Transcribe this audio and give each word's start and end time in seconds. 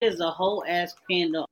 is 0.00 0.20
a 0.20 0.30
whole 0.30 0.64
ass 0.66 0.94
panda. 1.08 1.44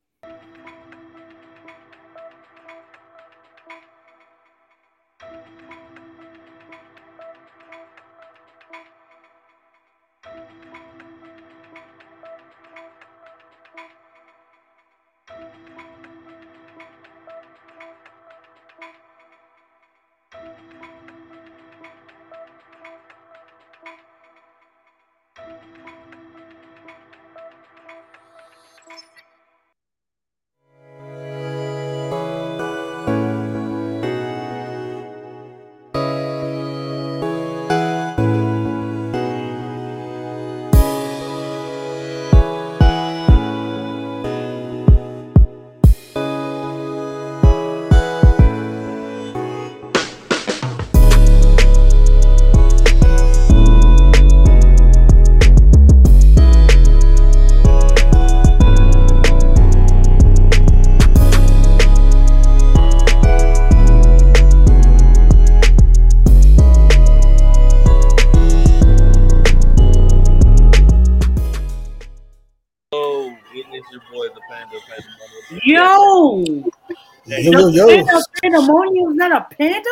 Yo, 77.52 77.68
yo, 77.68 77.88
yo. 77.88 78.04
pandemonium 78.42 79.10
is 79.12 79.16
not 79.16 79.32
a 79.32 79.54
panda. 79.54 79.90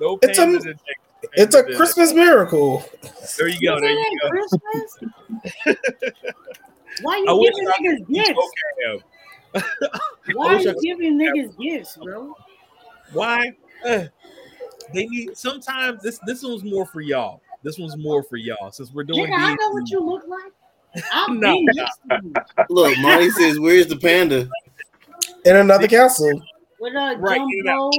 No 0.00 0.18
It's 0.22 0.38
a- 0.38 0.42
panda 0.42 0.58
today. 0.60 0.78
It's 1.34 1.54
a 1.54 1.62
Christmas 1.62 2.12
miracle. 2.12 2.84
There 3.38 3.48
you 3.48 3.60
go. 3.60 3.80
There 3.80 3.90
you 3.90 4.18
go. 4.22 4.28
Christmas? 4.30 4.98
Why 7.02 7.24
I 7.28 7.32
you 7.32 7.38
wish 7.38 7.54
giving 7.54 7.68
I 7.68 7.72
niggas 7.80 8.06
could 8.06 8.14
gifts? 8.14 8.40
okay. 9.54 9.68
Why 10.34 10.54
wish 10.56 10.66
I 10.66 10.70
you 10.70 10.74
could- 10.74 10.82
giving 10.82 11.18
niggas 11.18 11.58
gifts, 11.58 11.96
bro? 11.96 12.34
Why? 13.12 13.52
Eh, 13.84 14.06
they 14.92 15.06
need 15.06 15.36
sometimes 15.36 16.02
this 16.02 16.18
this 16.26 16.42
one's 16.42 16.64
more 16.64 16.86
for 16.86 17.00
y'all. 17.00 17.40
This 17.62 17.78
one's 17.78 17.96
more 17.96 18.22
for 18.24 18.36
y'all 18.36 18.70
since 18.72 18.92
we're 18.92 19.04
doing 19.04 19.26
Nigga, 19.30 19.36
I 19.38 19.54
know 19.54 19.70
what 19.70 19.88
you 19.90 20.00
look 20.00 20.24
like. 20.26 20.52
I've 21.12 21.30
No. 21.30 21.52
been 21.52 21.64
next 21.74 21.98
to 22.10 22.20
you. 22.24 22.32
Look, 22.68 22.98
Monty 22.98 23.30
says, 23.30 23.58
"Where's 23.60 23.86
the 23.86 23.96
panda?" 23.96 24.48
In 25.44 25.56
another 25.56 25.88
castle. 25.88 26.42
With 26.80 26.94
a 26.94 27.16
Right, 27.18 27.40
you 27.40 27.64
jumbo. 27.64 27.90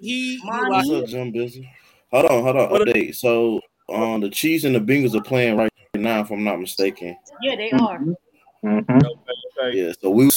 he, 0.00 0.36
he 0.38 0.40
Monty. 0.44 0.70
locked- 0.70 0.88
What's 0.88 1.02
up, 1.02 1.08
Jim 1.08 1.32
Busy? 1.32 1.70
Hold 2.12 2.26
on, 2.26 2.42
hold 2.42 2.56
on. 2.56 2.70
What- 2.70 2.88
Update. 2.88 3.14
So, 3.16 3.60
um, 3.88 4.20
the 4.20 4.30
Chiefs 4.30 4.64
and 4.64 4.74
the 4.74 4.80
Bengals 4.80 5.14
are 5.14 5.22
playing 5.22 5.56
right 5.56 5.70
now, 5.94 6.20
if 6.20 6.30
I'm 6.30 6.44
not 6.44 6.60
mistaken. 6.60 7.16
Yeah, 7.42 7.56
they 7.56 7.70
are. 7.72 7.98
Mhm. 8.64 8.88
Okay, 8.88 9.06
okay. 9.60 9.78
Yeah. 9.78 9.92
So 10.00 10.10
we 10.10 10.30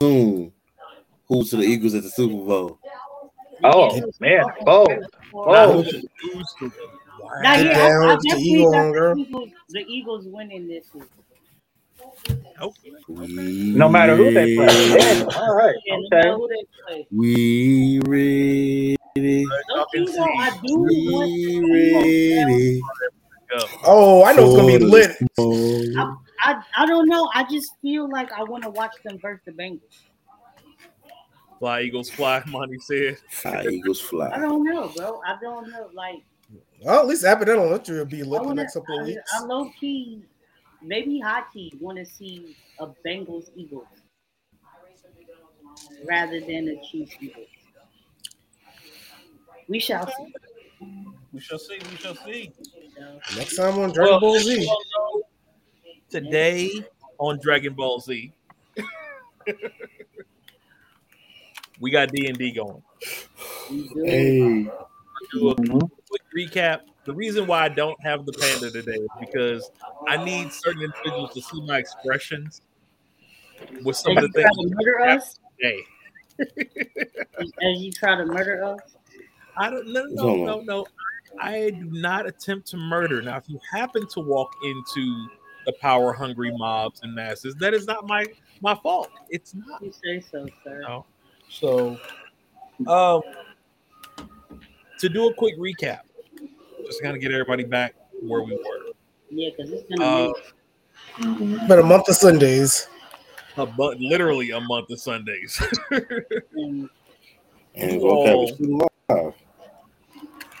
soon 0.00 0.52
who 1.28 1.44
to 1.44 1.56
the 1.56 1.62
Eagles 1.62 1.94
at 1.94 2.02
the 2.02 2.10
Super 2.10 2.34
Bowl. 2.34 2.78
Oh 3.62 4.00
man, 4.20 4.44
oh, 4.66 4.86
oh. 5.32 5.84
Now, 7.40 7.56
Get 7.56 7.66
yeah, 7.66 7.74
down 7.74 8.02
I, 8.10 8.12
I 8.14 8.16
the 8.16 8.36
Eagle 8.38 8.74
on, 8.74 8.92
girl. 8.92 9.14
the 9.14 9.20
Eagles, 9.22 9.48
the 9.70 9.84
Eagles 9.88 10.26
winning 10.26 10.66
this 10.68 10.86
week. 10.92 11.04
Okay. 12.60 12.92
No 13.08 13.88
matter 13.88 14.16
who 14.16 14.32
they 14.32 14.54
play. 14.54 14.88
Yeah, 14.90 15.24
all 15.36 15.54
right. 15.54 15.74
Okay. 15.74 16.08
matter 16.10 16.34
who 16.34 16.48
they 16.48 16.64
play. 16.86 17.06
We 17.10 18.00
ready. 18.06 18.96
Low 19.16 19.84
key, 19.92 20.06
I 20.18 20.58
do 20.64 20.78
We 20.78 21.08
want 21.12 22.46
ready. 22.48 22.80
Go. 23.50 23.66
Oh, 23.84 24.24
I 24.24 24.32
know 24.32 24.46
it's 24.46 24.56
gonna 24.56 24.78
be 24.78 24.84
lit. 24.84 25.16
Oh, 25.38 26.18
I, 26.40 26.62
I 26.76 26.86
don't 26.86 27.08
know. 27.08 27.28
I 27.34 27.44
just 27.44 27.72
feel 27.82 28.08
like 28.08 28.32
I 28.32 28.42
want 28.42 28.64
to 28.64 28.70
watch 28.70 28.94
them 29.04 29.18
versus 29.20 29.42
the 29.46 29.52
Bengals. 29.52 29.80
Fly 31.58 31.82
Eagles 31.82 32.10
fly, 32.10 32.42
Monty 32.46 32.78
said. 32.78 33.18
Fly 33.30 33.66
Eagles 33.70 34.00
fly. 34.00 34.30
I 34.30 34.38
don't 34.38 34.64
know, 34.64 34.90
bro. 34.96 35.20
I 35.26 35.36
don't 35.40 35.70
know. 35.70 35.88
Like, 35.94 36.22
Well, 36.82 37.00
at 37.00 37.06
least 37.06 37.24
Abbott 37.24 37.48
will 37.48 37.68
let 37.68 37.88
you 37.88 38.04
be 38.04 38.22
I, 38.22 38.24
lit 38.24 38.40
the 38.42 38.48
wanna, 38.48 38.62
next 38.62 38.74
couple 38.74 38.98
of 38.98 39.04
I, 39.04 39.08
weeks. 39.08 39.30
I 39.32 39.44
low 39.44 39.70
key, 39.80 40.22
maybe 40.84 41.18
high 41.20 41.42
key, 41.52 41.72
want 41.80 41.98
to 41.98 42.04
see 42.06 42.56
a 42.78 42.88
Bengals 43.06 43.50
Eagles 43.56 43.86
rather 46.04 46.40
than 46.40 46.68
a 46.68 46.76
Chiefs 46.86 47.16
Eagles. 47.20 47.48
We 49.68 49.80
shall 49.80 50.06
see. 50.06 50.34
We 51.32 51.40
shall 51.40 51.58
see. 51.58 51.78
We 51.90 51.96
shall 51.96 52.14
see. 52.16 52.52
Next 53.36 53.56
time 53.56 53.78
on 53.78 53.92
Dragon 53.92 54.20
Ball 54.20 54.38
Z. 54.38 54.70
Today 56.10 56.70
on 57.18 57.40
Dragon 57.40 57.74
Ball 57.74 57.98
Z, 58.00 58.32
we 61.80 61.90
got 61.90 62.10
D 62.10 62.26
and 62.28 62.38
D 62.38 62.52
going. 62.52 62.82
We 63.70 63.88
do. 63.88 64.04
Hey, 64.04 64.70
Do 65.32 65.50
a 65.50 65.54
quick 65.56 66.22
recap. 66.36 66.80
The 67.04 67.12
reason 67.12 67.46
why 67.46 67.64
I 67.64 67.68
don't 67.68 68.00
have 68.02 68.24
the 68.24 68.32
panda 68.32 68.70
today 68.70 68.92
is 68.92 69.08
because 69.20 69.70
I 70.08 70.22
need 70.24 70.52
certain 70.52 70.82
individuals 70.82 71.34
to 71.34 71.42
see 71.42 71.60
my 71.66 71.78
expressions 71.78 72.62
with 73.82 73.96
some 73.96 74.16
As 74.16 74.24
of 74.24 74.32
the 74.32 74.42
try 74.42 74.50
things 74.50 74.70
to 74.70 74.74
murder 74.74 75.00
us, 75.00 75.38
today. 75.58 75.80
as 77.38 77.80
you 77.80 77.92
try 77.92 78.16
to 78.16 78.24
murder 78.24 78.64
us, 78.64 78.80
I 79.56 79.70
don't 79.70 79.92
no 79.92 80.04
no 80.10 80.22
Hold 80.22 80.46
no 80.46 80.58
on. 80.58 80.66
no. 80.66 80.86
I 81.40 81.70
do 81.70 81.88
not 81.90 82.26
attempt 82.26 82.68
to 82.68 82.76
murder. 82.76 83.20
Now, 83.20 83.36
if 83.36 83.48
you 83.48 83.58
happen 83.72 84.06
to 84.08 84.20
walk 84.20 84.52
into 84.62 85.26
the 85.66 85.72
power 85.80 86.12
hungry 86.12 86.52
mobs 86.56 87.00
and 87.02 87.14
masses, 87.14 87.54
that 87.56 87.74
is 87.74 87.86
not 87.86 88.06
my 88.06 88.24
my 88.60 88.74
fault. 88.74 89.10
It's 89.30 89.54
not. 89.54 89.82
you 89.82 89.92
say 89.92 90.20
so, 90.20 90.46
sir. 90.62 90.82
No. 90.82 91.04
So, 91.48 91.98
um, 92.86 93.22
to 94.98 95.08
do 95.08 95.28
a 95.28 95.34
quick 95.34 95.58
recap, 95.58 96.00
just 96.86 97.02
kind 97.02 97.14
of 97.14 97.20
get 97.22 97.32
everybody 97.32 97.64
back 97.64 97.94
where 98.22 98.42
we 98.42 98.52
were. 98.54 98.92
Yeah, 99.30 99.50
because 99.56 99.72
it's 99.72 99.82
been 99.88 100.00
Uh, 100.02 100.32
But 101.68 101.78
a 101.78 101.82
month 101.82 102.08
of 102.08 102.16
Sundays. 102.16 102.88
a 103.56 103.66
month, 103.66 103.98
literally 104.00 104.50
a 104.50 104.60
month 104.60 104.90
of 104.90 105.00
Sundays. 105.00 105.60
and 105.90 106.88
Voqab 107.74 108.44
is 108.48 108.54
still 108.54 108.88
alive. 109.08 109.34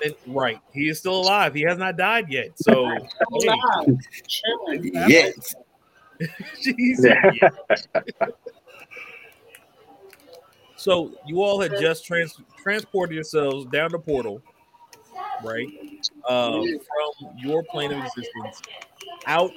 And- 0.04 0.14
right, 0.26 0.60
he 0.72 0.88
is 0.88 0.98
still 0.98 1.16
alive. 1.20 1.54
He 1.54 1.62
has 1.62 1.78
not 1.78 1.96
died 1.96 2.26
yet. 2.28 2.50
So, 2.56 2.84
alive, 2.84 3.98
chilling. 4.26 4.90
Yes. 4.92 5.54
Jesus. 6.62 7.08
So 10.76 11.12
you 11.26 11.42
all 11.42 11.60
had 11.60 11.72
just 11.80 12.04
trans- 12.04 12.38
transported 12.62 13.14
yourselves 13.14 13.64
down 13.66 13.90
the 13.92 13.98
portal, 13.98 14.42
right? 15.42 15.68
Um, 16.28 16.62
from 16.62 17.30
your 17.36 17.62
plane 17.64 17.92
of 17.92 17.98
existence 17.98 18.62
out 19.26 19.50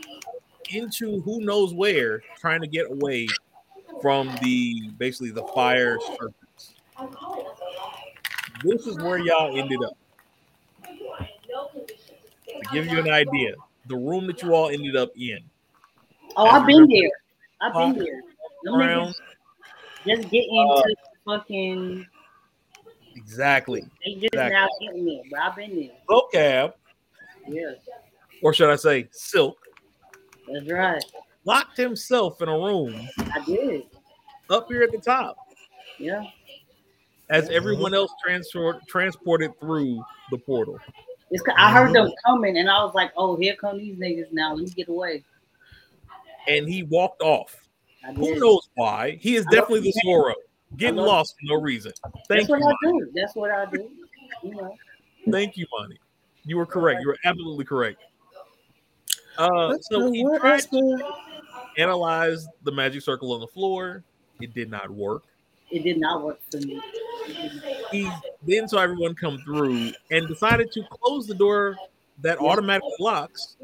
into 0.72 1.22
who 1.22 1.42
knows 1.42 1.74
where, 1.74 2.24
trying 2.40 2.62
to 2.62 2.68
get 2.68 2.90
away 2.92 3.28
from 4.02 4.36
the 4.42 4.90
basically 4.98 5.32
the 5.32 5.44
fire 5.44 6.00
serpents. 6.00 6.74
This 8.64 8.86
is 8.88 8.98
where 8.98 9.18
y'all 9.18 9.58
ended 9.58 9.80
up. 9.84 9.98
To 12.62 12.70
give 12.74 12.88
you 12.88 13.00
an 13.00 13.10
idea, 13.10 13.54
the 13.88 13.96
room 13.96 14.28
that 14.28 14.42
you 14.42 14.54
all 14.54 14.70
ended 14.70 14.96
up 14.96 15.12
in. 15.16 15.40
Oh, 16.36 16.48
I've 16.48 16.66
been 16.66 16.88
there. 16.88 17.12
I've 17.62 17.74
been 17.74 17.98
there. 17.98 18.22
Around 18.74 19.16
just 20.08 20.30
get 20.30 20.46
into 20.50 20.96
fucking. 21.26 22.06
Exactly. 23.28 23.82
They 24.06 24.14
just 24.14 24.26
Exactly. 24.34 24.54
now 24.54 24.68
getting 24.80 25.06
there, 25.06 25.22
but 25.30 25.40
I've 25.40 25.56
been 25.56 25.76
there. 25.76 25.92
Voqab, 26.10 26.74
Yeah, 27.48 27.74
or 28.42 28.54
should 28.54 28.70
I 28.70 28.78
say 28.78 29.08
Silk, 29.12 29.58
that's 30.52 30.70
right. 30.72 31.04
locked 31.44 31.78
himself 31.78 32.42
in 32.42 32.48
a 32.48 32.58
room 32.58 33.08
I 33.20 33.44
did. 33.46 33.84
up 34.50 34.70
here 34.70 34.84
at 34.84 34.92
the 34.92 34.98
top 34.98 35.38
Yeah. 36.00 36.24
as 37.30 37.50
everyone 37.50 37.94
else 37.94 38.12
transport, 38.24 38.88
transported 38.88 39.52
through 39.60 40.04
the 40.32 40.38
portal. 40.38 40.80
It's 41.30 41.44
I 41.58 41.74
heard 41.74 41.88
mm-hmm. 41.88 42.06
them 42.06 42.14
coming, 42.26 42.58
and 42.58 42.70
I 42.70 42.82
was 42.86 42.96
like, 42.96 43.12
"Oh, 43.18 43.36
here 43.36 43.58
come 43.58 43.78
these 43.78 43.98
niggas 43.98 44.32
now. 44.32 44.54
Let 44.54 44.64
me 44.64 44.70
get 44.72 44.88
away." 44.88 45.26
and 46.48 46.68
he 46.68 46.84
walked 46.84 47.22
off. 47.22 47.56
Who 48.16 48.40
knows 48.40 48.70
why? 48.76 49.18
He 49.20 49.36
is 49.36 49.46
I 49.48 49.52
definitely 49.52 49.92
the 49.92 50.02
Zorro, 50.06 50.34
getting 50.76 50.98
lost 50.98 51.36
for 51.40 51.56
no 51.56 51.62
reason. 51.62 51.94
Thank 52.28 52.48
That's 52.48 52.50
you, 52.50 52.56
what 52.56 52.64
I 52.64 52.76
do. 52.84 53.12
That's 53.14 53.36
what 53.36 53.52
I 53.52 53.66
do. 53.66 53.90
You 54.44 54.56
know. 54.56 54.76
Thank 55.32 55.58
you, 55.58 55.66
Monty. 55.78 56.00
You 56.44 56.58
were 56.58 56.66
correct. 56.66 57.02
You 57.02 57.08
were 57.08 57.18
absolutely 57.26 57.66
correct. 57.66 58.02
Uh, 59.38 59.76
so 59.82 60.12
he 60.12 60.24
tried 60.40 60.62
to 60.62 61.14
analyze 61.78 62.48
the 62.64 62.72
magic 62.72 63.02
circle 63.02 63.34
on 63.34 63.40
the 63.40 63.48
floor. 63.48 64.04
It 64.42 64.54
did 64.54 64.70
not 64.70 64.90
work. 64.90 65.24
It 65.70 65.84
did 65.84 66.00
not 66.00 66.24
work 66.24 66.40
for 66.50 66.58
me. 66.58 66.82
He 67.92 68.10
then 68.48 68.68
saw 68.68 68.80
everyone 68.80 69.16
come 69.16 69.38
through 69.40 69.92
and 70.12 70.28
decided 70.28 70.72
to 70.72 70.84
close 70.90 71.28
the 71.28 71.36
door 71.36 71.76
that 72.22 72.40
automatically 72.40 72.94
locks 73.00 73.58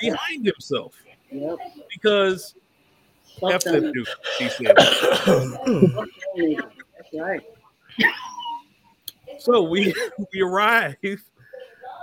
behind 0.00 0.44
himself 0.44 0.94
Yep. 1.30 1.58
because 1.90 2.54
F 3.42 3.64
them. 3.64 3.84
that 3.84 3.92
dude, 3.92 4.08
he 4.38 4.48
said. 4.48 4.76
Fuck 4.76 5.24
them 5.24 5.96
niggas. 6.36 6.62
That's 6.96 7.14
right. 7.14 7.42
So 9.38 9.62
we 9.62 9.94
we 10.32 10.40
arrive, 10.40 10.96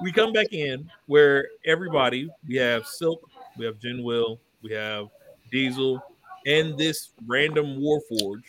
we 0.01 0.11
come 0.11 0.31
back 0.31 0.53
in 0.53 0.89
where 1.07 1.47
everybody 1.65 2.29
we 2.47 2.55
have 2.55 2.85
Silk, 2.87 3.29
we 3.57 3.65
have 3.65 3.79
Jin 3.79 4.03
Will, 4.03 4.39
we 4.61 4.71
have 4.71 5.07
Diesel, 5.51 6.01
and 6.45 6.77
this 6.77 7.11
random 7.27 7.77
Warforge 7.77 8.43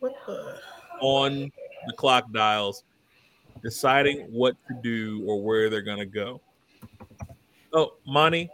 the? 0.00 0.58
on 1.00 1.50
the 1.86 1.92
clock 1.94 2.30
dials, 2.32 2.84
deciding 3.62 4.20
what 4.30 4.56
to 4.68 4.74
do 4.82 5.24
or 5.26 5.42
where 5.42 5.70
they're 5.70 5.82
gonna 5.82 6.06
go. 6.06 6.40
Oh, 7.72 7.94
Monty 8.06 8.50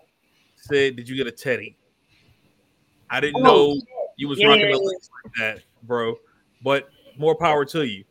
said, 0.56 0.96
"Did 0.96 1.08
you 1.08 1.16
get 1.16 1.26
a 1.26 1.32
teddy?" 1.32 1.77
I 3.10 3.20
didn't 3.20 3.42
Oh, 3.42 3.74
know 3.74 3.80
you 4.16 4.28
was 4.28 4.38
yeah, 4.38 4.48
rocking 4.48 4.68
yeah, 4.68 4.76
lace 4.76 5.10
like 5.24 5.32
that, 5.38 5.62
bro. 5.82 6.16
But 6.62 6.88
more 7.16 7.34
power 7.34 7.64
to 7.66 7.86
you. 7.86 8.04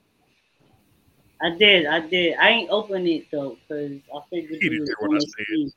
I 1.41 1.51
did. 1.51 1.85
I 1.85 1.99
did. 1.99 2.35
I 2.37 2.49
ain't 2.49 2.69
open 2.71 3.05
it 3.05 3.29
though 3.31 3.57
because 3.67 3.99
I 4.13 4.19
figured 4.29 4.59
You 4.61 4.79
was 4.81 4.89
hear 4.89 4.95
what 4.99 5.11
I 5.11 5.19
gonna 5.19 5.27
see. 5.49 5.71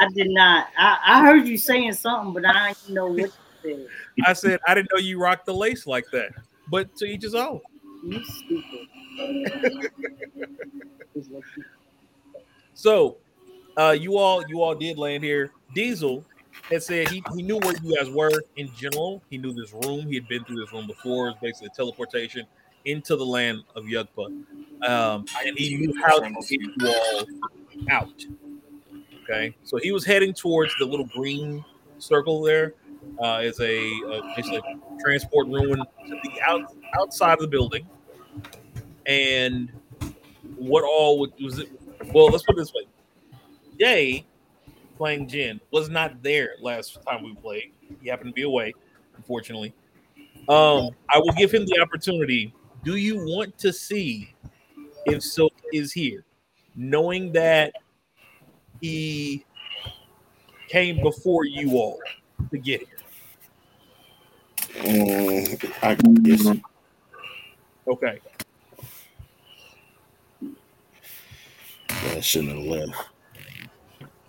I 0.00 0.08
did 0.14 0.30
not. 0.30 0.68
I, 0.76 0.98
I 1.04 1.20
heard 1.22 1.46
you 1.46 1.56
saying 1.56 1.92
something, 1.94 2.32
but 2.32 2.44
I 2.46 2.72
didn't 2.72 2.94
know 2.94 3.06
what 3.06 3.18
you 3.18 3.30
said. 3.62 3.86
I 4.26 4.32
said, 4.32 4.58
"I 4.66 4.74
didn't 4.74 4.88
know 4.92 4.98
you 4.98 5.20
rocked 5.20 5.46
the 5.46 5.54
lace 5.54 5.86
like 5.86 6.04
that." 6.12 6.30
But 6.70 6.94
to 6.96 7.04
each 7.04 7.22
his 7.22 7.34
own. 7.34 7.60
You 8.04 8.22
stupid. 8.24 8.88
Is 11.14 11.28
what 11.30 11.42
you- 11.56 11.64
So, 12.74 13.18
uh, 13.76 13.96
you 13.98 14.16
all 14.18 14.42
you 14.48 14.62
all 14.62 14.74
did 14.74 14.98
land 14.98 15.24
here. 15.24 15.52
Diesel 15.74 16.24
had 16.70 16.82
said 16.82 17.08
he, 17.08 17.22
he 17.34 17.42
knew 17.42 17.58
where 17.58 17.74
you 17.82 17.96
guys 17.96 18.10
were 18.10 18.42
in 18.56 18.70
general. 18.74 19.22
He 19.30 19.38
knew 19.38 19.52
this 19.52 19.72
room. 19.72 20.06
He 20.06 20.14
had 20.14 20.28
been 20.28 20.44
through 20.44 20.60
this 20.60 20.72
room 20.72 20.86
before. 20.86 21.28
It 21.28 21.30
was 21.30 21.38
basically 21.40 21.68
a 21.72 21.76
teleportation 21.76 22.46
into 22.84 23.16
the 23.16 23.24
land 23.24 23.62
of 23.74 23.84
Yugpa. 23.84 24.26
Um, 24.86 25.24
and 25.44 25.58
he 25.58 25.76
knew 25.76 25.94
how 26.00 26.20
to 26.20 26.30
get 26.30 26.50
you 26.50 26.70
all 26.86 27.24
out. 27.90 28.24
Okay, 29.22 29.54
so 29.62 29.78
he 29.78 29.92
was 29.92 30.04
heading 30.04 30.32
towards 30.32 30.74
the 30.78 30.84
little 30.86 31.06
green 31.06 31.64
circle 31.98 32.42
there. 32.42 32.74
Uh, 33.22 33.40
is 33.42 33.58
a, 33.60 33.86
a 33.88 34.34
basically 34.36 34.58
a 34.58 35.02
transport 35.02 35.48
room 35.48 35.76
to 36.06 36.16
the 36.22 36.40
out, 36.46 36.72
outside 36.94 37.34
of 37.34 37.40
the 37.40 37.48
building. 37.48 37.86
And 39.06 39.70
what 40.56 40.84
all 40.84 41.18
would, 41.20 41.32
was 41.42 41.58
it? 41.58 41.68
Well, 42.12 42.26
let's 42.28 42.44
put 42.44 42.56
it 42.56 42.58
this 42.58 42.72
way: 42.72 42.84
Jay 43.78 44.26
playing 44.98 45.28
Jin 45.28 45.60
was 45.70 45.88
not 45.88 46.22
there 46.22 46.56
last 46.60 46.98
time 47.06 47.22
we 47.22 47.34
played. 47.34 47.72
He 48.02 48.08
happened 48.08 48.30
to 48.30 48.34
be 48.34 48.42
away, 48.42 48.74
unfortunately. 49.16 49.72
Um, 50.48 50.90
I 51.08 51.18
will 51.18 51.32
give 51.36 51.52
him 51.52 51.64
the 51.64 51.80
opportunity. 51.80 52.52
Do 52.84 52.96
you 52.96 53.16
want 53.16 53.56
to 53.58 53.72
see 53.72 54.34
if 55.06 55.22
Silk 55.22 55.54
is 55.72 55.92
here, 55.92 56.24
knowing 56.74 57.32
that 57.32 57.72
he 58.80 59.44
came 60.68 61.02
before 61.02 61.44
you 61.44 61.76
all 61.76 62.00
to 62.50 62.58
get 62.58 62.80
here? 62.80 62.98
Um, 64.80 65.58
I 65.82 65.94
guess. 65.94 66.46
Okay. 67.86 68.20
I 71.90 72.20
shouldn't 72.20 72.56
have 72.56 72.66
left. 72.66 73.08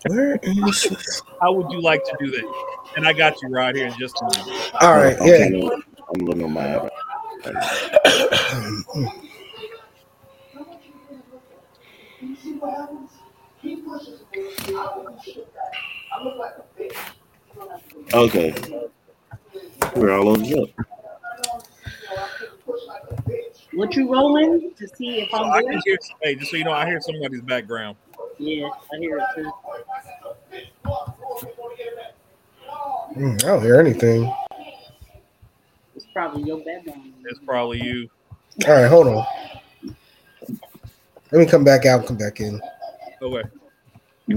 Where 0.07 0.39
is? 0.41 0.87
How 1.41 1.51
would 1.53 1.71
you 1.71 1.81
like 1.81 2.03
to 2.05 2.15
do 2.19 2.31
that? 2.31 2.45
And 2.95 3.07
I 3.07 3.13
got 3.13 3.41
you 3.41 3.49
right 3.49 3.75
here 3.75 3.87
in 3.87 3.93
just 3.97 4.21
a 4.21 4.25
minute. 4.25 4.71
All 4.81 4.93
right, 4.95 5.17
I'm 5.19 5.27
yeah. 5.27 5.37
kinda- 5.49 5.69
I'm 6.15 6.25
looking 6.25 6.43
on 6.45 6.53
my 6.53 6.65
app. 6.67 6.89
Okay. 18.13 18.53
We're 19.95 20.11
all 20.17 20.29
over 20.29 20.61
up. 20.63 20.69
What 23.73 23.95
you 23.95 24.11
rolling 24.11 24.73
to 24.77 24.87
see 24.87 25.21
if 25.21 25.29
So 25.31 25.37
I'm 25.37 25.51
I 25.51 25.61
good? 25.61 25.71
can 25.71 25.81
hear. 25.85 25.97
Hey, 26.21 26.35
just 26.35 26.51
so 26.51 26.57
you 26.57 26.63
know, 26.63 26.71
I 26.73 26.85
hear 26.85 26.99
somebody's 27.01 27.41
background. 27.41 27.97
Yeah, 28.39 28.69
I 28.69 28.97
hear 28.99 29.17
it 29.17 29.25
too. 29.35 29.51
Mm, 33.17 33.43
I 33.43 33.47
don't 33.47 33.61
hear 33.61 33.79
anything. 33.79 34.33
It's 35.93 36.05
probably 36.13 36.43
your 36.43 36.63
background. 36.63 37.13
It's 37.25 37.39
probably 37.45 37.81
you. 37.81 38.09
All 38.65 38.73
right, 38.73 38.87
hold 38.87 39.07
on. 39.07 39.25
Let 41.31 41.39
me 41.39 41.45
come 41.45 41.65
back 41.65 41.85
out. 41.85 42.05
Come 42.05 42.17
back 42.17 42.39
in. 42.39 42.61
Okay. 43.21 43.43
It 44.29 44.35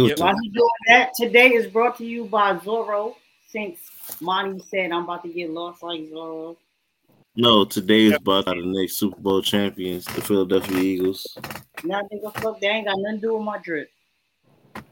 was 0.00 0.10
Yep. 0.10 0.18
While 0.18 0.34
you 0.42 0.52
doing 0.52 0.68
that, 0.88 1.12
today 1.14 1.54
is 1.54 1.70
brought 1.70 1.96
to 1.98 2.04
you 2.04 2.24
by 2.26 2.56
Zorro. 2.56 3.14
Since 3.48 3.78
Monty 4.20 4.62
said 4.68 4.92
I'm 4.92 5.04
about 5.04 5.22
to 5.22 5.28
get 5.28 5.50
lost 5.50 5.82
like 5.82 6.00
Zorro. 6.10 6.56
No. 7.38 7.64
Today 7.64 8.06
is 8.06 8.14
about 8.14 8.44
the 8.44 8.54
next 8.56 8.98
Super 8.98 9.20
Bowl 9.20 9.40
champions, 9.42 10.04
the 10.04 10.20
Philadelphia 10.20 10.78
Eagles. 10.78 11.26
Now 11.84 12.02
nigga, 12.12 12.34
fuck, 12.40 12.60
they 12.60 12.66
ain't 12.68 12.86
got 12.86 12.98
nothing 12.98 13.20
to 13.20 13.26
do 13.28 13.34
with 13.34 13.44
my 13.44 13.58
drip. 13.58 13.88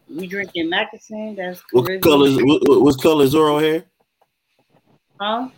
We 0.08 0.26
drinking 0.26 0.70
Mackinson. 0.70 1.34
That's 1.34 1.62
What 1.72 1.86
Caribbean. 1.86 2.00
color? 2.02 2.26
Is, 2.28 2.36
what, 2.42 2.68
what, 2.68 2.80
what 2.82 3.02
color 3.02 3.24
is 3.24 3.34
Zorro 3.34 3.60
hair? 3.60 3.84
Huh? 5.20 5.48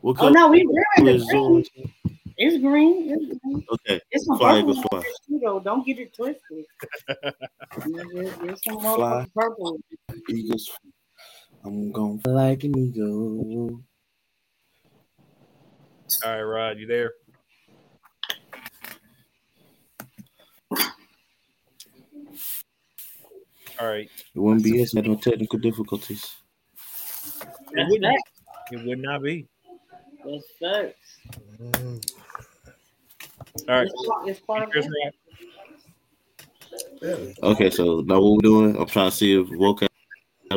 What 0.00 0.16
Oh 0.20 0.28
no, 0.30 0.48
we 0.48 0.66
wearing 0.66 1.14
is 1.16 1.26
the 1.26 1.32
green. 1.32 1.64
Zorro? 1.64 1.90
It's 2.38 2.62
green. 2.62 3.10
It's 3.10 3.40
green. 3.42 3.64
Okay. 3.72 4.00
It's 4.10 4.26
some 4.26 4.38
Fly, 4.38 4.60
purple 4.60 4.74
fly. 4.90 5.02
too, 5.28 5.40
though. 5.42 5.60
Don't 5.60 5.86
get 5.86 5.98
it 5.98 6.14
twisted. 6.14 6.64
There's, 7.86 8.36
there's 8.38 8.64
some 8.64 8.78
Fly. 8.80 9.26
purple. 9.34 9.78
Eagles. 10.28 10.70
I'm 11.64 11.90
going 11.92 12.20
to 12.22 12.30
like 12.30 12.62
an 12.64 12.78
eagle. 12.78 13.80
All 16.24 16.32
right, 16.32 16.42
Rod, 16.42 16.78
you 16.78 16.86
there? 16.86 17.12
All 23.80 23.86
right. 23.88 24.08
It 24.34 24.38
wouldn't 24.38 24.64
be 24.64 24.82
us. 24.82 24.94
Had 24.94 25.06
no 25.06 25.16
technical 25.16 25.58
difficulties. 25.58 26.34
It 27.72 27.86
wouldn't. 27.90 28.04
facts. 28.14 28.72
It 28.72 28.86
would 28.86 28.98
not 29.00 29.22
be. 29.22 29.46
That's 30.24 30.44
facts. 30.60 31.18
Mm, 31.60 32.10
All 33.68 33.74
right. 33.74 33.86
It's, 33.86 34.06
part- 34.08 34.28
it's 34.28 34.40
part 34.40 34.62
of 34.64 34.70
Chris 34.70 34.86
it. 34.86 34.92
Rod. 35.04 35.12
really? 37.02 37.36
Okay, 37.42 37.70
so 37.70 38.00
now 38.06 38.20
what 38.20 38.32
we're 38.36 38.40
doing? 38.50 38.76
I'm 38.76 38.86
trying 38.86 39.10
to 39.10 39.16
see 39.16 39.38
if 39.38 39.46
Voqab 39.48 39.88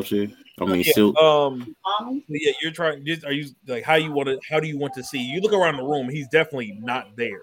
here. 0.04 0.32
I 0.62 0.66
mean, 0.66 0.84
Yeah, 0.86 0.94
silk. 0.94 1.18
Um. 1.18 1.76
Tommy? 2.00 2.24
Yeah, 2.28 2.52
you're 2.62 2.72
trying. 2.72 3.06
Just, 3.06 3.26
are 3.26 3.32
you 3.32 3.50
like 3.68 3.84
how 3.84 3.96
you 3.96 4.12
want 4.12 4.28
to? 4.28 4.40
How 4.50 4.60
do 4.60 4.68
you 4.68 4.78
want 4.78 4.94
to 4.96 5.04
see? 5.04 5.20
You 5.20 5.42
look 5.42 5.54
around 5.54 5.78
the 5.78 5.84
room. 5.84 6.10
He's 6.10 6.28
definitely 6.28 6.78
not 6.82 7.16
there. 7.16 7.42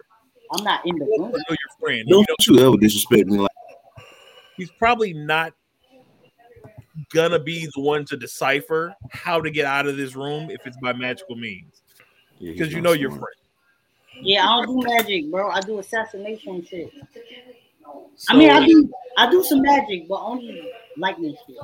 I'm 0.53 0.65
not 0.65 0.87
in 0.87 0.97
the 0.97 1.05
room. 1.05 1.33
know 1.33 1.39
your 1.49 1.57
friend. 1.81 2.05
You 2.07 2.25
Don't 2.25 2.29
know, 2.29 2.61
you 2.61 2.67
ever 2.67 2.77
disrespect 2.77 3.27
me 3.27 3.39
like 3.39 3.51
he's 4.57 4.71
probably 4.71 5.13
not 5.13 5.53
gonna 7.13 7.39
be 7.39 7.69
the 7.75 7.81
one 7.81 8.05
to 8.07 8.17
decipher 8.17 8.95
how 9.11 9.41
to 9.41 9.51
get 9.51 9.67
out 9.67 9.87
of 9.87 9.97
this 9.97 10.17
room 10.17 10.51
if 10.51 10.67
it's 10.67 10.77
by 10.79 10.93
magical 10.93 11.37
means, 11.37 11.83
because 12.41 12.69
he's 12.69 12.77
you 12.77 12.81
not 12.81 12.91
know 12.91 12.93
your 12.93 13.11
smart. 13.11 13.23
friend. 13.23 14.27
Yeah, 14.27 14.49
I 14.49 14.65
don't 14.65 14.81
do 14.81 14.89
magic, 14.89 15.31
bro. 15.31 15.51
I 15.51 15.61
do 15.61 15.79
assassination 15.79 16.65
shit. 16.65 16.91
So, 18.17 18.35
I 18.35 18.37
mean, 18.37 18.51
I 18.51 18.67
do 18.67 18.91
I 19.19 19.31
do 19.31 19.43
some 19.45 19.61
magic, 19.61 20.09
but 20.09 20.21
only 20.23 20.71
lightning 20.97 21.37
shit. 21.47 21.57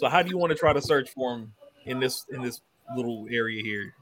So 0.00 0.08
how 0.08 0.22
do 0.22 0.30
you 0.30 0.38
want 0.38 0.50
to 0.50 0.56
try 0.56 0.72
to 0.72 0.80
search 0.80 1.10
for 1.10 1.34
him 1.34 1.52
in 1.84 2.00
this 2.00 2.24
in 2.30 2.40
this 2.40 2.62
little 2.96 3.26
area 3.30 3.62
here? 3.62 3.94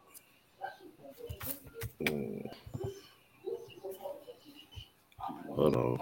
Hold 5.56 5.74
on. 5.74 5.98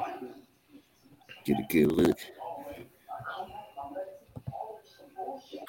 Get 1.46 1.58
a 1.58 1.66
good 1.70 1.92
look. 1.92 2.18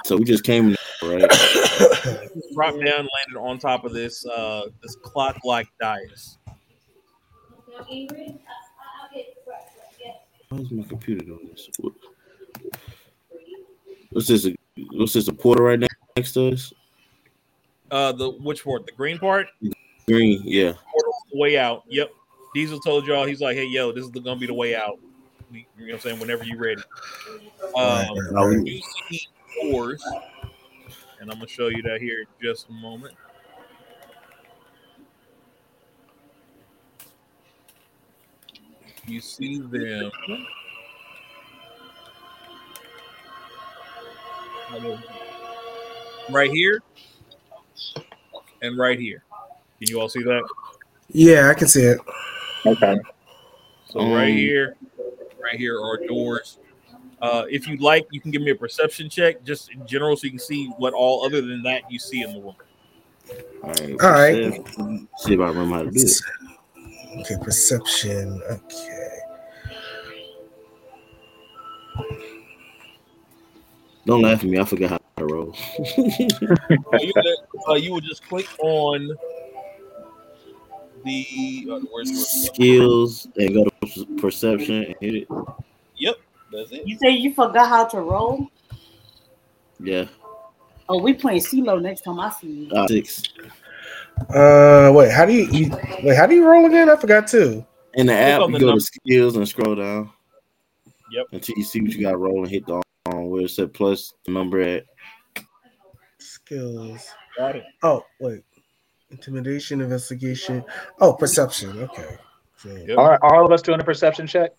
So 0.04 0.18
we 0.18 0.26
just 0.26 0.44
came, 0.44 0.76
right? 1.04 1.22
Dropped 2.54 2.84
down, 2.84 3.08
landed 3.08 3.38
on 3.40 3.60
top 3.60 3.86
of 3.86 3.94
this 3.94 4.26
uh 4.26 4.66
this 4.84 4.98
clock 4.98 5.38
like 5.46 5.70
dais. 5.80 6.38
Why's 10.50 10.70
my 10.72 10.84
computer 10.84 11.24
doing 11.24 11.48
this? 11.50 11.70
What- 11.80 11.94
What's 14.12 14.28
this? 14.28 14.48
What's 14.92 15.14
this? 15.14 15.28
A 15.28 15.34
portal 15.34 15.66
right 15.66 15.80
ne- 15.80 15.88
next 16.16 16.34
to 16.34 16.50
us? 16.50 16.74
Uh 17.92 18.12
the 18.12 18.30
which 18.32 18.64
part? 18.64 18.86
The 18.86 18.92
green 18.92 19.18
part? 19.18 19.48
Green, 20.08 20.42
yeah. 20.44 20.74
Portal's 20.92 21.24
way 21.34 21.58
out. 21.58 21.84
Yep. 21.88 22.12
Diesel 22.54 22.80
told 22.80 23.06
y'all 23.06 23.26
he's 23.26 23.42
like, 23.42 23.56
hey 23.56 23.68
yo, 23.68 23.92
this 23.92 24.06
is 24.06 24.12
the, 24.12 24.20
gonna 24.20 24.40
be 24.40 24.48
the 24.48 24.54
way 24.54 24.76
out. 24.76 25.00
You 25.52 25.60
know 25.60 25.86
what 25.86 25.94
I'm 25.94 26.00
saying? 26.00 26.20
Whenever 26.20 26.44
you're 26.44 26.60
ready. 26.60 26.82
Right, 27.76 28.08
Um, 28.10 28.18
right, 28.34 28.56
right. 28.56 28.66
you 28.68 28.82
see 29.10 29.28
doors, 29.62 30.04
and 31.20 31.32
I'm 31.32 31.38
gonna 31.38 31.48
show 31.48 31.68
you 31.68 31.82
that 31.84 32.02
here 32.02 32.22
in 32.22 32.28
just 32.42 32.68
a 32.70 32.72
moment. 32.74 33.14
You 39.08 39.22
see 39.22 39.60
them. 39.60 40.12
Right 46.30 46.52
here 46.52 46.82
and 48.62 48.78
right 48.78 49.00
here. 49.00 49.24
Can 49.80 49.90
you 49.90 50.02
all 50.02 50.10
see 50.10 50.24
that? 50.24 50.44
Yeah, 51.10 51.50
I 51.50 51.54
can 51.54 51.68
see 51.68 51.84
it. 51.84 52.00
Okay. 52.66 52.98
So 53.90 54.00
right 54.14 54.30
Um, 54.32 54.38
here, 54.38 54.76
right 55.42 55.58
here 55.58 55.80
are 55.82 56.06
doors. 56.06 56.58
Uh, 57.22 57.46
if 57.50 57.68
you'd 57.68 57.82
like, 57.82 58.06
you 58.12 58.20
can 58.20 58.32
give 58.32 58.42
me 58.42 58.52
a 58.52 58.56
perception 58.56 59.10
check, 59.10 59.44
just 59.44 59.72
in 59.72 59.88
general, 59.88 60.18
so 60.18 60.26
you 60.26 60.32
can 60.32 60.40
see 60.40 60.68
what 60.78 60.94
all 60.94 61.26
other 61.26 61.42
than 61.42 61.64
that 61.64 61.90
you 61.90 61.98
see 61.98 62.22
in 62.22 62.34
the 62.34 62.42
room. 62.42 62.56
All 63.64 63.70
right. 63.70 64.02
All 64.02 64.12
right. 64.12 65.08
See 65.18 65.34
if 65.34 65.40
I 65.40 65.48
remember 65.48 65.76
how 65.78 65.84
to 65.84 65.92
do 65.92 66.00
it. 66.02 66.22
Okay, 67.22 67.36
perception. 67.42 68.42
Okay. 68.52 69.17
Don't 74.08 74.22
laugh 74.22 74.42
at 74.42 74.50
me. 74.50 74.58
I 74.58 74.64
forgot 74.64 74.90
how 74.92 75.00
to 75.18 75.26
roll. 75.26 75.56
Uh, 76.94 76.98
you, 77.02 77.14
uh, 77.68 77.74
you 77.74 77.92
will 77.92 78.02
just 78.02 78.26
click 78.28 78.48
on 78.60 79.10
the 81.04 81.68
uh, 81.70 81.80
where's 81.92 82.10
the 82.10 82.16
Skills 82.16 83.28
and 83.36 83.54
go 83.54 83.66
to 83.66 84.06
perception 84.18 84.86
and 84.86 84.96
hit 85.02 85.16
it. 85.16 85.28
Yep, 85.98 86.16
that's 86.52 86.72
it. 86.72 86.88
You 86.88 86.98
say 86.98 87.10
you 87.10 87.34
forgot 87.34 87.68
how 87.68 87.86
to 87.86 88.02
roll? 88.02 88.48
Yeah. 89.80 90.06
Oh, 90.88 91.02
we 91.02 91.14
playing 91.14 91.42
CeeLo 91.42 91.82
next 91.82 92.02
time 92.02 92.20
I 92.20 92.30
see 92.30 92.48
you. 92.48 92.72
Uh, 92.72 92.88
six. 92.88 93.24
Uh, 94.34 94.92
wait. 94.96 95.12
How 95.12 95.26
do 95.26 95.34
you, 95.34 95.48
you 95.52 95.70
wait? 96.04 96.16
How 96.16 96.26
do 96.26 96.36
you 96.36 96.48
roll 96.48 96.66
again? 96.66 96.90
I 96.90 96.96
forgot 96.96 97.28
too. 97.28 97.66
In 97.96 98.08
the 98.08 98.14
app, 98.14 98.42
you 98.42 98.54
the 98.54 98.60
go 98.60 98.66
number. 98.68 98.80
to 98.80 98.86
skills 98.86 99.36
and 99.36 99.48
scroll 99.48 99.76
down. 99.76 100.12
Yep. 101.12 101.26
Until 101.34 101.58
you 101.58 101.64
see 101.64 101.82
what 101.82 101.92
you 101.92 102.02
got 102.02 102.12
to 102.12 102.18
roll 102.18 102.44
and 102.44 102.50
hit 102.50 102.66
the 102.66 102.82
on 103.14 103.30
where 103.30 103.44
it 103.44 103.50
said 103.50 103.74
plus 103.74 104.14
the 104.26 104.32
number 104.32 104.62
at. 104.62 104.86
Skills. 106.20 107.10
Got 107.38 107.58
it. 107.58 107.64
Oh, 107.84 108.04
wait. 108.20 108.44
Intimidation, 109.12 109.82
investigation. 109.82 110.64
Oh, 111.00 111.14
perception. 111.14 111.80
Okay. 111.80 112.18
So, 112.58 112.76
Yep. 112.76 112.98
All 112.98 113.10
right. 113.10 113.20
Are 113.22 113.36
all 113.36 113.46
of 113.46 113.52
us 113.52 113.62
doing 113.62 113.80
a 113.80 113.84
perception 113.84 114.28
check? 114.28 114.52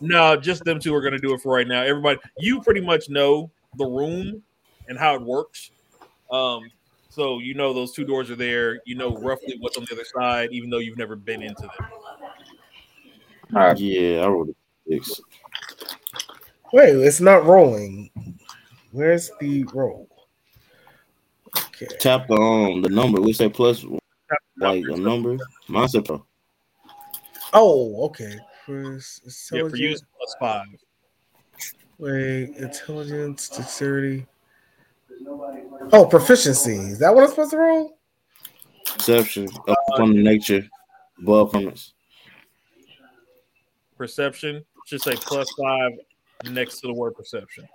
No, 0.00 0.36
just 0.36 0.64
them 0.64 0.80
two 0.80 0.94
are 0.94 1.00
going 1.00 1.12
to 1.12 1.18
do 1.18 1.34
it 1.34 1.40
for 1.40 1.54
right 1.54 1.66
now. 1.66 1.82
Everybody, 1.82 2.18
you 2.38 2.60
pretty 2.62 2.80
much 2.80 3.08
know 3.08 3.50
the 3.76 3.84
room 3.84 4.42
and 4.88 4.98
how 4.98 5.14
it 5.14 5.22
works. 5.22 5.70
Um, 6.30 6.62
so 7.10 7.38
you 7.38 7.54
know 7.54 7.72
those 7.72 7.92
two 7.92 8.04
doors 8.04 8.30
are 8.30 8.36
there. 8.36 8.80
You 8.86 8.94
know 8.96 9.16
roughly 9.16 9.56
what's 9.60 9.76
on 9.76 9.84
the 9.84 9.94
other 9.94 10.04
side, 10.04 10.50
even 10.52 10.70
though 10.70 10.78
you've 10.78 10.98
never 10.98 11.16
been 11.16 11.42
into 11.42 11.62
them. 11.62 11.70
All 13.54 13.62
right. 13.62 13.78
Yeah, 13.78 14.22
I 14.22 14.28
rolled 14.28 14.50
a 14.50 14.54
six. 14.88 15.20
Wait, 16.72 16.94
it's 16.94 17.20
not 17.20 17.44
rolling. 17.44 18.10
Where's 18.92 19.30
the 19.40 19.64
roll? 19.72 20.08
Okay. 21.56 21.86
Tap 21.98 22.28
the 22.28 22.34
um 22.34 22.82
the 22.82 22.88
number. 22.88 23.20
We 23.20 23.32
say 23.32 23.48
plus 23.48 23.84
like 23.84 24.00
Numbers. 24.56 24.98
a 24.98 25.02
number. 25.02 25.36
Mine 25.68 25.88
said 25.88 26.04
plus. 26.04 26.20
Oh, 27.52 28.04
okay. 28.06 28.38
First, 28.66 29.50
Yeah, 29.52 29.68
for 29.68 29.76
you, 29.76 29.96
plus 30.16 30.36
five. 30.38 30.66
Wait, 31.98 32.56
intelligence, 32.56 33.48
dexterity. 33.48 34.26
Oh, 35.92 36.06
proficiency. 36.06 36.76
Is 36.76 36.98
that 37.00 37.14
what 37.14 37.24
I'm 37.24 37.30
supposed 37.30 37.50
to 37.50 37.58
roll? 37.58 37.98
Perception 38.86 39.48
up 39.68 39.76
on 39.98 40.14
the 40.14 40.22
nature. 40.22 40.66
Above 41.20 41.52
comments. 41.52 41.94
Perception 43.98 44.64
should 44.86 45.02
say 45.02 45.14
plus 45.16 45.48
five 45.60 45.92
next 46.44 46.80
to 46.80 46.86
the 46.86 46.94
word 46.94 47.14
perception. 47.14 47.68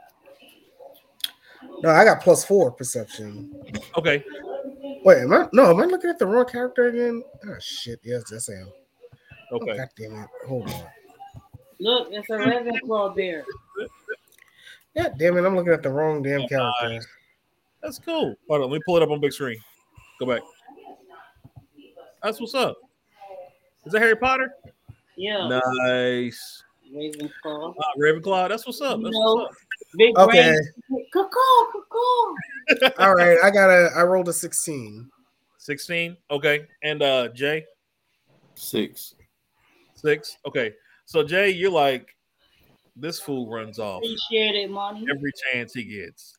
No, 1.81 1.89
I 1.89 2.03
got 2.03 2.21
plus 2.21 2.45
four 2.45 2.71
perception. 2.71 3.51
Okay, 3.97 4.23
Wait, 5.05 5.19
am 5.19 5.33
I? 5.33 5.47
No, 5.53 5.69
am 5.69 5.79
I 5.79 5.85
looking 5.85 6.09
at 6.09 6.17
the 6.17 6.25
wrong 6.25 6.45
character 6.45 6.87
again? 6.87 7.23
Oh 7.47 7.55
shit! 7.59 7.99
Yes, 8.03 8.23
yes, 8.31 8.49
I 8.49 8.53
am. 8.53 8.71
Oh, 9.51 9.57
okay. 9.57 9.77
God 9.77 9.89
damn 9.95 10.15
it! 10.15 10.29
Hold 10.47 10.67
on. 10.67 10.83
Look, 11.79 12.07
it's 12.09 12.27
a 12.31 12.33
Ravenclaw 12.33 13.15
bear. 13.15 13.45
Yeah, 14.95 15.09
damn 15.15 15.37
it! 15.37 15.45
I'm 15.45 15.55
looking 15.55 15.73
at 15.73 15.83
the 15.83 15.91
wrong 15.91 16.23
damn 16.23 16.41
oh, 16.41 16.47
character. 16.47 16.89
Nice. 16.89 17.07
That's 17.83 17.99
cool. 17.99 18.35
Hold 18.49 18.63
on, 18.63 18.71
let 18.71 18.77
me 18.77 18.81
pull 18.83 18.97
it 18.97 19.03
up 19.03 19.11
on 19.11 19.19
big 19.19 19.31
screen. 19.31 19.59
Go 20.19 20.25
back. 20.25 20.41
That's 22.23 22.39
what's 22.39 22.55
up. 22.55 22.77
Is 23.85 23.93
that 23.93 24.01
Harry 24.01 24.15
Potter? 24.15 24.55
Yeah, 25.15 25.47
Nice. 25.47 26.63
Ravenclaw. 26.95 27.75
Uh, 27.77 27.83
Ravenclaw. 27.99 28.49
That's 28.49 28.65
what's 28.65 28.81
up. 28.81 28.99
That's 29.01 29.13
No. 29.15 29.33
what's 29.35 29.51
up. 29.51 29.57
Big 29.97 30.17
Okay. 30.17 30.55
brain. 30.89 31.05
Caw, 31.13 31.27
caw. 31.29 32.35
All 32.99 33.13
right, 33.13 33.37
I 33.43 33.51
got 33.51 33.69
a. 33.69 33.91
I 33.95 34.03
rolled 34.03 34.29
a 34.29 34.33
sixteen. 34.33 35.09
16. 35.57 36.15
Okay. 36.29 36.67
And 36.83 37.01
uh 37.01 37.29
Jay, 37.29 37.65
Six. 38.53 39.15
six. 39.95 40.37
Okay. 40.45 40.73
So 41.05 41.23
Jay, 41.23 41.49
you're 41.49 41.71
like, 41.71 42.15
this 42.95 43.19
fool 43.19 43.49
runs 43.51 43.79
off 43.79 44.03
He 44.03 44.15
shared 44.31 44.55
it, 44.55 44.69
money. 44.69 45.05
every 45.09 45.31
chance 45.51 45.73
he 45.73 45.83
gets. 45.83 46.37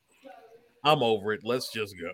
I'm 0.84 1.02
over 1.02 1.32
it. 1.32 1.40
Let's 1.42 1.72
just 1.72 1.96
go. 2.00 2.10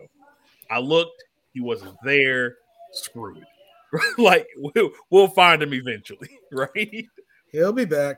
I 0.70 0.78
looked, 0.78 1.22
he 1.52 1.61
wasn't 1.61 1.96
there. 2.02 2.56
Screwed. 2.92 3.44
like 4.18 4.46
we'll, 4.56 4.90
we'll 5.11 5.28
find 5.28 5.62
him 5.62 5.75
eventually, 5.75 6.30
right? 6.52 7.04
He'll 7.52 7.73
be 7.73 7.85
back. 7.85 8.16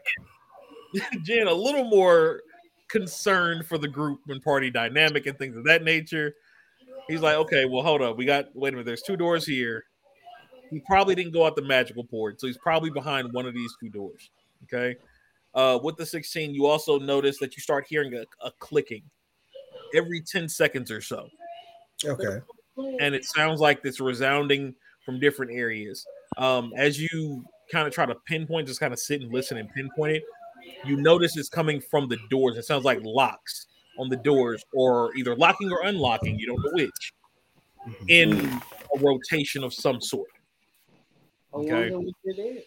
Jen, 1.23 1.49
a 1.49 1.53
little 1.53 1.85
more 1.85 2.43
concerned 2.89 3.67
for 3.67 3.79
the 3.79 3.89
group 3.89 4.21
and 4.29 4.43
party 4.43 4.71
dynamic 4.71 5.27
and 5.27 5.37
things 5.39 5.57
of 5.57 5.65
that 5.65 5.83
nature. 5.83 6.35
He's 7.09 7.21
like, 7.21 7.37
okay, 7.37 7.65
well, 7.65 7.83
hold 7.83 8.01
up. 8.01 8.17
We 8.17 8.25
got, 8.25 8.55
wait 8.55 8.71
a 8.71 8.73
minute, 8.73 8.87
there's 8.87 9.03
two 9.03 9.17
doors 9.17 9.47
here. 9.47 9.85
He 10.71 10.81
probably 10.87 11.15
didn't 11.15 11.33
go 11.33 11.45
out 11.45 11.57
the 11.57 11.63
magical 11.63 12.05
port, 12.05 12.41
so 12.41 12.47
he's 12.47 12.57
probably 12.57 12.91
behind 12.91 13.33
one 13.33 13.47
of 13.47 13.55
these 13.55 13.75
two 13.81 13.91
doors. 13.91 14.31
Okay. 14.65 14.97
Uh, 15.55 15.79
with 15.83 15.97
the 15.97 16.07
16, 16.07 16.55
you 16.55 16.67
also 16.67 16.99
notice 16.99 17.39
that 17.39 17.57
you 17.57 17.61
start 17.61 17.87
hearing 17.89 18.15
a, 18.15 18.25
a 18.45 18.51
clicking 18.59 19.03
every 19.95 20.21
10 20.21 20.49
seconds 20.49 20.91
or 20.91 21.01
so. 21.01 21.29
Okay. 22.05 22.41
And 23.01 23.15
it 23.15 23.25
sounds 23.25 23.61
like 23.61 23.81
it's 23.85 24.01
resounding 24.01 24.75
from 25.05 25.21
different 25.21 25.53
areas. 25.53 26.05
Um, 26.37 26.73
as 26.77 27.01
you 27.01 27.45
kind 27.75 27.89
of 27.89 27.93
try 27.93 28.07
to 28.07 28.15
pinpoint, 28.27 28.69
just 28.69 28.79
kind 28.79 28.93
of 28.93 28.99
sit 29.01 29.21
and 29.21 29.33
listen 29.33 29.59
and 29.59 29.69
pinpoint 29.75 30.17
it, 30.17 30.25
you 30.85 30.97
notice 30.97 31.37
it's 31.37 31.49
coming 31.49 31.81
from 31.81 32.09
the 32.09 32.17
doors. 32.31 32.57
It 32.57 32.65
sounds 32.65 32.85
like 32.85 33.01
locks 33.03 33.67
on 33.99 34.09
the 34.09 34.17
doors, 34.17 34.65
or 34.73 35.15
either 35.17 35.35
locking 35.37 35.71
or 35.71 35.83
unlocking. 35.85 36.39
You 36.39 36.47
don't 36.47 36.63
know 36.63 36.71
which. 36.73 37.13
In 38.09 38.61
a 38.95 38.99
rotation 38.99 39.63
of 39.63 39.75
some 39.75 40.01
sort. 40.01 40.31
Okay. 41.53 41.91
wonder 41.91 41.99
what 41.99 42.15
it 42.25 42.41
is. 42.41 42.65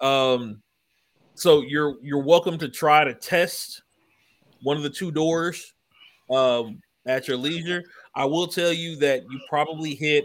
Um, 0.00 0.62
so 1.34 1.62
you're 1.62 1.96
you're 2.02 2.22
welcome 2.22 2.56
to 2.58 2.68
try 2.68 3.04
to 3.04 3.12
test 3.12 3.82
one 4.62 4.76
of 4.76 4.82
the 4.82 4.90
two 4.90 5.10
doors 5.10 5.74
um, 6.30 6.80
at 7.06 7.28
your 7.28 7.36
leisure. 7.36 7.84
I 8.14 8.24
will 8.24 8.46
tell 8.46 8.72
you 8.72 8.96
that 8.96 9.22
you 9.30 9.40
probably 9.48 9.94
hit. 9.94 10.24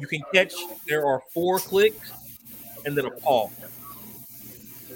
You 0.00 0.06
can 0.06 0.22
catch. 0.32 0.52
There 0.88 1.06
are 1.06 1.22
four 1.32 1.58
clicks, 1.58 2.12
and 2.84 2.96
then 2.96 3.06
a 3.06 3.10
pause, 3.10 3.50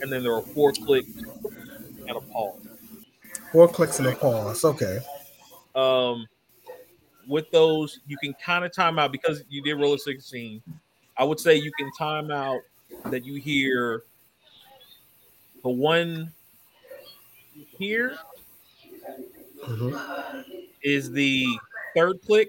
and 0.03 0.13
then 0.13 0.23
there 0.23 0.35
are 0.35 0.43
four 0.43 0.73
clicks 0.73 1.09
and 2.07 2.17
a 2.17 2.21
pause. 2.21 2.61
Four 3.53 3.69
clicks 3.69 3.99
and 3.99 4.09
a 4.09 4.15
pause. 4.17 4.65
Okay. 4.65 4.99
um, 5.75 6.27
with 7.29 7.51
those, 7.53 8.01
you 8.07 8.17
can 8.19 8.35
kind 8.45 8.65
of 8.65 8.73
time 8.73 8.99
out 8.99 9.13
because 9.13 9.45
you 9.49 9.63
did 9.63 9.75
roll 9.75 9.95
a 9.95 9.99
16. 9.99 10.63
I 11.17 11.25
would 11.25 11.39
say 11.39 11.55
you 11.55 11.71
can 11.79 11.91
time 11.99 12.31
out 12.31 12.61
that 13.07 13.25
you 13.25 13.35
hear 13.41 14.05
The 15.63 15.69
one 15.69 16.33
here 17.79 18.17
Mhm. 19.63 20.45
is 20.83 21.11
the 21.11 21.47
third 21.95 22.21
click. 22.25 22.49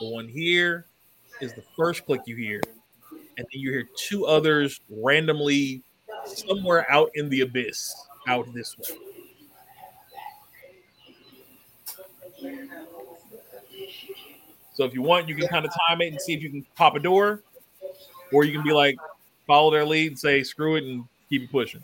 The 0.00 0.08
one 0.08 0.28
here 0.28 0.86
is 1.40 1.52
the 1.54 1.62
first 1.76 2.06
click 2.06 2.22
you 2.26 2.36
hear. 2.36 2.60
And 3.10 3.46
then 3.52 3.60
you 3.60 3.70
hear 3.70 3.88
two 3.96 4.26
others 4.26 4.80
randomly 4.90 5.82
somewhere 6.24 6.90
out 6.90 7.10
in 7.14 7.28
the 7.28 7.42
abyss, 7.42 7.94
out 8.26 8.52
this 8.52 8.76
way. 8.78 8.96
So 14.74 14.84
if 14.84 14.94
you 14.94 15.02
want, 15.02 15.28
you 15.28 15.34
can 15.34 15.48
kind 15.48 15.64
of 15.64 15.72
time 15.88 16.00
it 16.00 16.08
and 16.08 16.20
see 16.20 16.34
if 16.34 16.42
you 16.42 16.50
can 16.50 16.64
pop 16.76 16.94
a 16.94 17.00
door, 17.00 17.42
or 18.32 18.44
you 18.44 18.52
can 18.52 18.62
be 18.62 18.72
like, 18.72 18.96
follow 19.46 19.72
their 19.72 19.84
lead 19.84 20.12
and 20.12 20.18
say, 20.18 20.44
screw 20.44 20.76
it 20.76 20.84
and 20.84 21.04
keep 21.28 21.42
it 21.42 21.50
pushing. 21.50 21.82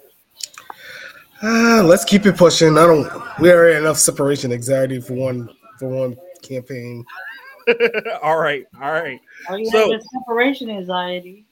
Ah, 1.43 1.83
let's 1.85 2.05
keep 2.05 2.25
it 2.27 2.37
pushing. 2.37 2.79
I 2.79 2.87
don't. 2.87 3.11
We 3.41 3.51
already 3.51 3.77
enough 3.77 3.99
separation 3.99 4.53
anxiety 4.53 5.01
for 5.01 5.15
one 5.15 5.51
for 5.79 5.89
one 5.89 6.17
campaign. 6.43 7.05
all 8.23 8.39
right, 8.39 8.67
all 8.81 8.93
right. 8.93 9.21
Oh, 9.49 9.57
you 9.57 9.67
So- 9.67 9.93
have 9.93 10.01
the 10.01 10.09
separation 10.21 10.71
anxiety. 10.71 11.47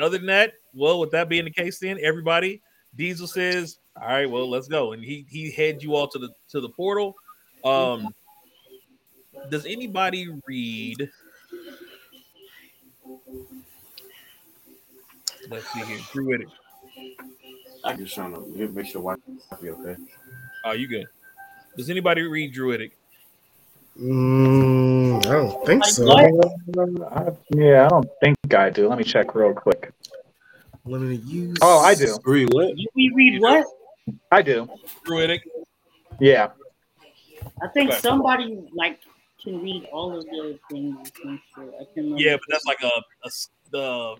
Other 0.00 0.16
than 0.16 0.26
that, 0.28 0.54
well, 0.74 1.00
with 1.00 1.10
that 1.10 1.28
being 1.28 1.44
the 1.44 1.50
case, 1.50 1.78
then 1.78 1.98
everybody, 2.02 2.62
Diesel 2.96 3.26
says, 3.26 3.78
"All 4.00 4.08
right, 4.08 4.28
well, 4.30 4.48
let's 4.48 4.66
go," 4.66 4.92
and 4.92 5.04
he 5.04 5.26
he 5.28 5.50
heads 5.50 5.84
you 5.84 5.94
all 5.94 6.08
to 6.08 6.18
the 6.18 6.30
to 6.48 6.60
the 6.62 6.70
portal. 6.70 7.14
Um, 7.62 8.14
does 9.50 9.66
anybody 9.66 10.28
read? 10.46 11.10
Let's 15.50 15.70
see 15.72 15.84
here, 15.84 15.98
Druidic. 16.12 16.48
I 17.84 17.94
just 17.94 18.14
trying 18.14 18.32
to 18.32 18.68
make 18.68 18.86
sure 18.86 19.02
wife 19.02 19.18
be 19.60 19.70
okay. 19.70 19.96
Oh, 20.64 20.72
you 20.72 20.86
good? 20.88 21.06
Does 21.76 21.90
anybody 21.90 22.22
read 22.22 22.52
Druidic? 22.54 22.96
Mm, 24.00 25.26
I 25.26 25.30
don't 25.30 25.66
think 25.66 25.84
so. 25.84 26.10
I- 26.10 27.32
yeah, 27.50 27.86
I 27.86 27.88
don't 27.88 28.08
think 28.20 28.36
I 28.54 28.70
do. 28.70 28.88
Let 28.88 28.98
me 28.98 29.04
check 29.04 29.34
real 29.34 29.52
quick. 29.52 29.92
Limited 30.84 31.24
use. 31.24 31.58
Oh, 31.62 31.78
I 31.80 31.94
do. 31.94 32.18
Read 32.24 32.52
what? 32.52 32.76
You 32.76 32.88
we 32.94 33.12
read 33.14 33.40
what? 33.40 33.66
I 34.32 34.42
do. 34.42 34.68
Druidic. 35.04 35.42
Yeah. 36.18 36.48
I 37.62 37.68
think 37.68 37.90
Okay. 37.90 38.00
somebody 38.00 38.58
like 38.74 38.98
can 39.42 39.62
read 39.62 39.86
all 39.92 40.16
of 40.18 40.24
the 40.24 40.58
things. 40.70 41.12
I'm. 41.24 41.40
I 41.58 41.84
can. 41.94 42.16
Yeah, 42.18 42.34
but 42.34 42.42
that's 42.48 42.64
like 42.64 42.82
a 42.82 42.86
a, 42.86 43.26
s- 43.26 43.50
the, 43.70 43.78
uh, 43.80 44.14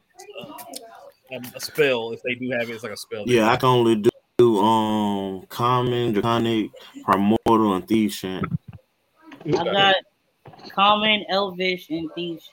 um, 1.34 1.42
a 1.54 1.60
spell. 1.60 2.12
If 2.12 2.22
they 2.22 2.34
do 2.34 2.50
have 2.50 2.68
it, 2.68 2.74
it's 2.74 2.82
like 2.82 2.92
a 2.92 2.96
spell. 2.96 3.24
Yeah, 3.26 3.50
I 3.50 3.56
can 3.56 3.68
only 3.68 4.04
do 4.38 4.58
um 4.58 5.46
common, 5.48 6.12
draconic, 6.12 6.70
primordial, 7.04 7.74
and 7.74 7.88
thief 7.88 8.14
chant. 8.14 8.44
I 9.46 9.50
got 9.64 9.94
common, 10.70 11.24
elvish, 11.28 11.90
and 11.90 12.10
thieves. 12.14 12.50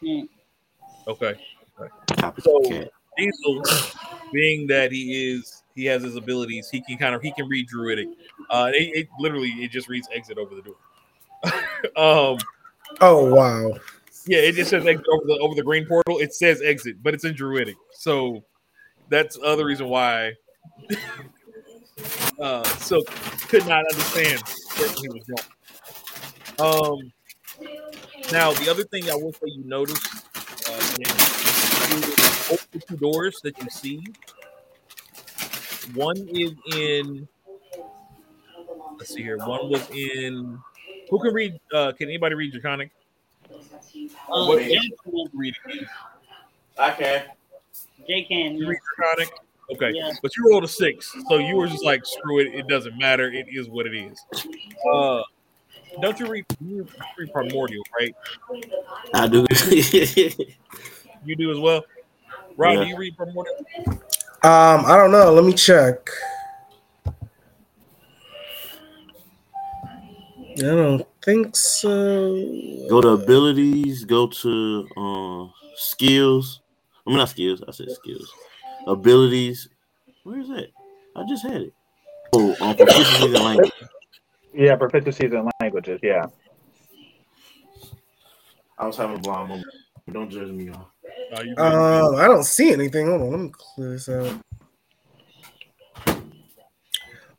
Okay. 1.07 1.35
Copy 2.17 2.41
So- 2.41 2.89
Diesel, 3.17 3.63
being 4.31 4.65
that 4.67 4.91
he 4.91 5.33
is, 5.33 5.63
he 5.75 5.85
has 5.85 6.03
his 6.03 6.15
abilities. 6.15 6.69
He 6.69 6.79
can 6.81 6.97
kind 6.97 7.13
of 7.13 7.21
he 7.21 7.33
can 7.33 7.47
read 7.49 7.67
druidic. 7.67 8.07
Uh, 8.49 8.71
it, 8.73 8.95
it 8.95 9.07
literally 9.19 9.49
it 9.49 9.71
just 9.71 9.89
reads 9.89 10.07
exit 10.13 10.37
over 10.37 10.55
the 10.55 10.61
door. 10.61 10.75
um, 11.97 12.37
Oh 13.01 13.33
wow. 13.33 13.73
yeah, 14.25 14.39
it 14.39 14.55
just 14.55 14.69
says 14.69 14.85
exit 14.85 15.05
over 15.11 15.25
the 15.25 15.37
over 15.39 15.53
the 15.53 15.63
green 15.63 15.85
portal. 15.85 16.19
It 16.19 16.33
says 16.33 16.61
exit, 16.61 17.03
but 17.03 17.13
it's 17.13 17.25
in 17.25 17.35
druidic. 17.35 17.75
So 17.91 18.43
that's 19.09 19.37
the 19.37 19.43
other 19.43 19.65
reason 19.65 19.87
why. 19.89 20.33
uh, 22.39 22.63
so 22.63 23.01
could 23.49 23.67
not 23.67 23.83
understand 23.91 24.41
what 24.77 24.97
he 24.99 25.09
was 25.09 25.23
doing. 25.25 25.39
Um, 26.59 27.11
now 28.31 28.51
the 28.53 28.67
other 28.69 28.83
thing 28.83 29.09
I 29.09 29.15
will 29.15 29.33
say 29.33 29.45
you 29.45 29.63
notice 29.65 29.99
uh, 30.67 30.73
open 32.51 32.67
the 32.71 32.81
two 32.87 32.97
doors 32.97 33.39
that 33.43 33.57
you 33.61 33.69
see. 33.69 34.03
One 35.95 36.17
is 36.29 36.51
in. 36.75 37.27
Let's 38.97 39.13
see 39.13 39.23
here. 39.23 39.37
One 39.37 39.69
was 39.69 39.89
in. 39.91 40.59
Who 41.09 41.19
can 41.19 41.33
read? 41.33 41.59
Uh, 41.73 41.91
can 41.93 42.07
anybody 42.09 42.35
read 42.35 42.51
Draconic? 42.51 42.91
Uh, 43.49 44.45
What- 44.45 44.61
Jay, 44.61 44.79
Read 45.33 45.55
it. 45.67 45.87
I 46.77 46.91
can. 46.91 47.23
Jay 48.07 48.23
can. 48.23 48.55
You 48.55 48.63
yeah. 48.63 48.69
read 48.69 48.79
Draconic. 48.97 49.33
Okay, 49.71 49.91
Yeah. 49.93 50.11
but 50.21 50.35
you 50.35 50.49
rolled 50.49 50.63
a 50.63 50.67
six, 50.67 51.15
so 51.27 51.37
you 51.37 51.55
were 51.55 51.67
just 51.67 51.85
like, 51.85 52.03
screw 52.03 52.39
it. 52.39 52.47
It 52.55 52.67
doesn't 52.67 52.97
matter. 52.97 53.31
It 53.31 53.47
is 53.51 53.69
what 53.69 53.85
it 53.85 53.93
is. 53.95 54.19
Uh, 54.91 55.21
don't 56.01 56.19
you 56.19 56.27
read, 56.27 56.45
you 56.61 56.87
read 57.17 57.31
Primordial, 57.31 57.83
right? 57.99 58.15
I 59.13 59.27
do. 59.27 59.45
You 61.25 61.35
do 61.35 61.51
as 61.51 61.59
well. 61.59 61.83
Rob, 62.55 62.75
Yeah. 62.75 62.83
do 62.85 62.87
you 62.87 62.97
read 62.97 63.17
Primordial? 63.17 63.55
Um, 64.41 64.85
I 64.85 64.95
don't 64.95 65.11
know. 65.11 65.33
Let 65.33 65.43
me 65.43 65.51
check. 65.53 66.09
I 70.57 70.61
don't 70.61 71.05
think 71.23 71.55
so. 71.55 72.33
go 72.89 73.01
to 73.01 73.09
abilities. 73.09 74.05
Go 74.05 74.27
to 74.27 74.87
uh, 74.97 75.47
skills. 75.75 76.61
I 77.05 77.09
mean 77.09 77.19
not 77.19 77.29
skills. 77.29 77.61
I 77.67 77.71
said 77.71 77.91
skills. 77.91 78.31
Abilities. 78.87 79.69
Where 80.23 80.39
is 80.39 80.47
that? 80.49 80.67
I 81.15 81.23
just 81.27 81.43
had 81.43 81.61
it. 81.63 81.73
Oh, 82.33 82.55
um, 82.61 82.75
proficiency 82.75 83.25
in 83.25 83.33
language. 83.33 83.71
Yeah, 84.53 84.75
proficiencies 84.75 85.33
in 85.33 85.49
languages. 85.61 85.99
Yeah. 86.03 86.25
I 88.77 88.87
was 88.87 88.97
having 88.97 89.17
a 89.17 89.19
blind 89.19 89.49
moment. 89.49 89.67
Don't 90.11 90.29
judge 90.29 90.49
me, 90.49 90.65
y'all. 90.65 90.87
Uh, 91.35 91.41
you 91.43 91.53
I 91.57 92.27
don't 92.27 92.43
see 92.43 92.71
anything. 92.71 93.07
Hold 93.07 93.21
on, 93.21 93.31
let 93.31 93.39
me 93.39 93.51
clear 93.53 93.91
this 93.91 94.09
out. 94.09 94.35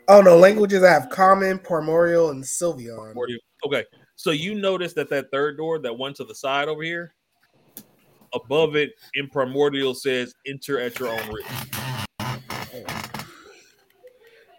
Oh 0.06 0.20
no, 0.20 0.36
languages 0.36 0.82
I 0.82 0.90
have 0.90 1.08
common, 1.08 1.58
primordial, 1.58 2.30
and 2.30 2.44
Sylvan. 2.46 3.14
Okay, 3.66 3.84
so 4.16 4.30
you 4.30 4.54
notice 4.54 4.92
that 4.94 5.08
that 5.10 5.30
third 5.32 5.56
door, 5.56 5.78
that 5.80 5.96
one 5.96 6.14
to 6.14 6.24
the 6.24 6.34
side 6.34 6.68
over 6.68 6.82
here, 6.82 7.14
above 8.34 8.76
it 8.76 8.90
in 9.14 9.28
Primordial 9.28 9.94
says 9.94 10.34
"Enter 10.46 10.78
at 10.80 10.98
your 10.98 11.08
own 11.08 11.28
risk." 11.32 11.48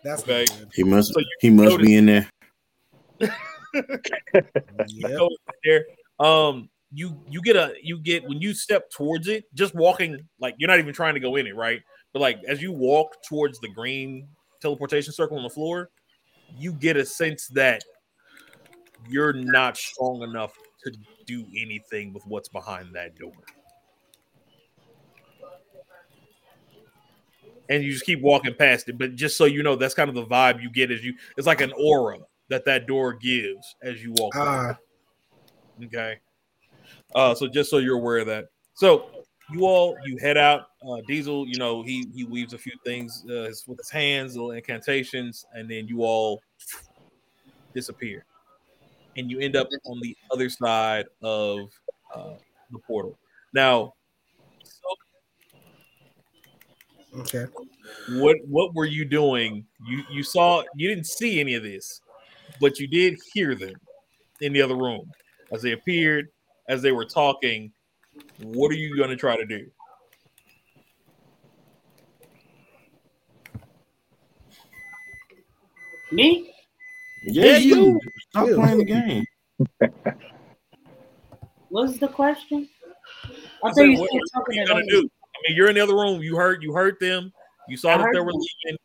That's 0.04 0.24
Okay. 0.24 0.44
okay. 0.44 0.66
He 0.74 0.84
must. 0.84 1.14
So 1.14 1.22
He 1.42 1.50
must 1.50 1.70
notice- 1.72 1.86
be 1.88 1.96
in 1.96 2.06
there. 2.08 2.30
Yep. 4.88 5.30
There, 5.64 5.86
um, 6.20 6.70
you 6.94 7.18
you 7.30 7.42
get 7.42 7.56
a 7.56 7.74
you 7.82 8.00
get 8.00 8.24
when 8.28 8.42
you 8.42 8.54
step 8.54 8.90
towards 8.92 9.28
it, 9.28 9.46
just 9.54 9.74
walking 9.74 10.20
like 10.40 10.56
you're 10.58 10.68
not 10.68 10.80
even 10.80 10.94
trying 10.94 11.14
to 11.14 11.20
go 11.20 11.36
in 11.38 11.48
it, 11.48 11.56
right? 11.56 11.82
But 12.14 12.20
like 12.20 12.40
as 12.48 12.62
you 12.62 12.72
walk 12.72 13.16
towards 13.28 13.60
the 13.60 13.70
green 13.70 14.28
teleportation 14.62 15.14
circle 15.14 15.38
on 15.38 15.44
the 15.44 15.50
floor, 15.50 15.90
you 16.58 16.74
get 16.74 16.98
a 16.98 17.06
sense 17.06 17.48
that 17.50 17.84
you're 19.08 19.34
not 19.34 19.78
strong 19.78 20.22
enough 20.22 20.54
to 20.84 20.92
do 21.26 21.46
anything 21.56 22.14
with 22.14 22.26
what's 22.26 22.50
behind 22.50 22.94
that 22.94 23.16
door. 23.18 23.32
And 27.70 27.84
you 27.84 27.94
just 27.94 28.06
keep 28.06 28.22
walking 28.22 28.54
past 28.54 28.90
it, 28.90 28.98
but 28.98 29.16
just 29.16 29.38
so 29.38 29.46
you 29.46 29.64
know, 29.64 29.78
that's 29.78 29.94
kind 29.94 30.10
of 30.10 30.16
the 30.16 30.26
vibe 30.26 30.62
you 30.62 30.70
get 30.70 30.92
as 30.92 31.04
you. 31.06 31.14
It's 31.38 31.48
like 31.48 31.62
an 31.62 31.72
aura 31.78 32.18
that 32.52 32.66
that 32.66 32.86
door 32.86 33.14
gives 33.14 33.76
as 33.82 34.04
you 34.04 34.14
walk. 34.18 34.34
Ah, 34.36 34.78
Okay. 35.84 36.20
Uh, 37.16 37.34
so 37.34 37.48
just 37.48 37.70
so 37.70 37.78
you're 37.80 37.98
aware 37.98 38.20
of 38.20 38.28
that. 38.28 38.46
So 38.76 39.10
you 39.52 39.66
all 39.66 39.98
you 40.06 40.18
head 40.18 40.38
out. 40.38 40.68
Uh, 40.88 40.98
Diesel, 41.08 41.48
you 41.48 41.58
know, 41.58 41.82
he 41.82 42.06
he 42.14 42.26
weaves 42.26 42.54
a 42.54 42.58
few 42.58 42.74
things 42.86 43.24
uh, 43.30 43.46
his- 43.46 43.66
with 43.68 43.78
his 43.80 43.90
hands, 43.90 44.36
little 44.36 44.52
incantations, 44.52 45.46
and 45.54 45.72
then 45.72 45.88
you 45.88 46.04
all 46.04 46.42
disappear, 47.74 48.26
and 49.16 49.32
you 49.32 49.40
end 49.40 49.56
up 49.56 49.68
on 49.86 50.00
the 50.02 50.16
other 50.32 50.50
side 50.50 51.06
of 51.22 51.70
uh, 52.14 52.36
the 52.72 52.80
portal. 52.86 53.18
Now, 53.54 53.94
so 54.64 54.90
okay. 57.22 57.46
what 58.10 58.38
what 58.48 58.74
were 58.76 58.86
you 58.86 59.06
doing? 59.06 59.66
You 59.88 60.04
you 60.12 60.24
saw 60.24 60.64
you 60.76 60.90
didn't 60.90 61.08
see 61.08 61.40
any 61.40 61.56
of 61.56 61.64
this, 61.64 62.01
but 62.60 62.80
you 62.80 62.88
did 62.88 63.18
hear 63.34 63.56
them 63.56 63.74
in 64.42 64.54
the 64.54 64.62
other 64.62 64.76
room 64.76 65.10
as 65.52 65.62
they 65.62 65.72
appeared, 65.72 66.30
as 66.68 66.82
they 66.82 66.92
were 66.92 67.06
talking. 67.06 67.72
What 68.40 68.72
are 68.72 68.76
you 68.76 68.98
going 68.98 69.10
to 69.10 69.16
try 69.16 69.38
to 69.38 69.46
do? 69.46 69.70
Me? 76.12 76.54
Yeah, 77.24 77.46
Yeah, 77.46 77.58
you. 77.58 77.76
you. 77.76 78.00
Stop 78.30 78.48
You. 78.48 78.56
playing 78.56 78.78
the 78.80 78.86
game. 78.86 79.26
What's 81.70 82.00
the 82.00 82.08
question? 82.08 82.68
I 83.64 83.68
I 83.68 83.70
thought 83.70 83.76
said, 83.76 83.84
you 83.86 83.98
what, 83.98 84.10
said 84.10 84.16
what 84.16 84.24
are 84.24 84.28
something 84.34 84.58
you 84.58 84.68
going 84.68 84.86
to 84.86 84.92
do? 84.92 84.98
I 85.00 85.38
mean, 85.48 85.56
you're 85.58 85.70
in 85.70 85.76
the 85.76 85.82
other 85.82 85.96
room. 85.96 86.22
You 86.22 86.36
heard 86.36 86.62
you 86.64 86.74
heard 86.74 86.98
them. 87.00 87.32
You 87.70 87.78
saw 87.78 87.94
I 87.94 87.98
that 88.00 88.08
they 88.12 88.20
were 88.20 88.32
them. 88.34 88.42
leaving. 88.66 88.78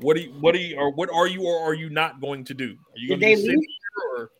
What 0.00 0.16
are 0.16 0.20
you? 0.20 0.32
What 0.40 0.54
are 0.54 0.58
you? 0.58 0.76
Or 0.76 0.92
what 0.92 1.10
are 1.12 1.26
you? 1.26 1.42
Or 1.46 1.58
are 1.70 1.74
you 1.74 1.88
not 1.90 2.20
going 2.20 2.44
to 2.44 2.54
do? 2.54 2.76
Are 2.94 2.98
you 2.98 3.08
Did 3.08 3.20
going 3.20 3.20
to 3.20 3.26
they 3.26 3.34
sit 3.36 3.48
leave? 3.48 3.58
here 3.60 4.18
or 4.18 4.30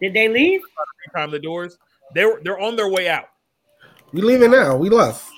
Did 0.00 0.14
they 0.14 0.28
leave? 0.28 0.60
time 1.14 1.30
the 1.30 1.38
doors? 1.38 1.78
They're 2.14 2.40
they're 2.42 2.60
on 2.60 2.76
their 2.76 2.88
way 2.88 3.08
out. 3.08 3.28
We 4.12 4.22
leaving 4.22 4.50
now. 4.50 4.76
We 4.76 4.88
left. 4.88 5.30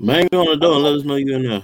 Bang 0.00 0.28
on 0.32 0.46
the 0.46 0.56
door 0.56 0.74
and 0.74 0.84
let 0.84 0.94
us 0.94 1.04
know 1.04 1.16
you're 1.16 1.36
in 1.36 1.48
there. 1.48 1.62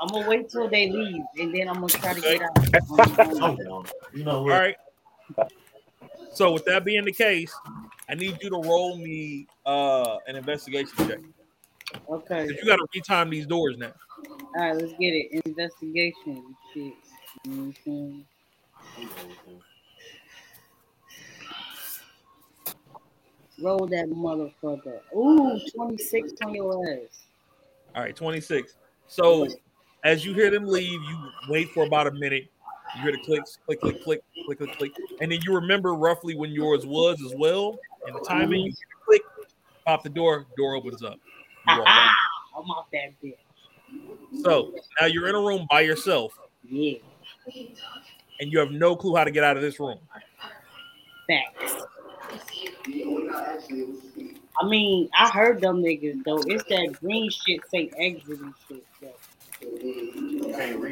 I'm 0.00 0.08
gonna 0.08 0.28
wait 0.28 0.48
till 0.48 0.68
they 0.68 0.90
leave, 0.90 1.24
and 1.38 1.54
then 1.54 1.68
I'm 1.68 1.80
gonna 1.80 1.88
try 1.88 2.14
to 2.14 2.20
Okay. 2.20 2.38
get 2.38 2.42
out. 2.42 3.86
You 4.12 4.24
know 4.24 4.38
All 4.38 4.48
right. 4.48 4.74
So 6.32 6.52
with 6.52 6.64
that 6.64 6.84
being 6.84 7.04
the 7.04 7.12
case, 7.12 7.52
I 8.08 8.14
need 8.14 8.36
you 8.42 8.50
to 8.50 8.56
roll 8.56 8.96
me 8.98 9.46
uh 9.66 10.16
an 10.26 10.36
investigation 10.36 10.96
check. 11.06 11.20
Okay. 12.08 12.46
You 12.46 12.64
got 12.64 12.76
to 12.76 12.86
retime 12.94 13.30
these 13.30 13.46
doors 13.46 13.76
now. 13.76 13.92
All 14.56 14.62
right, 14.62 14.76
let's 14.76 14.92
get 14.92 15.10
it. 15.14 15.42
Investigation. 15.44 16.54
Shit. 16.74 16.94
Roll 23.60 23.86
that 23.86 24.08
motherfucker. 24.08 25.00
Ooh, 25.14 25.60
26 25.74 26.32
on 26.44 26.54
your 26.54 26.82
ass. 26.90 27.26
All 27.94 28.02
right, 28.02 28.16
26. 28.16 28.76
So 29.06 29.46
as 30.04 30.24
you 30.24 30.32
hear 30.32 30.50
them 30.50 30.66
leave, 30.66 31.00
you 31.02 31.18
wait 31.48 31.70
for 31.70 31.84
about 31.84 32.06
a 32.06 32.12
minute. 32.12 32.48
You 32.96 33.02
hear 33.02 33.12
the 33.12 33.18
clicks, 33.18 33.58
click, 33.66 33.80
click, 33.80 34.02
click, 34.02 34.20
click, 34.46 34.58
click, 34.58 34.76
click, 34.76 34.92
and 35.20 35.30
then 35.30 35.38
you 35.44 35.54
remember 35.54 35.94
roughly 35.94 36.34
when 36.34 36.50
yours 36.50 36.84
was 36.84 37.22
as 37.24 37.32
well, 37.36 37.78
and 38.06 38.16
the 38.16 38.20
timing. 38.20 38.66
You 38.66 38.74
click, 39.04 39.22
pop 39.86 40.02
the 40.02 40.08
door, 40.08 40.46
door 40.56 40.74
opens 40.74 41.04
up. 41.04 41.18
Ah, 41.86 42.08
out. 42.56 42.62
I'm 42.62 42.70
off 42.70 42.86
that 42.92 43.12
bitch. 43.22 43.34
So 44.42 44.72
now 45.00 45.06
you're 45.06 45.28
in 45.28 45.34
a 45.34 45.40
room 45.40 45.66
by 45.68 45.82
yourself, 45.82 46.32
Yeah, 46.62 46.98
and 48.40 48.50
you 48.52 48.58
have 48.58 48.70
no 48.70 48.96
clue 48.96 49.14
how 49.16 49.24
to 49.24 49.30
get 49.30 49.44
out 49.44 49.56
of 49.56 49.62
this 49.62 49.78
room. 49.80 49.98
facts. 51.28 51.74
I 54.60 54.66
mean, 54.66 55.08
I 55.14 55.30
heard 55.30 55.60
them 55.60 55.82
niggas 55.82 56.24
though. 56.24 56.42
It's 56.46 56.64
that 56.64 56.96
green 57.00 57.30
shit 57.30 57.60
say 57.70 57.90
exit 57.98 58.40
and 58.40 58.54
shit. 58.68 58.84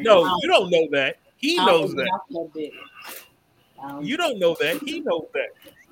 No, 0.03 0.25
you 0.41 0.47
don't 0.47 0.69
know 0.69 0.87
that. 0.91 1.17
He 1.37 1.55
knows 1.57 1.93
that. 1.95 2.09
You 4.01 4.17
don't 4.17 4.39
know 4.39 4.55
that. 4.59 4.79
He 4.83 5.01
knows 5.01 5.27
that. 5.33 5.49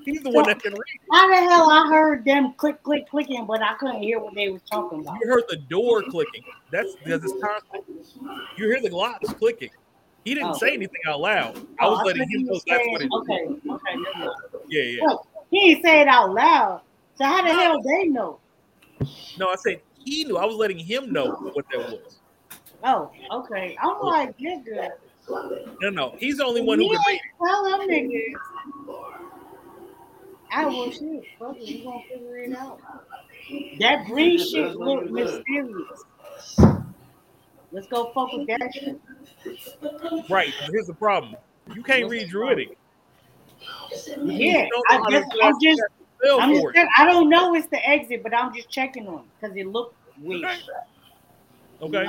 He's 0.07 0.23
the 0.23 0.29
one 0.29 0.45
that 0.45 0.61
can 0.61 0.71
read. 0.71 0.99
How 1.11 1.27
the 1.27 1.35
hell 1.35 1.69
I 1.69 1.85
heard 1.89 2.23
them 2.23 2.53
click, 2.53 2.81
click, 2.81 3.09
clicking, 3.09 3.45
but 3.45 3.61
I 3.61 3.73
couldn't 3.75 4.01
hear 4.01 4.21
what 4.21 4.33
they 4.35 4.47
was 4.49 4.61
talking 4.61 5.01
about. 5.01 5.17
You 5.21 5.27
heard 5.29 5.43
the 5.49 5.57
door 5.57 6.01
clicking. 6.03 6.43
That's 6.71 6.95
because 6.95 7.25
it's 7.25 7.33
constant. 7.43 7.83
You 8.57 8.67
hear 8.67 8.79
the 8.79 8.95
locks 8.95 9.33
clicking. 9.33 9.69
He 10.23 10.33
didn't 10.33 10.51
Oh. 10.51 10.57
say 10.59 10.73
anything 10.73 11.01
out 11.07 11.19
loud. 11.19 11.57
I 11.79 11.85
oh, 11.85 11.91
was 11.91 11.99
Oh, 12.01 12.05
letting 12.05 12.29
him 12.29 12.45
know 12.45 12.59
that's 12.65 12.87
what 12.87 13.01
it. 13.01 13.11
Okay, 13.11 13.47
okay. 13.69 13.95
Yeah, 14.69 14.81
yeah. 14.81 15.03
Look, 15.07 15.27
he 15.51 15.69
didn't 15.73 15.83
say 15.83 15.99
it 15.99 16.07
out 16.07 16.33
loud. 16.33 16.81
So 17.15 17.25
how 17.25 17.41
the 17.41 17.53
hell 17.53 17.81
they 17.81 18.05
know? 18.05 18.39
No, 19.37 19.49
I 19.49 19.55
said 19.55 19.81
he 20.05 20.23
knew. 20.23 20.37
I 20.37 20.45
was 20.45 20.55
letting 20.55 20.79
him 20.79 21.11
know 21.11 21.31
what 21.53 21.65
that 21.71 21.79
was. 21.79 22.19
Oh, 22.85 23.11
okay. 23.31 23.75
I'm 23.81 23.99
like, 24.01 24.37
nigga. 24.37 24.91
No, 25.81 25.89
no, 25.89 26.15
he's 26.17 26.37
the 26.37 26.45
only 26.45 26.61
one 26.61 26.79
who 26.79 26.89
can 26.89 27.01
read. 27.07 27.19
tell 27.45 27.63
them 27.69 27.89
niggas. 27.89 28.33
I 30.51 30.65
will 30.65 30.91
shit. 30.91 31.23
Fuck 31.39 31.57
it, 31.57 31.61
we 31.61 31.83
gonna 31.83 32.03
figure 32.09 32.37
it 32.37 32.55
out. 32.55 32.79
That 33.79 34.05
green 34.05 34.37
shit 34.37 34.75
look 34.75 35.09
mysterious. 35.09 36.03
Let's 37.71 37.87
go 37.87 38.11
fuck 38.13 38.31
with 38.33 38.47
that 38.47 38.73
shit. 38.73 38.99
Right. 40.29 40.53
Here's 40.71 40.87
the 40.87 40.93
problem. 40.93 41.35
You 41.75 41.83
can't 41.83 42.09
read 42.09 42.29
Druidic. 42.29 42.77
Yeah, 44.23 44.67
don't 44.69 44.69
know 44.69 44.83
I 44.89 44.97
how 44.97 45.09
just, 45.09 45.27
I'm 45.43 45.53
just, 45.61 45.81
I'm 46.39 46.53
just, 46.53 46.61
for 46.61 46.73
I 46.97 47.05
don't 47.05 47.29
know 47.29 47.55
it's 47.55 47.67
the 47.67 47.85
exit, 47.87 48.23
but 48.23 48.33
I'm 48.33 48.53
just 48.53 48.69
checking 48.69 49.07
on 49.07 49.23
because 49.39 49.55
it 49.57 49.67
looked 49.67 49.95
weird. 50.21 50.45
Okay. 51.81 52.07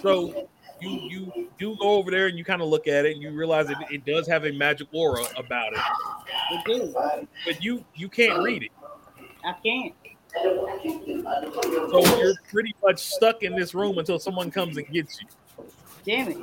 So 0.00 0.48
you 0.84 1.32
you 1.34 1.48
do 1.58 1.76
go 1.80 1.90
over 1.90 2.10
there 2.10 2.26
and 2.26 2.36
you 2.38 2.44
kind 2.44 2.62
of 2.62 2.68
look 2.68 2.86
at 2.86 3.04
it 3.06 3.12
and 3.14 3.22
you 3.22 3.30
realize 3.32 3.70
it, 3.70 3.76
it 3.90 4.04
does 4.04 4.26
have 4.28 4.44
a 4.44 4.52
magic 4.52 4.88
aura 4.92 5.24
about 5.36 5.72
it, 5.72 5.80
It 6.50 6.64
do. 6.64 6.94
but 7.46 7.62
you 7.62 7.84
you 7.94 8.08
can't 8.08 8.42
read 8.42 8.62
it. 8.64 8.70
I 9.44 9.54
can't. 9.64 9.94
So 10.42 12.16
you're 12.18 12.34
pretty 12.50 12.74
much 12.82 12.98
stuck 12.98 13.42
in 13.42 13.54
this 13.54 13.74
room 13.74 13.98
until 13.98 14.18
someone 14.18 14.50
comes 14.50 14.76
and 14.76 14.86
gets 14.88 15.20
you. 15.20 15.28
Damn 16.04 16.28
it. 16.32 16.36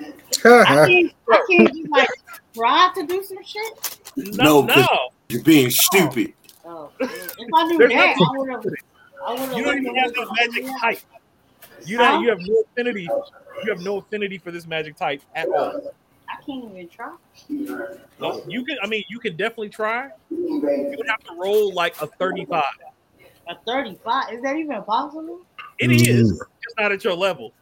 I 0.44 0.86
can't, 0.86 1.12
I 1.30 1.46
can't 1.50 1.74
just 1.74 1.90
like 1.90 2.08
try 2.54 2.90
to 2.94 3.06
do 3.06 3.22
some 3.24 3.42
shit. 3.44 3.98
No, 4.36 4.62
No, 4.62 4.66
no. 4.66 4.74
'cause- 4.74 4.88
You're 5.30 5.42
being 5.42 5.70
stupid. 5.70 6.34
Oh, 6.64 6.90
oh 7.00 7.04
if 7.04 7.48
I 7.54 7.64
knew 7.66 7.78
There's 7.78 7.92
that, 7.92 8.16
I 8.16 8.38
would 8.38 8.50
have. 8.50 8.64
I 9.26 9.30
would 9.32 9.40
have. 9.40 9.52
You 9.58 9.64
don't 9.64 9.78
even 9.78 9.94
have 9.96 10.12
no 10.14 10.30
magic 10.32 10.66
type. 10.80 10.98
You 11.84 11.98
don't, 11.98 12.22
you 12.22 12.28
have 12.30 12.40
no 12.40 12.62
affinity. 12.70 13.08
You 13.64 13.70
have 13.72 13.80
no 13.80 13.98
affinity 13.98 14.38
for 14.38 14.50
this 14.50 14.66
magic 14.66 14.96
type 14.96 15.22
at 15.34 15.48
all. 15.48 15.92
I 16.28 16.42
can't 16.44 16.64
even 16.64 16.88
try. 16.88 17.14
No, 18.20 18.42
you 18.46 18.64
can. 18.64 18.76
I 18.82 18.86
mean, 18.86 19.04
you 19.08 19.18
can 19.18 19.36
definitely 19.36 19.70
try. 19.70 20.10
You 20.30 20.94
would 20.96 21.08
have 21.08 21.22
to 21.24 21.34
roll 21.34 21.72
like 21.72 22.00
a 22.00 22.06
thirty-five. 22.06 22.62
A 23.48 23.56
35. 23.66 24.34
Is 24.34 24.42
that 24.42 24.56
even 24.56 24.82
possible? 24.82 25.40
It 25.78 25.90
is 25.90 26.02
mm-hmm. 26.02 26.38
just 26.38 26.76
not 26.78 26.92
at 26.92 27.02
your 27.02 27.14
level. 27.14 27.52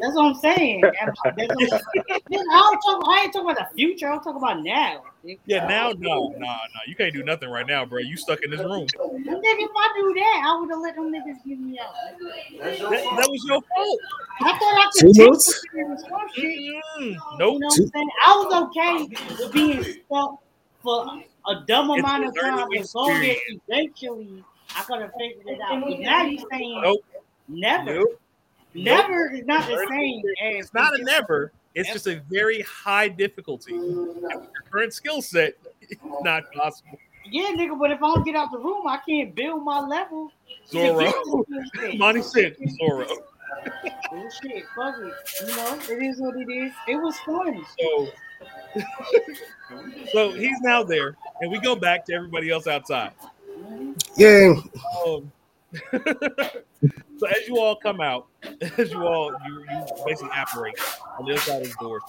That's 0.00 0.14
what 0.14 0.26
I'm 0.26 0.34
saying. 0.34 0.82
That's 0.82 1.18
what 1.24 1.32
I'm 1.32 1.36
saying. 1.36 1.80
I, 2.52 2.60
don't 2.60 2.80
talk, 2.80 3.08
I 3.08 3.22
ain't 3.22 3.32
talking 3.32 3.50
about 3.50 3.68
the 3.70 3.76
future. 3.76 4.10
I'm 4.10 4.18
talking 4.18 4.36
about 4.36 4.62
now. 4.62 5.02
Yeah, 5.46 5.66
now, 5.66 5.92
no, 5.98 6.28
no, 6.36 6.38
no. 6.38 6.80
You 6.86 6.94
can't 6.96 7.12
do 7.14 7.22
nothing 7.22 7.48
right 7.48 7.66
now, 7.66 7.84
bro. 7.84 8.00
You 8.00 8.16
stuck 8.16 8.42
in 8.42 8.50
this 8.50 8.60
room. 8.60 8.86
Nigga, 8.86 9.38
if 9.42 9.70
I 9.76 9.92
do 9.96 10.14
that, 10.14 10.42
I 10.44 10.60
would 10.60 10.70
have 10.70 10.80
let 10.80 10.96
them 10.96 11.12
niggas 11.12 11.44
get 11.46 11.58
me 11.58 11.78
out. 11.78 11.94
That, 12.60 13.04
that 13.16 13.28
was 13.30 13.44
your 13.46 13.60
fault. 13.74 14.00
I 14.40 14.58
thought 14.58 14.62
I 14.62 14.90
could 14.92 15.14
take 15.14 15.28
months? 15.28 15.46
some 15.46 16.28
shit. 16.34 16.58
Mm-mm. 17.00 17.20
You 17.38 17.38
know 17.38 17.50
what 17.50 17.64
I'm 17.64 17.70
saying? 17.70 18.10
I 18.26 18.36
was 18.36 18.68
okay 18.68 19.16
with 19.38 19.52
being 19.52 19.82
stuck 19.82 20.36
for 20.82 21.06
a 21.46 21.54
dumb 21.66 21.90
It's 21.90 22.00
amount 22.00 22.24
a 22.24 22.28
of 22.28 22.34
time 22.36 22.56
learning 22.56 22.78
as 22.80 22.94
long 22.94 23.24
as 23.24 23.36
eventually 23.68 24.44
I 24.76 24.82
could 24.82 25.00
have 25.02 25.10
figured 25.18 25.46
it 25.46 25.60
out. 25.60 25.80
But 25.80 26.00
now 26.00 26.22
you're 26.24 26.44
saying 26.50 26.80
Nope. 26.82 27.00
never. 27.48 27.94
Nope. 27.94 28.20
Never 28.74 29.32
is 29.32 29.46
not 29.46 29.68
the 29.68 29.86
same 29.88 30.22
as 30.42 30.66
It's 30.66 30.74
not 30.74 30.98
a 30.98 31.02
never. 31.02 31.52
It's 31.74 31.92
just 31.92 32.06
a 32.06 32.20
very 32.30 32.62
high 32.62 33.08
difficulty. 33.08 33.74
And 33.74 34.06
with 34.06 34.22
your 34.22 34.42
current 34.70 34.92
skill 34.92 35.22
set, 35.22 35.54
it's 35.80 36.00
not 36.22 36.52
possible. 36.52 36.98
Yeah, 37.30 37.48
nigga, 37.56 37.78
but 37.78 37.90
if 37.90 38.02
I 38.02 38.14
don't 38.14 38.24
get 38.24 38.36
out 38.36 38.52
the 38.52 38.58
room, 38.58 38.86
I 38.86 38.98
can't 39.08 39.34
build 39.34 39.64
my 39.64 39.80
level. 39.80 40.30
to 40.70 40.76
Zorro. 40.76 41.00
get 41.00 41.12
to 41.12 41.46
this 41.48 41.70
shit. 41.74 41.98
Monty 41.98 42.22
said 42.22 42.56
Zorro. 42.80 43.08
Oh, 44.12 44.28
shit, 44.42 44.64
fuck 44.76 44.96
it. 44.98 45.48
You 45.48 45.56
know, 45.56 45.78
it 45.88 46.02
is 46.02 46.20
what 46.20 46.36
it 46.36 46.50
is. 46.50 46.72
It 46.86 46.96
was 46.96 47.16
fun. 47.20 47.64
So, 47.80 48.08
so 50.12 50.32
he's 50.32 50.60
now 50.60 50.84
there, 50.84 51.16
and 51.40 51.50
we 51.50 51.58
go 51.60 51.74
back 51.74 52.04
to 52.06 52.14
everybody 52.14 52.50
else 52.50 52.66
outside. 52.66 53.12
Yeah. 54.16 54.54
Um, 55.06 55.32
so 55.92 57.26
as 57.26 57.48
you 57.48 57.58
all 57.58 57.76
come 57.76 58.00
out, 58.00 58.26
as 58.78 58.92
you 58.92 59.02
all 59.04 59.32
you, 59.42 59.64
you 59.70 59.84
basically 60.04 60.30
operate 60.36 60.74
on 61.18 61.24
the 61.26 61.32
other 61.32 61.40
side 61.40 61.62
of 61.62 61.68
the 61.68 61.84
door, 61.84 62.00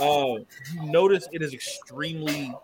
uh, 0.00 0.42
you 0.72 0.90
notice 0.90 1.28
it 1.32 1.42
is 1.42 1.52
extremely 1.54 2.56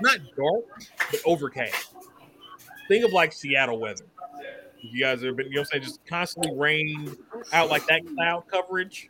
not 0.00 0.18
dark 0.36 0.64
but 1.10 1.20
overcast. 1.26 1.94
Think 2.88 3.04
of 3.04 3.12
like 3.12 3.32
Seattle 3.32 3.78
weather. 3.78 4.04
If 4.82 4.92
you 4.92 5.00
guys 5.00 5.22
have 5.22 5.36
been, 5.36 5.46
you 5.46 5.54
know 5.54 5.60
what 5.60 5.68
I'm 5.74 5.80
saying, 5.80 5.82
just 5.84 6.00
constantly 6.08 6.52
rain 6.56 7.16
out 7.52 7.68
like 7.70 7.86
that 7.86 8.02
cloud 8.14 8.44
coverage. 8.50 9.08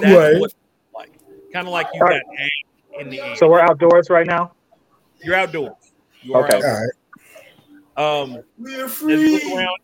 That's 0.00 0.14
Right. 0.14 0.40
what 0.40 0.52
like 0.94 1.18
kind 1.52 1.66
of 1.66 1.72
like 1.72 1.88
you 1.92 2.00
got 2.00 2.12
hay 2.12 3.00
in 3.00 3.10
the 3.10 3.20
air. 3.20 3.36
So 3.36 3.48
we're 3.48 3.60
outdoors 3.60 4.10
right 4.10 4.26
now. 4.26 4.52
You're 5.24 5.34
outdoors. 5.34 5.74
You 6.22 6.34
are 6.34 6.44
Okay. 6.44 6.54
outdoors. 6.54 6.64
All 6.64 6.80
right. 6.80 6.90
Um, 8.02 8.42
We're 8.58 8.84
as 8.84 8.90
look 8.90 9.42
free. 9.42 9.54
around, 9.54 9.78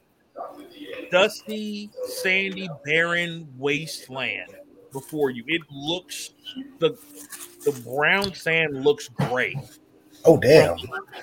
dusty, 1.11 1.90
sandy, 2.04 2.68
barren 2.85 3.46
wasteland 3.57 4.50
before 4.92 5.31
you. 5.31 5.44
It 5.46 5.62
looks 5.70 6.31
the 6.78 6.96
the 7.64 7.72
brown 7.85 8.33
sand 8.35 8.83
looks 8.85 9.09
gray 9.09 9.54
Oh 10.24 10.37
damn. 10.37 10.76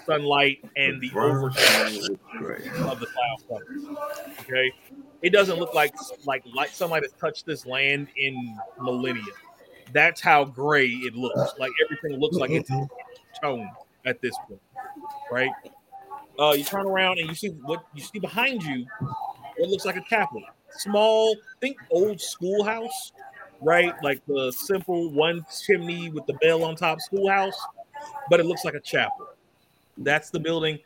sunlight 0.06 0.60
and 0.76 1.02
the 1.02 1.10
Brown 1.10 1.38
overcast 1.38 1.68
sand 1.70 1.96
looks 1.96 2.24
great. 2.38 2.68
of 2.68 3.00
the 3.00 3.08
cloud 3.08 3.38
cover. 3.50 3.66
Okay, 4.42 4.72
it 5.22 5.32
doesn't 5.32 5.58
look 5.60 5.74
like 5.74 5.94
like 6.26 6.44
like 6.54 6.70
sunlight 6.70 7.04
has 7.04 7.14
touched 7.20 7.46
this 7.46 7.66
land 7.66 8.08
in 8.16 8.58
millennia. 8.80 9.24
That's 9.92 10.22
how 10.22 10.46
gray 10.46 10.88
it 10.88 11.16
looks. 11.16 11.54
Like 11.60 11.72
everything 11.86 12.20
looks 12.20 12.38
like 12.38 12.52
it's 12.52 12.70
toned 13.42 13.68
at 14.06 14.22
this 14.22 14.36
point, 14.48 14.62
right? 15.32 15.52
Uh, 16.40 16.52
you 16.52 16.64
turn 16.64 16.86
around 16.86 17.20
and 17.20 17.30
you 17.30 17.36
see 17.36 17.50
what 17.50 17.86
you 17.94 18.04
see 18.04 18.20
behind 18.20 18.62
you. 18.64 18.86
it 19.58 19.70
looks 19.70 19.86
like 19.86 19.96
a 19.96 20.02
chapel. 20.02 20.42
Small, 20.70 21.36
think 21.62 21.78
old 21.90 22.20
schoolhouse, 22.20 23.14
right? 23.62 23.94
Like 24.04 24.22
the 24.28 24.52
simple 24.52 25.12
one 25.12 25.46
chimney 25.66 26.10
with 26.10 26.26
the 26.26 26.34
bell 26.34 26.66
on 26.66 26.76
top 26.76 27.00
schoolhouse, 27.00 27.58
but 28.30 28.40
it 28.40 28.46
looks 28.46 28.66
like 28.66 28.74
a 28.74 28.82
chapel. 28.82 29.28
That's 29.98 30.30
the 30.30 30.40
building. 30.40 30.80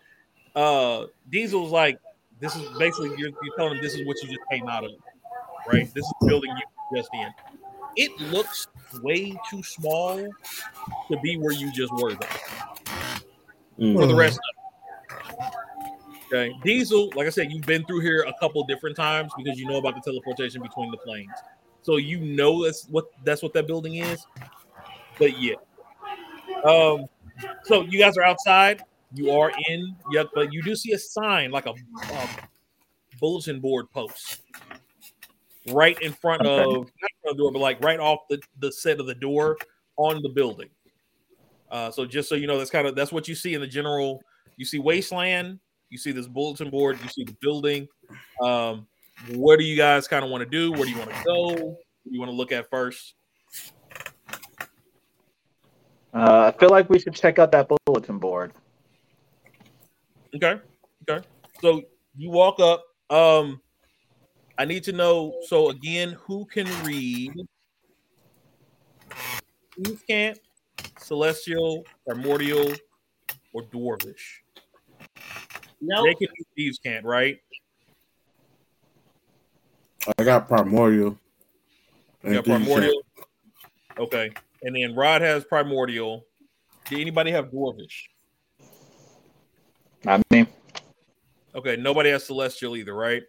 Uh 0.55 1.05
Diesel's 1.29 1.71
like, 1.71 1.99
this 2.39 2.55
is 2.55 2.77
basically 2.77 3.09
you're, 3.17 3.29
you're 3.29 3.55
telling 3.57 3.75
him 3.77 3.81
this 3.83 3.95
is 3.95 4.05
what 4.05 4.21
you 4.21 4.29
just 4.29 4.41
came 4.51 4.67
out 4.67 4.83
of, 4.83 4.91
right? 5.67 5.85
This 5.95 6.05
is 6.05 6.13
the 6.21 6.27
building 6.27 6.51
you 6.55 6.97
just 6.97 7.09
in. 7.13 7.33
It 7.95 8.11
looks 8.21 8.67
way 9.01 9.35
too 9.49 9.63
small 9.63 10.17
to 11.11 11.19
be 11.23 11.37
where 11.37 11.53
you 11.53 11.71
just 11.71 11.91
were 11.93 12.11
though 12.13 12.27
for 13.93 14.05
the 14.05 14.13
Mm. 14.13 14.17
rest 14.17 14.37
of. 14.37 14.58
Okay. 16.31 16.53
Diesel, 16.63 17.09
like 17.15 17.25
I 17.25 17.31
said, 17.31 17.51
you've 17.51 17.65
been 17.65 17.83
through 17.85 18.01
here 18.01 18.23
a 18.27 18.33
couple 18.39 18.63
different 18.65 18.95
times 18.95 19.31
because 19.35 19.59
you 19.59 19.65
know 19.67 19.77
about 19.77 19.95
the 19.95 20.01
teleportation 20.01 20.61
between 20.61 20.91
the 20.91 20.97
planes. 20.97 21.31
So 21.81 21.97
you 21.97 22.19
know 22.19 22.63
that's 22.63 22.85
what 22.89 23.05
that's 23.23 23.41
what 23.41 23.53
that 23.53 23.65
building 23.65 23.95
is. 23.95 24.23
But 25.17 25.39
yeah. 25.39 25.55
Um 26.63 27.07
so 27.63 27.81
you 27.81 27.97
guys 27.97 28.15
are 28.17 28.23
outside, 28.23 28.83
you 29.13 29.31
are 29.31 29.51
in, 29.69 29.95
yeah, 30.11 30.23
but 30.35 30.53
you 30.53 30.61
do 30.61 30.75
see 30.75 30.91
a 30.93 30.99
sign 30.99 31.51
like 31.51 31.65
a, 31.65 31.73
bulletin 33.19 33.59
board 33.59 33.85
post 33.91 34.41
right 35.67 35.99
in 36.01 36.13
front 36.13 36.41
Okay. 36.41 36.61
of 36.61 36.71
not 36.71 37.11
front 37.21 37.31
of 37.31 37.37
the 37.37 37.43
door, 37.43 37.51
but 37.51 37.59
like 37.59 37.81
right 37.83 37.99
off 37.99 38.19
the, 38.29 38.39
the 38.59 38.71
set 38.71 38.99
of 38.99 39.07
the 39.07 39.15
door 39.15 39.57
on 39.97 40.21
the 40.21 40.29
building. 40.29 40.69
Uh, 41.71 41.91
so 41.91 42.05
just 42.05 42.29
so 42.29 42.35
you 42.35 42.47
know, 42.47 42.57
that's 42.57 42.69
kind 42.69 42.87
of 42.87 42.95
that's 42.95 43.11
what 43.11 43.27
you 43.27 43.35
see 43.35 43.53
in 43.53 43.61
the 43.61 43.67
general. 43.67 44.21
You 44.57 44.65
see 44.65 44.79
wasteland, 44.79 45.59
you 45.89 45.97
see 45.97 46.11
this 46.11 46.27
bulletin 46.27 46.69
board, 46.69 46.99
you 47.03 47.09
see 47.09 47.23
the 47.23 47.35
building. 47.41 47.87
Um, 48.43 48.87
what 49.33 49.59
do 49.59 49.65
you 49.65 49.75
guys 49.75 50.07
kind 50.07 50.23
of 50.23 50.31
want 50.31 50.43
to 50.43 50.49
do? 50.49 50.71
Where 50.71 50.83
do 50.83 50.89
you 50.89 50.97
want 50.97 51.11
to 51.11 51.23
go? 51.25 51.47
What 51.49 51.61
do 52.05 52.11
you 52.11 52.19
want 52.19 52.31
to 52.31 52.35
look 52.35 52.51
at 52.51 52.69
first? 52.69 53.15
Uh, 56.13 56.51
I 56.53 56.57
feel 56.57 56.69
like 56.69 56.89
we 56.89 56.99
should 56.99 57.13
check 57.13 57.37
out 57.37 57.51
that 57.51 57.69
bulletin 57.85 58.17
board. 58.17 58.53
Okay, 60.35 60.59
okay. 61.07 61.25
So 61.61 61.81
you 62.15 62.29
walk 62.29 62.59
up. 62.59 62.83
Um, 63.09 63.61
I 64.57 64.65
need 64.65 64.83
to 64.83 64.91
know. 64.91 65.33
So 65.47 65.69
again, 65.69 66.17
who 66.21 66.45
can 66.45 66.67
read? 66.83 67.33
Who 69.77 69.97
can't? 70.07 70.39
Celestial, 70.97 71.85
Primordial, 72.07 72.73
or 73.53 73.63
Dwarvish? 73.63 74.41
Nope. 75.81 76.05
They 76.05 76.13
can 76.25 76.33
do 76.35 76.43
thieves' 76.55 76.79
cant, 76.79 77.05
right? 77.05 77.39
I 80.17 80.23
got 80.23 80.47
primordial. 80.47 81.17
You 82.23 82.33
got 82.33 82.45
primordial. 82.45 83.01
Okay. 83.97 84.31
And 84.63 84.75
then 84.75 84.95
Rod 84.95 85.21
has 85.21 85.43
primordial. 85.45 86.25
Did 86.89 86.99
anybody 86.99 87.31
have 87.31 87.51
dwarvish? 87.51 88.07
I 90.05 90.21
mean, 90.31 90.47
Okay, 91.55 91.75
nobody 91.75 92.09
has 92.11 92.25
celestial 92.25 92.77
either, 92.77 92.93
right? 92.93 93.23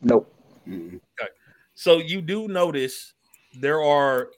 nope. 0.00 0.32
Mm. 0.66 1.00
So 1.74 1.98
you 1.98 2.20
do 2.20 2.48
notice 2.48 3.14
there 3.60 3.82
are 3.82 4.30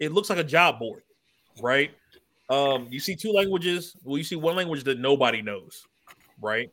it 0.00 0.12
looks 0.12 0.30
like 0.30 0.38
a 0.38 0.44
job 0.44 0.78
board, 0.78 1.02
right? 1.62 1.90
Um, 2.50 2.88
you 2.90 3.00
see 3.00 3.16
two 3.16 3.32
languages. 3.32 3.96
Well, 4.02 4.18
you 4.18 4.24
see 4.24 4.36
one 4.36 4.56
language 4.56 4.84
that 4.84 4.98
nobody 4.98 5.40
knows, 5.42 5.86
right? 6.44 6.70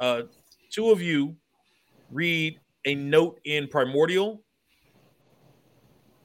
Uh, 0.00 0.22
two 0.70 0.90
of 0.90 1.00
you 1.00 1.36
read 2.10 2.58
a 2.86 2.94
note 2.94 3.38
in 3.44 3.68
primordial. 3.68 4.42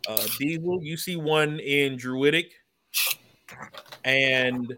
Uh, 0.07 0.25
Diesel, 0.39 0.81
you 0.81 0.97
see 0.97 1.15
one 1.15 1.59
in 1.59 1.97
druidic, 1.97 2.51
and 4.03 4.75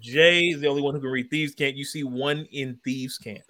Jay 0.00 0.40
is 0.48 0.60
the 0.60 0.66
only 0.66 0.82
one 0.82 0.94
who 0.94 1.00
can 1.00 1.10
read 1.10 1.30
thieves' 1.30 1.54
cant. 1.54 1.76
You 1.76 1.84
see 1.84 2.02
one 2.02 2.46
in 2.52 2.78
thieves' 2.84 3.18
cant. 3.18 3.42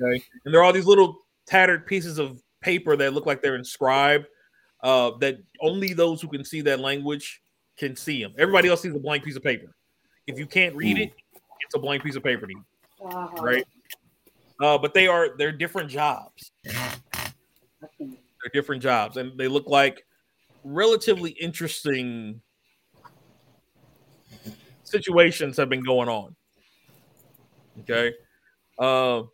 Okay, 0.00 0.22
and 0.44 0.52
there 0.52 0.60
are 0.60 0.64
all 0.64 0.72
these 0.72 0.86
little 0.86 1.18
tattered 1.46 1.86
pieces 1.86 2.18
of 2.18 2.42
paper 2.60 2.96
that 2.96 3.12
look 3.12 3.26
like 3.26 3.42
they're 3.42 3.56
inscribed. 3.56 4.26
Uh, 4.82 5.12
that 5.18 5.38
only 5.62 5.94
those 5.94 6.20
who 6.20 6.28
can 6.28 6.44
see 6.44 6.60
that 6.60 6.78
language 6.78 7.40
can 7.78 7.96
see 7.96 8.22
them. 8.22 8.34
Everybody 8.38 8.68
else 8.68 8.82
sees 8.82 8.94
a 8.94 8.98
blank 8.98 9.24
piece 9.24 9.36
of 9.36 9.42
paper. 9.42 9.74
If 10.26 10.38
you 10.38 10.46
can't 10.46 10.74
read 10.74 10.98
it, 10.98 11.12
it's 11.60 11.74
a 11.74 11.78
blank 11.78 12.02
piece 12.02 12.16
of 12.16 12.22
paper 12.22 12.46
to 12.46 12.52
you, 12.52 12.64
Wow. 12.98 13.34
right? 13.40 13.64
Uh, 14.60 14.78
but 14.78 14.94
they 14.94 15.06
are 15.06 15.36
they're 15.36 15.52
different 15.52 15.90
jobs. 15.90 16.52
They're 17.98 18.50
different 18.52 18.82
jobs, 18.82 19.16
and 19.16 19.38
they 19.38 19.48
look 19.48 19.66
like 19.66 20.06
relatively 20.62 21.30
interesting 21.32 22.40
situations 24.84 25.56
have 25.56 25.68
been 25.68 25.82
going 25.82 26.08
on. 26.08 26.34
Okay. 27.80 28.14
Uh, 28.78 29.24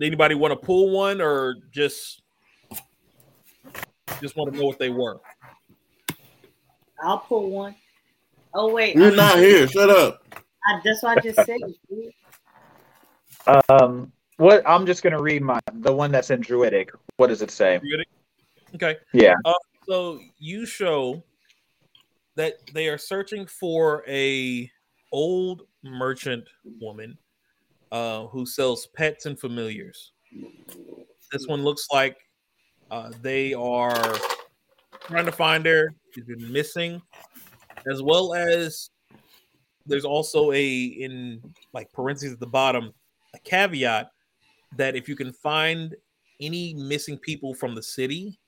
anybody 0.00 0.34
want 0.34 0.52
to 0.52 0.56
pull 0.56 0.90
one 0.90 1.20
or 1.20 1.56
just 1.70 2.22
just 4.20 4.36
want 4.36 4.52
to 4.52 4.58
know 4.58 4.66
what 4.66 4.78
they 4.78 4.90
were? 4.90 5.20
I'll 7.02 7.18
pull 7.18 7.50
one. 7.50 7.74
Oh 8.54 8.72
wait, 8.72 8.96
You're 8.96 9.12
I- 9.12 9.16
not 9.16 9.38
here. 9.38 9.66
Shut 9.68 9.90
up. 9.90 10.22
I, 10.66 10.80
that's 10.84 11.02
what 11.02 11.18
I 11.18 11.20
just 11.20 11.36
said. 11.36 11.58
dude. 11.88 12.12
Um, 13.68 14.12
what? 14.36 14.62
I'm 14.66 14.86
just 14.86 15.02
gonna 15.02 15.20
read 15.20 15.42
my 15.42 15.58
the 15.74 15.92
one 15.94 16.10
that's 16.12 16.30
in 16.30 16.40
Druidic. 16.40 16.90
What 17.16 17.28
does 17.28 17.42
it 17.42 17.50
say? 17.50 17.80
Okay. 18.74 18.96
Yeah. 19.12 19.34
So 19.88 20.20
you 20.38 20.66
show 20.66 21.22
that 22.36 22.54
they 22.72 22.88
are 22.88 22.98
searching 22.98 23.46
for 23.46 24.04
a 24.06 24.70
old 25.12 25.62
merchant 25.82 26.44
woman 26.80 27.18
uh, 27.90 28.26
who 28.26 28.46
sells 28.46 28.86
pets 28.94 29.26
and 29.26 29.38
familiars. 29.38 30.12
This 31.32 31.46
one 31.46 31.64
looks 31.64 31.86
like 31.92 32.16
uh, 32.90 33.10
they 33.22 33.52
are 33.54 34.14
trying 35.00 35.26
to 35.26 35.32
find 35.32 35.66
her. 35.66 35.92
She's 36.14 36.24
been 36.24 36.52
missing, 36.52 37.02
as 37.90 38.02
well 38.02 38.34
as 38.34 38.90
there's 39.86 40.04
also 40.04 40.52
a 40.52 40.74
in 40.84 41.40
like 41.72 41.92
parentheses 41.92 42.32
at 42.32 42.40
the 42.40 42.46
bottom 42.46 42.92
a 43.34 43.38
caveat 43.40 44.10
that 44.76 44.96
if 44.96 45.08
you 45.08 45.16
can 45.16 45.32
find 45.32 45.94
any 46.40 46.74
missing 46.74 47.18
people 47.18 47.54
from 47.54 47.74
the 47.74 47.82
city, 47.82 48.38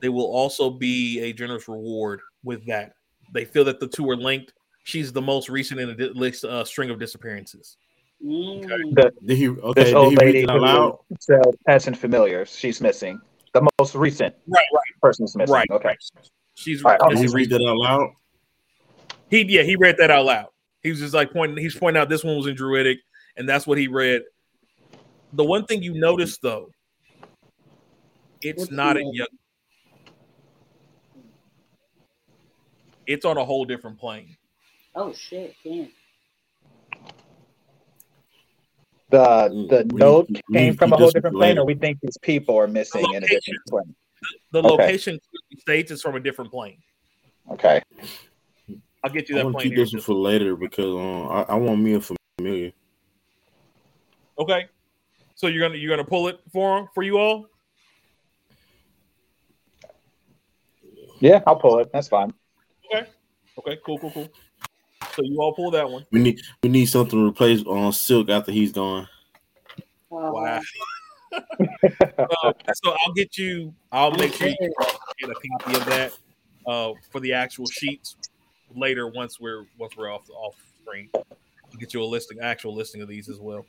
they 0.00 0.08
will 0.08 0.30
also 0.30 0.70
be 0.70 1.20
a 1.20 1.32
generous 1.32 1.68
reward 1.68 2.20
with 2.44 2.64
that. 2.66 2.92
They 3.32 3.44
feel 3.44 3.64
that 3.64 3.80
the 3.80 3.88
two 3.88 4.08
are 4.10 4.16
linked. 4.16 4.52
She's 4.84 5.12
the 5.12 5.20
most 5.22 5.48
recent 5.48 5.80
in 5.80 5.90
a 5.90 5.94
di- 5.94 6.08
list 6.10 6.44
uh, 6.44 6.64
string 6.64 6.90
of 6.90 6.98
disappearances. 6.98 7.76
Mm. 8.24 8.94
Did 9.26 9.36
he? 9.36 9.48
Okay. 9.48 9.82
This 9.82 9.88
Did 9.90 9.96
old 9.96 10.10
he 10.12 10.16
lady 10.16 10.42
it 10.42 10.50
out 10.50 10.56
who 10.56 10.62
loud? 10.62 10.98
sells 11.20 11.54
pets 11.66 11.86
and 11.86 11.98
familiars. 11.98 12.54
She's 12.56 12.80
missing. 12.80 13.20
The 13.54 13.66
most 13.78 13.94
recent 13.94 14.34
Right, 14.46 14.64
person's 15.02 15.36
missing. 15.36 15.52
right, 15.52 15.70
Okay. 15.70 15.94
She's 16.58 16.84
All 16.84 16.90
right, 16.90 17.00
I'll 17.00 17.10
Did 17.10 17.18
he 17.18 17.28
read 17.28 17.50
that 17.50 17.64
out 17.64 17.76
loud? 17.76 18.10
he 19.30 19.42
yeah 19.42 19.62
he 19.62 19.76
read 19.76 19.96
that 19.98 20.10
out 20.10 20.24
loud. 20.24 20.48
He 20.82 20.90
was 20.90 20.98
just 20.98 21.14
like 21.14 21.32
pointing. 21.32 21.56
He's 21.62 21.76
pointing 21.76 22.00
out 22.00 22.08
this 22.08 22.24
one 22.24 22.36
was 22.36 22.48
in 22.48 22.56
Druidic, 22.56 22.98
and 23.36 23.48
that's 23.48 23.64
what 23.64 23.78
he 23.78 23.86
read. 23.86 24.22
The 25.32 25.44
one 25.44 25.66
thing 25.66 25.84
you 25.84 25.94
notice 25.94 26.38
though, 26.38 26.70
it's 28.42 28.58
What's 28.58 28.72
not 28.72 28.96
the 28.96 29.02
in 29.02 29.12
name? 29.12 29.26
It's 33.06 33.24
on 33.24 33.36
a 33.36 33.44
whole 33.44 33.64
different 33.64 34.00
plane. 34.00 34.36
Oh 34.96 35.12
shit, 35.12 35.54
damn. 35.62 35.90
The 39.10 39.18
Mm, 39.18 39.68
the 39.68 39.90
we- 39.92 40.00
note 40.00 40.28
we 40.28 40.40
came 40.58 40.72
need 40.72 40.78
from 40.78 40.92
a 40.92 40.96
whole 40.96 41.10
different 41.12 41.36
plane, 41.36 41.56
or 41.56 41.64
we 41.64 41.74
think 41.74 42.00
these 42.02 42.18
people 42.18 42.56
are 42.58 42.66
missing 42.66 43.04
in 43.04 43.08
a 43.08 43.20
location. 43.20 43.40
different 43.46 43.66
plane. 43.68 43.96
The 44.50 44.58
Okay. 44.58 44.70
location 44.82 45.18
states 45.56 45.90
it's 45.90 46.02
from 46.02 46.16
a 46.16 46.20
different 46.20 46.50
plane. 46.50 46.78
Okay. 47.50 47.80
I'll 49.02 49.10
get 49.10 49.28
you 49.28 49.36
I 49.36 49.38
that 49.38 49.44
want 49.44 49.56
to 49.56 49.62
plane 49.62 49.70
keep 49.70 49.78
this 49.78 49.92
one 49.92 50.02
for 50.02 50.14
later 50.14 50.56
because 50.56 50.94
um, 50.94 51.28
I, 51.28 51.54
I 51.54 51.54
want 51.54 51.80
me 51.80 51.94
a 51.94 52.00
familiar. 52.38 52.72
Okay. 54.38 54.66
So 55.34 55.46
you're 55.46 55.66
gonna 55.66 55.78
you're 55.78 55.90
gonna 55.90 56.08
pull 56.08 56.28
it 56.28 56.40
for 56.52 56.88
for 56.94 57.02
you 57.02 57.18
all. 57.18 57.46
Yeah, 61.20 61.42
I'll 61.46 61.56
pull 61.56 61.78
it. 61.78 61.90
That's 61.92 62.08
fine. 62.08 62.32
Okay. 62.92 63.08
Okay. 63.58 63.78
Cool. 63.84 63.98
Cool. 63.98 64.10
Cool. 64.10 64.32
So 65.14 65.22
you 65.22 65.40
all 65.40 65.54
pull 65.54 65.70
that 65.72 65.88
one. 65.88 66.06
We 66.10 66.20
need 66.20 66.40
we 66.62 66.68
need 66.68 66.86
something 66.86 67.18
to 67.18 67.28
replace 67.28 67.62
on 67.64 67.92
Silk 67.92 68.28
after 68.30 68.52
he's 68.52 68.72
gone. 68.72 69.08
Wow. 70.10 70.32
Wow. 70.32 70.60
Uh, 72.18 72.52
so 72.74 72.96
I'll 73.04 73.12
get 73.12 73.36
you. 73.38 73.74
I'll 73.92 74.10
make 74.10 74.32
sure 74.32 74.48
you 74.48 74.56
get 75.18 75.30
a 75.30 75.34
copy 75.34 75.76
of 75.76 75.84
that 75.86 76.12
uh, 76.66 76.92
for 77.10 77.20
the 77.20 77.32
actual 77.32 77.66
sheets 77.66 78.16
later 78.74 79.08
once 79.08 79.40
we're 79.40 79.64
once 79.78 79.96
we're 79.96 80.12
off 80.12 80.28
off 80.30 80.54
screen. 80.82 81.08
I'll 81.14 81.78
get 81.78 81.92
you 81.92 82.02
a 82.02 82.04
listing, 82.04 82.38
actual 82.40 82.74
listing 82.74 83.02
of 83.02 83.08
these 83.08 83.28
as 83.28 83.38
well. 83.38 83.66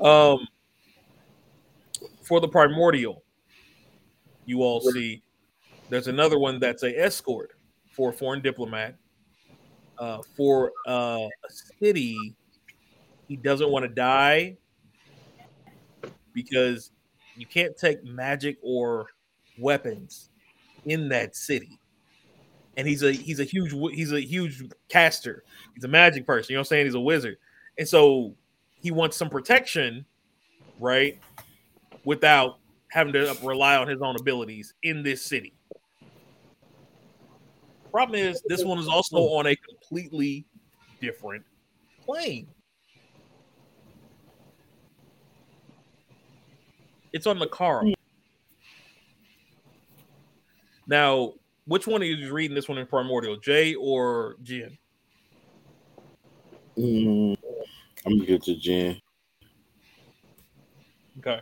Um, 0.00 0.46
for 2.22 2.40
the 2.40 2.48
primordial, 2.48 3.22
you 4.44 4.62
all 4.62 4.80
see 4.80 5.22
there's 5.88 6.08
another 6.08 6.38
one 6.38 6.60
that's 6.60 6.82
a 6.82 6.98
escort 6.98 7.52
for 7.92 8.10
a 8.10 8.12
foreign 8.12 8.40
diplomat. 8.40 8.96
Uh, 9.98 10.18
for 10.34 10.72
uh, 10.88 11.26
a 11.26 11.50
city, 11.78 12.34
he 13.28 13.36
doesn't 13.36 13.70
want 13.70 13.82
to 13.82 13.88
die 13.88 14.56
because 16.32 16.90
you 17.36 17.44
can't 17.44 17.76
take 17.76 18.02
magic 18.02 18.56
or 18.62 19.06
weapons 19.58 20.30
in 20.84 21.08
that 21.10 21.36
city. 21.36 21.78
And 22.76 22.86
he's 22.86 23.02
a 23.02 23.12
he's 23.12 23.40
a 23.40 23.44
huge 23.44 23.72
he's 23.94 24.12
a 24.12 24.20
huge 24.20 24.62
caster. 24.88 25.44
He's 25.74 25.84
a 25.84 25.88
magic 25.88 26.26
person. 26.26 26.52
You 26.52 26.56
know 26.56 26.60
what 26.60 26.66
I'm 26.66 26.68
saying? 26.68 26.86
He's 26.86 26.94
a 26.94 27.00
wizard, 27.00 27.36
and 27.78 27.86
so 27.86 28.34
he 28.74 28.90
wants 28.90 29.16
some 29.16 29.28
protection, 29.28 30.06
right? 30.78 31.18
Without 32.04 32.58
having 32.88 33.12
to 33.12 33.36
rely 33.42 33.76
on 33.76 33.88
his 33.88 34.00
own 34.00 34.16
abilities 34.16 34.74
in 34.82 35.02
this 35.02 35.22
city. 35.22 35.52
Problem 37.90 38.20
is, 38.20 38.40
this 38.46 38.64
one 38.64 38.78
is 38.78 38.88
also 38.88 39.16
on 39.16 39.46
a 39.46 39.56
completely 39.56 40.46
different 41.00 41.44
plane. 42.04 42.46
It's 47.12 47.26
on 47.26 47.38
the 47.40 47.48
car. 47.48 47.84
Now, 50.90 51.34
which 51.66 51.86
one 51.86 52.02
of 52.02 52.08
you 52.08 52.16
is 52.16 52.30
reading 52.30 52.56
this 52.56 52.68
one 52.68 52.76
in 52.76 52.84
primordial, 52.84 53.36
Jay 53.36 53.76
or 53.76 54.34
Jen? 54.42 54.76
Mm, 56.76 57.36
I'm 58.04 58.18
gonna 58.18 58.26
get 58.26 58.42
to 58.42 58.56
Jen. 58.56 59.00
Okay. 61.18 61.40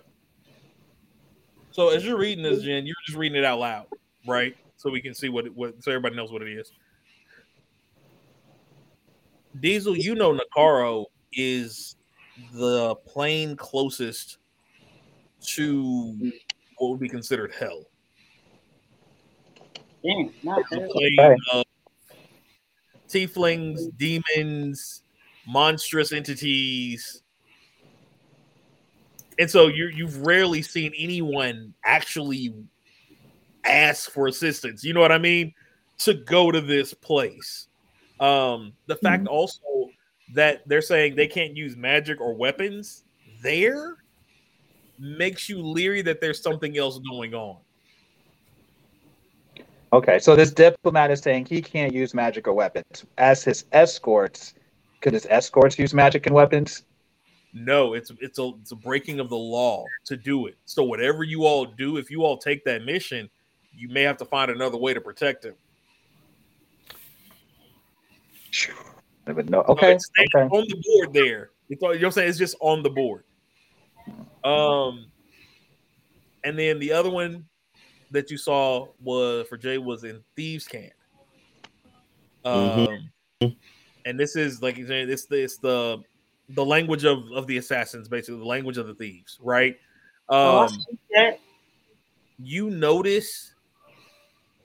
So 1.70 1.88
as 1.88 2.04
you're 2.04 2.18
reading 2.18 2.44
this, 2.44 2.62
Jen, 2.62 2.84
you're 2.84 2.94
just 3.06 3.16
reading 3.16 3.38
it 3.38 3.44
out 3.44 3.58
loud, 3.58 3.86
right? 4.26 4.54
So 4.76 4.90
we 4.90 5.00
can 5.00 5.14
see 5.14 5.30
what 5.30 5.46
it, 5.46 5.56
what 5.56 5.82
so 5.82 5.92
everybody 5.92 6.14
knows 6.14 6.30
what 6.30 6.42
it 6.42 6.52
is. 6.52 6.70
Diesel, 9.60 9.96
you 9.96 10.14
know 10.14 10.38
Nakaro 10.38 11.06
is 11.32 11.96
the 12.52 12.94
plane 13.06 13.56
closest 13.56 14.36
to 15.40 16.32
what 16.76 16.90
would 16.90 17.00
be 17.00 17.08
considered 17.08 17.54
hell. 17.58 17.86
Damn, 20.04 20.30
not 20.42 20.62
The 20.70 20.80
bad. 20.80 20.90
plane 20.90 21.64
tieflings, 23.08 23.88
demons, 23.96 25.02
monstrous 25.46 26.12
entities. 26.12 27.22
And 29.38 29.50
so 29.50 29.68
you 29.68 29.86
you've 29.86 30.26
rarely 30.26 30.62
seen 30.62 30.92
anyone 30.96 31.74
actually 31.84 32.54
ask 33.64 34.10
for 34.10 34.26
assistance. 34.26 34.84
You 34.84 34.92
know 34.94 35.00
what 35.00 35.12
I 35.12 35.18
mean? 35.18 35.54
To 36.00 36.14
go 36.14 36.50
to 36.50 36.60
this 36.60 36.94
place. 36.94 37.68
Um, 38.20 38.72
the 38.86 38.96
fact 38.96 39.26
also 39.26 39.60
that 40.34 40.66
they're 40.66 40.82
saying 40.82 41.14
they 41.14 41.28
can't 41.28 41.56
use 41.56 41.76
magic 41.76 42.20
or 42.20 42.34
weapons 42.34 43.04
there 43.42 43.96
makes 44.98 45.48
you 45.48 45.62
leery 45.62 46.02
that 46.02 46.20
there's 46.20 46.42
something 46.42 46.76
else 46.76 46.98
going 47.08 47.34
on. 47.34 47.58
Okay, 49.92 50.18
so 50.18 50.36
this 50.36 50.50
diplomat 50.50 51.10
is 51.10 51.20
saying 51.20 51.46
he 51.46 51.62
can't 51.62 51.94
use 51.94 52.12
magic 52.12 52.46
or 52.46 52.52
weapons. 52.52 53.06
As 53.16 53.42
his 53.42 53.64
escorts, 53.72 54.54
could 55.00 55.14
his 55.14 55.26
escorts 55.30 55.78
use 55.78 55.94
magic 55.94 56.26
and 56.26 56.34
weapons? 56.34 56.84
No, 57.54 57.94
it's 57.94 58.12
it's 58.20 58.38
a 58.38 58.52
it's 58.60 58.72
a 58.72 58.76
breaking 58.76 59.18
of 59.20 59.30
the 59.30 59.36
law 59.36 59.84
to 60.04 60.16
do 60.16 60.46
it. 60.46 60.58
So 60.66 60.82
whatever 60.82 61.24
you 61.24 61.46
all 61.46 61.64
do, 61.64 61.96
if 61.96 62.10
you 62.10 62.22
all 62.22 62.36
take 62.36 62.64
that 62.64 62.84
mission, 62.84 63.30
you 63.72 63.88
may 63.88 64.02
have 64.02 64.18
to 64.18 64.26
find 64.26 64.50
another 64.50 64.76
way 64.76 64.92
to 64.92 65.00
protect 65.00 65.46
him. 65.46 65.54
I 69.26 69.32
would 69.32 69.48
know. 69.48 69.62
So 69.66 69.72
Okay, 69.72 69.92
it's 69.92 70.10
okay. 70.34 70.44
on 70.54 70.66
the 70.68 70.82
board 70.86 71.14
there. 71.14 71.50
It's 71.70 71.82
all, 71.82 71.94
you 71.94 72.00
know 72.00 72.10
saying? 72.10 72.28
It's 72.28 72.38
just 72.38 72.56
on 72.60 72.82
the 72.82 72.90
board. 72.90 73.24
Um, 74.44 75.06
and 76.44 76.58
then 76.58 76.78
the 76.78 76.92
other 76.92 77.10
one 77.10 77.47
that 78.10 78.30
you 78.30 78.38
saw 78.38 78.88
was 79.00 79.46
for 79.48 79.56
Jay 79.56 79.78
was 79.78 80.04
in 80.04 80.22
Thieves' 80.36 80.66
Cant. 80.66 80.92
Um, 82.44 83.10
Mhm. 83.42 83.56
and 84.04 84.18
this 84.18 84.36
is 84.36 84.62
like 84.62 84.76
you're 84.78 84.88
saying, 84.88 85.10
it's 85.10 85.26
the 85.26 85.42
it's 85.42 85.58
the 85.58 86.02
the 86.50 86.64
language 86.64 87.04
of 87.04 87.18
of 87.32 87.46
the 87.46 87.58
assassins, 87.58 88.08
basically 88.08 88.38
the 88.38 88.46
language 88.46 88.78
of 88.78 88.86
the 88.86 88.94
thieves, 88.94 89.38
right? 89.40 89.76
Oh, 90.28 90.62
Um, 90.62 90.68
see 91.12 91.32
you 92.40 92.70
notice 92.70 93.54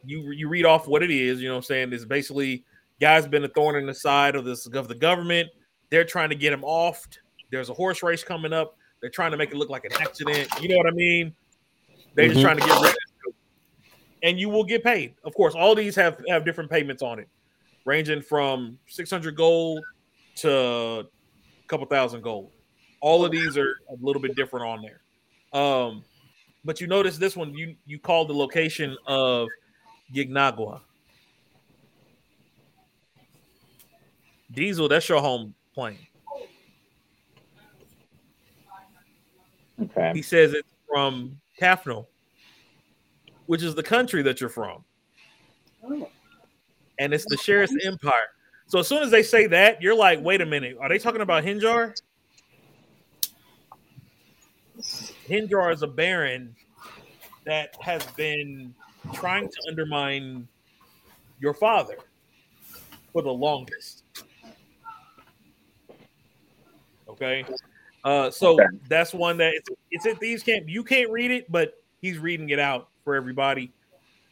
you 0.05 0.31
you 0.31 0.47
read 0.47 0.65
off 0.65 0.87
what 0.87 1.01
it 1.01 1.09
is 1.09 1.41
you 1.41 1.47
know 1.47 1.55
what 1.55 1.59
i'm 1.59 1.63
saying 1.63 1.91
it's 1.93 2.05
basically 2.05 2.63
guys 3.01 3.27
been 3.27 3.43
a 3.43 3.47
thorn 3.47 3.75
in 3.75 3.85
the 3.85 3.93
side 3.93 4.35
of 4.35 4.45
this 4.45 4.67
of 4.67 4.87
the 4.87 4.95
government 4.95 5.49
they're 5.89 6.03
trying 6.03 6.29
to 6.29 6.35
get 6.35 6.53
him 6.53 6.63
off 6.63 7.07
there's 7.51 7.69
a 7.69 7.73
horse 7.73 8.03
race 8.03 8.23
coming 8.23 8.53
up 8.53 8.75
they're 9.01 9.09
trying 9.09 9.31
to 9.31 9.37
make 9.37 9.49
it 9.51 9.55
look 9.55 9.69
like 9.69 9.85
an 9.85 9.91
accident 9.99 10.47
you 10.61 10.69
know 10.69 10.77
what 10.77 10.87
i 10.87 10.91
mean 10.91 11.33
they're 12.15 12.27
just 12.27 12.39
Mhm. 12.39 12.43
trying 12.43 12.57
to 12.57 12.63
get 12.65 12.73
rid 12.73 12.89
of 12.89 12.95
it 12.95 13.02
and 14.23 14.39
you 14.39 14.49
will 14.49 14.63
get 14.63 14.83
paid 14.83 15.13
of 15.23 15.33
course 15.35 15.53
all 15.53 15.75
these 15.75 15.95
have 15.95 16.21
have 16.27 16.43
different 16.45 16.69
payments 16.69 17.03
on 17.03 17.19
it 17.19 17.27
ranging 17.85 18.21
from 18.21 18.77
600 18.87 19.35
gold 19.35 19.83
to 20.35 20.51
a 20.51 21.05
couple 21.67 21.85
thousand 21.85 22.21
gold 22.21 22.51
all 23.01 23.23
of 23.23 23.31
these 23.31 23.57
are 23.57 23.75
a 23.89 23.95
little 24.01 24.21
bit 24.21 24.35
different 24.35 24.65
on 24.65 24.81
there 24.81 25.01
um 25.59 26.03
but 26.65 26.79
you 26.79 26.87
notice 26.87 27.17
this 27.17 27.35
one 27.35 27.53
you 27.53 27.75
you 27.85 27.99
called 27.99 28.29
the 28.29 28.33
location 28.33 28.97
of 29.05 29.47
Gignagua. 30.13 30.81
Diesel, 34.51 34.87
that's 34.87 35.09
your 35.09 35.19
home 35.19 35.55
plane. 35.73 35.97
Okay. 39.81 40.11
He 40.13 40.21
says 40.21 40.53
it's 40.53 40.69
from 40.87 41.39
Tafnel, 41.59 42.05
which 43.53 43.61
is 43.61 43.75
the 43.75 43.83
country 43.83 44.23
that 44.23 44.41
you're 44.41 44.49
from, 44.49 44.83
Oh, 45.83 46.09
and 46.97 47.13
it's 47.13 47.25
the 47.25 47.37
Sheriff's 47.37 47.75
Empire. 47.85 48.31
So 48.65 48.79
as 48.79 48.87
soon 48.87 49.03
as 49.03 49.11
they 49.11 49.21
say 49.21 49.45
that, 49.45 49.79
you're 49.79 49.93
like, 49.93 50.19
wait 50.23 50.41
a 50.41 50.45
minute, 50.47 50.75
are 50.81 50.89
they 50.89 50.97
talking 50.97 51.21
about 51.21 51.43
Hinjar? 51.43 51.93
Hinjar 55.29 55.71
is 55.71 55.83
a 55.83 55.87
baron 55.87 56.55
that 57.45 57.75
has 57.79 58.03
been 58.17 58.73
trying 59.13 59.47
to 59.47 59.57
undermine 59.69 60.47
your 61.39 61.53
father 61.53 61.99
for 63.11 63.21
the 63.21 63.29
longest. 63.29 64.03
Okay. 67.07 67.45
Uh, 68.03 68.31
so 68.31 68.55
Okay. 68.55 68.65
that's 68.87 69.13
one 69.13 69.37
that 69.37 69.53
it's, 69.53 69.69
it's 69.91 70.07
at 70.07 70.19
thieves' 70.19 70.41
cant. 70.41 70.67
You 70.67 70.83
can't 70.83 71.11
read 71.11 71.29
it, 71.29 71.51
but 71.51 71.75
he's 72.01 72.17
reading 72.17 72.49
it 72.49 72.57
out 72.57 72.89
for 73.03 73.15
everybody. 73.15 73.71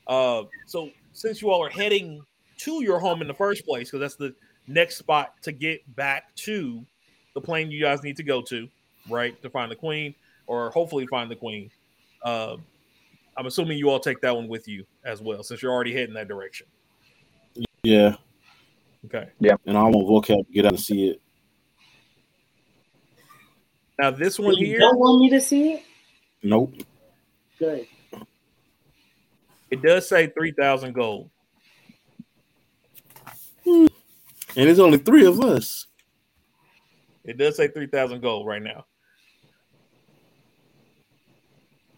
Uh, 0.07 0.43
so 0.65 0.89
since 1.13 1.41
you 1.41 1.49
all 1.49 1.63
are 1.63 1.69
heading 1.69 2.21
to 2.57 2.83
your 2.83 2.99
home 2.99 3.21
in 3.21 3.27
the 3.27 3.33
first 3.33 3.65
place, 3.65 3.89
because 3.89 3.99
that's 3.99 4.15
the 4.15 4.33
next 4.67 4.97
spot 4.97 5.33
to 5.43 5.51
get 5.51 5.95
back 5.95 6.33
to 6.35 6.85
the 7.33 7.41
plane 7.41 7.71
you 7.71 7.81
guys 7.81 8.03
need 8.03 8.17
to 8.17 8.23
go 8.23 8.41
to, 8.41 8.67
right, 9.09 9.41
to 9.41 9.49
find 9.49 9.71
the 9.71 9.75
queen 9.75 10.13
or 10.47 10.69
hopefully 10.71 11.07
find 11.07 11.29
the 11.29 11.35
queen. 11.35 11.69
Uh, 12.23 12.57
I'm 13.37 13.45
assuming 13.45 13.77
you 13.77 13.89
all 13.89 13.99
take 13.99 14.21
that 14.21 14.35
one 14.35 14.47
with 14.47 14.67
you 14.67 14.85
as 15.05 15.21
well, 15.21 15.43
since 15.43 15.61
you're 15.61 15.71
already 15.71 15.93
heading 15.93 16.13
that 16.15 16.27
direction. 16.27 16.67
Yeah, 17.83 18.15
Okay. 19.05 19.29
Yeah. 19.39 19.55
And 19.65 19.77
I 19.77 19.83
want 19.83 19.95
Voqab 19.95 20.05
to 20.05 20.13
look 20.13 20.27
help 20.27 20.51
get 20.51 20.65
out 20.65 20.73
and 20.73 20.79
see 20.79 21.09
it. 21.09 21.21
Now 23.99 24.11
this 24.11 24.39
one 24.39 24.55
you 24.55 24.65
here, 24.65 24.79
don't 24.79 24.97
want 24.97 25.19
me 25.19 25.29
to 25.29 25.41
see 25.41 25.73
it? 25.73 25.83
Nope. 26.43 26.73
Good. 27.59 27.87
It 29.71 29.81
does 29.81 30.07
say 30.07 30.27
three 30.27 30.51
thousand 30.51 30.93
gold. 30.93 31.29
And 33.65 33.89
it's 34.55 34.79
only 34.79 34.97
three 34.97 35.25
of 35.25 35.39
us. 35.39 35.87
It 37.23 37.37
does 37.37 37.55
say 37.55 37.69
three 37.69 37.87
thousand 37.87 38.21
gold 38.21 38.45
right 38.45 38.61
now. 38.61 38.85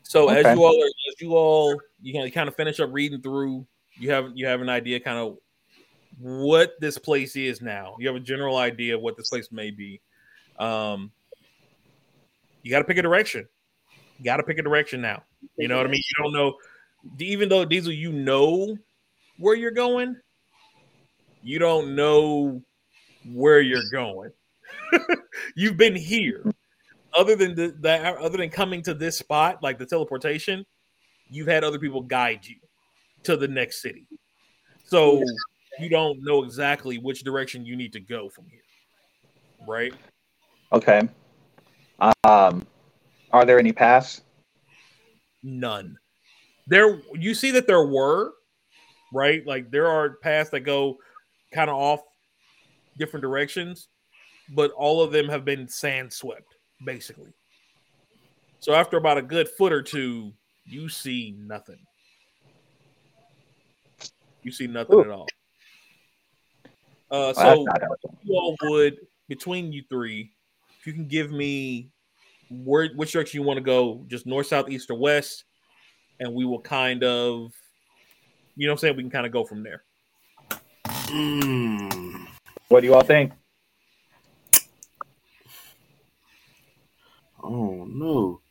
So 0.03 0.30
as 0.30 0.45
you 0.55 0.63
all 0.63 0.84
are, 0.84 0.86
as 0.86 1.21
you 1.21 1.36
all 1.36 1.80
you 2.01 2.13
can 2.13 2.30
kind 2.32 2.47
of 2.47 2.55
finish 2.55 2.80
up 2.80 2.89
reading 2.93 3.21
through, 3.21 3.65
you 3.97 4.11
have 4.11 4.32
you 4.36 4.45
have 4.45 4.61
an 4.61 4.69
idea 4.69 4.99
kind 4.99 5.17
of 5.17 5.38
what 6.19 6.74
this 6.80 6.99
place 6.99 7.36
is 7.36 7.61
now. 7.61 7.95
You 7.99 8.07
have 8.07 8.15
a 8.15 8.19
general 8.19 8.57
idea 8.57 8.95
of 8.95 9.01
what 9.01 9.17
this 9.17 9.30
place 9.30 9.51
may 9.51 9.71
be. 9.71 9.99
Um, 10.59 11.11
you 12.61 12.69
got 12.69 12.80
to 12.80 12.86
pick 12.86 12.97
a 12.97 13.01
direction. 13.01 13.47
You 14.19 14.26
got 14.26 14.38
to 14.38 14.43
pick 14.43 14.59
a 14.59 14.61
direction 14.61 15.01
now. 15.01 15.24
You 15.57 15.67
know 15.67 15.78
what 15.78 15.88
I 15.88 15.89
mean? 15.89 16.03
You 16.17 16.24
don't 16.24 16.34
know, 16.34 16.53
even 17.20 17.49
though 17.49 17.66
Diesel, 17.66 17.91
you 17.91 18.12
know 18.12 18.78
where 19.38 19.56
you're 19.56 19.72
going. 19.72 20.16
You 21.41 21.60
don't 21.60 21.95
know 21.95 22.62
where 23.26 23.60
you're 23.62 23.89
going. 23.91 24.32
You've 25.56 25.78
been 25.78 25.95
here. 25.95 26.43
other 27.18 27.36
than 27.36 27.56
the, 27.56 27.76
that, 27.82 28.18
other 28.18 28.38
than 28.38 28.49
coming 28.49 28.82
to 28.84 28.93
this 28.93 29.18
spot, 29.18 29.62
like 29.62 29.78
the 29.78 29.86
teleportation, 29.86 30.66
you've 31.30 31.47
had 31.47 31.64
other 31.64 31.80
people 31.80 32.01
guide 32.01 32.45
you 32.45 32.56
to 33.24 33.38
the 33.38 33.47
next 33.47 33.82
city. 33.82 34.08
So 34.86 35.22
you 35.80 35.89
don't 35.89 36.24
know 36.24 36.43
exactly 36.43 36.97
which 36.97 37.24
direction 37.24 37.66
you 37.66 37.76
need 37.76 37.93
to 37.93 37.99
go 37.99 38.30
from 38.30 38.45
here. 38.49 38.62
Right? 39.68 39.93
Okay. 40.72 41.01
Um, 42.24 42.66
are 43.32 43.45
there 43.45 43.60
any 43.60 43.72
paths? 43.72 44.22
None. 45.41 45.97
There 46.68 47.01
you 47.14 47.34
see 47.34 47.51
that 47.51 47.68
there 47.68 47.86
were, 47.86 48.34
right? 49.14 49.45
Like 49.45 49.72
there 49.72 49.88
are 49.88 50.18
paths 50.18 50.49
that 50.51 50.61
go 50.61 50.97
kind 51.53 51.70
of 51.70 51.76
off 51.76 52.01
different 52.97 53.22
directions, 53.22 53.89
but 54.55 54.72
all 54.72 55.01
of 55.01 55.11
them 55.11 55.28
have 55.30 55.45
been 55.45 55.68
sand 55.68 56.11
swept, 56.11 56.55
basically. 56.86 57.34
So 58.59 58.74
after 58.74 58.97
about 58.97 59.18
a 59.18 59.22
good 59.22 59.49
foot 59.49 59.74
or 59.74 59.82
two, 59.82 60.34
you 60.66 60.88
see 60.88 61.36
nothing. 61.38 61.80
You 64.41 64.51
see 64.51 64.68
nothing 64.68 64.95
Ooh. 64.95 65.01
at 65.01 65.09
all. 65.09 65.28
Uh, 67.11 67.34
Well, 67.34 67.34
so 67.34 67.43
that's 67.43 67.66
not 67.66 67.82
helpful. 67.82 68.18
you 68.24 68.36
all 68.36 68.55
would 68.64 68.97
between 69.28 69.72
you 69.72 69.84
three, 69.89 70.32
if 70.80 70.88
you 70.88 70.93
can 70.93 71.07
give 71.07 71.32
me 71.32 71.91
where 72.49 72.89
which 72.95 73.11
direction 73.11 73.39
you 73.39 73.45
want 73.45 73.57
to 73.57 73.64
go, 73.64 74.05
just 74.07 74.26
north, 74.26 74.47
south, 74.47 74.70
east, 74.70 74.89
or 74.89 74.97
west, 74.97 75.45
and 76.20 76.34
we 76.34 76.45
will 76.45 76.61
kind 76.61 77.03
of, 77.03 77.53
you 78.55 78.68
know, 78.68 78.74
what 78.74 78.78
I'm 78.78 78.78
saying 78.80 78.95
we 78.97 79.03
can 79.03 79.11
kind 79.11 79.26
of 79.26 79.32
go 79.32 79.43
from 79.43 79.64
there. 79.64 79.84
Mm. 80.86 82.28
What 82.70 82.82
do 82.82 82.88
you 82.88 82.95
all 82.95 83.03
think? 83.03 83.34
Oh 87.43 87.86
no. 87.86 88.41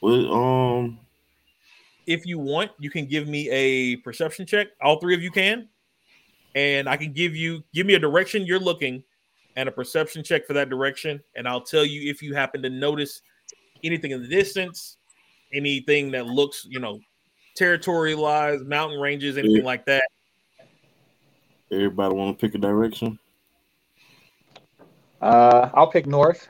Well, 0.00 0.32
um, 0.32 0.98
If 2.06 2.24
you 2.24 2.38
want, 2.38 2.70
you 2.78 2.90
can 2.90 3.06
give 3.06 3.28
me 3.28 3.50
a 3.50 3.96
perception 3.96 4.46
check. 4.46 4.68
All 4.80 4.98
three 4.98 5.14
of 5.14 5.22
you 5.22 5.30
can, 5.30 5.68
and 6.54 6.88
I 6.88 6.96
can 6.96 7.12
give 7.12 7.34
you 7.36 7.62
give 7.74 7.86
me 7.86 7.94
a 7.94 7.98
direction 7.98 8.46
you're 8.46 8.58
looking, 8.58 9.02
and 9.56 9.68
a 9.68 9.72
perception 9.72 10.22
check 10.22 10.46
for 10.46 10.52
that 10.52 10.70
direction, 10.70 11.20
and 11.34 11.48
I'll 11.48 11.60
tell 11.60 11.84
you 11.84 12.08
if 12.10 12.22
you 12.22 12.34
happen 12.34 12.62
to 12.62 12.70
notice 12.70 13.22
anything 13.82 14.12
in 14.12 14.22
the 14.22 14.28
distance, 14.28 14.97
anything 15.52 16.10
that 16.12 16.26
looks, 16.26 16.64
you 16.68 16.80
know, 16.80 17.00
territory 17.56 18.14
wise, 18.14 18.62
mountain 18.64 19.00
ranges, 19.00 19.36
anything 19.38 19.58
Yeah. 19.58 19.64
like 19.64 19.84
that. 19.86 20.04
everybody 21.70 22.14
want 22.14 22.38
to 22.38 22.46
pick 22.46 22.54
a 22.54 22.58
direction. 22.58 23.18
Uh, 25.20 25.68
I'll 25.74 25.90
pick 25.90 26.06
north. 26.06 26.48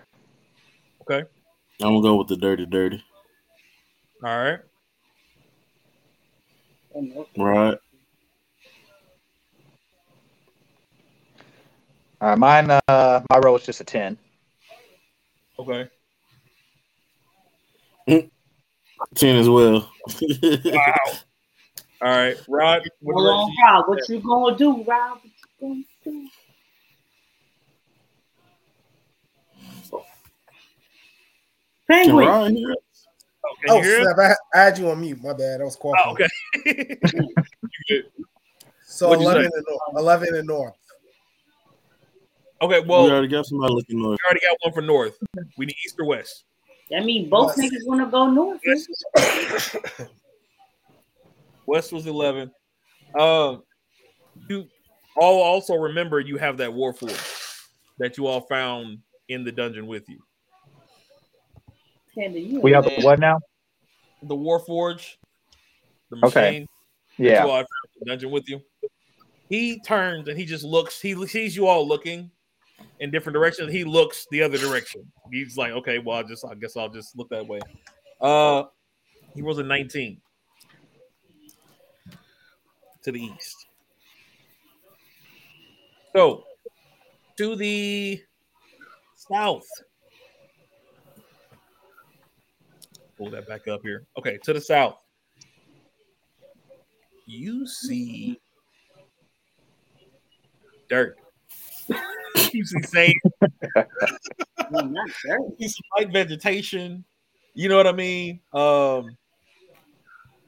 Okay. 1.03 1.27
I'm 1.81 1.95
gonna 1.95 2.03
go 2.03 2.17
with 2.17 2.29
the 2.29 2.37
dirty, 2.37 2.67
dirty. 2.67 3.03
All 4.23 4.45
right. 4.45 4.61
Right. 7.37 7.79
All 12.21 12.29
right, 12.31 12.39
mine. 12.39 12.71
Uh, 12.89 13.23
my 13.31 13.39
roll 13.39 13.57
is 13.57 13.65
just 13.65 13.81
a 13.81 13.85
ten. 13.85 14.19
Okay. 15.59 15.89
Ten 19.15 19.37
as 19.37 19.49
well. 19.49 19.91
Wow. 20.65 20.95
All 22.01 22.09
right, 22.09 22.37
Rod. 22.49 22.83
What 23.01 23.15
Hold 23.15 23.27
on, 23.29 23.47
direction 23.49 23.55
Rob. 23.65 23.89
What 23.89 24.09
you 24.09 24.21
gonna 24.21 24.57
do, 24.57 24.85
Rob? 24.85 25.19
What 25.59 25.77
you 25.77 25.85
gonna 26.05 26.19
do? 26.23 26.29
Penguin. 31.89 32.27
Rod 32.27 32.51
hear 32.53 32.71
us? 32.73 32.77
Oh, 33.45 33.49
you- 33.51 33.69
can 33.69 33.71
Oh, 33.71 33.83
you 33.83 34.03
snap. 34.05 34.37
I, 34.55 34.59
I 34.59 34.63
had 34.65 34.79
you 34.79 34.91
on 34.91 35.01
mute. 35.01 35.23
My 35.23 35.33
bad. 35.33 35.61
I 35.61 35.65
was 35.65 35.77
coughing. 35.77 36.03
Oh, 36.05 36.13
okay. 36.13 36.99
So 38.91 39.09
What'd 39.11 39.23
11 39.23 39.43
say? 39.43 39.47
in 39.59 39.65
north. 39.69 39.81
11 39.97 40.35
in 40.35 40.47
north. 40.47 40.75
okay. 42.63 42.81
Well, 42.81 43.05
we 43.05 43.11
already 43.11 43.29
got 43.29 43.45
somebody 43.47 43.73
looking 43.75 44.01
north. 44.03 44.19
We 44.23 44.27
already 44.27 44.41
got 44.47 44.57
one 44.63 44.73
for 44.73 44.81
north. 44.83 45.17
We 45.57 45.67
need 45.67 45.77
east 45.87 45.95
or 46.01 46.07
west. 46.07 46.45
That 46.91 47.05
means 47.05 47.29
both 47.29 47.55
Yes. 47.57 47.71
niggas 47.71 47.87
wanna 47.87 48.07
go 48.07 48.31
north. 48.31 48.61
nigga. 48.67 50.09
West 51.67 51.93
was 51.93 52.07
eleven. 52.07 52.51
Um, 53.19 53.63
you 54.49 54.69
all 55.17 55.43
also 55.43 55.75
remember 55.75 56.21
you 56.21 56.37
have 56.39 56.57
that 56.59 56.73
war 56.73 56.93
forge 56.93 57.19
that 57.99 58.17
you 58.17 58.27
all 58.27 58.41
found 58.43 58.99
in 59.29 59.45
the 59.45 59.53
dungeon 59.53 59.87
with 59.87 60.09
you. 60.09 60.19
We 62.17 62.73
have 62.73 62.87
Man. 62.87 63.01
a 63.01 63.05
what 63.05 63.19
now? 63.21 63.39
The 64.23 64.35
war 64.35 64.59
forge, 64.61 65.19
the 66.11 66.17
Okay. 66.27 66.41
machine. 66.41 66.69
that 67.19 67.25
Yeah. 67.25 67.45
you 67.45 67.51
all 67.51 67.57
found 67.59 67.67
in 67.67 68.01
the 68.01 68.05
dungeon 68.07 68.31
with 68.31 68.49
you. 68.49 68.61
He 69.49 69.81
turns 69.81 70.29
and 70.29 70.39
he 70.39 70.45
just 70.45 70.65
looks. 70.65 71.01
He 71.01 71.15
sees 71.27 71.55
you 71.57 71.67
all 71.67 71.87
looking 71.87 72.31
in 73.01 73.11
different 73.11 73.35
directions. 73.35 73.73
He 73.73 73.85
looks 73.85 74.27
the 74.31 74.43
other 74.43 74.59
direction. 74.59 75.11
He's 75.33 75.57
like, 75.57 75.73
okay, 75.73 75.99
well, 75.99 76.19
I 76.19 76.23
just, 76.23 76.45
I 76.45 76.55
guess 76.55 76.77
I'll 76.77 76.89
just 76.89 77.17
look 77.17 77.29
that 77.31 77.47
way. 77.47 77.61
Uh, 78.21 78.65
he 79.35 79.43
was 79.43 79.59
a 79.59 79.63
nineteen 79.63 80.21
to 83.03 83.13
the 83.13 83.21
east. 83.21 83.67
So 86.15 86.45
to 87.37 87.55
the 87.55 88.21
south. 89.15 89.67
Pull 93.17 93.31
that 93.31 93.47
back 93.49 93.69
up 93.69 93.83
here. 93.83 94.07
Okay, 94.17 94.39
to 94.45 94.53
the 94.53 94.61
south. 94.61 94.97
You 97.27 97.67
see 97.67 98.41
dirt. 100.89 101.17
You 102.53 102.65
see 102.65 102.83
sand. 102.83 103.15
No, 104.71 104.81
not 104.81 105.09
dirt. 105.25 105.41
You 105.59 105.69
see 105.69 105.81
light 105.97 106.13
vegetation. 106.13 107.05
You 107.55 107.69
know 107.69 107.77
what 107.77 107.87
I 107.87 107.93
mean? 107.93 108.41
Um, 108.53 109.17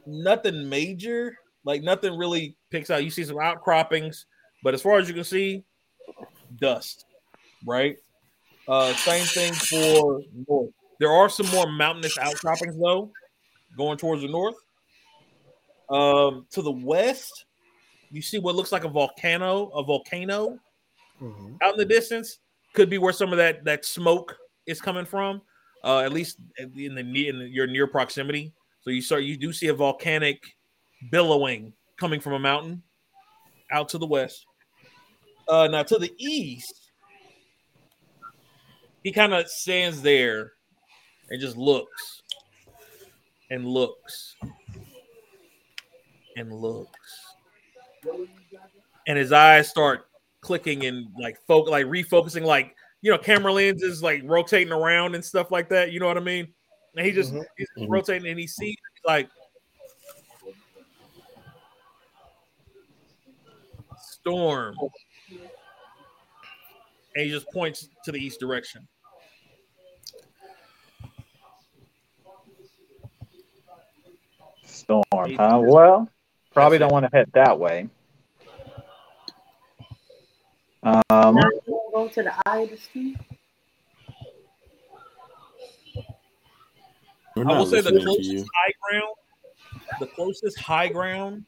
nothing 0.06 0.68
major. 0.68 1.36
Like 1.64 1.82
nothing 1.82 2.16
really 2.16 2.56
picks 2.70 2.90
out. 2.90 3.04
You 3.04 3.10
see 3.10 3.24
some 3.24 3.38
outcroppings, 3.38 4.26
but 4.62 4.74
as 4.74 4.82
far 4.82 4.98
as 4.98 5.08
you 5.08 5.14
can 5.14 5.24
see, 5.24 5.64
dust. 6.60 7.04
Right. 7.66 7.96
Uh, 8.66 8.94
same 8.94 9.24
thing 9.24 9.52
for 9.52 10.22
north. 10.48 10.70
There 10.98 11.10
are 11.10 11.28
some 11.28 11.46
more 11.48 11.70
mountainous 11.70 12.16
outcroppings 12.18 12.76
though, 12.76 13.10
going 13.76 13.98
towards 13.98 14.22
the 14.22 14.28
north. 14.28 14.56
Um, 15.88 16.46
to 16.52 16.62
the 16.62 16.70
west, 16.70 17.46
you 18.10 18.22
see 18.22 18.38
what 18.38 18.54
looks 18.54 18.70
like 18.70 18.84
a 18.84 18.88
volcano. 18.88 19.68
A 19.68 19.82
volcano 19.82 20.58
Mhm. 21.20 21.58
out 21.62 21.72
in 21.72 21.78
the 21.78 21.84
distance 21.84 22.38
could 22.74 22.88
be 22.88 22.98
where 22.98 23.12
some 23.12 23.32
of 23.32 23.38
that 23.38 23.64
that 23.64 23.84
smoke 23.84 24.36
is 24.66 24.80
coming 24.80 25.04
from. 25.04 25.42
Uh, 25.82 26.00
at 26.00 26.12
least 26.12 26.38
in 26.58 26.94
the 26.94 27.02
near 27.02 27.30
in 27.30 27.52
your 27.52 27.66
near 27.66 27.86
proximity. 27.86 28.52
So 28.80 28.90
you 28.90 29.00
start 29.00 29.24
you 29.24 29.36
do 29.36 29.52
see 29.52 29.68
a 29.68 29.74
volcanic 29.74 30.42
billowing 31.10 31.72
coming 31.98 32.20
from 32.20 32.34
a 32.34 32.38
mountain 32.38 32.82
out 33.72 33.88
to 33.90 33.98
the 33.98 34.06
west. 34.06 34.44
Uh, 35.48 35.68
now 35.68 35.82
to 35.82 35.98
the 35.98 36.12
east, 36.18 36.90
he 39.02 39.10
kind 39.10 39.32
of 39.32 39.48
stands 39.48 40.02
there 40.02 40.52
and 41.30 41.40
just 41.40 41.56
looks 41.56 42.22
and 43.50 43.66
looks 43.66 44.36
and 46.36 46.52
looks, 46.52 47.34
and 49.06 49.18
his 49.18 49.32
eyes 49.32 49.68
start 49.68 50.09
clicking 50.40 50.84
and 50.86 51.06
like 51.18 51.38
folk 51.46 51.68
like 51.68 51.86
refocusing 51.86 52.42
like 52.44 52.74
you 53.02 53.10
know 53.10 53.18
camera 53.18 53.52
lenses 53.52 54.02
like 54.02 54.22
rotating 54.24 54.72
around 54.72 55.14
and 55.14 55.24
stuff 55.24 55.50
like 55.50 55.68
that 55.68 55.92
you 55.92 56.00
know 56.00 56.06
what 56.06 56.16
i 56.16 56.20
mean 56.20 56.46
and 56.96 57.06
he 57.06 57.12
just 57.12 57.32
Mhm. 57.32 57.44
he's 57.56 57.68
Mhm. 57.76 57.86
rotating 57.90 58.28
and 58.28 58.38
he 58.38 58.46
sees 58.46 58.76
like 59.04 59.28
storm 63.98 64.76
and 67.14 67.24
he 67.24 67.30
just 67.30 67.50
points 67.52 67.88
to 68.04 68.12
the 68.12 68.18
east 68.18 68.40
direction 68.40 68.86
Storm, 74.64 75.02
huh? 75.36 75.60
Well, 75.62 76.08
probably 76.52 76.78
don't 76.78 76.92
want 76.92 77.04
to 77.04 77.16
head 77.16 77.30
that 77.34 77.58
way. 77.58 77.88
Um, 80.82 81.00
Now 81.10 81.32
you 81.34 81.62
wanna 81.66 82.08
go 82.08 82.08
to 82.08 82.22
the 82.22 82.34
eye 82.46 82.58
of 82.58 82.70
the 82.70 82.76
sea? 82.76 83.16
We're 87.36 87.48
i 87.48 87.58
will 87.58 87.66
say 87.66 87.80
the 87.80 88.00
closest 88.00 88.46
high 88.54 88.72
ground 88.82 89.14
the 90.00 90.06
closest 90.06 90.58
high 90.58 90.88
ground 90.88 91.44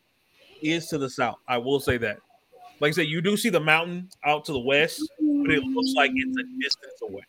is 0.63 0.87
to 0.87 0.97
the 0.97 1.11
south 1.11 1.39
i 1.49 1.59
will 1.59 1.81
say 1.81 1.99
that 1.99 2.19
like 2.81 2.91
i 2.91 2.93
said 2.93 3.09
you 3.09 3.21
do 3.21 3.37
see 3.37 3.51
the 3.51 3.61
mountain 3.61 4.09
out 4.25 4.45
to 4.45 4.53
the 4.53 4.61
west 4.61 5.03
but 5.19 5.51
it 5.51 5.65
looks 5.65 5.93
like 5.97 6.13
it's 6.15 6.39
a 6.39 6.45
distance 6.63 7.03
away 7.03 7.25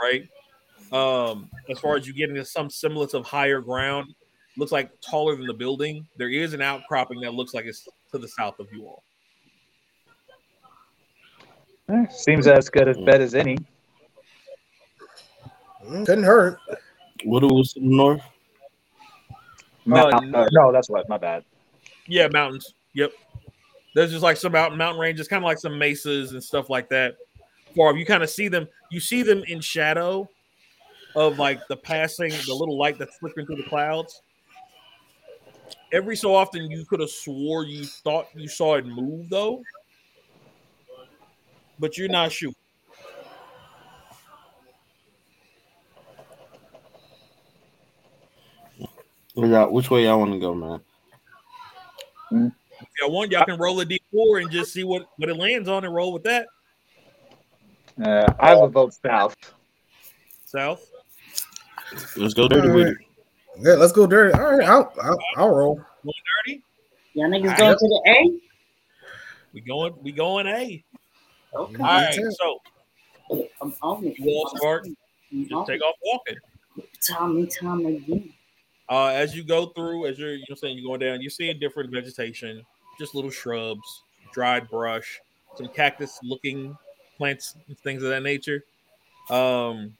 right? 0.00 0.28
Um, 0.92 1.48
as 1.68 1.78
far 1.78 1.96
as 1.96 2.06
you 2.06 2.12
getting 2.12 2.34
to 2.36 2.44
some 2.44 2.70
semblance 2.70 3.14
of 3.14 3.24
higher 3.26 3.60
ground, 3.60 4.14
looks 4.56 4.72
like 4.72 4.90
taller 5.00 5.36
than 5.36 5.46
the 5.46 5.54
building. 5.54 6.06
There 6.16 6.28
is 6.28 6.52
an 6.52 6.62
outcropping 6.62 7.20
that 7.20 7.34
looks 7.34 7.54
like 7.54 7.66
it's 7.66 7.88
to 8.10 8.18
the 8.18 8.28
south 8.28 8.58
of 8.58 8.66
you 8.72 8.86
all. 8.86 9.02
Seems 12.10 12.46
as 12.46 12.68
good 12.68 12.88
a 12.88 13.04
bet 13.04 13.20
as 13.20 13.34
any. 13.34 13.58
Mm, 15.86 16.06
Couldn't 16.06 16.24
hurt. 16.24 16.58
What 17.24 17.42
was 17.42 17.72
to 17.74 17.80
the 17.80 17.86
north? 17.86 18.22
Mount- 19.84 20.30
no. 20.30 20.40
uh, 20.40 20.48
no, 20.52 20.72
that's 20.72 20.88
what. 20.88 21.08
My 21.08 21.18
bad. 21.18 21.44
Yeah, 22.06 22.28
mountains. 22.28 22.74
Yep. 22.94 23.12
There's 23.94 24.10
just 24.10 24.22
like 24.22 24.36
some 24.36 24.52
mountain 24.52 24.78
mountain 24.78 25.00
ranges, 25.00 25.26
kind 25.26 25.42
of 25.42 25.46
like 25.46 25.58
some 25.58 25.78
mesas 25.78 26.32
and 26.32 26.42
stuff 26.42 26.70
like 26.70 26.88
that. 26.90 27.16
Far 27.76 27.96
you 27.96 28.06
kind 28.06 28.22
of 28.22 28.30
see 28.30 28.48
them. 28.48 28.68
You 28.90 29.00
see 29.00 29.22
them 29.22 29.42
in 29.46 29.60
shadow 29.60 30.28
of 31.16 31.38
like 31.38 31.66
the 31.68 31.76
passing, 31.76 32.30
the 32.46 32.54
little 32.54 32.78
light 32.78 32.98
that's 32.98 33.16
flickering 33.18 33.46
through 33.46 33.56
the 33.56 33.68
clouds. 33.68 34.22
Every 35.92 36.16
so 36.16 36.34
often, 36.34 36.70
you 36.70 36.84
could 36.84 37.00
have 37.00 37.10
swore 37.10 37.64
you 37.64 37.84
thought 37.84 38.28
you 38.34 38.48
saw 38.48 38.76
it 38.76 38.86
move 38.86 39.28
though, 39.28 39.62
but 41.80 41.96
you're 41.96 42.08
not 42.08 42.30
sure. 42.30 42.52
Where 49.34 49.68
Which 49.68 49.90
way 49.90 50.04
y'all 50.04 50.18
want 50.18 50.32
to 50.32 50.38
go, 50.38 50.54
man? 50.54 50.82
If 52.32 52.88
y'all 53.00 53.10
want, 53.10 53.32
y'all 53.32 53.44
can 53.44 53.58
roll 53.58 53.80
a 53.80 53.86
d4 53.86 54.42
and 54.42 54.50
just 54.50 54.72
see 54.72 54.84
what 54.84 55.06
what 55.16 55.28
it 55.28 55.36
lands 55.36 55.68
on 55.68 55.84
and 55.84 55.94
roll 55.94 56.12
with 56.12 56.22
that. 56.24 56.46
Uh, 58.02 58.32
I 58.38 58.54
would 58.54 58.72
vote 58.72 58.94
south. 58.94 59.34
South. 60.44 60.84
Let's 62.16 62.34
go 62.34 62.48
dirty 62.48 62.68
with 62.68 62.88
it. 62.88 62.96
Yeah, 63.58 63.74
let's 63.74 63.92
go 63.92 64.06
dirty. 64.06 64.32
All 64.34 64.56
right, 64.56 64.68
I'll 64.68 64.92
I'll, 65.02 65.18
I'll 65.36 65.54
roll. 65.54 65.84
Dirty. 66.44 66.62
Y'all 67.14 67.28
niggas 67.28 67.56
going 67.56 67.76
to 67.76 67.88
the 67.88 68.02
A? 68.06 68.40
We 69.52 69.60
going. 69.60 69.94
We 70.02 70.12
going 70.12 70.46
A. 70.46 70.84
Okay. 71.54 71.82
All 71.82 71.86
right. 71.86 72.14
So 72.14 72.60
I'm 73.60 73.74
on 73.82 74.04
it. 74.04 74.18
you 74.18 74.30
all 74.30 74.56
start. 74.56 74.86
I'm 75.32 75.48
Just 75.48 75.66
take 75.66 75.82
off 75.82 75.94
walking. 76.04 76.36
Time 77.06 77.36
and 77.36 77.50
time 77.50 77.86
again. 77.86 78.32
Uh, 78.88 79.06
as 79.06 79.36
you 79.36 79.44
go 79.44 79.66
through, 79.66 80.06
as 80.06 80.18
you're, 80.18 80.34
you 80.34 80.44
know, 80.48 80.56
saying 80.56 80.76
you're 80.76 80.88
going 80.88 81.00
down, 81.00 81.20
you're 81.20 81.30
seeing 81.30 81.58
different 81.60 81.90
vegetation, 81.90 82.64
just 82.98 83.14
little 83.14 83.30
shrubs, 83.30 84.02
dried 84.32 84.68
brush, 84.68 85.20
some 85.54 85.68
cactus-looking 85.68 86.76
plants, 87.16 87.54
things 87.84 88.02
of 88.02 88.10
that 88.10 88.22
nature. 88.22 88.64
Um, 89.30 89.96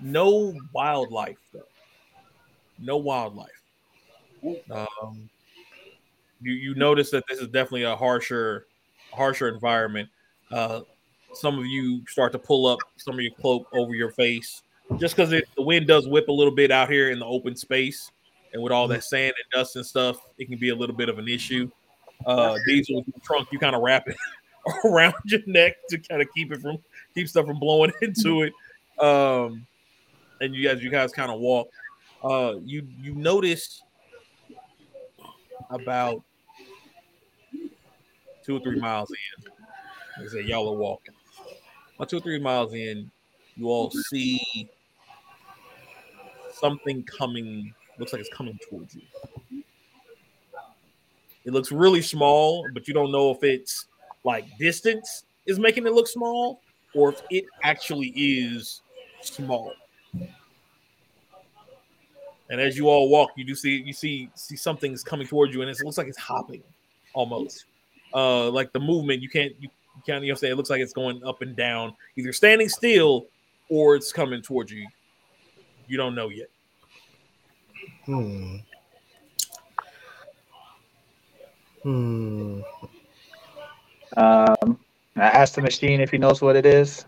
no 0.00 0.54
wildlife 0.72 1.38
though. 1.52 1.60
No 2.80 2.96
wildlife. 2.96 3.50
Um, 4.70 5.28
you 6.40 6.52
you 6.52 6.74
notice 6.74 7.10
that 7.10 7.24
this 7.28 7.38
is 7.38 7.46
definitely 7.46 7.84
a 7.84 7.94
harsher, 7.94 8.66
harsher 9.12 9.48
environment. 9.48 10.08
Uh, 10.54 10.82
some 11.32 11.58
of 11.58 11.66
you 11.66 12.06
start 12.06 12.30
to 12.32 12.38
pull 12.38 12.64
up 12.64 12.78
some 12.96 13.14
of 13.14 13.20
your 13.20 13.32
cloak 13.32 13.66
over 13.72 13.92
your 13.92 14.12
face 14.12 14.62
just 14.98 15.16
because 15.16 15.30
the 15.30 15.62
wind 15.62 15.88
does 15.88 16.06
whip 16.06 16.28
a 16.28 16.32
little 16.32 16.54
bit 16.54 16.70
out 16.70 16.88
here 16.88 17.10
in 17.10 17.18
the 17.18 17.26
open 17.26 17.56
space, 17.56 18.12
and 18.52 18.62
with 18.62 18.72
all 18.72 18.86
that 18.86 19.02
sand 19.02 19.34
and 19.42 19.50
dust 19.52 19.74
and 19.74 19.84
stuff, 19.84 20.18
it 20.38 20.48
can 20.48 20.58
be 20.58 20.68
a 20.68 20.74
little 20.74 20.94
bit 20.94 21.08
of 21.08 21.18
an 21.18 21.26
issue. 21.26 21.68
Uh, 22.24 22.56
Diesel 22.66 23.04
trunk, 23.24 23.48
you 23.50 23.58
kind 23.58 23.74
of 23.74 23.82
wrap 23.82 24.06
it 24.08 24.16
around 24.84 25.14
your 25.24 25.40
neck 25.46 25.74
to 25.88 25.98
kind 25.98 26.22
of 26.22 26.28
keep 26.34 26.52
it 26.52 26.60
from 26.60 26.78
keep 27.14 27.28
stuff 27.28 27.46
from 27.46 27.58
blowing 27.58 27.90
into 28.02 28.42
it. 28.42 28.52
Um, 29.04 29.66
and 30.40 30.54
you 30.54 30.68
guys, 30.68 30.82
you 30.82 30.90
guys 30.90 31.12
kind 31.12 31.32
of 31.32 31.40
walk. 31.40 31.68
Uh, 32.22 32.54
you 32.62 32.86
you 33.00 33.14
notice 33.14 33.82
about 35.70 36.22
two 38.44 38.56
or 38.56 38.60
three 38.60 38.78
miles 38.78 39.10
in. 39.10 39.53
I 40.18 40.26
said, 40.28 40.44
y'all 40.46 40.72
are 40.72 40.76
walking. 40.76 41.14
About 41.96 42.08
two 42.08 42.18
or 42.18 42.20
three 42.20 42.38
miles 42.38 42.72
in, 42.72 43.10
you 43.56 43.68
all 43.68 43.90
see 43.90 44.68
something 46.52 47.02
coming. 47.04 47.74
Looks 47.98 48.12
like 48.12 48.20
it's 48.20 48.34
coming 48.34 48.58
towards 48.68 48.94
you. 48.94 49.02
It 51.44 51.52
looks 51.52 51.70
really 51.70 52.02
small, 52.02 52.66
but 52.72 52.88
you 52.88 52.94
don't 52.94 53.12
know 53.12 53.30
if 53.30 53.42
it's 53.42 53.86
like 54.24 54.46
distance 54.58 55.24
is 55.46 55.58
making 55.58 55.86
it 55.86 55.92
look 55.92 56.08
small 56.08 56.60
or 56.94 57.10
if 57.10 57.22
it 57.30 57.44
actually 57.62 58.08
is 58.16 58.80
small. 59.20 59.72
And 62.50 62.60
as 62.60 62.76
you 62.76 62.88
all 62.88 63.08
walk, 63.08 63.30
you 63.36 63.44
do 63.44 63.54
see 63.54 63.82
you 63.84 63.92
see 63.92 64.30
see 64.34 64.56
something's 64.56 65.02
coming 65.02 65.26
towards 65.26 65.54
you, 65.54 65.62
and 65.62 65.70
it 65.70 65.78
looks 65.82 65.98
like 65.98 66.08
it's 66.08 66.18
hopping 66.18 66.62
almost. 67.14 67.64
Uh, 68.12 68.50
like 68.50 68.72
the 68.72 68.80
movement, 68.80 69.22
you 69.22 69.28
can't 69.28 69.52
you, 69.58 69.68
you 69.96 70.02
can't 70.06 70.24
you 70.24 70.32
know 70.32 70.36
say 70.36 70.50
it 70.50 70.56
looks 70.56 70.70
like 70.70 70.80
it's 70.80 70.92
going 70.92 71.22
up 71.24 71.42
and 71.42 71.54
down, 71.56 71.94
either 72.16 72.32
standing 72.32 72.68
still 72.68 73.26
or 73.68 73.96
it's 73.96 74.12
coming 74.12 74.42
towards 74.42 74.70
you. 74.70 74.86
You 75.86 75.96
don't 75.96 76.14
know 76.14 76.28
yet. 76.28 76.48
Hmm. 78.06 78.56
Hmm. 81.82 82.60
Um, 84.16 84.78
I 85.16 85.22
asked 85.22 85.56
the 85.56 85.62
machine 85.62 86.00
if 86.00 86.10
he 86.10 86.18
knows 86.18 86.40
what 86.40 86.56
it 86.56 86.66
is. 86.66 87.04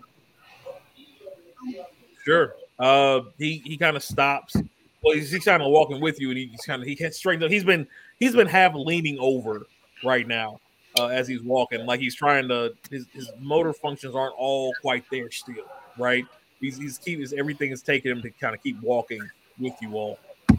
Sure. 2.25 2.55
Uh, 2.79 3.21
he 3.39 3.63
he 3.65 3.77
kind 3.77 3.97
of 3.97 4.03
stops. 4.03 4.57
Well, 5.03 5.15
he's, 5.15 5.31
he's 5.31 5.45
kind 5.45 5.63
of 5.63 5.71
walking 5.71 6.01
with 6.01 6.21
you, 6.21 6.31
and 6.31 6.39
he's 6.39 6.61
kind 6.67 6.83
of 6.83 6.89
he 6.89 6.97
can't 6.97 7.15
straighten 7.15 7.45
up. 7.45 7.51
He's 7.51 7.65
been 7.65 7.87
he's 8.19 8.35
been 8.35 8.49
half 8.49 8.75
leaning 8.75 9.19
over 9.19 9.67
right 10.05 10.27
now 10.27 10.61
uh, 10.99 11.07
as 11.07 11.29
he's 11.29 11.43
walking, 11.43 11.85
like 11.87 12.01
he's 12.01 12.15
trying 12.15 12.49
to. 12.49 12.75
His, 12.91 13.07
his 13.13 13.31
motor 13.41 13.73
functions 13.73 14.15
aren't 14.15 14.35
all 14.37 14.73
quite 14.81 15.05
there 15.11 15.31
still, 15.31 15.65
right? 15.99 16.25
He's 16.61 16.79
he's 16.79 16.99
keep 16.99 17.21
his 17.21 17.33
everything 17.33 17.71
is 17.71 17.83
taking 17.83 18.11
him 18.11 18.23
to 18.23 18.31
kind 18.31 18.55
of 18.55 18.63
keep 18.63 18.81
walking 18.81 19.21
with 19.59 19.75
you 19.81 19.95
all. 19.95 20.19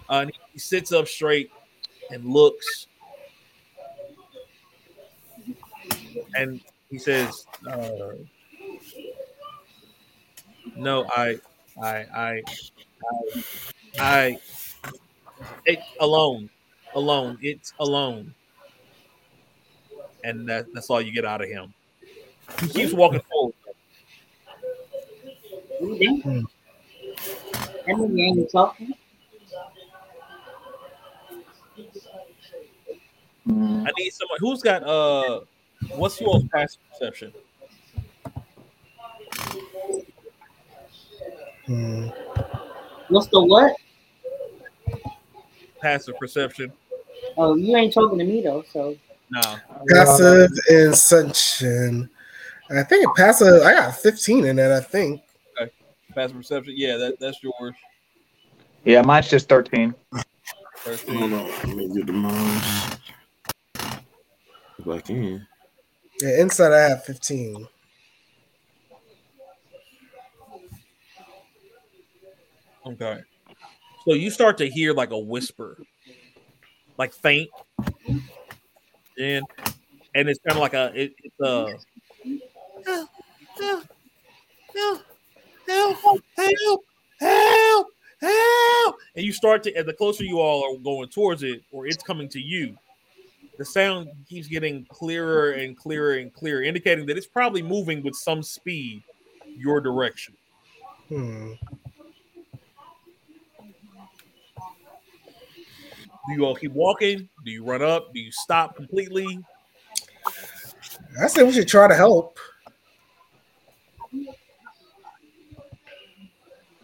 Uh, 0.09 0.21
and 0.21 0.31
he 0.53 0.59
sits 0.59 0.91
up 0.91 1.07
straight 1.07 1.51
and 2.11 2.25
looks, 2.25 2.87
and 6.35 6.61
he 6.89 6.97
says, 6.97 7.45
uh, 7.69 8.13
"No, 10.75 11.05
I, 11.15 11.39
I, 11.81 11.95
I, 11.97 12.41
I, 13.03 13.43
I, 13.99 14.37
it 15.65 15.79
alone, 15.99 16.49
alone. 16.93 17.37
It's 17.41 17.73
alone." 17.79 18.33
And 20.27 20.45
that, 20.49 20.65
that's 20.73 20.89
all 20.89 21.01
you 21.01 21.13
get 21.13 21.23
out 21.23 21.41
of 21.41 21.47
him. 21.47 21.73
He 22.59 22.67
keeps 22.67 22.91
walking 22.91 23.21
forward. 23.31 23.55
That 25.79 26.47
mean 27.87 28.17
you 28.17 28.25
ain't 28.25 28.51
talking. 28.51 28.93
I 33.47 33.89
need 33.97 34.09
someone 34.11 34.37
who's 34.39 34.61
got 34.61 34.83
uh, 34.83 35.41
what's 35.95 36.19
your 36.19 36.41
passive 36.53 36.81
perception? 36.91 37.31
Hmm. 41.67 42.07
What's 43.07 43.27
the 43.27 43.41
what? 43.41 43.77
Passive 45.79 46.17
perception. 46.17 46.73
Oh, 47.37 47.55
you 47.55 47.77
ain't 47.77 47.93
talking 47.93 48.19
to 48.19 48.25
me 48.25 48.41
though, 48.41 48.65
so 48.69 48.97
No, 49.29 49.57
Passive 49.89 50.51
ascension. 50.69 52.09
I 52.69 52.83
think 52.83 53.03
it 53.03 53.09
passive. 53.15 53.61
I 53.63 53.73
got 53.73 53.95
15 53.95 54.45
in 54.45 54.59
it. 54.59 54.71
I 54.71 54.79
think. 54.79 55.21
Okay. 55.61 55.71
passive 56.13 56.37
perception. 56.37 56.73
Yeah, 56.77 56.97
that, 56.97 57.19
that's 57.19 57.41
yours. 57.43 57.75
yeah, 58.85 59.01
mine's 59.01 59.29
just 59.29 59.49
thirteen. 59.49 59.93
Hold 60.13 61.33
on. 61.33 61.45
Let 61.47 61.67
me 61.67 61.87
get 61.93 62.05
the 62.05 62.13
mouse. 62.13 62.97
If 64.79 64.87
I 64.87 64.99
can. 65.01 65.45
Yeah, 66.21 66.41
inside 66.41 66.71
I 66.73 66.89
have 66.89 67.03
15. 67.03 67.67
Okay. 72.85 73.19
So 74.05 74.13
you 74.13 74.29
start 74.29 74.57
to 74.59 74.69
hear 74.69 74.93
like 74.93 75.11
a 75.11 75.17
whisper, 75.19 75.77
like 76.97 77.13
faint, 77.13 77.49
and 79.19 79.45
and 80.15 80.29
it's 80.29 80.39
kind 80.39 80.57
of 80.57 80.61
like 80.61 80.73
a 80.73 80.91
it, 80.95 81.13
it's 81.23 81.39
a 81.39 81.77
help, 82.85 83.09
help, 83.57 83.85
help, 84.73 85.01
help, 85.67 85.97
help, 86.37 86.83
help, 87.19 87.87
help, 88.21 88.95
and 89.15 89.25
you 89.25 89.31
start 89.31 89.63
to. 89.63 89.75
And 89.75 89.87
the 89.87 89.93
closer 89.93 90.23
you 90.23 90.39
all 90.39 90.63
are 90.63 90.77
going 90.77 91.09
towards 91.09 91.43
it, 91.43 91.63
or 91.71 91.87
it's 91.87 92.01
coming 92.01 92.29
to 92.29 92.39
you, 92.39 92.77
the 93.57 93.65
sound 93.65 94.09
keeps 94.29 94.47
getting 94.47 94.85
clearer 94.85 95.51
and 95.51 95.77
clearer 95.77 96.15
and 96.15 96.33
clearer, 96.33 96.63
indicating 96.63 97.05
that 97.07 97.17
it's 97.17 97.27
probably 97.27 97.61
moving 97.61 98.03
with 98.03 98.15
some 98.15 98.43
speed 98.43 99.03
your 99.57 99.81
direction. 99.81 100.35
Hmm. 101.09 101.53
Do 106.27 106.33
you 106.33 106.45
all 106.45 106.55
keep 106.55 106.73
walking? 106.73 107.29
Do 107.45 107.51
you 107.51 107.63
run 107.63 107.81
up? 107.81 108.13
Do 108.13 108.19
you 108.19 108.31
stop 108.31 108.75
completely? 108.75 109.39
I 111.21 111.27
say 111.27 111.43
we 111.43 111.53
should 111.53 111.67
try 111.67 111.87
to 111.87 111.95
help. 111.95 112.37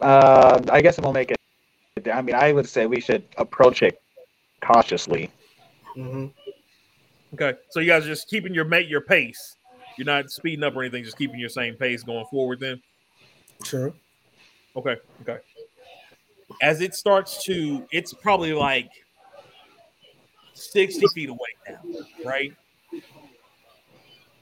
Uh, 0.00 0.62
I 0.70 0.80
guess 0.80 0.98
we'll 0.98 1.12
make 1.12 1.30
it. 1.30 1.38
I 2.10 2.22
mean, 2.22 2.34
I 2.34 2.52
would 2.52 2.68
say 2.68 2.86
we 2.86 3.00
should 3.00 3.24
approach 3.36 3.82
it 3.82 4.00
cautiously. 4.62 5.30
hmm 5.94 6.26
Okay, 7.34 7.58
so 7.70 7.80
you 7.80 7.88
guys 7.88 8.04
are 8.04 8.08
just 8.08 8.28
keeping 8.28 8.54
your 8.54 8.64
mate 8.64 8.88
your 8.88 9.00
pace. 9.00 9.56
You're 9.98 10.06
not 10.06 10.30
speeding 10.30 10.62
up 10.62 10.76
or 10.76 10.82
anything, 10.82 11.04
just 11.04 11.18
keeping 11.18 11.38
your 11.38 11.48
same 11.48 11.74
pace 11.74 12.02
going 12.02 12.26
forward. 12.30 12.60
Then, 12.60 12.80
True. 13.62 13.92
okay, 14.76 14.96
okay. 15.22 15.38
As 16.62 16.80
it 16.80 16.94
starts 16.94 17.42
to, 17.44 17.86
it's 17.90 18.12
probably 18.12 18.52
like 18.52 18.88
sixty 20.54 21.06
feet 21.08 21.28
away 21.28 21.38
now, 21.68 21.80
right? 22.24 22.52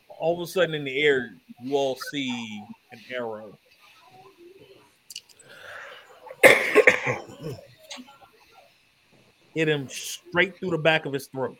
All 0.08 0.40
of 0.40 0.48
a 0.48 0.50
sudden, 0.50 0.74
in 0.74 0.84
the 0.84 1.02
air, 1.02 1.34
you 1.60 1.74
all 1.74 1.96
see 2.10 2.62
an 2.92 3.00
arrow. 3.10 3.58
Hit 9.54 9.68
him 9.68 9.88
straight 9.88 10.56
through 10.58 10.70
the 10.70 10.78
back 10.78 11.04
of 11.04 11.12
his 11.12 11.26
throat 11.26 11.56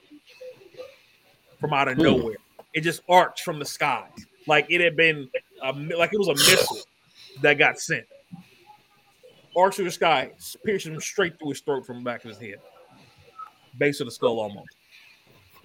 from 1.61 1.72
out 1.72 1.88
of 1.88 1.96
Hmm. 1.96 2.05
nowhere. 2.05 2.36
It 2.72 2.80
just 2.80 3.03
arced 3.09 3.42
from 3.42 3.59
the 3.59 3.66
sky, 3.66 4.09
like 4.46 4.66
it 4.70 4.80
had 4.80 4.96
been, 4.96 5.28
a, 5.62 5.72
like 5.72 6.11
it 6.12 6.18
was 6.18 6.28
a 6.28 6.34
missile 6.34 6.78
that 7.42 7.55
got 7.55 7.78
sent. 7.78 8.07
Arcs 9.55 9.76
through 9.76 9.84
the 9.84 9.90
sky, 9.90 10.32
piercing 10.64 10.94
him 10.94 11.00
straight 11.00 11.38
through 11.38 11.50
his 11.50 11.61
throat 11.61 11.84
from 11.84 11.98
the 11.98 12.05
back 12.05 12.24
of 12.24 12.30
his 12.30 12.38
head, 12.38 12.61
base 13.79 14.01
of 14.01 14.07
the 14.07 14.11
skull 14.11 14.41
almost, 14.41 14.77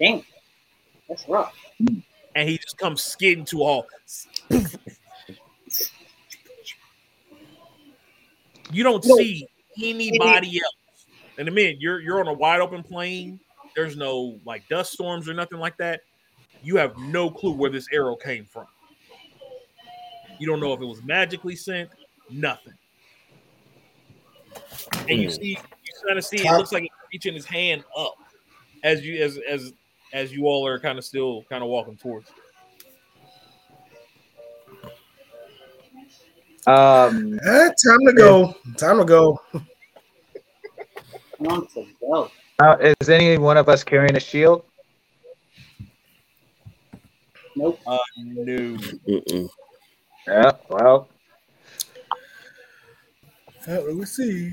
Damn. 0.00 0.22
That's 1.08 1.26
rough. 1.28 1.54
and 2.34 2.48
he 2.48 2.58
just 2.58 2.76
comes 2.78 3.02
skidding 3.02 3.44
to 3.46 3.62
a 3.62 3.64
halt. 3.64 3.86
You 8.70 8.82
don't 8.84 9.04
No. 9.04 9.16
see 9.16 9.46
anybody 9.82 10.60
else. 10.60 11.06
And 11.38 11.48
I 11.48 11.52
mean, 11.52 11.76
you're 11.80 12.00
you're 12.00 12.20
on 12.20 12.28
a 12.28 12.32
wide 12.32 12.60
open 12.60 12.82
plane. 12.82 13.40
There's 13.74 13.96
no 13.96 14.38
like 14.44 14.68
dust 14.68 14.92
storms 14.92 15.28
or 15.28 15.34
nothing 15.34 15.58
like 15.58 15.76
that. 15.78 16.00
You 16.62 16.76
have 16.76 16.98
no 16.98 17.30
clue 17.30 17.52
where 17.52 17.70
this 17.70 17.86
arrow 17.92 18.16
came 18.16 18.44
from. 18.44 18.66
You 20.38 20.46
don't 20.46 20.60
know 20.60 20.72
if 20.72 20.80
it 20.80 20.84
was 20.84 21.02
magically 21.04 21.56
sent. 21.56 21.88
Nothing. 22.30 22.74
And 25.08 25.20
you 25.20 25.28
Hmm. 25.30 25.34
see, 25.40 25.48
you 25.50 25.92
kind 26.06 26.18
of 26.18 26.24
see 26.24 26.38
it 26.38 26.50
looks 26.52 26.72
like 26.72 26.82
it's 26.84 26.92
reaching 27.12 27.34
his 27.34 27.44
hand 27.44 27.84
up 27.96 28.14
as 28.82 29.04
you 29.04 29.22
as 29.22 29.38
as 29.48 29.72
as 30.12 30.32
you 30.32 30.46
all 30.46 30.66
are 30.66 30.78
kind 30.78 30.98
of 30.98 31.04
still 31.04 31.44
kind 31.48 31.62
of 31.62 31.68
walking 31.68 31.96
towards. 31.96 32.30
Um, 36.66 37.38
Eh, 37.46 37.70
time 37.84 38.00
to 38.06 38.12
go. 38.14 38.54
Time 38.76 38.98
to 38.98 39.04
go. 39.04 39.40
On 41.40 41.66
uh, 42.58 42.76
is 43.00 43.08
any 43.08 43.38
one 43.38 43.56
of 43.56 43.68
us 43.68 43.84
carrying 43.84 44.16
a 44.16 44.20
shield? 44.20 44.64
Nope. 47.54 47.80
Uh, 47.86 47.98
no. 48.16 48.76
Mm-mm. 49.08 49.48
Yeah. 50.26 50.52
Well, 50.68 51.08
let 53.68 53.94
me 53.94 54.04
see. 54.04 54.50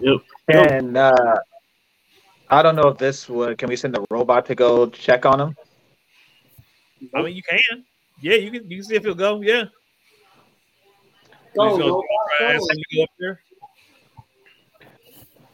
Yep. 0.00 0.20
and 0.48 0.96
uh, 0.96 1.36
I 2.50 2.62
don't 2.62 2.74
know 2.74 2.88
if 2.88 2.98
this 2.98 3.28
would. 3.28 3.58
Can 3.58 3.68
we 3.68 3.76
send 3.76 3.94
the 3.94 4.04
robot 4.10 4.44
to 4.46 4.54
go 4.54 4.88
check 4.88 5.24
on 5.24 5.40
him? 5.40 5.56
I 7.14 7.22
mean, 7.22 7.36
you 7.36 7.42
can. 7.42 7.84
Yeah, 8.20 8.34
you 8.34 8.50
can. 8.50 8.68
You 8.68 8.78
can 8.78 8.84
see 8.84 8.96
if 8.96 9.04
he'll 9.04 9.14
go. 9.14 9.40
Yeah. 9.40 9.64
Go, 11.56 11.68
He's 11.68 11.78
go, 11.78 11.88
go. 11.88 12.04
ask 12.40 12.60
him 12.60 12.76
to 12.76 12.96
go 12.96 13.02
up 13.04 13.10
there. 13.18 13.40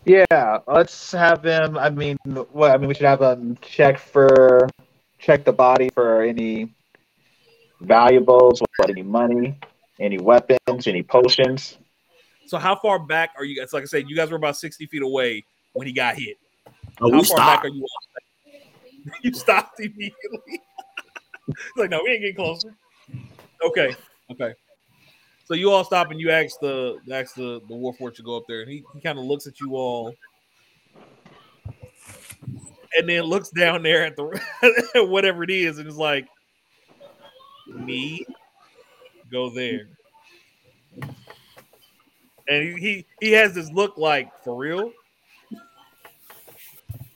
Yeah, 0.05 0.59
let's 0.67 1.13
have 1.13 1.45
him. 1.45 1.77
I 1.77 1.91
mean, 1.91 2.17
well, 2.25 2.73
I 2.73 2.77
mean, 2.77 2.89
we 2.89 2.95
should 2.95 3.07
have 3.07 3.21
him 3.21 3.59
check 3.61 3.99
for 3.99 4.69
check 5.19 5.45
the 5.45 5.53
body 5.53 5.91
for 5.91 6.23
any 6.23 6.75
valuables, 7.81 8.61
what 8.61 8.89
any 8.89 9.03
money, 9.03 9.59
any 10.01 10.19
weapons, 10.19 10.87
any 10.87 11.03
potions. 11.03 11.79
So 12.47 12.57
how 12.57 12.77
far 12.77 12.99
back 12.99 13.31
are 13.37 13.45
you 13.45 13.59
guys? 13.59 13.73
Like 13.73 13.83
I 13.83 13.87
said, 13.87 14.09
you 14.09 14.17
guys 14.17 14.31
were 14.31 14.37
about 14.37 14.57
sixty 14.57 14.87
feet 14.87 15.03
away 15.03 15.45
when 15.73 15.87
he 15.87 15.93
got 15.93 16.17
hit. 16.17 16.39
Oh, 17.01 17.11
how 17.11 17.19
we 17.19 17.25
far 17.25 17.37
back 17.37 17.61
stopped. 17.61 17.65
are 17.65 17.69
you? 17.69 17.87
you 19.23 19.33
stopped 19.33 19.81
immediately. 19.81 20.13
Like 21.77 21.91
no, 21.91 22.01
we 22.03 22.11
ain't 22.11 22.23
getting 22.23 22.35
closer. 22.35 22.75
Okay, 23.65 23.95
okay. 24.33 24.53
So 25.45 25.55
you 25.55 25.71
all 25.71 25.85
stop 25.85 26.11
and 26.11 26.21
you 26.21 26.33
ask 26.33 26.59
the 26.61 26.99
ask 27.13 27.37
the 27.37 27.61
the 27.69 27.75
Warforged 27.75 28.17
to 28.17 28.23
go 28.25 28.37
up 28.37 28.43
there, 28.49 28.63
and 28.63 28.71
he, 28.71 28.83
he 28.95 29.01
kind 29.01 29.17
of 29.17 29.25
looks 29.25 29.47
at 29.47 29.61
you 29.61 29.77
all, 29.77 30.13
and 32.99 33.09
then 33.09 33.23
looks 33.23 33.51
down 33.51 33.85
there 33.85 34.05
at 34.05 34.17
the 34.17 34.43
at 34.97 35.09
whatever 35.09 35.45
it 35.45 35.51
is, 35.51 35.79
and 35.79 35.87
is 35.87 35.97
like, 35.97 36.27
"Me, 37.69 38.27
go 39.31 39.51
there." 39.51 39.89
And 42.49 42.63
he, 42.63 42.75
he 42.81 43.07
he 43.21 43.33
has 43.33 43.55
this 43.55 43.71
look 43.71 43.97
like 43.97 44.33
for 44.43 44.57
real, 44.57 44.91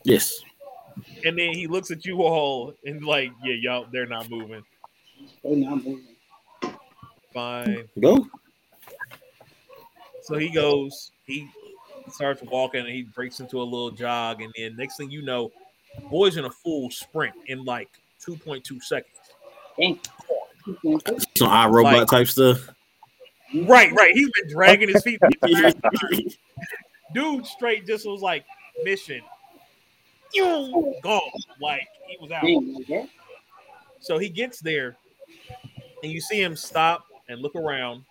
Yes. 0.05 0.41
and 1.25 1.39
then 1.39 1.53
he 1.53 1.67
looks 1.67 1.91
at 1.91 2.05
you 2.05 2.23
all 2.23 2.75
and 2.85 3.05
like, 3.05 3.31
"Yeah, 3.45 3.55
y'all, 3.55 3.87
they're 3.93 4.07
not 4.07 4.29
moving. 4.31 4.63
They 5.45 5.55
not 5.57 5.77
moving. 5.85 6.17
Fine." 7.33 7.89
Go. 8.01 8.27
So 10.23 10.37
he 10.39 10.49
goes, 10.51 11.13
he 11.27 11.49
starts 12.11 12.43
walking 12.43 12.81
and 12.81 12.89
he 12.91 13.03
breaks 13.03 13.41
into 13.41 13.61
a 13.61 13.65
little 13.65 13.91
jog. 13.91 14.43
And 14.43 14.53
then 14.57 14.77
next 14.77 14.97
thing 14.97 15.11
you 15.11 15.23
know, 15.23 15.51
boy's 16.11 16.37
in 16.37 16.45
a 16.45 16.51
full 16.51 16.91
sprint 16.91 17.35
in 17.47 17.65
like 17.65 17.89
2.2 18.25 18.83
seconds. 18.83 19.15
Damn. 19.79 19.99
Some 21.37 21.49
iRobot 21.51 21.83
Like- 21.83 22.09
type 22.09 22.27
stuff. 22.29 22.69
Right, 23.65 23.93
right. 23.95 24.13
He's 24.15 24.31
been 24.31 24.51
dragging 24.53 24.89
his 24.91 25.03
feet. 25.03 25.19
the 25.21 25.49
entire 25.49 25.73
time. 25.73 26.21
Dude 27.13 27.45
straight 27.47 27.85
just 27.87 28.07
was 28.07 28.21
like, 28.23 28.45
mission. 28.85 29.23
You 30.33 30.95
gone. 31.03 31.21
Like 31.61 31.89
he 32.07 32.17
was 32.21 32.31
out. 32.31 32.43
Damn, 32.43 32.75
like 32.75 32.87
that. 32.87 33.09
So 34.01 34.19
he 34.19 34.29
gets 34.29 34.61
there 34.61 34.97
and 36.03 36.11
you 36.11 36.21
see 36.21 36.41
him 36.41 36.57
stop 36.57 37.07
and 37.29 37.41
look 37.41 37.55
around. 37.55 38.05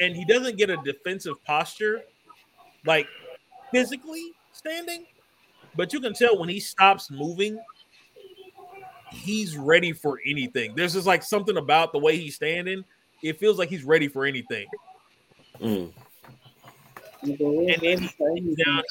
And 0.00 0.14
he 0.14 0.24
doesn't 0.24 0.56
get 0.56 0.70
a 0.70 0.76
defensive 0.78 1.42
posture, 1.44 2.02
like 2.84 3.06
physically 3.70 4.32
standing, 4.52 5.06
but 5.76 5.92
you 5.92 6.00
can 6.00 6.14
tell 6.14 6.38
when 6.38 6.48
he 6.48 6.60
stops 6.60 7.10
moving, 7.10 7.58
he's 9.10 9.56
ready 9.56 9.92
for 9.92 10.20
anything. 10.26 10.74
There's 10.74 10.94
just 10.94 11.06
like 11.06 11.22
something 11.22 11.56
about 11.56 11.92
the 11.92 11.98
way 11.98 12.16
he's 12.16 12.34
standing. 12.34 12.84
It 13.22 13.38
feels 13.38 13.58
like 13.58 13.68
he's 13.68 13.84
ready 13.84 14.08
for 14.08 14.24
anything. 14.24 14.66
Mm. 15.60 15.92
You 17.22 17.38
go 17.38 17.60
in, 17.60 17.70
And 17.70 17.82
then 17.82 17.98
he 18.02 18.08
comes 18.08 18.56
down, 18.56 18.82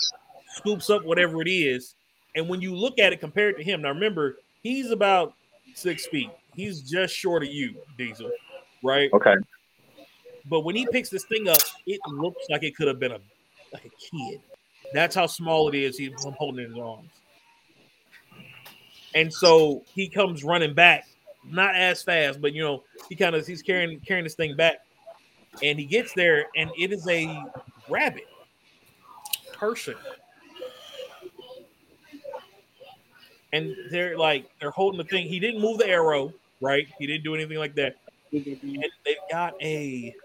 scoops 0.53 0.89
up 0.89 1.03
whatever 1.05 1.41
it 1.41 1.49
is. 1.49 1.95
And 2.35 2.49
when 2.49 2.61
you 2.61 2.75
look 2.75 2.99
at 2.99 3.13
it 3.13 3.19
compared 3.19 3.57
to 3.57 3.63
him, 3.63 3.81
now 3.81 3.89
remember, 3.89 4.37
he's 4.61 4.91
about 4.91 5.33
six 5.75 6.07
feet. 6.07 6.31
He's 6.55 6.81
just 6.81 7.13
short 7.13 7.43
of 7.43 7.49
you, 7.49 7.75
Diesel, 7.97 8.31
right? 8.83 9.11
Okay. 9.13 9.35
But 10.49 10.61
when 10.61 10.75
he 10.75 10.85
picks 10.87 11.09
this 11.09 11.25
thing 11.25 11.47
up, 11.47 11.61
it 11.85 11.99
looks 12.07 12.45
like 12.49 12.63
it 12.63 12.75
could 12.75 12.87
have 12.87 12.99
been 12.99 13.11
a 13.11 13.19
like 13.71 13.85
a 13.85 13.89
kid. 13.89 14.41
That's 14.93 15.15
how 15.15 15.25
small 15.25 15.69
it 15.69 15.75
is. 15.75 15.97
He's 15.97 16.11
holding 16.37 16.59
it 16.59 16.65
in 16.65 16.75
his 16.75 16.79
arms. 16.79 17.09
And 19.15 19.33
so 19.33 19.83
he 19.93 20.07
comes 20.09 20.43
running 20.43 20.73
back, 20.73 21.07
not 21.45 21.75
as 21.75 22.03
fast, 22.03 22.41
but 22.41 22.53
you 22.53 22.61
know, 22.63 22.83
he 23.09 23.15
kind 23.15 23.35
of 23.35 23.45
he's 23.45 23.61
carrying 23.61 23.99
carrying 24.01 24.23
this 24.23 24.35
thing 24.35 24.55
back, 24.55 24.77
and 25.61 25.79
he 25.79 25.85
gets 25.85 26.13
there, 26.13 26.47
and 26.55 26.69
it 26.77 26.91
is 26.91 27.07
a 27.07 27.43
rabbit 27.89 28.27
person. 29.53 29.95
And 33.53 33.73
they're 33.89 34.17
like 34.17 34.49
they're 34.59 34.71
holding 34.71 34.97
the 34.97 35.05
thing. 35.05 35.27
He 35.27 35.39
didn't 35.39 35.61
move 35.61 35.77
the 35.77 35.87
arrow, 35.87 36.33
right? 36.59 36.87
He 36.99 37.07
didn't 37.07 37.23
do 37.23 37.35
anything 37.35 37.59
like 37.59 37.75
that. 37.75 37.95
And 38.31 38.83
they've 39.05 39.15
got 39.31 39.53
a 39.61 40.15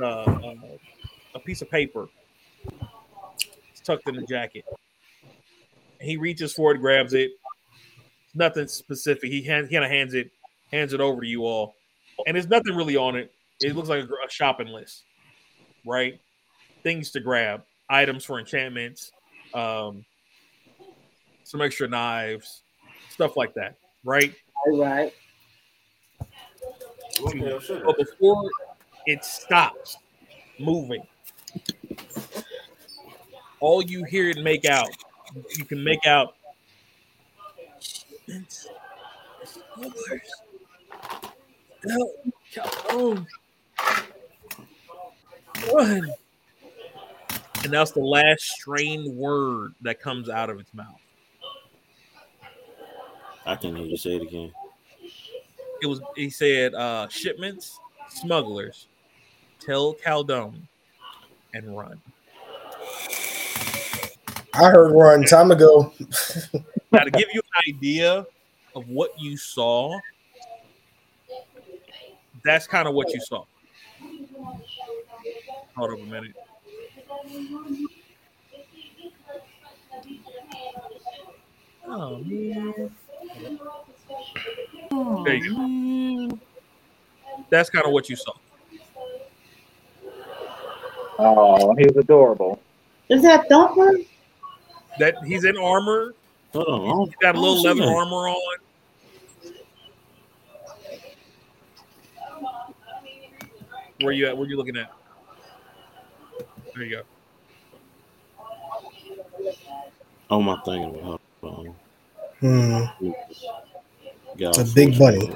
uh, 0.00 0.24
like 0.40 0.80
a, 1.34 1.40
piece 1.40 1.62
of 1.62 1.70
paper. 1.70 2.08
It's 3.70 3.80
tucked 3.82 4.08
in 4.08 4.16
the 4.16 4.22
jacket. 4.22 4.64
He 6.00 6.16
reaches 6.16 6.52
for 6.54 6.72
it, 6.72 6.78
grabs 6.78 7.14
it. 7.14 7.32
Nothing 8.34 8.68
specific. 8.68 9.30
He 9.30 9.42
hand, 9.42 9.70
kind 9.70 9.84
of 9.84 9.90
hands 9.90 10.14
it, 10.14 10.30
hands 10.72 10.92
it 10.92 11.00
over 11.00 11.20
to 11.20 11.26
you 11.26 11.44
all, 11.44 11.74
and 12.26 12.34
there's 12.36 12.48
nothing 12.48 12.74
really 12.74 12.96
on 12.96 13.16
it. 13.16 13.32
It 13.60 13.76
looks 13.76 13.88
like 13.88 14.04
a, 14.04 14.06
a 14.26 14.30
shopping 14.30 14.68
list. 14.68 15.04
right? 15.84 16.20
Things 16.82 17.10
to 17.12 17.20
grab, 17.20 17.62
items 17.92 18.24
for 18.24 18.40
enchantments, 18.40 19.12
um, 19.52 20.04
some 21.44 21.60
extra 21.60 21.86
knives, 21.86 22.62
stuff 23.10 23.36
like 23.36 23.52
that, 23.54 23.76
right? 24.04 24.34
All 24.66 24.80
right. 24.80 25.12
But 27.22 27.98
before 27.98 28.50
it 29.06 29.24
stops 29.24 29.98
moving, 30.58 31.02
all 33.60 33.82
you 33.82 34.04
hear 34.04 34.30
it 34.30 34.38
make 34.38 34.64
out, 34.64 34.88
you 35.56 35.64
can 35.66 35.84
make 35.84 36.06
out. 36.06 36.34
Smugglers. 39.44 40.20
Calhoun. 42.52 43.26
Run. 45.74 46.12
And 47.64 47.72
that's 47.72 47.92
the 47.92 48.00
last 48.00 48.42
strained 48.42 49.14
word 49.14 49.74
that 49.82 50.00
comes 50.00 50.28
out 50.28 50.50
of 50.50 50.58
its 50.58 50.72
mouth. 50.74 50.98
I 53.46 53.56
can 53.56 53.76
hear 53.76 53.86
you 53.86 53.96
say 53.96 54.16
it 54.16 54.22
again. 54.22 54.52
It 55.80 55.86
was 55.86 56.00
he 56.16 56.30
said 56.30 56.74
uh 56.74 57.08
shipments, 57.08 57.78
smugglers, 58.08 58.86
tell 59.60 59.94
Caldone 59.94 60.62
and 61.54 61.76
run. 61.76 62.00
I 64.54 64.70
heard 64.70 64.92
run 64.92 65.24
time 65.24 65.50
ago. 65.50 65.92
Now 66.92 67.04
to 67.04 67.10
give 67.10 67.28
you 67.32 67.40
an 67.40 67.74
idea 67.74 68.26
of 68.76 68.86
what 68.86 69.18
you 69.18 69.38
saw, 69.38 69.98
that's 72.44 72.66
kind 72.66 72.86
of 72.86 72.92
what 72.92 73.14
you 73.14 73.20
saw. 73.20 73.44
Hold 75.74 75.92
up 75.92 76.00
a 76.00 76.04
minute. 76.04 76.36
Oh 81.86 82.18
man. 82.24 82.90
There 85.24 85.34
you 85.34 86.28
go. 86.30 86.38
That's 87.50 87.70
kind 87.70 87.86
of 87.86 87.92
what 87.92 88.08
you 88.08 88.16
saw. 88.16 88.32
Oh, 91.18 91.74
he 91.76 91.84
was 91.86 91.96
adorable. 91.96 92.60
Is 93.08 93.22
that 93.22 93.48
Thumper? 93.48 93.98
That 94.98 95.16
he's 95.24 95.44
in 95.44 95.56
armor. 95.56 96.14
Hold 96.52 96.68
on. 96.68 97.06
He's 97.06 97.14
got 97.16 97.34
a 97.34 97.38
I 97.38 97.40
little 97.40 97.62
don't 97.62 97.78
leather 97.78 97.90
that. 97.90 97.96
armor 97.96 98.28
on. 98.28 98.56
Where 104.00 104.12
you 104.12 104.26
at? 104.26 104.36
Where 104.36 104.48
you 104.48 104.56
looking 104.56 104.76
at? 104.76 104.90
There 106.74 106.84
you 106.84 106.96
go. 106.96 107.02
Oh 110.32 110.40
my 110.40 110.58
thing. 110.62 110.98
Hold 111.02 111.20
on. 111.42 111.74
Hmm. 112.40 113.10
It's 114.38 114.58
a 114.58 114.74
big 114.74 114.98
bunny. 114.98 115.30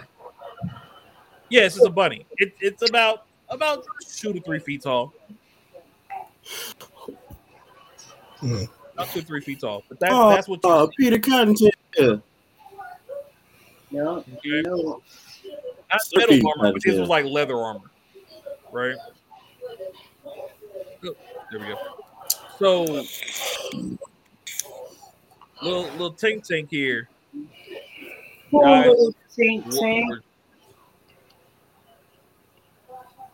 Yes, 1.50 1.76
it's 1.76 1.84
a 1.84 1.90
bunny. 1.90 2.24
It, 2.38 2.54
it's 2.60 2.88
about 2.88 3.26
about 3.50 3.84
two 4.10 4.32
to 4.32 4.40
three 4.40 4.58
feet 4.58 4.80
tall. 4.80 5.12
About 8.42 9.10
two 9.12 9.20
to 9.20 9.26
three 9.26 9.42
feet 9.42 9.60
tall. 9.60 9.84
But 9.86 10.00
that, 10.00 10.12
Oh, 10.12 10.30
that's 10.30 10.48
what 10.48 10.64
uh, 10.64 10.86
Peter 10.96 11.18
Cottontail. 11.18 12.22
No. 13.90 14.24
Okay. 14.38 14.62
No. 14.62 15.02
not 15.92 16.02
Slippy 16.04 16.36
metal 16.36 16.52
armor, 16.58 16.72
but 16.72 16.82
his 16.82 16.98
was 16.98 17.10
like 17.10 17.26
leather 17.26 17.58
armor, 17.58 17.90
right? 18.72 18.96
Oh, 20.24 21.14
There 21.50 21.60
we 21.60 21.66
go. 21.66 21.76
So, 22.58 23.04
little 25.62 25.84
little 25.92 26.12
tink 26.12 26.46
tink 26.48 26.68
here. 26.70 27.08
Guys. 28.52 28.86
Tink 29.36 29.64
Tink. 29.66 30.20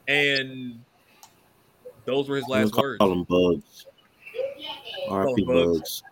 And 0.08 0.82
those 2.04 2.28
were 2.28 2.36
his 2.36 2.46
Let's 2.48 2.72
last 2.72 2.72
call 2.74 2.84
words. 2.84 2.98
them 2.98 3.24
bugs. 3.24 3.86
RP 5.08 5.46
bugs. 5.46 6.02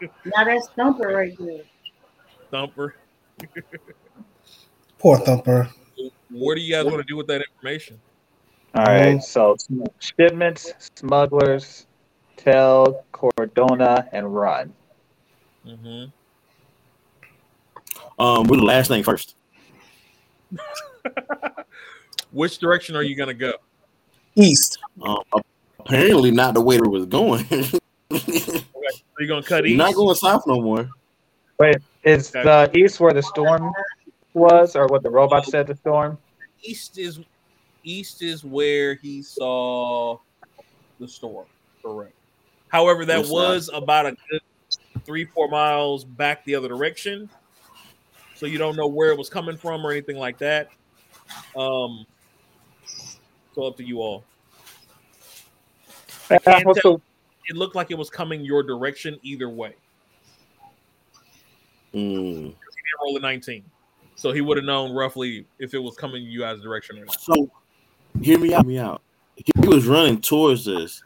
bugs. 0.00 0.10
Now 0.36 0.44
that's 0.44 0.68
Thumper 0.76 1.08
right 1.08 1.36
there. 1.38 1.62
Thumper. 2.50 2.94
Poor 4.98 5.18
Thumper. 5.18 5.68
What 6.30 6.54
do 6.54 6.60
you 6.60 6.72
guys 6.74 6.84
want 6.84 6.98
to 6.98 7.04
do 7.04 7.16
with 7.16 7.26
that 7.28 7.42
information? 7.42 8.00
All 8.74 8.84
right, 8.84 9.14
Um, 9.14 9.20
so 9.20 9.56
shipments, 9.98 10.72
smugglers, 10.96 11.86
tell 12.36 13.04
Cordona, 13.12 14.08
and 14.12 14.34
run. 14.34 14.72
Hmm 15.64 16.04
Um, 18.18 18.44
we're 18.46 18.56
the 18.56 18.64
last 18.64 18.88
thing 18.88 19.02
first. 19.02 19.36
Which 22.32 22.58
direction 22.58 22.96
are 22.96 23.02
you 23.02 23.14
gonna 23.16 23.34
go? 23.34 23.52
East. 24.34 24.78
Um, 25.02 25.22
apparently 25.80 26.30
not 26.30 26.54
the 26.54 26.60
way 26.60 26.76
it 26.76 26.86
was 26.86 27.06
going. 27.06 27.44
Are 27.52 29.20
you 29.20 29.28
gonna 29.28 29.42
cut 29.42 29.64
You're 29.64 29.68
east? 29.68 29.76
not 29.78 29.94
going 29.94 30.14
south 30.14 30.44
no 30.46 30.60
more. 30.60 30.88
Wait, 31.58 31.76
Is 32.04 32.34
Okay. 32.34 32.42
the 32.44 32.70
east 32.76 32.98
where 33.00 33.12
the 33.12 33.22
storm 33.22 33.70
was, 34.34 34.74
or 34.74 34.86
what 34.86 35.02
the 35.02 35.10
robot 35.10 35.46
said 35.46 35.66
the 35.66 35.76
storm? 35.76 36.18
east 36.64 36.98
is 36.98 37.20
east 37.84 38.22
is 38.22 38.44
where 38.44 38.94
he 38.94 39.22
saw 39.22 40.16
the 40.98 41.08
storm. 41.08 41.46
Correct. 41.84 42.14
However, 42.68 43.04
that 43.04 43.18
What's 43.18 43.28
that? 43.30 43.34
was 43.34 43.70
about 43.72 44.06
a 44.06 44.16
good 44.30 44.40
three, 45.04 45.24
four 45.24 45.48
miles 45.48 46.04
back 46.04 46.44
the 46.44 46.54
other 46.54 46.68
direction. 46.68 47.28
So 48.34 48.46
you 48.46 48.58
don't 48.58 48.76
know 48.76 48.86
where 48.86 49.10
it 49.10 49.18
was 49.18 49.28
coming 49.28 49.56
from 49.56 49.86
or 49.86 49.90
anything 49.90 50.16
like 50.16 50.38
that. 50.38 50.70
Um 51.56 52.06
so 53.54 53.64
up 53.64 53.76
to 53.76 53.84
you 53.84 54.00
all. 54.00 54.24
I 56.30 56.36
Uh, 56.36 56.38
can't 56.38 56.66
what's 56.66 56.80
tell. 56.80 57.00
It 57.46 57.56
looked 57.56 57.74
like 57.74 57.90
it 57.90 57.98
was 57.98 58.08
coming 58.08 58.44
your 58.44 58.62
direction 58.62 59.18
either 59.22 59.48
way. 59.48 59.74
Mm. 61.92 62.34
He 62.34 62.42
didn't 62.42 62.56
roll 63.02 63.16
a 63.16 63.20
19. 63.20 63.64
So 64.14 64.32
he 64.32 64.40
would 64.40 64.56
have 64.56 64.64
known 64.64 64.92
roughly 64.92 65.46
if 65.58 65.74
it 65.74 65.78
was 65.78 65.96
coming 65.96 66.22
you 66.22 66.40
guys' 66.40 66.60
direction 66.62 66.98
or 66.98 67.04
not. 67.04 67.20
So, 67.20 67.50
hear 68.20 68.38
me 68.38 68.54
out. 68.54 68.64
Hear 68.64 68.68
me 68.68 68.78
out. 68.78 69.02
He 69.36 69.68
was 69.68 69.86
running 69.86 70.20
towards 70.20 70.68
us, 70.68 71.02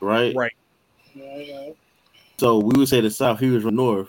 right? 0.00 0.34
Right. 0.34 0.52
So 2.38 2.58
we 2.58 2.78
would 2.78 2.88
say 2.88 3.00
the 3.00 3.10
south. 3.10 3.40
He 3.40 3.48
was 3.50 3.62
from 3.62 3.76
north. 3.76 4.08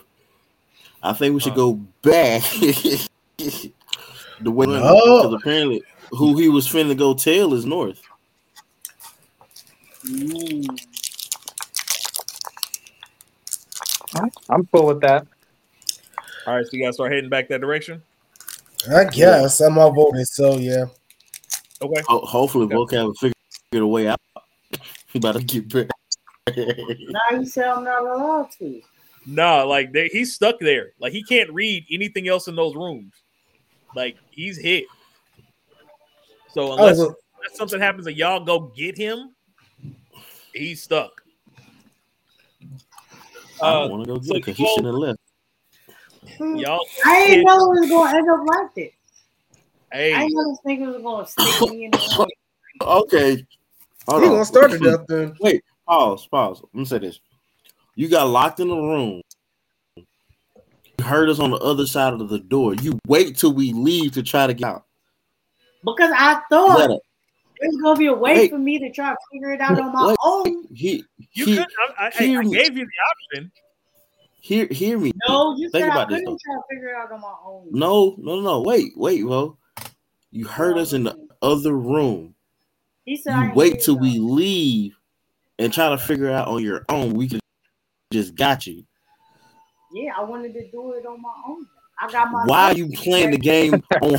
I 1.02 1.12
think 1.12 1.34
we 1.34 1.40
should 1.40 1.52
Huh. 1.52 1.56
go 1.56 1.72
back 2.02 2.42
the 3.40 4.50
way 4.50 4.66
No. 4.66 5.22
because 5.22 5.34
apparently 5.34 5.82
who 6.10 6.36
he 6.38 6.48
was 6.48 6.66
finna 6.68 6.96
go 6.96 7.14
tell 7.14 7.54
is 7.54 7.64
north. 7.64 8.02
Mm. 10.06 10.66
I'm 14.48 14.66
cool 14.72 14.86
with 14.86 15.00
that. 15.02 15.26
All 16.46 16.54
right, 16.56 16.64
so 16.64 16.70
you 16.72 16.82
guys 16.84 16.94
start 16.94 17.12
heading 17.12 17.28
back 17.28 17.48
that 17.48 17.60
direction. 17.60 18.02
I 18.90 19.04
guess 19.04 19.60
I'm 19.60 19.78
outvoted, 19.78 20.26
so 20.28 20.56
yeah. 20.56 20.86
Okay. 21.82 22.02
Ho- 22.08 22.24
hopefully, 22.24 22.64
Okay. 22.74 22.96
Voqab 22.96 23.04
will 23.06 23.14
figure 23.14 23.82
a 23.84 23.86
way 23.86 24.08
out. 24.08 24.20
He 25.10 25.18
about 25.18 25.36
to 25.36 25.42
get 25.42 25.72
back. 25.72 25.88
Now 27.08 27.38
you 27.38 27.46
say 27.46 27.64
I'm 27.64 27.84
not 27.84 28.02
allowed 28.02 28.50
to. 28.58 28.82
No, 29.26 29.66
like 29.66 29.92
they, 29.92 30.08
he's 30.08 30.34
stuck 30.34 30.58
there. 30.60 30.92
Like 30.98 31.12
he 31.12 31.22
can't 31.22 31.50
read 31.52 31.84
anything 31.90 32.28
else 32.28 32.48
in 32.48 32.56
those 32.56 32.74
rooms. 32.74 33.12
Like 33.94 34.16
he's 34.30 34.58
hit. 34.58 34.84
So 36.48 36.72
Oh, 36.72 36.76
unless, 36.76 36.98
well, 36.98 37.06
unless 37.08 37.56
something 37.56 37.80
happens 37.80 38.06
and 38.06 38.16
y'all 38.16 38.44
go 38.44 38.72
get 38.76 38.96
him, 38.96 39.34
he's 40.52 40.82
stuck. 40.82 41.22
I 43.60 43.72
Uh, 43.72 43.72
don't 43.72 43.90
want 43.90 44.04
to 44.04 44.14
go 44.14 44.20
so 44.20 44.34
get 44.34 44.34
because 44.34 44.56
he 44.56 44.66
shouldn't 44.66 44.86
have 44.86 44.94
left. 44.94 45.18
y'all, 46.38 46.80
I 47.04 47.26
didn't 47.26 47.44
know 47.44 47.72
it 47.72 47.80
was 47.80 47.90
going 47.90 48.12
to 48.12 48.18
end 48.18 48.30
up 48.30 48.46
like 48.46 48.74
this. 48.74 48.92
I 49.92 49.96
hey, 49.96 50.18
didn't 50.20 50.34
know 50.34 50.50
this 50.50 50.78
nigga 50.78 50.92
was 50.92 51.02
going 51.02 51.24
to 51.24 51.30
stick 51.30 51.70
me 51.70 51.84
in 51.84 51.90
the 51.90 52.26
Okay. 52.82 53.44
Hold 54.06 54.22
he 54.22 54.28
on. 54.28 54.32
gonna 54.34 54.44
start 54.44 54.70
to 54.70 54.78
death 54.78 55.06
then. 55.06 55.36
Wait, 55.40 55.62
pause, 55.88 56.26
pause. 56.26 56.62
Let 56.62 56.74
me 56.74 56.84
say 56.84 56.98
this. 56.98 57.20
You 57.94 58.08
got 58.08 58.28
locked 58.28 58.60
in 58.60 58.70
a 58.70 58.74
room. 58.74 59.22
You 59.96 61.04
heard 61.04 61.28
us 61.28 61.40
on 61.40 61.50
the 61.50 61.56
other 61.58 61.86
side 61.86 62.12
of 62.12 62.28
the 62.28 62.38
door. 62.38 62.74
You 62.74 62.98
wait 63.06 63.36
till 63.36 63.52
we 63.52 63.72
leave 63.72 64.12
to 64.12 64.22
try 64.22 64.46
to 64.46 64.54
get 64.54 64.68
out. 64.68 64.84
Because 65.84 66.12
I 66.14 66.40
thought 66.50 66.76
gotta- 66.76 67.00
there's 67.60 67.76
going 67.82 67.94
to 67.96 67.98
be 67.98 68.06
a 68.06 68.14
way 68.14 68.34
Wait. 68.34 68.50
for 68.50 68.58
me 68.58 68.78
to 68.78 68.90
try 68.92 69.10
to 69.10 69.16
figure 69.32 69.52
it 69.52 69.60
out 69.60 69.80
on 69.80 69.92
my 69.92 70.06
Wait. 70.06 70.16
own. 70.24 70.64
he, 70.74 71.04
you 71.32 71.46
he, 71.46 71.54
could. 71.56 71.66
I, 71.98 72.04
I, 72.04 72.06
I 72.06 72.24
hear 72.24 72.42
gave 72.42 72.76
you 72.76 72.86
the 72.86 73.36
option. 73.36 73.52
hear, 74.40 74.66
hear 74.70 74.98
me. 74.98 75.12
No, 75.28 75.56
you 75.56 75.70
Think 75.70 75.84
said 75.86 75.92
about 75.92 76.08
this, 76.08 76.18
couldn't 76.20 76.40
try 76.44 76.54
to 76.54 76.62
figure 76.70 76.88
it 76.88 76.96
out 76.96 77.12
on 77.12 77.20
my 77.20 77.34
own. 77.44 77.68
No, 77.70 78.14
no, 78.18 78.40
no. 78.40 78.62
Wait, 78.62 78.92
wait, 78.96 79.22
bro. 79.22 79.56
You 80.30 80.46
heard 80.46 80.78
us 80.78 80.92
in 80.92 81.04
the 81.04 81.16
other 81.42 81.72
room. 81.72 82.34
He 83.04 83.16
said, 83.16 83.34
You 83.36 83.44
ain't 83.44 83.56
wait 83.56 83.80
till 83.80 83.94
y'all. 83.94 84.02
we 84.02 84.18
leave 84.18 84.97
and 85.58 85.72
try 85.72 85.88
to 85.88 85.98
figure 85.98 86.30
out 86.30 86.48
on 86.48 86.62
your 86.62 86.84
own. 86.88 87.14
We 87.14 87.28
can 87.28 87.40
just 88.12 88.34
got 88.34 88.66
you. 88.66 88.84
Yeah, 89.92 90.12
I 90.16 90.22
wanted 90.24 90.52
to 90.54 90.70
do 90.70 90.92
it 90.94 91.06
on 91.06 91.20
my 91.22 91.32
own. 91.46 91.66
I 92.00 92.10
got 92.10 92.30
my. 92.30 92.44
Why 92.44 92.64
are 92.64 92.74
you 92.74 92.90
playing 92.90 93.30
the 93.32 93.38
game 93.38 93.82
on 94.02 94.16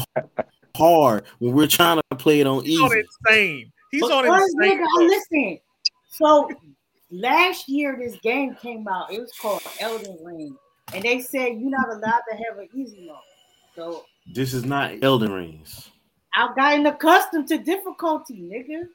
hard 0.75 1.25
when 1.39 1.53
we're 1.53 1.67
trying 1.67 2.01
to 2.11 2.17
play 2.17 2.39
it 2.39 2.47
on 2.47 2.63
He's 2.63 2.79
on 2.79 2.87
easy? 2.87 2.99
insane. 3.27 3.71
He's 3.91 4.03
on 4.03 4.25
insane. 4.25 4.79
nigga, 4.79 4.85
listen. 4.97 5.59
So 6.07 6.49
last 7.11 7.69
year, 7.69 7.97
this 7.99 8.17
game 8.21 8.55
came 8.55 8.87
out. 8.87 9.11
It 9.11 9.19
was 9.21 9.31
called 9.39 9.61
Elden 9.79 10.17
Ring, 10.23 10.55
and 10.93 11.03
they 11.03 11.21
said 11.21 11.59
you're 11.59 11.69
not 11.69 11.89
allowed 11.89 12.21
to 12.29 12.35
have 12.35 12.57
an 12.57 12.67
easy 12.73 13.07
mode. 13.07 13.17
So 13.75 14.05
This 14.33 14.53
is 14.53 14.65
not 14.65 15.03
Elden 15.03 15.31
Rings. 15.31 15.89
I've 16.35 16.55
gotten 16.55 16.85
accustomed 16.85 17.47
to 17.47 17.57
difficulty, 17.57 18.41
nigga. 18.41 18.87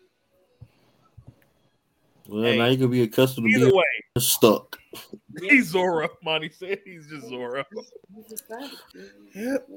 Well, 2.29 2.43
Hey, 2.43 2.59
now 2.59 2.67
you 2.67 2.79
can 2.79 2.91
be 2.91 3.03
accustomed 3.03 3.47
to 3.47 3.51
Either 3.51 3.67
being 3.67 3.77
way, 3.77 3.85
stuck. 4.19 4.79
he's 5.41 5.69
Zoro. 5.69 6.09
Monty 6.23 6.51
said 6.51 6.81
he's 6.85 7.07
just 7.09 7.29
Zoro. 7.29 7.65
He's 8.15 8.33
a 8.33 8.37
savage, 8.37 8.79
nigga. 8.95 9.11
Yep. 9.35 9.69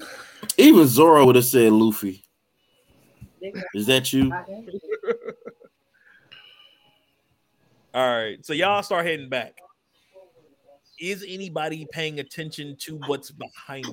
Even 0.58 0.88
Zoro 0.88 1.26
would 1.26 1.36
have 1.36 1.46
said 1.46 1.72
Luffy. 1.72 2.24
Is 3.74 3.86
that 3.88 4.14
you? 4.14 4.34
All 7.94 8.16
right, 8.16 8.46
so 8.46 8.54
y'all 8.54 8.84
start 8.84 9.06
heading 9.06 9.30
back. 9.30 9.56
Is 11.00 11.26
anybody 11.28 11.88
paying 11.92 12.20
attention 12.20 12.76
to 12.82 12.98
what's 13.08 13.32
behind 13.32 13.86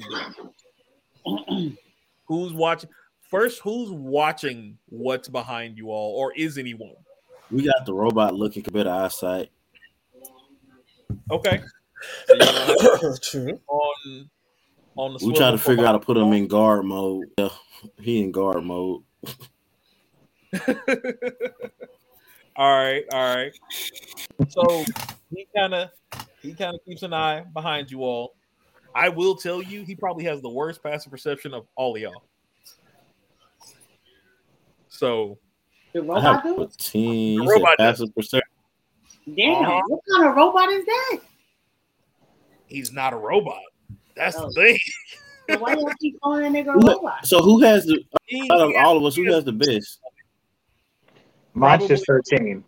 you? 1.27 1.77
who's 2.27 2.53
watching? 2.53 2.91
First, 3.31 3.61
who's 3.63 3.91
watching 3.91 4.79
what's 4.87 5.29
behind 5.29 5.79
you 5.79 5.91
all, 5.91 6.15
or 6.17 6.33
is 6.35 6.59
anyone? 6.59 6.95
We 7.55 7.63
got 7.63 7.87
the 7.87 7.95
robot 7.95 8.35
looking 8.35 8.65
better 8.65 8.91
eyesight. 8.91 9.49
Okay. 11.31 11.63
So 12.27 13.17
True. 13.23 13.61
on 13.69 14.31
on 14.97 15.15
the. 15.15 15.25
We 15.25 15.35
try 15.35 15.53
to 15.53 15.59
figure 15.59 15.85
out 15.85 15.87
how 15.87 15.93
to 15.93 16.01
put 16.01 16.17
him 16.17 16.33
in 16.33 16.49
guard 16.49 16.85
mode. 16.85 17.31
Yeah, 17.39 17.51
he 18.01 18.21
in 18.25 18.33
guard 18.33 18.65
mode. 18.65 19.03
all 22.57 22.77
right, 22.77 23.05
all 23.13 23.37
right. 23.37 23.53
So 24.49 24.85
he 25.31 25.47
kind 25.55 25.75
of 25.75 25.91
he 26.43 26.55
kind 26.55 26.75
of 26.75 26.85
keeps 26.85 27.05
an 27.05 27.13
eye 27.13 27.45
behind 27.53 27.89
you 27.89 28.03
all. 28.03 28.35
I 28.97 29.11
will 29.11 29.37
tell 29.37 29.63
you, 29.63 29.85
he 29.85 29.95
probably 29.95 30.25
has 30.25 30.43
the 30.43 30.51
worst 30.51 30.83
passive 30.83 31.13
perception 31.13 31.55
of 31.55 31.69
all 31.77 31.95
of 31.95 32.03
y'all. 32.03 32.25
So 34.89 35.39
The 35.95 36.01
I 36.01 36.03
robot 36.05 36.23
have 36.23 36.43
do? 36.43 36.63
a 36.63 36.67
team. 36.69 37.41
The 37.41 37.47
robot 37.47 37.79
does. 37.79 37.99
passive 37.99 38.15
perception. 38.15 38.49
Damn, 39.35 39.63
Uh-huh. 39.65 39.81
what 39.89 40.01
kind 40.13 40.29
of 40.29 40.37
robot 40.37 40.69
is 40.71 40.85
that? 40.85 41.19
he's 42.67 42.93
not 42.93 43.13
a 43.13 43.17
robot. 43.17 43.63
That's 44.17 44.37
Oh. 44.37 44.47
the 44.49 44.53
thing. 44.55 44.79
So 45.49 45.59
why 45.59 45.75
y'all 45.75 45.91
keep 46.01 46.21
calling 46.23 46.53
that 46.53 46.67
nigga 46.67 46.71
a 46.71 46.73
Who- 46.73 46.89
robot? 46.89 47.25
So 47.27 47.41
who 47.41 47.63
has 47.63 47.85
the 47.87 48.03
out 48.51 48.61
of 48.61 48.73
all 48.77 48.97
of 48.97 49.05
us? 49.05 49.15
Who 49.17 49.33
has 49.33 49.45
the 49.45 49.53
best? 49.53 50.01
Mine's 51.55 51.87
just 51.87 52.05
13. 52.07 52.65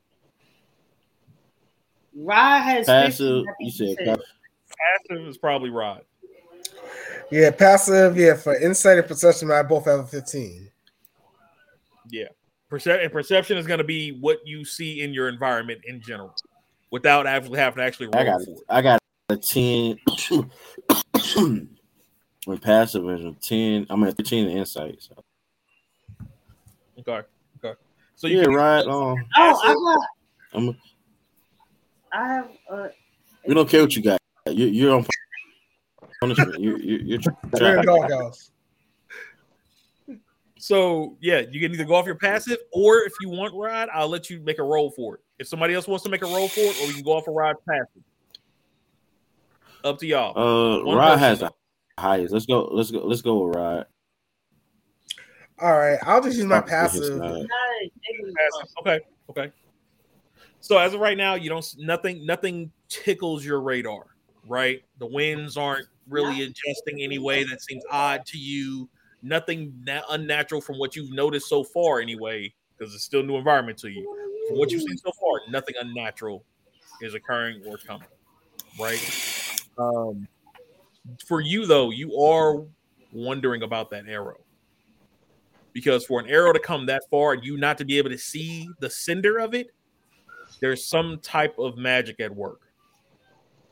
Rod 2.14 2.60
has 2.62 2.86
Passive. 2.86 3.44
15, 3.44 3.54
You 3.60 3.70
said 3.70 3.88
said. 3.98 4.06
passive. 4.06 4.24
passive 5.08 5.28
is 5.28 5.38
probably 5.38 5.70
Rod. 5.70 6.02
Yeah, 7.30 7.50
passive. 7.50 8.16
Yeah, 8.16 8.34
for 8.36 8.54
insight 8.56 8.98
and 8.98 9.06
perception, 9.08 9.50
I 9.50 9.62
both 9.62 9.86
have 9.86 10.00
a 10.00 10.06
15. 10.06 10.70
Yeah. 12.10 12.28
Percep- 12.70 13.02
and 13.02 13.12
perception 13.12 13.56
is 13.58 13.66
going 13.66 13.78
to 13.78 13.84
be 13.84 14.10
what 14.20 14.38
you 14.44 14.64
see 14.64 15.00
in 15.02 15.14
your 15.14 15.28
environment 15.28 15.80
in 15.84 16.00
general, 16.00 16.34
without 16.90 17.26
actually 17.26 17.58
having 17.58 17.76
to 17.78 17.84
actually 17.84 18.06
roll 18.06 18.16
I 18.18 18.24
got 18.24 18.42
for 18.44 18.50
it. 18.50 18.58
I 18.68 18.82
got 18.82 19.00
a 19.28 19.36
ten. 19.36 19.98
When 22.46 22.58
passive 22.58 23.08
is 23.10 23.24
a 23.24 23.32
ten, 23.42 23.86
I'm 23.90 24.04
at 24.04 24.16
thirteen 24.16 24.48
in 24.48 24.58
insight. 24.58 25.02
So. 25.02 25.14
Okay. 27.00 27.22
Okay. 27.64 27.74
So 28.14 28.28
you 28.28 28.38
Yeah, 28.38 28.44
can 28.44 28.54
right. 28.54 28.86
Um, 28.86 29.16
Oh, 29.36 29.60
I 29.64 29.74
got. 29.74 30.06
I'm, 30.52 30.76
I 32.12 32.28
have. 32.28 32.48
Uh, 32.70 32.88
we 33.46 33.54
don't 33.54 33.68
care 33.68 33.82
what 33.82 33.94
you 33.96 34.02
got. 34.02 34.20
You, 34.46 34.66
you're 34.66 34.94
on 34.94 35.04
punishment. 36.20 36.60
You, 36.60 36.76
you, 36.78 36.96
you're 36.98 37.18
We're 37.52 37.78
in 37.78 37.82
trapped. 37.82 37.86
doghouse. 37.86 38.52
So 40.58 41.16
yeah, 41.20 41.40
you 41.40 41.60
can 41.60 41.72
either 41.72 41.84
go 41.84 41.94
off 41.94 42.06
your 42.06 42.14
passive, 42.14 42.58
or 42.72 42.98
if 43.00 43.12
you 43.20 43.28
want 43.28 43.54
ride, 43.54 43.88
I'll 43.92 44.08
let 44.08 44.30
you 44.30 44.40
make 44.40 44.58
a 44.58 44.62
roll 44.62 44.90
for 44.90 45.16
it. 45.16 45.20
If 45.38 45.48
somebody 45.48 45.74
else 45.74 45.86
wants 45.86 46.02
to 46.04 46.10
make 46.10 46.22
a 46.22 46.26
roll 46.26 46.48
for 46.48 46.60
it, 46.60 46.82
or 46.82 46.86
we 46.86 46.94
can 46.94 47.02
go 47.02 47.12
off 47.12 47.26
a 47.28 47.30
ride 47.30 47.56
passive. 47.68 48.02
Up 49.84 49.98
to 49.98 50.06
y'all. 50.06 50.36
Uh, 50.36 50.84
One 50.84 50.96
Rod 50.96 51.06
person. 51.14 51.18
has 51.20 51.38
the 51.40 51.50
highest. 51.98 52.32
Let's 52.32 52.46
go. 52.46 52.64
Let's 52.72 52.90
go. 52.90 53.00
Let's 53.06 53.22
go 53.22 53.46
with 53.46 53.56
Rod. 53.56 53.86
All 55.58 55.72
right, 55.78 55.98
I'll 56.02 56.22
just 56.22 56.36
use 56.36 56.46
my 56.46 56.56
Fuck 56.60 56.64
with 56.64 56.72
his 56.92 57.10
passive. 57.10 57.18
side. 57.18 57.20
nice, 57.20 57.90
nigga. 58.10 58.32
Passive. 58.34 58.68
Okay. 58.80 59.00
Okay. 59.30 59.52
So 60.60 60.78
as 60.78 60.94
of 60.94 61.00
right 61.00 61.16
now, 61.16 61.34
you 61.34 61.48
don't 61.48 61.64
nothing 61.78 62.26
nothing 62.26 62.72
tickles 62.88 63.44
your 63.44 63.60
radar, 63.60 64.06
right? 64.48 64.82
The 64.98 65.06
winds 65.06 65.56
aren't 65.56 65.86
really 66.08 66.42
adjusting 66.42 67.00
any 67.00 67.18
way 67.18 67.44
that 67.44 67.62
seems 67.62 67.84
odd 67.90 68.24
to 68.26 68.38
you. 68.38 68.88
Nothing 69.26 69.72
na- 69.84 70.02
unnatural 70.10 70.60
from 70.60 70.78
what 70.78 70.94
you've 70.94 71.12
noticed 71.12 71.48
so 71.48 71.64
far, 71.64 72.00
anyway, 72.00 72.52
because 72.76 72.94
it's 72.94 73.04
still 73.04 73.22
new 73.22 73.36
environment 73.36 73.78
to 73.78 73.88
you. 73.88 74.04
From 74.48 74.58
what 74.58 74.70
you've 74.70 74.82
seen 74.82 74.96
so 74.98 75.10
far, 75.12 75.40
nothing 75.50 75.74
unnatural 75.80 76.44
is 77.02 77.14
occurring 77.14 77.62
or 77.66 77.76
coming, 77.78 78.08
right? 78.78 79.60
Um, 79.78 80.28
for 81.26 81.40
you 81.40 81.66
though, 81.66 81.90
you 81.90 82.16
are 82.16 82.64
wondering 83.12 83.62
about 83.62 83.90
that 83.90 84.04
arrow 84.08 84.38
because 85.72 86.06
for 86.06 86.20
an 86.20 86.26
arrow 86.28 86.52
to 86.52 86.58
come 86.58 86.86
that 86.86 87.02
far 87.10 87.34
and 87.34 87.44
you 87.44 87.56
not 87.56 87.78
to 87.78 87.84
be 87.84 87.98
able 87.98 88.10
to 88.10 88.18
see 88.18 88.68
the 88.80 88.88
cinder 88.88 89.38
of 89.38 89.54
it, 89.54 89.72
there's 90.60 90.84
some 90.84 91.18
type 91.18 91.58
of 91.58 91.76
magic 91.76 92.20
at 92.20 92.34
work, 92.34 92.62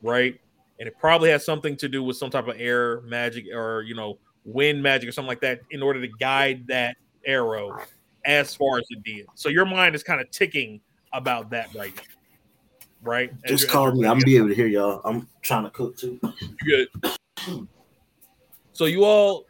right? 0.03 0.39
And 0.79 0.89
it 0.89 0.95
probably 0.99 1.31
has 1.31 1.45
something 1.45 1.77
to 1.77 1.89
do 1.89 2.03
with 2.03 2.17
some 2.17 2.31
type 2.31 2.49
of 2.49 2.57
air 2.59 3.01
magic 3.03 3.47
or 3.53 3.83
you 3.83 3.95
know 3.95 4.19
wind 4.45 4.83
magic 4.83 5.09
or 5.09 5.13
something 5.13 5.29
like 5.29 5.41
that 5.41 5.61
in 5.71 5.83
order 5.83 6.01
to 6.01 6.09
guide 6.21 6.67
that 6.69 6.97
arrow 7.25 7.79
as 8.25 8.55
far 8.55 8.79
as 8.79 8.85
it 8.91 9.03
did. 9.03 9.27
So 9.35 9.49
your 9.49 9.65
mind 9.65 9.95
is 9.95 10.03
kind 10.03 10.21
of 10.21 10.31
ticking 10.31 10.81
about 11.13 11.51
that 11.51 11.75
right 11.75 11.95
now, 11.95 12.03
right? 13.03 13.33
Just 13.47 13.69
call 13.69 13.93
me. 13.93 14.07
I'm 14.07 14.19
gonna 14.19 14.25
be 14.25 14.37
able 14.37 14.49
to 14.49 14.55
hear 14.55 14.67
y'all. 14.67 15.01
I'm 15.05 15.29
trying 15.43 15.65
to 15.65 15.71
cook 15.71 15.97
too. 15.97 16.21
good. 16.67 16.89
So 18.73 18.87
you 18.87 19.05
all, 19.05 19.45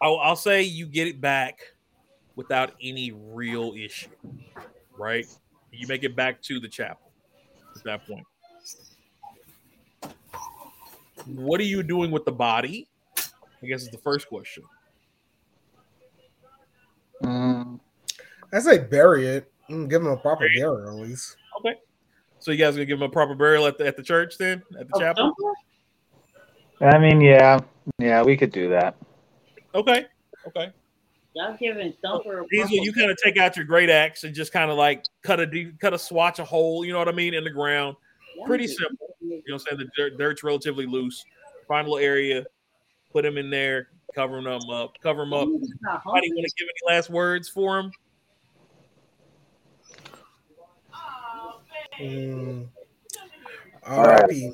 I'll, 0.00 0.18
I'll 0.18 0.36
say 0.36 0.62
you 0.62 0.86
get 0.86 1.06
it 1.06 1.20
back 1.20 1.60
without 2.34 2.72
any 2.80 3.12
real 3.12 3.74
issue, 3.76 4.08
right? 4.96 5.26
You 5.70 5.86
make 5.86 6.02
it 6.04 6.16
back 6.16 6.40
to 6.42 6.58
the 6.58 6.68
chapel 6.68 7.12
at 7.76 7.84
that 7.84 8.06
point. 8.06 8.24
What 11.26 11.60
are 11.60 11.64
you 11.64 11.82
doing 11.82 12.10
with 12.10 12.24
the 12.24 12.32
body? 12.32 12.88
I 13.62 13.66
guess 13.66 13.82
is 13.82 13.90
the 13.90 13.98
first 13.98 14.28
question. 14.28 14.64
Mm, 17.22 17.78
I 18.52 18.58
say 18.60 18.78
bury 18.78 19.26
it. 19.26 19.52
Give 19.68 20.02
him 20.02 20.06
a 20.06 20.16
proper 20.16 20.48
burial 20.48 20.88
at 20.88 20.94
least. 20.94 21.36
Okay. 21.58 21.76
So 22.38 22.50
you 22.50 22.56
guys 22.56 22.74
gonna 22.74 22.86
give 22.86 22.98
him 22.98 23.02
a 23.02 23.08
proper 23.08 23.34
burial 23.34 23.66
at 23.66 23.76
the 23.78 23.86
at 23.86 23.96
the 23.96 24.02
church 24.02 24.38
then 24.38 24.62
at 24.78 24.88
the 24.88 24.94
Oh, 24.96 25.00
chapel? 25.00 25.34
Thumper? 26.80 26.96
I 26.96 26.98
mean, 26.98 27.20
yeah, 27.20 27.60
yeah, 27.98 28.22
we 28.22 28.36
could 28.36 28.50
do 28.50 28.70
that. 28.70 28.96
Okay. 29.74 30.06
Okay. 30.46 30.72
Y'all 31.34 31.56
giving 31.60 31.92
Thumper 32.02 32.40
a 32.40 32.46
Diesel, 32.48 32.78
you 32.82 32.92
kind 32.92 33.10
of 33.10 33.16
take 33.22 33.36
out 33.36 33.56
your 33.56 33.66
great 33.66 33.90
axe 33.90 34.24
and 34.24 34.34
just 34.34 34.52
kind 34.52 34.70
of 34.70 34.78
like 34.78 35.04
cut 35.22 35.38
a 35.38 35.46
deep, 35.46 35.78
cut 35.78 35.94
a 35.94 35.98
swatch 35.98 36.38
a 36.38 36.44
hole, 36.44 36.84
you 36.84 36.92
know 36.92 36.98
what 36.98 37.08
I 37.08 37.12
mean, 37.12 37.34
in 37.34 37.44
the 37.44 37.50
ground. 37.50 37.96
Pretty 38.46 38.66
simple. 38.66 39.14
You 39.20 39.28
know 39.30 39.36
what 39.36 39.52
I'm 39.52 39.58
saying? 39.58 39.78
The 39.78 39.88
dirt, 39.96 40.18
dirt's 40.18 40.42
relatively 40.42 40.86
loose. 40.86 41.24
Find 41.68 41.86
a 41.86 41.90
little 41.90 42.04
area, 42.04 42.44
put 43.12 43.24
him 43.24 43.38
in 43.38 43.50
there, 43.50 43.88
cover 44.14 44.40
them 44.40 44.70
up, 44.70 44.94
cover 45.02 45.22
him 45.22 45.32
up. 45.32 45.48
Y'all 45.48 45.58
niggas 45.58 45.68
not 45.82 46.02
Anybody 46.06 46.32
want 46.34 46.46
to 46.48 46.54
give 46.56 46.68
any 46.68 46.94
last 46.94 47.10
words 47.10 47.48
for 47.48 47.78
him? 47.78 47.92
Mm. 52.00 52.68
R.I.P. 53.82 54.52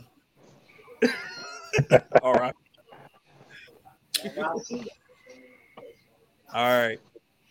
All 2.22 2.34
right. 2.34 2.54
All 6.54 6.80
right. 6.80 6.98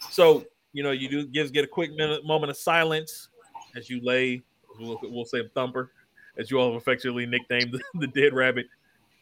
So, 0.09 0.45
you 0.73 0.83
know, 0.83 0.91
you 0.91 1.07
do 1.07 1.25
gives 1.27 1.51
get 1.51 1.63
a 1.63 1.67
quick 1.67 1.95
minute 1.95 2.25
moment 2.25 2.49
of 2.49 2.57
silence 2.57 3.29
as 3.75 3.89
you 3.89 4.01
lay, 4.03 4.41
we'll, 4.79 4.99
we'll 5.03 5.25
say 5.25 5.47
Thumper, 5.53 5.91
as 6.37 6.49
you 6.49 6.59
all 6.59 6.73
have 6.73 6.81
affectionately 6.81 7.25
nicknamed 7.25 7.71
the, 7.71 7.81
the 7.99 8.07
dead 8.07 8.33
rabbit, 8.33 8.67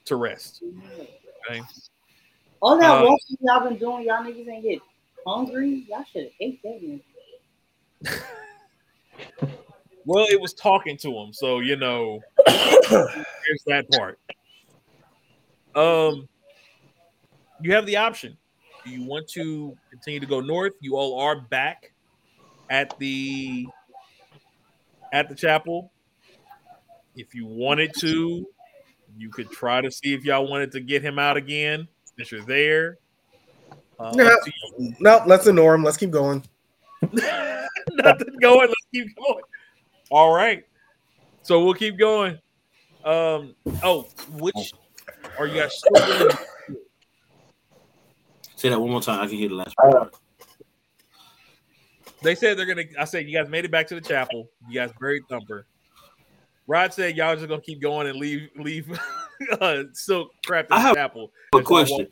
to 0.05 0.15
rest. 0.15 0.63
Okay. 1.49 1.61
All 2.61 2.77
that 2.77 2.99
Uh, 2.99 3.03
walking 3.03 3.37
y'all 3.41 3.69
been 3.69 3.77
doing, 3.77 4.05
y'all 4.05 4.23
niggas 4.23 4.47
ain't 4.47 4.63
get 4.63 4.79
hungry. 5.27 5.85
Y'all 5.89 6.03
should 6.11 6.23
have 6.23 6.31
ate 6.39 6.61
that. 6.63 7.01
Well, 10.05 10.25
it 10.29 10.39
was 10.39 10.53
talking 10.53 10.97
to 10.97 11.17
him, 11.17 11.31
so 11.31 11.59
you 11.59 11.77
know, 11.77 12.19
there's 12.45 13.63
that 13.67 13.85
part. 13.89 14.19
Um, 15.75 16.27
you 17.61 17.73
have 17.73 17.85
the 17.85 17.97
option. 17.97 18.37
Do 18.83 18.91
you 18.91 19.07
want 19.07 19.29
to 19.29 19.77
continue 19.89 20.19
to 20.19 20.25
go 20.25 20.41
north? 20.41 20.73
You 20.81 20.97
all 20.97 21.21
are 21.21 21.39
back 21.39 21.93
at 22.69 22.97
the 22.99 23.65
at 25.13 25.29
the 25.29 25.35
chapel. 25.35 25.93
If 27.15 27.33
you 27.33 27.45
wanted 27.45 27.93
to, 27.99 28.45
you 29.17 29.29
could 29.29 29.49
try 29.51 29.81
to 29.81 29.91
see 29.91 30.13
if 30.13 30.23
y'all 30.25 30.47
wanted 30.47 30.71
to 30.73 30.79
get 30.79 31.01
him 31.01 31.19
out 31.19 31.37
again 31.37 31.87
since 32.17 32.31
you're 32.31 32.41
there. 32.41 32.97
Uh, 33.99 34.11
No. 34.15 34.25
up 34.27 34.39
to 34.43 34.51
you. 34.79 34.95
No, 34.99 35.21
let's 35.25 35.45
ignore 35.47 35.75
him. 35.75 35.83
Let's 35.83 35.97
keep 35.97 36.11
going. 36.11 36.43
Nothing 37.01 38.35
going. 38.41 38.67
Let's 38.67 38.87
keep 38.93 39.15
going. 39.15 39.43
All 40.09 40.33
right. 40.35 40.63
So 41.41 41.63
we'll 41.63 41.73
keep 41.73 41.97
going. 41.97 42.37
Um. 43.03 43.55
Oh, 43.83 44.07
which 44.37 44.73
are 45.37 45.45
you 45.47 45.61
guys 45.61 45.77
still 45.77 46.05
doing? 46.17 46.37
Say 48.55 48.69
that 48.69 48.79
one 48.79 48.91
more 48.91 49.01
time. 49.01 49.19
I 49.19 49.27
can 49.27 49.35
hear 49.37 49.49
the 49.49 49.55
last 49.55 49.75
part. 49.75 50.15
They 52.21 52.35
said 52.35 52.57
they're 52.57 52.65
gonna. 52.65 52.85
I 52.97 53.03
said 53.03 53.27
you 53.27 53.37
guys 53.37 53.49
made 53.49 53.65
it 53.65 53.71
back 53.71 53.87
to 53.87 53.95
the 53.95 54.01
chapel. 54.01 54.49
You 54.69 54.75
guys 54.75 54.91
buried 54.99 55.23
Thumper. 55.29 55.65
Rod 56.67 56.93
said 56.93 57.17
y'all 57.17 57.35
just 57.35 57.47
gonna 57.47 57.61
keep 57.61 57.81
going 57.81 58.07
and 58.07 58.17
leave 58.17 58.49
leave 58.55 58.99
uh, 59.61 59.83
Silk 59.93 60.31
crap 60.45 60.65
in 60.65 60.73
I 60.73 60.79
have 60.79 60.95
chapel. 60.95 61.31
A 61.53 61.57
That's 61.57 61.69
all 61.69 61.77
I 61.77 61.85
question: 61.85 62.07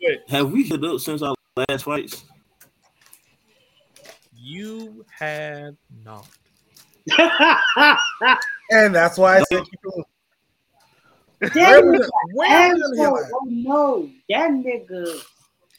Good. 0.00 0.18
Have 0.28 0.52
we 0.52 0.62
hit 0.64 0.84
up 0.84 1.00
since 1.00 1.22
our 1.22 1.34
last 1.68 1.84
fights? 1.84 2.24
You 4.34 5.04
have 5.18 5.74
not. 6.04 6.28
And 8.70 8.92
that's 8.92 9.16
why 9.16 9.36
I 9.36 9.42
said 9.42 9.62
keep 9.64 9.80
going. 9.82 10.04
That 11.40 11.52
Where 11.54 11.82
nigga 11.84 12.08
where 12.32 12.74
was 12.74 12.90
the 12.90 13.02
hell 13.02 13.16
asshole. 13.16 13.40
Oh 13.40 13.46
no, 13.48 14.10
that 14.28 14.50
nigga 14.50 15.22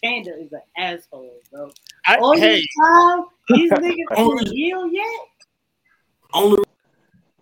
Panda 0.04 0.40
is 0.40 0.54
an 0.54 0.62
asshole, 0.78 1.40
bro. 1.52 1.70
I, 2.06 2.18
All 2.18 2.38
hey, 2.38 2.62
this 2.62 2.66
time, 2.82 3.24
these 3.50 3.72
niggas 3.72 4.16
Only- 4.16 4.40
ain't 4.46 4.50
heal 4.50 4.88
yet. 4.88 5.20
Only 6.34 6.64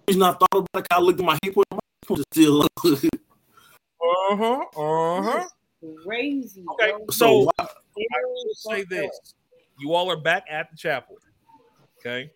reason 0.08 0.24
I 0.24 0.32
thought 0.32 0.48
about 0.52 0.68
it, 0.76 0.88
I 0.92 1.00
looked 1.00 1.20
at 1.20 1.26
my 1.26 1.38
hip 1.44 1.56
point. 1.56 1.68
My 1.72 1.78
hip 1.78 2.08
point 2.08 2.20
is 2.20 2.26
still 2.34 2.62
up. 2.64 2.72
uh 2.86 4.36
huh, 4.36 4.64
uh 4.78 5.22
huh. 5.22 5.46
Crazy. 6.06 6.64
Okay, 6.72 6.92
bro. 6.92 7.06
so 7.12 7.52
So 7.52 7.52
I 7.60 7.68
will 8.24 8.54
say 8.54 8.84
this: 8.84 9.34
you 9.80 9.94
all 9.94 10.10
are 10.10 10.18
back 10.18 10.46
at 10.50 10.70
the 10.72 10.78
chapel. 10.78 11.18
Okay, 12.00 12.32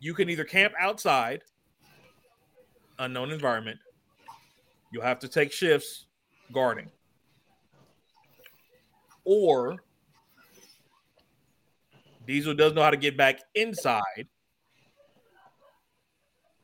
you 0.00 0.14
can 0.14 0.28
either 0.30 0.44
camp 0.44 0.74
outside, 0.78 1.42
unknown 2.98 3.30
environment. 3.30 3.78
You'll 4.90 5.02
have 5.02 5.18
to 5.20 5.28
take 5.28 5.52
shifts 5.52 6.06
guarding, 6.52 6.90
or 9.24 9.76
Diesel 12.26 12.54
does 12.54 12.72
know 12.72 12.82
how 12.82 12.90
to 12.90 12.96
get 12.96 13.16
back 13.16 13.40
inside, 13.54 14.28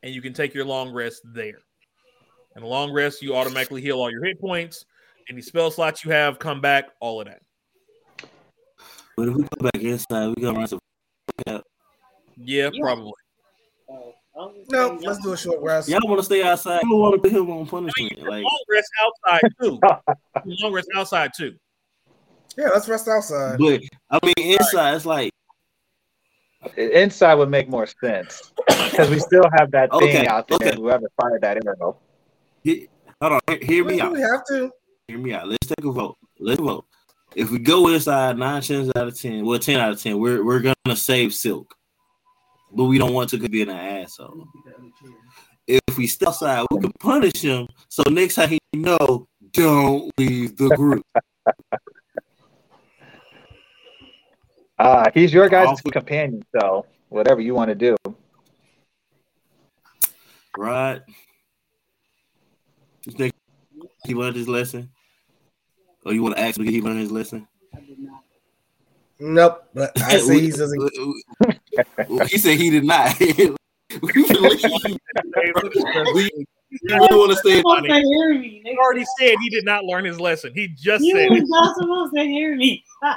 and 0.03 0.13
you 0.13 0.21
can 0.21 0.33
take 0.33 0.53
your 0.53 0.65
long 0.65 0.93
rest 0.93 1.21
there. 1.33 1.59
And 2.55 2.63
long 2.63 2.93
rest, 2.93 3.23
you 3.23 3.35
automatically 3.35 3.81
heal 3.81 3.99
all 3.99 4.11
your 4.11 4.23
hit 4.23 4.39
points. 4.39 4.85
Any 5.29 5.41
spell 5.41 5.71
slots 5.71 6.05
you 6.05 6.11
have 6.11 6.37
come 6.37 6.61
back, 6.61 6.89
all 6.99 7.21
of 7.21 7.27
that. 7.27 7.41
But 9.17 9.29
if 9.29 9.35
we 9.35 9.43
go 9.43 9.71
back 9.71 9.81
inside, 9.81 10.27
we 10.35 10.43
gonna 10.43 10.59
run 10.59 10.67
some. 10.67 10.79
Yeah, 11.47 11.59
Yeah. 12.37 12.69
probably. 12.81 13.13
Oh, 13.89 14.13
I 14.35 14.45
was 14.45 14.55
just 14.57 14.71
No, 14.71 14.87
saying, 14.89 15.01
let's 15.01 15.19
do 15.19 15.33
a 15.33 15.37
short 15.37 15.61
rest. 15.61 15.87
Y'all 15.89 15.99
want 16.03 16.19
to 16.19 16.25
stay 16.25 16.43
outside? 16.43 16.81
You 16.83 16.89
don't 16.89 16.99
want 16.99 17.15
to 17.15 17.21
put 17.21 17.31
him 17.31 17.49
on 17.49 17.65
punishment. 17.65 18.21
Like 18.23 18.43
long 18.43 18.63
rest 18.69 18.89
outside 19.01 19.51
too. 19.61 19.79
long 20.61 20.73
rest 20.73 20.89
outside 20.95 21.31
too. 21.35 21.55
Yeah, 22.57 22.69
let's 22.69 22.87
rest 22.89 23.07
outside. 23.07 23.57
But 23.57 23.81
I 24.09 24.19
mean, 24.25 24.33
inside 24.59 24.95
it's 24.95 25.05
like 25.05 25.31
Inside 26.77 27.35
would 27.35 27.49
make 27.49 27.69
more 27.69 27.85
sense 27.87 28.51
because 28.67 29.09
we 29.09 29.19
still 29.19 29.43
have 29.57 29.71
that 29.71 29.91
thing 29.91 30.09
Okay, 30.09 30.27
out 30.27 30.47
there. 30.47 30.55
okay. 30.55 30.75
Whoever 30.75 31.07
fired 31.21 31.41
that 31.41 31.57
arrow. 31.65 31.97
he- 32.63 32.87
hold 33.21 33.33
on, 33.33 33.39
hear, 33.47 33.59
hear 33.61 33.85
me 33.85 34.01
out. 34.01 34.11
we 34.13 34.21
have 34.21 34.45
to? 34.47 34.71
Hear 35.07 35.17
me 35.17 35.33
out. 35.33 35.47
Let's 35.47 35.67
take 35.67 35.83
a 35.85 35.91
vote. 35.91 36.17
Let's 36.39 36.59
vote. 36.61 36.85
If 37.35 37.49
we 37.51 37.59
go 37.59 37.87
inside 37.89 38.37
nine 38.37 38.61
chances 38.61 38.91
out 38.95 39.07
of 39.07 39.19
ten, 39.19 39.45
well, 39.45 39.59
ten 39.59 39.79
out 39.79 39.91
of 39.91 40.01
ten, 40.01 40.19
we're 40.19 40.43
we're 40.43 40.59
gonna 40.59 40.95
save 40.95 41.33
Silk, 41.33 41.73
but 42.71 42.85
we 42.85 42.97
don't 42.97 43.13
want 43.13 43.29
to 43.31 43.37
be 43.37 43.61
an 43.63 43.69
asshole. 43.69 44.45
If 45.67 45.97
we 45.97 46.07
step 46.07 46.29
outside, 46.29 46.65
we 46.71 46.79
can 46.79 46.91
punish 46.99 47.41
him. 47.41 47.67
So 47.89 48.03
next 48.09 48.35
time 48.35 48.49
he 48.49 48.59
know, 48.73 49.27
don't 49.51 50.11
leave 50.17 50.55
the 50.57 50.69
group. 50.75 51.03
Uh, 54.79 55.09
he's 55.13 55.33
your 55.33 55.49
guy's 55.49 55.67
Awful. 55.67 55.91
companion, 55.91 56.43
so 56.59 56.85
whatever 57.09 57.41
you 57.41 57.53
want 57.53 57.69
to 57.69 57.75
do. 57.75 57.95
right? 60.57 61.01
You 63.05 63.11
think 63.11 63.33
he 64.05 64.13
learned 64.15 64.35
his 64.35 64.47
lesson? 64.47 64.89
Or 66.05 66.13
you 66.13 66.23
want 66.23 66.35
to 66.35 66.41
ask 66.41 66.59
me 66.59 66.65
did 66.65 66.73
he 66.73 66.81
learn 66.81 66.97
his 66.97 67.11
lesson? 67.11 67.47
I 67.73 67.79
did 67.81 67.99
not. 67.99 68.23
Nope. 69.19 69.69
But 69.73 69.91
I 70.01 70.17
say 70.19 70.41
he 70.41 70.51
doesn't. 70.51 70.91
he 72.29 72.37
said 72.37 72.57
he 72.57 72.69
did 72.69 72.83
not. 72.83 73.17
we 73.19 73.27
believe. 73.31 74.97
we, 76.13 76.29
we 76.71 76.79
really 76.81 77.17
want 77.17 77.31
to 77.31 77.37
stay. 77.37 77.51
You 77.51 77.57
supposed 77.57 77.85
to 77.85 77.93
hear 77.93 78.33
me. 78.33 78.61
He 78.65 78.77
already 78.77 79.05
said 79.19 79.35
he 79.39 79.49
did 79.49 79.65
not 79.65 79.85
learn 79.85 80.03
his 80.05 80.19
lesson. 80.19 80.51
He 80.55 80.69
just 80.69 81.03
You 81.03 81.15
said 81.15 81.29
was 81.29 81.41
it. 81.41 81.45
not 81.47 81.75
supposed 81.75 82.13
to 82.15 82.23
hear 82.23 82.55
me. 82.55 82.83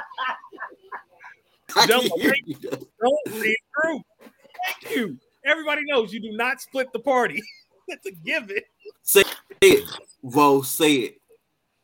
I 1.75 1.85
Don't 1.85 2.09
can 2.09 2.19
hear 2.19 2.33
you. 2.45 2.55
Don't 2.61 3.41
see 3.41 3.55
through. 3.81 4.01
Thank 4.21 4.95
you. 4.95 5.17
Everybody 5.45 5.81
knows 5.85 6.13
you 6.13 6.19
do 6.19 6.31
not 6.31 6.61
split 6.61 6.91
the 6.93 6.99
party. 6.99 7.41
That's 7.87 8.05
a 8.05 8.11
given. 8.11 8.57
Say 9.03 9.23
it, 9.61 9.83
Vo. 10.23 10.61
Say 10.61 10.93
it. 10.95 11.21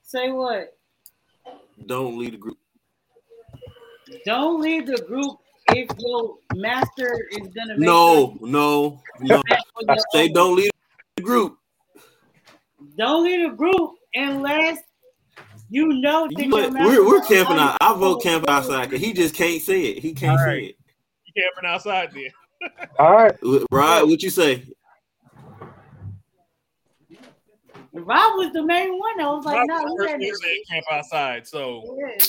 Say 0.02 0.32
what? 0.32 0.78
Don't 1.86 2.18
leave 2.18 2.32
the 2.32 2.38
group. 2.38 2.58
Don't 4.26 4.62
leave 4.62 4.86
the 4.86 5.02
group 5.08 5.38
if 5.70 5.90
your 5.98 6.38
master 6.56 7.28
is 7.32 7.48
gonna 7.50 7.78
make 7.78 7.88
No, 7.88 8.38
no, 8.42 9.02
no. 9.20 9.36
something 9.36 9.58
for 9.88 9.96
Say 10.12 10.28
don't 10.28 10.56
leave 10.56 10.72
the 11.16 11.24
group. 11.24 11.58
Don't 12.98 13.24
leave 13.24 13.50
the 13.50 13.56
group 13.56 13.92
unless 14.14 14.80
you 15.74 15.88
know 15.88 16.28
You 16.30 16.46
your 16.46 16.70
know 16.70 16.86
We're 16.88 17.04
we're 17.04 17.22
camping 17.22 17.58
out. 17.58 17.78
I 17.82 17.94
vote 17.98 18.22
camp 18.22 18.48
outside 18.48 18.90
because 18.90 19.04
he 19.04 19.12
just 19.12 19.34
can't 19.34 19.60
say 19.60 19.86
it. 19.86 20.00
He 20.04 20.14
can't 20.14 20.34
All 20.34 20.38
say 20.38 20.46
right. 20.46 20.64
it. 20.66 20.78
You 21.26 21.44
camping 21.44 21.68
outside 21.68 22.12
there. 22.14 22.90
All 23.00 23.12
right. 23.12 23.36
Right? 23.72 24.04
What 24.04 24.22
you 24.22 24.30
say? 24.30 24.64
Rob 27.92 28.38
was 28.38 28.52
the 28.54 28.64
main 28.64 29.00
one. 29.00 29.20
I 29.20 29.28
was 29.32 29.46
like, 29.46 29.58
Rob 29.58 29.68
no, 29.68 29.84
was 29.84 29.96
the 29.98 30.18
we 30.18 30.28
had 30.28 30.36
to 30.36 30.64
camp 30.70 30.86
outside. 30.92 31.48
So, 31.48 31.98
Yeah, 32.00 32.24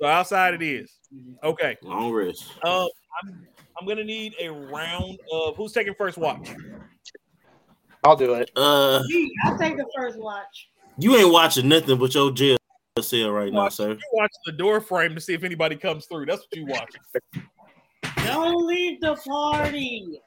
so 0.00 0.06
outside 0.06 0.54
it 0.54 0.62
is. 0.62 0.98
Okay. 1.42 1.76
Long 1.82 2.12
rest. 2.12 2.44
Um, 2.62 2.88
I'm 3.22 3.46
I'm 3.80 3.88
gonna 3.88 4.04
need 4.04 4.34
a 4.40 4.48
round 4.50 5.18
of 5.32 5.56
who's 5.56 5.72
taking 5.72 5.94
first 5.94 6.16
watch. 6.16 6.54
I'll 8.04 8.16
do 8.16 8.34
it. 8.34 8.50
Uh, 8.56 9.02
Me, 9.08 9.32
I 9.44 9.56
take 9.56 9.76
the 9.76 9.86
first 9.96 10.18
watch. 10.18 10.68
You 11.00 11.16
ain't 11.16 11.32
watching 11.32 11.68
nothing 11.68 11.98
but 11.98 12.14
your 12.14 12.30
jail 12.30 12.56
cell 13.00 13.30
right 13.30 13.52
now, 13.52 13.68
sir. 13.68 13.92
You 13.92 13.98
watch 14.12 14.32
the 14.44 14.52
door 14.52 14.80
frame 14.80 15.14
to 15.14 15.20
see 15.20 15.34
if 15.34 15.44
anybody 15.44 15.76
comes 15.76 16.06
through. 16.06 16.26
That's 16.26 16.42
what 16.42 16.56
you 16.56 16.66
watching. 16.66 17.00
Don't 18.26 18.66
leave 18.66 19.00
the 19.00 19.16
party. 19.26 20.20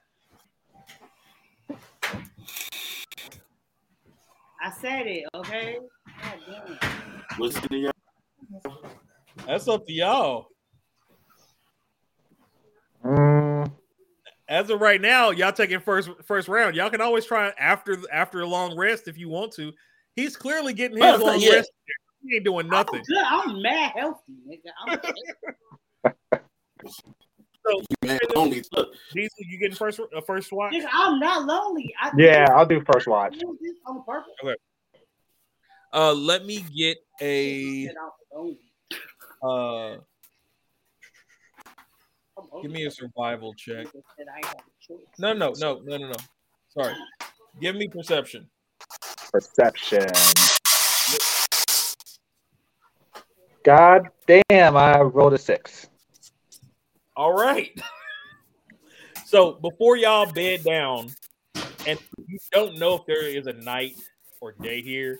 I 4.61 4.71
said 4.79 5.07
it, 5.07 5.25
okay? 5.35 5.77
God 6.21 6.39
damn 6.47 6.73
it. 6.73 6.79
What's 7.37 7.57
in 7.65 7.79
your 7.79 7.91
That's 9.45 9.67
up 9.67 9.85
to 9.85 9.93
y'all. 9.93 10.47
As 14.47 14.69
of 14.69 14.79
right 14.81 15.01
now, 15.01 15.31
y'all 15.31 15.51
taking 15.51 15.79
first 15.79 16.09
first 16.23 16.47
round. 16.47 16.75
Y'all 16.75 16.89
can 16.89 17.01
always 17.01 17.25
try 17.25 17.51
after 17.59 17.97
after 18.11 18.41
a 18.41 18.47
long 18.47 18.77
rest 18.77 19.07
if 19.07 19.17
you 19.17 19.27
want 19.27 19.51
to. 19.53 19.73
He's 20.15 20.35
clearly 20.37 20.73
getting 20.73 20.97
his 21.01 21.21
long 21.21 21.39
yeah. 21.39 21.55
rest. 21.55 21.71
He 22.23 22.35
ain't 22.35 22.45
doing 22.45 22.67
nothing. 22.67 23.01
Good. 23.07 23.23
I'm 23.25 23.61
mad 23.61 23.91
healthy, 23.95 24.33
nigga. 24.47 24.71
I'm, 26.05 26.41
So, 27.65 27.81
man 28.03 28.19
only? 28.35 28.61
Look, 28.73 28.93
Diesel, 29.13 29.29
you 29.39 29.57
getting 29.57 29.75
first 29.75 29.99
uh, 29.99 30.21
first 30.21 30.51
watch? 30.51 30.73
nigga, 30.73 30.87
I'm 30.91 31.19
not 31.19 31.45
lonely. 31.45 31.93
I 32.01 32.11
yeah, 32.17 32.47
I'll 32.53 32.65
do 32.65 32.83
first 32.91 33.07
watch. 33.07 33.37
do 33.39 33.57
this 33.61 33.75
on 33.87 34.03
purpose. 34.03 34.33
Uh, 35.93 36.13
let 36.13 36.45
me 36.45 36.65
get 36.75 36.97
a 37.21 37.85
Shit, 37.85 37.95
I'm 38.31 38.37
lonely. 38.37 38.59
uh. 39.97 40.01
Give 42.61 42.71
me 42.71 42.85
a 42.85 42.91
survival 42.91 43.53
check. 43.53 43.87
That 43.93 44.27
I 44.27 44.45
have 44.47 44.55
a 44.57 44.85
choice. 44.85 45.05
No, 45.19 45.33
no, 45.33 45.53
no, 45.57 45.81
no, 45.85 45.97
no, 45.97 46.07
no. 46.07 46.15
Sorry. 46.69 46.93
Give 47.61 47.75
me 47.75 47.87
perception. 47.87 48.49
Perception. 49.33 50.07
God 53.63 54.09
damn, 54.27 54.77
I 54.77 54.99
rolled 55.01 55.33
a 55.33 55.37
six. 55.37 55.89
All 57.15 57.33
right. 57.33 57.71
So 59.25 59.53
before 59.53 59.97
y'all 59.97 60.31
bed 60.31 60.63
down, 60.63 61.09
and 61.87 61.97
you 62.27 62.37
don't 62.51 62.77
know 62.77 62.93
if 62.93 63.01
there 63.07 63.25
is 63.25 63.47
a 63.47 63.53
night 63.53 63.95
or 64.41 64.51
day 64.51 64.79
here, 64.79 65.17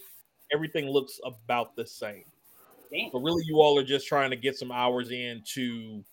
everything 0.54 0.88
looks 0.88 1.20
about 1.26 1.76
the 1.76 1.84
same. 1.84 2.24
Damn. 2.92 3.10
But 3.12 3.24
really, 3.24 3.42
you 3.48 3.60
all 3.60 3.80
are 3.80 3.84
just 3.84 4.06
trying 4.06 4.30
to 4.30 4.36
get 4.36 4.56
some 4.56 4.72
hours 4.72 5.10
in 5.10 5.42
to 5.54 6.04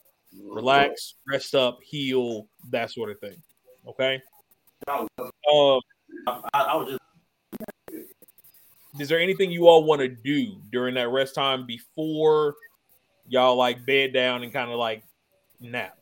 relax, 0.42 1.16
rest 1.28 1.54
up, 1.54 1.80
heal, 1.82 2.46
that 2.70 2.90
sort 2.90 3.10
of 3.10 3.18
thing. 3.20 3.36
Okay. 3.86 4.22
Um, 4.88 5.06
I, 6.26 6.40
I 6.54 6.76
was 6.76 6.88
just 6.88 7.00
is 8.98 9.08
there 9.08 9.20
anything 9.20 9.50
you 9.50 9.68
all 9.68 9.84
want 9.84 10.00
to 10.00 10.08
do 10.08 10.60
during 10.72 10.94
that 10.94 11.08
rest 11.08 11.34
time 11.34 11.66
before 11.66 12.56
y'all 13.28 13.56
like 13.56 13.86
bed 13.86 14.12
down 14.12 14.42
and 14.42 14.52
kind 14.52 14.70
of 14.70 14.78
like 14.78 15.04
nap? 15.60 15.96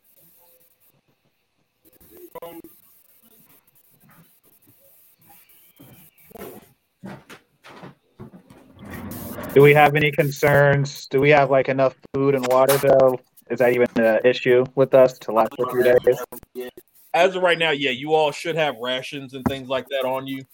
Do 9.55 9.63
we 9.63 9.75
have 9.75 9.97
any 9.97 10.13
concerns? 10.13 11.07
Do 11.07 11.21
we 11.21 11.31
have 11.31 11.51
like 11.51 11.69
enough 11.69 11.97
food 12.15 12.35
and 12.35 12.47
water 12.49 12.77
though? 12.79 13.19
Is 13.51 13.59
that 13.61 13.73
even 13.73 13.89
an 13.97 14.21
issue 14.25 14.65
with 14.75 14.95
us 14.95 15.19
to 15.21 15.33
last 15.33 15.55
for 15.57 15.69
a 15.69 15.73
few 15.73 15.83
days? 15.83 16.71
As 17.15 17.35
of 17.35 17.43
right 17.43 17.59
now, 17.59 17.71
yeah, 17.71 17.91
you 17.91 18.15
all 18.15 18.31
should 18.31 18.57
have 18.57 18.77
rations 18.77 19.35
and 19.35 19.45
things 19.47 19.69
like 19.69 19.87
that 19.89 20.05
on 20.05 20.27
you. 20.27 20.45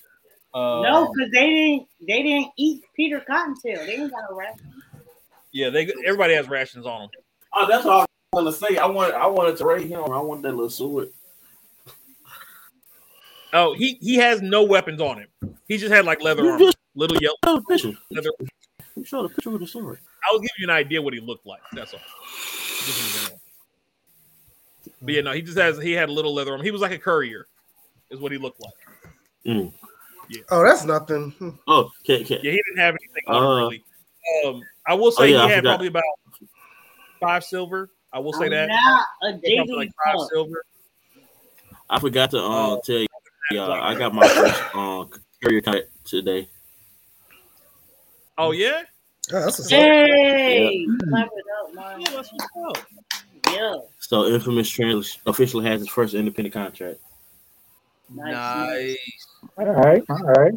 Uh, 0.55 0.83
No, 0.83 1.13
because 1.13 1.33
they 1.33 1.51
didn't. 1.51 1.89
They 2.07 2.23
didn't 2.23 2.53
eat 2.57 2.85
Peter 2.95 3.21
Cottontail. 3.27 3.79
They 3.79 3.97
didn't 3.97 4.11
got 4.11 4.31
a 4.31 4.35
rat. 4.35 4.59
Yeah, 5.53 5.71
they 5.71 5.93
everybody 6.07 6.35
has 6.35 6.49
rations 6.49 6.87
on 6.87 7.03
them. 7.03 7.11
Oh, 7.53 7.67
that's 7.69 7.87
all 7.87 8.03
I 8.03 8.07
want 8.33 8.47
to 8.47 8.53
say. 8.53 8.77
I 8.77 8.87
want 8.87 9.15
I 9.15 9.27
wanted 9.27 9.57
to 9.59 9.67
rate 9.67 9.87
him. 9.89 10.01
I 10.05 10.21
want 10.21 10.43
that 10.43 10.53
little 10.53 10.71
sword. 10.71 11.09
Oh, 13.53 13.75
he 13.75 13.95
he 14.01 14.17
has 14.17 14.43
no 14.43 14.65
weapons 14.65 15.01
on 15.01 15.19
him. 15.19 15.29
He 15.69 15.77
just 15.77 15.93
had 15.93 16.05
like 16.05 16.21
leather 16.23 16.43
You 16.45 16.51
armor, 16.51 16.65
just 16.65 16.77
little 16.95 17.17
yellow 17.21 17.37
showed 17.45 17.59
a 17.59 17.63
picture. 17.63 17.93
leather. 18.11 18.31
You 18.97 19.05
showed 19.05 19.25
a 19.27 19.29
picture 19.29 19.51
with 19.51 19.63
a 19.63 19.67
sword. 19.67 19.99
I'll 20.31 20.41
give 20.41 20.51
you 20.59 20.65
an 20.65 20.71
idea 20.71 21.01
what 21.03 21.15
he 21.15 21.21
looked 21.21 21.47
like. 21.47 21.61
That's 21.73 21.95
all. 21.95 22.01
Just 22.85 23.17
in 23.17 23.21
general. 23.23 23.41
But 25.03 25.15
yeah, 25.15 25.21
no, 25.23 25.33
he 25.33 25.43
just 25.43 25.59
has 25.59 25.81
he 25.81 25.93
had 25.93 26.09
a 26.09 26.13
little 26.13 26.35
leather 26.35 26.53
armor. 26.53 26.65
He 26.65 26.71
was 26.73 26.81
like 26.81 26.93
a 26.93 26.99
courier, 26.99 27.47
is 28.11 28.21
what 28.21 28.33
he 28.33 28.39
looked 28.39 28.61
like. 28.61 28.75
Oh, 30.51 30.65
that's 30.65 30.85
nothing. 30.85 31.31
Hmm. 31.33 31.51
Oh, 31.67 31.91
okay, 32.03 32.25
can, 32.25 32.39
Yeah, 32.43 32.53
he 32.53 32.63
didn't 32.67 32.79
have 32.79 32.95
anything 32.95 33.23
Uh, 33.27 33.57
really. 33.57 33.85
Um, 34.47 34.63
I 34.87 34.95
will 34.95 35.13
say 35.13 35.23
oh, 35.23 35.27
yeah, 35.27 35.39
he 35.39 35.45
I 35.45 35.49
had 35.49 35.57
forgot. 35.59 35.71
probably 35.71 35.87
about 35.89 36.03
five 37.21 37.45
silver. 37.45 37.91
I 38.13 38.19
will 38.19 38.33
say 38.33 38.45
I'm 38.47 38.51
that. 38.51 38.69
not 38.69 39.07
a 39.23 39.57
Probably 39.57 39.75
like 39.75 39.91
five 40.05 40.15
punk. 40.17 40.31
silver. 40.33 40.65
I 41.91 42.01
forgot 42.01 42.31
to 42.33 42.39
um 42.39 42.79
Oh. 42.79 42.81
tell 42.85 42.97
you. 42.99 43.07
Yeah, 43.51 43.69
I 43.69 43.95
got 43.95 44.15
my 44.15 44.27
first 44.27 44.63
um 44.75 45.11
carrier 45.43 45.61
cut 45.61 45.89
today. 46.05 46.49
Oh 48.39 48.53
yeah, 48.53 48.83
Oh, 49.33 49.41
that's 49.41 49.59
what's 49.59 49.73
up. 49.73 49.79
Hey, 49.79 50.87
clap 51.11 51.29
it 51.29 51.45
up, 51.61 51.75
man. 51.75 52.01
yeah, 52.01 52.11
that's 52.11 52.31
what's 52.33 52.79
up. 52.79 52.87
Yeah, 53.51 53.75
So 54.01 54.27
Infamous 54.27 54.69
Trans 54.69 55.19
officially 55.27 55.65
has 55.67 55.81
his 55.81 55.89
first 55.89 56.15
independent 56.15 56.55
contract. 56.55 56.99
Nice. 58.15 58.97
All 59.59 59.67
right, 59.67 60.03
all 60.09 60.19
right. 60.19 60.53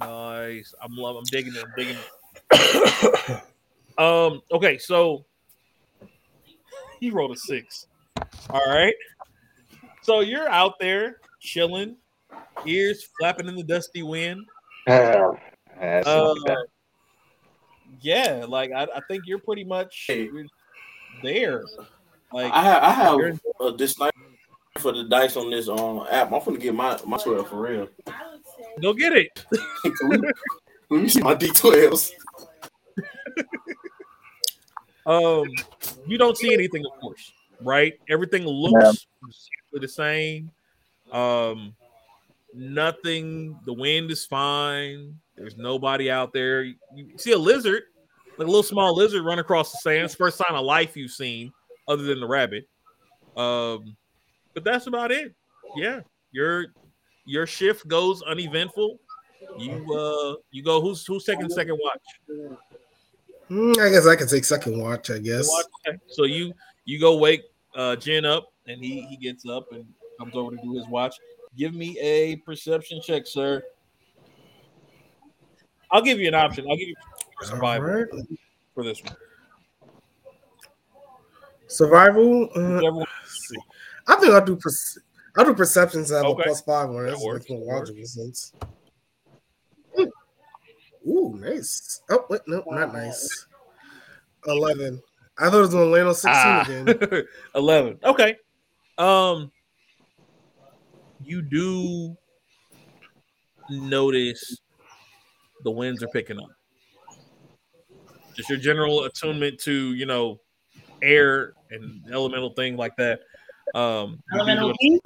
Nice. 0.00 0.74
I'm 0.82 0.94
love. 0.96 1.16
I'm 1.16 1.24
digging 1.24 1.54
it. 1.54 1.62
I'm 1.64 1.72
digging 1.76 1.96
it. 2.52 3.42
um. 3.98 4.42
Okay. 4.52 4.78
So 4.78 5.24
he 7.00 7.10
rolled 7.10 7.32
a 7.32 7.36
six. 7.36 7.86
All 8.50 8.64
right. 8.66 8.94
So 10.02 10.20
you're 10.20 10.48
out 10.48 10.74
there 10.80 11.16
chilling, 11.40 11.96
ears 12.64 13.08
flapping 13.18 13.48
in 13.48 13.56
the 13.56 13.62
dusty 13.62 14.02
wind. 14.02 14.44
Uh, 14.88 15.32
Uh, 15.80 16.34
yeah. 18.00 18.44
Like 18.46 18.72
I, 18.72 18.84
I 18.84 19.00
think 19.08 19.24
you're 19.26 19.38
pretty 19.38 19.64
much 19.64 20.04
Hey. 20.08 20.28
there. 21.22 21.64
Like 22.32 22.52
I 22.52 22.62
have 22.62 22.82
I 22.82 22.90
have 22.90 23.14
you're- 23.18 23.76
this 23.76 23.98
night 23.98 24.12
for 24.78 24.92
the 24.92 25.04
dice 25.04 25.36
on 25.36 25.50
this 25.50 25.68
um 25.68 26.06
app. 26.10 26.32
I'm 26.32 26.44
gonna 26.44 26.58
get 26.58 26.74
my 26.74 26.98
my 27.06 27.16
twelve 27.18 27.48
for 27.48 27.60
real. 27.60 27.88
go 28.80 28.92
get 28.92 29.12
it. 29.12 29.44
Let 30.90 31.02
me 31.02 31.08
see 31.08 31.20
my 31.20 31.34
D12s. 31.34 32.12
Um, 35.06 35.44
you 36.06 36.18
don't 36.18 36.36
see 36.36 36.52
anything, 36.52 36.84
of 36.84 37.00
course, 37.00 37.32
right? 37.60 37.94
Everything 38.10 38.44
looks 38.44 39.06
exactly 39.22 39.80
the 39.80 39.88
same. 39.88 40.50
Um, 41.12 41.74
nothing. 42.52 43.56
The 43.64 43.72
wind 43.72 44.10
is 44.10 44.26
fine. 44.26 45.18
There's 45.36 45.56
nobody 45.56 46.10
out 46.10 46.32
there. 46.32 46.64
You 46.64 46.76
see 47.16 47.32
a 47.32 47.38
lizard, 47.38 47.84
like 48.36 48.48
a 48.48 48.50
little 48.50 48.64
small 48.64 48.96
lizard, 48.96 49.24
run 49.24 49.38
across 49.38 49.70
the 49.70 49.78
sand. 49.78 50.04
It's 50.04 50.14
the 50.14 50.18
first 50.18 50.38
sign 50.38 50.56
of 50.56 50.64
life 50.64 50.96
you've 50.96 51.12
seen, 51.12 51.52
other 51.86 52.02
than 52.02 52.18
the 52.18 52.26
rabbit. 52.26 52.68
Um, 53.36 53.96
but 54.56 54.64
that's 54.64 54.86
about 54.86 55.12
it. 55.12 55.34
Yeah, 55.76 56.00
your 56.32 56.68
your 57.26 57.46
shift 57.46 57.86
goes 57.86 58.22
uneventful. 58.22 58.98
You 59.58 59.94
uh, 59.94 60.36
you 60.50 60.62
go. 60.62 60.80
Who's 60.80 61.06
who's 61.06 61.24
taking 61.24 61.50
second 61.50 61.78
watch? 61.80 62.50
Hmm, 63.48 63.72
I 63.78 63.90
guess 63.90 64.06
I 64.06 64.16
can 64.16 64.26
take 64.26 64.44
second 64.44 64.80
watch. 64.80 65.10
I 65.10 65.18
guess. 65.18 65.46
Okay. 65.86 65.98
So 66.08 66.24
you 66.24 66.54
you 66.86 66.98
go 66.98 67.18
wake 67.18 67.42
uh 67.76 67.96
Jen 67.96 68.24
up 68.24 68.50
and 68.66 68.82
he 68.82 69.02
he 69.02 69.18
gets 69.18 69.46
up 69.46 69.70
and 69.72 69.84
comes 70.18 70.34
over 70.34 70.56
to 70.56 70.62
do 70.62 70.72
his 70.72 70.88
watch. 70.88 71.14
Give 71.54 71.74
me 71.74 71.98
a 72.00 72.36
perception 72.36 73.02
check, 73.02 73.26
sir. 73.26 73.62
I'll 75.90 76.02
give 76.02 76.18
you 76.18 76.28
an 76.28 76.34
option. 76.34 76.66
I'll 76.68 76.76
give 76.78 76.88
you 76.88 76.96
survival 77.42 77.88
right. 77.88 78.06
for 78.74 78.84
this 78.84 79.02
one. 79.04 79.16
Survival. 81.68 82.48
Uh, 82.54 83.04
I 84.06 84.16
think 84.16 84.32
I'll 84.32 84.44
do. 84.44 84.56
Perce- 84.56 84.98
I'll 85.36 85.44
do 85.44 85.54
perceptions. 85.54 86.12
I 86.12 86.16
have 86.18 86.26
Okay. 86.26 86.42
a 86.42 86.44
plus 86.44 86.60
five 86.62 86.88
one. 86.88 87.04
That 87.06 87.12
That 87.18 87.20
works, 87.24 87.48
makes 87.48 87.50
more 87.50 87.58
that 87.60 87.66
works. 87.66 87.90
logical 87.90 88.06
sense. 88.06 88.52
Ooh. 89.98 90.12
Ooh, 91.08 91.36
nice. 91.38 92.00
Oh 92.10 92.24
wait, 92.30 92.40
no, 92.46 92.62
not 92.68 92.92
nice. 92.92 93.46
Eleven. 94.46 95.00
I 95.38 95.50
thought 95.50 95.58
it 95.58 95.60
was 95.60 95.70
going 95.70 95.84
to 95.86 95.90
land 95.90 96.08
on 96.08 96.14
sixteen 96.14 96.88
Ah. 96.88 96.90
again. 97.12 97.24
11. 97.54 97.98
Okay. 98.04 98.36
Um 98.98 99.50
you 101.24 101.42
do 101.42 102.16
notice 103.70 104.60
the 105.64 105.70
winds 105.70 106.02
are 106.02 106.08
picking 106.08 106.38
up. 106.38 106.48
Just 108.34 108.48
your 108.48 108.58
general 108.58 109.04
attunement 109.04 109.58
to, 109.60 109.94
you 109.94 110.06
know, 110.06 110.40
air 111.02 111.54
and 111.70 112.02
elemental 112.12 112.50
thing 112.50 112.76
like 112.76 112.94
that. 112.96 113.20
Um 113.74 114.10
you 114.10 114.18
do 114.32 114.36
Elemental 114.38 114.68
notice 114.68 114.78
key. 114.80 115.00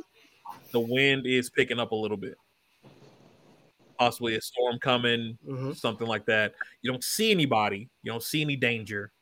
the 0.72 0.80
wind 0.80 1.26
is 1.26 1.50
picking 1.50 1.78
up 1.80 1.92
a 1.92 1.94
little 1.96 2.16
bit. 2.16 2.36
Possibly 3.98 4.36
a 4.36 4.40
storm 4.40 4.78
coming, 4.78 5.36
Mhm. 5.46 5.76
something 5.76 6.06
like 6.06 6.24
that. 6.26 6.54
You 6.82 6.90
don't 6.90 7.04
see 7.04 7.30
anybody, 7.30 7.88
you 8.02 8.10
don't 8.12 8.22
see 8.22 8.40
any 8.40 8.56
danger, 8.56 9.12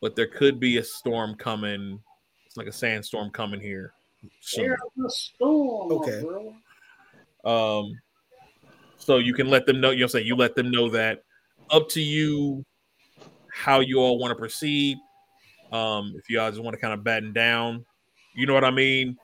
but 0.00 0.16
there 0.16 0.26
could 0.28 0.58
be 0.60 0.78
a 0.78 0.84
storm 0.84 1.34
coming. 1.34 2.00
It's 2.46 2.56
like 2.56 2.68
a 2.68 2.72
sandstorm 2.72 3.30
coming 3.30 3.60
here. 3.60 3.92
soon. 4.40 4.76
Storm. 5.08 5.92
Okay. 5.92 6.22
Um, 7.44 8.00
so 8.96 9.18
you 9.18 9.34
can 9.34 9.48
let 9.48 9.66
them 9.66 9.80
know. 9.80 9.90
You 9.90 10.00
know, 10.00 10.06
what 10.12 10.24
you 10.24 10.34
let 10.34 10.56
them 10.56 10.70
know 10.70 10.88
that. 10.88 11.22
Up 11.70 11.88
to 11.90 12.00
you, 12.00 12.64
how 13.52 13.80
you 13.80 13.98
all 13.98 14.18
want 14.18 14.30
to 14.32 14.34
proceed. 14.36 14.96
Um, 15.70 16.14
if 16.16 16.28
you 16.30 16.38
guys 16.38 16.54
just 16.54 16.64
want 16.64 16.74
to 16.74 16.80
kind 16.80 16.94
of 16.94 17.04
batten 17.04 17.32
down, 17.32 17.84
you 18.36 18.46
know 18.46 18.54
what 18.54 18.64
I 18.64 18.70
mean, 18.70 19.16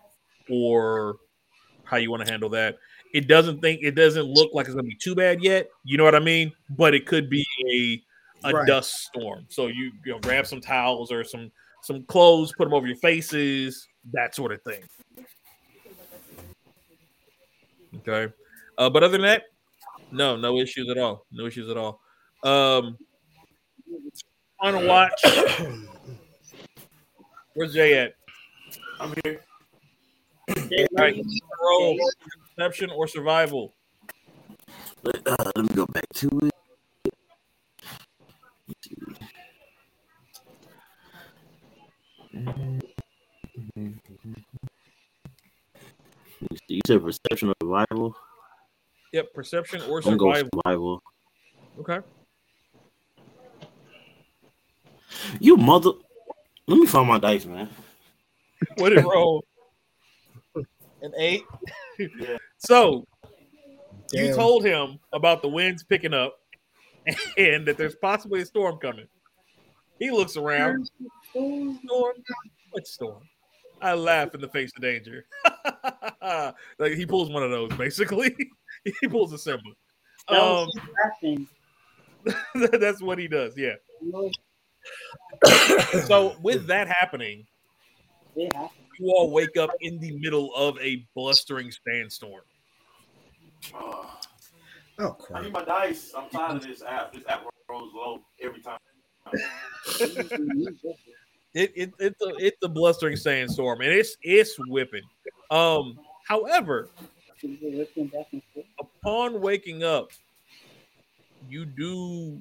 or 0.51 1.17
how 1.85 1.99
you 1.99 2.11
want 2.11 2.25
to 2.25 2.31
handle 2.31 2.49
that. 2.51 2.77
It 3.15 3.29
doesn't 3.29 3.61
think 3.61 3.81
it 3.83 3.95
doesn't 3.95 4.25
look 4.25 4.51
like 4.55 4.67
it's 4.67 4.75
gonna 4.75 4.89
be 4.89 4.97
too 4.97 5.15
bad 5.15 5.43
yet. 5.43 5.69
You 5.85 5.99
know 5.99 6.05
what 6.05 6.15
I 6.15 6.21
mean, 6.21 6.53
but 6.71 6.95
it 6.95 7.07
could 7.07 7.29
be 7.29 7.47
a 7.71 8.03
a 8.45 8.53
Right. 8.55 8.67
dust 8.67 8.95
storm. 9.05 9.47
So 9.49 9.69
you 9.69 9.93
you 10.05 10.13
know 10.13 10.19
grab 10.19 10.47
some 10.47 10.61
towels 10.61 11.13
or 11.13 11.23
some 11.23 11.53
some 11.83 12.05
clothes, 12.05 12.53
put 12.57 12.65
them 12.65 12.75
over 12.75 12.87
your 12.87 12.97
faces, 12.97 13.87
that 14.13 14.35
sort 14.35 14.53
of 14.53 14.63
thing. 14.63 14.83
Okay. 17.99 18.33
Uh, 18.79 18.89
but 18.89 19.03
other 19.03 19.13
than 19.13 19.23
that, 19.23 19.45
no, 20.11 20.37
no 20.37 20.59
issues 20.59 20.89
at 20.89 20.99
all. 20.99 21.27
No 21.31 21.47
issues 21.47 21.69
at 21.71 21.77
all. 21.77 22.01
Um, 22.43 22.97
on 24.61 24.75
a 24.75 24.87
watch. 24.87 25.13
Where's 27.55 27.75
Jay 27.75 27.99
at? 27.99 28.15
I'm 29.03 29.13
here. 29.25 29.41
They 30.71 30.87
All 30.97 31.03
right, 31.05 31.17
roll 31.61 31.99
perception 32.57 32.91
or 32.91 33.09
survival. 33.09 33.75
Let, 35.03 35.27
uh, 35.27 35.51
let 35.57 35.65
me 35.65 35.75
go 35.75 35.87
back 35.87 36.05
to 36.15 36.29
it. 36.45 36.53
You 46.69 46.81
said 46.87 47.03
perception 47.03 47.49
or 47.49 47.55
survival? 47.61 48.17
Yep, 49.13 49.35
perception 49.35 49.83
or 49.91 49.99
I'm 50.07 50.17
gonna 50.17 50.37
survival. 50.37 50.51
survival. 50.65 51.03
Okay. 51.81 51.99
You 55.41 55.57
mother. 55.57 55.91
Let 56.69 56.79
me 56.79 56.87
find 56.87 57.09
my 57.09 57.19
dice, 57.19 57.47
man. 57.47 57.69
What 58.77 58.91
did 58.91 58.99
it 58.99 59.05
roll? 59.05 59.45
An 61.03 61.13
eight. 61.19 61.43
So 62.59 63.07
you 64.13 64.35
told 64.35 64.65
him 64.65 64.99
about 65.13 65.43
the 65.43 65.49
winds 65.49 65.83
picking 65.83 66.15
up 66.15 66.39
and 67.37 67.67
that 67.67 67.77
there's 67.77 67.97
possibly 67.97 68.41
a 68.43 68.47
storm 68.47 68.79
coming. 68.79 69.07
He 69.99 70.11
looks 70.11 70.37
around. 70.37 70.89
Storm? 71.31 71.79
What 72.71 72.87
storm? 72.87 73.23
I 73.81 73.95
laugh 73.95 74.35
in 74.35 74.41
the 74.41 74.49
face 74.49 74.71
of 74.77 74.83
danger. 74.83 75.25
like 76.79 76.93
he 76.93 77.05
pulls 77.05 77.31
one 77.31 77.43
of 77.43 77.51
those, 77.51 77.73
basically. 77.77 78.35
he 79.01 79.09
pulls 79.09 79.33
a 79.33 79.39
Simba. 79.39 79.63
Um, 80.29 80.69
that's 82.81 83.03
what 83.03 83.19
he 83.19 83.27
does. 83.27 83.55
Yeah. 83.57 83.75
So 86.07 86.37
with 86.43 86.67
that 86.69 86.89
happening, 86.89 87.41
It 87.41 87.41
happened. 87.41 87.52
You 88.37 89.13
all 89.15 89.31
wake 89.31 89.57
up 89.57 89.71
in 89.81 89.99
the 89.99 90.13
middle 90.19 90.55
of 90.55 90.79
a 90.81 91.07
blustering 91.15 91.71
sandstorm. 91.87 92.43
Oh 93.73 94.09
crap. 94.99 95.09
I 95.09 95.15
crap! 95.15 95.43
need 95.43 95.53
my 95.53 95.65
dice. 95.65 96.13
I'm 96.17 96.29
tired 96.31 96.57
of 96.57 96.63
this 96.63 96.83
app. 96.83 97.13
This 97.13 97.25
app 97.29 97.45
rolls 97.69 97.93
low 97.95 98.21
every 98.41 98.61
time. 98.61 98.79
It, 101.55 101.71
it 101.77 101.93
it's 101.99 102.23
a 102.23 102.35
it's 102.39 102.57
a 102.63 102.69
blustering 102.69 103.17
sandstorm, 103.17 103.83
and 103.83 103.91
it's 103.91 104.17
it's 104.23 104.57
whipping. 104.69 105.03
Um, 105.51 105.99
however, 106.27 106.89
upon 108.81 109.39
waking 109.39 109.85
up, 109.85 110.13
you 111.51 111.67
do, 111.67 112.41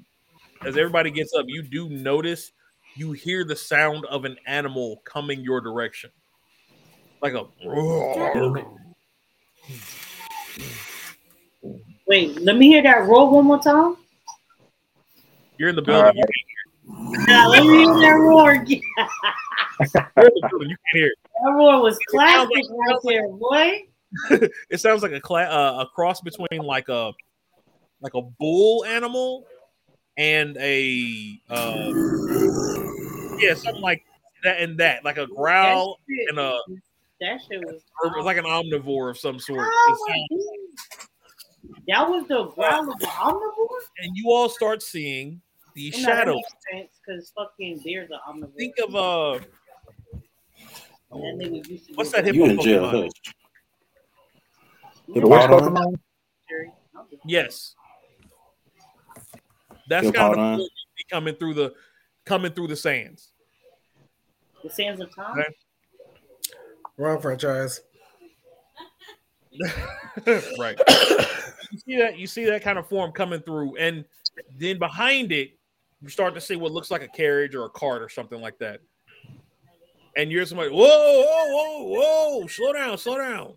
as 0.65 0.77
everybody 0.77 1.11
gets 1.11 1.33
up, 1.33 1.45
you 1.49 1.61
do 1.61 1.89
notice 1.89 2.53
you 2.95 3.11
hear 3.13 3.43
the 3.43 3.55
sound 3.55 4.05
of 4.05 4.25
an 4.25 4.37
animal 4.45 5.01
coming 5.05 5.41
your 5.41 5.61
direction, 5.61 6.09
like 7.21 7.33
a 7.33 7.45
roar. 7.65 8.65
Wait, 12.07 12.41
let 12.41 12.57
me 12.57 12.67
hear 12.67 12.83
that 12.83 13.07
roll 13.07 13.31
one 13.31 13.45
more 13.45 13.59
time. 13.61 13.95
You're 15.57 15.69
in 15.69 15.75
the 15.75 15.81
building. 15.81 16.15
You 16.17 16.23
Yeah, 17.27 17.45
let 17.47 17.63
me 17.63 17.69
hear 17.69 17.85
that 18.01 18.17
roar 18.19 18.51
again. 18.51 18.81
you're 18.97 19.05
in 20.25 20.31
the 20.35 20.47
building. 20.49 20.69
You 20.69 20.75
can't 20.75 20.79
hear. 20.93 21.07
it. 21.07 21.13
That 21.43 21.51
roar 21.53 21.81
was 21.81 21.97
classic 22.09 22.49
like- 22.49 22.65
right 22.69 22.99
there, 23.03 23.27
boy. 23.29 23.81
It 24.69 24.79
sounds 24.81 25.03
like 25.03 25.13
a 25.13 25.21
cla- 25.21 25.43
uh, 25.49 25.83
a 25.83 25.85
cross 25.95 26.19
between 26.19 26.61
like 26.63 26.89
a 26.89 27.13
like 28.01 28.13
a 28.13 28.21
bull 28.21 28.83
animal 28.83 29.45
and 30.17 30.57
a 30.57 31.39
uh, 31.49 31.91
yeah, 33.41 33.53
something 33.55 33.81
like 33.81 34.03
that 34.43 34.59
and 34.61 34.77
that, 34.79 35.03
like 35.03 35.17
a 35.17 35.27
growl 35.27 35.97
shit- 36.09 36.29
and 36.29 36.39
a 36.39 36.59
that 37.19 37.39
shit 37.47 37.59
was. 37.65 37.81
or 38.03 38.23
like 38.23 38.37
an 38.37 38.45
omnivore 38.45 39.09
of 39.11 39.17
some 39.17 39.39
sort. 39.39 39.67
Oh, 39.71 39.97
sounds- 40.07 40.27
my 40.31 40.37
God. 40.37 41.07
That 41.87 42.09
was 42.09 42.27
the 42.27 42.45
growl 42.47 42.91
of 42.91 42.99
the 42.99 43.05
omnivore. 43.05 43.67
and 43.99 44.15
you 44.15 44.31
all 44.31 44.49
start 44.49 44.81
seeing 44.81 45.41
the 45.75 45.91
Well, 45.93 46.01
no, 46.01 46.07
shadows. 46.07 46.35
makes 46.35 46.53
sense 46.71 46.99
because 47.05 47.31
fucking 47.35 47.79
bears 47.85 48.09
are 48.11 48.33
omnivore. 48.33 48.55
Think 48.57 48.75
of 48.79 48.95
uh, 48.95 49.39
That 51.11 51.35
nigga 51.37 51.67
used 51.67 51.87
to 51.87 51.93
what's 51.95 52.11
that 52.11 52.25
hippo 52.25 52.37
You 52.37 52.45
in 52.45 52.61
jail, 52.61 52.83
Pokemon? 52.83 53.03
hush. 53.03 53.33
The? 55.13 55.21
Pokemon? 55.21 55.99
Jerry. 56.49 56.71
I'm 56.97 57.05
just- 57.09 57.21
Yes, 57.25 57.75
that's 59.87 60.09
kind 60.11 60.39
of 60.39 60.61
coming 61.11 61.35
through 61.35 61.53
the 61.55 61.73
coming 62.25 62.51
through 62.53 62.67
the 62.67 62.75
sands. 62.75 63.30
The 64.63 64.69
sands 64.69 65.01
of 65.01 65.13
time. 65.15 65.39
Okay. 65.39 65.49
Wrong 66.97 67.19
franchise. 67.19 67.81
right. 70.59 70.79
you 71.71 71.79
see 71.79 71.97
that 71.97 72.17
you 72.17 72.27
see 72.27 72.45
that 72.45 72.61
kind 72.61 72.77
of 72.77 72.87
form 72.87 73.11
coming 73.11 73.41
through, 73.41 73.75
and 73.77 74.05
then 74.57 74.79
behind 74.79 75.31
it, 75.31 75.57
you 76.01 76.09
start 76.09 76.33
to 76.35 76.41
see 76.41 76.55
what 76.55 76.71
looks 76.71 76.91
like 76.91 77.01
a 77.01 77.07
carriage 77.07 77.55
or 77.55 77.65
a 77.65 77.69
cart 77.69 78.01
or 78.01 78.09
something 78.09 78.41
like 78.41 78.57
that. 78.59 78.79
And 80.17 80.31
you're 80.31 80.45
somebody, 80.45 80.69
whoa, 80.69 80.77
whoa, 80.77 81.47
whoa, 81.47 82.39
whoa, 82.39 82.47
slow 82.47 82.73
down, 82.73 82.97
slow 82.97 83.17
down. 83.17 83.53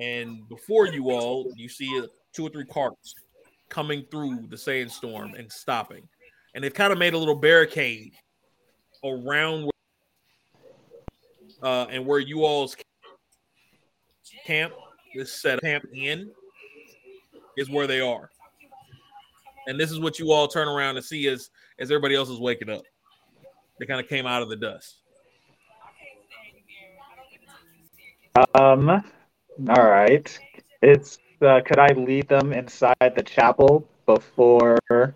And 0.00 0.48
before 0.48 0.86
you 0.86 1.10
all, 1.10 1.52
you 1.56 1.68
see 1.68 2.00
uh, 2.00 2.06
two 2.32 2.46
or 2.46 2.50
three 2.50 2.64
carts 2.64 3.14
coming 3.68 4.04
through 4.10 4.46
the 4.48 4.58
sandstorm 4.58 5.34
and 5.34 5.50
stopping. 5.50 6.08
And 6.54 6.62
they've 6.62 6.74
kind 6.74 6.92
of 6.92 6.98
made 6.98 7.14
a 7.14 7.18
little 7.18 7.34
barricade 7.34 8.12
around 9.04 9.70
uh, 11.62 11.86
and 11.90 12.04
where 12.06 12.18
you 12.18 12.44
all's 12.44 12.76
camp 14.46 14.72
is 15.14 15.32
set 15.32 15.60
camp 15.60 15.84
in 15.92 16.30
is 17.56 17.70
where 17.70 17.86
they 17.86 18.00
are. 18.00 18.30
And 19.66 19.78
this 19.80 19.90
is 19.90 19.98
what 19.98 20.18
you 20.18 20.32
all 20.32 20.48
turn 20.48 20.68
around 20.68 20.96
and 20.96 21.04
see 21.04 21.26
as 21.28 21.50
as 21.78 21.90
everybody 21.90 22.14
else 22.14 22.28
is 22.28 22.38
waking 22.38 22.70
up. 22.70 22.82
They 23.78 23.86
kind 23.86 24.00
of 24.00 24.08
came 24.08 24.26
out 24.26 24.42
of 24.42 24.48
the 24.48 24.56
dust. 24.56 24.96
Um, 28.54 28.88
all 29.68 29.84
right. 29.84 30.38
It's 30.82 31.18
uh, 31.40 31.60
could 31.64 31.78
I 31.78 31.88
lead 31.94 32.28
them 32.28 32.52
inside 32.52 33.12
the 33.16 33.22
chapel 33.22 33.86
before? 34.06 35.14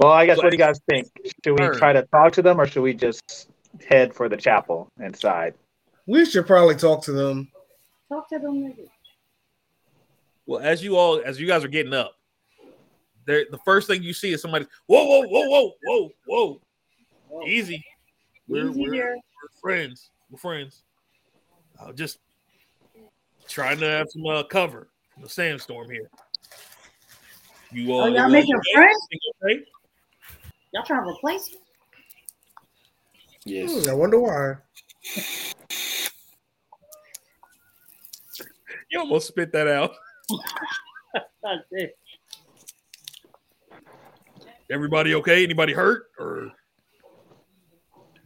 Well, 0.00 0.12
I 0.12 0.24
guess 0.24 0.38
what 0.38 0.50
do 0.50 0.56
you 0.56 0.58
guys 0.58 0.80
think? 0.88 1.08
Should 1.44 1.60
we 1.60 1.68
try 1.76 1.92
to 1.92 2.02
talk 2.04 2.32
to 2.32 2.42
them, 2.42 2.58
or 2.58 2.66
should 2.66 2.80
we 2.80 2.94
just 2.94 3.50
head 3.86 4.14
for 4.14 4.30
the 4.30 4.36
chapel 4.36 4.90
inside? 4.98 5.52
We 6.06 6.24
should 6.24 6.46
probably 6.46 6.74
talk 6.74 7.04
to 7.04 7.12
them. 7.12 7.52
Talk 8.08 8.30
to 8.30 8.38
them 8.38 8.62
niggas. 8.62 8.88
Well, 10.46 10.60
as 10.60 10.82
you 10.82 10.96
all 10.96 11.20
as 11.22 11.38
you 11.38 11.46
guys 11.46 11.64
are 11.64 11.68
getting 11.68 11.92
up, 11.92 12.16
there 13.26 13.44
the 13.50 13.58
first 13.58 13.86
thing 13.88 14.02
you 14.02 14.14
see 14.14 14.32
is 14.32 14.40
somebody, 14.40 14.66
whoa, 14.86 15.04
whoa, 15.04 15.26
whoa, 15.28 15.48
whoa, 15.48 15.72
whoa, 15.84 16.10
whoa. 16.26 16.60
Whoa. 17.28 17.46
Easy. 17.46 17.84
We're, 18.48 18.70
Easy 18.70 18.80
we're, 18.80 19.14
we're 19.14 19.20
friends. 19.60 20.10
We're 20.30 20.38
friends. 20.38 20.82
Uh, 21.78 21.92
just 21.92 22.18
trying 23.46 23.78
to 23.78 23.86
have 23.86 24.08
some 24.10 24.26
uh, 24.26 24.44
cover 24.44 24.88
from 25.12 25.22
the 25.24 25.28
sandstorm 25.28 25.90
here. 25.90 26.10
You 27.70 27.92
all, 27.92 28.00
Oh, 28.00 28.06
you 28.06 28.16
y'all 28.16 28.30
making 28.30 28.58
friends? 28.74 29.08
Okay? 29.44 29.62
Y'all 30.72 30.84
trying 30.84 31.04
to 31.04 31.10
replace 31.10 31.50
me? 31.50 31.56
Yes. 33.44 33.84
Hmm, 33.84 33.90
I 33.90 33.94
wonder 33.94 34.20
why. 34.20 34.54
You 38.90 39.00
almost 39.00 39.28
spit 39.28 39.52
that 39.52 39.66
out. 39.68 39.92
Everybody 44.70 45.14
okay? 45.16 45.42
Anybody 45.42 45.72
hurt? 45.72 46.04
Or 46.18 46.50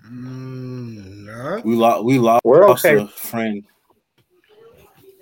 Mm, 0.07 1.25
nah. 1.25 1.61
We 1.65 1.75
lost. 1.77 2.05
We 2.05 2.19
lost 2.19 2.45
We're 2.45 2.69
okay. 2.71 2.97
a 2.97 3.07
friend. 3.09 3.65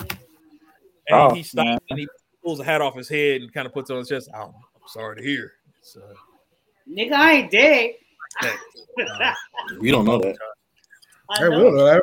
and 0.01 0.11
Oh, 1.13 1.33
he 1.35 1.45
stops 1.45 1.67
man. 1.67 1.79
and 1.91 1.99
he 2.01 2.09
pulls 2.43 2.59
a 2.59 2.65
hat 2.65 2.81
off 2.81 2.97
his 2.97 3.09
head 3.09 3.43
and 3.43 3.53
kind 3.53 3.67
of 3.67 3.73
puts 3.73 3.91
it 3.91 3.93
on 3.93 4.01
his 4.01 4.09
chest. 4.09 4.29
Oh, 4.35 4.41
I'm 4.47 4.53
sorry 4.89 5.17
to 5.17 5.23
hear. 5.23 5.53
It's, 5.79 5.97
uh, 5.97 6.15
Nigga, 6.97 7.13
I 7.13 7.33
ain't 7.33 7.51
dead. 7.51 7.91
that- 8.97 9.37
We 9.79 9.91
don't 9.91 10.05
know 10.05 10.19
that. 10.19 10.37
I 11.31 11.39
Hey, 11.39 11.49
we 11.49 11.55
know. 11.57 11.63
don't 11.65 11.77
know 11.77 11.85
that. 11.85 12.03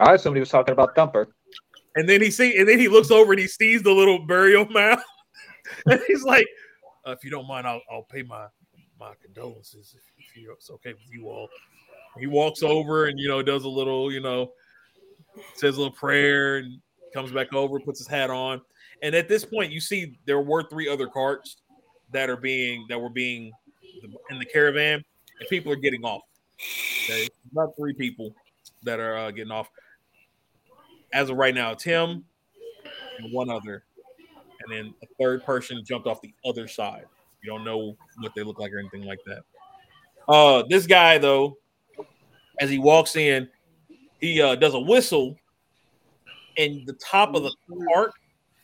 I 0.00 0.14
assumed 0.14 0.36
he 0.36 0.40
was 0.40 0.48
talking 0.50 0.72
about 0.72 0.94
Thumper. 0.94 1.28
and 1.96 2.08
then 2.08 2.20
he 2.20 2.30
see, 2.30 2.58
and 2.58 2.68
then 2.68 2.78
he 2.78 2.88
looks 2.88 3.10
over 3.10 3.32
and 3.32 3.40
he 3.40 3.46
sees 3.46 3.82
the 3.82 3.92
little 3.92 4.26
burial 4.26 4.66
mound, 4.66 5.00
and 5.86 6.00
he's 6.06 6.22
like, 6.24 6.46
uh, 7.06 7.12
"If 7.12 7.22
you 7.24 7.30
don't 7.30 7.46
mind, 7.46 7.66
I'll, 7.66 7.82
I'll 7.90 8.02
pay 8.10 8.22
my 8.22 8.46
my 8.98 9.12
condolences 9.22 9.94
if, 9.96 10.02
if 10.36 10.48
it's 10.56 10.70
okay 10.70 10.92
with 10.94 11.12
you 11.12 11.28
all." 11.28 11.48
He 12.18 12.26
walks 12.26 12.62
over 12.62 13.06
and 13.06 13.18
you 13.18 13.28
know 13.28 13.42
does 13.42 13.64
a 13.64 13.68
little, 13.68 14.10
you 14.12 14.20
know, 14.20 14.52
says 15.54 15.76
a 15.76 15.78
little 15.80 15.94
prayer 15.94 16.56
and 16.58 16.80
comes 17.12 17.30
back 17.30 17.52
over, 17.52 17.78
puts 17.80 17.98
his 18.00 18.08
hat 18.08 18.30
on, 18.30 18.60
and 19.02 19.14
at 19.14 19.28
this 19.28 19.44
point, 19.44 19.70
you 19.70 19.80
see 19.80 20.18
there 20.24 20.40
were 20.40 20.64
three 20.68 20.88
other 20.88 21.06
carts 21.06 21.58
that 22.10 22.28
are 22.30 22.36
being 22.36 22.86
that 22.88 23.00
were 23.00 23.10
being 23.10 23.52
in 24.30 24.38
the 24.38 24.44
caravan, 24.46 25.04
and 25.40 25.48
people 25.48 25.72
are 25.72 25.76
getting 25.76 26.04
off. 26.04 26.22
Okay, 27.04 27.28
about 27.52 27.74
three 27.76 27.94
people 27.94 28.34
that 28.82 29.00
are 29.00 29.16
uh, 29.16 29.30
getting 29.30 29.52
off 29.52 29.68
as 31.12 31.30
of 31.30 31.36
right 31.36 31.54
now. 31.54 31.74
Tim 31.74 32.24
and 33.18 33.32
one 33.32 33.50
other, 33.50 33.84
and 34.60 34.72
then 34.72 34.94
a 35.02 35.06
third 35.20 35.44
person 35.44 35.84
jumped 35.84 36.06
off 36.06 36.20
the 36.20 36.34
other 36.44 36.68
side. 36.68 37.04
You 37.42 37.50
don't 37.50 37.64
know 37.64 37.96
what 38.20 38.34
they 38.34 38.42
look 38.42 38.58
like 38.58 38.72
or 38.72 38.78
anything 38.78 39.04
like 39.04 39.20
that. 39.26 39.42
Uh, 40.26 40.62
this 40.68 40.86
guy 40.86 41.18
though, 41.18 41.58
as 42.60 42.70
he 42.70 42.78
walks 42.78 43.16
in, 43.16 43.48
he 44.20 44.40
uh, 44.40 44.54
does 44.54 44.74
a 44.74 44.80
whistle, 44.80 45.36
and 46.56 46.86
the 46.86 46.94
top 46.94 47.34
of 47.34 47.42
the 47.42 47.52
cart 47.92 48.12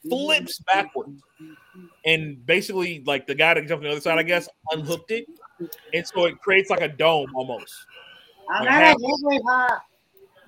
flips 0.09 0.61
backwards, 0.73 1.23
and 2.05 2.45
basically, 2.47 3.03
like 3.07 3.27
the 3.27 3.35
guy 3.35 3.55
that 3.55 3.67
jumped 3.67 3.85
on 3.85 3.91
the 3.91 3.91
other 3.91 4.01
side, 4.01 4.19
I 4.19 4.23
guess, 4.23 4.49
unhooked 4.71 5.11
it, 5.11 5.27
and 5.95 6.07
so 6.07 6.25
it 6.25 6.41
creates 6.41 6.71
like 6.71 6.81
a 6.81 6.89
dome 6.89 7.31
almost 7.35 7.75
I'm 8.49 8.65
Like 8.65 8.71
not 8.71 8.83
half- 8.83 8.97
really 8.99 9.41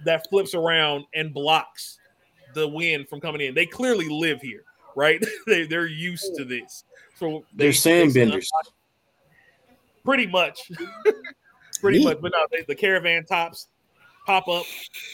that 0.05 0.27
flips 0.31 0.55
around 0.55 1.05
and 1.15 1.33
blocks 1.33 1.99
the 2.55 2.67
wind 2.67 3.09
from 3.09 3.21
coming 3.21 3.41
in. 3.43 3.55
They 3.55 3.67
clearly 3.67 4.09
live 4.09 4.41
here, 4.41 4.65
right? 4.97 5.23
they 5.47 5.67
they're 5.67 5.87
used 5.87 6.35
to 6.37 6.45
this. 6.45 6.85
So 7.15 7.45
they, 7.55 7.67
They're 7.67 7.73
sand 7.73 8.13
they- 8.13 8.25
benders. 8.25 8.51
pretty 10.05 10.27
much, 10.27 10.71
pretty 11.81 11.99
Neat. 11.99 12.05
much. 12.05 12.21
But 12.21 12.33
no, 12.33 12.47
they, 12.51 12.63
the 12.67 12.75
caravan 12.75 13.25
tops 13.25 13.69
pop 14.27 14.49
up 14.49 14.65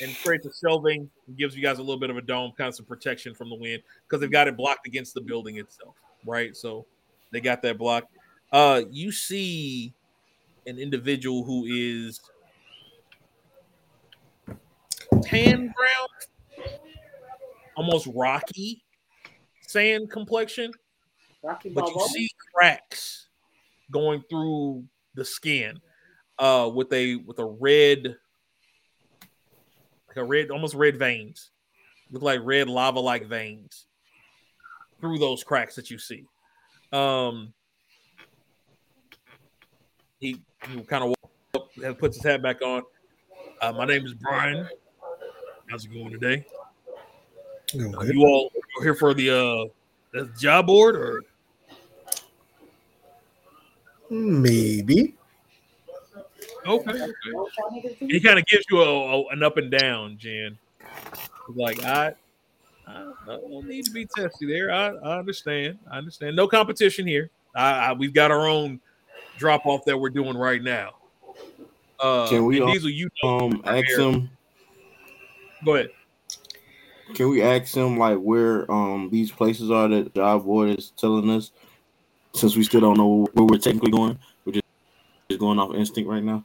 and 0.03 0.15
creates 0.24 0.47
a 0.47 0.51
shelving, 0.55 1.11
gives 1.36 1.57
you 1.57 1.62
guys 1.62 1.78
a 1.78 1.82
little 1.82 1.99
bit 1.99 2.11
of 2.11 2.16
a 2.16 2.23
dome, 2.23 2.53
kind 2.57 2.69
of 2.69 2.74
some 2.74 2.86
protection 2.86 3.35
from 3.35 3.49
the 3.51 3.55
wind 3.57 3.82
because 4.07 4.20
they've 4.20 4.31
got 4.31 4.49
it 4.49 4.57
blocked 4.57 4.86
against 4.86 5.15
the 5.15 5.20
building 5.20 5.57
itself, 5.59 5.95
right? 6.24 6.57
So 6.57 6.86
they 7.31 7.40
got 7.40 7.62
that 7.62 7.78
block. 7.78 8.05
Uh, 8.53 8.82
you 8.90 9.12
see 9.12 9.95
an 10.66 10.78
individual 10.78 11.45
who 11.45 11.65
is 11.66 12.20
tan 15.23 15.73
brown, 15.77 16.66
almost 17.77 18.09
rocky 18.15 18.82
sand 19.69 20.11
complexion 20.11 20.73
Rocky 21.43 21.69
but 21.69 21.89
you 21.89 22.09
see 22.09 22.28
cracks 22.55 23.28
going 23.90 24.23
through 24.28 24.85
the 25.15 25.24
skin 25.24 25.78
uh 26.39 26.70
with 26.74 26.93
a 26.93 27.16
with 27.16 27.39
a 27.39 27.45
red 27.45 28.16
like 30.09 30.16
a 30.16 30.24
red 30.24 30.51
almost 30.51 30.74
red 30.74 30.99
veins 30.99 31.51
look 32.11 32.23
like 32.23 32.40
red 32.43 32.69
lava 32.69 32.99
like 32.99 33.27
veins 33.27 33.86
through 35.01 35.19
those 35.19 35.43
cracks 35.45 35.75
that 35.75 35.91
you 35.91 35.99
see 35.99 36.25
um 36.93 37.53
he, 40.20 40.41
he 40.69 40.81
kind 40.83 41.05
of 41.05 41.15
up 41.55 41.69
and 41.85 41.99
puts 41.99 42.16
his 42.16 42.25
hat 42.25 42.43
back 42.43 42.61
on 42.62 42.83
uh, 43.62 43.73
my 43.73 43.85
name 43.85 44.05
is 44.05 44.15
brian 44.15 44.69
how's 45.70 45.85
it 45.85 45.93
going 45.93 46.11
today 46.11 46.45
Going 47.77 47.95
Uh, 47.95 48.03
you 48.03 48.23
all 48.25 48.51
here 48.83 48.95
for 48.95 49.12
the 49.15 49.31
uh 49.31 49.65
the 50.12 50.31
job 50.39 50.66
board 50.66 50.97
or 50.97 51.23
Maybe. 54.11 55.15
Okay. 56.66 56.91
okay. 56.91 57.97
He 58.01 58.19
kind 58.20 58.39
of 58.39 58.47
gives 58.47 58.65
you 58.70 58.81
a, 58.81 59.20
a- 59.20 59.27
an 59.29 59.43
up 59.43 59.59
and 59.59 59.70
down. 59.70 60.16
He's 60.19 60.53
Like 61.55 61.83
I, 61.85 62.15
I, 62.89 63.12
I 63.32 63.36
don't 63.36 63.66
need 63.66 63.85
to 63.85 63.90
be 63.90 64.06
testy 64.16 64.47
there. 64.47 64.73
I, 64.73 64.89
I 64.89 65.19
understand. 65.19 65.78
I 65.90 65.98
understand. 65.98 66.35
No 66.36 66.48
competition 66.48 67.06
here. 67.06 67.31
I, 67.55 67.73
I 67.73 67.93
we've 67.93 68.15
got 68.15 68.31
our 68.31 68.48
own 68.48 68.81
drop 69.36 69.66
off 69.66 69.85
that 69.85 69.98
we're 69.98 70.10
doing 70.10 70.36
right 70.36 70.62
now. 70.62 70.94
Uh, 72.01 72.28
Can 72.28 72.47
we 72.47 72.60
Diesel, 72.60 72.90
you 72.90 73.09
know, 73.23 73.39
Um, 73.39 73.62
ask 73.65 73.98
him. 73.98 74.31
go 75.65 75.74
ahead. 75.74 75.90
Can 77.15 77.31
we 77.31 77.43
ask 77.43 77.74
him 77.74 77.98
like 77.98 78.19
where 78.19 78.70
um 78.70 79.09
these 79.10 79.31
places 79.31 79.70
are 79.70 79.89
that 79.89 80.15
job 80.15 80.44
board 80.44 80.78
is 80.78 80.93
telling 80.97 81.31
us? 81.31 81.51
Since 82.35 82.56
we 82.56 82.62
still 82.62 82.81
don't 82.81 82.98
know 82.98 83.27
where 83.32 83.47
we're 83.47 83.59
technically 83.59 83.90
going, 83.90 84.19
we're 84.44 84.52
just, 84.52 84.65
just 85.28 85.40
going 85.40 85.59
off 85.59 85.74
instinct 85.74 86.09
right 86.09 86.23
now. 86.23 86.44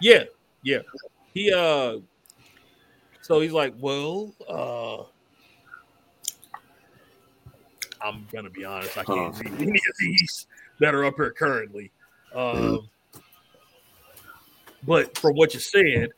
Yeah, 0.00 0.24
yeah. 0.62 0.80
He 1.32 1.52
uh, 1.52 1.96
so 3.24 3.40
he's 3.40 3.52
like, 3.52 3.72
well, 3.78 4.34
uh. 4.46 5.04
I'm 8.02 8.26
gonna 8.30 8.50
be 8.50 8.66
honest. 8.66 8.98
I 8.98 9.04
can't 9.04 9.34
see 9.34 9.46
any 9.46 9.78
of 9.78 9.96
these 9.98 10.46
that 10.78 10.94
are 10.94 11.06
up 11.06 11.14
here 11.16 11.30
currently. 11.30 11.90
Um, 12.34 12.86
but 14.86 15.16
from 15.16 15.36
what 15.36 15.54
you 15.54 15.60
said, 15.60 16.10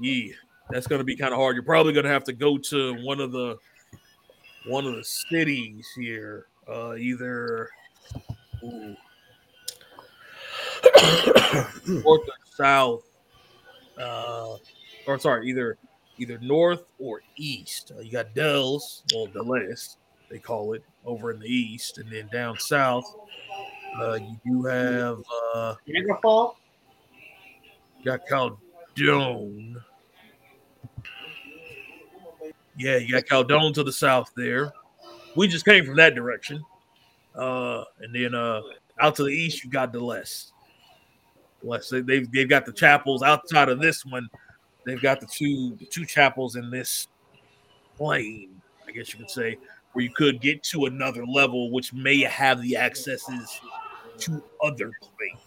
yeah, 0.00 0.32
that's 0.70 0.86
gonna 0.86 1.02
be 1.02 1.16
kind 1.16 1.32
of 1.32 1.40
hard. 1.40 1.56
You're 1.56 1.64
probably 1.64 1.92
gonna 1.92 2.08
have 2.08 2.22
to 2.24 2.32
go 2.32 2.56
to 2.56 2.94
one 3.04 3.20
of 3.20 3.32
the 3.32 3.58
one 4.68 4.86
of 4.86 4.94
the 4.94 5.02
cities 5.02 5.88
here, 5.96 6.46
uh, 6.68 6.94
either 6.94 7.68
north 8.62 8.96
or 12.04 12.20
south, 12.44 13.02
uh, 14.00 14.54
or 15.08 15.18
sorry, 15.18 15.48
either 15.48 15.78
either 16.18 16.38
north 16.38 16.84
or 16.98 17.22
east. 17.36 17.92
Uh, 17.96 18.00
you 18.00 18.12
got 18.12 18.34
Dells, 18.34 19.02
well, 19.14 19.26
Deless, 19.28 19.96
they 20.30 20.38
call 20.38 20.72
it 20.72 20.82
over 21.04 21.30
in 21.30 21.38
the 21.38 21.48
east, 21.48 21.98
and 21.98 22.10
then 22.10 22.28
down 22.32 22.58
south, 22.58 23.04
uh, 23.98 24.14
you 24.14 24.36
do 24.44 24.62
have 24.64 25.22
uh, 25.54 25.74
Niagara 25.86 26.18
Fall. 26.20 26.58
you 27.98 28.04
got 28.04 28.26
Caldone. 28.26 29.76
Yeah, 32.76 32.98
you 32.98 33.12
got 33.12 33.24
Caldone 33.24 33.72
to 33.74 33.82
the 33.82 33.92
south 33.92 34.32
there. 34.36 34.72
We 35.34 35.48
just 35.48 35.64
came 35.64 35.84
from 35.84 35.96
that 35.96 36.14
direction. 36.14 36.62
Uh, 37.34 37.84
and 38.00 38.14
then 38.14 38.34
uh, 38.34 38.62
out 39.00 39.16
to 39.16 39.24
the 39.24 39.30
east, 39.30 39.64
you 39.64 39.70
got 39.70 39.92
Deless. 39.92 40.52
Deless. 41.62 41.90
They, 41.90 42.00
they've, 42.00 42.30
they've 42.30 42.48
got 42.48 42.66
the 42.66 42.72
chapels 42.72 43.22
outside 43.22 43.68
of 43.68 43.80
this 43.80 44.04
one. 44.04 44.28
They've 44.86 45.02
got 45.02 45.20
the 45.20 45.26
two 45.26 45.76
the 45.80 45.84
two 45.84 46.06
chapels 46.06 46.54
in 46.56 46.70
this 46.70 47.08
plane, 47.96 48.62
I 48.86 48.92
guess 48.92 49.12
you 49.12 49.18
could 49.18 49.30
say, 49.30 49.58
where 49.92 50.04
you 50.04 50.10
could 50.14 50.40
get 50.40 50.62
to 50.64 50.86
another 50.86 51.26
level, 51.26 51.70
which 51.72 51.92
may 51.92 52.20
have 52.20 52.62
the 52.62 52.76
accesses 52.76 53.60
to 54.18 54.42
other 54.64 54.92
planes. 55.00 55.42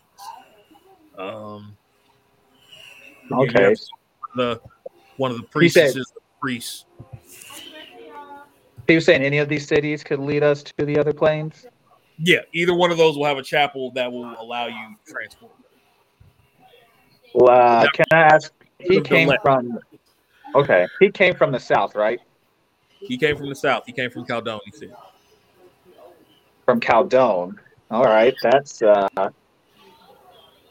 Um, 1.18 1.76
Okay. 3.32 3.76
The 4.36 4.60
one 5.18 5.30
of 5.32 5.38
the 5.38 5.44
He 5.44 5.50
priests 5.50 5.76
said- 5.78 5.96
is 5.96 6.12
the 6.16 6.22
priest. 6.42 6.86
He 8.88 8.96
was 8.96 9.06
saying 9.06 9.22
any 9.22 9.38
of 9.38 9.48
these 9.48 9.68
cities 9.68 10.04
could 10.04 10.20
lead 10.20 10.42
us 10.42 10.64
to 10.64 10.84
the 10.86 10.98
other 10.98 11.14
planes. 11.14 11.68
Yeah, 12.18 12.40
either 12.54 12.74
one 12.74 12.90
of 12.92 12.98
those 12.98 13.16
will 13.16 13.26
have 13.26 13.38
a 13.38 13.44
chapel 13.44 13.92
that 13.92 14.12
will 14.12 14.36
allow 14.42 14.66
you 14.66 14.96
transport. 15.08 15.52
Well, 17.36 17.52
uh, 17.86 17.90
can 17.92 18.06
I 18.12 18.22
ask? 18.22 18.52
He 18.80 19.02
came 19.02 19.28
left. 19.28 19.42
from. 19.42 19.80
Okay, 20.56 20.88
he 21.00 21.12
came 21.12 21.36
from 21.36 21.52
the 21.52 21.60
south, 21.60 21.96
right? 21.96 22.20
He 23.00 23.18
came 23.18 23.38
from 23.38 23.50
the 23.50 23.56
south. 23.56 23.84
He 23.86 23.92
came 23.94 24.10
from 24.10 24.26
Caldone. 24.26 24.60
He 24.66 24.72
said. 24.72 24.96
From 26.66 26.80
Caldone. 26.80 27.56
All 27.92 28.04
right, 28.04 28.36
that's 28.42 28.82
uh, 28.82 29.08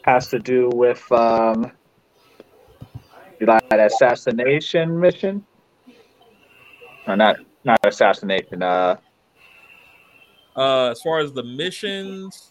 has 0.03 0.27
to 0.29 0.39
do 0.39 0.69
with 0.73 1.09
um, 1.11 1.71
that 3.39 3.63
assassination 3.71 4.99
mission. 4.99 5.45
Or 7.07 7.15
not, 7.15 7.37
not 7.63 7.79
assassination. 7.85 8.61
Uh, 8.63 8.97
Uh, 10.55 10.89
as 10.91 11.01
far 11.01 11.19
as 11.19 11.31
the 11.31 11.43
missions, 11.43 12.48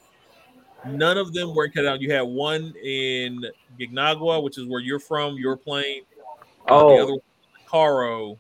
none 0.87 1.19
of 1.19 1.33
them 1.33 1.55
were 1.55 1.67
in 1.67 1.73
Caldone. 1.73 2.01
You 2.01 2.13
had 2.13 2.23
one 2.23 2.75
in 2.83 3.45
Gignagua, 3.79 4.43
which 4.43 4.59
is 4.59 4.67
where 4.67 4.81
you're 4.81 4.99
from, 5.01 5.37
your 5.37 5.57
plane. 5.57 6.03
Uh, 6.69 6.85
Oh. 6.85 6.97
the 6.97 7.03
other 7.03 7.13
one, 7.13 7.21
Caro. 7.67 8.39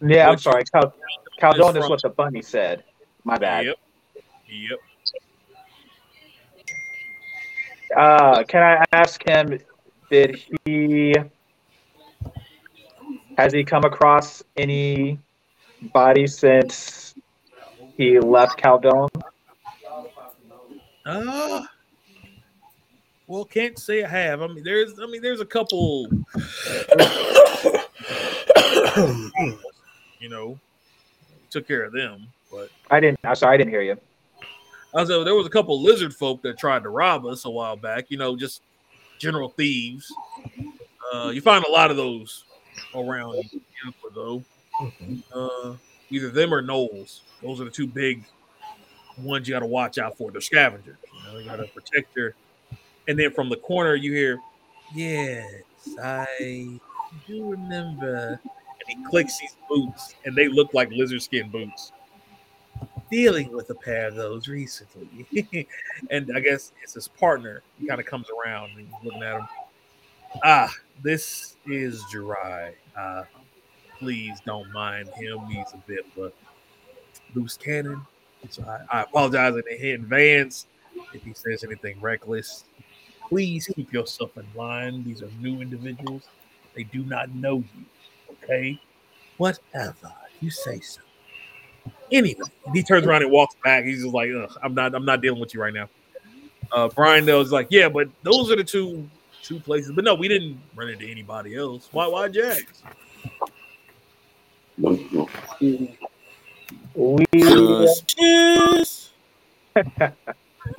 yeah, 0.00 0.28
I'm 0.30 0.38
sorry. 0.38 0.64
Cal- 0.64 0.94
Caldone 1.40 1.76
is 1.76 1.88
what 1.88 2.02
the 2.02 2.08
bunny 2.10 2.42
said. 2.42 2.84
My 3.24 3.36
bad. 3.38 3.66
Yep. 3.66 3.76
Yep. 4.48 4.78
Uh, 7.96 8.44
can 8.44 8.62
I 8.62 8.84
ask 8.92 9.22
him? 9.26 9.58
Did 10.10 10.42
he 10.64 11.14
has 13.36 13.52
he 13.52 13.64
come 13.64 13.84
across 13.84 14.42
any 14.56 15.18
body 15.92 16.26
since 16.26 17.14
he 17.96 18.18
left 18.18 18.58
Caldone? 18.60 19.08
Uh 21.10 21.66
well, 23.30 23.44
can't 23.44 23.78
say 23.78 24.02
I 24.02 24.08
have. 24.08 24.42
I 24.42 24.48
mean, 24.48 24.64
there's, 24.64 24.98
I 24.98 25.06
mean, 25.06 25.22
there's 25.22 25.40
a 25.40 25.46
couple, 25.46 26.08
you 30.18 30.28
know, 30.28 30.58
took 31.48 31.68
care 31.68 31.84
of 31.84 31.92
them, 31.92 32.26
but 32.50 32.70
I 32.90 32.98
didn't. 32.98 33.20
I'm 33.22 33.36
sorry, 33.36 33.54
I 33.54 33.56
didn't 33.56 33.70
hear 33.70 33.82
you. 33.82 33.96
I 34.92 35.04
said 35.04 35.24
there 35.24 35.36
was 35.36 35.46
a 35.46 35.50
couple 35.50 35.80
lizard 35.80 36.12
folk 36.12 36.42
that 36.42 36.58
tried 36.58 36.82
to 36.82 36.88
rob 36.88 37.24
us 37.24 37.44
a 37.44 37.50
while 37.50 37.76
back. 37.76 38.06
You 38.10 38.18
know, 38.18 38.36
just 38.36 38.62
general 39.18 39.50
thieves. 39.50 40.12
Uh, 41.14 41.28
you 41.28 41.40
find 41.40 41.64
a 41.64 41.70
lot 41.70 41.92
of 41.92 41.96
those 41.96 42.46
around 42.96 43.44
Tampa, 43.80 44.08
though. 44.12 44.42
Uh, 45.32 45.74
either 46.10 46.30
them 46.30 46.52
or 46.52 46.62
Knowles. 46.62 47.22
Those 47.42 47.60
are 47.60 47.64
the 47.64 47.70
two 47.70 47.86
big 47.86 48.24
ones 49.18 49.48
you 49.48 49.54
got 49.54 49.60
to 49.60 49.66
watch 49.66 49.98
out 49.98 50.16
for. 50.16 50.30
They're 50.30 50.40
scavengers. 50.40 50.96
You 51.12 51.32
know, 51.32 51.38
you 51.38 51.48
got 51.48 51.56
to 51.56 51.66
protect 51.66 52.14
your. 52.16 52.34
And 53.08 53.18
then 53.18 53.32
from 53.32 53.48
the 53.48 53.56
corner, 53.56 53.94
you 53.94 54.12
hear, 54.12 54.38
"Yes, 54.94 55.62
I 56.02 56.78
do 57.26 57.50
remember." 57.50 58.40
And 58.42 58.98
he 58.98 59.04
clicks 59.04 59.38
these 59.38 59.56
boots, 59.68 60.14
and 60.24 60.34
they 60.34 60.48
look 60.48 60.74
like 60.74 60.90
lizard 60.90 61.22
skin 61.22 61.50
boots. 61.50 61.92
Dealing 63.10 63.50
with 63.52 63.68
a 63.70 63.74
pair 63.74 64.06
of 64.06 64.14
those 64.14 64.46
recently, 64.46 65.26
and 66.10 66.30
I 66.34 66.40
guess 66.40 66.72
it's 66.82 66.94
his 66.94 67.08
partner. 67.08 67.62
He 67.80 67.88
kind 67.88 68.00
of 68.00 68.06
comes 68.06 68.28
around 68.30 68.70
and 68.70 68.80
he's 68.80 69.04
looking 69.04 69.22
at 69.22 69.40
him. 69.40 69.48
Ah, 70.44 70.72
this 71.02 71.56
is 71.66 72.02
Jirai. 72.04 72.72
Uh, 72.96 73.24
please 73.98 74.40
don't 74.46 74.70
mind 74.72 75.08
him. 75.08 75.40
He's 75.46 75.72
a 75.74 75.82
bit 75.86 76.06
a 76.18 76.30
loose 77.34 77.56
cannon. 77.56 78.00
So 78.48 78.64
I, 78.64 78.98
I 78.98 79.02
apologize 79.02 79.54
in 79.54 79.88
advance 79.94 80.66
if 81.12 81.22
he 81.22 81.34
says 81.34 81.62
anything 81.64 82.00
reckless. 82.00 82.64
Please 83.28 83.70
keep 83.74 83.92
yourself 83.92 84.36
in 84.36 84.46
line. 84.56 85.04
These 85.04 85.22
are 85.22 85.30
new 85.40 85.60
individuals. 85.60 86.22
They 86.74 86.84
do 86.84 87.04
not 87.04 87.32
know 87.34 87.56
you. 87.56 87.84
Okay? 88.42 88.80
Whatever. 89.36 90.12
You 90.40 90.50
say 90.50 90.80
so. 90.80 91.00
Anyway, 92.10 92.40
he 92.72 92.82
turns 92.82 93.06
around 93.06 93.22
and 93.22 93.30
walks 93.30 93.54
back. 93.62 93.84
He's 93.84 94.02
just 94.02 94.14
like, 94.14 94.30
I'm 94.62 94.74
not 94.74 94.94
I'm 94.94 95.04
not 95.04 95.20
dealing 95.20 95.40
with 95.40 95.54
you 95.54 95.60
right 95.60 95.72
now. 95.72 95.88
Uh 96.72 96.88
Brian 96.88 97.24
though 97.24 97.40
is 97.40 97.52
like, 97.52 97.68
yeah, 97.70 97.88
but 97.88 98.08
those 98.22 98.50
are 98.50 98.56
the 98.56 98.64
two 98.64 99.08
two 99.42 99.60
places. 99.60 99.92
But 99.92 100.04
no, 100.04 100.14
we 100.14 100.28
didn't 100.28 100.60
run 100.74 100.88
into 100.88 101.08
anybody 101.08 101.56
else. 101.56 101.88
Why 101.92 102.06
why 102.06 102.28
Jags? 102.28 102.82
We 106.94 107.24
Justice. 107.34 109.10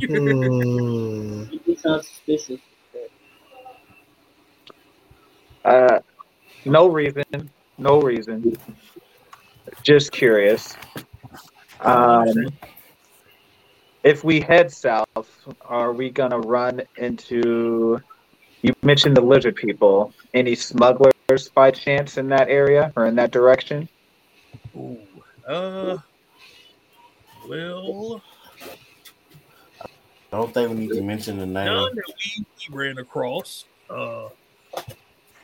Hmm. 0.08 1.44
You 1.66 1.76
sound 1.76 2.04
suspicious. 2.04 2.60
uh, 5.66 6.00
no 6.66 6.88
reason, 6.88 7.24
no 7.78 8.02
reason. 8.02 8.58
Just 9.84 10.12
curious. 10.12 10.76
Um, 11.82 12.26
if 14.04 14.24
we 14.24 14.40
head 14.40 14.72
south, 14.72 15.06
are 15.62 15.94
we 15.94 16.10
gonna 16.10 16.40
run 16.40 16.82
into? 16.98 18.00
You 18.62 18.74
mentioned 18.84 19.18
the 19.18 19.22
lizard 19.22 19.56
people. 19.56 20.14
Any 20.34 20.56
smugglers 20.56 21.50
by 21.54 21.72
chance 21.72 22.18
in 22.18 22.28
that 22.30 22.50
area 22.50 22.92
or 22.96 23.06
in 23.06 23.16
that 23.16 23.32
direction? 23.32 23.90
Ooh. 24.76 24.98
Uh 25.52 25.98
well 27.50 28.22
I 30.32 30.38
don't 30.38 30.54
think 30.54 30.70
we 30.70 30.76
need 30.76 30.94
to 30.94 31.02
mention 31.02 31.38
the 31.38 31.46
name. 31.46 31.66
none 31.66 31.96
that 31.96 32.04
we, 32.08 32.46
we 32.70 32.76
ran 32.76 32.98
across. 33.00 33.66
Uh 33.90 34.30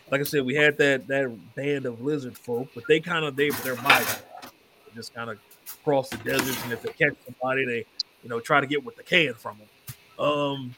like 0.09 0.21
I 0.21 0.23
said, 0.23 0.45
we 0.45 0.55
had 0.55 0.77
that 0.77 1.07
that 1.07 1.55
band 1.55 1.85
of 1.85 2.01
lizard 2.01 2.37
folk, 2.37 2.69
but 2.73 2.85
they 2.87 2.99
kind 2.99 3.25
of 3.25 3.35
they 3.35 3.49
they're 3.49 3.75
migrant. 3.75 4.23
They 4.43 4.95
just 4.95 5.13
kind 5.13 5.29
of 5.29 5.37
cross 5.83 6.09
the 6.09 6.17
deserts, 6.17 6.63
and 6.63 6.71
if 6.71 6.81
they 6.81 6.93
catch 6.93 7.15
somebody, 7.25 7.65
they 7.65 7.85
you 8.23 8.29
know 8.29 8.39
try 8.39 8.61
to 8.61 8.67
get 8.67 8.85
what 8.85 8.95
they 8.95 9.03
can 9.03 9.33
from 9.33 9.57
them. 9.57 10.25
Um, 10.25 10.75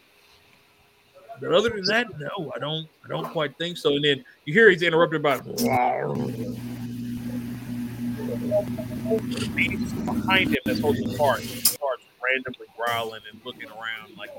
but 1.40 1.54
other 1.54 1.70
than 1.70 1.84
that, 1.86 2.08
no, 2.20 2.52
I 2.56 2.60
don't 2.60 2.88
I 3.06 3.08
don't 3.08 3.30
quite 3.32 3.56
think 3.58 3.78
so. 3.78 3.92
And 3.94 4.04
then 4.04 4.26
you 4.46 4.54
hear 4.54 4.70
he's 4.72 4.82
interrupted 4.82 5.22
by 5.22 5.40
behind 10.30 10.50
him 10.50 10.60
that's 10.66 10.80
holding 10.80 11.08
the 11.08 11.18
cart. 11.18 11.42
He 11.42 11.62
starts 11.62 12.04
randomly 12.24 12.68
growling 12.78 13.22
and 13.32 13.42
looking 13.46 13.70
around 13.70 14.18
like 14.18 14.32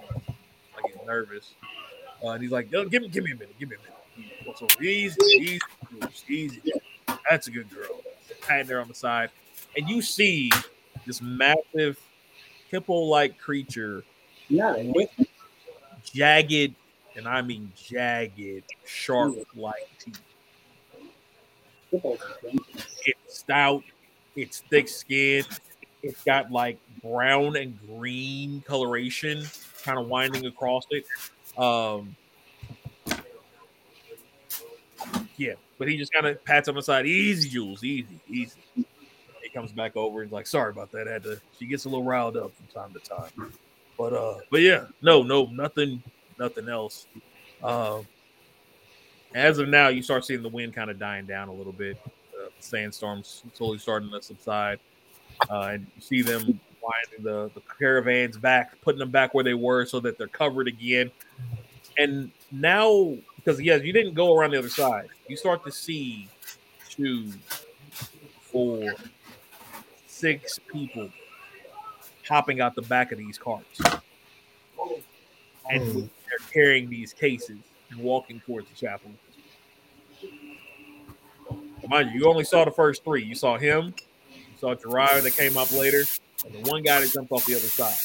like 0.75 0.85
he's 0.87 1.07
nervous. 1.07 1.55
Uh, 2.23 2.31
and 2.31 2.43
he's 2.43 2.53
like, 2.53 2.71
"Yo, 2.71 2.85
give 2.85 3.03
me, 3.03 3.09
give 3.09 3.25
me 3.25 3.33
a 3.33 3.35
minute, 3.35 3.59
give 3.59 3.69
me 3.71 3.77
a 3.77 3.79
minute. 3.79 4.63
Over, 4.63 4.83
easy, 4.83 5.17
easy, 5.33 5.61
easy. 6.29 6.63
That's 7.29 7.47
a 7.47 7.51
good 7.51 7.71
girl. 7.71 8.01
Patting 8.43 8.69
her 8.69 8.81
on 8.81 8.89
the 8.89 8.95
side, 8.95 9.31
and 9.77 9.89
you 9.89 10.03
see 10.03 10.51
this 11.07 11.23
massive 11.23 11.99
hippo-like 12.71 13.39
creature, 13.39 14.05
a 14.51 14.83
nick. 14.83 15.11
jagged, 16.05 16.75
and 17.17 17.27
I 17.27 17.43
mean 17.43 17.73
jagged, 17.77 18.65
sharp-like 18.85 19.89
teeth. 19.99 20.21
It's 21.93 23.39
stout. 23.39 23.83
It's 24.37 24.61
thick 24.71 24.89
skinned. 24.89 25.49
It's 26.03 26.23
got 26.25 26.51
like 26.51 26.79
brown 27.03 27.57
and 27.57 27.79
green 27.87 28.63
coloration, 28.67 29.45
kind 29.83 29.99
of 29.99 30.07
winding 30.07 30.47
across 30.47 30.87
it. 30.91 31.05
Um, 31.59 32.17
yeah, 35.37 35.55
but 35.79 35.89
he 35.89 35.97
just 35.97 36.13
kind 36.13 36.27
of 36.27 36.43
pats 36.45 36.69
him 36.69 36.77
aside. 36.77 37.07
Easy, 37.07 37.49
Jules. 37.49 37.83
Easy, 37.85 38.19
easy. 38.29 38.61
He 38.75 39.49
comes 39.53 39.73
back 39.73 39.97
over 39.97 40.23
and 40.23 40.31
like, 40.31 40.47
sorry 40.47 40.71
about 40.71 40.93
that. 40.93 41.09
I 41.09 41.13
had 41.13 41.23
to. 41.25 41.41
She 41.59 41.67
gets 41.67 41.85
a 41.85 41.89
little 41.89 42.05
riled 42.05 42.37
up 42.37 42.53
from 42.55 42.67
time 42.67 42.93
to 42.93 43.01
time. 43.01 43.53
But 43.99 44.13
uh, 44.13 44.39
but 44.51 44.61
yeah, 44.61 44.87
no, 45.03 45.23
no, 45.23 45.47
nothing, 45.47 46.03
nothing 46.39 46.69
else. 46.69 47.07
Um, 47.63 48.07
as 49.35 49.59
of 49.59 49.69
now, 49.69 49.89
you 49.89 50.03
start 50.03 50.25
seeing 50.25 50.43
the 50.43 50.49
wind 50.49 50.75
kind 50.75 50.91
of 50.91 50.99
dying 50.99 51.27
down 51.27 51.49
a 51.49 51.53
little 51.53 51.73
bit. 51.73 51.99
Sandstorms 52.63 53.43
slowly 53.55 53.79
starting 53.79 54.11
to 54.11 54.23
subside, 54.23 54.79
uh, 55.49 55.71
and 55.73 55.87
you 55.95 56.03
see 56.03 56.23
them 56.23 56.61
winding 56.83 57.23
the, 57.23 57.51
the 57.55 57.63
caravans 57.79 58.37
back, 58.37 58.81
putting 58.81 58.99
them 58.99 59.11
back 59.11 59.35
where 59.35 59.45
they 59.45 59.55
were, 59.55 59.85
so 59.85 60.01
that 60.01 60.19
they're 60.19 60.29
covered 60.29 60.69
again. 60.69 61.11
And 61.99 62.31
now, 62.53 63.17
because 63.37 63.61
yes, 63.61 63.83
you 63.83 63.93
didn't 63.93 64.15
go 64.15 64.35
around 64.37 64.53
the 64.53 64.59
other 64.59 64.69
side, 64.69 65.09
you 65.29 65.37
start 65.37 65.65
to 65.65 65.73
see 65.73 66.29
two, 66.89 67.31
four, 68.41 68.95
six 70.07 70.59
people 70.73 71.11
hopping 72.29 72.61
out 72.61 72.75
the 72.75 72.83
back 72.83 73.13
of 73.13 73.19
these 73.19 73.39
carts, 73.39 73.81
and 75.71 75.83
Hmm. 75.83 76.01
they're 76.01 76.49
carrying 76.53 76.89
these 76.89 77.13
cases 77.13 77.59
and 77.91 78.01
walking 78.01 78.41
towards 78.41 78.69
the 78.69 78.77
chapel. 78.77 79.11
Mind 81.91 82.13
you, 82.13 82.21
you 82.21 82.29
only 82.29 82.45
saw 82.45 82.65
the 82.65 82.71
first 82.71 83.03
three. 83.03 83.25
You 83.25 83.35
saw 83.35 83.59
him, 83.59 83.93
you 84.29 84.57
saw 84.57 84.77
Jiraiya 84.77 85.23
that 85.23 85.37
came 85.37 85.57
up 85.57 85.73
later, 85.73 86.05
and 86.45 86.55
the 86.55 86.71
one 86.71 86.85
guy 86.85 87.01
that 87.01 87.13
jumped 87.13 87.33
off 87.33 87.45
the 87.47 87.57
other 87.57 87.67
side. 87.67 87.97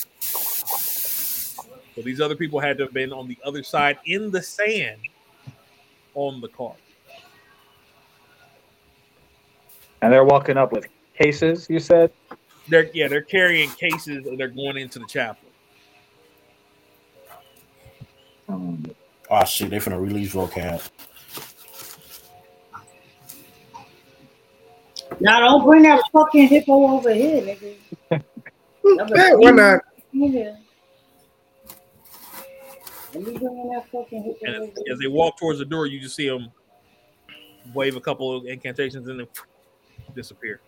So 1.94 2.02
these 2.02 2.20
other 2.20 2.36
people 2.36 2.60
had 2.60 2.80
to 2.80 2.86
have 2.86 2.94
been 2.94 3.14
on 3.14 3.28
the 3.28 3.38
other 3.46 3.62
side 3.62 4.00
in 4.08 4.32
the 4.32 4.42
sand 4.42 5.00
on 6.16 6.42
the 6.42 6.48
car. 6.48 6.74
And 10.02 10.12
they're 10.12 10.26
walking 10.26 10.58
up 10.58 10.72
with 10.72 10.88
cases. 11.16 11.68
You 11.70 11.80
said. 11.80 12.12
They're 12.68 12.90
yeah, 12.96 13.08
they're 13.08 13.22
carrying 13.22 13.70
cases 13.70 14.26
and 14.26 14.40
they're 14.40 14.48
going 14.48 14.78
into 14.78 14.98
the 14.98 15.06
chapel. 15.06 15.48
Um, 18.50 18.84
Oh 19.30 19.44
shit, 19.46 19.70
they 19.70 19.78
finna 19.78 20.02
release 20.02 20.34
Voqab. 20.34 20.88
Now 25.20 25.40
don't 25.40 25.64
bring 25.66 25.84
that 25.84 26.02
fucking 26.12 26.48
hippo 26.48 26.74
over 26.74 27.14
here, 27.14 27.42
nigga. 27.42 27.76
Hey, 28.10 29.32
why 29.36 29.52
not? 29.52 29.82
Nigga. 30.14 30.58
Let 33.14 33.24
me 33.24 33.38
bring 33.38 33.70
that 33.74 33.86
fucking 33.92 34.24
hippo 34.24 34.40
And 34.44 34.64
as, 34.64 34.70
as 34.92 35.00
they 35.00 35.08
walk 35.08 35.38
towards 35.38 35.60
the 35.60 35.66
door, 35.66 35.86
you 35.86 36.00
just 36.00 36.16
see 36.16 36.28
them 36.28 36.52
wave 37.74 37.96
a 37.96 38.02
couple 38.02 38.36
of 38.36 38.46
incantations 38.46 39.08
and 39.08 39.20
then 39.20 39.28
disappear. 40.16 40.62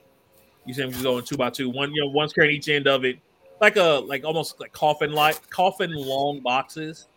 You 0.65 0.73
see 0.73 0.81
them 0.81 0.91
just 0.91 1.03
going 1.03 1.23
two 1.23 1.37
by 1.37 1.49
two. 1.49 1.69
One, 1.69 1.93
you 1.93 2.01
know, 2.01 2.09
one's 2.09 2.33
carrying 2.33 2.55
each 2.55 2.69
end 2.69 2.87
of 2.87 3.05
it, 3.05 3.19
like 3.61 3.77
a 3.77 4.01
like 4.05 4.23
almost 4.23 4.59
like 4.59 4.71
coffin 4.71 5.11
like 5.11 5.49
coffin 5.49 5.93
long 5.93 6.41
boxes. 6.41 7.07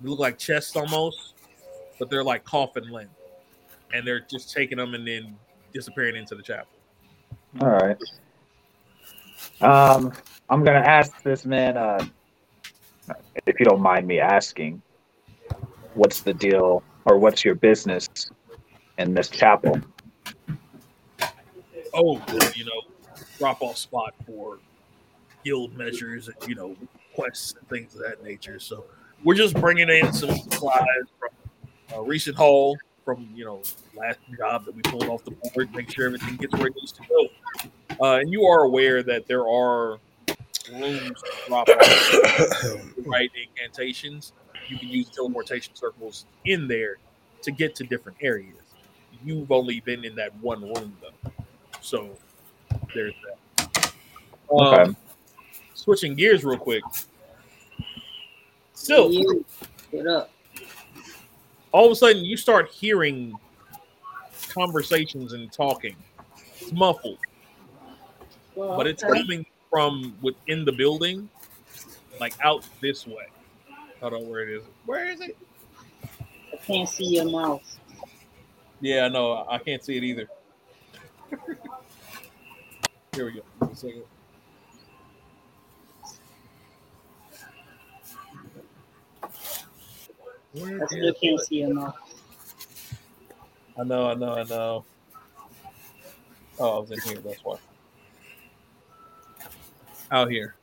They 0.00 0.08
look 0.08 0.18
like 0.18 0.38
chests 0.38 0.76
almost, 0.76 1.34
but 1.98 2.10
they're 2.10 2.24
like 2.24 2.44
coffin 2.44 2.90
length, 2.90 3.14
and 3.92 4.06
they're 4.06 4.20
just 4.20 4.52
taking 4.52 4.78
them 4.78 4.94
and 4.94 5.06
then 5.06 5.36
disappearing 5.72 6.16
into 6.16 6.34
the 6.34 6.42
chapel. 6.42 6.72
all 7.60 7.68
right. 7.68 7.96
Um, 9.60 10.12
I'm 10.48 10.64
gonna 10.64 10.78
ask 10.78 11.22
this 11.22 11.44
man, 11.44 11.76
uh, 11.76 12.04
if 13.46 13.58
you 13.58 13.64
don't 13.64 13.80
mind 13.80 14.06
me 14.06 14.20
asking, 14.20 14.82
what's 15.94 16.20
the 16.20 16.34
deal 16.34 16.82
or 17.04 17.18
what's 17.18 17.44
your 17.44 17.54
business 17.54 18.08
in 18.98 19.14
this 19.14 19.28
chapel? 19.28 19.80
Oh, 21.94 22.20
you 22.54 22.64
know, 22.64 22.82
drop 23.38 23.62
off 23.62 23.76
spot 23.76 24.14
for 24.26 24.58
guild 25.44 25.76
measures 25.76 26.28
and 26.28 26.36
you 26.48 26.54
know 26.54 26.76
quests 27.14 27.54
and 27.58 27.68
things 27.68 27.94
of 27.94 28.02
that 28.02 28.22
nature. 28.22 28.58
So 28.58 28.84
we're 29.24 29.34
just 29.34 29.54
bringing 29.54 29.88
in 29.88 30.12
some 30.12 30.36
supplies 30.36 30.84
from 31.18 31.30
a 31.94 32.02
recent 32.02 32.36
haul 32.36 32.76
from 33.04 33.28
you 33.34 33.44
know 33.44 33.62
last 33.94 34.18
job 34.36 34.64
that 34.64 34.74
we 34.74 34.82
pulled 34.82 35.04
off 35.08 35.24
the 35.24 35.30
board, 35.32 35.74
make 35.74 35.90
sure 35.90 36.06
everything 36.06 36.36
gets 36.36 36.52
where 36.54 36.68
it 36.68 36.74
needs 36.76 36.92
to 36.92 37.02
go. 37.08 37.28
Uh, 38.00 38.18
and 38.20 38.32
you 38.32 38.44
are 38.44 38.62
aware 38.62 39.02
that 39.02 39.26
there 39.26 39.46
are 39.48 39.98
rooms 40.72 41.22
to 41.22 41.30
drop 41.48 41.68
off 41.68 42.64
right 43.06 43.30
incantations. 43.34 44.32
You 44.68 44.78
can 44.78 44.88
use 44.88 45.08
teleportation 45.10 45.74
circles 45.74 46.26
in 46.44 46.68
there 46.68 46.96
to 47.42 47.50
get 47.50 47.74
to 47.76 47.84
different 47.84 48.18
areas. 48.20 48.54
You've 49.24 49.52
only 49.52 49.80
been 49.80 50.04
in 50.04 50.14
that 50.16 50.34
one 50.40 50.62
room 50.62 50.96
though, 51.00 51.30
so 51.80 52.10
there's 52.94 53.14
that. 53.26 53.92
Um, 54.50 54.66
Okay. 54.74 54.96
Switching 55.74 56.14
gears 56.14 56.44
real 56.44 56.58
quick. 56.58 56.84
Still, 58.74 59.10
You, 59.10 59.44
What 59.90 60.06
up? 60.06 60.31
All 61.72 61.86
of 61.86 61.92
a 61.92 61.96
sudden 61.96 62.24
you 62.24 62.36
start 62.36 62.70
hearing 62.70 63.38
conversations 64.48 65.32
and 65.32 65.50
talking. 65.52 65.96
It's 66.60 66.72
muffled, 66.72 67.18
Well, 68.54 68.76
but 68.76 68.86
it's 68.86 69.02
okay. 69.02 69.20
coming 69.22 69.46
from 69.70 70.16
within 70.20 70.64
the 70.64 70.72
building, 70.72 71.28
like 72.20 72.34
out 72.44 72.66
this 72.80 73.06
way. 73.06 73.26
I 74.02 74.10
don't 74.10 74.24
know 74.24 74.28
where 74.28 74.48
it 74.48 74.54
is. 74.54 74.62
Where 74.84 75.08
is 75.08 75.20
it? 75.20 75.36
I 76.52 76.56
can't 76.56 76.88
see 76.88 77.06
your 77.06 77.24
mouth. 77.30 77.62
Yeah, 78.80 79.08
no, 79.08 79.46
I 79.48 79.58
can't 79.58 79.82
see 79.84 79.96
it 79.96 80.04
either. 80.04 80.28
Here 83.14 83.26
we 83.26 83.32
go. 83.32 83.42
Give 90.54 90.66
me 90.66 90.74
a 90.74 90.78
second. 90.78 90.78
Where 90.78 90.82
I 90.82 90.86
still 90.86 91.14
can't 91.14 91.40
it? 91.40 91.46
see 91.46 91.56
your 91.60 91.74
mouth. 91.74 91.96
I 93.78 93.84
know, 93.84 94.10
I 94.10 94.14
know, 94.14 94.34
I 94.34 94.42
know. 94.44 94.84
Oh, 96.58 96.76
I 96.76 96.80
was 96.80 96.90
in 96.90 97.00
here. 97.00 97.18
That's 97.18 97.42
why. 97.42 97.56
Out 100.10 100.30
here. 100.30 100.54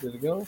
Did 0.00 0.14
it 0.14 0.22
go? 0.22 0.46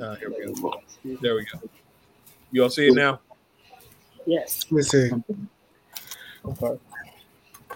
Uh, 0.00 0.14
here 0.16 0.30
we 0.30 0.54
go. 0.54 0.82
There 1.20 1.34
we 1.34 1.44
go. 1.44 1.60
You 2.52 2.62
all 2.62 2.70
see 2.70 2.88
it 2.88 2.94
now? 2.94 3.20
Yes, 4.26 4.66
Let 4.70 4.76
me 4.76 4.82
see. 4.82 5.10
Okay. 6.44 6.80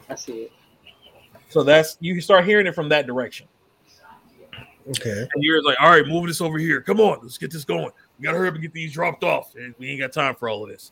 I 0.08 0.14
see 0.14 0.42
it. 0.42 0.52
So 1.54 1.62
that's 1.62 1.96
you 2.00 2.20
start 2.20 2.44
hearing 2.44 2.66
it 2.66 2.74
from 2.74 2.88
that 2.88 3.06
direction. 3.06 3.46
Okay. 4.88 5.20
And 5.20 5.44
you're 5.44 5.62
like, 5.62 5.76
all 5.80 5.90
right, 5.90 6.04
move 6.04 6.26
this 6.26 6.40
over 6.40 6.58
here. 6.58 6.80
Come 6.80 6.98
on, 6.98 7.20
let's 7.22 7.38
get 7.38 7.52
this 7.52 7.64
going. 7.64 7.90
We 8.18 8.24
gotta 8.24 8.36
hurry 8.36 8.48
up 8.48 8.54
and 8.54 8.62
get 8.62 8.72
these 8.72 8.92
dropped 8.92 9.22
off. 9.22 9.54
We 9.78 9.88
ain't 9.88 10.00
got 10.00 10.12
time 10.12 10.34
for 10.34 10.48
all 10.48 10.64
of 10.64 10.70
this. 10.70 10.90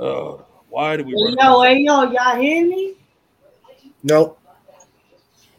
Uh, 0.00 0.36
why 0.70 0.96
do 0.96 1.02
we? 1.02 1.10
Hey, 1.10 1.24
run 1.24 1.36
yo, 1.40 1.60
hey, 1.62 1.78
yo, 1.80 2.12
y'all 2.12 2.40
hear 2.40 2.68
me? 2.68 2.94
Nope. 4.04 4.38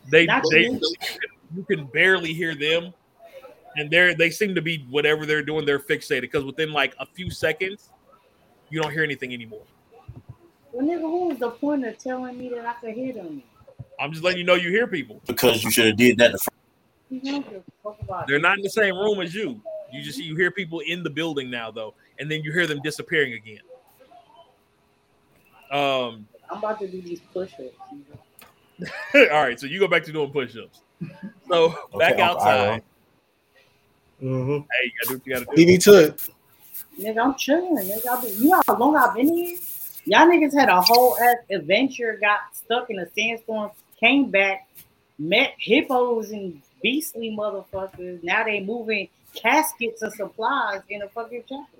they 0.09 0.25
Not 0.25 0.45
they 0.49 0.61
you. 0.61 0.71
you 0.71 0.79
can, 0.79 1.17
you 1.53 1.63
can 1.65 1.85
barely 1.87 2.31
hear 2.33 2.55
them 2.55 2.93
and 3.75 3.91
they're 3.91 4.15
they 4.15 4.29
seem 4.29 4.55
to 4.55 4.61
be 4.61 4.87
whatever 4.89 5.25
they're 5.25 5.43
doing 5.43 5.65
they're 5.65 5.77
fixated 5.77 6.21
because 6.21 6.45
within 6.45 6.71
like 6.71 6.95
a 7.01 7.05
few 7.05 7.29
seconds 7.29 7.89
you 8.69 8.81
don't 8.81 8.93
hear 8.93 9.03
anything 9.03 9.33
anymore 9.33 9.63
Well, 10.71 10.85
nigga, 10.87 11.01
what 11.01 11.31
was 11.31 11.39
the 11.39 11.49
point 11.49 11.85
of 11.85 11.97
telling 11.97 12.37
me 12.37 12.47
that 12.49 12.65
I 12.65 12.73
could 12.79 12.95
hear 12.95 13.11
them? 13.11 13.43
I'm 13.99 14.11
just 14.11 14.23
letting 14.23 14.39
you 14.39 14.43
know 14.45 14.55
you 14.55 14.69
hear 14.69 14.87
people 14.87 15.21
Because 15.27 15.63
you 15.63 15.71
should 15.71 15.85
have 15.87 15.97
did 15.97 16.17
that 16.17 16.31
the 16.33 16.37
first 16.37 16.49
You 17.09 17.21
don't 17.21 17.49
give 17.49 17.61
a 17.61 17.71
fuck 17.83 18.01
about 18.01 18.27
they're 18.27 18.39
not 18.39 18.57
in 18.57 18.63
the 18.63 18.69
same 18.69 18.95
room 18.95 19.19
as 19.21 19.33
you 19.33 19.61
you 19.91 20.01
just 20.03 20.19
you 20.19 20.35
hear 20.35 20.51
people 20.51 20.81
in 20.81 21.03
the 21.03 21.09
building 21.09 21.49
now 21.49 21.71
though 21.71 21.93
and 22.19 22.29
then 22.29 22.41
you 22.43 22.51
hear 22.51 22.67
them 22.67 22.81
disappearing 22.83 23.33
again 23.33 23.61
um 25.71 26.27
I'm 26.49 26.59
about 26.59 26.79
to 26.79 26.87
do 26.87 27.01
these 27.01 27.19
push-ups. 27.33 27.75
all 29.15 29.43
right 29.43 29.59
so 29.59 29.65
you 29.67 29.79
go 29.79 29.87
back 29.87 30.03
to 30.05 30.11
doing 30.11 30.31
push-ups 30.31 30.81
so 31.49 31.69
back 31.97 32.13
Okay, 32.13 32.21
Uncle 32.21 32.23
outside 32.23 32.81
Mm-hmm. 34.21 34.51
hey 34.71 34.85
you 34.85 34.91
gotta 34.99 35.07
do 35.09 35.13
what 35.13 35.27
you 35.27 35.33
gotta 35.33 35.45
do 35.45 35.51
Leave 35.55 35.67
me 35.67 35.77
to 35.77 36.05
it. 36.05 36.29
Nigga, 36.99 37.23
I'm 37.23 37.35
chilling. 37.35 37.75
Nigga, 37.75 38.07
I 38.07 38.21
been, 38.21 38.41
you 38.41 38.49
know 38.49 38.61
how 38.67 38.75
long 38.77 38.95
I've 38.97 39.13
been 39.15 39.35
here? 39.35 39.57
Y'all 40.05 40.27
niggas 40.27 40.57
had 40.57 40.69
a 40.69 40.81
whole 40.81 41.17
ass 41.19 41.35
adventure, 41.51 42.17
got 42.19 42.39
stuck 42.53 42.89
in 42.89 42.97
a 42.99 43.05
sandstorm, 43.11 43.71
came 43.99 44.29
back, 44.29 44.67
met 45.19 45.53
hippos 45.57 46.31
and 46.31 46.61
beastly 46.81 47.35
motherfuckers. 47.37 48.23
Now 48.23 48.43
they 48.43 48.59
moving 48.59 49.09
caskets 49.33 50.01
and 50.01 50.13
supplies 50.13 50.81
in 50.89 51.01
a 51.01 51.09
fucking 51.09 51.43
chapel. 51.43 51.79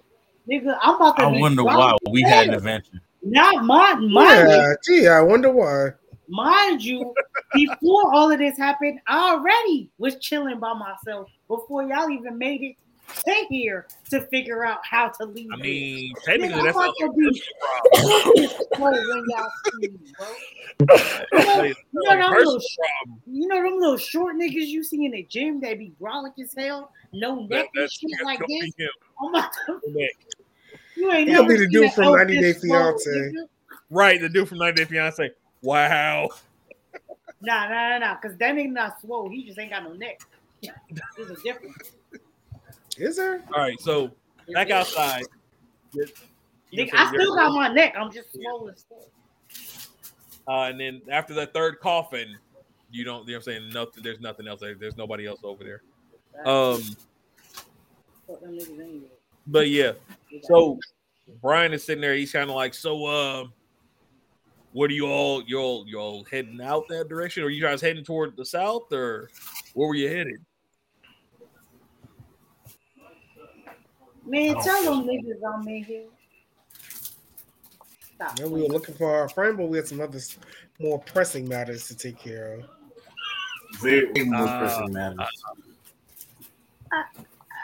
Nigga, 0.49 0.77
I'm 0.81 0.95
about 0.95 1.17
to 1.17 1.23
I 1.23 1.39
wonder 1.39 1.63
why 1.63 1.73
dropped 1.73 2.07
we 2.09 2.23
had 2.23 2.47
an 2.47 2.53
adventure. 2.55 3.01
Not 3.21 3.65
mind, 3.65 4.11
mind, 4.11 4.47
Yeah. 4.49 4.73
Gee, 4.85 5.07
I 5.07 5.21
wonder 5.21 5.51
why. 5.51 5.89
mind 6.29 6.83
you, 6.83 7.13
before 7.53 8.13
all 8.13 8.31
of 8.31 8.39
this 8.39 8.57
happened, 8.57 8.99
I 9.07 9.33
already 9.33 9.89
was 9.97 10.15
chilling 10.17 10.59
by 10.59 10.73
myself 10.73 11.29
before 11.47 11.83
y'all 11.83 12.09
even 12.09 12.37
made 12.37 12.61
it 12.61 12.75
to 13.07 13.45
here 13.49 13.87
to 14.09 14.21
figure 14.27 14.65
out 14.65 14.79
how 14.85 15.07
to 15.07 15.25
leave. 15.25 15.47
i 15.53 15.55
mean 15.57 16.13
technically 16.25 16.61
that's 16.61 16.75
about 16.77 16.93
not 16.99 17.07
to 17.07 17.13
be 17.13 17.41
when 18.77 18.93
y'all 19.29 19.49
see 19.81 19.87
me, 19.87 19.97
bro. 20.17 20.27
You 20.79 21.45
know, 21.45 21.63
you 21.63 21.75
know 21.93 22.17
them 22.17 22.33
little, 22.33 22.59
problem. 22.59 23.21
you 23.25 23.47
know 23.47 23.63
them 23.63 23.79
little 23.79 23.97
short 23.97 24.35
niggas 24.35 24.67
you 24.67 24.83
see 24.83 25.05
in 25.05 25.11
the 25.11 25.23
gym 25.23 25.59
that 25.61 25.77
be 25.79 25.93
brolic 25.99 26.37
as 26.41 26.53
hell, 26.57 26.91
no 27.13 27.45
neck 27.47 27.67
That, 27.73 27.81
and 27.81 27.91
shit 27.91 28.11
like 28.23 28.39
gonna 28.39 28.53
this. 28.61 28.73
be. 28.75 28.87
I'm 29.23 29.29
about 29.33 29.51
to, 29.65 29.79
Neck. 29.87 30.11
you 30.95 31.11
ain't 31.11 31.29
He 31.29 31.35
gonna 31.35 31.47
be 31.47 31.57
the 31.57 31.67
dude 31.67 31.93
from 31.93 32.13
90 32.15 32.39
Day 32.41 32.53
Fiance. 32.53 33.31
Right, 33.89 34.21
the 34.21 34.29
dude 34.29 34.47
from 34.49 34.59
90 34.59 34.83
Day 34.83 34.89
Fiance. 34.89 35.31
Wow. 35.61 36.29
Nah, 37.41 37.67
nah, 37.69 37.89
nah, 37.89 37.97
nah, 37.99 38.15
because 38.21 38.37
that 38.37 38.55
nigga 38.55 38.71
not 38.71 38.99
swole. 39.01 39.29
He 39.29 39.45
just 39.45 39.57
ain't 39.59 39.71
got 39.71 39.83
no 39.83 39.93
neck. 39.93 40.19
There's 40.61 41.29
a 41.31 41.35
difference. 41.43 41.91
Is 42.97 43.15
there? 43.17 43.43
All 43.53 43.61
right, 43.61 43.79
so 43.79 44.11
back 44.53 44.69
outside. 44.71 45.23
You 45.93 46.05
Nigga, 46.73 46.93
know, 46.93 46.99
I 46.99 47.07
still 47.09 47.35
got 47.35 47.53
my 47.53 47.67
neck. 47.69 47.93
I'm 47.97 48.11
just 48.11 48.33
swole 48.33 48.69
as 48.69 48.85
fuck. 48.89 48.99
Uh, 50.47 50.69
and 50.69 50.79
then 50.79 51.01
after 51.09 51.33
that 51.35 51.53
third 51.53 51.79
coffin, 51.79 52.35
you 52.91 53.03
don't. 53.03 53.27
You 53.27 53.33
know 53.33 53.39
what 53.39 53.47
I'm 53.47 53.61
saying? 53.61 53.69
Nothing. 53.73 54.03
There's 54.03 54.19
nothing 54.19 54.47
else. 54.47 54.61
there. 54.61 54.75
There's 54.75 54.97
nobody 54.97 55.25
else 55.25 55.39
over 55.43 55.63
there. 55.63 55.81
Um, 56.45 56.81
Fuck 58.27 58.41
them 58.41 58.51
niggas 58.53 58.79
anyway. 58.79 59.07
but 59.47 59.69
yeah. 59.69 59.93
So 60.43 60.77
Brian 61.41 61.73
is 61.73 61.83
sitting 61.83 62.01
there. 62.01 62.15
He's 62.15 62.31
kind 62.31 62.49
of 62.49 62.55
like, 62.55 62.73
so, 62.73 63.07
um, 63.07 63.53
what 64.73 64.89
are 64.91 64.93
you 64.93 65.07
all? 65.07 65.41
You 65.43 65.59
all, 65.59 65.85
you 65.87 65.99
all 65.99 66.23
heading 66.25 66.61
out 66.61 66.83
that 66.89 67.07
direction, 67.09 67.43
or 67.43 67.49
you 67.49 67.61
guys 67.61 67.81
heading 67.81 68.03
toward 68.03 68.35
the 68.35 68.45
south, 68.45 68.91
or 68.91 69.29
where 69.73 69.87
were 69.87 69.95
you 69.95 70.09
headed? 70.09 70.45
Man, 74.27 74.55
Oh, 74.57 74.63
tell 74.63 74.83
them 74.83 75.07
niggas 75.07 75.39
I'm 75.47 75.67
in 75.67 75.83
here. 75.83 76.03
Stop. 78.15 78.39
Yeah, 78.39 78.47
we 78.47 78.61
were 78.61 78.67
looking 78.67 78.95
for 78.95 79.15
our 79.15 79.29
friend, 79.29 79.57
but 79.57 79.67
we 79.67 79.77
had 79.77 79.87
some 79.87 80.01
other 80.01 80.19
more 80.79 80.99
pressing 80.99 81.47
matters 81.47 81.87
to 81.87 81.95
take 81.95 82.19
care 82.19 82.55
of. 82.55 82.65
Very, 83.79 84.11
very 84.13 84.25
more 84.25 84.47
Uh, 84.47 84.59
pressing 84.59 84.91
matters. 84.91 85.19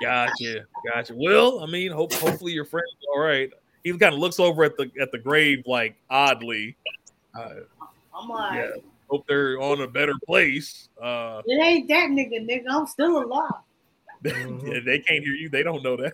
Gotcha, 0.02 0.66
gotcha. 0.86 1.14
Well, 1.16 1.62
I 1.62 1.66
mean, 1.66 1.92
hope 1.92 2.14
hopefully 2.14 2.52
your 2.54 2.66
friend's 2.66 2.88
all 3.14 3.22
right. 3.22 3.52
He 3.84 3.92
kind 3.98 4.14
of 4.14 4.20
looks 4.20 4.40
over 4.40 4.64
at 4.64 4.78
the 4.78 4.90
at 5.02 5.12
the 5.12 5.18
grave 5.18 5.64
like 5.66 5.96
oddly. 6.10 6.76
Uh, 7.38 7.50
I'm 8.16 8.30
like, 8.30 8.54
yeah, 8.56 8.70
hope 9.10 9.26
they're 9.28 9.60
on 9.60 9.82
a 9.82 9.88
better 9.88 10.14
place. 10.26 10.90
Uh, 11.02 11.42
it 11.46 11.62
ain't 11.62 11.88
that 11.90 12.10
nigga, 12.10 12.48
nigga. 12.48 12.66
I'm 12.70 12.88
still 12.88 13.24
alive. 13.24 13.52
They 14.24 15.00
can't 15.00 15.24
hear 15.24 15.34
you. 15.34 15.50
They 15.50 15.64
don't 15.64 15.84
know 15.84 15.98
that. 15.98 16.14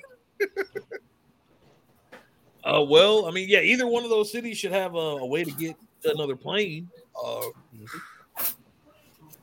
Uh, 2.63 2.83
well, 2.87 3.25
I 3.25 3.31
mean, 3.31 3.47
yeah, 3.49 3.61
either 3.61 3.87
one 3.87 4.03
of 4.03 4.09
those 4.09 4.31
cities 4.31 4.57
should 4.57 4.71
have 4.71 4.95
a, 4.95 4.97
a 4.97 5.25
way 5.25 5.43
to 5.43 5.51
get 5.51 5.75
to 6.03 6.11
another 6.11 6.35
plane. 6.35 6.89
Uh, 7.21 7.45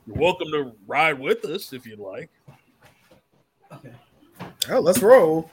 you're 0.05 0.15
welcome 0.15 0.47
to 0.51 0.73
ride 0.87 1.19
with 1.19 1.45
us 1.45 1.73
if 1.73 1.85
you'd 1.85 1.99
like. 1.99 2.29
Oh, 4.69 4.79
let's 4.79 5.01
roll. 5.01 5.51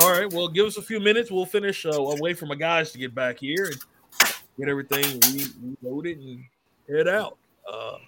All 0.00 0.10
right. 0.10 0.32
Well, 0.32 0.48
give 0.48 0.66
us 0.66 0.76
a 0.76 0.82
few 0.82 0.98
minutes. 0.98 1.30
We'll 1.30 1.46
finish. 1.46 1.86
Uh, 1.86 1.90
I'll 1.90 2.18
wait 2.18 2.38
for 2.38 2.46
my 2.46 2.56
guys 2.56 2.90
to 2.92 2.98
get 2.98 3.14
back 3.14 3.38
here 3.38 3.66
and 3.66 3.76
get 4.58 4.68
everything 4.68 5.20
re- 5.32 5.76
reloaded 5.82 6.18
and 6.18 6.44
head 6.88 7.06
out. 7.08 7.36
Uh, 7.70 7.98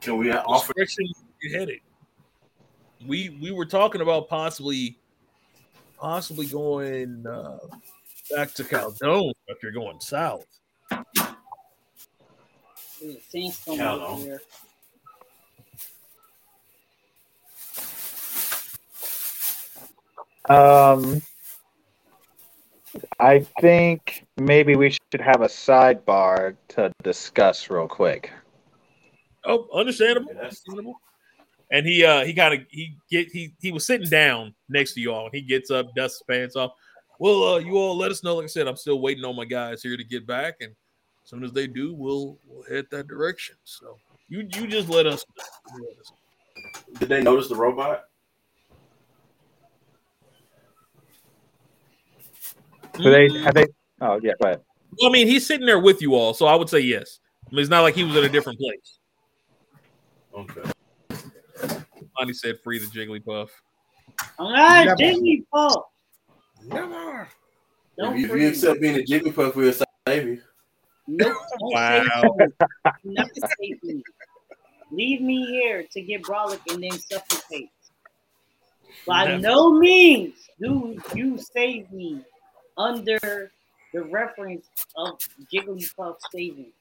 Can 0.00 0.16
we 0.16 0.28
which 0.28 0.36
offer? 0.46 0.72
direction 0.72 1.06
you 1.42 1.58
headed? 1.58 1.80
We 3.06 3.38
we 3.40 3.50
were 3.50 3.66
talking 3.66 4.00
about 4.00 4.28
possibly 4.28 4.98
possibly 5.98 6.46
going 6.46 7.26
uh, 7.26 7.58
back 8.34 8.52
to 8.54 8.64
Caldone 8.64 9.32
if 9.48 9.62
you're 9.62 9.72
going 9.72 10.00
south. 10.00 10.46
There's 13.00 13.16
a 13.16 13.20
sandstorm 13.28 13.80
over 13.80 14.22
here. 14.22 14.40
Um, 20.48 21.20
I 23.18 23.40
think 23.60 24.26
maybe 24.36 24.76
we 24.76 24.90
should 24.90 25.20
have 25.20 25.42
a 25.42 25.48
sidebar 25.48 26.56
to 26.68 26.92
discuss 27.02 27.68
real 27.68 27.88
quick. 27.88 28.30
Oh, 29.44 29.68
understandable, 29.74 30.30
understandable. 30.30 31.00
And 31.70 31.84
he 31.84 32.04
uh 32.04 32.24
he 32.24 32.32
kind 32.32 32.54
of 32.54 32.60
he 32.70 32.96
get 33.10 33.28
he 33.28 33.52
he 33.60 33.72
was 33.72 33.84
sitting 33.86 34.08
down 34.08 34.54
next 34.68 34.94
to 34.94 35.00
y'all 35.00 35.24
and 35.26 35.34
he 35.34 35.42
gets 35.42 35.70
up, 35.70 35.94
dusts 35.96 36.18
his 36.18 36.36
pants 36.36 36.56
off. 36.56 36.72
Well, 37.18 37.54
uh, 37.54 37.58
you 37.58 37.76
all 37.76 37.96
let 37.96 38.10
us 38.10 38.22
know. 38.22 38.36
Like 38.36 38.44
I 38.44 38.48
said, 38.48 38.68
I'm 38.68 38.76
still 38.76 39.00
waiting 39.00 39.24
on 39.24 39.36
my 39.36 39.44
guys 39.44 39.82
here 39.82 39.96
to 39.96 40.04
get 40.04 40.26
back, 40.26 40.56
and 40.60 40.70
as 40.70 41.30
soon 41.30 41.42
as 41.44 41.52
they 41.52 41.66
do, 41.66 41.94
we'll 41.94 42.38
we'll 42.46 42.62
head 42.64 42.86
that 42.90 43.08
direction. 43.08 43.56
So 43.64 43.98
you 44.28 44.48
you 44.54 44.66
just 44.66 44.88
let 44.88 45.06
us. 45.06 45.24
know. 45.72 45.84
Let 45.88 45.98
us. 45.98 46.12
Did 46.98 47.08
they 47.08 47.22
notice 47.22 47.48
the 47.48 47.56
robot? 47.56 48.04
Do 52.94 53.10
they 53.10 53.28
have 53.40 53.54
they? 53.54 53.66
Oh 54.00 54.20
yeah, 54.22 54.32
go 54.40 54.48
ahead. 54.48 54.60
I 55.04 55.10
mean, 55.10 55.26
he's 55.26 55.46
sitting 55.46 55.66
there 55.66 55.80
with 55.80 56.00
you 56.00 56.14
all, 56.14 56.32
so 56.32 56.46
I 56.46 56.54
would 56.54 56.68
say 56.68 56.80
yes. 56.80 57.20
I 57.46 57.54
mean, 57.54 57.60
it's 57.60 57.70
not 57.70 57.82
like 57.82 57.94
he 57.94 58.04
was 58.04 58.16
in 58.16 58.24
a 58.24 58.28
different 58.28 58.58
place. 58.58 58.98
Okay. 60.34 60.70
Lonnie 62.18 62.32
said, 62.32 62.58
"Free 62.62 62.78
the 62.78 62.86
Jigglypuff." 62.86 63.48
All 64.38 64.52
right, 64.52 64.84
Never. 64.84 64.96
Jigglypuff. 64.96 65.82
Never. 66.64 67.28
Don't 67.98 68.14
If 68.14 68.18
you, 68.20 68.24
if 68.24 68.30
free 68.30 68.40
you 68.42 68.46
me. 68.46 68.52
accept 68.52 68.80
being 68.80 68.96
a 68.96 69.02
Jigglypuff, 69.02 69.54
we'll 69.54 69.72
save 70.06 70.26
you. 70.26 70.42
Nope. 71.08 71.36
Wow. 71.60 72.02
save 72.02 72.22
me. 72.38 72.46
Do 73.04 73.10
Not 73.12 73.28
save 73.60 73.82
me. 73.82 74.02
Leave 74.92 75.20
me 75.20 75.46
here 75.46 75.84
to 75.92 76.00
get 76.00 76.22
brolic 76.22 76.60
and 76.72 76.82
then 76.82 76.92
suffocate. 76.92 77.70
By 79.06 79.24
Never. 79.26 79.38
no 79.40 79.72
means 79.72 80.34
do 80.60 80.98
you 81.14 81.38
save 81.38 81.90
me 81.92 82.20
under 82.78 83.50
the 83.92 84.02
reference 84.02 84.66
of 84.96 85.18
Jigglypuff 85.52 86.16
saving. 86.32 86.72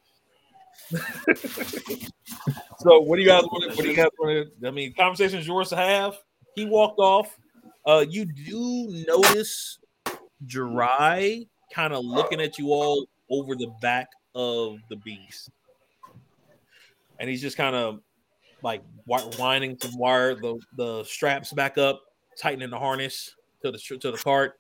So 2.86 3.00
what 3.00 3.16
do 3.16 3.24
you 3.24 3.28
guys 3.28 3.44
want? 3.44 3.64
to 3.64 3.70
What 3.76 3.84
do 3.84 3.90
you 3.90 3.96
guys 3.96 4.10
want? 4.20 4.48
to 4.62 4.68
I 4.68 4.72
mean, 4.72 4.94
conversations 4.94 5.48
yours 5.48 5.70
to 5.70 5.76
have. 5.76 6.18
He 6.56 6.66
walked 6.66 7.00
off. 7.00 7.36
Uh, 7.86 8.06
you 8.08 8.26
do 8.26 9.06
notice 9.08 9.80
Jirai 10.46 11.48
kind 11.74 11.94
of 11.94 12.06
looking 12.06 12.40
at 12.42 12.60
you 12.60 12.68
all 12.68 13.08
over 13.30 13.56
the 13.56 13.72
back 13.82 14.08
of 14.36 14.78
the 14.90 14.98
beast, 14.98 15.50
and 17.20 17.30
he's 17.30 17.42
just 17.42 17.58
kind 17.58 17.76
of 17.76 18.02
like 18.62 18.84
winding 19.08 19.78
some 19.82 19.98
wire, 19.98 20.36
the 20.36 20.60
the 20.78 21.04
straps 21.06 21.54
back 21.54 21.78
up, 21.78 22.02
tightening 22.38 22.70
the 22.70 22.80
harness 22.80 23.34
to 23.64 23.72
the 23.72 23.78
to 23.78 24.12
the 24.12 24.18
cart. 24.18 24.60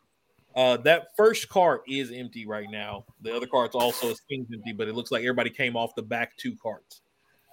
Uh, 0.55 0.77
that 0.77 1.07
first 1.17 1.49
cart 1.49 1.81
is 1.87 2.11
empty 2.11 2.45
right 2.45 2.69
now. 2.71 3.05
The 3.21 3.35
other 3.35 3.47
carts 3.47 3.75
also 3.75 4.13
seems 4.29 4.47
empty, 4.53 4.71
but 4.71 4.87
it 4.87 4.95
looks 4.95 5.11
like 5.11 5.21
everybody 5.21 5.49
came 5.49 5.75
off 5.75 5.95
the 5.95 6.01
back 6.01 6.37
two 6.37 6.55
carts. 6.61 7.01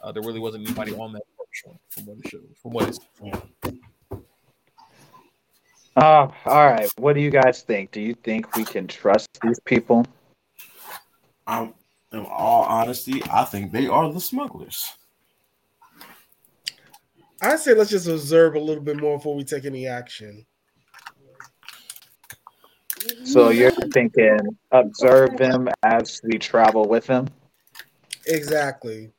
Uh, 0.03 0.13
there 0.13 0.23
really 0.23 0.41
wasn't 0.41 0.67
anybody 0.67 0.95
on 0.95 1.13
that 1.13 1.23
first 1.37 1.67
one, 1.67 1.79
from 1.91 2.07
what 2.07 2.19
it 2.19 2.29
shows. 2.29 2.57
From 2.61 2.71
what 2.73 2.89
it's 2.89 2.99
Oh, 5.95 6.33
all 6.47 6.67
right. 6.67 6.89
What 6.97 7.13
do 7.15 7.21
you 7.21 7.31
guys 7.31 7.63
think? 7.63 7.91
Do 7.91 8.01
you 8.01 8.15
think 8.15 8.57
we 8.57 8.65
can 8.65 8.87
trust 8.87 9.29
these 9.43 9.61
people? 9.61 10.07
I'm, 11.47 11.75
in 12.13 12.25
all 12.25 12.63
honesty, 12.65 13.23
I 13.31 13.45
think 13.45 13.73
they 13.73 13.89
are 13.89 14.11
the 14.11 14.21
smugglers. 14.21 14.91
I 17.43 17.57
say 17.57 17.75
let's 17.75 17.91
just 17.91 18.07
observe 18.07 18.55
a 18.55 18.61
little 18.61 18.83
bit 18.83 18.97
more 18.97 19.19
before 19.19 19.35
we 19.35 19.45
take 19.45 19.65
any 19.65 19.87
action. 19.87 20.47
So 23.25 23.51
you're 23.51 23.71
thinking 23.93 24.39
observe 24.71 25.37
them 25.37 25.69
as 25.83 26.21
we 26.25 26.39
travel 26.39 26.87
with 26.87 27.07
them? 27.07 27.29
Exactly. 28.27 29.11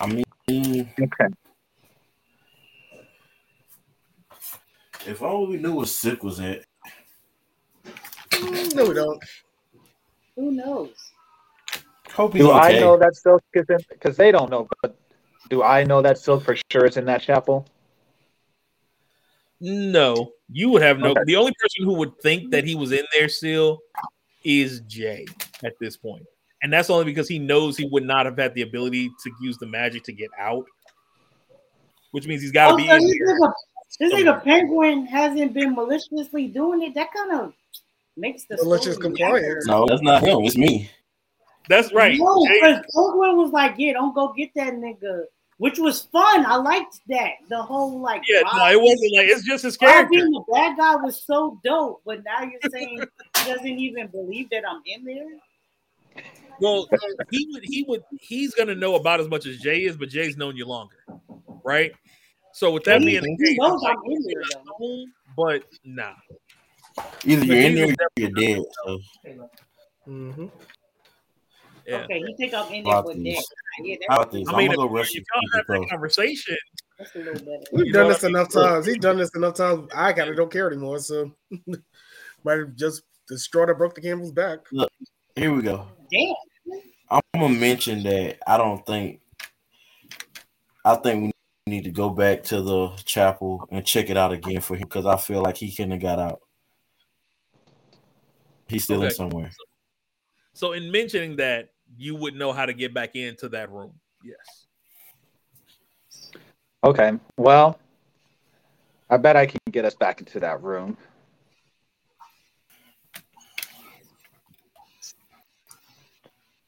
I 0.00 0.06
mean, 0.06 0.24
Okay. 1.00 1.34
if 5.06 5.22
only 5.22 5.56
we 5.56 5.62
knew 5.62 5.76
where 5.76 5.86
Silk 5.86 6.22
was 6.22 6.40
at. 6.40 6.62
No, 8.74 8.86
we 8.88 8.94
don't. 8.94 9.22
Who 10.36 10.52
knows? 10.52 10.90
Hope 12.12 12.34
he's 12.34 12.42
Do 12.42 12.52
okay. 12.52 12.76
I 12.76 12.80
know 12.80 12.96
that 12.98 13.16
silk 13.16 13.42
is 13.54 13.64
in? 13.68 13.78
Because 13.88 14.16
they 14.16 14.30
don't 14.30 14.50
know, 14.50 14.68
but 14.82 14.96
do 15.48 15.62
I 15.62 15.84
know 15.84 16.02
that 16.02 16.18
silk 16.18 16.44
for 16.44 16.56
sure 16.70 16.86
is 16.86 16.96
in 16.96 17.04
that 17.06 17.22
chapel? 17.22 17.66
no, 19.60 20.32
you 20.50 20.68
would 20.70 20.82
have 20.82 20.98
no. 20.98 21.10
Okay. 21.12 21.20
The 21.24 21.36
only 21.36 21.52
person 21.60 21.84
who 21.84 21.94
would 21.94 22.12
think 22.20 22.50
that 22.50 22.64
he 22.64 22.74
was 22.74 22.92
in 22.92 23.04
there 23.16 23.28
still 23.28 23.78
is 24.44 24.80
Jay 24.82 25.26
at 25.64 25.72
this 25.80 25.96
point, 25.96 26.24
and 26.62 26.72
that's 26.72 26.90
only 26.90 27.04
because 27.04 27.28
he 27.28 27.38
knows 27.38 27.76
he 27.76 27.88
would 27.90 28.04
not 28.04 28.26
have 28.26 28.36
had 28.36 28.54
the 28.54 28.62
ability 28.62 29.08
to 29.08 29.30
use 29.40 29.56
the 29.58 29.66
magic 29.66 30.02
to 30.04 30.12
get 30.12 30.28
out, 30.38 30.66
which 32.10 32.26
means 32.26 32.42
he's 32.42 32.52
got 32.52 32.68
to 32.68 32.74
Oh, 32.74 32.76
be 32.76 32.86
so 32.86 32.94
in 32.96 33.00
this 33.02 33.18
there. 33.18 33.38
nigga, 33.40 33.52
this 33.98 34.12
nigga 34.12 34.44
penguin 34.44 35.06
hasn't 35.06 35.54
been 35.54 35.74
maliciously 35.74 36.48
doing 36.48 36.82
it. 36.82 36.94
That 36.94 37.12
kind 37.14 37.32
of 37.32 37.54
makes 38.16 38.44
the 38.44 38.56
Malicious 38.56 38.96
story 38.96 39.14
compliance. 39.16 39.66
No, 39.66 39.86
that's 39.88 40.02
not 40.02 40.22
him. 40.22 40.40
It's 40.44 40.56
me. 40.58 40.90
That's 41.68 41.92
right. 41.92 42.16
No, 42.18 42.46
because 42.46 42.84
Penguin 42.94 43.36
was 43.36 43.50
like, 43.52 43.74
"Yeah, 43.78 43.94
don't 43.94 44.14
go 44.14 44.32
get 44.36 44.50
that 44.54 44.74
nigga," 44.74 45.24
which 45.58 45.78
was 45.78 46.02
fun. 46.02 46.44
I 46.46 46.56
liked 46.56 47.00
that. 47.08 47.32
The 47.48 47.62
whole 47.62 48.00
like, 48.00 48.22
yeah, 48.28 48.42
no, 48.54 48.66
it 48.70 48.80
wasn't 48.80 49.12
like 49.16 49.28
it's 49.28 49.44
just 49.44 49.64
his 49.64 49.78
Rob 49.80 49.90
character. 49.92 50.10
being 50.10 50.30
the 50.30 50.44
bad 50.52 50.76
guy 50.76 50.96
was 50.96 51.24
so 51.24 51.58
dope, 51.64 52.02
but 52.04 52.22
now 52.24 52.42
you're 52.42 52.70
saying 52.70 53.06
he 53.38 53.44
doesn't 53.44 53.66
even 53.66 54.08
believe 54.08 54.50
that 54.50 54.64
I'm 54.68 54.82
in 54.86 55.04
there. 55.04 55.26
Well, 56.60 56.88
he 57.30 57.48
would, 57.52 57.62
he 57.64 57.84
would, 57.86 58.02
he's 58.18 58.54
gonna 58.54 58.74
know 58.74 58.94
about 58.94 59.20
as 59.20 59.28
much 59.28 59.46
as 59.46 59.58
Jay 59.58 59.84
is, 59.84 59.96
but 59.96 60.08
Jay's 60.08 60.36
known 60.36 60.56
you 60.56 60.66
longer, 60.66 60.96
right? 61.64 61.92
So 62.52 62.70
with 62.70 62.84
that 62.84 63.00
He- 63.00 63.06
being 63.06 63.22
the 63.22 63.36
he 63.38 63.44
case, 63.44 63.58
knows 63.58 63.82
I'm 63.86 63.96
in 64.06 64.22
there, 64.22 64.42
he's 64.42 64.56
known, 64.80 65.12
but 65.36 65.62
nah. 65.84 66.12
Either 67.24 67.44
you're 67.44 67.60
in 67.60 67.74
there 67.74 67.88
or 67.88 68.08
you're 68.16 68.30
dead. 68.30 68.62
So 68.84 69.00
hmm 70.06 70.46
Yeah. 71.86 71.96
Okay, 72.04 72.20
he 72.26 72.34
think 72.36 72.52
I'm 72.54 72.72
in 72.72 72.82
there 72.84 72.92
About 72.94 73.04
for 73.06 73.14
these. 73.14 73.36
that. 73.36 73.44
Yeah, 73.84 73.96
that's. 74.08 74.34
I 74.48 74.56
mean, 74.56 74.72
if, 74.72 74.78
if 74.78 75.16
in 75.16 75.24
y'all 75.34 75.42
have 75.54 75.66
that 75.68 75.88
conversation, 75.90 76.56
that's 76.98 77.14
a 77.14 77.18
little 77.18 77.34
better. 77.34 77.62
We've 77.72 77.92
done 77.92 78.08
this 78.08 78.22
what 78.22 78.24
I 78.24 78.28
mean? 78.28 78.36
enough 78.36 78.52
times. 78.52 78.86
He's 78.86 78.98
done 78.98 79.16
this 79.18 79.30
enough 79.36 79.54
times. 79.54 79.88
I 79.94 80.12
kind 80.12 80.30
of 80.30 80.36
don't 80.36 80.50
care 80.50 80.66
anymore. 80.68 80.98
So 80.98 81.32
might 82.44 82.58
have 82.58 82.74
just 82.74 83.02
the 83.28 83.38
straw 83.38 83.66
that 83.66 83.78
broke 83.78 83.94
the 83.94 84.00
camel's 84.00 84.32
back. 84.32 84.60
Look, 84.72 84.90
Here 85.36 85.52
we 85.52 85.62
go. 85.62 85.86
Damn. 86.10 86.34
I'm 87.08 87.20
gonna 87.34 87.54
mention 87.54 88.02
that 88.04 88.38
I 88.48 88.56
don't 88.56 88.84
think 88.84 89.20
I 90.84 90.96
think 90.96 91.32
we 91.66 91.72
need 91.72 91.84
to 91.84 91.90
go 91.90 92.10
back 92.10 92.42
to 92.44 92.62
the 92.62 92.88
chapel 93.04 93.68
and 93.70 93.84
check 93.86 94.10
it 94.10 94.16
out 94.16 94.32
again 94.32 94.60
for 94.60 94.74
him 94.74 94.82
because 94.82 95.06
I 95.06 95.16
feel 95.16 95.42
like 95.42 95.56
he 95.56 95.72
couldn't 95.74 95.92
have 95.92 96.00
got 96.00 96.18
out. 96.18 96.40
He's 98.68 98.84
still 98.84 99.00
in 99.02 99.06
Okay. 99.06 99.14
somewhere. 99.14 99.50
so 100.52 100.72
in 100.72 100.90
mentioning 100.90 101.36
that, 101.36 101.68
you 101.96 102.14
would 102.14 102.34
know 102.34 102.52
how 102.52 102.66
to 102.66 102.72
get 102.72 102.94
back 102.94 103.16
into 103.16 103.48
that 103.50 103.70
room. 103.70 103.92
Yes. 104.24 104.66
Okay. 106.84 107.12
Well, 107.36 107.78
I 109.10 109.16
bet 109.16 109.36
I 109.36 109.46
can 109.46 109.60
get 109.70 109.84
us 109.84 109.94
back 109.94 110.20
into 110.20 110.40
that 110.40 110.62
room. 110.62 110.96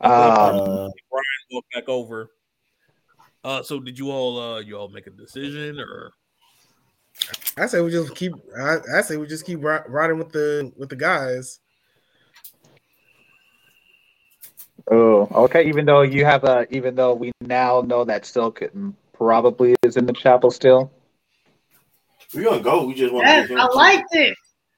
Um, 0.01 0.13
Uh, 0.13 0.89
Brian 1.11 1.49
walk 1.51 1.65
back 1.75 1.89
over. 1.89 2.31
Uh, 3.45 3.63
so 3.63 3.81
did 3.81 3.99
you 3.99 4.11
all, 4.11 4.39
uh, 4.39 4.61
you 4.61 4.77
all 4.77 4.89
make 4.89 5.07
a 5.07 5.11
decision 5.11 5.81
or? 5.81 6.13
I 7.57 7.67
say 7.67 7.81
we 7.81 7.91
just 7.91 8.15
keep. 8.15 8.33
I, 8.57 8.77
I 8.97 9.01
say 9.01 9.17
we 9.17 9.27
just 9.27 9.45
keep 9.45 9.61
riding 9.63 10.19
with 10.19 10.31
the 10.31 10.73
with 10.77 10.89
the 10.89 10.97
guys. 10.97 11.59
Oh, 14.91 15.29
okay. 15.45 15.67
Even 15.69 15.85
though 15.85 16.03
you 16.03 16.25
have 16.25 16.45
a, 16.45 16.67
even 16.75 16.95
though 16.95 17.15
we 17.15 17.33
now 17.41 17.81
know 17.81 18.05
that 18.05 18.27
Silk 18.27 18.63
probably 19.13 19.75
is 19.83 19.97
in 19.97 20.07
the 20.07 20.13
chapel 20.13 20.51
still. 20.51 20.91
we're 22.35 22.45
gonna 22.45 22.63
go. 22.63 22.87
We 22.87 22.95
just 22.95 23.13
want 23.13 23.27
Yes. 23.27 23.51
I 23.51 23.67
like 23.75 24.05
this. 24.13 24.37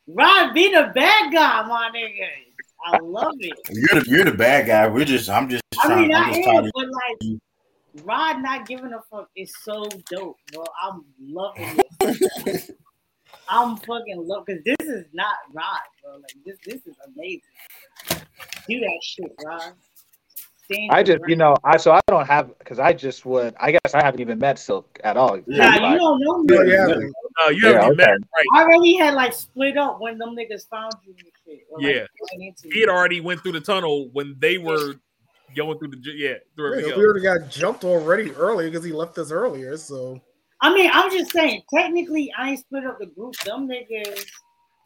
Rod 0.09 0.55
be 0.55 0.73
the 0.73 0.91
bad 0.95 1.33
guy, 1.33 1.63
my 1.67 1.91
nigga. 1.95 2.27
I 2.85 2.99
love 2.99 3.35
it. 3.39 3.53
You're 3.71 4.01
the 4.01 4.11
you're 4.11 4.25
the 4.25 4.33
bad 4.33 4.67
guy. 4.67 4.89
We're 4.89 5.05
just. 5.05 5.29
I'm 5.29 5.49
just 5.49 5.63
I 5.81 5.87
trying. 5.87 6.09
mean, 6.09 6.15
I 6.15 6.21
I'm 6.21 6.33
just 6.33 6.45
tired 6.45 6.65
am, 6.65 6.71
but 6.75 6.87
like, 6.89 7.41
Rod 8.05 8.43
not 8.43 8.67
giving 8.67 8.93
a 8.93 9.03
fuck 9.11 9.29
is 9.37 9.53
so 9.63 9.87
dope, 10.11 10.37
bro. 10.53 10.65
I'm 10.83 11.05
loving 11.21 11.81
it. 12.01 12.71
I'm 13.49 13.77
fucking 13.77 14.27
love 14.27 14.47
because 14.47 14.63
this 14.65 14.89
is 14.89 15.05
not 15.13 15.35
Rod, 15.53 15.81
bro. 16.03 16.15
Like 16.15 16.35
this, 16.45 16.57
this 16.65 16.87
is 16.87 16.97
amazing. 17.07 17.41
Do 18.69 18.81
that 18.81 19.01
shit, 19.03 19.33
Rod. 19.45 19.73
Stand 20.73 20.91
I 20.93 21.03
just, 21.03 21.21
you 21.27 21.37
know, 21.37 21.57
I 21.65 21.77
so 21.77 21.93
I 21.93 22.01
don't 22.09 22.27
have 22.27 22.57
because 22.59 22.79
I 22.79 22.93
just 22.93 23.25
would. 23.27 23.55
I 23.59 23.73
guess 23.73 23.95
I 23.95 24.03
haven't 24.03 24.21
even 24.21 24.39
met 24.39 24.59
Silk 24.59 25.01
at 25.03 25.17
all. 25.17 25.41
Nah, 25.47 25.65
Like, 25.67 25.93
you 25.93 25.99
don't 25.99 26.21
know 26.21 26.43
me. 26.43 26.71
yeah, 26.71 26.87
No, 26.87 27.49
you 27.49 27.61
Yeah, 27.63 27.73
haven't 27.73 27.85
even 27.85 27.97
met 27.97 28.09
right? 28.09 28.47
I 28.55 28.63
already 28.63 28.97
had 28.97 29.15
like 29.15 29.33
split 29.33 29.77
up 29.77 30.01
when 30.01 30.19
them 30.19 30.37
niggas 30.37 30.69
found 30.69 30.93
you 31.05 31.15
and 31.19 31.27
shit. 31.45 31.65
or, 31.71 31.81
Yeah. 31.81 32.07
going 32.21 32.47
into 32.49 32.69
He 32.73 32.81
it. 32.81 32.89
had 32.89 32.89
already 32.89 33.21
went 33.21 33.43
through 33.43 33.53
the 33.53 33.61
tunnel 33.61 34.11
when 34.13 34.37
they 34.39 34.59
were 34.59 34.95
going 35.57 35.79
through 35.79 35.89
the 35.89 35.99
yeah 36.15 36.35
through 36.55 36.79
Yeah, 36.79 36.97
we 36.97 37.05
already 37.05 37.23
got 37.23 37.51
jumped 37.51 37.83
already 37.83 38.31
earlier 38.33 38.71
because 38.71 38.85
he 38.85 38.93
left 38.93 39.19
us 39.19 39.33
earlier. 39.33 39.77
So 39.77 40.21
I 40.61 40.73
mean, 40.73 40.91
I'm 40.93 41.11
just 41.11 41.33
saying, 41.33 41.63
technically, 41.75 42.31
I 42.37 42.51
ain't 42.51 42.61
split 42.61 42.85
up 42.85 42.99
the 42.99 43.07
group. 43.07 43.35
Them 43.45 43.67
niggas 43.67 44.27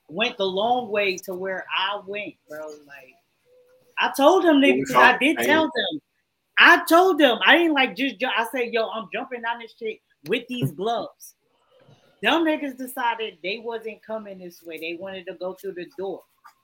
went 0.09 0.39
the 0.39 0.45
long 0.45 0.89
way 0.89 1.17
to 1.25 1.35
where 1.35 1.67
I 1.77 2.01
went, 2.07 2.35
bro. 2.49 2.69
Like, 2.69 3.15
I 3.99 4.11
told 4.17 4.45
them 4.45 4.57
niggas, 4.57 4.87
'cause 4.89 4.97
I 5.15 5.19
did 5.19 5.39
tell 5.47 5.63
them. 5.75 6.01
I 6.59 6.85
told 6.89 7.19
them, 7.19 7.39
I 7.45 7.57
didn't 7.59 7.75
like 7.75 7.97
just, 7.97 8.19
ju- 8.21 8.29
I 8.37 8.47
said, 8.53 8.73
yo, 8.73 8.89
I'm 8.89 9.09
jumping 9.13 9.43
down 9.43 9.59
this 9.61 9.75
shit 9.79 9.99
with 10.27 10.47
these 10.49 10.71
gloves. 10.77 11.35
Them 12.23 12.45
niggas 12.45 12.77
decided 12.79 13.39
they 13.43 13.59
wasn't 13.59 14.03
coming 14.03 14.39
this 14.39 14.63
way. 14.63 14.79
They 14.79 14.97
wanted 14.99 15.27
to 15.27 15.35
go 15.35 15.55
through 15.55 15.75
the 15.75 15.87
door. 15.99 16.23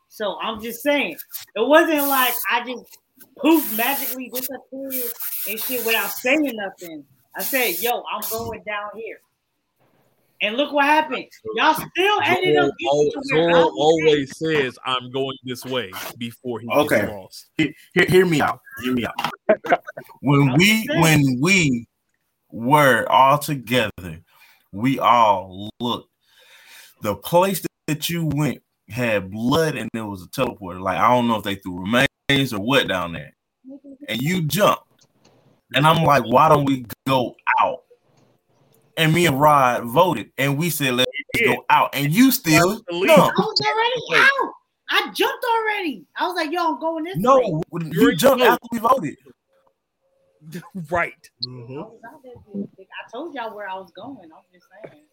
So 0.09 0.39
I'm 0.41 0.61
just 0.63 0.83
saying, 0.83 1.17
it 1.55 1.69
wasn't 1.69 2.09
like 2.09 2.35
I 2.51 2.65
just 2.65 2.99
poof 3.39 3.77
magically 3.77 4.29
disappeared 4.31 5.13
and 5.49 5.61
shit 5.61 5.85
without 5.85 6.11
saying 6.11 6.53
nothing. 6.55 7.05
I 7.37 7.43
said, 7.43 7.79
yo, 7.81 8.03
I'm 8.13 8.23
going 8.31 8.63
down 8.65 8.91
here. 8.95 9.21
And 10.43 10.57
look 10.57 10.73
what 10.73 10.87
happened. 10.87 11.27
Y'all 11.55 11.75
still 11.75 12.21
ended 12.25 12.57
Zoro, 12.57 12.67
up 12.67 12.75
getting 12.79 13.11
to 13.13 13.21
where 13.31 13.51
I 13.51 13.53
Zoro 13.53 13.65
was 13.65 13.73
always 13.79 14.39
says, 14.39 14.79
"I'm 14.85 15.11
going 15.11 15.37
this 15.45 15.65
way" 15.65 15.93
before 16.19 16.61
he 16.61 16.67
gets 16.67 16.83
Okay. 16.85 17.07
lost. 17.07 17.51
hear, 17.57 17.73
hear, 17.93 18.07
hear 18.07 18.27
me 18.27 18.41
out. 18.41 18.61
Hear 18.79 18.95
me 18.95 19.05
out. 19.07 19.15
When 20.23 20.55
we 20.57 20.87
when 20.97 21.41
we 21.41 21.87
were 22.51 23.07
all 23.11 23.39
together, 23.39 24.21
we 24.73 24.99
all 24.99 25.71
looked. 25.81 26.11
The 27.03 27.15
place 27.15 27.65
that 27.87 28.09
you 28.11 28.27
went 28.27 28.63
had 28.89 29.31
blood 29.31 29.77
and 29.77 29.89
there 29.95 30.05
was 30.05 30.23
a 30.23 30.29
teleporter. 30.29 30.81
Like 30.81 30.99
I 30.99 31.09
don't 31.09 31.29
know 31.29 31.37
if 31.37 31.45
they 31.45 31.55
threw 31.55 31.81
remains 31.81 32.53
or 32.53 32.61
what 32.61 32.89
down 32.89 33.13
there. 33.13 33.35
And 34.09 34.21
you 34.21 34.43
jumped. 34.43 34.83
And 35.75 35.87
I'm 35.87 36.05
like, 36.05 36.25
why 36.25 36.49
don't 36.49 36.65
we 36.65 36.85
go 37.07 37.35
out? 37.61 37.80
And 39.01 39.15
me 39.15 39.25
and 39.25 39.41
Rod 39.41 39.85
voted, 39.85 40.31
and 40.37 40.59
we 40.59 40.69
said 40.69 40.93
let's 40.93 41.11
Yeah. 41.35 41.55
go 41.55 41.65
out. 41.71 41.89
And 41.95 42.13
you 42.13 42.31
still 42.31 42.79
To 42.81 42.95
leave. 42.95 43.07
jumped. 43.09 43.39
I 43.39 43.41
was 43.41 43.61
already 43.67 44.23
out. 44.27 44.53
I 44.91 45.11
jumped 45.15 45.43
already. 45.43 46.05
I 46.17 46.27
was 46.27 46.37
like, 46.37 46.53
yo, 46.53 46.75
I'm 46.75 46.81
going 46.81 47.05
this 47.05 47.17
way. 47.17 47.23
No, 47.23 47.63
You're 47.93 48.13
jumped 48.13 48.43
in 48.43 48.49
after 48.49 48.67
we 48.71 48.79
voted. 48.79 49.17
right. 50.91 51.31
Mm-hmm. 51.47 51.79
I, 51.79 51.83
was 51.83 52.01
out 52.13 52.23
there, 52.23 52.35
dude. 52.53 52.69
I 52.79 53.11
told 53.11 53.35
y'all 53.35 53.55
where 53.57 53.67
I 53.71 53.75
was 53.77 53.91
going. 53.93 54.19
I'm 54.25 54.43
just 54.53 54.67
saying. 54.85 55.05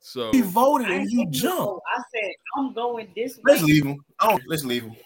So 0.00 0.30
We 0.32 0.42
voted 0.42 0.88
and 0.90 1.00
ain't 1.00 1.10
you 1.10 1.24
jumped. 1.30 1.80
I 1.96 2.02
said, 2.12 2.30
I'm 2.58 2.74
going 2.74 3.08
this 3.16 3.36
way. 3.38 3.42
Let's 3.54 3.62
leave 3.62 3.86
him. 3.86 4.04
Oh, 4.20 4.38
let's 4.46 4.64
leave 4.66 4.82
him. 4.82 4.96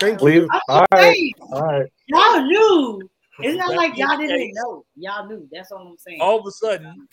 thank 0.00 0.20
Leave. 0.22 0.42
you. 0.42 0.48
I'm 0.50 0.60
All 0.68 0.80
just 0.80 0.92
right. 0.92 1.02
saying, 1.14 1.32
all 1.52 1.62
right. 1.62 1.92
y'all 2.08 2.42
knew. 2.42 3.10
It's 3.40 3.56
not 3.58 3.74
like 3.74 3.96
y'all 3.96 4.18
didn't 4.18 4.52
know. 4.54 4.84
Y'all 4.96 5.26
knew. 5.26 5.48
That's 5.52 5.72
all 5.72 5.88
I'm 5.88 5.98
saying. 5.98 6.20
all 6.20 6.40
of 6.40 6.46
a 6.46 6.50
sudden, 6.50 7.08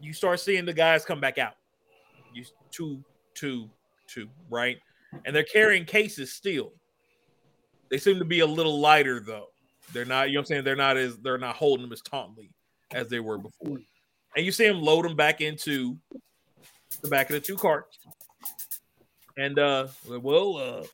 you 0.00 0.12
start 0.12 0.40
seeing 0.40 0.64
the 0.64 0.72
guys 0.72 1.04
come 1.04 1.20
back 1.20 1.38
out. 1.38 1.54
You 2.32 2.44
two, 2.70 3.02
two, 3.34 3.70
two, 4.08 4.28
right? 4.50 4.78
And 5.24 5.34
they're 5.34 5.44
carrying 5.44 5.84
cases 5.84 6.32
still. 6.32 6.72
They 7.90 7.98
seem 7.98 8.18
to 8.18 8.24
be 8.24 8.40
a 8.40 8.46
little 8.46 8.80
lighter 8.80 9.20
though. 9.20 9.48
They're 9.92 10.04
not, 10.04 10.28
you 10.28 10.34
know 10.34 10.40
what 10.40 10.42
I'm 10.42 10.46
saying? 10.46 10.64
They're 10.64 10.76
not 10.76 10.96
as 10.96 11.18
they're 11.18 11.38
not 11.38 11.56
holding 11.56 11.84
them 11.84 11.92
as 11.92 12.00
tautly 12.00 12.50
as 12.92 13.08
they 13.08 13.20
were 13.20 13.38
before. 13.38 13.78
And 14.36 14.44
you 14.44 14.50
see 14.50 14.66
them 14.66 14.80
load 14.80 15.04
them 15.04 15.14
back 15.14 15.40
into 15.40 15.96
the 17.02 17.08
back 17.08 17.30
of 17.30 17.34
the 17.34 17.40
two 17.40 17.56
carts. 17.56 17.98
And 19.36 19.58
uh 19.58 19.88
well, 20.08 20.56
uh 20.56 20.86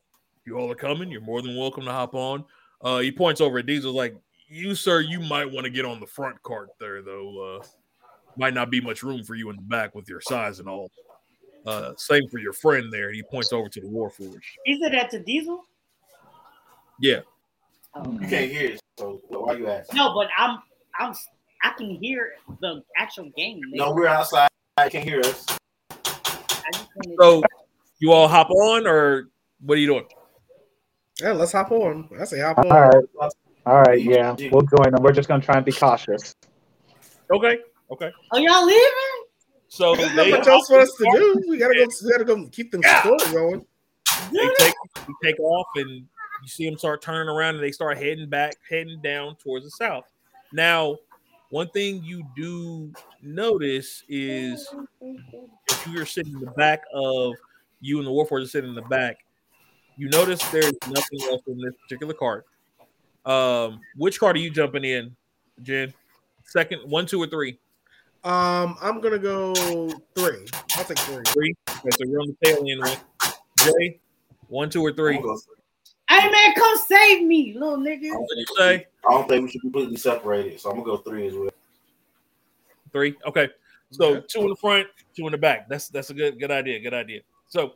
you 0.44 0.58
all 0.58 0.70
are 0.70 0.76
coming, 0.76 1.10
you're 1.10 1.20
more 1.20 1.42
than 1.42 1.56
welcome 1.56 1.84
to 1.84 1.92
hop 1.92 2.14
on. 2.14 2.44
Uh 2.82 2.98
he 2.98 3.12
points 3.12 3.40
over 3.40 3.58
at 3.58 3.66
Diesel 3.66 3.92
like, 3.92 4.14
you 4.50 4.74
sir, 4.74 5.00
you 5.00 5.20
might 5.20 5.50
want 5.50 5.64
to 5.64 5.70
get 5.70 5.84
on 5.84 6.00
the 6.00 6.06
front 6.06 6.42
cart 6.42 6.68
there 6.78 7.02
though. 7.02 7.58
Uh 7.60 7.64
might 8.36 8.54
not 8.54 8.70
be 8.70 8.80
much 8.80 9.02
room 9.02 9.22
for 9.24 9.34
you 9.34 9.50
in 9.50 9.56
the 9.56 9.62
back 9.62 9.94
with 9.94 10.08
your 10.08 10.20
size 10.20 10.58
and 10.58 10.68
all. 10.68 10.90
Uh 11.66 11.92
same 11.96 12.28
for 12.28 12.38
your 12.38 12.52
friend 12.52 12.92
there. 12.92 13.12
He 13.12 13.22
points 13.22 13.52
over 13.52 13.68
to 13.68 13.80
the 13.80 13.88
war 13.88 14.10
Warforge. 14.10 14.42
Is 14.66 14.80
it 14.82 14.94
at 14.94 15.10
the 15.10 15.20
diesel? 15.20 15.62
Yeah. 17.00 17.20
Oh, 17.94 18.12
You 18.12 18.18
can't 18.20 18.50
hear 18.50 18.70
it, 18.72 18.80
so 18.98 19.20
why 19.28 19.54
you 19.54 19.68
asking? 19.68 19.96
No, 19.96 20.14
but 20.14 20.28
I'm 20.36 20.58
I'm 20.98 21.14
I 21.62 21.70
can 21.76 21.90
hear 21.90 22.32
the 22.60 22.82
actual 22.96 23.30
game. 23.36 23.60
nigga. 23.72 23.76
No, 23.76 23.92
we're 23.92 24.06
outside. 24.06 24.48
I 24.76 24.88
can't 24.88 25.04
hear 25.04 25.20
us. 25.20 25.46
I 25.90 26.70
just 26.72 26.88
wanted 26.96 27.16
So 27.20 27.42
you 27.98 28.12
all 28.12 28.28
hop 28.28 28.50
on 28.50 28.86
or 28.86 29.28
what 29.60 29.76
are 29.76 29.80
you 29.80 29.86
doing? 29.88 30.06
Yeah, 31.20 31.32
let's 31.32 31.52
hop 31.52 31.70
on. 31.70 32.08
I 32.18 32.24
say 32.24 32.40
hop 32.40 32.58
on. 32.58 32.72
All 32.72 32.80
right. 32.88 33.30
All 33.66 33.80
right. 33.80 34.02
Yeah, 34.02 34.34
we'll 34.50 34.62
join 34.62 34.92
them. 34.92 35.02
We're 35.02 35.12
just 35.12 35.28
gonna 35.28 35.42
try 35.42 35.56
and 35.56 35.64
be 35.64 35.72
cautious. 35.72 36.34
Okay. 37.32 37.58
Okay. 37.90 38.10
Oh, 38.32 38.38
y'all 38.38 38.64
leaving? 38.64 38.90
So 39.68 39.94
There's 39.94 40.14
they, 40.14 40.30
not 40.30 40.46
else 40.46 40.66
for 40.68 40.78
us 40.78 40.92
to 40.98 41.04
do. 41.16 41.42
We 41.48 41.58
gotta 41.58 41.74
go. 41.74 41.86
We 42.04 42.10
gotta 42.10 42.24
go 42.24 42.48
keep 42.48 42.72
them 42.72 42.82
Yeah. 42.82 43.00
story 43.00 43.32
going. 43.32 43.66
they 44.32 44.48
take 44.58 44.74
they 45.06 45.14
take 45.24 45.40
off 45.40 45.66
and 45.76 45.88
you 46.42 46.48
see 46.48 46.68
them 46.68 46.78
start 46.78 47.02
turning 47.02 47.28
around 47.28 47.56
and 47.56 47.64
they 47.64 47.72
start 47.72 47.98
heading 47.98 48.28
back, 48.28 48.54
heading 48.68 49.00
down 49.02 49.36
towards 49.36 49.64
the 49.64 49.70
south. 49.70 50.04
Now, 50.52 50.96
one 51.50 51.68
thing 51.70 52.02
you 52.02 52.22
do 52.34 52.92
notice 53.22 54.02
is 54.08 54.74
if 55.68 55.86
you 55.86 56.00
are 56.00 56.06
sitting 56.06 56.32
in 56.32 56.40
the 56.40 56.52
back 56.56 56.82
of 56.94 57.34
you 57.80 57.98
and 57.98 58.06
the 58.06 58.10
Warforged 58.10 58.44
are 58.44 58.46
sitting 58.46 58.70
in 58.70 58.74
the 58.74 58.82
back, 58.82 59.18
you 59.96 60.08
notice 60.08 60.42
there's 60.50 60.74
nothing 60.86 61.20
else 61.30 61.42
in 61.46 61.58
this 61.58 61.74
particular 61.82 62.14
cart. 62.14 62.46
Um, 63.24 63.80
which 63.96 64.18
cart 64.18 64.36
are 64.36 64.40
you 64.40 64.50
jumping 64.50 64.84
in, 64.84 65.14
Jen? 65.62 65.92
Second, 66.44 66.80
one, 66.88 67.06
two, 67.06 67.22
or 67.22 67.26
three? 67.26 67.58
Um, 68.24 68.76
I'm 68.82 69.00
gonna 69.00 69.18
go 69.18 69.54
three. 70.14 70.46
I'll 70.76 70.84
take 70.84 70.98
three. 70.98 71.22
Three. 71.26 71.54
Okay, 71.68 71.88
so 71.92 72.04
you're 72.06 72.20
on 72.20 72.28
the 72.28 72.36
tail 72.46 72.64
end 72.68 72.80
one. 72.80 73.32
Jay, 73.58 74.00
one, 74.48 74.68
two, 74.68 74.82
or 74.82 74.92
three? 74.92 75.16
I'm 75.16 75.22
gonna 75.22 75.34
go- 75.34 75.40
Hey 76.08 76.28
man, 76.28 76.54
come 76.54 76.76
save 76.88 77.22
me, 77.24 77.54
little 77.54 77.78
nigga. 77.78 78.10
What 78.10 78.28
did 78.36 78.38
you 78.48 78.56
say? 78.58 78.86
I 79.08 79.10
don't 79.12 79.28
think 79.28 79.44
we 79.44 79.50
should 79.50 79.58
be 79.62 79.70
completely 79.70 79.96
separate 79.96 80.46
it, 80.46 80.60
so 80.60 80.68
I'm 80.70 80.76
gonna 80.82 80.86
go 80.86 80.96
three 80.98 81.28
as 81.28 81.34
well. 81.34 81.50
Three. 82.92 83.14
Okay. 83.26 83.48
So 83.92 84.16
Okay. 84.16 84.26
two 84.28 84.40
in 84.42 84.48
the 84.48 84.56
front, 84.56 84.88
two 85.16 85.26
in 85.26 85.32
the 85.32 85.38
back. 85.38 85.68
That's 85.68 85.88
that's 85.88 86.10
a 86.10 86.14
good 86.14 86.38
good 86.40 86.50
idea. 86.50 86.80
Good 86.80 86.94
idea. 86.94 87.20
So 87.48 87.74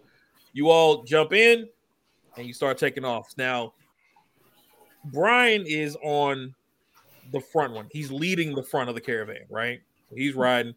you 0.53 0.69
all 0.69 1.05
jump 1.05 1.33
in 1.33 1.69
and 2.37 2.47
you 2.47 2.53
start 2.53 2.77
taking 2.77 3.05
off. 3.05 3.29
Now 3.39 3.75
Brian 5.07 5.65
is 5.67 5.97
on 6.03 6.55
the 7.33 7.41
front 7.41 7.73
one. 7.73 7.89
He's 7.91 8.11
leading 8.11 8.55
the 8.55 8.63
front 8.63 8.89
of 8.89 8.95
the 8.95 9.01
caravan, 9.01 9.45
right? 9.51 9.81
He's 10.15 10.35
riding. 10.35 10.75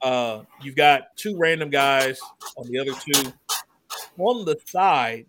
Uh 0.00 0.42
you've 0.62 0.76
got 0.76 1.16
two 1.16 1.36
random 1.36 1.70
guys 1.70 2.20
on 2.56 2.66
the 2.68 2.78
other 2.78 2.92
two. 2.92 3.32
On 4.18 4.44
the 4.44 4.56
side, 4.66 5.26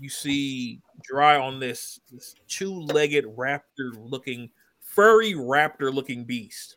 you 0.00 0.08
see 0.08 0.80
dry 1.02 1.38
on 1.38 1.60
this 1.60 2.00
this 2.12 2.34
two-legged 2.48 3.24
raptor 3.36 3.92
looking 3.96 4.50
furry 4.80 5.32
raptor 5.32 5.92
looking 5.92 6.24
beast 6.24 6.76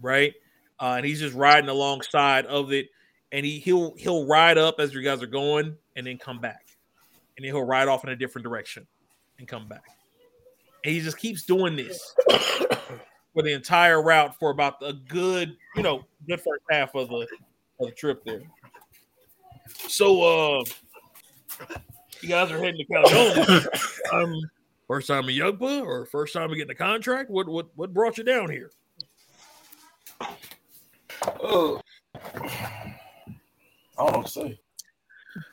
right? 0.00 0.34
Uh, 0.80 0.94
and 0.96 1.06
he's 1.06 1.20
just 1.20 1.34
riding 1.34 1.70
alongside 1.70 2.46
of 2.46 2.72
it, 2.72 2.88
and 3.32 3.44
he 3.46 3.58
he'll 3.58 3.94
he'll 3.96 4.26
ride 4.26 4.58
up 4.58 4.76
as 4.78 4.92
you 4.92 5.02
guys 5.02 5.22
are 5.22 5.26
going, 5.26 5.76
and 5.96 6.06
then 6.06 6.18
come 6.18 6.40
back, 6.40 6.66
and 7.36 7.44
then 7.44 7.52
he'll 7.52 7.64
ride 7.64 7.88
off 7.88 8.04
in 8.04 8.10
a 8.10 8.16
different 8.16 8.44
direction, 8.44 8.86
and 9.38 9.48
come 9.48 9.68
back, 9.68 9.84
and 10.84 10.94
he 10.94 11.00
just 11.00 11.18
keeps 11.18 11.44
doing 11.44 11.76
this 11.76 12.14
for 13.34 13.42
the 13.42 13.52
entire 13.52 14.02
route 14.02 14.38
for 14.38 14.50
about 14.50 14.76
a 14.82 14.92
good 14.92 15.56
you 15.76 15.82
know 15.82 16.04
good 16.26 16.40
first 16.40 16.62
half 16.70 16.94
of 16.94 17.08
the 17.08 17.26
of 17.80 17.86
the 17.86 17.92
trip 17.92 18.24
there. 18.24 18.42
So 19.88 20.22
uh, 20.22 20.64
you 22.20 22.28
guys 22.28 22.50
are 22.50 22.58
heading 22.58 22.78
to 22.78 22.84
Caledonia. 22.84 23.68
um, 24.12 24.40
first 24.86 25.08
time 25.08 25.28
in 25.28 25.34
Yugpa 25.34 25.84
or 25.84 26.06
first 26.06 26.32
time 26.32 26.50
in 26.50 26.58
getting 26.58 26.70
a 26.70 26.74
contract? 26.74 27.30
What 27.30 27.48
what 27.48 27.68
what 27.74 27.92
brought 27.92 28.18
you 28.18 28.24
down 28.24 28.50
here? 28.50 28.70
Oh, 31.40 31.80
I 32.14 32.92
don't 33.98 34.12
know 34.12 34.18
what 34.18 34.26
to 34.26 34.32
say. 34.32 34.58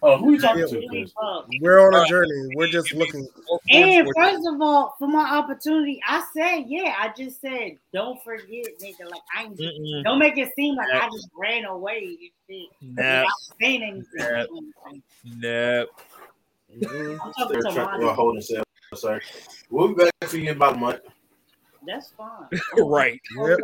Oh, 0.03 0.17
who 0.17 0.33
you 0.33 0.39
talking 0.39 0.61
Yeah. 0.61 0.79
to? 0.89 1.07
Uh, 1.21 1.43
We're 1.59 1.79
on 1.79 1.93
a 1.95 2.07
journey. 2.07 2.49
We're 2.55 2.67
just 2.67 2.93
looking. 2.93 3.27
Four, 3.47 3.59
four, 3.59 3.59
And 3.69 4.07
first 4.15 4.47
of 4.47 4.61
all, 4.61 4.95
for 4.97 5.07
my 5.07 5.37
opportunity, 5.37 6.01
I 6.07 6.23
said, 6.35 6.65
yeah, 6.67 6.95
I 6.97 7.13
just 7.15 7.41
said, 7.41 7.77
don't 7.93 8.21
forget, 8.23 8.79
nigga. 8.81 9.09
Like, 9.09 9.21
I 9.35 9.45
Mm-mm. 9.45 10.03
don't 10.03 10.19
make 10.19 10.37
it 10.37 10.51
seem 10.55 10.75
like 10.75 10.89
I 10.91 11.09
just 11.09 11.29
ran 11.37 11.65
away 11.65 12.17
and 12.19 12.29
shit 12.49 12.69
Nah, 12.81 13.21
without 13.21 13.31
saying 13.61 13.83
anything. 13.83 15.03
Nah. 15.25 15.83
nah. 15.83 15.85
Mhm. 16.71 17.17
I'm 17.23 17.33
talking 17.33 17.47
They're 17.49 17.61
to 17.63 17.71
trying 17.71 17.99
my 17.99 18.07
to 18.07 18.13
hold 18.13 18.35
himself. 18.35 18.65
Sorry. 18.95 19.21
We'll 19.69 19.89
be 19.89 19.93
back 19.95 20.11
to 20.29 20.37
you 20.39 20.49
in 20.49 20.55
about 20.55 20.75
a 20.75 20.77
month. 20.77 20.99
That's 21.85 22.11
fine. 22.11 22.47
right. 22.77 23.19
Yep. 23.37 23.59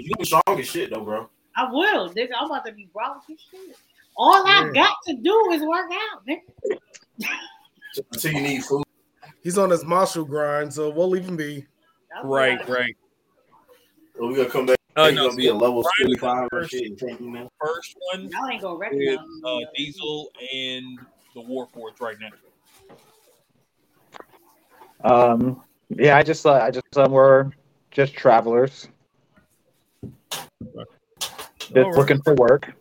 You 0.00 0.16
be 0.18 0.24
strong 0.24 0.42
as 0.48 0.66
shit 0.66 0.90
though, 0.90 1.00
bro. 1.04 1.28
I 1.56 1.70
will, 1.70 2.10
nigga. 2.14 2.30
I'm 2.38 2.46
about 2.46 2.64
to 2.66 2.72
be 2.72 2.88
broke 2.92 3.22
as 3.30 3.40
shit. 3.50 3.76
All 4.16 4.46
I 4.46 4.64
Yeah. 4.66 4.72
got 4.72 4.96
to 5.08 5.16
do 5.16 5.50
is 5.52 5.62
work 5.62 5.90
out, 5.92 6.26
nigga. 6.26 7.28
Until 8.12 8.32
you 8.32 8.40
need 8.42 8.64
food. 8.64 8.84
He's 9.42 9.58
on 9.58 9.70
his 9.70 9.84
Marshall 9.84 10.24
grind, 10.24 10.72
so 10.72 10.90
we'll 10.90 11.08
leave 11.08 11.24
him 11.24 11.36
be. 11.36 11.66
That's 12.10 12.24
Right, 12.24 12.58
what 12.58 12.68
right. 12.68 12.96
Or 14.18 14.28
we 14.28 14.36
gonna 14.36 14.48
come 14.48 14.66
back. 14.66 14.76
Uh, 14.94 15.08
He's 15.08 15.16
no, 15.16 15.26
gonna 15.26 15.36
be 15.36 15.48
a 15.48 15.54
level 15.54 15.82
Brian 15.82 16.16
forty 16.16 16.18
five 16.20 16.48
or 16.52 16.60
first. 16.60 16.70
shit. 16.70 16.86
and 16.86 16.98
take 16.98 17.18
him 17.18 17.32
now. 17.32 17.48
First 17.60 17.96
one 18.12 18.28
Y'all 18.28 18.48
ain't 18.50 18.62
gonna 18.62 18.74
is 18.74 18.80
recognize 18.80 19.18
uh. 19.44 19.58
Diesel 19.74 20.30
and 20.54 20.98
the 21.34 21.40
Warforged 21.40 22.00
right 22.00 22.16
now. 22.20 22.30
Um, 25.04 25.62
yeah, 25.88 26.16
I 26.16 26.22
just, 26.22 26.46
uh, 26.46 26.52
I 26.52 26.70
just, 26.70 26.96
um, 26.96 27.10
we're 27.12 27.50
just 27.90 28.14
travelers, 28.14 28.88
just 30.62 30.86
All 31.74 31.84
right. 31.84 31.96
looking 31.96 32.22
for 32.22 32.34
work. 32.34 32.72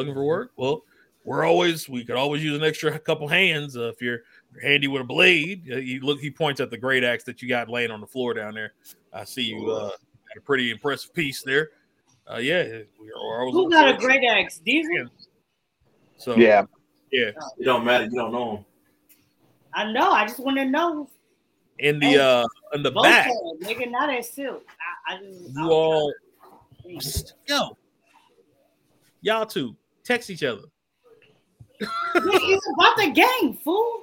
Looking 0.00 0.14
for 0.14 0.24
work? 0.24 0.52
Well, 0.56 0.82
we're 1.24 1.44
always 1.44 1.86
we 1.86 2.06
could 2.06 2.16
always 2.16 2.42
use 2.42 2.56
an 2.56 2.64
extra 2.64 2.98
couple 2.98 3.28
hands 3.28 3.76
uh, 3.76 3.90
if 3.90 4.00
you're, 4.00 4.20
you're 4.50 4.62
handy 4.62 4.88
with 4.88 5.02
a 5.02 5.04
blade. 5.04 5.68
Uh, 5.70 5.76
you 5.76 6.00
look. 6.00 6.20
He 6.20 6.30
points 6.30 6.58
at 6.58 6.70
the 6.70 6.78
great 6.78 7.04
axe 7.04 7.22
that 7.24 7.42
you 7.42 7.50
got 7.50 7.68
laying 7.68 7.90
on 7.90 8.00
the 8.00 8.06
floor 8.06 8.32
down 8.32 8.54
there. 8.54 8.72
I 9.12 9.24
see 9.24 9.42
you 9.42 9.70
uh, 9.70 9.90
got 9.90 10.38
a 10.38 10.40
pretty 10.40 10.70
impressive 10.70 11.12
piece 11.12 11.42
there. 11.42 11.68
Uh, 12.32 12.38
yeah, 12.38 12.62
we 12.98 13.10
are 13.10 13.40
always 13.40 13.52
Who 13.52 13.64
looking 13.64 13.72
got 13.72 13.94
a 13.94 13.98
great 13.98 14.24
axe? 14.24 14.56
Diesel? 14.64 15.10
So 16.16 16.34
Yeah, 16.34 16.64
yeah. 17.12 17.32
It 17.58 17.64
don't 17.64 17.84
matter. 17.84 18.04
You 18.04 18.12
don't 18.12 18.32
know 18.32 18.56
him. 18.56 18.64
I 19.74 19.92
know. 19.92 20.12
I 20.12 20.26
just 20.26 20.40
want 20.40 20.56
to 20.56 20.64
know. 20.64 21.10
In 21.78 21.98
the 21.98 22.16
uh, 22.16 22.46
in 22.72 22.82
the 22.82 22.90
Both 22.90 23.04
back, 23.04 23.26
sides, 23.26 23.66
nigga, 23.70 23.90
not 23.90 24.08
at 24.08 24.24
silk. 24.24 24.64
I, 25.06 25.16
I 25.16 25.18
just, 25.18 25.54
you 25.54 25.70
all 25.70 26.10
yo, 27.46 27.76
y'all 29.20 29.44
two 29.44 29.76
text 30.04 30.30
each 30.30 30.42
other. 30.42 30.62
it's 31.80 32.66
about 32.74 32.96
the 32.96 33.10
game, 33.12 33.58
fool. 33.64 34.02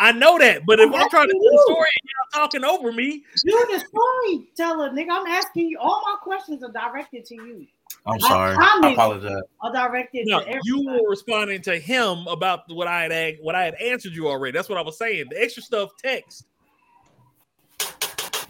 I 0.00 0.12
know 0.12 0.38
that, 0.38 0.64
but 0.64 0.78
if 0.78 0.88
I'm 0.88 0.94
I'm 0.94 1.10
trying 1.10 1.26
to 1.28 1.34
asking 1.34 1.42
tell 1.42 1.50
the 1.52 1.62
story 1.66 1.88
and 2.02 2.10
y'all 2.34 2.42
talking 2.42 2.64
over 2.64 2.92
me, 2.92 3.24
you're 3.44 3.66
the 3.66 3.80
storyteller, 3.80 4.90
nigga. 4.90 5.08
I'm 5.10 5.26
asking 5.26 5.70
you. 5.70 5.78
All 5.80 6.00
my 6.04 6.16
questions 6.22 6.62
are 6.62 6.70
directed 6.70 7.24
to 7.26 7.34
you. 7.34 7.66
I'm 8.06 8.20
sorry. 8.20 8.54
I 8.54 8.58
comments 8.58 8.96
apologize. 8.96 9.42
Are 9.60 9.72
directed 9.72 10.26
no, 10.28 10.38
to 10.38 10.44
everybody. 10.46 10.60
you 10.66 10.86
were 10.86 11.10
responding 11.10 11.62
to 11.62 11.78
him 11.80 12.26
about 12.28 12.60
what 12.68 12.86
I 12.86 13.12
had 13.12 13.36
what 13.40 13.56
I 13.56 13.64
had 13.64 13.74
answered 13.74 14.12
you 14.12 14.28
already. 14.28 14.56
That's 14.56 14.68
what 14.68 14.78
I 14.78 14.82
was 14.82 14.96
saying. 14.96 15.26
The 15.30 15.42
extra 15.42 15.62
stuff 15.64 15.90
text. 16.02 16.46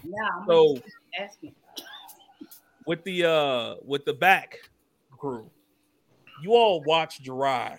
Nah, 0.04 0.40
I'm 0.40 0.46
So 0.46 0.76
asking. 1.18 1.54
with 2.86 3.02
the 3.04 3.24
uh 3.24 3.74
with 3.84 4.04
the 4.04 4.12
back 4.12 4.58
crew, 5.18 5.50
you 6.42 6.52
all 6.52 6.82
watch 6.84 7.22
Jirai 7.22 7.78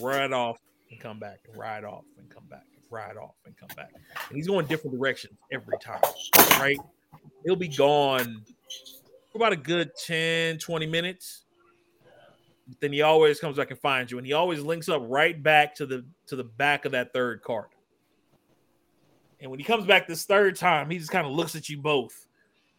ride 0.00 0.32
off 0.32 0.58
and 0.90 1.00
come 1.00 1.18
back, 1.18 1.40
ride 1.54 1.84
off 1.84 2.04
and 2.18 2.28
come 2.30 2.44
back, 2.50 2.64
ride 2.90 3.16
off 3.16 3.34
and 3.46 3.56
come 3.56 3.68
back. 3.76 3.90
And 4.28 4.36
he's 4.36 4.46
going 4.46 4.66
different 4.66 4.96
directions 4.96 5.38
every 5.52 5.78
time, 5.78 6.00
right? 6.58 6.78
He'll 7.44 7.56
be 7.56 7.68
gone 7.68 8.42
for 9.30 9.38
about 9.38 9.52
a 9.52 9.56
good 9.56 9.90
10, 10.06 10.58
20 10.58 10.86
minutes. 10.86 11.44
Then 12.80 12.92
he 12.92 13.00
always 13.00 13.40
comes 13.40 13.56
back 13.56 13.70
and 13.70 13.80
finds 13.80 14.12
you, 14.12 14.18
and 14.18 14.26
he 14.26 14.34
always 14.34 14.60
links 14.60 14.90
up 14.90 15.02
right 15.06 15.42
back 15.42 15.74
to 15.76 15.86
the 15.86 16.04
to 16.26 16.36
the 16.36 16.44
back 16.44 16.84
of 16.84 16.92
that 16.92 17.14
third 17.14 17.42
cart. 17.42 17.70
And 19.40 19.50
when 19.50 19.58
he 19.58 19.64
comes 19.64 19.86
back 19.86 20.06
this 20.06 20.24
third 20.24 20.56
time, 20.56 20.90
he 20.90 20.98
just 20.98 21.10
kind 21.10 21.26
of 21.26 21.32
looks 21.32 21.54
at 21.54 21.70
you 21.70 21.78
both. 21.78 22.26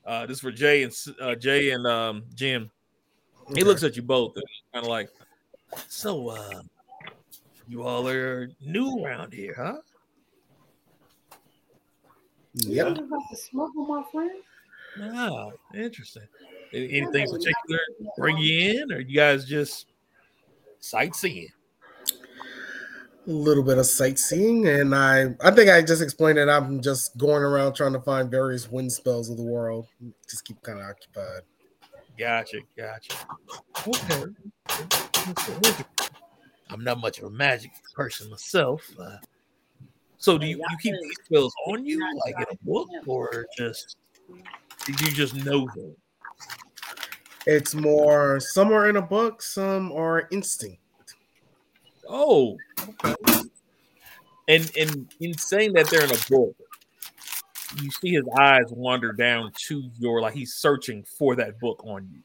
Uh, 0.05 0.27
this 0.27 0.37
is 0.37 0.41
for 0.41 0.51
Jay 0.51 0.83
and 0.83 0.93
uh, 1.19 1.33
Jay 1.35 1.71
and 1.71 1.87
um, 1.87 2.23
Jim. 2.35 2.69
He 3.55 3.63
looks 3.63 3.83
at 3.83 3.95
you 3.95 4.01
both 4.03 4.35
and 4.35 4.45
kind 4.73 4.85
of 4.85 4.89
like, 4.89 5.09
so 5.87 6.29
uh, 6.29 6.61
you 7.67 7.83
all 7.83 8.07
are 8.07 8.49
new 8.61 9.03
around 9.03 9.33
here, 9.33 9.55
huh? 9.57 9.77
Yep. 12.55 12.97
You 12.97 13.21
to 13.31 13.37
smoke 13.37 13.71
my 13.75 14.03
friend? 14.11 14.41
Ah, 15.01 15.49
interesting. 15.73 16.23
Any- 16.73 17.01
Anything 17.01 17.27
particular 17.29 17.79
bring 18.17 18.37
you 18.37 18.81
in, 18.81 18.91
or 18.91 18.99
you 18.99 19.15
guys 19.15 19.45
just 19.45 19.87
sightseeing? 20.79 21.47
A 23.27 23.31
little 23.31 23.63
bit 23.63 23.77
of 23.77 23.85
sightseeing, 23.85 24.67
and 24.67 24.95
I 24.95 25.35
I 25.43 25.51
think 25.51 25.69
I 25.69 25.81
just 25.83 26.01
explained 26.01 26.39
that 26.39 26.49
I'm 26.49 26.81
just 26.81 27.15
going 27.17 27.43
around 27.43 27.73
trying 27.73 27.93
to 27.93 28.01
find 28.01 28.31
various 28.31 28.69
wind 28.71 28.91
spells 28.91 29.29
of 29.29 29.37
the 29.37 29.43
world. 29.43 29.87
Just 30.27 30.45
keep 30.45 30.59
kind 30.63 30.79
of 30.79 30.85
occupied. 30.85 31.41
Gotcha, 32.19 32.57
gotcha. 32.75 33.15
Okay. 33.87 34.25
I'm 36.69 36.83
not 36.83 36.99
much 36.99 37.19
of 37.19 37.25
a 37.25 37.29
magic 37.29 37.71
person 37.95 38.29
myself. 38.29 38.83
Uh, 38.99 39.15
so 40.17 40.37
do 40.37 40.45
you, 40.45 40.57
you 40.57 40.77
keep 40.83 40.95
these 41.01 41.17
spells 41.23 41.53
on 41.67 41.85
you 41.85 42.05
like 42.25 42.35
in 42.35 42.43
a 42.51 42.65
book 42.65 42.89
or 43.07 43.45
just 43.57 43.95
did 44.85 44.99
you 44.99 45.11
just 45.11 45.33
know 45.33 45.69
them? 45.75 45.95
It's 47.45 47.73
more 47.73 48.41
some 48.41 48.73
are 48.73 48.89
in 48.89 48.97
a 48.97 49.01
book, 49.01 49.41
some 49.41 49.93
are 49.93 50.27
instinct. 50.29 50.81
Oh, 52.09 52.57
okay. 53.05 53.15
And 54.49 54.69
and 54.77 55.13
in 55.21 55.37
saying 55.37 55.71
that 55.73 55.89
they're 55.89 56.03
in 56.03 56.11
a 56.11 56.29
book, 56.29 56.55
you 57.77 57.91
see 57.91 58.11
his 58.11 58.27
eyes 58.37 58.65
wander 58.69 59.11
down 59.11 59.51
to 59.67 59.83
your 59.99 60.21
like 60.21 60.33
he's 60.33 60.55
searching 60.55 61.03
for 61.03 61.35
that 61.35 61.59
book 61.59 61.83
on 61.85 62.09
you. 62.11 62.21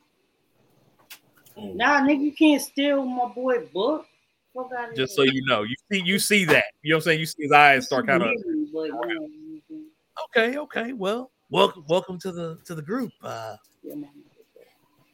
Nah, 1.74 2.00
nigga, 2.00 2.20
you 2.20 2.32
can't 2.32 2.60
steal 2.60 3.04
my 3.04 3.28
boy 3.32 3.66
book. 3.72 4.06
Fuck 4.54 4.70
Just 4.94 5.16
so 5.16 5.22
you 5.22 5.44
know, 5.46 5.62
you 5.62 5.74
see 5.90 6.00
you 6.04 6.18
see 6.18 6.44
that. 6.44 6.64
You 6.82 6.90
know 6.90 6.96
what 6.96 7.02
I'm 7.02 7.04
saying? 7.04 7.20
You 7.20 7.26
see 7.26 7.42
his 7.42 7.52
eyes 7.52 7.86
start 7.86 8.06
kind 8.06 8.22
of 8.22 8.30
But, 8.72 8.84
you 8.84 8.92
know, 8.92 9.02
you 9.02 9.62
can- 9.68 9.86
okay, 10.26 10.58
okay. 10.58 10.92
Well, 10.92 11.30
welcome 11.50 11.84
welcome 11.88 12.18
to 12.20 12.32
the 12.32 12.58
to 12.64 12.74
the 12.74 12.82
group. 12.82 13.12
Uh 13.22 13.56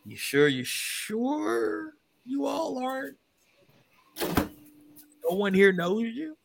you 0.07 0.17
sure 0.17 0.49
you 0.49 0.65
sure 0.65 1.95
you 2.25 2.47
all 2.47 2.83
aren't 2.83 3.17
no 4.21 5.37
one 5.37 5.55
here 5.55 5.73
knows 5.73 6.03
you? 6.03 6.37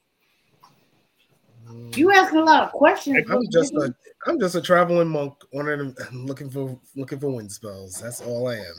You 1.95 2.11
asking 2.11 2.39
a 2.39 2.43
lot 2.43 2.63
of 2.63 2.71
questions. 2.71 3.25
I'm 3.29 3.49
just 3.51 3.73
a 3.73 3.93
I'm 4.27 4.39
just 4.39 4.55
a 4.55 4.61
traveling 4.61 5.07
monk, 5.07 5.33
wanting 5.51 5.95
to, 5.95 6.05
looking 6.13 6.49
for 6.49 6.77
looking 6.95 7.19
for 7.19 7.29
wind 7.29 7.51
spells. 7.51 7.99
That's 8.01 8.21
all 8.21 8.47
I 8.47 8.55
am. 8.55 8.75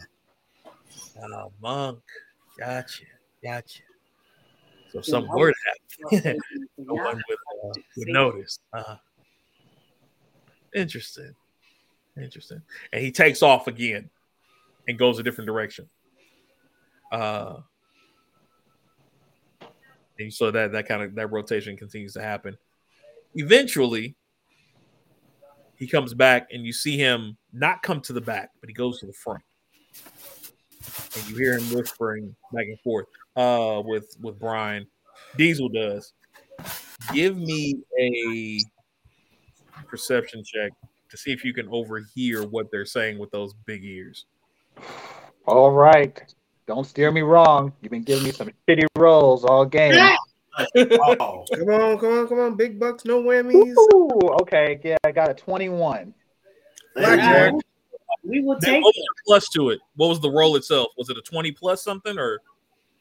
Oh, 1.23 1.53
monk. 1.61 2.01
Gotcha. 2.59 3.05
Gotcha. 3.43 3.83
So 4.93 5.01
if 5.01 5.07
something 5.07 5.33
were 5.33 5.53
to 5.53 6.17
happen. 6.17 6.39
no 6.79 6.95
one 6.95 7.23
would, 7.29 7.39
uh, 7.65 7.81
would 7.97 8.09
notice. 8.09 8.59
Uh, 8.73 8.97
interesting. 10.75 11.35
Interesting. 12.17 12.63
And 12.93 13.03
he 13.03 13.11
takes 13.11 13.43
off 13.43 13.67
again 13.67 14.09
and 14.89 14.99
goes 14.99 15.19
a 15.19 15.23
different 15.23 15.47
direction. 15.47 15.89
Uh, 17.11 17.59
and 20.19 20.33
so 20.33 20.51
that 20.51 20.73
that 20.73 20.89
kind 20.89 21.03
of 21.03 21.15
that 21.15 21.29
rotation 21.29 21.77
continues 21.77 22.15
to 22.15 22.23
happen. 22.23 22.57
Eventually, 23.37 24.17
he 25.77 25.87
comes 25.87 26.15
back 26.15 26.49
and 26.53 26.65
you 26.65 26.73
see 26.73 26.97
him 26.97 27.37
not 27.53 27.83
come 27.83 28.01
to 28.03 28.13
the 28.13 28.21
back, 28.21 28.51
but 28.61 28.69
he 28.69 28.75
goes 28.75 28.99
to 29.01 29.07
the 29.07 29.13
front. 29.13 29.43
And 31.15 31.29
you 31.29 31.37
hear 31.37 31.59
him 31.59 31.65
whispering 31.75 32.35
back 32.53 32.67
and 32.67 32.81
forth 32.81 33.07
uh 33.37 33.83
with 33.85 34.17
with 34.21 34.39
Brian. 34.39 34.87
Diesel 35.37 35.69
does. 35.69 36.13
Give 37.13 37.37
me 37.37 37.79
a 38.01 38.61
perception 39.87 40.43
check 40.45 40.73
to 41.11 41.17
see 41.17 41.33
if 41.33 41.45
you 41.45 41.53
can 41.53 41.69
overhear 41.71 42.43
what 42.43 42.71
they're 42.71 42.87
saying 42.87 43.19
with 43.19 43.31
those 43.31 43.55
big 43.67 43.85
ears. 43.85 44.27
All 45.47 45.71
right. 45.71 46.23
Don't 46.67 46.85
steer 46.85 47.13
me 47.13 47.21
wrong. 47.21 47.73
You've 47.81 47.93
been 47.93 48.03
giving 48.03 48.25
me 48.25 48.33
some 48.33 48.51
shitty 48.69 48.87
rolls 48.97 49.45
all 49.45 49.65
game. 49.65 49.95
Oh, 50.59 51.45
Come 51.55 51.69
on, 51.71 51.99
come 51.99 52.13
on, 52.19 52.29
come 52.29 52.39
on, 52.41 52.55
big 52.57 52.79
bucks, 52.81 53.05
no 53.05 53.23
whammies. 53.23 53.75
Ooh, 53.95 54.09
okay, 54.43 54.81
yeah, 54.83 54.97
I 55.05 55.13
got 55.13 55.31
a 55.31 55.35
21. 55.35 56.15
Blackjack. 56.95 57.53
We 58.25 58.41
will 58.41 58.55
What 58.55 58.63
take 58.63 58.83
was 58.83 58.95
it. 58.97 59.01
the 59.01 59.23
plus 59.27 59.49
to 59.51 59.71
it? 59.71 59.81
What 59.97 60.09
was 60.09 60.21
the 60.21 60.31
roll 60.31 60.57
itself? 60.57 60.89
Was 60.97 61.11
it 61.11 61.19
a 61.19 61.23
20 61.23 61.53
plus 61.53 61.83
something 61.85 62.19
or 62.19 62.41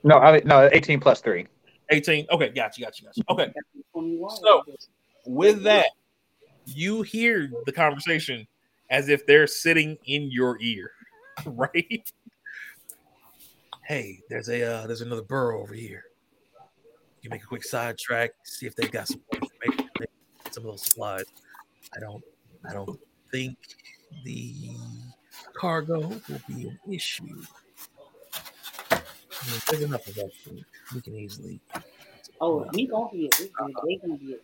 No, 0.04 0.16
I 0.18 0.34
mean, 0.34 0.42
no, 0.46 0.70
18 0.72 1.00
plus 1.00 1.22
three. 1.22 1.48
18. 1.90 2.28
Okay, 2.32 2.50
gotcha, 2.50 2.82
gotcha, 2.82 3.04
got 3.04 3.16
you, 3.18 3.24
got 3.24 3.38
you. 3.40 3.46
Okay. 3.46 3.54
So- 4.42 4.64
With 5.26 5.64
that, 5.64 5.88
you 6.66 7.02
hear 7.04 7.50
the 7.66 7.72
conversation 7.72 8.46
as 8.90 9.08
if 9.10 9.26
they're 9.26 9.48
sitting 9.48 9.98
in 10.06 10.30
your 10.32 10.58
ear, 10.62 10.92
right? 11.46 12.12
Hey, 13.84 14.20
there's 14.30 14.50
a 14.50 14.64
uh, 14.64 14.88
there's 14.88 15.02
another 15.02 15.22
burrow 15.22 15.62
over 15.62 15.74
here. 15.74 16.06
You 17.26 17.32
make 17.32 17.42
a 17.42 17.48
quick 17.48 17.64
sidetrack, 17.64 18.34
see 18.44 18.68
if 18.68 18.76
they 18.76 18.88
got 18.88 19.08
some 19.08 19.20
information, 19.34 19.90
some 20.52 20.64
of 20.66 20.74
those 20.74 20.86
supplies. 20.86 21.24
I 21.96 22.00
don't 22.00 22.24
I 22.70 22.72
don't 22.72 23.00
think 23.32 23.58
the 24.24 24.70
cargo 25.56 26.02
will 26.02 26.42
be 26.48 26.68
an 26.68 26.80
issue. 26.88 27.42
I 28.92 29.02
mean, 29.50 29.62
there's 29.72 29.82
enough 29.82 30.08
of 30.08 30.14
that. 30.14 30.30
food. 30.44 30.64
We 30.94 31.02
can 31.02 31.16
easily 31.16 31.60
Oh, 32.40 32.70
we 32.74 32.86
gonna 32.86 33.10
be 33.12 33.26
it. 33.26 33.52
Uh, 33.60 33.70
they 33.88 33.96
gonna 33.96 34.18
be 34.18 34.38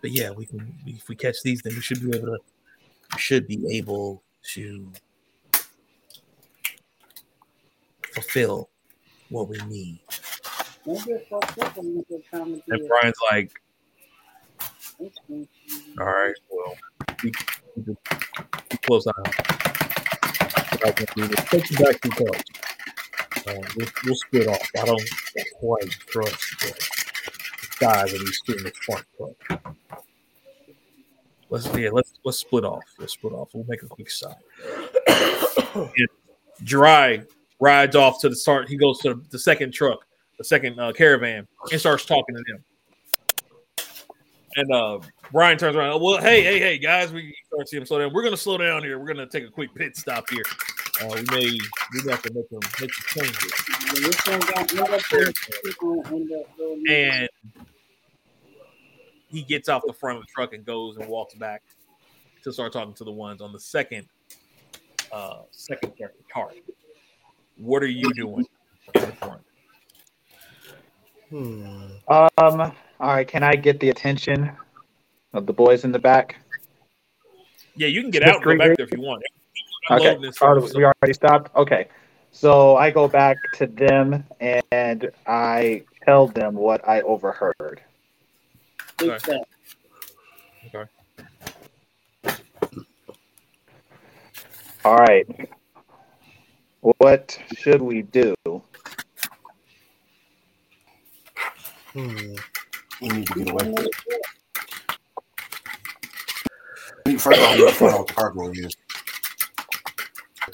but 0.00 0.12
yeah, 0.12 0.30
we 0.30 0.46
can. 0.46 0.72
If 0.86 1.08
we 1.08 1.16
catch 1.16 1.42
these, 1.42 1.60
then 1.62 1.74
we 1.74 1.80
should 1.80 2.00
be 2.00 2.16
able 2.16 2.36
to. 2.36 2.38
We 3.14 3.18
should 3.18 3.48
be 3.48 3.76
able 3.76 4.22
to 4.54 4.92
fulfill 8.14 8.70
what 9.28 9.48
we 9.48 9.58
need. 9.66 9.98
And 10.88 12.82
Brian's 12.88 13.18
like, 13.30 13.52
"All 15.98 16.06
right, 16.06 16.34
well, 16.50 16.74
we, 17.22 17.30
we 17.76 17.82
just 17.82 17.98
keep 18.70 18.82
close 18.82 19.06
eye. 19.06 19.12
on 19.16 19.24
What 20.72 20.86
I 20.86 20.92
can 20.92 21.06
do 21.14 21.24
is 21.24 21.44
take 21.50 21.70
you 21.70 21.76
back 21.76 22.00
to 22.00 22.08
the 22.08 22.42
uh, 23.48 23.54
we'll, 23.76 23.88
we'll 24.04 24.14
split 24.14 24.48
off. 24.48 24.70
I 24.78 24.84
don't 24.84 25.10
quite 25.60 25.90
trust 25.90 26.60
the 26.60 26.72
size 27.78 28.10
he's 28.10 28.40
these 28.46 28.62
the 28.62 28.72
front, 28.82 29.06
but 29.18 29.34
let's 31.50 31.66
yeah, 31.76 31.90
let's 31.92 32.14
let's 32.24 32.38
split 32.38 32.64
off. 32.64 32.82
Let's 32.98 33.12
split 33.12 33.32
off. 33.32 33.50
We'll 33.54 33.66
make 33.68 33.82
a 33.82 33.88
quick 33.88 34.10
side. 34.10 34.36
Dry 36.62 37.22
rides 37.60 37.96
off 37.96 38.20
to 38.20 38.28
the 38.28 38.36
start. 38.36 38.68
He 38.68 38.76
goes 38.76 38.98
to 39.00 39.22
the 39.30 39.38
second 39.38 39.72
truck, 39.72 40.00
the 40.38 40.44
second 40.44 40.78
uh, 40.78 40.92
caravan, 40.92 41.46
and 41.70 41.80
starts 41.80 42.06
talking 42.06 42.34
to 42.36 42.42
them. 42.46 42.64
And 44.56 44.72
uh, 44.72 44.98
Brian 45.30 45.58
turns 45.58 45.76
around. 45.76 46.00
Well, 46.00 46.20
hey, 46.20 46.42
hey, 46.42 46.58
hey, 46.58 46.78
guys, 46.78 47.12
we 47.12 47.34
start 47.46 47.66
to 47.66 47.68
see 47.68 47.76
him 47.76 47.86
slow 47.86 47.98
down. 47.98 48.12
We're 48.12 48.22
gonna 48.22 48.36
slow 48.36 48.56
down 48.56 48.82
here. 48.82 48.98
We're 48.98 49.06
gonna 49.06 49.26
take 49.26 49.44
a 49.44 49.50
quick 49.50 49.74
pit 49.74 49.96
stop 49.96 50.28
here. 50.30 50.42
Uh, 51.02 51.08
we 51.14 51.22
may 51.30 51.58
we 51.92 52.10
have 52.10 52.22
to 52.22 52.32
make 52.32 52.48
them 52.48 52.60
make 52.80 52.92
some 52.92 53.22
changes. 53.22 53.52
And 56.88 57.28
he 59.28 59.42
gets 59.42 59.68
off 59.68 59.82
the 59.86 59.92
front 59.92 60.18
of 60.18 60.24
the 60.24 60.28
truck 60.34 60.54
and 60.54 60.64
goes 60.64 60.96
and 60.96 61.08
walks 61.08 61.34
back 61.34 61.62
to 62.42 62.52
start 62.52 62.72
talking 62.72 62.94
to 62.94 63.04
the 63.04 63.12
ones 63.12 63.42
on 63.42 63.52
the 63.52 63.60
second 63.60 64.06
uh 65.12 65.42
second 65.50 65.92
cart. 66.32 66.54
What 67.58 67.82
are 67.82 67.86
you 67.86 68.12
doing 68.14 68.46
in 68.94 69.00
the 69.02 69.12
front? 69.12 69.42
Hmm. 71.30 71.64
Um. 72.08 72.72
All 73.00 73.14
right. 73.14 73.28
Can 73.28 73.42
I 73.42 73.54
get 73.54 73.80
the 73.80 73.90
attention 73.90 74.50
of 75.32 75.46
the 75.46 75.52
boys 75.52 75.84
in 75.84 75.92
the 75.92 75.98
back? 75.98 76.36
Yeah, 77.76 77.88
you 77.88 78.02
can 78.02 78.10
get 78.10 78.22
out 78.24 78.36
and 78.36 78.44
go 78.44 78.58
back 78.58 78.76
there 78.76 78.86
if 78.86 78.92
you 78.92 79.00
want. 79.00 79.22
Okay. 79.90 80.16
Unloading 80.16 80.22
this 80.22 80.74
we 80.74 80.84
already 80.84 81.12
stopped. 81.12 81.54
Okay. 81.54 81.88
So 82.32 82.76
I 82.76 82.90
go 82.90 83.08
back 83.08 83.36
to 83.54 83.66
them 83.66 84.24
and 84.40 85.10
I 85.26 85.84
tell 86.04 86.26
them 86.26 86.54
what 86.54 86.86
I 86.88 87.00
overheard. 87.02 87.80
Okay. 89.00 89.42
Okay. 90.66 90.90
All 94.84 94.96
right. 94.96 95.48
What 96.80 97.38
should 97.56 97.82
we 97.82 98.02
do? 98.02 98.34
Hmm. 101.98 102.34
We 103.02 103.08
need 103.08 103.26
to 103.26 103.34
get 103.34 103.50
away. 103.50 103.74
We- 107.06 107.18
First 107.18 107.40
of 107.40 107.44
all, 107.44 107.52
we 107.54 107.58
need 107.58 107.68
to 107.68 107.74
find 107.74 107.92
out 107.92 107.98
what 107.98 108.06
the 108.06 108.14
cargo 108.14 108.50
is. 108.52 108.76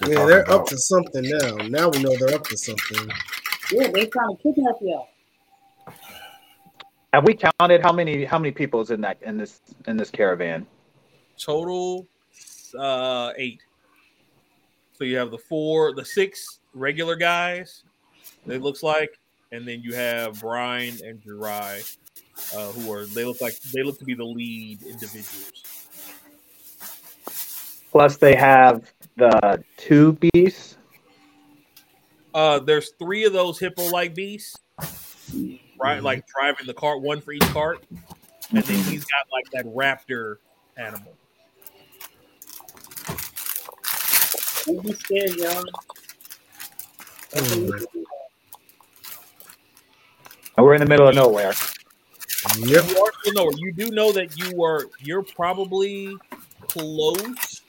Yeah, 0.07 0.25
they're 0.25 0.51
up 0.51 0.65
to 0.67 0.79
something 0.79 1.23
now. 1.29 1.57
Now 1.69 1.89
we 1.91 2.03
know 2.03 2.17
they're 2.17 2.35
up 2.35 2.45
to 2.45 2.57
something. 2.57 3.11
Yeah, 3.71 3.89
they're 3.93 4.07
trying 4.07 4.37
to 4.37 4.43
kidnap 4.43 4.77
y'all. 4.81 5.09
Have 7.13 7.25
we 7.27 7.35
counted 7.35 7.83
how 7.83 7.93
many 7.93 8.25
how 8.25 8.39
many 8.39 8.51
people 8.51 8.81
is 8.81 8.91
in 8.91 9.03
that 9.03 9.19
in 9.23 9.37
this 9.37 9.61
in 9.87 9.97
this 9.99 10.11
caravan? 10.11 10.67
total 11.37 12.07
uh 12.79 13.33
eight. 13.37 13.61
So 14.93 15.05
you 15.05 15.17
have 15.19 15.31
the 15.31 15.39
four, 15.39 15.93
the 15.95 16.05
six 16.05 16.61
regular 16.73 17.17
guys, 17.17 17.83
it 18.47 18.63
looks 18.63 18.83
like, 18.83 19.19
and 19.55 19.67
then 19.69 19.81
you 19.83 19.95
have 19.95 20.41
Brian 20.41 20.99
and 21.05 21.23
Jirai, 21.23 21.97
uh, 22.55 22.73
who 22.73 22.93
are 22.93 23.07
they 23.07 23.25
look 23.25 23.41
like 23.41 23.55
they 23.73 23.85
look 23.85 23.99
to 24.01 24.05
be 24.05 24.15
the 24.15 24.25
lead 24.25 24.83
individuals. 24.83 25.53
Plus 27.93 28.17
they 28.17 28.35
have 28.35 28.93
the 29.17 29.63
two 29.77 30.15
beasts. 30.15 30.77
Uh 32.35 32.59
there's 32.59 32.91
three 32.99 33.25
of 33.25 33.33
those 33.33 33.61
hippo 33.61 33.89
like 33.91 34.13
beasts, 34.13 34.59
right? 35.81 36.03
Like 36.03 36.25
driving 36.27 36.67
the 36.67 36.75
cart, 36.75 37.01
one 37.01 37.21
for 37.21 37.31
each 37.31 37.43
cart, 37.53 37.87
and 38.51 38.65
then 38.65 38.85
he's 38.85 39.05
got 39.05 39.27
like 39.33 39.49
that 39.53 39.67
raptor 39.67 40.39
animal. 40.77 41.15
Don't 44.67 44.83
be 44.83 44.93
scared, 44.95 45.37
y'all. 45.37 45.63
That's 47.31 47.55
what 47.55 47.59
we 47.61 47.79
do. 47.79 48.05
And 50.57 50.65
we're 50.65 50.75
in 50.75 50.81
the 50.81 50.87
middle 50.87 51.09
of 51.09 51.15
nowhere. 51.15 51.53
Yep. 52.59 52.89
You 52.89 52.99
are 52.99 53.13
still 53.21 53.33
know. 53.35 53.51
You 53.57 53.73
do 53.73 53.91
know 53.91 54.13
that 54.13 54.39
you 54.39 54.63
are. 54.63 54.85
You're 55.01 55.23
probably 55.23 56.17
close 56.69 57.63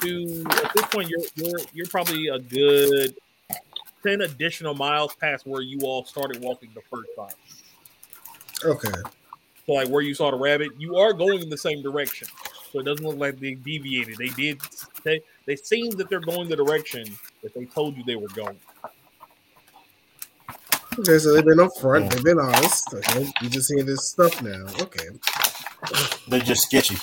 to. 0.00 0.44
At 0.50 0.72
this 0.74 0.86
point, 0.86 1.08
you're 1.08 1.20
you're 1.36 1.60
you're 1.72 1.86
probably 1.86 2.28
a 2.28 2.38
good 2.38 3.14
ten 4.02 4.22
additional 4.22 4.74
miles 4.74 5.14
past 5.14 5.46
where 5.46 5.62
you 5.62 5.78
all 5.82 6.04
started 6.04 6.42
walking 6.42 6.70
the 6.74 6.82
first 6.82 7.10
time. 7.16 7.36
Okay. 8.64 9.00
So, 9.66 9.74
like 9.74 9.88
where 9.88 10.02
you 10.02 10.14
saw 10.14 10.30
the 10.30 10.36
rabbit, 10.36 10.70
you 10.78 10.96
are 10.96 11.12
going 11.12 11.40
in 11.40 11.48
the 11.48 11.58
same 11.58 11.82
direction. 11.82 12.26
So 12.72 12.80
it 12.80 12.84
doesn't 12.84 13.04
look 13.04 13.18
like 13.18 13.38
they 13.38 13.54
deviated. 13.54 14.16
They 14.16 14.28
did. 14.28 14.60
They 15.04 15.20
they 15.46 15.56
seem 15.56 15.90
that 15.92 16.08
they're 16.08 16.20
going 16.20 16.48
the 16.48 16.56
direction 16.56 17.04
that 17.42 17.54
they 17.54 17.66
told 17.66 17.96
you 17.96 18.02
they 18.04 18.16
were 18.16 18.28
going. 18.28 18.58
Okay, 20.98 21.18
so 21.18 21.32
they've 21.32 21.44
been 21.44 21.58
upfront. 21.58 22.10
They've 22.10 22.24
been 22.24 22.38
honest. 22.38 22.92
Okay, 22.94 23.30
you 23.40 23.48
just 23.48 23.72
hear 23.72 23.82
this 23.82 24.10
stuff 24.10 24.42
now. 24.42 24.66
Okay. 24.80 25.08
They're 26.28 26.40
just 26.40 26.64
sketchy. 26.66 26.96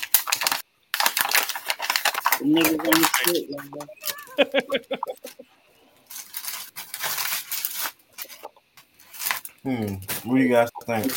Niggas 2.41 2.85
ain't 2.85 3.07
shit, 3.17 3.49
y'all. 3.49 3.87
Hmm. 9.63 9.95
What 10.23 10.35
do 10.37 10.41
you 10.41 10.49
guys 10.49 10.69
think? 10.85 11.11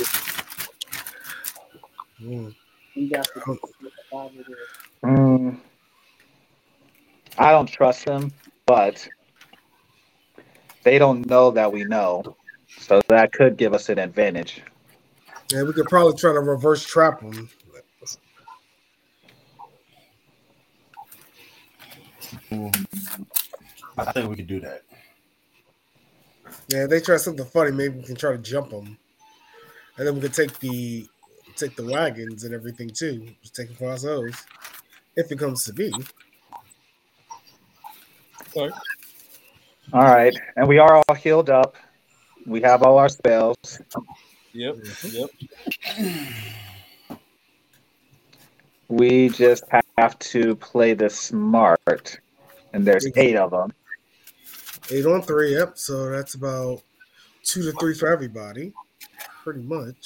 Hmm. 2.19 2.49
You 2.95 3.09
got 3.11 3.25
to 3.25 3.33
get 3.35 3.45
the 3.45 3.59
fuck 3.59 3.93
out 4.15 4.31
of 4.31 4.47
there. 4.47 4.57
Mm, 5.05 5.59
I 7.39 7.51
don't 7.53 7.67
trust 7.67 8.05
them, 8.05 8.33
but 8.67 9.09
they 10.83 10.99
don't 10.99 11.27
know 11.27 11.51
that 11.53 11.73
we 11.73 11.85
know, 11.85 12.37
so 12.79 13.01
that 13.09 13.33
could 13.33 13.57
give 13.57 13.75
us 13.75 13.89
an 13.89 13.99
advantage. 13.99 14.63
Yeah, 15.51 15.63
we 15.65 15.73
could 15.73 15.87
probably 15.87 16.17
try 16.17 16.33
to 16.33 16.41
reverse 16.41 16.85
trap 16.85 17.21
them. 17.21 17.49
I 23.99 24.13
think 24.13 24.31
we 24.31 24.37
could 24.37 24.47
do 24.47 24.61
that. 24.61 24.83
Yeah, 26.69 26.87
they 26.87 27.01
try 27.01 27.17
something 27.17 27.45
funny. 27.45 27.73
Maybe 27.73 27.99
we 27.99 28.05
can 28.05 28.17
try 28.17 28.33
to 28.33 28.39
jump 28.39 28.71
them, 28.71 28.97
and 29.97 30.07
then 30.07 30.15
we 30.15 30.21
could 30.21 30.35
take 30.35 30.59
the 30.59 31.07
take 31.57 31.77
the 31.77 31.85
wagons 31.85 32.45
and 32.45 32.55
everything 32.55 32.91
too. 32.91 33.29
Just 33.43 33.55
take 33.55 33.71
it 33.71 33.77
for 33.77 33.91
ourselves, 33.91 34.47
if 35.17 35.31
it 35.31 35.39
comes 35.39 35.65
to 35.65 35.73
be. 35.73 35.93
All 38.57 38.71
right, 39.93 40.35
and 40.57 40.67
we 40.69 40.79
are 40.79 40.97
all 40.97 41.15
healed 41.15 41.51
up. 41.51 41.77
We 42.47 42.61
have 42.63 42.83
all 42.83 42.99
our 42.99 43.09
spells. 43.09 43.57
Yep. 44.53 44.77
Yep. 45.05 45.31
We 48.89 49.29
just 49.31 49.65
have 49.97 50.19
to 50.19 50.57
play 50.57 50.95
the 50.95 51.09
smart, 51.09 52.21
and 52.73 52.85
there's 52.85 53.07
eight 53.17 53.37
of 53.37 53.53
them. 53.53 53.73
Eight 54.91 55.07
on 55.07 55.23
three, 55.23 55.57
yep. 55.57 55.79
So 55.79 56.11
that's 56.11 56.35
about 56.35 56.83
two 57.45 57.63
to 57.63 57.73
three 57.79 57.95
for 57.95 58.09
everybody. 58.09 58.73
Pretty 59.43 59.63
much. 59.63 59.97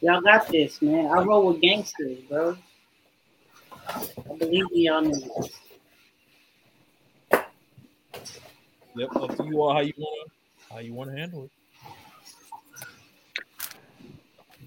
Y'all 0.00 0.20
got 0.20 0.48
this, 0.48 0.82
man. 0.82 1.06
I 1.06 1.22
roll 1.22 1.46
with 1.46 1.60
gangsters, 1.60 2.18
bro. 2.28 2.56
I 3.86 4.36
believe 4.38 4.66
in 4.72 4.80
y'all 4.80 5.02
niggas. 5.02 5.50
Yep, 8.96 9.16
up 9.16 9.36
to 9.36 9.44
you 9.44 9.60
all 9.60 9.72
how 9.72 9.80
you 9.80 9.92
want 9.96 10.30
to 10.30 10.33
how 10.74 10.80
you 10.80 10.92
want 10.92 11.08
to 11.08 11.16
handle 11.16 11.44
it. 11.44 11.50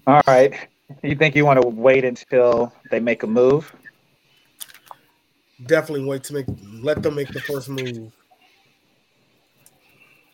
All 0.06 0.22
right. 0.26 0.54
You 1.02 1.14
think 1.14 1.36
you 1.36 1.44
want 1.44 1.60
to 1.60 1.68
wait 1.68 2.06
until 2.06 2.72
they 2.90 2.98
make 2.98 3.22
a 3.24 3.26
move? 3.26 3.70
Definitely 5.66 6.06
wait 6.06 6.24
to 6.24 6.32
make 6.32 6.46
let 6.80 7.02
them 7.02 7.14
make 7.14 7.28
the 7.28 7.40
first 7.40 7.68
move. 7.68 8.10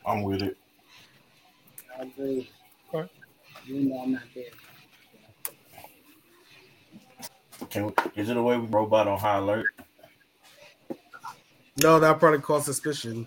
I'm 0.07 0.23
with 0.23 0.43
it. 0.43 0.57
I 1.99 2.03
agree. 2.03 2.49
Okay. 2.93 3.11
You 3.67 3.89
know 3.89 3.99
I'm 3.99 4.13
not 4.13 4.23
there. 4.33 4.45
Can 7.71 7.87
we, 7.87 7.93
is 8.15 8.29
it 8.29 8.37
a 8.37 8.43
way 8.43 8.57
we 8.59 8.67
robot 8.67 9.09
on 9.09 9.19
high 9.19 9.39
alert? 9.39 9.67
No, 11.83 11.99
that 11.99 12.21
probably 12.21 12.41
cause 12.41 12.65
suspicion. 12.65 13.27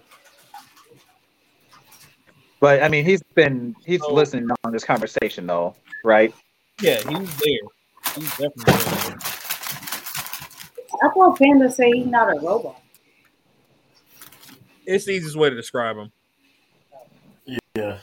But 2.59 2.81
I 2.81 2.89
mean, 2.89 3.05
he's 3.05 3.21
been 3.35 3.75
he's 3.85 4.01
Oh. 4.03 4.13
listening 4.13 4.49
on 4.63 4.71
this 4.71 4.83
conversation 4.83 5.45
though, 5.47 5.75
right? 6.03 6.33
Yeah, 6.81 6.97
he's 7.07 7.37
there. 7.37 8.15
He's 8.15 8.29
definitely 8.31 8.73
there. 9.03 9.17
I 11.03 11.09
thought 11.13 11.37
Panda 11.37 11.71
say 11.71 11.91
he's 11.91 12.07
not 12.07 12.29
a 12.35 12.39
robot. 12.39 12.81
It's 14.85 15.05
the 15.05 15.11
easiest 15.11 15.35
way 15.35 15.49
to 15.49 15.55
describe 15.55 15.97
him. 15.97 16.11
Yeah. 17.75 17.99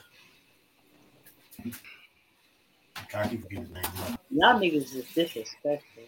I 3.16 3.28
keep 3.28 3.42
forgetting 3.42 3.64
his 3.66 3.70
name. 3.70 4.16
Y'all 4.30 4.60
niggas 4.60 4.94
is 4.94 5.06
disrespectful. 5.14 6.02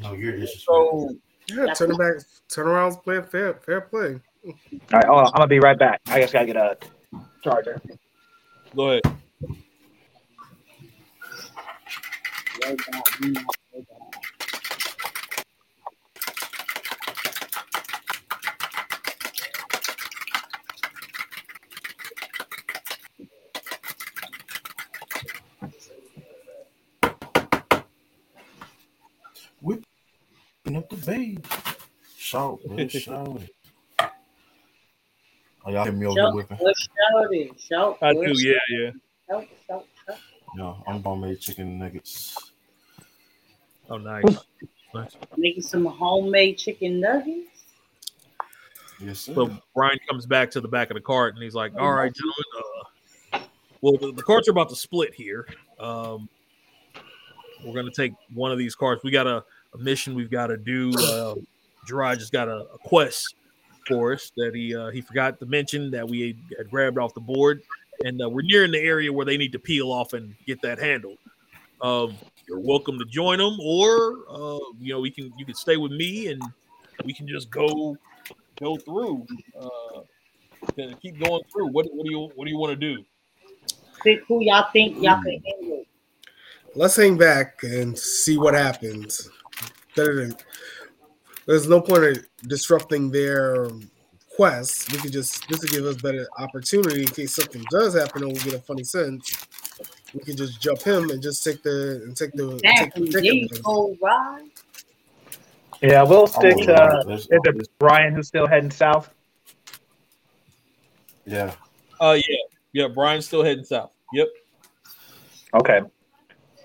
No, 0.00 0.12
you're 0.14 0.32
disrespectful. 0.32 1.10
So 1.48 1.54
Yeah, 1.54 1.74
turn 1.74 1.90
it 1.92 1.98
back, 1.98 2.14
turn 2.48 2.68
around, 2.68 2.96
play 3.02 3.20
fair, 3.22 3.54
fair 3.54 3.80
play. 3.82 4.20
All 4.44 4.54
right, 4.92 5.04
hold 5.06 5.18
on, 5.20 5.26
I'm 5.26 5.32
gonna 5.32 5.46
be 5.48 5.58
right 5.60 5.78
back. 5.78 6.00
I 6.06 6.20
just 6.20 6.32
gotta 6.32 6.46
get 6.46 6.56
a 6.56 6.76
charger. 7.42 7.80
go 8.74 8.90
ahead. 8.90 9.02
Robot, 12.64 13.20
you 13.20 13.32
not 13.32 13.44
robot. 13.74 14.14
Whipping 29.60 30.76
up 30.76 30.88
the 30.88 30.96
babe. 30.96 31.44
Shout, 32.16 32.60
man, 32.66 32.88
shout. 32.88 33.42
Oh, 35.68 35.70
y'all 35.70 35.84
hear 35.84 35.92
me 35.92 36.06
over 36.06 36.18
Shout, 36.18 36.30
the 36.30 36.36
whipping? 36.36 36.56
what 36.56 36.74
shout 36.78 37.28
it? 37.30 37.60
Shout, 37.60 37.98
I 38.00 38.14
what 38.14 38.26
do, 38.26 38.32
yeah, 38.38 38.54
yeah. 38.70 38.90
Shout, 39.28 39.46
shout, 39.66 39.86
shout. 40.06 40.18
No, 40.56 40.82
I'm 40.86 41.02
homemade 41.02 41.40
chicken 41.40 41.78
nuggets. 41.78 42.34
Oh, 43.90 43.98
nice. 43.98 44.24
nice. 44.94 45.10
Making 45.36 45.62
some 45.62 45.84
homemade 45.84 46.56
chicken 46.56 47.00
nuggets. 47.00 47.50
Yes, 48.98 49.18
sir. 49.20 49.34
So 49.34 49.58
Brian 49.74 49.98
comes 50.08 50.24
back 50.24 50.50
to 50.52 50.62
the 50.62 50.68
back 50.68 50.88
of 50.88 50.94
the 50.94 51.02
cart 51.02 51.34
and 51.34 51.42
he's 51.42 51.54
like, 51.54 51.72
"All 51.78 51.92
right, 51.92 52.10
gentlemen. 52.14 52.44
Uh, 53.34 53.40
well, 53.82 53.98
the, 53.98 54.12
the 54.12 54.22
carts 54.22 54.48
are 54.48 54.52
about 54.52 54.70
to 54.70 54.76
split 54.76 55.12
here. 55.12 55.46
Um, 55.78 56.30
we're 57.62 57.74
going 57.74 57.84
to 57.84 57.92
take 57.92 58.14
one 58.32 58.52
of 58.52 58.58
these 58.58 58.74
carts. 58.74 59.04
We 59.04 59.10
got 59.10 59.26
a, 59.26 59.44
a 59.74 59.78
mission 59.78 60.14
we've 60.14 60.30
got 60.30 60.46
to 60.46 60.56
do. 60.56 60.94
Uh, 60.98 61.34
Gerard 61.86 62.20
just 62.20 62.32
got 62.32 62.48
a, 62.48 62.68
a 62.72 62.78
quest 62.78 63.34
for 63.88 64.12
us 64.12 64.30
that 64.36 64.54
he 64.54 64.76
uh, 64.76 64.90
he 64.90 65.00
forgot 65.00 65.40
to 65.40 65.46
mention 65.46 65.90
that 65.90 66.06
we 66.08 66.36
had 66.56 66.70
grabbed 66.70 66.98
off 66.98 67.14
the 67.14 67.20
board, 67.20 67.62
and 68.04 68.22
uh, 68.22 68.28
we're 68.28 68.42
nearing 68.42 68.70
the 68.70 68.80
area 68.80 69.12
where 69.12 69.26
they 69.26 69.36
need 69.36 69.52
to 69.52 69.58
peel 69.58 69.90
off 69.90 70.12
and 70.12 70.34
get 70.46 70.60
that 70.62 70.78
handled. 70.78 71.18
Um, 71.80 72.16
you're 72.48 72.60
welcome 72.60 72.98
to 72.98 73.04
join 73.06 73.38
them, 73.38 73.56
or 73.60 74.18
uh, 74.28 74.58
you 74.78 74.92
know 74.92 75.00
we 75.00 75.10
can 75.10 75.32
you 75.36 75.44
can 75.44 75.54
stay 75.54 75.76
with 75.76 75.92
me 75.92 76.28
and 76.28 76.42
we 77.04 77.12
can 77.12 77.26
just 77.26 77.50
go 77.50 77.96
go 78.60 78.76
through. 78.76 79.26
Uh, 79.58 80.00
to 80.76 80.94
keep 80.96 81.18
going 81.20 81.42
through. 81.52 81.68
What, 81.68 81.86
what 81.92 82.04
do 82.04 82.10
you 82.10 82.30
what 82.34 82.44
do 82.44 82.50
you 82.50 82.58
want 82.58 82.78
to 82.78 82.94
do? 82.94 83.04
Who 84.28 84.42
y'all 84.42 84.66
think 84.72 85.02
y'all 85.02 85.20
can 85.22 85.42
handle. 85.44 85.84
Let's 86.74 86.96
hang 86.96 87.16
back 87.16 87.62
and 87.62 87.98
see 87.98 88.38
what 88.38 88.54
happens. 88.54 89.28
Better 91.48 91.58
than- 91.60 91.68
There's 91.68 91.68
no 91.68 91.80
point 91.80 92.04
of 92.18 92.26
disrupting 92.48 93.10
their 93.10 93.68
quest. 94.36 94.92
We 94.92 94.98
could 94.98 95.12
just 95.12 95.48
this 95.48 95.60
will 95.60 95.68
give 95.68 95.84
us 95.86 95.96
better 96.00 96.28
opportunity 96.38 97.00
in 97.02 97.08
case 97.08 97.34
something 97.34 97.64
does 97.70 97.94
happen 97.94 98.22
and 98.22 98.32
we 98.32 98.38
get 98.38 98.54
a 98.54 98.60
funny 98.60 98.84
sense. 98.84 99.34
We 100.14 100.20
could 100.20 100.36
just 100.36 100.60
jump 100.60 100.82
him 100.82 101.10
and 101.10 101.20
just 101.22 101.42
take 101.44 101.62
the 101.62 102.02
and 102.04 102.16
take 102.16 102.32
the 102.32 102.52
take 102.58 102.64
Exactly. 102.64 103.04
the 103.06 103.10
There 103.12 103.20
ticket 103.22 103.34
you 103.36 103.48
with 103.50 103.56
him. 103.58 103.62
go, 103.64 103.96
Rod. 104.00 104.42
Yeah, 105.82 106.02
we'll 106.02 106.26
stick 106.26 106.56
with 106.56 106.66
to. 106.66 106.72
that. 106.72 107.04
Let's- 107.06 107.22
Is 107.22 107.28
it 107.30 107.68
Brian 107.78 108.14
who's 108.14 108.28
still 108.28 108.46
heading 108.46 108.70
south? 108.70 109.10
Yeah. 111.26 111.54
Uh 112.00 112.16
yeah. 112.16 112.36
Yeah, 112.72 112.88
Brian's 112.88 113.26
still 113.26 113.42
heading 113.44 113.64
south. 113.64 113.90
Yep. 114.12 114.28
Okay. 115.54 115.80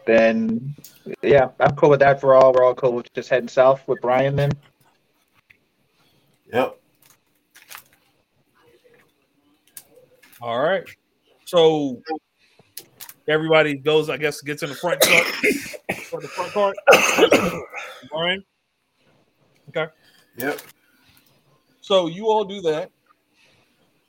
Then, 0.05 0.75
yeah, 1.21 1.49
I'm 1.61 1.75
cool 1.77 1.89
with 1.89 2.01
that 2.01 2.19
for 2.19 2.35
all. 2.35 2.51
We're 2.53 2.65
all 2.65 2.75
cool 2.75 2.91
with 2.93 3.11
just 3.13 3.29
heading 3.29 3.47
south 3.47 3.87
with 3.87 4.01
Brian 4.01 4.35
then. 4.35 4.51
Yep. 6.53 6.79
All 10.39 10.59
right. 10.59 10.83
So 11.45 11.99
everybody 13.27 13.75
goes, 13.75 14.09
I 14.09 14.17
guess, 14.17 14.39
gets 14.41 14.61
in 14.61 14.69
the 14.69 14.75
front 14.75 15.01
cart. 15.01 15.25
for 16.05 16.21
the 16.21 16.27
front 16.27 16.53
cart. 16.53 16.75
Brian. 18.11 18.43
Okay. 19.69 19.91
Yep. 20.37 20.61
So 21.81 22.07
you 22.07 22.27
all 22.27 22.45
do 22.45 22.61
that, 22.61 22.91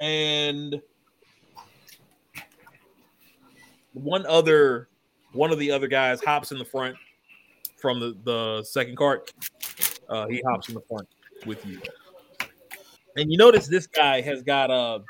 and 0.01 0.81
one 3.95 4.27
other, 4.27 4.89
one 5.33 5.51
of 5.51 5.59
the 5.59 5.71
other 5.71 5.89
guys 5.89 6.23
hops 6.23 6.53
in 6.53 6.59
the 6.59 6.65
front 6.65 6.97
from 7.77 8.01
the 8.01 8.17
the 8.25 8.65
second 8.65 8.97
cart. 8.97 9.33
Uh, 10.09 10.27
he 10.29 10.43
hops 10.47 10.69
in 10.69 10.75
the 10.75 10.83
front 10.83 11.09
with 11.47 11.65
you, 11.67 11.81
and 13.17 13.31
you 13.31 13.39
notice 13.39 13.67
this 13.67 13.87
guy 13.87 14.21
has 14.21 14.43
got 14.43 14.71
a 14.71 15.03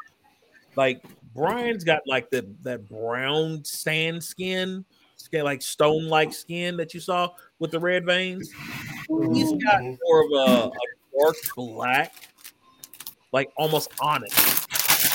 like 0.76 1.02
Brian's 1.34 1.84
got 1.84 2.02
like 2.06 2.30
the 2.30 2.46
that 2.62 2.88
brown 2.88 3.64
sand 3.64 4.22
skin, 4.22 4.84
skin 5.16 5.44
like 5.44 5.62
stone 5.62 6.06
like 6.06 6.32
skin 6.32 6.76
that 6.76 6.94
you 6.94 7.00
saw 7.00 7.30
with 7.58 7.70
the 7.70 7.80
red 7.80 8.04
veins. 8.06 8.50
He's 9.32 9.52
mm-hmm. 9.52 9.58
got 9.58 9.82
more 9.82 10.24
of 10.24 10.30
a, 10.32 10.66
a 10.66 10.70
dark 11.18 11.36
black 11.56 12.14
like 13.32 13.50
almost 13.56 13.90
onyx. 14.00 14.32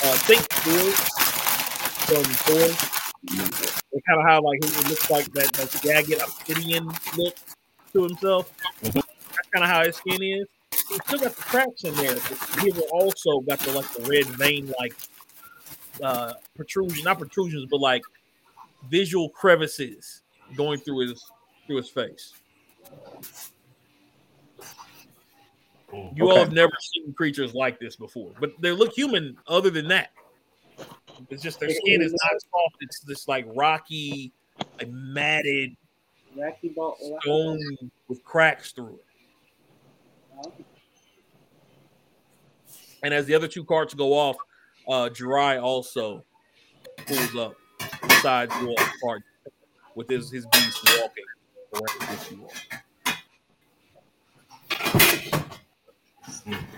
Uh, 0.04 0.14
think 0.28 0.42
Thor 0.42 0.92
from 2.06 2.24
Thor. 2.24 2.86
It 3.92 4.02
kind 4.06 4.20
of 4.20 4.26
how 4.26 4.42
like 4.42 4.58
it 4.62 4.88
looks 4.88 5.10
like 5.10 5.32
that, 5.32 5.52
that 5.54 5.80
jagged 5.82 6.20
obsidian 6.20 6.86
look 7.16 7.34
to 7.92 8.02
himself. 8.04 8.52
Mm-hmm. 8.82 9.00
That's 9.34 9.48
kind 9.52 9.64
of 9.64 9.70
how 9.70 9.84
his 9.84 9.96
skin 9.96 10.22
is. 10.22 10.46
He's 10.90 11.00
still 11.04 11.18
got 11.20 11.36
the 11.36 11.42
cracks 11.42 11.84
in 11.84 11.94
there, 11.94 12.14
but 12.14 12.64
he 12.64 12.72
also 12.90 13.40
got 13.40 13.60
the 13.60 13.72
like 13.72 13.92
the 13.92 14.02
red 14.08 14.26
vein 14.36 14.72
like 14.80 14.94
uh 16.02 16.32
protrusion, 16.56 17.04
not 17.04 17.18
protrusions, 17.18 17.66
but 17.70 17.78
like 17.78 18.02
visual 18.88 19.28
crevices 19.28 20.22
going 20.56 20.80
through 20.80 21.08
his 21.08 21.24
through 21.66 21.76
his 21.76 21.88
face. 21.88 22.34
You 26.14 26.28
all 26.28 26.38
have 26.38 26.52
never 26.52 26.72
seen 26.80 27.12
creatures 27.14 27.54
like 27.54 27.78
this 27.78 27.94
before, 27.94 28.32
but 28.40 28.52
they 28.60 28.72
look 28.72 28.92
human. 28.92 29.36
Other 29.46 29.70
than 29.70 29.86
that, 29.88 30.10
it's 31.30 31.42
just 31.42 31.60
their 31.60 31.70
skin 31.70 32.02
is 32.02 32.12
not 32.12 32.32
soft. 32.32 32.76
It's 32.80 33.00
this 33.00 33.28
like 33.28 33.46
rocky, 33.54 34.32
like 34.78 34.88
matted 34.88 35.76
Rocky 36.36 36.68
ball. 36.68 36.96
stone 37.22 37.90
with 38.08 38.24
cracks 38.24 38.72
through 38.72 38.98
it. 38.98 39.04
And 43.02 43.14
as 43.14 43.26
the 43.26 43.34
other 43.34 43.48
two 43.48 43.64
carts 43.64 43.94
go 43.94 44.12
off, 44.12 44.36
uh 44.88 45.08
Jirai 45.08 45.62
also 45.62 46.24
pulls 47.06 47.36
up 47.36 47.54
beside 48.02 48.52
you 48.60 48.68
all 48.68 48.76
cart 49.02 49.22
with 49.94 50.08
his 50.08 50.30
his 50.30 50.46
beast 50.46 50.78
walking 50.98 51.24
around 51.74 52.10
with 52.10 52.32
you 52.32 52.44
all. 52.44 52.52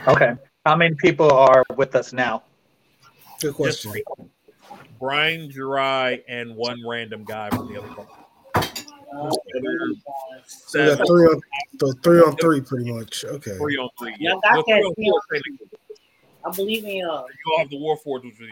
Okay. 0.09 0.35
How 0.65 0.77
many 0.77 0.95
people 0.97 1.31
are 1.33 1.65
with 1.77 1.95
us 1.97 2.13
now? 2.13 2.43
Good 3.41 3.49
Just 3.49 3.57
question. 3.57 3.91
three. 3.93 4.05
Brian, 5.01 5.51
Jirai, 5.51 6.23
and 6.29 6.55
one 6.55 6.79
random 6.87 7.25
guy 7.25 7.51
from 7.51 7.73
the 7.73 7.79
other 7.79 7.89
car. 7.89 8.07
Uh, 8.55 9.31
We 9.55 9.91
Seven, 10.47 10.97
got 10.97 11.07
three 11.07 11.25
on 11.27 11.41
so 11.81 11.93
three 12.03 12.21
on 12.21 12.37
three, 12.37 12.61
pretty 12.61 12.93
much. 12.93 13.25
Okay. 13.25 13.57
three 13.59 13.77
on 13.77 13.91
three. 13.99 14.15
Y'all 14.21 14.41
Yeah. 14.97 15.13
I 16.45 16.51
believe 16.51 16.85
in 16.85 16.97
y'all. 16.97 17.27
You 17.27 17.53
all 17.53 17.59
have 17.61 17.71
the 17.71 17.79
War 17.79 17.97
Forge 17.97 18.25
with 18.25 18.41
you. 18.41 18.49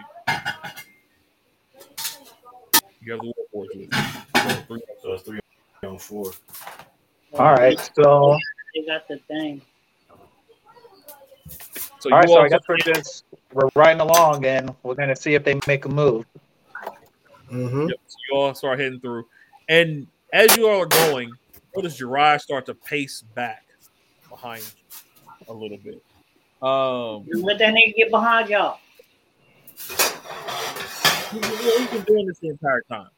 You 3.03 3.13
have 3.13 3.21
the 3.21 3.33
War 3.37 3.47
Forge 3.53 3.69
with 3.75 3.83
you. 3.83 3.89
So 3.91 4.51
three 4.67 4.81
on 4.81 4.97
So 5.03 5.13
it's 5.13 5.23
three 5.23 5.41
on 5.85 5.99
four. 5.99 6.33
All 7.35 7.55
right, 7.55 7.79
so 7.97 8.39
They 8.75 8.87
got 8.87 9.09
the 9.09 9.19
thing. 9.29 9.63
So 12.01 12.11
all 12.11 12.19
right, 12.19 12.29
so 12.29 12.41
I 12.41 12.49
guess 12.49 12.61
we're 12.69 12.79
just 12.79 13.25
we're 13.53 13.69
riding 13.75 14.01
along, 14.01 14.45
and 14.47 14.75
we're 14.83 14.95
gonna 14.95 15.17
see 15.17 15.35
if 15.35 15.45
they 15.45 15.59
make 15.67 15.85
a 15.85 15.89
move. 15.89 16.25
Mm-hmm. 17.51 17.89
Yep. 17.89 17.99
So 18.07 18.17
you 18.31 18.39
all 18.39 18.55
start 18.55 18.79
heading 18.79 19.01
through, 19.01 19.27
and 19.69 20.07
as 20.33 20.57
you 20.57 20.69
all 20.69 20.83
are 20.83 20.87
going, 20.87 21.33
notice 21.75 22.01
Jirai 22.01 22.41
start 22.41 22.67
to 22.67 22.75
pace 22.75 23.23
back 23.35 23.65
behind 24.29 24.65
a 25.49 25.53
little 25.53 25.79
bit. 25.79 26.03
Um, 26.63 27.27
Let 27.43 27.59
that 27.59 27.75
nigga 27.75 27.95
get 27.97 28.11
behind 28.11 28.49
y'all. 28.51 28.79
he- 31.33 31.39
he- 31.39 31.79
he's 31.79 31.89
been 31.89 32.03
doing 32.03 32.27
this 32.27 32.39
the 32.41 32.49
entire 32.49 32.83
time. 32.91 33.09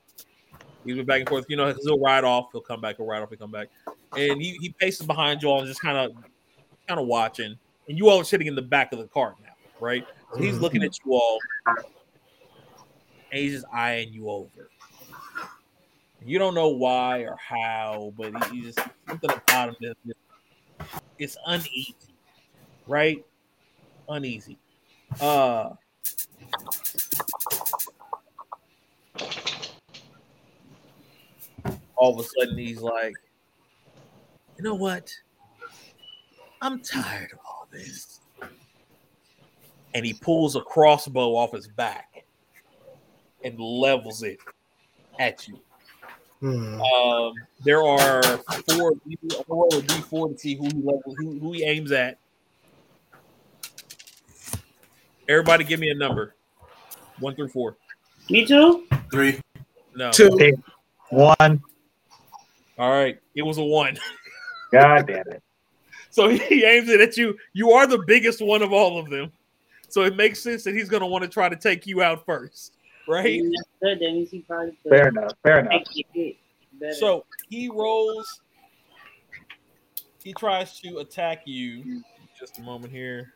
He's 0.85 0.97
been 0.97 1.07
back 1.07 1.21
and 1.21 1.29
forth. 1.29 1.47
You 1.49 1.57
know, 1.57 1.73
he'll 1.83 2.01
ride 2.01 2.25
off, 2.25 2.51
he'll 2.53 2.61
come 2.61 2.81
back, 2.81 2.97
he'll 2.99 3.07
ride 3.07 3.23
off, 3.23 3.31
he'll 3.31 3.39
come 3.39 3.51
back, 3.51 3.69
and 4.17 4.41
he, 4.41 4.53
he 4.61 4.75
paces 4.79 5.07
behind 5.07 5.43
you 5.43 5.49
all 5.49 5.61
and 5.61 5.69
just 5.69 5.81
kind 5.81 5.97
of 5.97 6.13
kind 6.89 7.01
of 7.01 7.07
watching. 7.07 7.57
And 7.89 7.99
you 7.99 8.09
all 8.09 8.21
are 8.21 8.25
sitting 8.25 8.47
in 8.47 8.55
the 8.55 8.63
back 8.63 8.93
of 8.93 8.99
the 8.99 9.09
cart 9.09 9.35
now, 9.43 9.55
right? 9.81 10.05
So 10.35 10.41
he's 10.41 10.57
Mhm. 10.57 10.61
looking 10.61 10.83
at 10.83 10.93
you 11.05 11.15
all, 11.15 11.39
and 11.67 13.41
he's 13.41 13.53
just 13.53 13.67
eyeing 13.73 14.13
you 14.13 14.29
over. 14.29 14.71
You 16.25 16.39
don't 16.39 16.55
know 16.55 16.69
why 16.69 17.21
or 17.21 17.37
how, 17.37 18.13
but 18.17 18.33
he, 18.33 18.41
he 18.57 18.63
just 18.63 18.79
something 19.09 19.31
about 19.31 19.75
him 19.81 19.95
it's 21.19 21.37
uneasy, 21.47 21.95
right? 22.87 23.25
Uneasy. 24.09 24.59
Uh 25.21 25.71
all 32.03 32.19
of 32.19 32.27
a 32.27 32.29
sudden 32.41 32.59
he's 32.59 32.81
like, 32.81 33.15
you 34.59 34.65
know 34.65 34.75
what? 34.75 35.13
I'm 36.61 36.81
tired 36.81 37.33
of 37.33 37.39
all 37.47 37.69
this. 37.71 38.21
And 39.95 40.05
he 40.05 40.13
pulls 40.13 40.57
a 40.57 40.63
crossbow 40.63 41.37
off 41.37 41.53
his 41.53 41.69
back 41.69 42.25
and 43.45 43.59
levels 43.59 44.23
it 44.23 44.39
at 45.21 45.47
you. 45.47 45.61
Hmm. 46.41 46.81
Um, 46.81 47.35
there 47.65 47.83
are 47.85 48.23
four. 48.23 48.93
Gonna 48.95 49.45
roll 49.47 49.69
a 49.73 49.83
d4 49.83 50.33
to 50.33 50.39
see 50.39 50.57
who 50.57 50.65
he 50.65 50.83
who, 51.17 51.39
who 51.39 51.53
he 51.53 51.63
aims 51.63 51.93
at. 51.93 52.19
Everybody, 55.29 55.65
give 55.65 55.81
me 55.81 55.91
a 55.91 55.95
number, 55.95 56.35
one 57.19 57.35
through 57.35 57.49
four. 57.49 57.77
Me 58.29 58.45
too? 58.45 58.87
Three. 59.11 59.41
No. 59.95 60.11
Two. 60.11 60.55
One. 61.11 61.63
All 62.79 62.91
right, 62.91 63.19
it 63.35 63.43
was 63.43 63.59
a 63.59 63.63
one. 63.63 63.99
God 64.73 65.07
damn 65.07 65.29
it. 65.29 65.43
So 66.11 66.29
he 66.29 66.63
aims 66.63 66.91
it 66.91 67.01
at 67.01 67.17
you. 67.17 67.39
You 67.55 67.71
are 67.71 67.87
the 67.87 68.05
biggest 68.07 68.43
one 68.43 68.61
of 68.61 68.71
all 68.71 68.99
of 68.99 69.09
them. 69.09 69.33
So 69.89 70.03
it 70.03 70.15
makes 70.15 70.43
sense 70.43 70.63
that 70.65 70.75
he's 70.75 70.91
going 70.91 71.01
to 71.01 71.07
want 71.07 71.23
to 71.25 71.29
try 71.29 71.49
to 71.49 71.57
take 71.57 71.87
you 71.87 72.03
out 72.03 72.27
first, 72.27 72.75
right? 73.09 73.43
That's 73.43 73.69
good. 73.83 73.99
That 73.99 74.13
means 74.13 74.31
he 74.31 74.41
probably 74.41 74.77
Fair 74.87 75.09
enough. 75.09 75.33
Fair 75.43 75.61
enough. 75.61 75.71
make 75.71 75.87
you 75.95 76.05
hit 76.13 76.37
better. 76.79 76.93
So 76.93 77.25
he 77.49 77.71
rolls. 77.71 78.43
He 80.23 80.35
tries 80.35 80.79
to 80.81 80.99
attack 80.99 81.43
you. 81.47 82.03
Just 82.39 82.59
a 82.59 82.63
moment 82.63 82.93
here. 82.93 83.33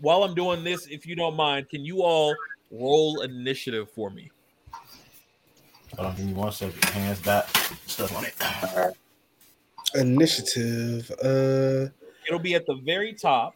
While 0.00 0.24
I'm 0.24 0.34
doing 0.34 0.62
this, 0.62 0.86
if 0.86 1.06
you 1.06 1.16
don't 1.16 1.36
mind, 1.36 1.68
can 1.68 1.84
you 1.84 2.02
all 2.02 2.34
roll 2.70 3.22
initiative 3.22 3.90
for 3.90 4.10
me? 4.10 4.30
Hold 5.96 6.08
on, 6.08 6.16
give 6.16 6.26
me 6.26 6.32
one 6.34 6.52
second. 6.52 6.84
Hands 6.86 7.18
back. 7.20 7.48
Stuff 7.86 8.14
on 8.16 8.24
it. 8.24 8.96
Initiative. 9.94 11.10
Uh 11.22 11.90
It'll 12.26 12.40
be 12.40 12.54
at 12.54 12.66
the 12.66 12.74
very 12.84 13.12
top, 13.14 13.54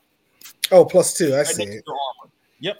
oh, 0.70 0.84
plus 0.84 1.12
two. 1.14 1.34
I 1.34 1.38
right 1.38 1.46
see 1.46 1.64
it. 1.64 1.84
Yep, 2.60 2.76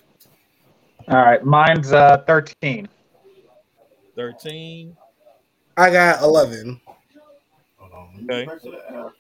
All 1.09 1.17
right, 1.17 1.45
mine's 1.45 1.93
uh 1.93 2.19
13. 2.27 2.89
13. 4.15 4.97
I 5.77 5.91
got 5.91 6.23
eleven. 6.23 6.81
Hold 7.77 7.93
on. 7.93 8.29
Okay. 8.31 8.47
Back 8.47 8.63
to 8.63 8.71
the 8.71 8.97
app. 8.97 9.13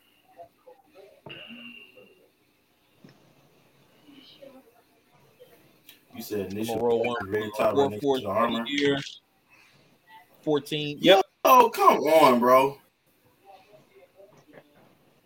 You 6.20 6.24
said 6.24 6.52
initial 6.52 6.78
roll 6.80 7.02
one. 7.02 7.16
very 7.30 7.51
top 7.56 7.72
Four, 7.72 7.90
four, 7.98 8.20
the 8.20 8.28
armor. 8.28 8.62
here. 8.66 8.98
14. 10.42 10.98
Yep. 11.01 11.24
Oh, 11.47 11.70
come 11.70 11.97
on, 12.01 12.38
bro. 12.38 12.76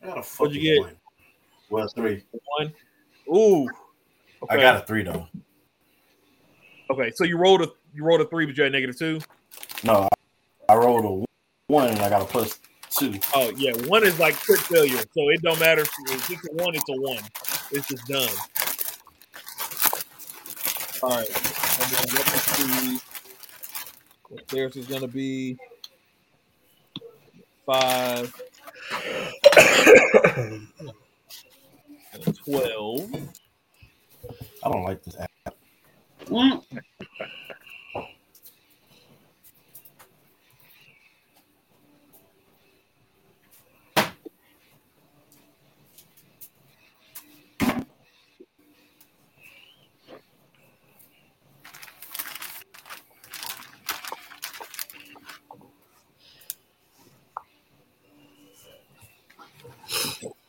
I 0.01 0.07
got 0.07 0.19
a 0.19 0.23
What'd 0.23 0.55
you 0.55 0.63
get? 0.63 0.79
one. 0.79 0.97
Well, 1.69 1.89
three. 1.97 2.23
One. 2.59 2.73
Ooh. 3.29 3.69
I 4.49 4.57
got 4.57 4.85
a 4.85 4.87
three 4.87 5.03
though. 5.03 5.27
Okay, 6.91 7.11
so 7.17 7.25
you 7.25 7.39
rolled 7.39 7.63
a 7.63 7.69
you 7.93 8.05
rolled 8.05 8.21
a 8.21 8.29
three, 8.29 8.47
but 8.47 8.57
you 8.57 8.63
had 8.63 8.71
negative 8.71 8.97
two. 8.97 9.19
No, 9.83 10.09
I, 10.69 10.75
I 10.75 10.77
rolled 10.77 11.05
a 11.05 11.27
one 11.73 11.89
and 11.89 11.99
I 11.99 12.09
got 12.09 12.23
a 12.23 12.25
plus 12.25 12.61
two. 12.89 13.19
Oh 13.35 13.51
yeah, 13.57 13.73
one 13.89 14.05
is 14.05 14.17
like 14.21 14.37
crit 14.37 14.61
failure, 14.61 14.99
so 15.13 15.29
it 15.31 15.43
don't 15.43 15.59
matter 15.59 15.81
if 15.81 15.91
if 16.09 16.31
it's 16.31 16.49
a 16.49 16.53
one, 16.63 16.77
it's 16.77 16.89
a 16.89 16.93
one. 16.93 17.19
It's 17.73 17.89
just 17.89 18.07
done. 18.07 18.29
All 21.05 21.11
right, 21.11 21.29
and 21.29 21.91
then 21.93 22.15
let 22.15 22.27
me 22.33 22.39
see 22.39 22.99
what 24.31 24.49
theirs 24.49 24.75
is 24.77 24.87
gonna 24.87 25.07
be. 25.07 25.59
Five 27.67 28.33
and 32.15 32.39
twelve. 32.45 33.11
I 34.65 34.71
don't 34.71 34.85
like 34.85 35.05
this 35.05 35.17
app. 35.19 35.31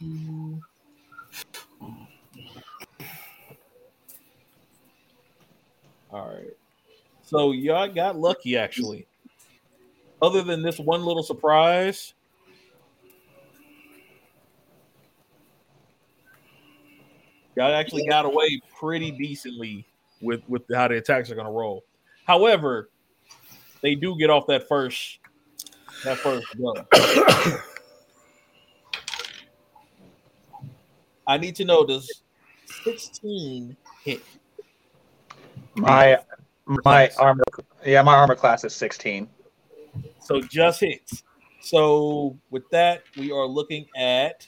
Mm. 0.01 0.61
All 6.11 6.27
right. 6.27 6.57
So 7.25 7.51
y'all 7.51 7.87
got 7.87 8.17
lucky 8.17 8.55
actually. 8.55 9.07
Other 10.21 10.43
than 10.43 10.61
this 10.61 10.79
one 10.79 11.03
little 11.03 11.23
surprise, 11.23 12.13
y'all 17.55 17.73
actually 17.73 18.07
got 18.07 18.25
away 18.25 18.61
pretty 18.79 19.11
decently 19.11 19.85
with 20.21 20.41
with 20.47 20.61
how 20.73 20.87
the 20.87 20.97
attacks 20.97 21.31
are 21.31 21.35
going 21.35 21.47
to 21.47 21.51
roll. 21.51 21.83
However, 22.27 22.89
they 23.81 23.95
do 23.95 24.15
get 24.17 24.29
off 24.29 24.45
that 24.47 24.67
first 24.67 25.19
that 26.03 26.19
first 26.19 26.45
go. 26.57 26.75
I 31.27 31.39
need 31.39 31.55
to 31.55 31.65
know 31.65 31.83
does 31.83 32.21
16 32.83 33.75
hit? 34.03 34.21
My 35.75 36.19
my 36.67 37.09
armor 37.19 37.43
yeah, 37.85 38.01
my 38.01 38.15
armor 38.15 38.35
class 38.35 38.63
is 38.63 38.73
16. 38.75 39.29
So 40.19 40.41
just 40.41 40.79
hits. 40.79 41.23
So 41.61 42.37
with 42.49 42.69
that, 42.71 43.03
we 43.17 43.31
are 43.31 43.45
looking 43.45 43.85
at 43.95 44.47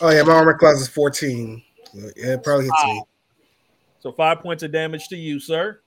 Oh 0.00 0.10
yeah, 0.10 0.22
my 0.22 0.34
armor 0.34 0.54
class 0.54 0.80
is 0.80 0.88
fourteen. 0.88 1.62
So, 1.92 2.10
yeah, 2.16 2.34
it 2.34 2.44
probably 2.44 2.66
hits 2.66 2.84
me. 2.84 3.02
so 4.00 4.12
five 4.12 4.40
points 4.40 4.62
of 4.62 4.70
damage 4.72 5.08
to 5.08 5.16
you, 5.16 5.40
sir. 5.40 5.80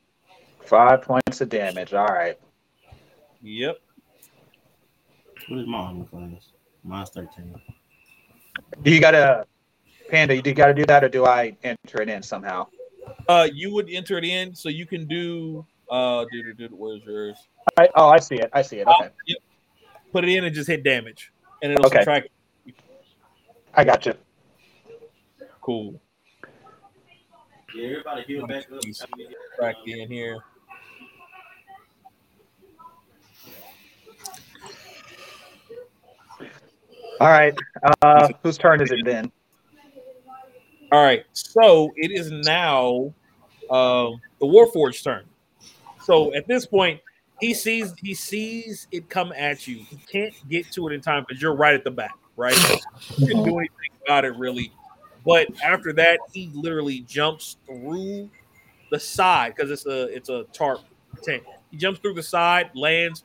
Five 0.65 1.03
points 1.03 1.41
of 1.41 1.49
damage. 1.49 1.93
All 1.93 2.07
right. 2.07 2.37
Yep. 3.41 3.77
What 5.47 5.59
is 5.59 5.67
my 5.67 5.77
armor 5.77 6.05
class? 6.05 6.49
Mine's 6.83 7.09
13. 7.09 7.55
Do 8.83 8.91
you 8.91 8.99
gotta, 8.99 9.45
Panda? 10.09 10.35
You 10.35 10.41
gotta 10.41 10.73
do 10.73 10.85
that, 10.85 11.03
or 11.03 11.09
do 11.09 11.25
I 11.25 11.55
enter 11.63 12.01
it 12.01 12.09
in 12.09 12.23
somehow? 12.23 12.67
Uh, 13.27 13.47
you 13.53 13.73
would 13.73 13.89
enter 13.89 14.17
it 14.17 14.23
in, 14.25 14.55
so 14.55 14.69
you 14.69 14.85
can 14.85 15.07
do. 15.07 15.65
Uh, 15.89 16.25
dude, 16.31 16.57
dude, 16.57 16.71
where's 16.71 17.03
yours? 17.03 17.37
I, 17.77 17.89
oh, 17.95 18.09
I 18.09 18.19
see 18.19 18.35
it. 18.35 18.49
I 18.53 18.61
see 18.61 18.77
it. 18.77 18.87
Okay, 18.87 19.09
Yep. 19.27 19.37
Put 20.11 20.23
it 20.23 20.29
in 20.29 20.43
and 20.43 20.53
just 20.55 20.67
hit 20.67 20.83
damage, 20.83 21.31
and 21.61 21.71
it'll 21.71 21.85
Okay. 21.85 21.97
subtract. 21.97 22.29
I 23.73 23.83
got 23.83 24.05
you. 24.05 24.13
Cool. 25.61 26.01
Yeah, 27.75 27.85
everybody 27.89 28.23
heal 28.23 28.47
back 28.47 28.65
up. 28.71 28.83
Subtract 28.91 29.77
in 29.87 30.07
here. 30.09 30.39
All 37.19 37.27
right. 37.27 37.53
Uh, 38.01 38.29
whose 38.43 38.57
turn 38.57 38.81
is 38.81 38.91
it 38.91 39.03
then? 39.03 39.31
All 40.91 41.03
right. 41.03 41.23
So 41.33 41.91
it 41.95 42.11
is 42.11 42.31
now 42.31 43.13
um, 43.69 44.21
the 44.39 44.45
Warforged 44.45 45.03
turn. 45.03 45.25
So 46.01 46.33
at 46.33 46.47
this 46.47 46.65
point, 46.65 46.99
he 47.39 47.53
sees 47.53 47.93
he 48.01 48.13
sees 48.13 48.87
it 48.91 49.09
come 49.09 49.31
at 49.33 49.67
you. 49.67 49.85
He 49.89 49.97
can't 50.11 50.33
get 50.49 50.71
to 50.71 50.87
it 50.87 50.93
in 50.93 51.01
time 51.01 51.25
because 51.27 51.41
you're 51.41 51.55
right 51.55 51.73
at 51.73 51.83
the 51.83 51.91
back, 51.91 52.15
right? 52.35 52.57
You 53.17 53.27
can't 53.27 53.45
do 53.45 53.57
anything 53.59 53.89
about 54.05 54.25
it 54.25 54.35
really. 54.35 54.71
But 55.25 55.47
after 55.63 55.93
that, 55.93 56.19
he 56.33 56.49
literally 56.53 57.01
jumps 57.01 57.57
through 57.65 58.29
the 58.89 58.99
side 58.99 59.53
because 59.55 59.71
it's 59.71 59.85
a 59.85 60.03
it's 60.15 60.29
a 60.29 60.45
tarp 60.53 60.81
tent. 61.23 61.43
He 61.71 61.77
jumps 61.77 61.99
through 61.99 62.15
the 62.15 62.23
side, 62.23 62.71
lands, 62.73 63.23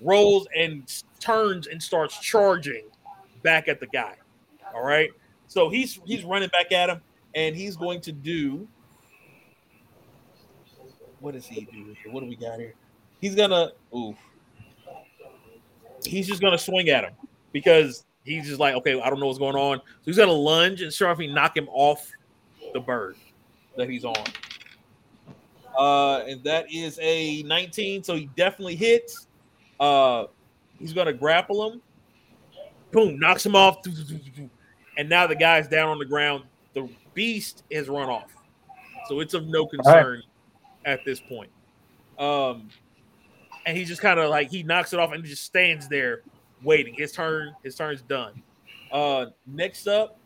rolls, 0.00 0.46
and 0.56 0.82
turns 1.18 1.66
and 1.66 1.82
starts 1.82 2.18
charging 2.18 2.84
back 3.42 3.68
at 3.68 3.80
the 3.80 3.86
guy. 3.86 4.14
All 4.74 4.82
right. 4.82 5.10
So 5.48 5.68
he's 5.68 6.00
he's 6.04 6.24
running 6.24 6.48
back 6.48 6.72
at 6.72 6.90
him, 6.90 7.00
and 7.34 7.54
he's 7.56 7.76
going 7.76 8.00
to 8.02 8.12
do. 8.12 8.66
What 11.20 11.34
does 11.34 11.46
he 11.46 11.62
do? 11.64 11.94
What 12.10 12.20
do 12.20 12.26
we 12.26 12.36
got 12.36 12.58
here? 12.58 12.74
He's 13.20 13.34
gonna. 13.34 13.72
Ooh. 13.94 14.14
He's 16.04 16.26
just 16.26 16.40
gonna 16.40 16.58
swing 16.58 16.88
at 16.90 17.04
him 17.04 17.14
because 17.52 18.04
he's 18.24 18.46
just 18.46 18.60
like, 18.60 18.74
okay, 18.76 19.00
I 19.00 19.08
don't 19.08 19.18
know 19.18 19.26
what's 19.26 19.38
going 19.38 19.56
on. 19.56 19.78
So 19.78 20.02
he's 20.04 20.18
gonna 20.18 20.32
lunge 20.32 20.82
and 20.82 20.92
sure 20.92 21.10
if 21.10 21.18
he 21.18 21.26
knock 21.26 21.56
him 21.56 21.68
off 21.70 22.10
the 22.74 22.80
bird 22.80 23.16
that 23.76 23.88
he's 23.88 24.04
on. 24.04 24.24
Uh, 25.78 26.20
and 26.20 26.42
that 26.44 26.66
is 26.72 26.98
a 27.02 27.42
19, 27.42 28.02
so 28.02 28.16
he 28.16 28.30
definitely 28.36 28.76
hits. 28.76 29.26
Uh, 29.78 30.24
he's 30.78 30.92
gonna 30.92 31.12
grapple 31.12 31.70
him. 31.70 31.82
Boom, 32.92 33.18
knocks 33.18 33.44
him 33.44 33.56
off. 33.56 33.78
And 34.96 35.08
now 35.08 35.26
the 35.26 35.36
guy's 35.36 35.68
down 35.68 35.88
on 35.88 35.98
the 35.98 36.04
ground. 36.04 36.44
The 36.74 36.88
beast 37.14 37.64
has 37.72 37.88
run 37.88 38.08
off, 38.08 38.30
so 39.08 39.20
it's 39.20 39.34
of 39.34 39.46
no 39.46 39.66
concern 39.66 40.22
at 40.84 41.04
this 41.04 41.20
point. 41.20 41.50
Um, 42.18 42.68
and 43.66 43.76
he 43.76 43.84
just 43.84 44.00
kind 44.00 44.18
of 44.20 44.30
like 44.30 44.50
he 44.50 44.62
knocks 44.62 44.92
it 44.92 45.00
off 45.00 45.12
and 45.12 45.24
just 45.24 45.44
stands 45.44 45.88
there 45.88 46.22
waiting. 46.62 46.94
His 46.94 47.12
turn, 47.12 47.54
his 47.62 47.74
turn's 47.74 48.02
done. 48.02 48.42
Uh, 48.92 49.26
next 49.46 49.86
up, 49.86 50.18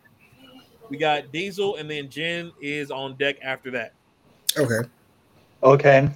we 0.89 0.99
got 0.99 1.33
Diesel, 1.33 1.77
and 1.77 1.91
then 1.91 2.09
Jen 2.09 2.53
is 2.61 2.91
on 2.91 3.17
deck 3.17 3.37
after 3.43 3.71
that. 3.71 3.93
Okay. 4.57 4.89
Okay. 5.63 6.09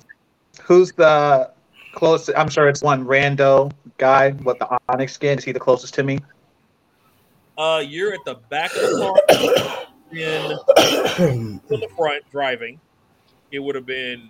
Who's 0.63 0.93
the 0.93 1.51
closest? 1.93 2.37
I'm 2.37 2.49
sure 2.49 2.69
it's 2.69 2.83
one 2.83 3.05
rando 3.05 3.73
guy 3.99 4.31
with 4.31 4.59
the 4.59 4.79
onyx 4.89 5.13
skin. 5.13 5.39
Is 5.39 5.45
he 5.45 5.53
the 5.53 5.61
closest 5.61 5.95
to 5.95 6.03
me? 6.03 6.19
Uh, 7.57 7.83
you're 7.87 8.13
at 8.13 8.25
the 8.25 8.37
back 8.51 8.75
of 8.75 8.83
the 8.83 8.97
car, 8.99 9.87
in 10.13 11.61
to 11.69 11.77
the 11.77 11.89
front 11.97 12.23
driving. 12.31 12.81
It 13.53 13.59
would 13.61 13.75
have 13.75 13.87
been 13.87 14.29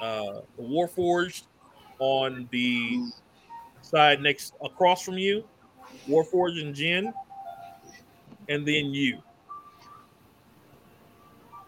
uh, 0.00 0.40
Warforged 0.60 1.42
on 1.98 2.48
the 2.50 3.00
side 3.82 4.20
next 4.22 4.54
across 4.62 5.02
from 5.02 5.18
you, 5.18 5.44
Warforged 6.08 6.60
and 6.62 6.74
Jen, 6.74 7.12
and 8.48 8.66
then 8.66 8.94
you 8.94 9.18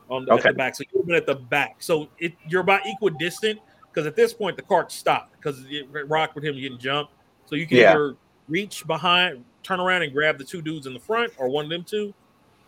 on 0.09 0.25
the, 0.25 0.33
at 0.33 0.39
Okay. 0.39 0.49
the 0.51 0.55
back. 0.55 0.75
So 0.77 0.85
you've 0.93 1.07
been 1.07 1.17
at 1.17 1.27
the 1.27 1.35
back. 1.35 1.77
So 1.83 2.09
it, 2.19 2.33
you're 2.49 2.61
about 2.63 2.83
equidistant 2.87 3.59
because 3.93 4.07
at 4.07 4.17
this 4.17 4.33
point 4.33 4.57
the 4.57 4.63
cart 4.63 4.93
stopped 4.93 5.33
because 5.33 5.65
it 5.69 5.87
rocked 6.09 6.35
with 6.35 6.45
him 6.45 6.55
getting 6.55 6.79
jumped. 6.79 7.13
So 7.47 7.55
you 7.55 7.67
can 7.67 7.79
Yeah. 7.79 7.91
either 7.91 8.15
reach 8.49 8.87
behind, 8.87 9.45
turn 9.67 9.81
around 9.81 10.03
and 10.03 10.13
grab 10.13 10.39
the 10.39 10.45
two 10.45 10.63
dudes 10.63 10.87
in 10.87 10.95
the 10.95 11.01
front, 11.01 11.33
or 11.39 11.49
one 11.49 11.65
of 11.65 11.71
them 11.71 11.83
two, 11.83 12.15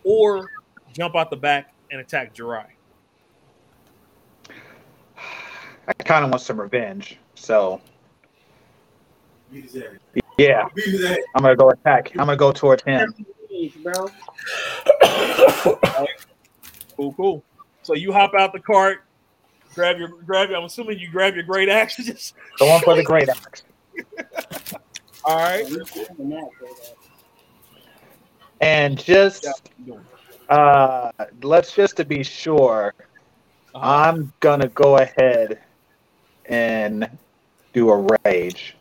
or 0.02 0.50
jump 0.92 1.14
out 1.14 1.30
the 1.30 1.36
back 1.36 1.72
and 1.92 2.00
attack 2.00 2.34
Jirai. 2.34 2.66
I 5.86 5.92
kind 6.04 6.24
of 6.24 6.30
want 6.30 6.42
some 6.42 6.60
revenge. 6.60 7.18
So 7.34 7.80
yeah, 10.36 10.68
I'm 11.34 11.42
gonna 11.42 11.56
go 11.56 11.70
attack. 11.70 12.10
I'm 12.12 12.26
gonna 12.26 12.36
go 12.36 12.52
towards 12.52 12.82
him. 12.82 13.14
bro. 13.82 14.08
Cool, 16.96 17.12
cool. 17.12 17.44
So 17.82 17.94
you 17.94 18.12
hop 18.12 18.34
out 18.34 18.52
the 18.52 18.58
cart, 18.58 19.04
grab 19.74 19.98
your 19.98 20.08
grab. 20.08 20.50
Your, 20.50 20.58
I'm 20.58 20.64
assuming 20.64 20.98
you 20.98 21.08
grab 21.10 21.34
your 21.34 21.44
great 21.44 21.68
axe. 21.68 21.96
Just 22.04 22.34
Going 22.58 22.82
for 22.82 22.96
the 22.96 23.04
great 23.04 23.28
axe. 23.28 23.62
all 25.28 25.36
right. 25.36 25.66
And 28.62 28.98
just 28.98 29.46
uh, 30.48 31.10
let's 31.42 31.74
just 31.74 31.98
to 31.98 32.04
be 32.06 32.22
sure, 32.22 32.94
Uh-huh. 33.74 33.86
I'm 33.86 34.32
gonna 34.40 34.68
go 34.68 34.96
ahead 34.96 35.60
and 36.46 37.10
do 37.74 37.90
a 37.90 38.16
rage. 38.24 38.74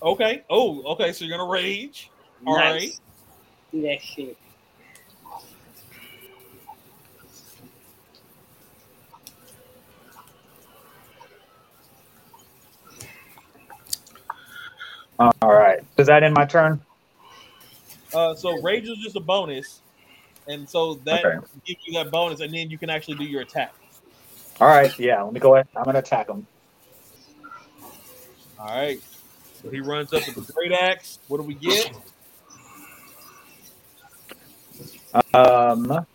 Okay. 0.00 0.44
Oh, 0.48 0.82
okay. 0.92 1.12
So 1.12 1.24
you're 1.24 1.36
gonna 1.36 1.50
rage. 1.50 2.10
All 2.46 2.54
right. 2.54 2.74
nice. 2.74 3.00
Do 3.72 3.82
that 3.82 4.00
shit. 4.00 4.36
All 15.20 15.52
right. 15.52 15.80
Does 15.96 16.06
that 16.06 16.22
end 16.22 16.34
my 16.34 16.46
turn? 16.46 16.80
Uh, 18.14 18.34
so 18.34 18.60
rage 18.62 18.88
is 18.88 18.98
just 18.98 19.16
a 19.16 19.20
bonus, 19.20 19.80
and 20.48 20.68
so 20.68 20.94
that 21.04 21.24
Okay. 21.24 21.46
gives 21.66 21.80
you 21.86 21.92
that 22.02 22.10
bonus, 22.10 22.40
and 22.40 22.52
then 22.52 22.70
you 22.70 22.78
can 22.78 22.88
actually 22.90 23.18
do 23.18 23.24
your 23.24 23.42
attack. 23.42 23.74
All 24.60 24.68
right. 24.68 24.98
Yeah. 24.98 25.22
Let 25.22 25.32
me 25.32 25.40
go 25.40 25.54
ahead. 25.54 25.68
I'm 25.76 25.84
gonna 25.84 25.98
attack 25.98 26.28
him. 26.28 26.46
All 28.58 28.66
right. 28.66 28.98
So 29.62 29.70
he 29.70 29.80
runs 29.80 30.12
up 30.12 30.26
with 30.26 30.46
the 30.46 30.52
great 30.52 30.72
axe. 30.72 31.18
What 31.28 31.38
do 31.38 31.44
we 31.44 31.54
get? 31.54 31.92
Um. 35.34 36.06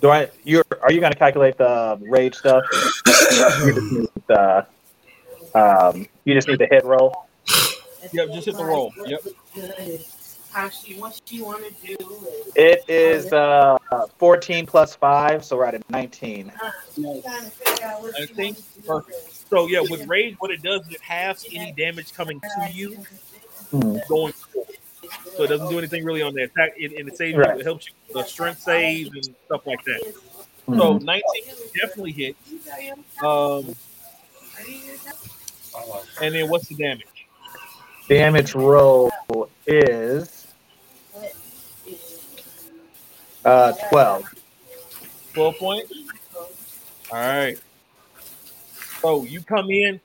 Do 0.00 0.10
I? 0.10 0.28
You 0.42 0.62
are 0.82 0.92
you 0.92 1.00
gonna 1.00 1.14
calculate 1.14 1.56
the 1.56 1.98
rage 2.02 2.34
stuff? 2.34 2.64
you 3.06 3.74
just 3.74 3.92
need 3.92 4.08
the. 4.26 4.66
Um. 5.54 6.06
You 6.24 6.34
just 6.34 6.48
need 6.48 6.58
the 6.58 6.66
hit 6.66 6.84
roll. 6.84 7.23
Yep, 8.12 8.28
just 8.32 8.46
hit 8.46 8.56
the 8.56 8.64
roll. 8.64 8.92
Yep. 9.06 9.20
How 10.52 10.68
she, 10.68 10.94
what 10.94 11.20
she 11.24 11.42
want 11.42 11.64
to 11.64 11.86
do. 11.86 11.96
is- 11.98 12.52
It 12.54 12.84
is 12.88 13.32
uh 13.32 13.76
14 14.18 14.66
plus 14.66 14.94
five, 14.94 15.44
so 15.44 15.56
we're 15.56 15.64
at 15.66 15.74
a 15.74 15.82
19. 15.90 16.52
I 16.60 18.26
think 18.26 18.58
perfect. 18.86 19.48
So 19.50 19.66
yeah, 19.66 19.80
with 19.80 20.06
rage, 20.06 20.36
what 20.38 20.50
it 20.52 20.62
does 20.62 20.82
is 20.86 20.94
it 20.94 21.00
halves 21.00 21.44
any 21.52 21.72
damage 21.72 22.12
coming 22.12 22.40
to 22.40 22.72
you 22.72 22.96
Hmm. 23.70 23.96
going 24.08 24.32
forward. 24.32 24.68
So 25.36 25.42
it 25.42 25.48
doesn't 25.48 25.68
do 25.68 25.78
anything 25.78 26.04
really 26.04 26.22
on 26.22 26.34
the 26.34 26.44
attack, 26.44 26.74
it, 26.76 26.92
and 26.98 27.08
it 27.08 27.16
saves 27.16 27.36
Right. 27.36 27.54
you. 27.54 27.60
It 27.60 27.64
helps 27.64 27.86
you 27.88 27.92
the 28.12 28.22
strength 28.22 28.62
saves 28.62 29.10
and 29.10 29.34
stuff 29.46 29.66
like 29.66 29.82
that. 29.84 30.14
Hmm. 30.66 30.78
So 30.78 30.98
19 30.98 31.22
definitely 31.80 32.12
hit. 32.12 32.36
Um, 33.22 33.74
and 36.22 36.34
then 36.34 36.48
what's 36.48 36.68
the 36.68 36.76
damage? 36.76 37.06
Damage 38.08 38.54
roll 38.54 39.10
is 39.66 40.46
uh 43.44 43.72
12. 43.90 44.34
12 45.32 45.56
points. 45.56 45.92
All 47.10 47.18
right. 47.18 47.58
So 49.00 49.24
you 49.24 49.42
come 49.42 49.70
in, 49.70 50.00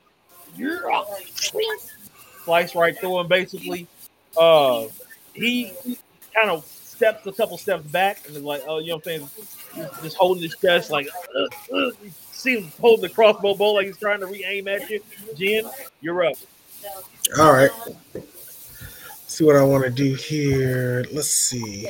you're 0.56 0.90
slice 2.44 2.74
right 2.74 2.98
through 2.98 3.20
him. 3.20 3.28
Basically, 3.28 3.86
uh, 4.36 4.86
he 5.34 5.72
kind 6.34 6.50
of 6.50 6.64
steps 6.66 7.26
a 7.26 7.32
couple 7.32 7.56
steps 7.56 7.84
back 7.86 8.26
and 8.26 8.36
is 8.36 8.42
like, 8.42 8.62
oh, 8.66 8.78
you 8.78 8.88
know 8.88 8.96
what 8.96 9.06
I'm 9.08 9.30
saying? 9.74 9.90
Just 10.02 10.16
holding 10.16 10.42
his 10.42 10.56
chest, 10.56 10.90
like 10.90 11.08
uh, 11.34 11.76
uh, 11.76 11.90
see 12.32 12.58
him 12.58 12.72
hold 12.80 13.00
the 13.00 13.08
crossbow 13.08 13.54
bow 13.54 13.72
like 13.72 13.86
he's 13.86 13.98
trying 13.98 14.20
to 14.20 14.26
re-aim 14.26 14.68
at 14.68 14.88
you. 14.90 15.00
Jen, 15.36 15.64
you're 16.00 16.24
up. 16.26 16.36
All 17.38 17.52
right. 17.52 17.70
See 19.26 19.44
what 19.44 19.56
I 19.56 19.62
want 19.62 19.84
to 19.84 19.90
do 19.90 20.14
here. 20.14 21.04
Let's 21.12 21.28
see. 21.28 21.88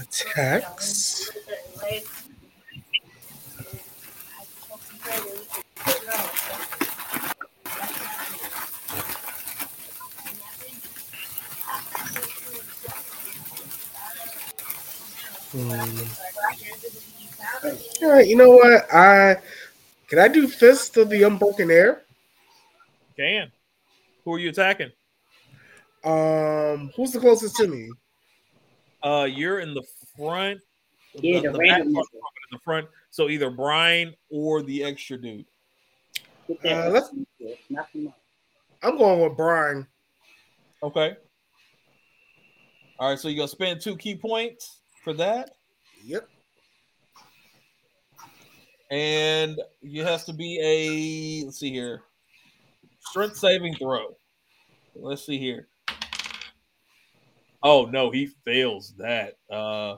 Attacks. 0.00 1.30
Hmm. 15.50 16.18
All 18.02 18.12
right, 18.12 18.26
you 18.26 18.36
know 18.36 18.50
what? 18.50 18.86
I 18.92 19.36
can 20.08 20.18
I 20.18 20.28
do 20.28 20.46
Fist 20.46 20.96
of 20.96 21.10
the 21.10 21.22
Unbroken 21.24 21.70
Air? 21.70 22.02
Can. 23.16 23.50
Who 24.28 24.34
are 24.34 24.38
you 24.38 24.50
attacking? 24.50 24.90
Um, 26.04 26.90
who's 26.94 27.12
the 27.12 27.18
closest 27.18 27.56
to 27.56 27.66
me? 27.66 27.90
Uh, 29.02 29.26
you're 29.26 29.60
in 29.60 29.72
the 29.72 29.82
front. 30.18 30.60
Yeah, 31.14 31.40
the 31.40 31.48
back 31.52 31.58
random 31.58 31.96
in 31.96 32.02
the 32.52 32.58
front. 32.62 32.88
So 33.08 33.30
either 33.30 33.48
Brian 33.48 34.14
or 34.30 34.60
the 34.60 34.84
extra 34.84 35.16
dude. 35.16 35.46
Uh, 36.62 36.90
let's- 36.90 37.08
Knock 37.70 37.90
him 37.92 38.08
out. 38.08 38.14
I'm 38.82 38.98
going 38.98 39.22
with 39.22 39.34
Brian. 39.34 39.86
Okay. 40.82 41.16
All 42.98 43.08
right, 43.08 43.18
so 43.18 43.28
you're 43.28 43.38
gonna 43.38 43.48
spend 43.48 43.80
two 43.80 43.96
ki 43.96 44.14
points 44.14 44.80
for 45.04 45.14
that, 45.14 45.52
Yep. 46.04 46.28
and 48.90 49.58
you 49.80 50.04
has 50.04 50.26
to 50.26 50.34
be 50.34 50.60
a 50.60 51.46
let's 51.46 51.60
see 51.60 51.70
here, 51.70 52.02
strength 53.00 53.36
saving 53.36 53.74
throw. 53.76 54.16
Let's 55.00 55.24
see 55.24 55.38
here. 55.38 55.68
Oh 57.62 57.86
no, 57.86 58.10
he 58.10 58.26
fails 58.44 58.94
that. 58.98 59.34
Uh, 59.50 59.96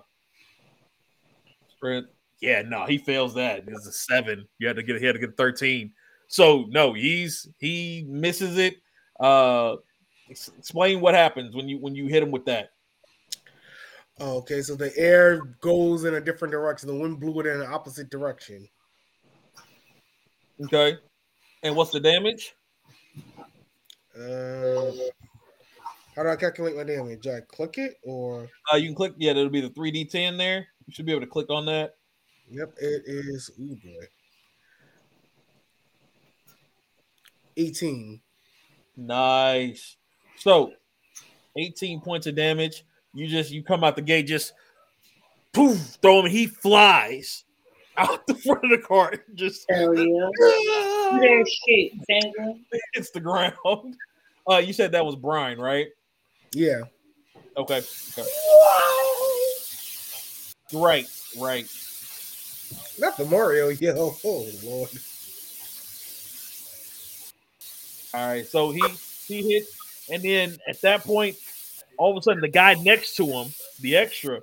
strength. 1.77 2.11
Yeah, 2.41 2.63
no, 2.63 2.87
he 2.87 2.99
fails 2.99 3.35
that. 3.35 3.65
It's 3.67 3.87
a 3.87 3.93
seven. 3.93 4.47
You 4.59 4.67
had 4.67 4.77
to 4.77 4.83
get. 4.83 5.01
He 5.01 5.07
had 5.07 5.13
to 5.15 5.19
get 5.19 5.37
thirteen. 5.37 5.93
So 6.29 6.67
no, 6.69 6.93
he's 6.93 7.49
he 7.59 8.07
misses 8.09 8.57
it. 8.57 8.77
Uh, 9.19 9.77
explain 10.29 11.01
what 11.01 11.15
happens 11.15 11.55
when 11.55 11.69
you 11.69 11.79
when 11.79 11.95
you 11.95 12.07
hit 12.07 12.23
him 12.23 12.31
with 12.31 12.45
that. 12.47 12.71
Okay, 14.21 14.61
so 14.61 14.75
the 14.75 14.97
air 14.99 15.41
goes 15.61 16.05
in 16.05 16.15
a 16.15 16.21
different 16.21 16.53
direction. 16.53 16.89
The 16.89 16.95
wind 16.95 17.21
blew 17.21 17.41
it 17.41 17.47
in 17.47 17.61
an 17.61 17.67
opposite 17.67 18.11
direction. 18.11 18.69
Okay. 20.63 20.99
And 21.63 21.75
what's 21.75 21.91
the 21.91 22.01
damage? 22.01 22.55
Uh, 24.17 24.91
how 26.17 26.23
do 26.25 26.29
I 26.29 26.37
calculate 26.37 26.77
my 26.77 26.85
damage? 26.85 27.21
Do 27.23 27.33
I 27.33 27.41
click 27.41 27.79
it 27.79 27.97
or? 28.03 28.49
Uh, 28.73 28.77
you 28.77 28.89
can 28.89 28.95
click. 28.95 29.15
Yeah, 29.17 29.33
that'll 29.33 29.51
be 29.51 29.61
the 29.61 29.71
three 29.71 29.91
D 29.91 30.05
ten 30.05 30.37
there. 30.37 30.67
You 30.87 30.93
should 30.93 31.07
be 31.07 31.13
able 31.13 31.23
to 31.23 31.27
click 31.27 31.51
on 31.51 31.67
that. 31.67 31.97
Yep, 32.51 32.75
it 32.81 33.03
is. 33.07 33.51
Ooh 33.61 33.77
boy. 33.77 34.07
18. 37.57 38.21
Nice. 38.97 39.97
So, 40.37 40.73
eighteen 41.57 42.01
points 42.01 42.27
of 42.27 42.35
damage. 42.35 42.85
You 43.15 43.27
just 43.27 43.51
you 43.51 43.63
come 43.63 43.85
out 43.85 43.97
the 43.97 44.03
gate, 44.03 44.27
just 44.27 44.53
poof, 45.53 45.79
throw 46.03 46.21
him. 46.21 46.31
He 46.31 46.47
flies 46.47 47.45
out 47.97 48.27
the 48.27 48.35
front 48.35 48.65
of 48.65 48.71
the 48.71 48.79
car. 48.79 49.15
Just 49.35 49.67
Hell 49.71 49.95
yeah. 49.95 50.97
Do 51.11 51.19
that 51.19 51.51
shit, 51.67 51.93
Sandra. 52.05 52.55
hits 52.95 53.11
the 53.11 53.21
ground. 53.21 53.55
Uh, 54.49 54.57
you 54.57 54.73
said 54.73 54.93
that 54.93 55.05
was 55.05 55.17
Brian, 55.17 55.61
right? 55.61 55.89
Yeah. 56.53 56.83
Okay. 57.57 57.83
okay. 58.19 58.29
Right. 60.73 61.07
Right. 61.39 61.69
Not 62.99 63.17
the 63.17 63.25
Mario 63.25 63.69
yell. 63.69 64.19
Oh 64.25 64.47
lord. 64.63 64.91
All 68.13 68.27
right, 68.27 68.47
so 68.47 68.73
he 68.73 68.83
he 69.27 69.53
hit, 69.53 69.65
and 70.11 70.23
then 70.23 70.57
at 70.69 70.81
that 70.81 71.05
point, 71.05 71.37
all 71.97 72.11
of 72.11 72.17
a 72.17 72.23
sudden, 72.23 72.41
the 72.41 72.49
guy 72.49 72.75
next 72.75 73.15
to 73.17 73.27
him, 73.27 73.53
the 73.81 73.97
extra, 73.97 74.41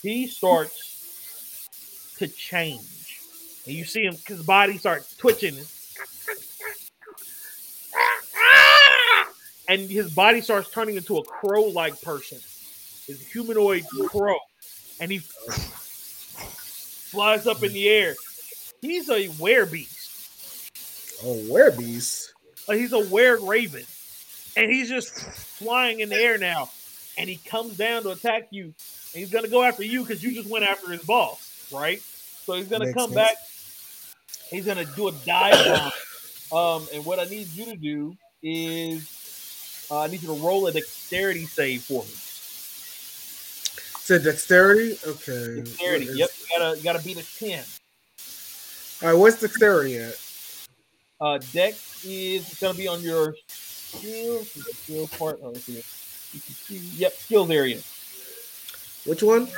he 0.00 0.28
starts 0.28 2.16
to 2.18 2.28
change, 2.28 3.01
and 3.66 3.74
you 3.74 3.84
see 3.84 4.02
him 4.02 4.16
his 4.26 4.42
body 4.42 4.78
starts 4.78 5.16
twitching, 5.16 5.56
and 9.68 9.80
his 9.90 10.12
body 10.12 10.40
starts 10.40 10.70
turning 10.70 10.96
into 10.96 11.18
a 11.18 11.24
crow-like 11.24 12.00
person, 12.02 12.38
his 13.06 13.20
humanoid 13.30 13.84
crow, 14.06 14.38
and 15.00 15.10
he 15.12 15.18
flies 17.10 17.46
up 17.46 17.62
in 17.62 17.72
the 17.72 17.88
air. 17.88 18.14
He's 18.80 19.08
a 19.08 19.28
werebeast. 19.28 21.20
Oh, 21.24 21.36
werebeast. 21.48 22.28
Like 22.68 22.78
he's 22.78 22.92
a 22.92 22.98
were 22.98 23.38
raven, 23.44 23.84
and 24.56 24.70
he's 24.70 24.88
just 24.88 25.12
flying 25.12 26.00
in 26.00 26.08
the 26.08 26.16
air 26.16 26.38
now. 26.38 26.70
And 27.18 27.28
he 27.28 27.36
comes 27.36 27.76
down 27.76 28.04
to 28.04 28.10
attack 28.10 28.48
you. 28.50 28.64
And 28.64 28.74
he's 29.20 29.30
gonna 29.30 29.48
go 29.48 29.62
after 29.62 29.84
you 29.84 30.00
because 30.00 30.22
you 30.22 30.32
just 30.32 30.48
went 30.48 30.64
after 30.64 30.90
his 30.90 31.02
boss, 31.02 31.68
right? 31.70 32.00
So 32.00 32.54
he's 32.54 32.68
gonna 32.68 32.86
Makes 32.86 32.96
come 32.96 33.10
sense. 33.10 33.14
back. 33.14 33.36
He's 34.52 34.64
gonna 34.66 34.84
do 34.84 35.08
a 35.08 35.12
dive 35.24 35.64
bomb. 36.50 36.82
Um, 36.82 36.88
and 36.92 37.04
what 37.06 37.18
I 37.18 37.24
need 37.24 37.48
you 37.48 37.64
to 37.64 37.76
do 37.76 38.14
is 38.42 39.86
uh, 39.90 40.00
I 40.00 40.06
need 40.08 40.20
you 40.22 40.28
to 40.28 40.34
roll 40.34 40.66
a 40.66 40.72
dexterity 40.72 41.46
save 41.46 41.82
for 41.82 42.02
me. 42.04 42.10
Said 44.00 44.22
dexterity. 44.24 44.98
Okay. 45.06 45.56
Dexterity. 45.62 46.06
Is- 46.06 46.18
Yep. 46.18 46.30
You 46.40 46.58
gotta 46.58 46.76
you 46.76 46.82
gotta 46.84 47.02
beat 47.02 47.18
a 47.18 47.38
ten. 47.38 47.64
All 49.02 49.08
right. 49.08 49.18
What's 49.18 49.40
dexterity 49.40 49.96
at? 49.98 50.20
Uh, 51.20 51.38
dex 51.52 52.04
is 52.04 52.58
gonna 52.60 52.76
be 52.76 52.86
on 52.88 53.00
your 53.00 53.34
skills. 53.48 54.48
Skill 54.82 55.06
part. 55.18 55.40
Oh. 55.42 55.54
See- 55.54 55.82
Yep, 56.96 57.12
skills 57.14 57.50
area. 57.50 57.78
Which 59.04 59.22
one? 59.22 59.48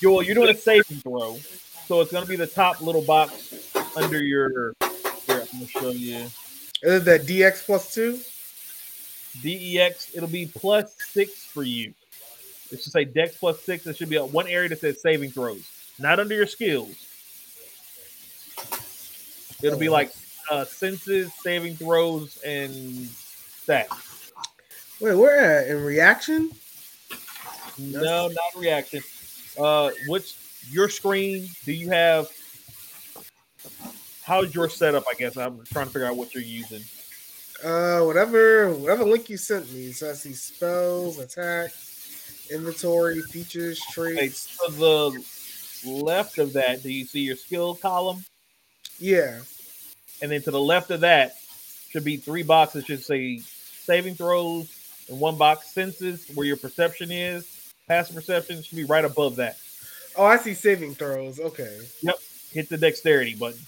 You're, 0.00 0.22
you're 0.22 0.34
doing 0.36 0.50
a 0.50 0.56
saving 0.56 0.98
throw, 0.98 1.36
so 1.88 2.00
it's 2.00 2.12
gonna 2.12 2.26
be 2.26 2.36
the 2.36 2.46
top 2.46 2.80
little 2.80 3.02
box 3.02 3.52
under 3.96 4.22
your. 4.22 4.74
Here, 5.26 5.40
I'm 5.52 5.58
gonna 5.58 5.66
show 5.66 5.90
you. 5.90 6.26
Is 6.82 7.04
that 7.04 7.22
DX 7.22 7.64
plus 7.64 7.94
two? 7.94 8.20
DEX. 9.42 10.14
It'll 10.14 10.28
be 10.28 10.46
plus 10.46 10.94
six 10.98 11.44
for 11.44 11.62
you. 11.62 11.92
It 12.70 12.82
should 12.82 12.92
say 12.92 13.04
Dex 13.04 13.36
plus 13.36 13.60
six. 13.60 13.86
It 13.86 13.96
should 13.96 14.08
be 14.08 14.18
one 14.18 14.46
area 14.46 14.68
that 14.68 14.80
says 14.80 15.00
saving 15.00 15.30
throws, 15.30 15.68
not 15.98 16.18
under 16.18 16.34
your 16.34 16.46
skills. 16.46 16.94
It'll 19.62 19.78
be 19.78 19.88
like 19.88 20.12
uh, 20.50 20.64
senses, 20.64 21.32
saving 21.42 21.76
throws, 21.76 22.38
and 22.44 22.72
stats. 22.72 24.32
Wait, 25.00 25.14
where 25.14 25.60
at? 25.60 25.68
In 25.68 25.84
reaction? 25.84 26.50
No, 27.78 28.28
not 28.28 28.60
reaction. 28.60 29.02
Uh, 29.58 29.90
which 30.08 30.36
your 30.70 30.88
screen 30.88 31.48
do 31.64 31.72
you 31.72 31.90
have? 31.90 32.28
How's 34.22 34.54
your 34.54 34.68
setup? 34.68 35.04
I 35.10 35.14
guess 35.14 35.36
I'm 35.36 35.64
trying 35.66 35.86
to 35.86 35.92
figure 35.92 36.06
out 36.06 36.16
what 36.16 36.34
you're 36.34 36.42
using. 36.42 36.82
Uh, 37.64 38.00
whatever, 38.00 38.72
whatever 38.74 39.04
link 39.04 39.30
you 39.30 39.36
sent 39.36 39.72
me. 39.72 39.92
So 39.92 40.10
I 40.10 40.14
see 40.14 40.32
spells, 40.32 41.18
attack, 41.18 41.72
inventory, 42.50 43.20
features, 43.22 43.80
Okay, 43.96 44.14
traits. 44.16 44.56
to 44.66 44.72
the 44.72 45.24
left 45.88 46.38
of 46.38 46.52
that, 46.54 46.82
do 46.82 46.90
you 46.92 47.04
see 47.04 47.20
your 47.20 47.36
skill 47.36 47.74
column? 47.76 48.24
Yeah. 48.98 49.40
And 50.22 50.30
then 50.30 50.42
to 50.42 50.50
the 50.50 50.60
left 50.60 50.90
of 50.90 51.00
that 51.00 51.34
should 51.90 52.04
be 52.04 52.16
three 52.16 52.42
boxes. 52.42 52.84
Should 52.84 53.04
say 53.04 53.38
saving 53.38 54.16
throws 54.16 54.68
and 55.08 55.20
one 55.20 55.36
box 55.36 55.70
senses 55.72 56.26
where 56.34 56.46
your 56.46 56.56
perception 56.56 57.10
is. 57.10 57.72
Passive 57.86 58.16
perception 58.16 58.62
should 58.62 58.76
be 58.76 58.84
right 58.84 59.04
above 59.04 59.36
that. 59.36 59.56
Oh, 60.16 60.24
I 60.24 60.38
see 60.38 60.54
saving 60.54 60.94
throws. 60.94 61.38
Okay. 61.38 61.78
Hit 62.56 62.70
the 62.70 62.78
dexterity 62.78 63.34
button. 63.34 63.60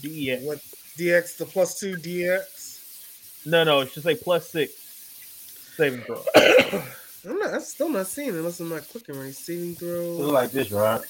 DX. 0.00 0.44
What 0.44 0.58
DX 0.96 1.38
the 1.38 1.44
plus 1.44 1.80
two 1.80 1.96
DX? 1.96 3.44
No, 3.44 3.64
no, 3.64 3.80
it 3.80 3.90
should 3.90 4.04
say 4.04 4.14
plus 4.14 4.48
six 4.48 4.70
saving 5.76 6.02
throw. 6.02 6.22
I'm 7.28 7.36
not. 7.36 7.54
I'm 7.54 7.60
still 7.60 7.88
not 7.88 8.06
seeing 8.06 8.28
it 8.28 8.34
unless 8.34 8.60
I'm 8.60 8.68
not 8.68 8.88
clicking 8.88 9.18
right. 9.18 9.34
Saving 9.34 9.70
It's 9.70 9.80
throw. 9.80 10.18
like 10.18 10.52
this, 10.52 10.70
right? 10.70 11.00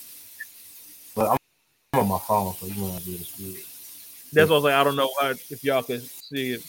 But 1.15 1.33
I'm, 1.33 1.37
I'm 1.93 2.01
on 2.01 2.09
my 2.09 2.19
phone, 2.19 2.55
so 2.55 2.65
you 2.65 2.81
might 2.81 2.93
not 2.95 3.05
be 3.05 3.17
able 3.17 3.25
to 3.27 3.31
see 3.31 3.51
it. 3.51 3.67
That's 4.33 4.49
what 4.49 4.55
I 4.55 4.59
was 4.61 4.65
like. 4.65 4.75
I 4.75 4.85
don't 4.85 4.97
know 4.97 5.11
how, 5.21 5.29
if 5.29 5.63
y'all 5.63 5.83
can 5.83 6.01
see 6.01 6.53
it. 6.53 6.63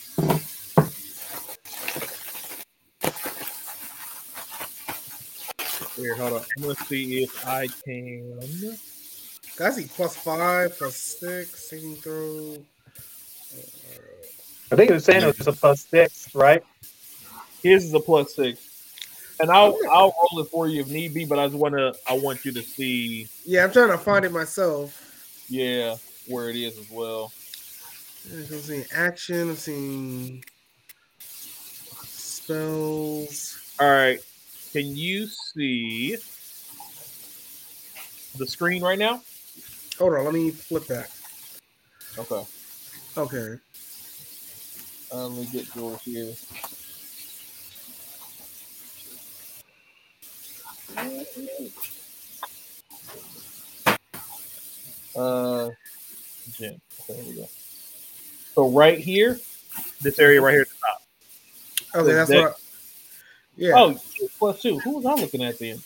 Here, 5.95 6.15
hold 6.15 6.33
on. 6.33 6.41
I'm 6.57 6.63
gonna 6.63 6.75
see 6.75 7.23
if 7.23 7.47
I 7.47 7.67
can. 7.85 8.77
I 9.61 9.71
see 9.71 9.87
plus 9.95 10.15
five, 10.15 10.77
plus 10.77 10.95
six, 11.19 11.69
saving 11.69 11.95
throw. 11.97 12.63
Uh, 13.53 13.61
I 14.71 14.75
think 14.75 14.89
it 14.89 14.93
was 14.93 15.03
saying 15.03 15.23
it 15.23 15.37
was 15.37 15.47
a 15.47 15.53
plus 15.53 15.85
six, 15.89 16.29
right? 16.33 16.63
His 17.63 17.85
is 17.85 17.93
a 17.93 17.99
plus 17.99 18.35
six. 18.35 18.59
And 19.41 19.51
I'll 19.51 19.77
I'll 19.91 20.13
roll 20.31 20.43
it 20.43 20.49
for 20.51 20.67
you 20.67 20.81
if 20.81 20.87
need 20.87 21.13
be, 21.13 21.25
but 21.25 21.39
I 21.39 21.47
just 21.47 21.57
wanna 21.57 21.93
I 22.07 22.13
want 22.13 22.45
you 22.45 22.51
to 22.53 22.63
see 22.63 23.27
Yeah, 23.45 23.63
I'm 23.63 23.71
trying 23.71 23.89
to 23.89 23.97
find 23.97 24.25
it 24.25 24.31
myself. 24.31 25.01
yeah 25.49 25.95
where 26.27 26.49
it 26.49 26.55
is 26.55 26.77
as 26.77 26.89
well. 26.91 27.31
I'm 28.31 28.45
seeing 28.45 28.85
action. 28.93 29.49
I'm 29.49 29.55
seeing 29.55 30.43
spells. 32.03 33.57
All 33.79 33.89
right. 33.89 34.19
Can 34.73 34.95
you 34.95 35.25
see 35.27 36.17
the 38.37 38.45
screen 38.45 38.83
right 38.83 38.99
now? 38.99 39.21
Hold 39.99 40.13
on, 40.13 40.25
let 40.25 40.33
me 40.33 40.51
flip 40.51 40.87
that. 40.87 41.11
Okay. 42.17 42.43
Okay. 43.17 43.59
Uh, 45.13 45.27
let 45.27 45.37
me 45.37 45.45
get 45.51 45.75
yours 45.75 46.01
here. 46.03 46.33
Uh, 55.15 55.69
Jim. 56.51 56.79
Okay, 57.01 57.21
here 57.21 57.25
we 57.27 57.35
go. 57.41 57.49
So 58.55 58.69
right 58.69 58.97
here, 58.99 59.39
this 60.01 60.19
area 60.19 60.41
right 60.41 60.53
here 60.53 60.61
at 60.61 60.69
the 60.69 60.75
top. 60.75 61.01
Okay, 62.03 62.13
that's 62.13 62.29
that- 62.29 62.41
what. 62.41 62.51
I, 62.51 62.55
yeah. 63.57 63.73
Oh, 63.75 63.99
plus 64.37 64.61
two. 64.61 64.79
Who 64.79 64.99
was 64.99 65.05
I 65.05 65.15
looking 65.15 65.43
at 65.43 65.59
then? 65.59 65.79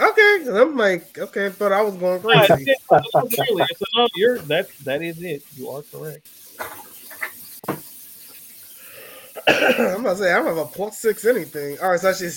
Okay. 0.00 0.44
I'm 0.48 0.76
like, 0.76 1.18
okay, 1.18 1.52
but 1.58 1.72
I 1.72 1.82
was 1.82 1.94
going 1.96 2.20
crazy. 2.20 2.64
yeah, 2.66 2.74
that 2.90 3.04
was 3.14 3.34
earlier. 3.50 3.66
So, 3.78 3.84
no, 3.96 4.08
you're 4.14 4.38
that 4.40 4.68
that 4.84 5.02
is 5.02 5.20
it. 5.22 5.42
You 5.56 5.70
are 5.70 5.82
correct. 5.82 6.28
I'm 9.48 10.02
gonna 10.02 10.16
say 10.16 10.32
I 10.32 10.36
don't 10.36 10.46
have 10.46 10.56
a 10.56 10.66
plus 10.66 10.98
six 10.98 11.24
anything. 11.24 11.78
All 11.80 11.90
right, 11.90 12.00
so 12.00 12.10
I 12.10 12.12
should 12.12 12.32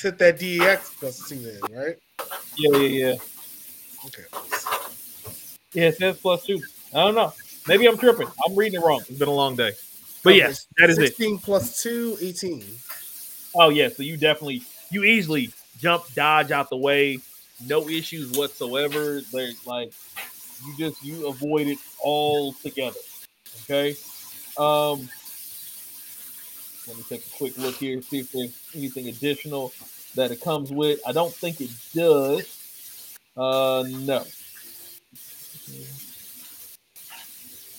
hit 0.00 0.18
that 0.18 0.38
DEX 0.38 0.94
plus 0.98 1.28
two 1.28 1.38
then, 1.38 1.62
right? 1.72 1.96
Yeah, 2.56 2.78
yeah, 2.78 2.88
yeah. 2.88 3.14
Okay. 4.06 4.24
Yeah, 5.72 5.88
it 5.88 5.96
says 5.96 6.16
plus 6.18 6.44
two. 6.44 6.60
I 6.92 7.04
don't 7.04 7.14
know. 7.14 7.32
Maybe 7.66 7.86
I'm 7.86 7.98
tripping. 7.98 8.28
I'm 8.46 8.56
reading 8.56 8.80
it 8.80 8.84
wrong. 8.84 9.00
It's 9.08 9.18
been 9.18 9.28
a 9.28 9.32
long 9.32 9.56
day. 9.56 9.72
But 10.22 10.30
Okay, 10.30 10.38
yes, 10.38 10.66
that 10.78 10.90
is 10.90 10.98
it. 10.98 11.16
16 11.16 11.38
plus 11.38 11.82
two, 11.82 12.16
18. 12.20 12.64
Oh 13.54 13.68
yeah, 13.70 13.88
so 13.88 14.02
you 14.02 14.16
definitely 14.16 14.62
you 14.90 15.04
easily 15.04 15.52
jump, 15.78 16.04
dodge 16.14 16.50
out 16.50 16.70
the 16.70 16.76
way, 16.76 17.18
no 17.66 17.88
issues 17.88 18.36
whatsoever. 18.36 19.20
They're 19.32 19.50
like 19.64 19.92
you 20.64 20.76
just 20.78 21.02
you 21.04 21.28
avoid 21.28 21.66
it 21.66 21.78
all 21.98 22.52
together. 22.54 22.98
Okay. 23.64 23.96
Um 24.58 25.08
let 26.86 26.96
me 26.96 27.04
take 27.08 27.26
a 27.26 27.30
quick 27.36 27.58
look 27.58 27.74
here, 27.76 28.00
see 28.02 28.20
if 28.20 28.32
there's 28.32 28.56
anything 28.74 29.08
additional 29.08 29.72
that 30.14 30.30
it 30.30 30.40
comes 30.40 30.70
with. 30.70 31.00
I 31.06 31.12
don't 31.12 31.32
think 31.32 31.60
it 31.60 31.70
does. 31.94 32.46
Uh 33.36 33.84
no. 33.88 34.24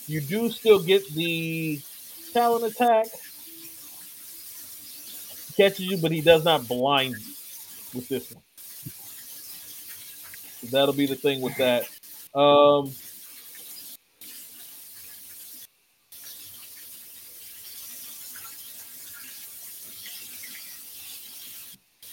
You 0.06 0.20
do 0.22 0.50
still 0.50 0.82
get 0.82 1.06
the 1.14 1.80
talon 2.32 2.64
attack 2.64 3.06
catches 5.56 5.80
you, 5.80 5.98
but 5.98 6.12
he 6.12 6.20
does 6.20 6.44
not 6.44 6.68
blind 6.68 7.16
you 7.18 7.34
with 7.94 8.08
this 8.08 8.30
one. 8.32 8.42
So 10.60 10.66
that'll 10.70 10.94
be 10.94 11.06
the 11.06 11.16
thing 11.16 11.40
with 11.40 11.56
that. 11.56 11.88
Um, 12.34 12.92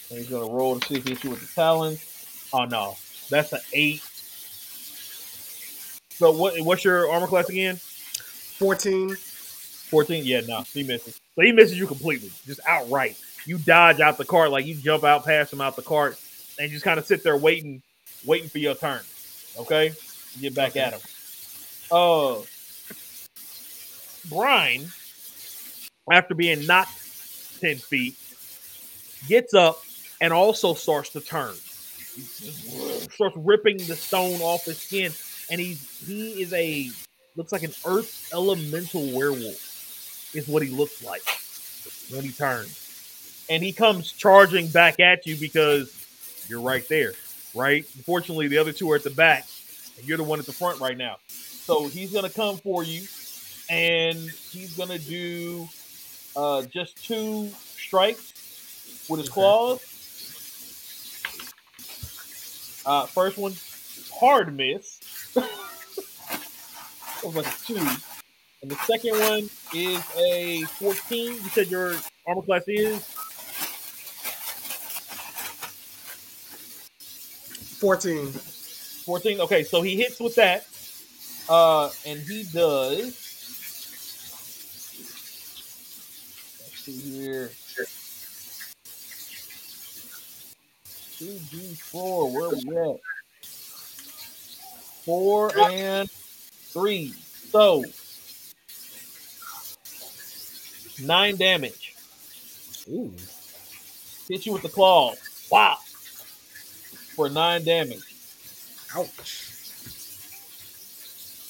he's 0.09 0.29
gonna 0.29 0.45
roll 0.51 0.79
to 0.79 0.87
see 0.87 0.95
if 0.95 1.03
he 1.03 1.11
hits 1.11 1.23
you 1.23 1.31
with 1.31 1.41
the 1.41 1.53
talon. 1.53 1.97
Oh 2.53 2.65
no, 2.65 2.95
that's 3.29 3.53
an 3.53 3.59
eight. 3.73 4.01
So 6.11 6.31
what? 6.31 6.59
What's 6.61 6.83
your 6.83 7.11
armor 7.11 7.27
class 7.27 7.49
again? 7.49 7.79
14. 8.57 9.15
14? 9.15 10.23
Yeah, 10.25 10.41
no, 10.47 10.63
he 10.73 10.83
misses. 10.83 11.19
So 11.35 11.41
he 11.41 11.51
misses 11.51 11.77
you 11.77 11.87
completely, 11.87 12.31
just 12.45 12.61
outright. 12.67 13.17
You 13.45 13.59
dodge 13.59 13.99
out 13.99 14.17
the 14.17 14.25
cart, 14.25 14.51
like 14.51 14.65
you 14.65 14.75
jump 14.75 15.03
out 15.03 15.23
past 15.23 15.53
him 15.53 15.61
out 15.61 15.75
the 15.75 15.83
cart, 15.83 16.19
and 16.59 16.71
just 16.71 16.83
kind 16.83 16.99
of 16.99 17.05
sit 17.05 17.23
there 17.23 17.37
waiting, 17.37 17.81
waiting 18.25 18.49
for 18.49 18.57
your 18.57 18.75
turn. 18.75 19.01
Okay? 19.59 19.93
Get 20.41 20.55
back 20.55 20.75
at 20.75 20.93
him. 20.93 21.01
Uh 21.91 22.37
Brian, 24.27 24.87
after 26.11 26.33
being 26.33 26.65
knocked 26.65 27.61
10 27.61 27.75
feet, 27.75 28.15
gets 29.27 29.53
up 29.53 29.83
and 30.19 30.33
also 30.33 30.73
starts 30.73 31.09
to 31.09 31.21
turn. 31.21 31.53
He 32.15 32.21
starts 32.21 33.35
ripping 33.37 33.77
the 33.77 33.95
stone 33.95 34.41
off 34.41 34.65
his 34.65 34.79
skin, 34.79 35.11
and 35.51 35.61
he's 35.61 36.01
he 36.07 36.41
is 36.41 36.53
a 36.53 36.89
looks 37.35 37.51
like 37.51 37.63
an 37.63 37.73
earth 37.85 38.29
elemental 38.33 39.05
werewolf 39.11 40.33
is 40.33 40.47
what 40.47 40.63
he 40.63 40.69
looks 40.69 41.03
like 41.03 41.21
when 42.09 42.23
he 42.23 42.31
turns 42.31 42.84
and 43.49 43.63
he 43.63 43.71
comes 43.71 44.11
charging 44.11 44.67
back 44.67 44.99
at 44.99 45.25
you 45.25 45.35
because 45.35 45.91
you're 46.47 46.61
right 46.61 46.87
there 46.89 47.13
right? 47.55 47.85
Unfortunately 47.95 48.47
the 48.47 48.57
other 48.57 48.71
two 48.73 48.91
are 48.91 48.95
at 48.97 49.03
the 49.03 49.09
back 49.09 49.47
and 49.97 50.07
you're 50.07 50.17
the 50.17 50.23
one 50.23 50.39
at 50.39 50.45
the 50.45 50.53
front 50.53 50.79
right 50.79 50.97
now. 50.97 51.17
So 51.27 51.87
he's 51.87 52.11
gonna 52.13 52.29
come 52.29 52.57
for 52.57 52.83
you 52.83 53.07
and 53.69 54.17
he's 54.51 54.75
gonna 54.77 54.99
do 54.99 55.67
uh 56.35 56.63
just 56.63 57.03
two 57.03 57.49
strikes 57.77 59.05
with 59.09 59.21
his 59.21 59.29
claws. 59.29 59.79
Uh 62.85 63.05
first 63.07 63.37
one 63.37 63.55
hard 64.13 64.55
miss. 64.55 64.99
That 67.21 67.33
was 67.33 67.37
like 67.37 67.47
a 67.47 67.65
two. 67.65 67.77
And 68.61 68.69
the 68.69 68.75
second 68.85 69.17
one 69.17 69.49
is 69.73 69.99
a 70.15 70.61
14. 70.77 71.33
You 71.33 71.39
said 71.49 71.71
your 71.71 71.95
armor 72.27 72.43
class 72.43 72.61
is 72.67 73.03
14. 77.79 78.27
14. 78.27 79.41
Okay, 79.41 79.63
so 79.63 79.81
he 79.81 79.95
hits 79.95 80.19
with 80.19 80.35
that. 80.35 80.67
Uh, 81.47 81.89
and 82.05 82.19
he 82.19 82.43
does. 82.43 83.03
Let's 86.59 86.79
see 86.79 86.97
here. 86.97 87.51
2d4, 91.19 92.31
where 92.31 92.49
we 92.49 92.91
at? 92.91 92.99
Four 95.05 95.51
and 95.57 96.09
three. 96.09 97.13
So, 97.51 97.83
nine 101.01 101.37
damage. 101.37 101.95
Ooh. 102.89 103.13
Hit 104.27 104.45
you 104.45 104.53
with 104.53 104.63
the 104.63 104.69
claw. 104.69 105.13
Wow. 105.51 105.77
For 107.15 107.29
nine 107.29 107.63
damage. 107.63 108.03
Ouch. 108.95 109.51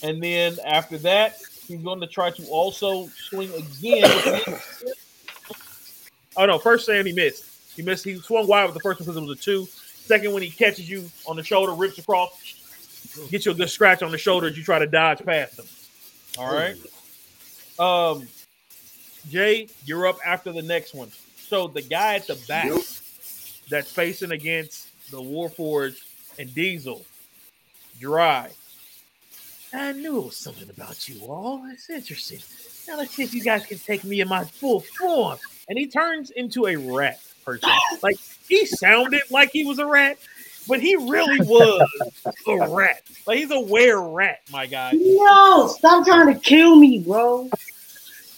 And 0.04 0.22
then 0.22 0.58
after 0.66 0.98
that, 1.00 1.38
he's 1.68 1.82
going 1.82 2.00
to 2.02 2.08
try 2.08 2.30
to 2.32 2.46
also 2.48 3.08
swing 3.08 3.52
again. 3.54 4.04
oh 6.38 6.46
no! 6.46 6.60
First 6.60 6.86
Sam 6.86 7.06
he 7.06 7.14
missed. 7.14 7.46
He 7.76 7.82
missed. 7.82 8.04
He 8.04 8.20
swung 8.20 8.48
wide 8.48 8.66
with 8.66 8.76
the 8.76 8.80
first 8.80 9.00
one 9.00 9.06
because 9.06 9.18
it 9.18 9.28
was 9.28 9.40
a 9.40 9.42
two. 9.42 9.66
Second 9.66 10.34
one 10.34 10.44
he 10.44 10.52
catches 10.52 10.88
you 10.88 11.10
on 11.26 11.36
the 11.36 11.44
shoulder, 11.44 11.74
rips 11.74 11.98
across, 11.98 12.32
gets 13.32 13.46
you 13.46 13.52
a 13.52 13.56
good 13.56 13.70
scratch 13.70 14.04
on 14.04 14.12
the 14.12 14.18
shoulder 14.18 14.48
as 14.48 14.58
you 14.58 14.64
try 14.64 14.78
to 14.78 14.86
dodge 14.86 15.26
past 15.26 15.58
him. 15.58 15.66
All 16.38 16.54
right. 16.54 16.78
Um, 17.80 18.28
Jay, 19.30 19.68
you're 19.86 20.06
up 20.06 20.20
after 20.24 20.52
the 20.52 20.62
next 20.62 20.94
one. 20.94 21.10
So 21.38 21.68
the 21.68 21.82
guy 21.82 22.16
at 22.16 22.28
the 22.28 22.40
back 22.48 22.72
that's 23.70 23.92
facing 23.92 24.32
against 24.32 24.90
the 25.12 25.22
Warforged 25.22 26.02
and 26.40 26.54
Diesel, 26.54 27.06
dry. 28.00 28.50
I 29.74 29.92
knew 29.92 30.20
it 30.20 30.26
was 30.26 30.38
something 30.38 30.70
about 30.70 31.10
you 31.10 31.26
all. 31.26 31.64
It's 31.72 31.90
interesting. 31.90 32.40
Now 32.88 32.98
let's 32.98 33.12
see 33.12 33.24
if 33.24 33.34
you 33.34 33.44
guys 33.44 33.66
can 33.66 33.78
take 33.80 34.04
me 34.04 34.22
in 34.22 34.28
my 34.28 34.44
full 34.44 34.80
form. 34.80 35.38
And 35.68 35.78
he 35.78 35.88
turns 35.88 36.32
into 36.32 36.68
a 36.68 36.76
rat 36.76 37.20
person. 37.44 37.70
Like 38.04 38.18
he 38.48 38.66
sounded 38.66 39.22
like 39.32 39.50
he 39.52 39.66
was 39.66 39.80
a 39.80 39.86
rat, 39.86 40.18
but 40.68 40.80
he 40.80 40.96
really 40.96 41.40
was 41.40 41.90
a 42.48 42.70
rat. 42.70 43.02
Like 43.26 43.40
he's 43.40 43.52
a 43.52 43.60
were 43.60 44.10
rat, 44.10 44.42
my 44.52 44.68
guy. 44.68 44.92
No, 44.94 45.68
stop 45.68 46.06
trying 46.06 46.34
to 46.34 46.40
kill 46.40 46.76
me, 46.76 47.00
bro. 47.00 47.50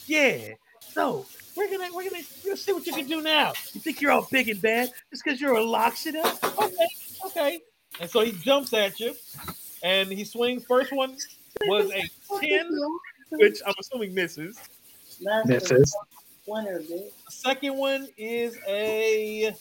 Yeah. 0.06 0.54
So 0.80 1.26
we're 1.58 1.70
gonna 1.70 1.90
we're 1.94 2.10
gonna 2.10 2.24
we're 2.46 2.56
see 2.56 2.72
what 2.72 2.86
you 2.86 2.94
can 2.94 3.08
do 3.08 3.22
now. 3.22 3.54
You 3.74 3.82
think 3.82 4.00
you're 4.00 4.12
all 4.12 4.28
big 4.32 4.50
and 4.50 4.62
bad 4.62 4.92
just 5.10 5.24
because 5.24 5.42
you're 5.42 5.56
a 5.56 5.62
Loxodon? 5.62 6.64
Okay, 6.64 6.88
okay. 7.26 7.60
And 8.00 8.10
so 8.10 8.22
he 8.22 8.32
jumps 8.32 8.74
at 8.74 9.00
you, 9.00 9.16
and 9.84 10.12
he 10.12 10.24
swings. 10.24 10.64
First 10.66 10.94
one 10.94 11.18
was 11.66 11.92
a 11.92 12.04
ten, 12.40 12.70
which 13.32 13.60
I'm 13.66 13.74
assuming 13.80 14.14
misses. 14.14 14.60
Last 15.20 15.48
Misses. 15.48 15.96
Winner, 16.46 16.80
bitch. 16.80 17.10
The 17.26 17.32
second 17.32 17.76
one 17.76 18.08
is 18.18 18.58
a 18.68 19.54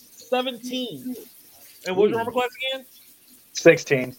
seventeen. 0.00 1.14
And 1.86 1.96
what's 1.96 2.10
your 2.10 2.18
armor 2.18 2.32
class 2.32 2.48
again? 2.72 2.86
16. 3.52 4.16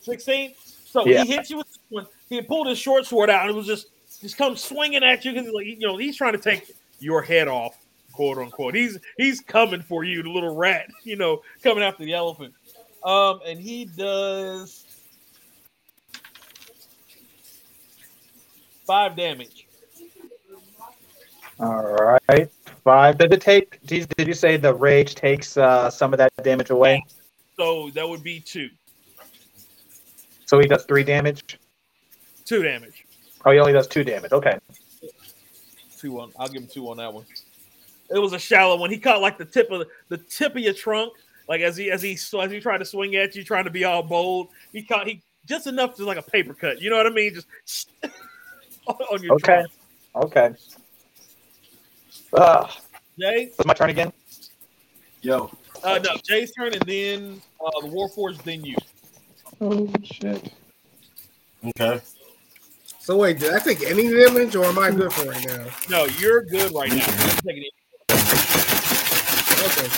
16. 0.00 0.54
So 0.86 1.06
Yeah. 1.06 1.22
he 1.22 1.32
hits 1.32 1.50
you 1.50 1.58
with 1.58 1.66
this 1.68 1.78
one. 1.90 2.06
He 2.30 2.40
pulled 2.40 2.66
his 2.66 2.78
short 2.78 3.04
sword 3.04 3.28
out 3.28 3.42
and 3.42 3.50
it 3.50 3.54
was 3.54 3.66
just 3.66 3.88
just 4.20 4.36
comes 4.36 4.62
swinging 4.62 5.02
at 5.04 5.24
you 5.24 5.32
because 5.32 5.52
like 5.52 5.66
you 5.66 5.78
know 5.78 5.96
he's 5.96 6.16
trying 6.16 6.32
to 6.32 6.38
take 6.38 6.74
your 7.00 7.22
head 7.22 7.48
off, 7.48 7.76
quote 8.12 8.38
unquote. 8.38 8.74
He's 8.74 8.98
he's 9.16 9.40
coming 9.40 9.82
for 9.82 10.04
you, 10.04 10.22
the 10.22 10.30
little 10.30 10.56
rat, 10.56 10.86
you 11.04 11.16
know, 11.16 11.42
coming 11.62 11.82
after 11.84 12.04
the 12.04 12.14
elephant. 12.14 12.54
Um, 13.04 13.40
and 13.46 13.60
he 13.60 13.84
does 13.84 14.84
five 18.86 19.16
damage. 19.16 19.66
All 21.60 21.82
right. 22.28 22.48
Five. 22.84 23.18
Did 23.18 23.32
it 23.32 23.40
take? 23.40 23.84
Did 23.84 23.98
you, 23.98 24.06
did 24.16 24.28
you 24.28 24.34
say 24.34 24.56
the 24.56 24.72
rage 24.74 25.14
takes 25.14 25.56
uh, 25.56 25.90
some 25.90 26.12
of 26.12 26.18
that 26.18 26.32
damage 26.42 26.70
away? 26.70 27.04
So 27.56 27.90
that 27.90 28.08
would 28.08 28.22
be 28.22 28.38
two, 28.38 28.70
So 30.46 30.60
he 30.60 30.66
does 30.68 30.84
three 30.84 31.02
damage. 31.02 31.58
two 32.44 32.62
damage. 32.62 33.04
Oh, 33.44 33.50
he 33.50 33.58
only 33.58 33.72
does 33.72 33.86
two 33.86 34.04
damage. 34.04 34.32
Okay. 34.32 34.58
Two 35.98 36.20
on. 36.20 36.32
I'll 36.38 36.48
give 36.48 36.62
him 36.62 36.68
two 36.72 36.88
on 36.90 36.96
that 36.98 37.12
one. 37.12 37.24
It 38.10 38.18
was 38.18 38.32
a 38.32 38.38
shallow 38.38 38.76
one. 38.76 38.90
He 38.90 38.98
caught 38.98 39.20
like 39.20 39.38
the 39.38 39.44
tip 39.44 39.70
of 39.70 39.80
the, 39.80 39.86
the 40.08 40.18
tip 40.18 40.56
of 40.56 40.62
your 40.62 40.72
trunk, 40.72 41.12
like 41.48 41.60
as 41.60 41.76
he 41.76 41.90
as 41.90 42.00
he 42.02 42.16
so 42.16 42.40
as 42.40 42.50
he 42.50 42.60
tried 42.60 42.78
to 42.78 42.84
swing 42.84 43.16
at 43.16 43.34
you, 43.34 43.44
trying 43.44 43.64
to 43.64 43.70
be 43.70 43.84
all 43.84 44.02
bold. 44.02 44.48
He 44.72 44.82
caught 44.82 45.06
he 45.06 45.22
just 45.46 45.66
enough 45.66 45.94
to 45.96 46.04
like 46.04 46.18
a 46.18 46.22
paper 46.22 46.54
cut. 46.54 46.80
You 46.80 46.90
know 46.90 46.96
what 46.96 47.06
I 47.06 47.10
mean? 47.10 47.34
Just 47.34 47.90
on 48.86 49.22
your 49.22 49.34
Okay. 49.34 49.44
trunk. 49.44 49.70
Okay. 50.16 50.54
Uh, 52.32 52.66
Jay, 53.18 53.52
it's 53.56 53.64
my 53.64 53.74
turn 53.74 53.90
again. 53.90 54.12
Yo, 55.22 55.50
uh, 55.82 55.98
no, 56.02 56.16
Jay's 56.24 56.52
turn, 56.52 56.72
and 56.74 56.82
then 56.82 57.42
uh, 57.64 57.80
the 57.80 57.88
Warforged, 57.88 58.42
then 58.44 58.64
you. 58.64 58.76
Oh 59.60 59.88
shit. 60.04 60.52
okay. 61.66 62.00
So 63.08 63.16
wait, 63.16 63.38
did 63.38 63.54
I 63.54 63.58
take 63.58 63.82
any 63.84 64.06
damage 64.06 64.54
or 64.54 64.66
am 64.66 64.78
I 64.78 64.90
good 64.90 65.10
for 65.10 65.24
right 65.30 65.46
now? 65.46 65.64
No, 65.88 66.04
you're 66.18 66.42
good 66.42 66.70
right 66.74 66.92
now. 66.92 67.06
You're 67.06 67.54
taking 67.54 67.62
it. 67.62 67.72
Okay. 69.64 69.88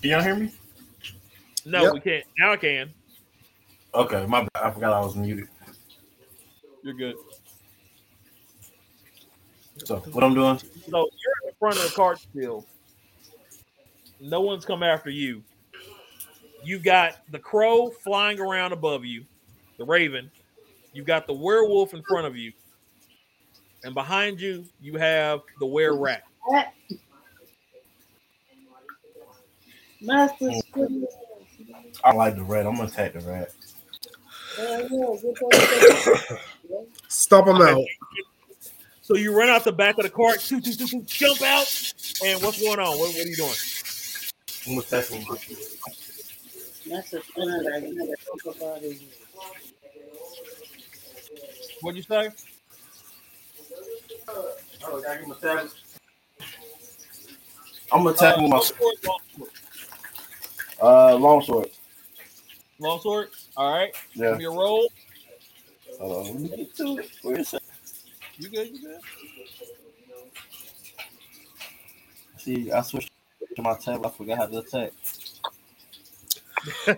Can 0.00 0.10
y'all 0.10 0.22
hear 0.22 0.34
me? 0.34 0.50
No, 1.66 1.82
Yep. 1.82 1.92
we 1.92 2.00
can't. 2.00 2.24
Now 2.38 2.52
I 2.52 2.56
can. 2.56 2.94
Okay, 3.94 4.24
my 4.24 4.40
bad. 4.40 4.50
I 4.54 4.70
forgot 4.70 4.94
I 4.94 5.00
was 5.00 5.14
muted. 5.14 5.46
You're 6.82 6.94
good. 6.94 7.16
So 9.84 9.96
what 9.96 10.24
I'm 10.24 10.32
doing? 10.32 10.56
So 10.56 10.64
you're 10.88 11.34
in 11.42 11.48
the 11.48 11.54
front 11.58 11.76
of 11.76 11.82
the 11.82 11.90
cart 11.90 12.18
still. 12.18 12.64
No 14.22 14.40
one's 14.40 14.64
come 14.64 14.82
after 14.82 15.10
you. 15.10 15.42
You 16.62 16.78
got 16.78 17.18
the 17.30 17.38
crow 17.38 17.90
flying 17.90 18.38
around 18.38 18.72
above 18.72 19.04
you, 19.04 19.24
the 19.78 19.84
raven. 19.84 20.30
You 20.92 21.02
got 21.02 21.26
the 21.26 21.32
werewolf 21.32 21.94
in 21.94 22.02
front 22.02 22.26
of 22.26 22.36
you, 22.36 22.52
and 23.84 23.94
behind 23.94 24.40
you 24.40 24.64
you 24.80 24.96
have 24.96 25.40
the 25.58 25.66
were 25.66 25.96
rat. 25.96 26.24
Rat. 26.50 26.74
Master 30.00 30.50
oh. 30.50 30.60
Squid. 30.60 31.04
I 32.04 32.12
like 32.12 32.36
the 32.36 32.42
rat. 32.42 32.66
I'm 32.66 32.76
gonna 32.76 32.88
attack 32.88 33.12
the 33.12 33.20
rat. 33.20 33.52
Hell 34.56 34.80
yeah, 34.82 35.16
get 35.22 35.34
that 35.40 36.20
shit. 36.26 36.38
Stop 37.08 37.46
him 37.46 37.60
out. 37.62 37.82
So 39.02 39.16
you 39.16 39.36
run 39.36 39.48
out 39.48 39.64
the 39.64 39.72
back 39.72 39.98
of 39.98 40.04
the 40.04 40.10
cart, 40.10 40.40
shoot, 40.40 40.64
shoot, 40.64 40.78
shoot, 40.78 40.88
shoot, 40.88 41.06
jump 41.06 41.42
out, 41.42 41.92
and 42.24 42.40
what's 42.42 42.60
going 42.60 42.78
on? 42.78 42.98
What, 42.98 43.08
what 43.08 43.26
are 43.26 43.28
you 43.28 43.36
doing? 43.36 43.54
I'm 44.68 44.76
attacking. 46.90 46.96
Master 46.96 47.20
Squid. 47.22 47.48
I 47.48 47.80
gotta 47.80 48.58
about. 48.58 48.82
What'd 51.80 51.96
you 51.96 52.02
say? 52.02 52.30
Gotta 54.80 55.18
give 55.18 55.42
him. 55.42 55.68
I'm 57.92 58.06
attacking 58.06 58.42
with 58.44 58.50
my 58.52 58.56
Long 58.56 58.62
sword, 58.62 58.96
uh 60.80 61.14
long 61.16 61.42
sword. 61.42 61.70
long 62.78 63.00
sword. 63.00 63.28
All 63.56 63.72
right. 63.78 63.92
Yeah. 64.14 64.30
Give 64.30 64.38
me 64.38 64.44
a 64.44 64.50
roll. 64.50 64.88
Hold 65.98 66.26
on. 66.28 66.32
Let 66.32 66.40
me 66.40 66.48
get 66.56 66.76
to 66.76 66.98
it. 66.98 67.10
Where 67.22 67.38
is 67.38 67.54
it? 67.54 67.62
You 68.38 68.48
good? 68.48 68.68
You 68.68 68.80
good? 68.80 69.00
See, 72.38 72.72
I 72.72 72.80
switched 72.82 73.10
to 73.56 73.62
my 73.62 73.74
tab. 73.76 74.06
I 74.06 74.10
forgot 74.10 74.38
how 74.38 74.46
to 74.46 74.58
attack. 74.58 74.92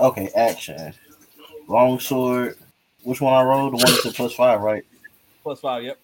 okay, 0.00 0.28
action. 0.34 0.92
Long 1.68 2.00
sword. 2.00 2.56
Which 3.02 3.20
one 3.20 3.32
I 3.32 3.42
rolled? 3.42 3.72
The 3.72 3.78
one 3.78 3.86
that's 3.86 4.04
a 4.04 4.12
plus 4.12 4.34
five, 4.34 4.60
right? 4.60 4.84
Plus 5.42 5.60
five. 5.60 5.84
Yep. 5.84 5.98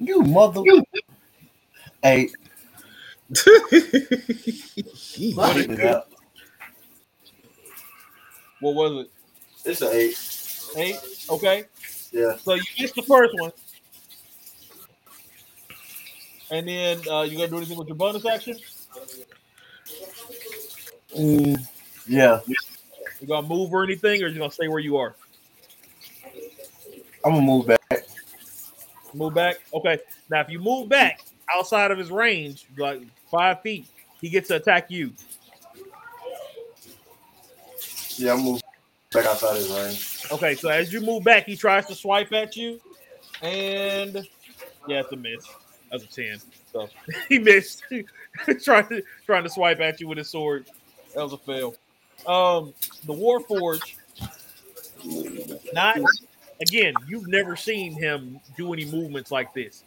You 0.00 0.22
mother. 0.22 0.62
Eight. 2.04 2.32
Jeez. 3.32 5.38
I 5.38 5.54
figured 5.54 5.80
it. 5.80 6.04
What 8.60 8.74
was 8.74 9.04
it? 9.04 9.10
It's 9.64 9.80
an 9.80 9.88
eight. 9.92 10.18
Eight. 10.76 10.98
Okay. 11.30 11.64
Yeah. 12.12 12.36
So 12.36 12.54
you 12.54 12.62
missed 12.78 12.94
the 12.94 13.02
first 13.02 13.34
one, 13.38 13.50
and 16.50 16.68
then 16.68 17.00
uh, 17.08 17.22
you 17.22 17.36
gonna 17.36 17.48
do 17.48 17.56
anything 17.56 17.78
with 17.78 17.88
your 17.88 17.96
bonus 17.96 18.26
action? 18.26 18.58
Mm, 21.16 21.66
yeah, 22.06 22.40
You 23.20 23.26
gonna 23.26 23.46
move 23.46 23.72
or 23.72 23.84
anything, 23.84 24.22
or 24.22 24.28
you 24.28 24.38
gonna 24.38 24.50
stay 24.50 24.68
where 24.68 24.80
you 24.80 24.96
are? 24.96 25.14
I'm 27.24 27.32
gonna 27.32 27.42
move 27.42 27.66
back. 27.66 28.06
Move 29.14 29.34
back. 29.34 29.56
Okay. 29.72 29.98
Now, 30.28 30.40
if 30.40 30.50
you 30.50 30.58
move 30.58 30.88
back 30.88 31.20
outside 31.54 31.90
of 31.90 31.98
his 31.98 32.10
range, 32.10 32.66
like 32.76 33.00
five 33.30 33.62
feet, 33.62 33.86
he 34.20 34.28
gets 34.28 34.48
to 34.48 34.56
attack 34.56 34.90
you. 34.90 35.12
Yeah, 38.16 38.32
I'm 38.32 38.40
moving 38.40 38.62
back 39.12 39.26
outside 39.26 39.56
his 39.56 39.70
range. 39.70 40.26
Okay. 40.32 40.56
So 40.56 40.68
as 40.68 40.92
you 40.92 41.00
move 41.00 41.24
back, 41.24 41.46
he 41.46 41.56
tries 41.56 41.86
to 41.86 41.94
swipe 41.94 42.32
at 42.32 42.56
you, 42.56 42.80
and 43.40 44.26
yeah, 44.88 45.00
it's 45.00 45.12
a 45.12 45.16
miss. 45.16 45.46
That's 45.90 46.04
a 46.04 46.06
ten. 46.06 46.38
So 46.72 46.88
he 47.28 47.38
missed. 47.38 47.84
trying 48.62 48.88
to 48.88 49.02
trying 49.26 49.44
to 49.44 49.50
swipe 49.50 49.80
at 49.80 50.00
you 50.00 50.08
with 50.08 50.18
his 50.18 50.28
sword. 50.28 50.66
That 51.14 51.22
was 51.22 51.32
a 51.32 51.38
fail. 51.38 51.74
Um, 52.26 52.74
the 53.06 53.12
Warforge. 53.12 53.94
Not 55.72 55.98
again. 56.60 56.94
You've 57.06 57.28
never 57.28 57.56
seen 57.56 57.94
him 57.94 58.40
do 58.56 58.72
any 58.72 58.84
movements 58.86 59.30
like 59.30 59.52
this. 59.54 59.84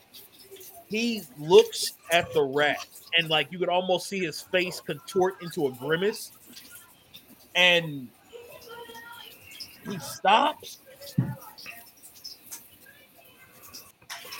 He 0.88 1.24
looks 1.38 1.93
at 2.11 2.32
the 2.34 2.43
rat, 2.43 2.85
and 3.17 3.30
like 3.30 3.51
you 3.51 3.59
could 3.59 3.69
almost 3.69 4.08
see 4.08 4.19
his 4.19 4.42
face 4.42 4.80
contort 4.80 5.42
into 5.42 5.67
a 5.67 5.72
grimace, 5.72 6.32
and 7.56 8.08
he 9.90 10.00
stops, 10.00 10.80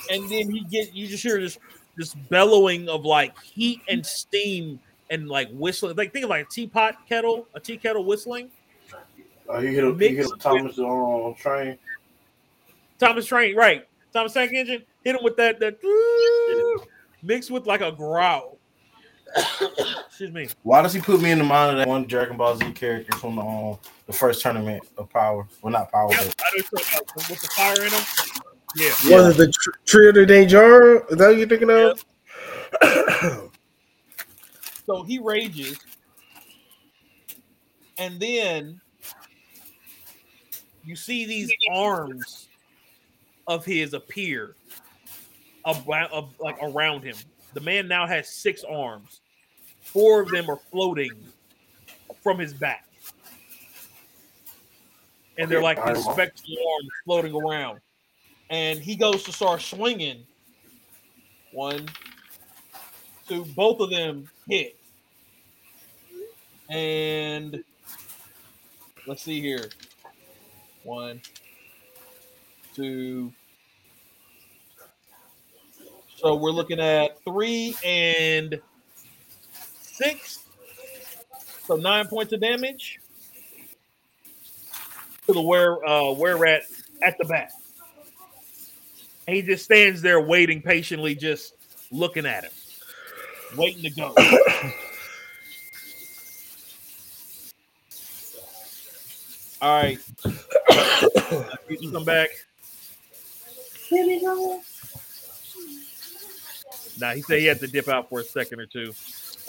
and 0.10 0.24
then 0.30 0.50
he 0.52 0.61
get 0.69 0.94
you 0.94 1.08
just 1.08 1.24
hear 1.24 1.40
this 1.40 1.58
this 1.95 2.14
bellowing 2.30 2.88
of 2.90 3.06
like 3.06 3.38
heat 3.42 3.82
and 3.90 4.06
steam 4.06 4.80
and 5.10 5.27
like 5.27 5.50
whistling. 5.52 5.95
Like 5.95 6.14
think 6.14 6.24
of 6.26 6.30
like 6.30 6.45
a 6.45 6.50
teapot 6.50 7.08
kettle, 7.08 7.48
a 7.53 7.60
tea 7.60 7.77
kettle 7.77 8.06
whistling. 8.06 8.50
Uh, 9.50 9.61
he 9.61 9.68
hit 9.74 9.84
a, 9.84 9.94
he 9.98 10.16
hit 10.16 10.26
a 10.26 10.38
Thomas 10.38 10.77
on 10.77 11.34
train. 11.36 11.77
Thomas 13.00 13.26
Train, 13.26 13.56
right? 13.56 13.88
Thomas 14.11 14.34
Tank 14.34 14.52
Engine 14.53 14.84
hit 15.03 15.16
him 15.16 15.24
with 15.24 15.38
that 15.38 15.60
that 15.60 15.77
mixed 17.24 17.52
with 17.52 17.66
like 17.68 17.82
a 17.82 17.92
growl. 17.92 18.58
Excuse 20.08 20.32
me. 20.32 20.48
Why 20.64 20.82
does 20.82 20.94
he 20.94 21.02
put 21.02 21.22
me 21.22 21.32
in 21.32 21.38
the 21.38 21.44
mind 21.44 21.72
of 21.72 21.77
that 21.77 21.88
one 21.88 22.06
Dragon 22.06 22.38
Ball 22.38 22.56
Z 22.58 22.72
character 22.72 23.16
from 23.18 23.36
the 23.36 23.42
um, 23.42 23.77
the 24.08 24.14
first 24.14 24.42
tournament 24.42 24.84
of 24.98 25.10
Power? 25.10 25.48
Well, 25.61 25.72
not 25.72 25.92
Power. 25.92 26.11
Yep, 26.11 26.34
but- 26.38 26.45
I 26.45 26.58
know 26.58 26.64
something 26.64 27.00
about- 27.16 27.30
with 27.30 27.42
the 27.42 27.48
fire 27.56 27.84
in 27.84 27.92
him. 27.92 28.03
Yeah. 28.75 28.89
Was 29.09 29.35
it 29.35 29.37
the 29.37 29.47
tr- 29.51 29.69
Trio 29.85 30.11
de 30.11 30.25
Danger? 30.25 31.05
Is 31.09 31.17
that 31.17 31.27
what 31.27 31.37
you're 31.37 31.47
thinking 31.47 31.69
of? 31.69 32.03
So 34.85 35.03
he 35.03 35.19
rages, 35.19 35.77
and 37.97 38.19
then 38.19 38.79
you 40.85 40.95
see 40.95 41.25
these 41.25 41.51
arms 41.73 42.47
of 43.47 43.65
his 43.65 43.93
appear 43.93 44.55
about 45.65 46.11
of, 46.11 46.29
like 46.39 46.57
around 46.61 47.03
him. 47.03 47.17
The 47.53 47.59
man 47.59 47.87
now 47.89 48.07
has 48.07 48.29
six 48.29 48.63
arms. 48.63 49.19
Four 49.81 50.21
of 50.21 50.29
them 50.29 50.49
are 50.49 50.59
floating 50.71 51.11
from 52.21 52.39
his 52.39 52.53
back. 52.53 52.87
And 55.37 55.49
they're 55.51 55.61
like 55.61 55.83
these 55.85 56.03
spectral 56.03 56.55
arms 56.75 56.89
floating 57.03 57.33
around. 57.35 57.79
And 58.50 58.80
he 58.80 58.95
goes 58.95 59.24
to 59.24 59.32
start 59.32 59.61
swinging. 59.61 60.26
One, 61.51 61.88
two, 63.27 63.45
both 63.56 63.80
of 63.80 63.90
them 63.90 64.30
hit. 64.48 64.77
And 66.69 67.64
let's 69.06 69.24
see 69.24 69.42
here. 69.42 69.69
One, 70.84 71.22
two. 72.76 73.34
So 76.16 76.35
we're 76.35 76.51
looking 76.51 76.80
at 76.80 77.24
three 77.24 77.76
and 77.85 78.59
six. 79.82 80.45
So 81.66 81.76
nine 81.76 82.08
points 82.08 82.34
of 82.34 82.40
damage 82.40 83.00
to 85.26 85.34
the 85.34 85.42
where 85.42 85.85
uh 85.88 86.11
where 86.14 86.38
rat 86.38 86.64
at 87.03 87.17
the 87.17 87.26
back. 87.26 87.51
And 89.27 89.35
he 89.35 89.41
just 89.41 89.65
stands 89.65 90.01
there 90.01 90.22
waiting 90.22 90.61
patiently, 90.61 91.14
just 91.14 91.53
looking 91.91 92.25
at 92.25 92.45
him, 92.45 92.51
waiting 93.57 93.83
to 93.83 93.89
go. 93.89 94.14
All 99.61 99.81
right. 99.81 99.99
you 101.67 101.91
come 101.91 102.06
back. 102.06 102.30
Nah, 106.99 107.14
he 107.14 107.22
said 107.22 107.39
he 107.39 107.45
had 107.45 107.59
to 107.59 107.67
dip 107.67 107.89
out 107.89 108.09
for 108.09 108.22
a 108.22 108.23
second 108.23 108.61
or 108.61 108.65
two. 108.65 108.93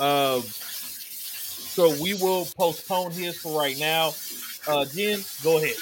Um, 0.00 0.42
so 0.42 1.90
we 2.02 2.14
will 2.14 2.46
postpone 2.56 3.12
his 3.12 3.38
for 3.38 3.56
right 3.58 3.78
now. 3.78 4.12
Uh, 4.66 4.84
Jen, 4.86 5.20
go 5.42 5.58
ahead. 5.58 5.76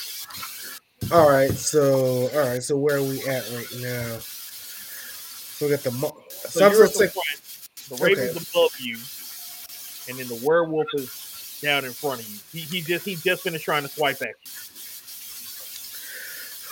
All 1.13 1.31
right, 1.31 1.53
so 1.53 2.29
all 2.35 2.49
right, 2.49 2.63
so 2.63 2.77
where 2.77 2.97
are 2.97 3.03
we 3.03 3.21
at 3.27 3.45
right 3.53 3.67
now? 3.81 4.19
So 4.19 5.67
we 5.67 5.71
got 5.71 5.83
the 5.85 5.93
mo- 5.93 6.17
So 6.51 6.59
so 6.59 6.67
I'm 6.67 6.73
you're 6.73 6.85
at 6.85 6.93
the 6.95 7.11
raven's 8.01 8.31
Okay. 8.31 8.45
above 8.53 8.71
you, 8.81 8.99
and 10.09 10.19
then 10.19 10.27
the 10.29 10.35
werewolf 10.45 10.89
is 10.95 11.09
down 11.63 11.85
in 11.85 11.93
front 11.93 12.23
of 12.23 12.29
you. 12.29 12.39
He, 12.53 12.61
he 12.61 12.81
just 12.83 13.05
he 13.05 13.15
just 13.17 13.43
finished 13.43 13.65
trying 13.65 13.85
to 13.85 13.89
swipe 13.89 14.21
at 14.21 14.29
you. 14.29 14.51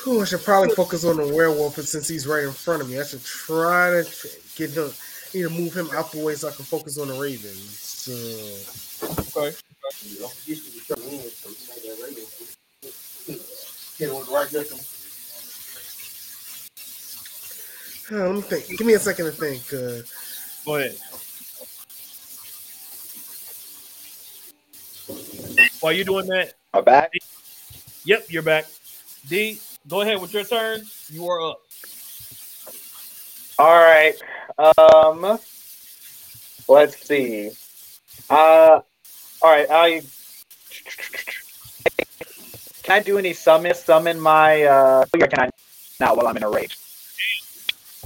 Whew, 0.02 0.20
I 0.20 0.24
should 0.24 0.42
probably 0.44 0.74
focus 0.74 1.04
on 1.04 1.16
the 1.16 1.28
werewolf 1.34 1.78
and 1.78 1.86
since 1.86 2.08
he's 2.08 2.26
right 2.26 2.42
in 2.44 2.52
front 2.52 2.82
of 2.82 2.90
me. 2.90 2.98
I 3.00 3.04
should 3.04 3.24
try 3.24 3.90
to 4.02 4.06
get 4.56 4.70
him, 4.70 4.92
either 5.32 5.48
move 5.48 5.74
him 5.74 5.88
out 5.94 6.10
the 6.12 6.18
way 6.18 6.34
so 6.34 6.48
I 6.48 6.52
can 6.52 6.64
focus 6.64 6.98
on 6.98 7.08
the 7.08 7.14
ravens. 7.14 7.78
So, 7.78 8.12
Okay. 9.36 9.56
Uh, 18.12 18.16
let 18.16 18.34
me 18.34 18.40
think. 18.42 18.78
Give 18.78 18.86
me 18.86 18.94
a 18.94 18.98
second 18.98 19.26
to 19.26 19.32
think. 19.32 19.62
Uh, 19.73 20.02
Go 20.64 20.76
ahead. 20.76 20.97
While 25.81 25.92
you're 25.92 26.05
doing 26.05 26.26
that, 26.28 26.55
My 26.73 26.81
back. 26.81 27.12
yep, 28.05 28.24
you're 28.31 28.42
back. 28.42 28.64
D, 29.28 29.58
go 29.86 30.00
ahead 30.00 30.20
with 30.20 30.32
your 30.32 30.44
turn. 30.44 30.82
You 31.08 31.28
are 31.28 31.50
up. 31.50 31.60
All 33.58 33.78
right. 33.78 34.14
Um. 34.78 35.39
Let's 36.66 37.06
see. 37.06 37.50
Uh. 38.31 38.81
All 39.42 39.50
right. 39.50 39.66
I. 39.70 40.02
Can 42.84 42.94
I 42.94 43.00
do 43.00 43.16
any 43.16 43.32
summon? 43.32 43.74
Summon 43.74 44.20
my. 44.20 44.62
Uh. 44.62 45.06
Or 45.14 45.26
can 45.26 45.40
I 45.40 45.50
not 45.98 46.18
while 46.18 46.26
I'm 46.26 46.36
in 46.36 46.42
a 46.42 46.50
rage? 46.50 46.76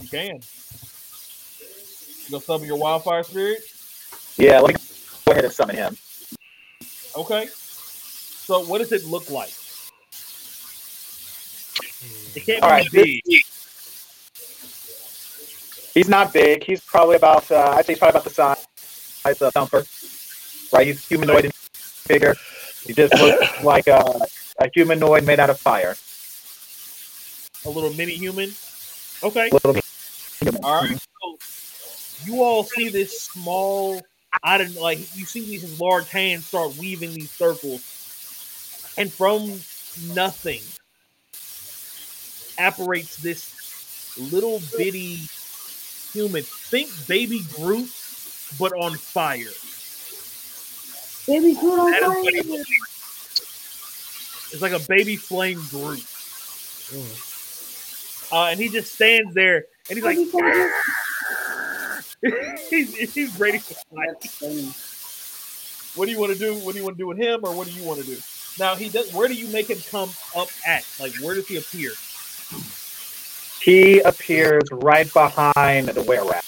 You 0.00 0.08
can. 0.08 0.40
You 2.24 2.30
gonna 2.30 2.42
summon 2.42 2.68
your 2.68 2.78
wildfire 2.78 3.24
spirit? 3.24 3.58
Yeah. 4.36 4.60
Let 4.60 4.74
me 4.74 4.80
go 5.26 5.32
ahead 5.32 5.44
and 5.44 5.52
summon 5.52 5.74
him. 5.74 5.96
Okay. 7.16 7.48
So 7.48 8.64
what 8.66 8.78
does 8.78 8.92
it 8.92 9.04
look 9.04 9.28
like? 9.30 9.52
It 12.36 12.46
can't 12.46 12.62
All 12.62 12.68
be 12.68 12.72
right, 12.72 12.92
big. 12.92 13.22
He's 15.92 16.08
not 16.08 16.32
big. 16.32 16.62
He's 16.62 16.80
probably 16.82 17.16
about. 17.16 17.50
Uh, 17.50 17.74
I'd 17.76 17.84
say 17.84 17.94
he's 17.94 17.98
probably 17.98 18.20
about 18.20 18.24
the 18.24 18.30
size 18.30 19.42
of 19.42 19.52
Thumper. 19.52 19.84
Right. 20.72 20.86
He's 20.86 21.04
humanoid 21.08 21.46
in 21.46 21.50
figure. 21.50 22.36
He 22.86 22.92
just 22.92 23.12
looks 23.20 23.64
like 23.64 23.88
a, 23.88 24.20
a 24.58 24.68
humanoid 24.74 25.24
made 25.24 25.40
out 25.40 25.50
of 25.50 25.58
fire. 25.58 25.96
A 27.64 27.70
little 27.70 27.92
mini 27.94 28.12
human. 28.12 28.52
Okay. 29.22 29.50
Little 29.50 29.72
bit. 29.72 29.84
All 30.62 30.82
right. 30.82 30.98
So 30.98 31.38
you 32.24 32.42
all 32.42 32.64
see 32.64 32.88
this 32.88 33.22
small, 33.22 34.00
I 34.42 34.58
didn't 34.58 34.80
like 34.80 34.98
you 35.16 35.24
see 35.24 35.44
these 35.44 35.80
large 35.80 36.08
hands 36.08 36.46
start 36.46 36.76
weaving 36.76 37.14
these 37.14 37.30
circles, 37.30 37.82
and 38.96 39.12
from 39.12 39.60
nothing 40.14 40.60
apparates 42.58 43.16
this 43.16 44.16
little 44.32 44.60
bitty 44.76 45.20
human. 46.12 46.42
Think 46.42 46.90
baby 47.06 47.42
Groot, 47.54 47.90
but 48.58 48.72
on 48.72 48.96
fire. 48.96 49.46
Baby 51.26 51.54
Groot 51.54 51.78
on 51.78 51.90
That 51.90 52.02
is 52.02 52.46
what 52.46 52.66
fire. 52.66 52.97
It 54.52 54.60
looks 54.60 54.62
like. 54.62 54.72
It's 54.72 54.72
like 54.72 54.72
a 54.72 54.86
baby 54.88 55.16
flame 55.16 55.60
Groot. 55.70 56.04
Uh, 58.30 58.48
and 58.50 58.60
he 58.60 58.68
just 58.68 58.94
stands 58.94 59.34
there 59.34 59.64
and 59.88 59.98
he's 59.98 60.04
like, 60.04 60.16
he's, 62.70 63.14
he's 63.14 63.38
ready 63.38 63.58
to 63.58 63.74
fight. 63.74 64.08
What 65.94 66.06
do 66.06 66.12
you 66.12 66.20
want 66.20 66.32
to 66.32 66.38
do? 66.38 66.54
What 66.54 66.72
do 66.72 66.78
you 66.78 66.84
want 66.84 66.96
to 66.96 67.02
do 67.02 67.06
with 67.06 67.18
him, 67.18 67.40
or 67.42 67.54
what 67.54 67.66
do 67.66 67.72
you 67.72 67.84
want 67.84 68.00
to 68.00 68.06
do? 68.06 68.16
Now 68.58 68.74
he 68.74 68.88
does. 68.88 69.12
Where 69.12 69.28
do 69.28 69.34
you 69.34 69.48
make 69.48 69.68
him 69.68 69.78
come 69.90 70.10
up 70.36 70.48
at? 70.66 70.86
Like, 71.00 71.14
where 71.16 71.34
does 71.34 71.48
he 71.48 71.56
appear? 71.56 71.92
He 73.60 74.00
appears 74.00 74.64
right 74.70 75.12
behind 75.12 75.88
the 75.88 76.02
were 76.02 76.24
rat. 76.24 76.44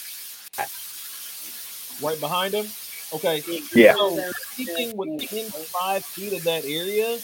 Right 2.02 2.20
behind 2.20 2.54
him. 2.54 2.66
Okay. 3.12 3.42
Yeah. 3.74 3.94
So 3.94 4.18
anything 4.58 4.96
within 4.96 5.50
five 5.50 6.04
feet 6.04 6.32
of 6.32 6.44
that 6.44 6.64
area, 6.64 7.18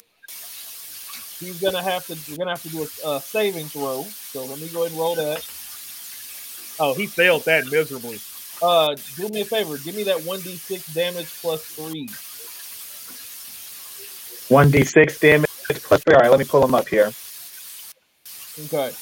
he's 1.41 1.61
gonna 1.61 1.83
have 1.83 2.07
to. 2.07 2.17
We're 2.31 2.39
gonna 2.39 2.51
have 2.51 2.63
to 2.63 2.69
do 2.69 2.83
a, 3.05 3.09
a 3.09 3.21
saving 3.21 3.67
throw. 3.67 4.03
So 4.03 4.45
let 4.45 4.59
me 4.59 4.69
go 4.69 4.81
ahead 4.81 4.93
and 4.93 5.01
roll 5.01 5.15
that. 5.17 5.45
Oh, 6.79 6.95
he 6.95 7.07
failed 7.07 7.45
that 7.47 7.67
miserably. 7.71 8.21
Uh, 8.63 8.97
do 9.17 9.29
me 9.29 9.43
a 9.43 9.45
favor. 9.45 9.79
Give 9.79 9.95
me 9.95 10.05
that 10.05 10.23
one 10.25 10.41
d 10.41 10.57
six 10.57 10.85
damage 10.95 11.29
plus 11.41 11.63
three. 11.63 12.09
One 14.49 14.71
d 14.71 14.85
six 14.85 15.19
damage 15.19 15.51
plus 15.69 16.03
three. 16.03 16.15
All 16.15 16.21
right, 16.21 16.31
let 16.31 16.39
me 16.39 16.47
pull 16.47 16.65
him 16.65 16.75
up 16.75 16.89
here. 16.89 17.13
Okay. 18.65 18.93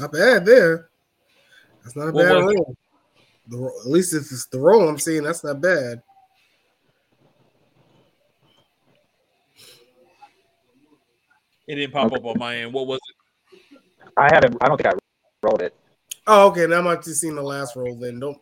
Not 0.00 0.12
bad 0.12 0.44
there. 0.46 0.88
That's 1.82 1.96
not 1.96 2.08
a 2.08 2.12
What 2.12 2.24
bad 2.24 2.34
was 2.36 2.52
it? 2.52 2.56
roll. 2.56 2.76
The, 3.48 3.80
at 3.84 3.90
least 3.90 4.14
if 4.14 4.22
it's 4.22 4.46
the 4.46 4.58
roll 4.58 4.88
I'm 4.88 4.98
seeing, 4.98 5.22
that's 5.22 5.44
not 5.44 5.60
bad. 5.60 6.02
It 11.68 11.74
didn't 11.76 11.92
pop 11.92 12.12
up 12.12 12.24
on 12.24 12.38
my 12.38 12.56
end. 12.56 12.72
What 12.72 12.86
was 12.86 13.00
it? 13.08 14.10
I 14.16 14.28
haven't. 14.32 14.56
I 14.60 14.68
don't 14.68 14.76
think 14.76 14.88
I 14.88 14.92
rolled 15.42 15.62
it. 15.62 15.74
Oh, 16.26 16.48
okay. 16.48 16.66
Now 16.66 16.88
I'm 16.88 17.02
just 17.02 17.20
seeing 17.20 17.34
the 17.34 17.42
last 17.42 17.76
roll. 17.76 17.96
Then 17.96 18.20
don't. 18.20 18.38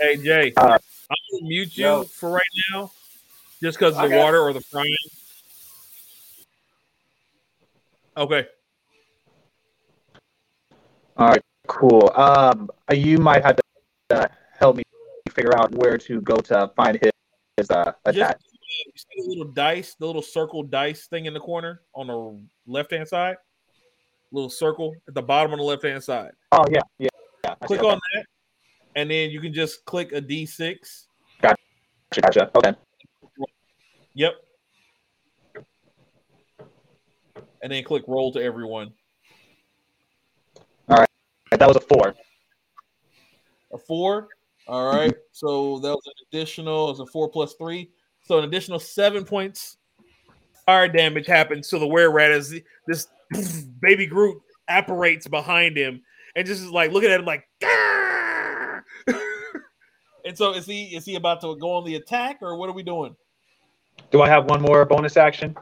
Hey 0.00 0.16
Jay, 0.18 0.52
Uh, 0.56 0.62
I'm 0.62 1.16
gonna 1.32 1.48
mute 1.48 1.76
you 1.76 1.84
Yo. 1.84 2.02
for 2.20 2.30
right 2.30 2.42
now, 2.70 2.90
just 3.62 3.78
because 3.78 3.94
of 3.94 4.02
the 4.02 4.06
Okay. 4.06 4.18
water 4.18 4.40
or 4.40 4.52
the 4.52 4.60
frying. 4.60 4.88
Okay. 8.16 8.46
All 11.18 11.28
right, 11.28 11.42
cool. 11.66 12.10
Um, 12.14 12.70
you 12.92 13.18
might 13.18 13.44
have 13.44 13.56
to 13.56 13.62
uh, 14.10 14.28
help 14.58 14.76
me 14.76 14.82
figure 15.30 15.56
out 15.56 15.72
where 15.74 15.98
to 15.98 16.20
go 16.22 16.36
to 16.36 16.70
find 16.76 16.98
his, 17.00 17.12
his 17.56 17.70
uh, 17.70 17.92
attack. 18.06 18.38
Just 18.40 18.56
you 18.86 18.92
see 18.96 19.22
the 19.22 19.28
little 19.28 19.52
dice, 19.52 19.94
the 19.98 20.06
little 20.06 20.22
circle 20.22 20.62
dice 20.62 21.06
thing 21.08 21.26
in 21.26 21.34
the 21.34 21.40
corner 21.40 21.82
on 21.94 22.06
the 22.06 22.42
left 22.66 22.90
hand 22.90 23.06
side. 23.06 23.36
Little 24.32 24.50
circle 24.50 24.94
at 25.06 25.14
the 25.14 25.22
bottom 25.22 25.52
on 25.52 25.58
the 25.58 25.64
left 25.64 25.84
hand 25.84 26.02
side. 26.02 26.32
Oh 26.52 26.64
yeah, 26.70 26.80
yeah. 26.98 27.08
yeah. 27.44 27.54
Click 27.64 27.80
that. 27.80 27.86
on 27.86 28.00
that, 28.14 28.24
and 28.96 29.10
then 29.10 29.30
you 29.30 29.40
can 29.40 29.52
just 29.52 29.84
click 29.84 30.12
a 30.12 30.20
D6. 30.20 31.06
Gotcha, 31.42 31.56
gotcha. 32.20 32.50
Okay. 32.56 32.74
Yep. 34.14 34.34
And 37.66 37.72
then 37.72 37.82
click 37.82 38.04
roll 38.06 38.30
to 38.30 38.40
everyone. 38.40 38.92
All 40.88 40.98
right. 40.98 41.08
That 41.50 41.66
was 41.66 41.76
a 41.76 41.80
four. 41.80 42.14
A 43.72 43.78
four. 43.78 44.28
All 44.68 44.94
right. 44.94 45.12
So 45.32 45.80
that 45.80 45.88
was 45.88 46.06
an 46.06 46.12
additional, 46.30 46.90
it 46.90 46.92
was 46.92 47.00
a 47.00 47.06
four 47.06 47.28
plus 47.28 47.54
three. 47.54 47.90
So 48.22 48.38
an 48.38 48.44
additional 48.44 48.78
seven 48.78 49.24
points 49.24 49.78
fire 50.64 50.86
damage 50.86 51.26
happens 51.26 51.66
to 51.70 51.80
the 51.80 51.88
were 51.88 52.08
rat 52.08 52.30
as 52.30 52.54
this 52.86 53.08
baby 53.82 54.06
Groot 54.06 54.40
apparates 54.68 55.26
behind 55.26 55.76
him 55.76 56.02
and 56.36 56.46
just 56.46 56.62
is 56.62 56.70
like 56.70 56.92
looking 56.92 57.10
at 57.10 57.18
him 57.18 57.26
like 57.26 57.48
and 60.24 60.38
so 60.38 60.54
is 60.54 60.66
he 60.66 60.94
is 60.94 61.04
he 61.04 61.16
about 61.16 61.40
to 61.40 61.56
go 61.56 61.72
on 61.72 61.84
the 61.84 61.96
attack 61.96 62.38
or 62.42 62.56
what 62.56 62.70
are 62.70 62.74
we 62.74 62.84
doing? 62.84 63.16
Do 64.12 64.22
I 64.22 64.28
have 64.28 64.44
one 64.44 64.62
more 64.62 64.84
bonus 64.84 65.16
action? 65.16 65.56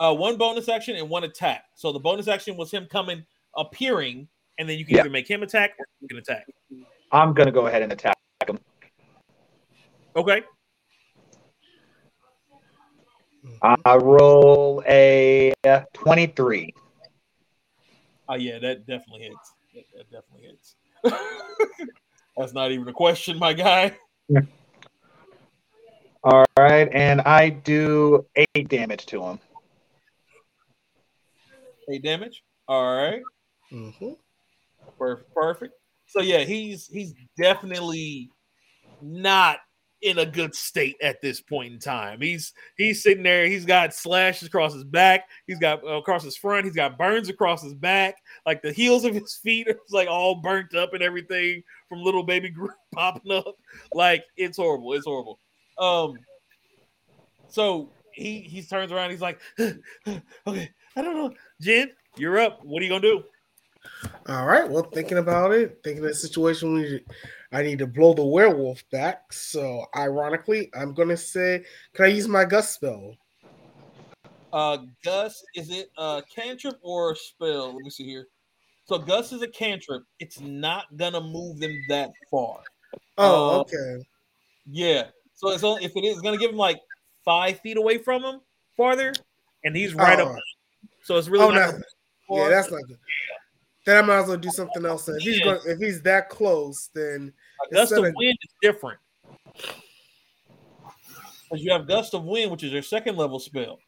Uh 0.00 0.14
one 0.14 0.36
bonus 0.36 0.68
action 0.68 0.96
and 0.96 1.08
one 1.10 1.24
attack. 1.24 1.64
So 1.74 1.92
the 1.92 2.00
bonus 2.00 2.26
action 2.26 2.56
was 2.56 2.70
him 2.70 2.86
coming 2.90 3.24
appearing, 3.54 4.28
and 4.58 4.66
then 4.68 4.78
you 4.78 4.86
can 4.86 4.94
Yeah. 4.96 5.02
either 5.02 5.10
make 5.10 5.28
him 5.30 5.42
attack 5.42 5.72
or 5.78 5.84
you 6.00 6.08
can 6.08 6.16
attack. 6.16 6.46
I'm 7.12 7.34
gonna 7.34 7.52
go 7.52 7.66
ahead 7.66 7.82
and 7.82 7.92
attack 7.92 8.16
him. 8.46 8.58
Okay. 10.16 10.42
I 13.62 13.96
roll 13.96 14.82
a 14.88 15.52
twenty-three. 15.92 16.74
Oh 18.28 18.34
yeah, 18.36 18.58
that 18.58 18.86
definitely 18.86 19.24
hits. 19.24 19.52
That, 19.74 19.84
that 19.96 20.10
definitely 20.10 20.48
hits. 20.48 20.76
That's 22.36 22.54
not 22.54 22.70
even 22.72 22.88
a 22.88 22.92
question, 22.92 23.38
my 23.38 23.52
guy. 23.52 23.96
All 26.24 26.44
right, 26.58 26.88
and 26.92 27.20
I 27.22 27.48
do 27.50 28.24
eight 28.36 28.68
damage 28.68 29.06
to 29.06 29.22
him. 29.22 29.40
Eight 31.90 32.02
damage. 32.02 32.42
All 32.68 32.96
right. 32.96 33.22
Mhm. 33.72 34.16
Perfect. 34.98 35.34
Perfect. 35.34 35.74
So 36.06 36.20
yeah, 36.20 36.40
he's 36.40 36.86
he's 36.86 37.14
definitely 37.36 38.30
not 39.02 39.58
in 40.02 40.18
a 40.18 40.26
good 40.26 40.54
state 40.54 40.96
at 41.02 41.20
this 41.20 41.40
point 41.40 41.72
in 41.72 41.78
time. 41.78 42.20
He's 42.20 42.52
he's 42.76 43.02
sitting 43.02 43.22
there. 43.22 43.46
He's 43.46 43.64
got 43.64 43.94
slashes 43.94 44.48
across 44.48 44.72
his 44.72 44.84
back. 44.84 45.28
He's 45.46 45.58
got 45.58 45.84
uh, 45.84 45.98
across 45.98 46.24
his 46.24 46.36
front. 46.36 46.64
He's 46.64 46.74
got 46.74 46.98
burns 46.98 47.28
across 47.28 47.62
his 47.62 47.74
back. 47.74 48.16
Like 48.46 48.62
the 48.62 48.72
heels 48.72 49.04
of 49.04 49.14
his 49.14 49.38
feet 49.42 49.68
are 49.68 49.76
like 49.90 50.08
all 50.08 50.36
burnt 50.36 50.74
up 50.74 50.94
and 50.94 51.02
everything 51.02 51.62
from 51.88 52.02
little 52.02 52.22
baby 52.22 52.48
Groot 52.50 52.70
popping 52.94 53.32
up. 53.32 53.56
Like 53.92 54.24
it's 54.36 54.56
horrible. 54.56 54.92
It's 54.94 55.06
horrible. 55.06 55.38
Um. 55.78 56.14
So 57.48 57.90
he 58.12 58.40
he 58.40 58.62
turns 58.62 58.92
around. 58.92 59.10
He's 59.10 59.20
like, 59.20 59.40
okay, 60.46 60.70
I 60.96 61.02
don't 61.02 61.14
know, 61.14 61.32
Jen, 61.60 61.92
you're 62.16 62.38
up. 62.38 62.64
What 62.64 62.80
are 62.80 62.84
you 62.84 62.90
gonna 62.90 63.02
do? 63.02 63.24
All 64.26 64.46
right. 64.46 64.68
Well, 64.68 64.82
thinking 64.82 65.18
about 65.18 65.52
it, 65.52 65.80
thinking 65.82 66.04
of 66.04 66.10
the 66.10 66.14
situation, 66.14 66.74
we 66.74 66.82
need, 66.82 67.04
I 67.52 67.62
need 67.62 67.78
to 67.78 67.86
blow 67.86 68.12
the 68.12 68.24
werewolf 68.24 68.82
back. 68.90 69.32
So, 69.32 69.86
ironically, 69.96 70.70
I'm 70.74 70.92
gonna 70.94 71.16
say, 71.16 71.64
can 71.94 72.06
I 72.06 72.08
use 72.08 72.28
my 72.28 72.44
gust 72.44 72.74
spell? 72.74 73.16
Uh, 74.52 74.78
Gust, 75.04 75.46
is 75.54 75.70
it 75.70 75.92
a 75.96 76.22
cantrip 76.34 76.76
or 76.82 77.12
a 77.12 77.16
spell? 77.16 77.72
Let 77.72 77.82
me 77.84 77.90
see 77.90 78.04
here. 78.04 78.26
So 78.84 78.98
Gust 78.98 79.32
is 79.32 79.42
a 79.42 79.48
cantrip. 79.48 80.02
It's 80.18 80.40
not 80.40 80.96
gonna 80.96 81.20
move 81.20 81.60
them 81.60 81.72
that 81.88 82.10
far. 82.30 82.60
Oh, 83.16 83.50
Uh, 83.50 83.60
okay. 83.60 84.04
Yeah. 84.66 85.06
So 85.34 85.50
it's 85.50 85.62
only, 85.62 85.84
if 85.84 85.92
it 85.94 86.04
is 86.04 86.14
it's 86.14 86.22
gonna 86.22 86.36
give 86.36 86.50
him 86.50 86.56
like 86.56 86.80
five 87.24 87.60
feet 87.60 87.76
away 87.76 87.98
from 87.98 88.24
him 88.24 88.40
farther, 88.76 89.14
and 89.64 89.76
he's 89.76 89.94
right 89.94 90.18
Oh, 90.18 90.34
up. 90.34 90.42
So 91.02 91.16
it's 91.16 91.28
really 91.28 91.44
oh, 91.44 91.50
not 91.50 91.74
no. 91.74 91.80
Yeah, 92.36 92.48
that's 92.48 92.70
not 92.70 92.82
good. 92.86 92.98
Then 93.86 94.04
I 94.04 94.06
might 94.06 94.18
as 94.18 94.28
well 94.28 94.36
do 94.36 94.50
something 94.50 94.84
else. 94.84 95.08
If 95.08 95.22
he's 95.22 95.40
going, 95.40 95.60
if 95.66 95.78
he's 95.78 96.02
that 96.02 96.28
close, 96.28 96.90
then 96.94 97.32
A 97.66 97.74
gust 97.74 97.92
of 97.92 98.04
wind 98.14 98.38
is 98.42 98.54
different. 98.62 98.98
Because 101.50 101.64
you 101.64 101.72
have 101.72 101.88
gust 101.88 102.14
of 102.14 102.24
wind, 102.24 102.50
which 102.50 102.62
is 102.62 102.72
your 102.72 102.82
second 102.82 103.16
level 103.16 103.38
spell, 103.38 103.78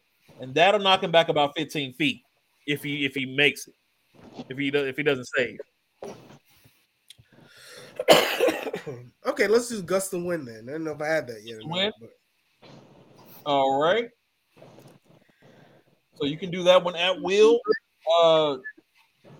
and 0.40 0.54
that'll 0.54 0.80
knock 0.80 1.02
him 1.02 1.12
back 1.12 1.28
about 1.28 1.52
15 1.56 1.94
feet 1.94 2.22
if 2.66 2.82
he 2.82 3.04
if 3.04 3.14
he 3.14 3.26
makes 3.26 3.68
it. 3.68 3.74
If 4.48 4.56
he 4.58 4.70
does 4.70 4.86
if 4.86 4.96
he 4.96 5.02
doesn't 5.02 5.28
save. 5.36 5.58
okay, 9.26 9.46
let's 9.46 9.68
do 9.68 9.82
gust 9.82 10.14
of 10.14 10.22
wind 10.24 10.48
then. 10.48 10.68
I 10.68 10.72
don't 10.72 10.84
know 10.84 10.92
if 10.92 11.02
I 11.02 11.06
had 11.06 11.26
that 11.28 11.42
yet. 11.44 11.58
not, 11.64 11.92
All 13.46 13.80
right. 13.80 14.08
So 16.14 16.26
you 16.26 16.38
can 16.38 16.50
do 16.50 16.62
that 16.64 16.82
one 16.84 16.96
at 16.96 17.20
will. 17.20 17.60
Uh, 18.20 18.56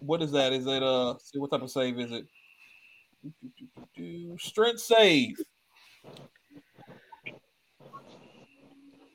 what 0.01 0.23
is 0.23 0.33
that? 0.33 0.52
Is 0.52 0.67
it 0.67 0.83
uh? 0.83 1.17
See 1.18 1.39
what 1.39 1.51
type 1.51 1.62
of 1.62 1.70
save 1.70 1.99
is 1.99 2.12
it? 2.12 2.26
Strength 4.39 4.81
save. 4.81 5.36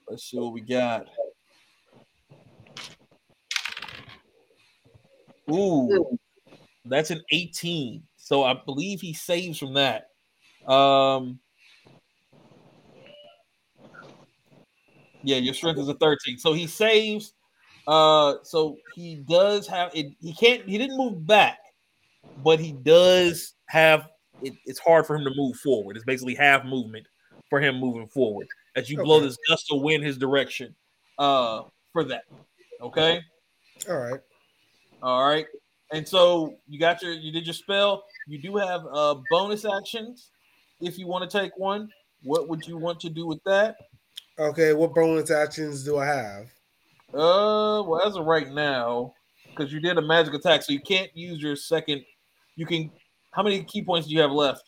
Let's 0.10 0.30
see 0.30 0.40
what 0.40 0.54
we 0.54 0.62
got. 0.62 1.06
Ooh, 5.52 6.18
that's 6.86 7.12
an 7.12 7.22
18. 7.32 8.04
So 8.18 8.44
I 8.44 8.54
believe 8.66 9.02
he 9.02 9.14
saves 9.14 9.58
from 9.58 9.74
that. 9.74 10.10
Um, 10.72 11.40
yeah, 15.24 15.38
your 15.38 15.54
strength 15.54 15.80
is 15.80 15.88
a 15.88 15.94
13. 15.96 16.38
So 16.38 16.54
he 16.54 16.68
saves. 16.68 17.34
Uh, 17.88 18.36
so 18.44 18.78
he 18.96 19.16
does 19.16 19.66
have 19.68 19.92
it. 19.96 20.08
He 20.20 20.34
can't. 20.34 20.68
He 20.68 20.78
didn't 20.78 20.98
move 20.98 21.26
back, 21.26 21.60
but 22.44 22.60
he 22.60 22.74
does 22.74 23.54
have. 23.68 24.10
It, 24.42 24.54
it's 24.66 24.80
hard 24.80 25.08
for 25.08 25.16
him 25.16 25.24
to 25.24 25.32
move 25.36 25.56
forward. 25.58 25.96
It's 25.96 26.06
basically 26.06 26.36
half 26.36 26.64
movement 26.64 27.08
for 27.50 27.60
him 27.60 27.80
moving 27.80 28.08
forward 28.08 28.48
as 28.76 28.90
you 28.90 29.02
blow 29.02 29.20
this 29.20 29.38
gust 29.48 29.66
of 29.72 29.82
wind 29.82 30.04
his 30.04 30.18
direction. 30.18 30.76
Uh, 31.18 31.64
for 31.94 32.04
that. 32.04 32.24
Okay. 32.82 33.22
All 33.90 33.98
right. 33.98 34.20
All 35.02 35.28
right. 35.28 35.46
And 35.92 36.08
so 36.08 36.58
you 36.68 36.80
got 36.80 37.02
your 37.02 37.14
you 37.14 37.32
did 37.32 37.46
your 37.46 37.54
spell. 37.54 38.04
You 38.28 38.40
do 38.40 38.58
have 38.58 38.86
uh 38.92 39.16
bonus 39.32 39.66
actions 39.66 40.30
if 40.82 41.00
you 41.00 41.08
want 41.08 41.30
to 41.30 41.40
take 41.40 41.58
one. 41.58 41.90
What 42.24 42.50
would 42.50 42.68
you 42.68 42.78
want 42.78 43.00
to 43.02 43.10
do 43.10 43.26
with 43.26 43.44
that? 43.46 43.78
Okay. 44.38 44.74
What 44.74 44.94
bonus 44.94 45.32
actions 45.32 45.84
do 45.84 45.98
I 45.98 46.06
have? 46.06 46.52
Uh 47.14 47.82
well 47.86 48.02
as 48.06 48.16
of 48.16 48.26
right 48.26 48.52
now, 48.52 49.14
because 49.50 49.72
you 49.72 49.80
did 49.80 49.98
a 49.98 50.02
magic 50.02 50.34
attack, 50.34 50.62
so 50.62 50.74
you 50.74 50.82
can't 50.82 51.10
use 51.16 51.42
your 51.42 51.56
second. 51.56 52.04
You 52.56 52.66
can 52.66 52.92
how 53.32 53.44
many 53.44 53.64
ki 53.64 53.84
points 53.84 54.08
do 54.08 54.14
you 54.14 54.22
have 54.22 54.32
left? 54.32 54.64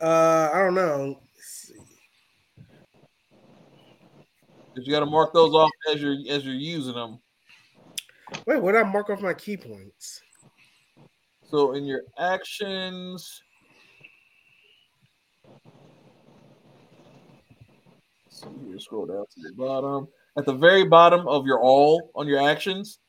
Uh, 0.00 0.50
I 0.52 0.58
don't 0.58 0.74
know. 0.74 1.20
Because 4.74 4.86
you 4.86 4.92
got 4.92 5.00
to 5.00 5.06
mark 5.06 5.32
those 5.32 5.54
off 5.54 5.70
as 5.92 6.00
you're 6.00 6.16
as 6.28 6.44
you're 6.44 6.54
using 6.54 6.94
them. 6.94 7.20
Wait, 8.46 8.60
what 8.60 8.72
did 8.72 8.82
I 8.82 8.90
mark 8.90 9.10
off 9.10 9.20
my 9.20 9.34
ki 9.34 9.56
points? 9.56 10.20
So 11.50 11.72
in 11.74 11.84
your 11.84 12.02
actions, 12.18 13.42
see 18.28 18.48
here, 18.66 18.78
scroll 18.78 19.06
down 19.06 19.24
to 19.34 19.40
the 19.42 19.52
bottom. 19.56 20.08
At 20.38 20.44
the 20.44 20.54
very 20.54 20.84
bottom 20.84 21.26
of 21.26 21.46
your 21.46 21.60
all 21.60 22.12
on 22.14 22.28
your 22.28 22.40
actions, 22.40 23.00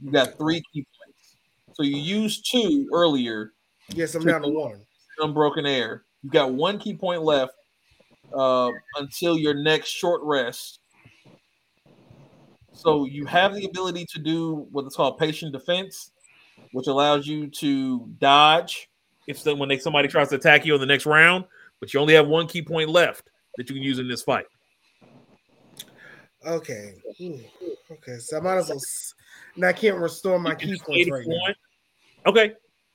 you 0.00 0.10
got 0.10 0.36
three 0.36 0.60
ki 0.72 0.84
points. 0.98 1.36
So 1.74 1.84
you 1.84 1.96
used 1.96 2.50
two 2.50 2.88
earlier, 2.92 3.52
Yes, 3.94 4.16
I'm 4.16 4.26
down 4.26 4.42
to 4.42 4.48
one. 4.48 4.80
unbroken 5.20 5.64
air. 5.64 6.02
You 6.24 6.30
got 6.30 6.52
one 6.52 6.80
ki 6.80 6.96
point 6.96 7.22
left 7.22 7.52
uh, 8.34 8.72
until 8.96 9.38
your 9.38 9.54
next 9.54 9.90
short 9.90 10.20
rest. 10.24 10.80
So 12.72 13.04
you 13.04 13.26
have 13.26 13.54
the 13.54 13.64
ability 13.66 14.04
to 14.14 14.18
do 14.18 14.66
what 14.72 14.86
is 14.86 14.96
called 14.96 15.18
patient 15.18 15.52
defense, 15.52 16.10
which 16.72 16.88
allows 16.88 17.28
you 17.28 17.46
to 17.48 18.08
dodge 18.18 18.88
if 19.28 19.44
when 19.44 19.68
they, 19.68 19.78
somebody 19.78 20.08
tries 20.08 20.30
to 20.30 20.34
attack 20.34 20.66
you 20.66 20.74
in 20.74 20.80
the 20.80 20.86
next 20.86 21.06
round. 21.06 21.44
But 21.78 21.94
you 21.94 22.00
only 22.00 22.14
have 22.14 22.26
one 22.26 22.48
ki 22.48 22.62
point 22.62 22.90
left 22.90 23.30
that 23.56 23.68
you 23.70 23.74
can 23.76 23.84
use 23.84 24.00
in 24.00 24.08
this 24.08 24.22
fight. 24.22 24.46
Okay. 26.46 26.94
Ooh, 27.20 27.40
Okay, 27.90 28.18
so 28.18 28.38
I 28.38 28.40
might 28.40 28.56
as 28.56 28.68
well. 28.68 28.80
Now 29.56 29.68
I 29.68 29.72
can't 29.72 29.96
restore 29.96 30.38
my 30.38 30.54
ki 30.54 30.78
points 30.84 31.10
right 31.10 31.26
now. 31.26 31.54
Okay. 32.26 32.52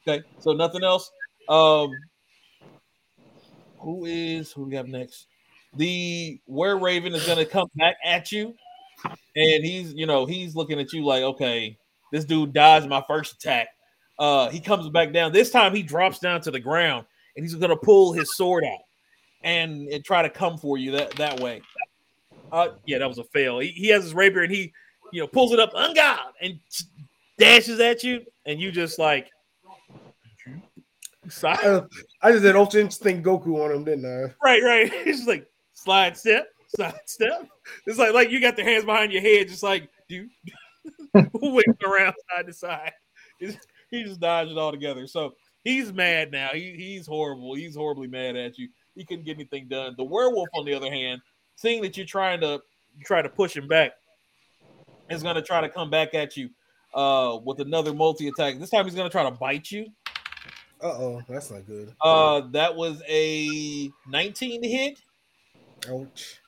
Okay. 0.07 0.23
So 0.39 0.51
nothing 0.51 0.83
else. 0.83 1.11
Um 1.47 1.91
who 3.79 4.05
is 4.05 4.51
who 4.51 4.63
we 4.63 4.75
have 4.75 4.87
next? 4.87 5.27
The 5.75 6.39
were 6.47 6.77
raven 6.77 7.13
is 7.13 7.25
gonna 7.25 7.45
come 7.45 7.67
back 7.75 7.95
at 8.05 8.31
you, 8.31 8.53
and 9.35 9.63
he's 9.63 9.93
you 9.93 10.05
know 10.05 10.25
he's 10.25 10.55
looking 10.55 10.79
at 10.79 10.93
you 10.93 11.03
like, 11.05 11.23
okay, 11.23 11.77
this 12.11 12.25
dude 12.25 12.53
dodged 12.53 12.87
my 12.87 13.03
first 13.07 13.33
attack. 13.33 13.69
Uh, 14.19 14.49
he 14.49 14.59
comes 14.59 14.87
back 14.89 15.13
down. 15.13 15.31
This 15.31 15.49
time 15.49 15.73
he 15.73 15.81
drops 15.81 16.19
down 16.19 16.41
to 16.41 16.51
the 16.51 16.59
ground, 16.59 17.05
and 17.35 17.45
he's 17.45 17.55
gonna 17.55 17.77
pull 17.77 18.13
his 18.13 18.35
sword 18.35 18.65
out 18.65 18.81
and, 19.43 19.87
and 19.87 20.03
try 20.03 20.21
to 20.21 20.29
come 20.29 20.57
for 20.57 20.77
you 20.77 20.91
that 20.91 21.11
that 21.11 21.39
way. 21.39 21.61
Uh, 22.51 22.69
yeah, 22.85 22.97
that 22.97 23.07
was 23.07 23.17
a 23.17 23.23
fail. 23.25 23.59
He, 23.59 23.69
he 23.69 23.87
has 23.89 24.03
his 24.03 24.13
rapier 24.13 24.41
and 24.43 24.51
he, 24.53 24.71
you 25.13 25.21
know, 25.21 25.27
pulls 25.27 25.53
it 25.53 25.59
up, 25.59 25.73
ungod, 25.73 26.17
and 26.41 26.59
dashes 27.37 27.79
at 27.79 28.03
you, 28.03 28.21
and 28.45 28.59
you 28.59 28.71
just 28.71 28.99
like, 28.99 29.29
side, 31.29 31.63
Uh, 31.63 31.85
I 32.21 32.31
just 32.31 32.43
did 32.43 32.55
ultra 32.55 32.81
instinct 32.81 33.25
Goku 33.25 33.63
on 33.63 33.71
him, 33.75 33.83
didn't 33.83 34.05
I? 34.05 34.33
right, 34.43 34.63
right. 34.63 34.91
He's 35.05 35.17
just 35.17 35.27
like 35.27 35.47
slide 35.73 36.17
step, 36.17 36.47
side 36.75 36.93
step. 37.05 37.47
It's 37.85 37.97
like 37.97 38.13
like 38.13 38.29
you 38.31 38.39
got 38.41 38.55
the 38.55 38.63
hands 38.63 38.85
behind 38.85 39.11
your 39.11 39.21
head, 39.21 39.47
just 39.47 39.63
like 39.63 39.89
do, 40.09 40.27
whipping 41.33 41.73
around 41.85 42.13
side 42.35 42.47
to 42.47 42.53
side. 42.53 42.93
He's- 43.39 43.57
He 43.89 44.03
just 44.03 44.21
dodged 44.21 44.51
it 44.51 44.57
all 44.57 44.71
together. 44.71 45.05
So 45.05 45.33
he's 45.65 45.91
mad 45.91 46.31
now. 46.31 46.49
He, 46.53 46.73
he's 46.77 47.05
horrible. 47.05 47.55
He's 47.55 47.75
horribly 47.75 48.07
mad 48.07 48.37
at 48.37 48.57
you. 48.57 48.69
He 48.95 49.03
couldn't 49.03 49.25
get 49.25 49.35
anything 49.35 49.67
done. 49.67 49.95
The 49.97 50.03
werewolf, 50.05 50.47
on 50.53 50.63
the 50.65 50.73
other 50.73 50.89
hand, 50.89 51.19
seeing 51.61 51.81
that 51.83 51.95
you're 51.95 52.05
trying 52.05 52.41
to 52.41 52.61
try 53.03 53.21
to 53.21 53.29
push 53.29 53.55
him 53.55 53.67
back, 53.67 53.91
is 55.09 55.21
going 55.21 55.35
to 55.35 55.41
try 55.41 55.61
to 55.61 55.69
come 55.69 55.89
back 55.89 56.13
at 56.13 56.35
you 56.35 56.49
uh, 56.93 57.37
with 57.43 57.59
another 57.59 57.93
multi 57.93 58.27
attack. 58.27 58.59
This 58.59 58.71
time 58.71 58.85
he's 58.85 58.95
going 58.95 59.07
to 59.07 59.11
try 59.11 59.23
to 59.23 59.31
bite 59.31 59.71
you. 59.71 59.87
Uh 60.81 60.87
oh, 60.87 61.21
that's 61.29 61.51
not 61.51 61.65
good. 61.67 61.93
Uh, 62.01 62.41
that 62.51 62.75
was 62.75 63.03
a 63.07 63.91
19 64.09 64.63
hit, 64.63 64.99
Ouch. 65.87 66.41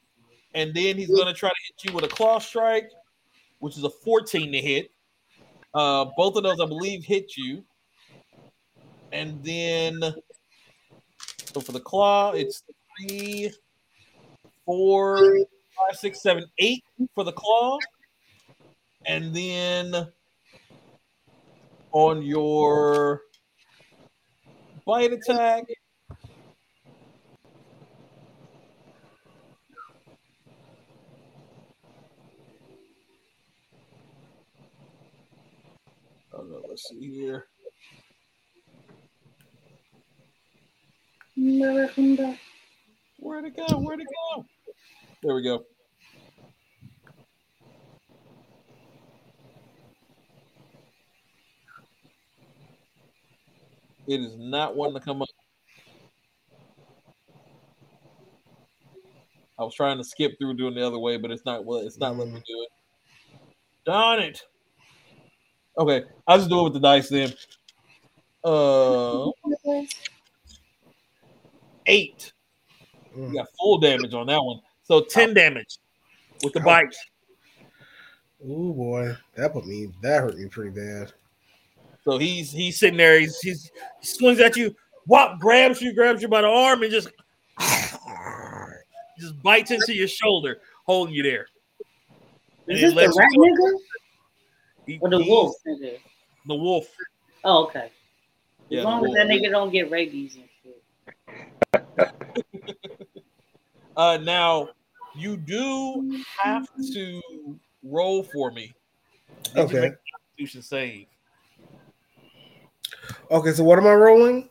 and 0.55 0.73
then 0.73 0.97
he's 0.97 1.09
going 1.09 1.27
to 1.27 1.33
try 1.33 1.49
to 1.49 1.55
hit 1.67 1.89
you 1.91 1.95
with 1.95 2.03
a 2.03 2.07
claw 2.07 2.39
strike, 2.39 2.89
which 3.59 3.77
is 3.77 3.83
a 3.83 3.91
14 3.91 4.51
to 4.51 4.57
hit. 4.57 4.89
Uh, 5.75 6.05
both 6.17 6.35
of 6.35 6.41
those, 6.41 6.59
I 6.59 6.65
believe, 6.65 7.03
hit 7.03 7.37
you. 7.37 7.63
And 9.11 9.43
then, 9.43 10.01
so 11.53 11.61
for 11.61 11.71
the 11.71 11.79
claw, 11.79 12.31
it's 12.31 12.63
three, 12.97 13.51
four, 14.65 15.17
five, 15.17 15.97
six, 15.97 16.21
seven, 16.21 16.45
eight 16.57 16.83
for 17.15 17.23
the 17.23 17.31
claw. 17.31 17.77
And 19.05 19.35
then 19.35 20.07
on 21.91 22.23
your 22.23 23.21
bite 24.85 25.11
attack, 25.13 25.65
oh 36.33 36.43
no, 36.43 36.61
let's 36.67 36.87
see 36.89 37.11
here. 37.13 37.45
Where'd 43.23 43.45
it 43.45 43.55
go? 43.55 43.79
Where'd 43.79 44.01
it 44.01 44.07
go? 44.35 44.45
There 45.23 45.33
we 45.33 45.43
go. 45.43 45.63
It 54.05 54.19
is 54.19 54.35
not 54.37 54.75
wanting 54.75 54.95
to 54.95 54.99
come 54.99 55.21
up. 55.21 55.29
I 59.57 59.63
was 59.63 59.73
trying 59.73 59.97
to 59.99 60.03
skip 60.03 60.33
through 60.37 60.55
doing 60.55 60.75
the 60.75 60.85
other 60.85 60.99
way, 60.99 61.15
but 61.15 61.31
it's 61.31 61.45
not 61.45 61.63
well, 61.63 61.79
it's 61.79 61.97
not 61.97 62.17
letting 62.17 62.33
me 62.33 62.43
do 62.45 62.61
it. 62.61 62.69
Darn 63.85 64.19
it. 64.19 64.41
Okay, 65.77 66.03
I'll 66.27 66.39
just 66.39 66.49
do 66.49 66.59
it 66.59 66.63
with 66.63 66.73
the 66.73 66.79
dice 66.81 67.07
then. 67.07 67.33
Uh 68.43 69.29
eight. 71.85 72.32
You 73.15 73.23
Mm. 73.23 73.33
got 73.33 73.47
full 73.59 73.77
damage 73.77 74.13
on 74.13 74.27
that 74.27 74.43
one. 74.43 74.59
So 74.83 75.01
10 75.01 75.33
damage 75.33 75.77
with 76.43 76.53
the 76.53 76.59
Ouch. 76.59 76.65
bite. 76.65 76.95
Ooh 78.45 78.73
boy, 78.73 79.15
that 79.35 79.53
put 79.53 79.65
me. 79.65 79.89
That 80.01 80.21
hurt 80.21 80.37
me 80.37 80.47
pretty 80.49 80.71
bad. 80.71 81.13
So 82.03 82.17
he's 82.17 82.51
he's 82.51 82.77
sitting 82.77 82.97
there, 82.97 83.17
he's, 83.19 83.39
he's 83.39 83.71
he 84.01 84.05
swings 84.05 84.39
at 84.41 84.57
you, 84.57 84.75
whop, 85.07 85.39
grabs 85.39 85.81
you, 85.81 85.93
grabs 85.93 86.21
you 86.21 86.27
by 86.27 86.41
the 86.41 86.47
arm, 86.49 86.83
and 86.83 86.91
just 86.91 87.07
just 89.17 89.41
bites 89.41 89.71
into 89.71 89.93
your 89.93 90.07
shoulder, 90.09 90.59
holding 90.85 91.13
you 91.15 91.23
there. 91.23 91.47
And 92.67 92.75
Is 92.77 92.81
he 92.81 92.85
this 92.87 92.93
the 93.13 93.13
rat 93.17 93.29
nigga 93.37 93.79
he- 94.87 94.99
or 95.01 95.09
the 95.09 95.17
he's- 95.19 95.29
wolf 95.29 95.55
nigga? 95.65 95.97
The 96.47 96.55
wolf. 96.55 96.87
Oh, 97.45 97.63
okay. 97.67 97.85
As 97.85 97.91
Yeah, 98.69 98.79
the 98.81 98.85
long 98.87 99.05
as 99.05 99.13
that 99.13 99.27
nigga 99.27 99.49
don't 99.51 99.71
get 99.71 99.89
rabies 99.89 100.35
and 100.35 100.49
shit. 100.61 100.81
Uh, 103.95 104.17
now 104.21 104.69
you 105.15 105.37
do 105.37 106.15
have 106.43 106.65
to 106.93 107.21
roll 107.83 108.23
for 108.23 108.51
me. 108.51 108.73
Need 109.31 109.45
you 109.45 109.53
to 109.53 109.61
Okay. 109.63 109.79
make 109.81 109.91
a 109.91 109.95
Constitution 110.37 110.61
save. 110.61 111.07
Okay, 113.31 113.51
so 113.51 113.63
what 113.63 113.77
am 113.79 113.87
I 113.87 113.93
rolling? 113.93 114.49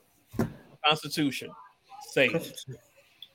Constitution 0.87 1.51
save. 2.01 2.53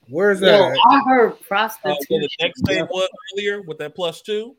Where's 0.09 0.39
Yo, 0.41 0.47
that? 0.47 0.79
I 0.89 1.01
heard 1.05 1.31
Uh, 1.33 1.35
prostitution. 1.47 1.97
so 2.09 2.19
the 2.19 2.29
next 2.39 2.61
save 2.65 2.87
was 2.89 3.09
earlier 3.33 3.61
with 3.61 3.77
that 3.79 3.95
plus 3.95 4.21
two. 4.21 4.55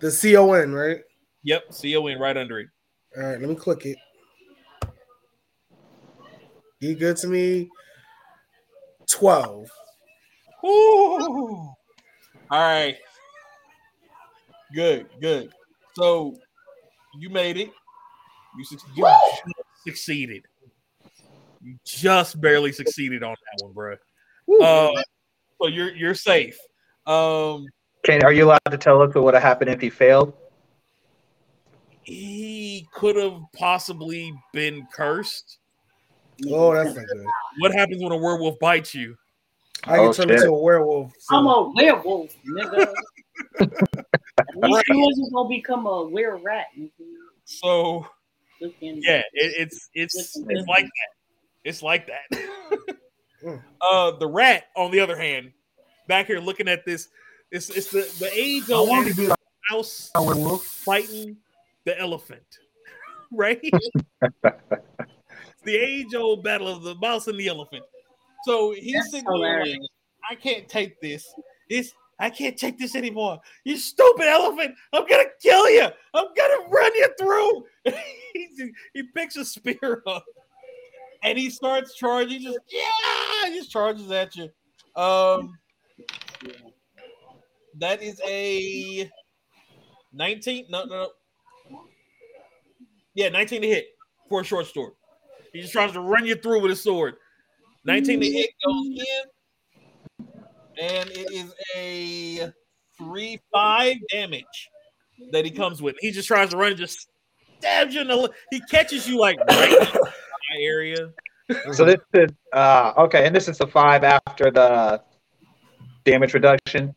The 0.00 0.10
C 0.10 0.36
O 0.36 0.52
N, 0.52 0.72
right? 0.72 1.00
Yep, 1.42 1.64
CON 1.72 2.18
right 2.18 2.36
under 2.36 2.60
it. 2.60 2.68
All 3.16 3.22
right, 3.24 3.40
let 3.40 3.48
me 3.48 3.54
click 3.54 3.86
it. 3.86 3.96
Be 6.80 6.94
good 6.94 7.16
to 7.18 7.26
me. 7.26 7.68
Twelve. 9.08 9.68
Ooh. 10.64 11.72
All 11.72 11.76
right. 12.50 12.96
Good, 14.74 15.06
good. 15.20 15.52
So 15.94 16.36
you 17.18 17.30
made 17.30 17.56
it. 17.56 17.70
You, 18.56 18.64
suc- 18.64 18.80
you 18.94 19.06
succeeded. 19.84 20.44
You 21.62 21.76
just 21.84 22.40
barely 22.40 22.72
succeeded 22.72 23.22
on 23.22 23.34
that 23.34 23.64
one, 23.64 23.72
bro. 23.72 23.96
Uh, 24.60 25.02
so 25.60 25.68
you're 25.68 25.94
you're 25.94 26.14
safe. 26.14 26.58
Um, 27.06 27.66
Can 28.04 28.24
are 28.24 28.32
you 28.32 28.46
allowed 28.46 28.58
to 28.70 28.78
tell 28.78 29.02
us 29.02 29.14
what 29.14 29.24
would 29.24 29.34
have 29.34 29.42
happened 29.42 29.70
if 29.70 29.80
he 29.80 29.90
failed? 29.90 30.34
he 32.10 32.88
could 32.92 33.16
have 33.16 33.40
possibly 33.56 34.32
been 34.52 34.86
cursed. 34.92 35.58
Oh, 36.48 36.74
that's 36.74 36.96
not 36.96 37.06
good. 37.06 37.26
What 37.58 37.72
happens 37.72 38.02
when 38.02 38.12
a 38.12 38.16
werewolf 38.16 38.58
bites 38.58 38.94
you? 38.94 39.16
I 39.84 39.96
can 39.96 40.08
Oh, 40.08 40.12
turn 40.12 40.28
shit. 40.28 40.36
into 40.38 40.50
a 40.50 40.62
werewolf. 40.62 41.12
so- 41.18 41.36
I'm 41.36 41.46
a 41.46 41.72
werewolf, 41.74 42.34
nigga. 42.46 42.92
At 43.60 44.56
least 44.56 44.84
you 44.88 44.98
wasn't 44.98 45.32
gonna 45.32 45.48
become 45.48 45.86
a 45.86 46.04
were 46.06 46.36
rat. 46.38 46.66
nigga. 46.78 46.90
So 47.44 48.06
yeah, 48.60 49.22
it, 49.32 49.34
it's 49.34 49.88
it's 49.94 50.36
it's 50.48 50.68
like 50.68 50.84
that. 50.84 51.10
It's 51.64 51.82
like 51.82 52.08
that. 52.08 52.40
Mm. 53.42 53.58
uh, 53.80 54.10
the 54.18 54.28
rat, 54.28 54.64
on 54.76 54.90
the 54.90 55.00
other 55.00 55.16
hand, 55.16 55.52
back 56.06 56.26
here 56.26 56.40
looking 56.40 56.68
at 56.68 56.84
this, 56.84 57.08
it's 57.50 57.70
it's 57.70 57.90
the 57.90 58.00
the 58.18 58.30
age 58.38 58.64
I 58.70 58.74
old 58.74 58.90
want 58.90 59.08
to 59.08 59.14
be 59.14 59.28
like 59.28 59.38
mouse 59.70 60.10
werewolf. 60.14 60.62
fighting 60.62 61.38
the 61.86 61.98
elephant, 61.98 62.44
right? 63.32 63.58
it's 63.62 63.88
the 65.64 65.74
age 65.74 66.14
old 66.14 66.44
battle 66.44 66.68
of 66.68 66.82
the 66.82 66.94
mouse 66.96 67.28
and 67.28 67.40
the 67.40 67.48
elephant. 67.48 67.82
So 68.44 68.72
he's 68.72 68.94
That's 68.94 69.10
sitting 69.10 69.40
there. 69.40 69.64
I 70.30 70.34
can't 70.34 70.68
take 70.68 71.00
this. 71.00 71.26
This 71.68 71.92
I 72.18 72.28
can't 72.28 72.56
take 72.56 72.78
this 72.78 72.94
anymore. 72.94 73.40
You 73.64 73.78
stupid 73.78 74.26
elephant! 74.26 74.74
I'm 74.92 75.06
gonna 75.06 75.24
kill 75.40 75.70
you. 75.70 75.88
I'm 76.14 76.26
gonna 76.36 76.68
run 76.68 76.94
you 76.94 77.08
through. 77.18 77.64
he, 78.34 78.72
he 78.94 79.02
picks 79.14 79.36
a 79.36 79.44
spear 79.44 80.02
up 80.06 80.24
and 81.22 81.38
he 81.38 81.50
starts 81.50 81.94
charging. 81.94 82.40
He 82.40 82.44
just 82.44 82.58
yeah, 82.70 83.50
he 83.50 83.58
just 83.58 83.70
charges 83.70 84.10
at 84.10 84.36
you. 84.36 84.50
Um, 84.96 85.58
that 87.78 88.02
is 88.02 88.20
a 88.26 89.10
19. 90.12 90.66
No, 90.68 90.84
no, 90.84 91.10
no. 91.70 91.80
Yeah, 93.14 93.28
19 93.28 93.62
to 93.62 93.68
hit 93.68 93.86
for 94.28 94.40
a 94.40 94.44
short 94.44 94.66
sword. 94.66 94.92
He 95.52 95.60
just 95.60 95.72
tries 95.72 95.92
to 95.92 96.00
run 96.00 96.26
you 96.26 96.36
through 96.36 96.60
with 96.60 96.70
his 96.70 96.82
sword. 96.82 97.14
19 97.84 98.20
to 98.20 98.30
hit 98.30 98.50
goes 98.64 98.86
in, 98.86 100.26
and 100.80 101.10
it 101.10 101.32
is 101.32 101.54
a 101.76 102.52
three 102.98 103.40
five 103.52 103.96
damage 104.10 104.44
that 105.32 105.44
he 105.44 105.50
comes 105.50 105.80
with. 105.80 105.96
He 106.00 106.10
just 106.10 106.28
tries 106.28 106.50
to 106.50 106.56
run 106.56 106.70
and 106.72 106.78
just 106.78 107.08
stabs 107.58 107.94
you 107.94 108.02
in 108.02 108.08
the. 108.08 108.30
He 108.50 108.60
catches 108.70 109.08
you 109.08 109.18
like 109.18 109.38
right 109.48 109.70
in 109.70 109.78
the 109.78 110.64
area, 110.64 111.10
So 111.72 111.84
this 111.84 112.00
is 112.14 112.30
uh 112.52 112.92
okay, 112.98 113.26
and 113.26 113.34
this 113.34 113.48
is 113.48 113.58
the 113.58 113.66
five 113.66 114.04
after 114.04 114.50
the 114.50 115.02
damage 116.04 116.34
reduction. 116.34 116.94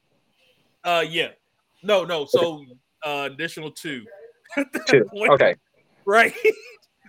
Uh, 0.84 1.04
yeah. 1.08 1.30
No, 1.82 2.04
no. 2.04 2.26
So 2.26 2.66
uh, 3.06 3.30
additional 3.32 3.72
two. 3.72 4.04
Two. 4.88 5.06
Okay. 5.32 5.56
Right. 6.06 6.34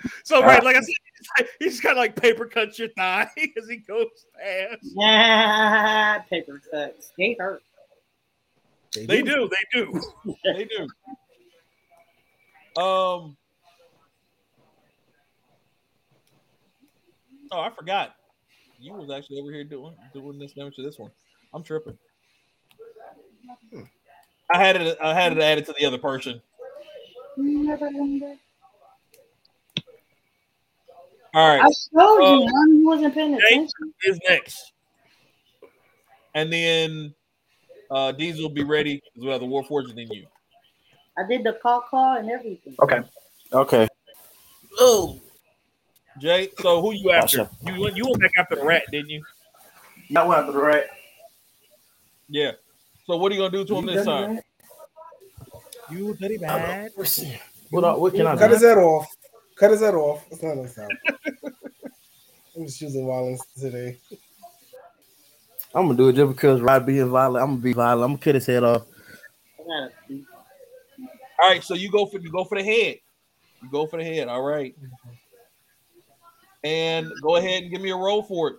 so 0.24 0.42
right, 0.42 0.62
like 0.62 0.76
I 0.76 0.80
said, 0.80 0.86
he's 0.88 1.28
like- 1.38 1.50
he's 1.58 1.80
kind 1.80 1.92
of 1.92 1.98
like 1.98 2.16
paper 2.16 2.46
cuts 2.46 2.78
your 2.78 2.88
thigh 2.88 3.28
as 3.36 3.68
he 3.68 3.76
goes 3.78 4.06
past. 4.40 4.78
Nah, 4.94 6.18
paper 6.30 6.60
cuts. 6.70 7.12
They 7.18 7.36
hurt. 7.38 7.62
They 8.94 9.22
do. 9.22 9.48
They 9.48 9.80
do. 9.80 10.00
they 10.44 10.64
do. 10.64 10.86
Um. 12.80 13.36
Oh, 17.52 17.60
I 17.60 17.70
forgot. 17.70 18.16
You 18.80 18.94
was 18.94 19.10
actually 19.10 19.40
over 19.40 19.50
here 19.52 19.64
doing 19.64 19.94
doing 20.12 20.38
this 20.38 20.52
damage 20.52 20.76
to 20.76 20.82
this 20.82 20.98
one. 20.98 21.10
I'm 21.52 21.62
tripping. 21.62 21.96
I 24.50 24.58
had 24.58 24.76
it. 24.76 24.98
I 25.00 25.14
had 25.14 25.32
it 25.32 25.38
added 25.40 25.66
to 25.66 25.74
the 25.78 25.86
other 25.86 25.98
person. 25.98 26.40
All 31.34 31.48
right. 31.48 31.62
I 31.62 31.68
showed 31.68 32.18
you, 32.18 32.24
Um, 32.24 32.44
man. 32.44 32.78
You 32.78 32.86
wasn't 32.86 33.14
paying 33.14 33.32
Jake 33.32 33.42
attention. 33.42 33.94
is 34.04 34.20
next, 34.28 34.72
and 36.34 36.52
then 36.52 37.14
uh 37.90 38.12
Diesel 38.12 38.42
will 38.44 38.54
be 38.54 38.62
ready 38.62 39.02
as 39.16 39.24
well. 39.24 39.38
The 39.38 39.44
War 39.44 39.64
Fortune 39.64 39.98
in 39.98 40.10
you. 40.12 40.26
I 41.18 41.26
did 41.28 41.42
the 41.42 41.54
call 41.54 41.80
call 41.80 42.18
and 42.18 42.30
everything. 42.30 42.76
Okay. 42.80 43.00
Okay. 43.52 43.88
Oh, 44.78 45.20
Jay. 46.18 46.50
So 46.60 46.80
who 46.80 46.92
you 46.92 47.10
after? 47.10 47.38
Gotcha. 47.38 47.50
You 47.64 47.80
went. 47.80 47.96
You 47.96 48.04
went 48.06 48.20
back 48.20 48.32
after 48.38 48.56
the 48.56 48.64
rat, 48.64 48.84
didn't 48.92 49.10
you? 49.10 49.24
That 50.10 50.26
one 50.26 50.38
after 50.38 50.52
the 50.52 50.58
right. 50.58 50.84
Yeah. 52.28 52.52
So 53.06 53.16
what 53.16 53.32
are 53.32 53.34
you 53.34 53.40
gonna 53.40 53.50
do 53.50 53.64
to 53.64 53.76
him 53.76 53.86
this 53.86 54.04
time? 54.06 54.38
You 55.90 56.14
dirty 56.14 56.38
bad. 56.38 56.92
What, 57.70 58.00
what 58.00 58.14
can 58.14 58.26
I 58.26 58.34
do? 58.34 58.38
Cut 58.38 58.50
his 58.52 58.62
head 58.62 58.78
off. 58.78 59.06
Cut 59.56 59.70
his 59.70 59.80
head 59.80 59.94
off. 59.94 60.26
It's 60.30 60.42
not 60.42 60.52
enough 60.52 60.74
time. 60.76 60.90
I'm 62.56 62.66
just 62.66 62.80
using 62.80 63.06
violence 63.06 63.46
today. 63.58 63.98
I'm 65.74 65.86
gonna 65.86 65.96
do 65.96 66.08
it 66.08 66.14
just 66.14 66.32
because 66.32 66.60
Rod 66.60 66.86
being 66.86 67.10
violent. 67.10 67.42
I'm 67.42 67.50
gonna 67.50 67.62
be 67.62 67.72
violent. 67.72 68.04
I'm 68.04 68.10
gonna 68.12 68.22
cut 68.22 68.34
his 68.36 68.46
head 68.46 68.62
off. 68.62 68.86
I 69.58 69.62
gotta 69.64 69.92
see. 70.06 70.24
All 71.42 71.50
right. 71.50 71.64
So 71.64 71.74
you 71.74 71.90
go 71.90 72.06
for 72.06 72.20
you 72.20 72.30
go 72.30 72.44
for 72.44 72.56
the 72.56 72.64
head. 72.64 72.98
You 73.60 73.70
go 73.70 73.86
for 73.86 73.98
the 73.98 74.04
head. 74.04 74.28
All 74.28 74.42
right. 74.42 74.74
And 76.62 77.10
go 77.22 77.36
ahead 77.36 77.62
and 77.62 77.72
give 77.72 77.80
me 77.80 77.90
a 77.90 77.96
roll 77.96 78.22
for 78.22 78.50
it. 78.50 78.56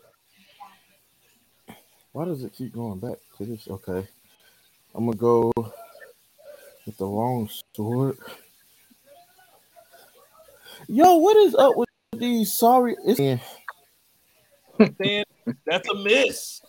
Why 2.12 2.26
does 2.26 2.44
it 2.44 2.54
keep 2.54 2.74
going 2.74 3.00
back 3.00 3.18
to 3.38 3.46
this? 3.46 3.68
Okay. 3.70 4.06
I'm 4.94 5.06
gonna 5.06 5.18
go 5.18 5.52
with 6.86 6.98
the 6.98 7.06
wrong 7.06 7.50
sword. 7.76 8.18
Yo, 10.88 11.16
what 11.16 11.38
is 11.38 11.56
up 11.56 11.76
with 11.76 11.90
these 12.14 12.54
sorry? 12.54 12.96
It's, 13.06 13.42
Then 14.98 15.24
that's 15.66 15.90
a 15.90 15.96
miss. 15.96 16.62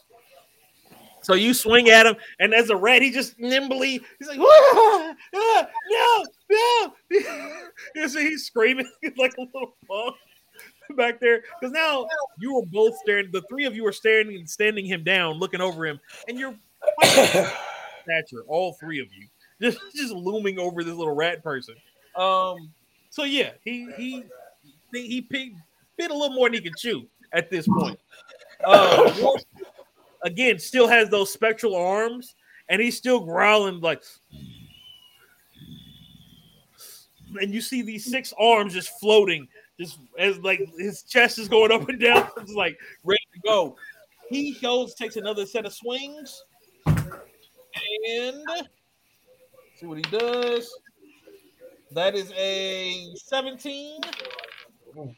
So 1.22 1.34
you 1.34 1.54
swing 1.54 1.88
at 1.88 2.06
him, 2.06 2.14
and 2.38 2.54
as 2.54 2.70
a 2.70 2.76
rat, 2.76 3.02
he 3.02 3.10
just 3.10 3.36
nimbly, 3.40 4.00
he's 4.18 4.28
like, 4.28 4.38
"Ah, 4.40 5.14
ah, 5.34 5.66
no, 5.90 6.24
no. 6.50 6.94
you 7.96 8.08
see, 8.08 8.28
he's 8.28 8.46
screaming 8.46 8.88
like 9.16 9.34
a 9.36 9.40
little 9.40 9.76
punk 9.88 10.14
back 10.96 11.18
there. 11.18 11.42
Because 11.58 11.72
now 11.72 12.06
you 12.38 12.54
were 12.54 12.66
both 12.66 12.96
staring, 12.98 13.30
the 13.32 13.42
three 13.48 13.64
of 13.64 13.74
you 13.74 13.84
are 13.86 13.92
staring 13.92 14.36
and 14.36 14.48
standing 14.48 14.86
him 14.86 15.02
down, 15.02 15.40
looking 15.40 15.60
over 15.60 15.84
him, 15.84 15.98
and 16.28 16.38
you're 16.38 16.54
stature, 17.02 18.44
all 18.46 18.74
three 18.74 19.00
of 19.00 19.08
you, 19.12 19.26
just 19.60 19.78
just 19.96 20.12
looming 20.12 20.60
over 20.60 20.84
this 20.84 20.94
little 20.94 21.14
rat 21.14 21.42
person. 21.42 21.74
Um, 22.14 22.72
so 23.16 23.24
yeah, 23.24 23.52
he 23.64 23.88
he 23.96 24.24
he, 24.92 25.22
picked, 25.22 25.56
bit 25.96 26.10
a 26.10 26.14
little 26.14 26.36
more 26.36 26.48
than 26.48 26.54
he 26.56 26.60
could 26.60 26.76
chew 26.76 27.06
at 27.32 27.50
this 27.50 27.66
point. 27.66 27.98
Uh, 28.62 29.10
again, 30.22 30.58
still 30.58 30.86
has 30.86 31.08
those 31.08 31.32
spectral 31.32 31.74
arms, 31.74 32.34
and 32.68 32.78
he's 32.78 32.94
still 32.94 33.20
growling 33.20 33.80
like. 33.80 34.02
And 37.40 37.54
you 37.54 37.62
see 37.62 37.80
these 37.80 38.04
six 38.04 38.34
arms 38.38 38.74
just 38.74 38.90
floating, 39.00 39.48
just 39.80 39.98
as 40.18 40.38
like 40.40 40.60
his 40.76 41.02
chest 41.02 41.38
is 41.38 41.48
going 41.48 41.72
up 41.72 41.88
and 41.88 41.98
down, 41.98 42.28
it's 42.36 42.52
like 42.52 42.78
ready 43.02 43.26
to 43.32 43.40
go. 43.46 43.76
He 44.28 44.58
goes, 44.60 44.94
takes 44.94 45.16
another 45.16 45.46
set 45.46 45.64
of 45.64 45.72
swings, 45.72 46.44
and 46.84 48.44
see 49.74 49.86
what 49.86 49.96
he 49.96 50.02
does. 50.02 50.70
That 51.92 52.14
is 52.14 52.32
a 52.36 53.12
17 53.14 54.00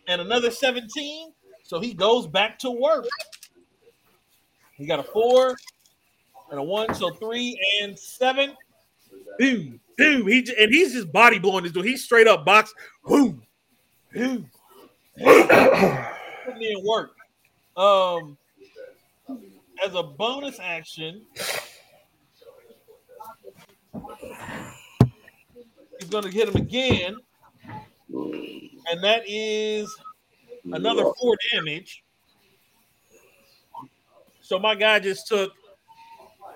and 0.06 0.20
another 0.20 0.50
17. 0.50 1.32
So 1.62 1.80
he 1.80 1.94
goes 1.94 2.26
back 2.26 2.58
to 2.60 2.70
work. 2.70 3.06
He 4.74 4.86
got 4.86 5.00
a 5.00 5.02
four 5.02 5.56
and 6.50 6.58
a 6.58 6.62
one, 6.62 6.94
so 6.94 7.10
three 7.10 7.58
and 7.82 7.98
seven. 7.98 8.54
Boom, 9.38 9.80
boom. 9.96 10.26
He 10.26 10.48
and 10.58 10.72
he's 10.72 10.92
just 10.92 11.12
body 11.12 11.38
blowing 11.38 11.64
this 11.64 11.72
dude. 11.72 11.84
He's 11.84 12.04
straight 12.04 12.26
up 12.26 12.44
box. 12.44 12.72
Boom, 13.04 13.42
boom. 14.14 14.48
Putting 15.18 16.62
in 16.62 16.84
work. 16.84 17.10
Um, 17.76 18.36
as 19.84 19.94
a 19.94 20.02
bonus 20.02 20.58
action, 20.60 21.22
he's 25.98 26.08
gonna 26.08 26.30
hit 26.30 26.48
him 26.48 26.56
again, 26.56 27.16
and 28.08 29.02
that 29.02 29.22
is 29.26 29.94
another 30.72 31.04
four 31.20 31.36
damage. 31.52 32.04
So 34.40 34.58
my 34.58 34.74
guy 34.74 34.98
just 34.98 35.26
took. 35.26 35.52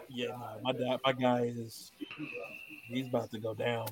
Yeah, 0.09 0.29
no, 0.29 0.61
my 0.63 0.73
guy, 0.73 0.99
my 1.05 1.13
guy 1.13 1.41
is. 1.55 1.93
He's 2.89 3.09
about 3.09 3.31
to 3.31 3.39
go 3.39 3.55
down. 3.55 3.87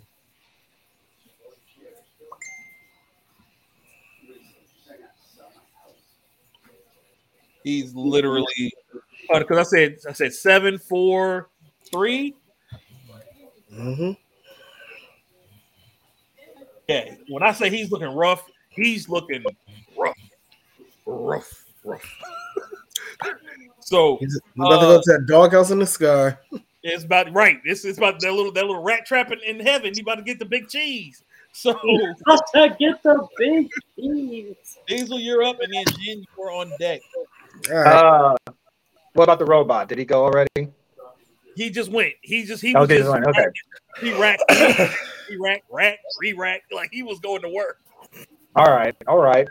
He's 7.63 7.95
literally 7.95 8.73
because 9.33 9.59
I 9.59 9.63
said 9.63 9.99
I 10.09 10.13
said 10.13 10.33
seven, 10.33 10.79
four, 10.79 11.51
three. 11.91 12.35
Mm-hmm. 13.73 14.13
Yeah, 16.91 17.15
when 17.29 17.43
I 17.45 17.53
say 17.53 17.71
he's 17.71 17.91
looking 17.93 18.09
rough, 18.15 18.45
he's 18.71 19.09
looking 19.09 19.45
rough, 19.97 20.17
rough, 21.07 21.65
rough. 21.85 22.15
so 23.81 24.17
He's 24.19 24.41
about 24.57 24.71
to 24.81 24.87
go 24.87 25.01
to 25.01 25.13
that 25.13 25.27
doghouse 25.27 25.71
in 25.71 25.79
the 25.79 25.87
sky. 25.87 26.37
it's 26.83 27.05
about 27.05 27.33
right. 27.33 27.59
This 27.65 27.85
is 27.85 27.97
about 27.99 28.19
that 28.21 28.33
little 28.33 28.51
that 28.53 28.67
little 28.67 28.83
rat 28.83 29.07
trap 29.07 29.31
in, 29.31 29.39
in 29.41 29.61
heaven. 29.65 29.93
He 29.95 30.01
about 30.01 30.17
to 30.17 30.23
get 30.23 30.39
the 30.39 30.45
big 30.45 30.69
cheese. 30.69 31.23
So 31.53 31.71
About 32.27 32.41
to 32.55 32.77
get 32.79 33.03
the 33.03 33.27
big 33.37 33.69
cheese. 33.97 34.79
Diesel, 34.87 35.19
you're 35.21 35.43
up, 35.43 35.61
and 35.61 35.73
then 35.73 35.85
Jen, 35.99 36.25
you're 36.37 36.51
on 36.53 36.73
deck. 36.79 37.01
All 37.71 37.77
right. 37.77 37.87
Uh, 38.49 38.53
what 39.15 39.25
about 39.25 39.39
the 39.39 39.45
robot? 39.45 39.89
Did 39.89 39.99
he 39.99 40.05
go 40.05 40.25
already? 40.25 40.69
He 41.57 41.71
just 41.71 41.91
went. 41.91 42.15
He 42.23 42.45
just 42.45 42.63
he 42.63 42.75
Oh, 42.75 42.81
was 42.81 42.89
did 42.89 42.99
just 42.99 43.11
went, 43.11 43.27
okay. 43.27 43.47
he 44.01 44.13
racked, 44.21 44.43
he 45.31 45.37
racked, 45.39 45.65
rack, 45.71 45.99
re-rack, 46.21 46.63
like 46.73 46.91
he 46.93 47.03
was 47.03 47.19
going 47.21 47.43
to 47.43 47.49
work. 47.49 47.79
All 48.57 48.67
right, 48.73 48.95
all 49.07 49.19
right. 49.19 49.49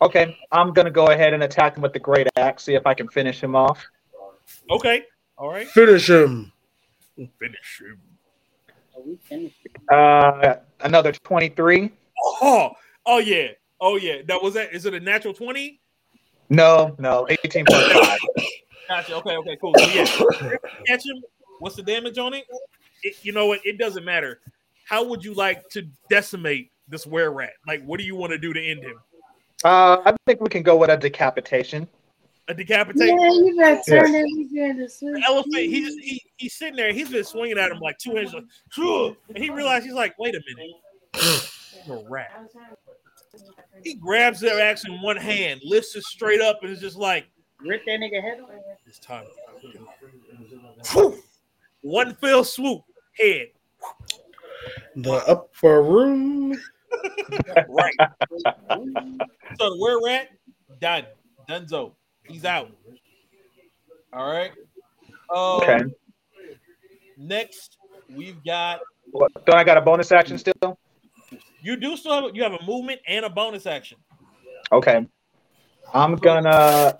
Okay, 0.00 0.36
I'm 0.50 0.72
gonna 0.72 0.90
go 0.90 1.06
ahead 1.10 1.32
and 1.32 1.44
attack 1.44 1.76
him 1.76 1.82
with 1.82 1.92
the 1.92 2.00
great 2.00 2.26
axe. 2.36 2.64
See 2.64 2.74
if 2.74 2.86
I 2.86 2.92
can 2.94 3.08
finish 3.08 3.40
him 3.40 3.54
off. 3.54 3.84
Okay, 4.68 5.04
all 5.38 5.48
right, 5.48 5.68
Finish 5.68 6.10
him. 6.10 6.52
finish 7.16 7.80
him. 7.80 8.00
We 9.06 9.16
finished. 9.16 9.56
Uh, 9.90 10.54
another 10.80 11.12
23. 11.12 11.90
Oh, 12.40 12.70
oh 13.06 13.18
yeah, 13.18 13.48
oh 13.80 13.96
yeah. 13.96 14.22
That 14.26 14.42
was 14.42 14.54
that. 14.54 14.72
Is 14.72 14.86
it 14.86 14.94
a 14.94 15.00
natural 15.00 15.34
twenty? 15.34 15.80
No, 16.50 16.94
no, 16.98 17.26
18 17.44 17.64
plus 17.64 17.92
five. 17.92 18.18
Gotcha. 18.88 19.14
Okay, 19.16 19.36
okay, 19.36 19.56
cool. 19.60 19.72
So 19.78 19.86
yeah, 19.86 20.04
catch 20.86 21.06
him. 21.06 21.22
What's 21.60 21.76
the 21.76 21.82
damage 21.82 22.18
on 22.18 22.34
it? 22.34 22.44
it? 23.04 23.14
You 23.22 23.32
know 23.32 23.46
what? 23.46 23.60
It 23.64 23.78
doesn't 23.78 24.04
matter. 24.04 24.40
How 24.92 25.02
would 25.02 25.24
you 25.24 25.32
like 25.32 25.70
to 25.70 25.88
decimate 26.10 26.70
this 26.86 27.06
were 27.06 27.30
rat? 27.32 27.54
Like, 27.66 27.82
what 27.82 27.98
do 27.98 28.04
you 28.04 28.14
want 28.14 28.32
to 28.32 28.38
do 28.38 28.52
to 28.52 28.62
end 28.62 28.84
him? 28.84 29.00
Uh, 29.64 30.02
I 30.04 30.14
think 30.26 30.42
we 30.42 30.50
can 30.50 30.62
go 30.62 30.76
with 30.76 30.90
a 30.90 30.98
decapitation. 30.98 31.88
A 32.48 32.52
decapitation? 32.52 33.18
Yeah, 33.18 33.30
you 33.30 33.56
better 33.58 33.80
turn 33.88 34.12
that 34.12 34.26
easier 34.26 34.66
into 34.66 34.82
The 34.82 34.90
swing. 34.90 35.22
elephant, 35.26 35.54
he 35.54 35.82
just 35.82 35.98
he, 35.98 36.22
he's 36.36 36.52
sitting 36.52 36.76
there, 36.76 36.92
he's 36.92 37.08
been 37.08 37.24
swinging 37.24 37.56
at 37.56 37.70
him 37.70 37.78
like 37.78 37.96
two 37.96 38.18
inches, 38.18 38.34
like, 38.34 38.44
"Phew," 38.72 39.16
and 39.30 39.38
he 39.38 39.48
realized 39.48 39.86
he's 39.86 39.94
like, 39.94 40.12
wait 40.18 40.34
a 40.34 40.42
minute, 40.54 40.76
I'm 41.86 41.90
a 41.92 42.10
rat. 42.10 42.30
He 43.82 43.94
grabs 43.94 44.40
their 44.40 44.60
axe 44.60 44.84
in 44.84 45.00
one 45.00 45.16
hand, 45.16 45.62
lifts 45.64 45.96
it 45.96 46.02
straight 46.02 46.42
up, 46.42 46.58
and 46.62 46.70
is 46.70 46.80
just 46.80 46.98
like, 46.98 47.24
Rip 47.60 47.82
that 47.86 47.98
nigga 47.98 48.20
head 48.20 48.40
off. 48.40 48.50
"It's 48.86 48.98
time." 48.98 49.24
Whew. 50.90 51.18
One 51.80 52.14
fell 52.16 52.44
swoop, 52.44 52.82
head 53.18 53.46
The 54.96 55.12
upper 55.26 55.82
room. 55.82 56.54
right. 57.68 57.94
so 59.58 59.76
where 59.78 60.00
we're 60.00 60.10
at, 60.10 60.28
done. 60.80 61.06
Dunzo. 61.48 61.94
He's 62.26 62.44
out. 62.44 62.70
All 64.12 64.30
right. 64.30 64.52
Um, 65.34 65.60
Okay. 65.62 65.84
Next, 67.16 67.78
we've 68.14 68.42
got 68.44 68.80
What, 69.12 69.32
don't 69.46 69.56
I 69.56 69.64
got 69.64 69.76
a 69.76 69.80
bonus 69.80 70.12
action 70.12 70.38
still? 70.38 70.78
you 71.62 71.76
do 71.76 71.96
still 71.96 72.12
have 72.26 72.34
you 72.36 72.42
have 72.42 72.52
a 72.52 72.64
movement 72.64 73.00
and 73.06 73.24
a 73.24 73.30
bonus 73.30 73.66
action. 73.66 73.98
Okay. 74.72 75.06
I'm 75.94 76.16
gonna. 76.16 76.96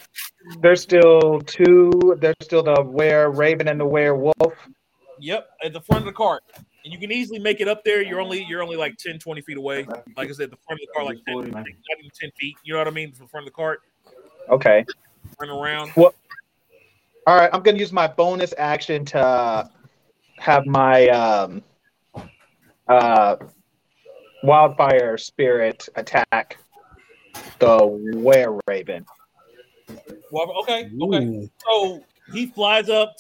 There's 0.61 0.83
still 0.83 1.41
two. 1.41 2.17
There's 2.21 2.37
still 2.43 2.63
the 2.63 2.83
were 2.83 3.31
raven 3.31 3.69
and 3.69 3.81
the 3.81 3.87
werewolf. 3.87 4.55
Yep, 5.19 5.49
at 5.65 5.73
the 5.73 5.81
front 5.81 6.03
of 6.03 6.07
the 6.07 6.13
cart. 6.13 6.43
And 6.85 6.93
you 6.93 6.99
can 6.99 7.13
easily 7.13 7.39
make 7.39 7.61
it 7.61 7.69
up 7.69 7.85
there. 7.85 8.03
You're 8.03 8.21
only 8.21 8.45
you're 8.45 8.63
only 8.63 8.77
like 8.77 8.97
10, 8.97 9.19
20 9.19 9.41
feet 9.43 9.57
away. 9.57 9.87
Like 10.17 10.29
I 10.29 10.33
said, 10.33 10.51
the 10.51 10.57
front 10.67 10.81
of 10.81 10.89
the 10.89 10.93
car, 10.95 11.05
like 11.05 11.19
10, 11.27 11.51
not 11.51 11.67
even 11.67 12.11
10 12.21 12.31
feet. 12.39 12.57
You 12.65 12.75
know 12.75 12.81
what 12.81 12.89
I 12.89 12.91
mean? 12.91 13.13
From 13.13 13.27
the 13.27 13.31
front 13.31 13.47
of 13.47 13.53
the 13.53 13.55
cart, 13.55 13.81
Okay. 14.49 14.85
run 15.41 15.51
around. 15.51 15.93
All 15.97 17.37
right. 17.37 17.51
I'm 17.53 17.63
gonna 17.63 17.79
use 17.79 17.93
my 17.93 18.09
bonus 18.09 18.53
action 18.59 19.05
to 19.07 19.71
have 20.39 20.67
my 20.67 21.09
um, 21.09 21.63
uh, 22.89 23.37
wildfire 24.43 25.17
spirit 25.17 25.89
attack 25.95 26.59
the 27.61 27.87
were 27.87 28.59
raven. 28.67 29.07
Well, 30.31 30.51
okay, 30.63 30.91
okay. 31.01 31.25
Ooh. 31.25 31.51
So 31.71 32.03
he 32.33 32.47
flies 32.47 32.89
up, 32.89 33.15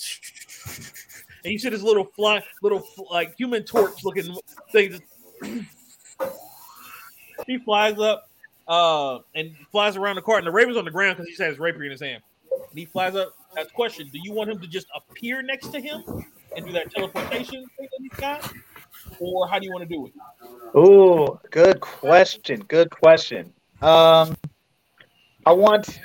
and 1.44 1.52
you 1.52 1.58
see 1.58 1.68
this 1.68 1.82
little 1.82 2.04
fly, 2.04 2.42
little 2.62 2.86
like 3.10 3.36
human 3.36 3.64
torch 3.64 4.04
looking 4.04 4.36
thing. 4.70 5.00
he 7.46 7.58
flies 7.58 7.98
up, 7.98 8.28
uh, 8.68 9.18
and 9.34 9.54
flies 9.70 9.96
around 9.96 10.16
the 10.16 10.22
cart, 10.22 10.38
and 10.38 10.46
the 10.46 10.52
raven's 10.52 10.76
on 10.76 10.84
the 10.84 10.90
ground 10.90 11.16
because 11.16 11.28
he 11.28 11.42
has 11.42 11.52
his 11.52 11.58
rapier 11.58 11.84
in 11.84 11.90
his 11.90 12.00
hand. 12.00 12.22
And 12.70 12.78
he 12.78 12.84
flies 12.84 13.16
up. 13.16 13.34
That's 13.54 13.72
question: 13.72 14.08
Do 14.12 14.18
you 14.22 14.32
want 14.32 14.50
him 14.50 14.60
to 14.60 14.66
just 14.66 14.86
appear 14.94 15.42
next 15.42 15.68
to 15.68 15.80
him 15.80 16.02
and 16.56 16.66
do 16.66 16.72
that 16.72 16.90
teleportation 16.92 17.66
thing 17.76 17.88
that 17.90 18.00
he's 18.00 18.12
got, 18.12 18.52
or 19.18 19.48
how 19.48 19.58
do 19.58 19.66
you 19.66 19.72
want 19.72 19.88
to 19.88 19.94
do 19.94 20.06
it? 20.06 20.12
Oh, 20.74 21.40
good 21.50 21.80
question. 21.80 22.60
Good 22.68 22.90
question. 22.90 23.52
Um, 23.80 24.36
I 25.44 25.52
want. 25.52 26.00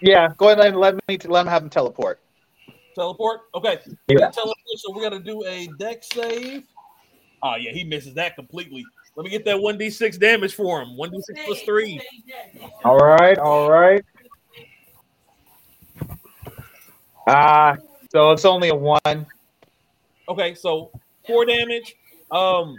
Yeah, 0.00 0.28
go 0.36 0.50
ahead 0.50 0.64
and 0.64 0.76
let 0.76 0.94
me 1.08 1.18
let 1.26 1.40
him 1.40 1.46
have 1.48 1.62
him 1.64 1.70
teleport. 1.70 2.20
Teleport. 2.94 3.40
Okay. 3.54 3.78
Yeah. 4.08 4.30
Teleport. 4.30 4.56
So 4.76 4.92
we're 4.94 5.02
gonna 5.02 5.22
do 5.22 5.44
a 5.44 5.68
Dex 5.78 6.08
save. 6.12 6.64
Oh 7.42 7.56
yeah, 7.56 7.72
he 7.72 7.84
misses 7.84 8.14
that 8.14 8.34
completely. 8.34 8.84
Let 9.16 9.24
me 9.24 9.30
get 9.30 9.44
that 9.46 9.60
one 9.60 9.78
d 9.78 9.90
six 9.90 10.16
damage 10.16 10.54
for 10.54 10.80
him. 10.80 10.96
One 10.96 11.10
d 11.10 11.20
six 11.22 11.40
plus 11.44 11.62
three. 11.62 12.00
All 12.84 12.98
right, 12.98 13.38
all 13.38 13.70
right. 13.70 14.04
Ah, 17.26 17.76
so 18.10 18.32
it's 18.32 18.44
only 18.44 18.68
a 18.70 18.74
one. 18.74 19.26
Okay, 20.28 20.54
so 20.54 20.90
four 21.26 21.44
damage. 21.44 21.96
Um, 22.30 22.76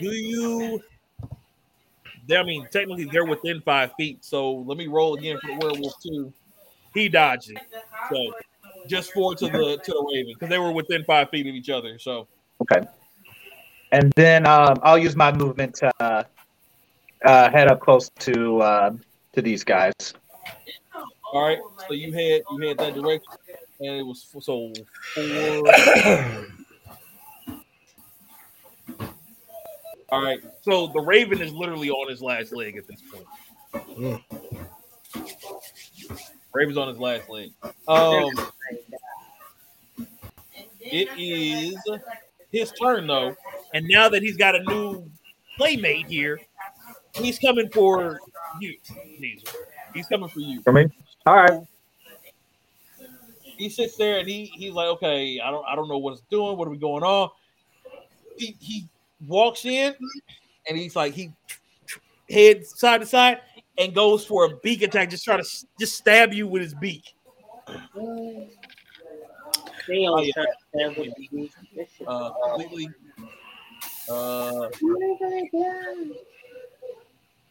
do 0.00 0.08
you? 0.08 0.80
I 2.30 2.42
mean, 2.42 2.66
technically 2.70 3.04
they're 3.04 3.26
within 3.26 3.60
five 3.60 3.92
feet. 3.98 4.24
So 4.24 4.52
let 4.52 4.78
me 4.78 4.86
roll 4.86 5.14
again 5.14 5.38
for 5.40 5.48
the 5.48 5.66
werewolf 5.66 5.94
too. 6.02 6.32
He 6.94 7.08
dodged 7.08 7.50
it. 7.50 7.58
So 8.08 8.32
just 8.86 9.12
four 9.12 9.34
to 9.34 9.46
the 9.46 9.78
to 9.84 9.92
the 9.92 10.10
raven 10.14 10.34
because 10.34 10.48
they 10.48 10.58
were 10.58 10.72
within 10.72 11.04
five 11.04 11.28
feet 11.30 11.46
of 11.46 11.54
each 11.54 11.70
other. 11.70 11.98
So 11.98 12.28
Okay. 12.62 12.86
And 13.92 14.12
then 14.16 14.46
um, 14.46 14.78
I'll 14.82 14.98
use 14.98 15.16
my 15.16 15.32
movement 15.32 15.74
to 15.76 15.90
uh, 16.00 16.24
uh, 17.24 17.50
head 17.50 17.68
up 17.68 17.80
close 17.80 18.08
to 18.20 18.60
uh, 18.60 18.90
to 19.34 19.42
these 19.42 19.64
guys. 19.64 19.92
all 21.32 21.46
right. 21.46 21.58
So 21.88 21.94
you 21.94 22.12
head 22.12 22.42
you 22.50 22.66
head 22.66 22.78
that 22.78 22.94
direction, 22.94 23.32
and 23.80 23.96
it 23.96 24.02
was 24.02 24.26
f- 24.34 24.42
so 24.42 24.72
four. 25.14 25.72
All 30.10 30.22
right. 30.22 30.40
So 30.62 30.88
the 30.88 31.00
Raven 31.00 31.40
is 31.40 31.52
literally 31.52 31.90
on 31.90 32.08
his 32.08 32.22
last 32.22 32.52
leg 32.52 32.76
at 32.76 32.86
this 32.86 33.02
point. 33.12 33.26
Raven's 36.54 36.78
on 36.78 36.88
his 36.88 36.98
last 36.98 37.28
leg. 37.28 37.52
Um, 37.88 38.30
it 40.80 41.08
is 41.18 41.76
his 42.52 42.72
turn 42.80 43.06
though, 43.06 43.36
and 43.74 43.86
now 43.88 44.08
that 44.08 44.22
he's 44.22 44.36
got 44.36 44.54
a 44.54 44.62
new 44.62 45.10
playmate 45.56 46.06
here, 46.06 46.40
he's 47.14 47.38
coming 47.38 47.68
for 47.70 48.20
you. 48.60 48.76
Diesel. 49.20 49.48
He's 49.92 50.06
coming 50.06 50.28
for 50.28 50.40
you. 50.40 50.62
For 50.62 50.72
me. 50.72 50.86
All 51.26 51.34
right. 51.34 51.60
He 53.42 53.68
sits 53.68 53.96
there 53.96 54.18
and 54.18 54.28
he 54.28 54.46
he's 54.46 54.72
like, 54.72 54.88
okay, 54.88 55.40
I 55.40 55.50
don't 55.50 55.64
I 55.66 55.74
don't 55.74 55.88
know 55.88 55.98
what 55.98 56.12
it's 56.12 56.22
doing. 56.30 56.56
What 56.56 56.68
are 56.68 56.70
we 56.70 56.78
going 56.78 57.02
on? 57.02 57.30
He 58.36 58.56
he 58.60 58.88
walks 59.26 59.64
in 59.64 59.94
and 60.68 60.78
he's 60.78 60.94
like 60.96 61.14
he 61.14 61.32
heads 62.28 62.78
side 62.78 63.00
to 63.00 63.06
side 63.06 63.40
and 63.78 63.94
goes 63.94 64.24
for 64.24 64.44
a 64.46 64.56
beak 64.62 64.82
attack, 64.82 65.10
just 65.10 65.24
try 65.24 65.36
to 65.36 65.44
just 65.78 65.96
stab 65.96 66.32
you 66.32 66.46
with 66.46 66.62
his 66.62 66.74
beak. 66.74 67.04
They 67.66 67.74
Oh, 70.06 70.08
always 70.08 70.28
yeah. 70.28 70.32
try 70.34 70.44
to 70.44 70.52
stab 70.92 70.96
with 70.98 71.14
these. 71.30 71.50
Uh, 72.06 72.30
completely. 72.46 72.88
Uh, 74.08 74.68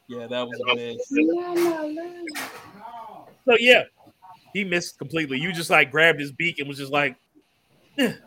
yeah, 0.08 0.28
that 0.28 0.48
was 0.48 0.60
a 0.70 0.76
miss. 0.76 1.08
So 3.46 3.56
yeah, 3.60 3.84
he 4.54 4.64
missed 4.64 4.98
completely. 4.98 5.38
You 5.40 5.52
just 5.52 5.70
like 5.70 5.92
grabbed 5.92 6.20
his 6.20 6.32
beak 6.32 6.60
and 6.60 6.68
was 6.68 6.78
just 6.78 6.92
like, 6.92 7.16
tossed 7.98 8.20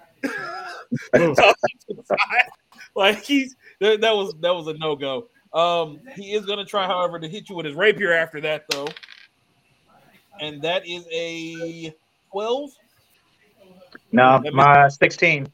it 1.12 1.36
to 1.88 1.94
the 1.94 2.02
side. 2.06 2.18
like 2.94 3.22
he's 3.22 3.56
that, 3.80 4.00
that 4.00 4.14
was 4.16 4.34
that 4.40 4.54
was 4.54 4.66
a 4.68 4.74
no 4.74 4.96
go. 4.96 5.28
Um, 5.56 6.00
he 6.14 6.34
is 6.34 6.44
gonna 6.44 6.66
try, 6.66 6.86
however, 6.86 7.18
to 7.18 7.26
hit 7.26 7.48
you 7.48 7.56
with 7.56 7.64
his 7.64 7.74
rapier 7.74 8.12
after 8.12 8.42
that 8.42 8.66
though, 8.70 8.88
and 10.38 10.60
that 10.60 10.86
is 10.86 11.08
a 11.10 11.94
twelve. 12.30 12.70
No, 14.12 14.42
my 14.52 14.88
sixteen. 14.88 15.50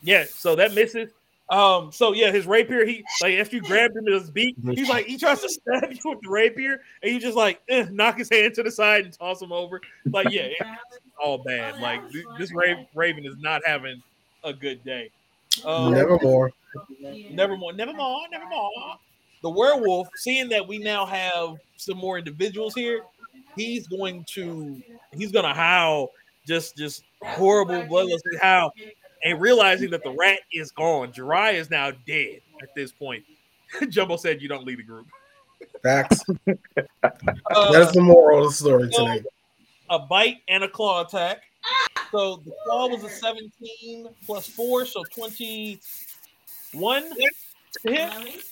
Yeah, 0.00 0.26
so 0.28 0.54
that 0.54 0.74
misses. 0.74 1.10
Um, 1.48 1.90
so 1.90 2.12
yeah, 2.12 2.30
his 2.30 2.46
rapier, 2.46 2.84
he 2.84 3.04
like 3.20 3.34
after 3.34 3.56
you 3.56 3.62
grabbed 3.62 3.96
him 3.96 4.06
in 4.06 4.12
his 4.12 4.30
beak, 4.30 4.54
he's 4.64 4.88
like 4.88 5.06
he 5.06 5.18
tries 5.18 5.40
to 5.42 5.48
stab 5.48 5.92
you 5.92 6.10
with 6.10 6.20
the 6.20 6.28
rapier, 6.28 6.80
and 7.02 7.12
you 7.12 7.18
just 7.18 7.36
like 7.36 7.60
eh, 7.68 7.86
knock 7.90 8.18
his 8.18 8.28
hand 8.30 8.54
to 8.54 8.62
the 8.62 8.70
side 8.70 9.06
and 9.06 9.12
toss 9.12 9.42
him 9.42 9.50
over. 9.50 9.80
Like, 10.04 10.30
yeah, 10.30 10.42
it's 10.42 11.00
all 11.20 11.38
bad. 11.38 11.80
Like 11.80 12.00
this 12.38 12.52
Raven 12.94 13.26
is 13.26 13.36
not 13.38 13.62
having 13.66 14.00
a 14.44 14.52
good 14.52 14.84
day. 14.84 15.10
Um, 15.64 15.94
Nevermore. 15.94 16.52
Nevermore, 17.00 17.72
nevermore, 17.72 18.20
nevermore. 18.30 18.98
The 19.42 19.50
werewolf, 19.50 20.08
seeing 20.16 20.48
that 20.48 20.66
we 20.66 20.78
now 20.78 21.06
have 21.06 21.56
some 21.76 21.98
more 21.98 22.18
individuals 22.18 22.74
here, 22.74 23.02
he's 23.54 23.86
going 23.86 24.24
to 24.30 24.82
he's 25.12 25.32
gonna 25.32 25.54
howl 25.54 26.10
just 26.46 26.76
just 26.76 27.04
horrible 27.22 27.82
bloodlessly 27.82 28.38
howl, 28.40 28.72
and 29.24 29.40
realizing 29.40 29.90
that 29.90 30.02
the 30.04 30.14
rat 30.18 30.40
is 30.52 30.70
gone. 30.70 31.12
Jirai 31.12 31.54
is 31.54 31.70
now 31.70 31.90
dead 32.06 32.40
at 32.62 32.74
this 32.74 32.92
point. 32.92 33.24
Jumbo 33.88 34.16
said 34.16 34.40
you 34.40 34.48
don't 34.48 34.64
lead 34.64 34.80
a 34.80 34.84
group. 34.84 35.06
Facts. 35.82 36.24
Uh, 37.48 37.70
That's 37.70 37.92
the 37.92 38.00
moral 38.00 38.44
of 38.44 38.50
the 38.50 38.52
story 38.52 38.90
so, 38.92 39.04
tonight. 39.04 39.24
a 39.88 39.98
bite 40.00 40.38
and 40.48 40.64
a 40.64 40.68
claw 40.68 41.02
attack. 41.02 41.42
So 42.10 42.42
the 42.44 42.52
claw 42.64 42.88
was 42.88 43.04
a 43.04 43.08
17 43.08 44.08
plus 44.24 44.48
4, 44.48 44.86
so 44.86 45.04
21 45.04 47.02
to 47.02 47.92
hit. 47.92 48.44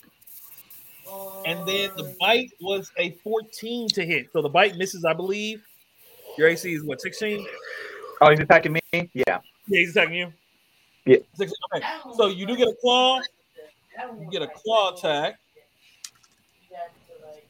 And 1.45 1.59
then 1.67 1.91
the 1.97 2.15
bite 2.19 2.51
was 2.59 2.91
a 2.97 3.11
14 3.23 3.87
to 3.89 4.05
hit. 4.05 4.27
So 4.33 4.41
the 4.41 4.49
bite 4.49 4.75
misses, 4.77 5.05
I 5.05 5.13
believe. 5.13 5.61
Your 6.37 6.47
AC 6.49 6.73
is 6.73 6.83
what, 6.83 6.99
16? 7.01 7.45
Oh, 8.21 8.29
he's 8.29 8.39
attacking 8.39 8.73
me. 8.73 8.79
Yeah. 8.91 9.03
Yeah, 9.13 9.39
he's 9.67 9.91
attacking 9.91 10.15
you. 10.15 10.33
Yeah. 11.05 11.17
16. 11.35 11.53
Okay. 11.75 11.85
So 12.17 12.27
you 12.27 12.45
do 12.45 12.55
get 12.57 12.67
a 12.67 12.75
claw. 12.81 13.19
You 14.19 14.29
get 14.31 14.41
a 14.41 14.47
claw 14.47 14.93
attack. 14.93 15.39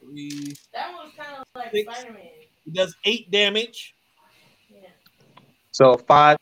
Three, 0.00 0.54
That 0.72 0.92
was 0.92 1.10
kind 1.16 1.36
of 1.38 1.44
like 1.56 1.72
Six. 1.72 1.92
Spider-Man. 2.00 2.22
it 2.66 2.74
does 2.74 2.94
eight 3.04 3.28
damage. 3.32 3.94
Yeah. 4.70 4.88
So 5.72 5.96
five. 5.96 6.36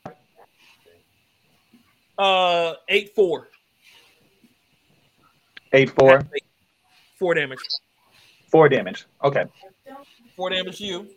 Uh, 2.18 2.74
eight 2.90 3.14
four. 3.14 3.48
Eight 5.72 5.90
four. 5.98 6.22
Four 7.18 7.34
damage. 7.34 7.58
Four 8.50 8.68
damage. 8.68 9.06
Okay. 9.22 9.44
Four 10.36 10.50
damage 10.50 10.78
to 10.78 10.84
you. 10.84 11.08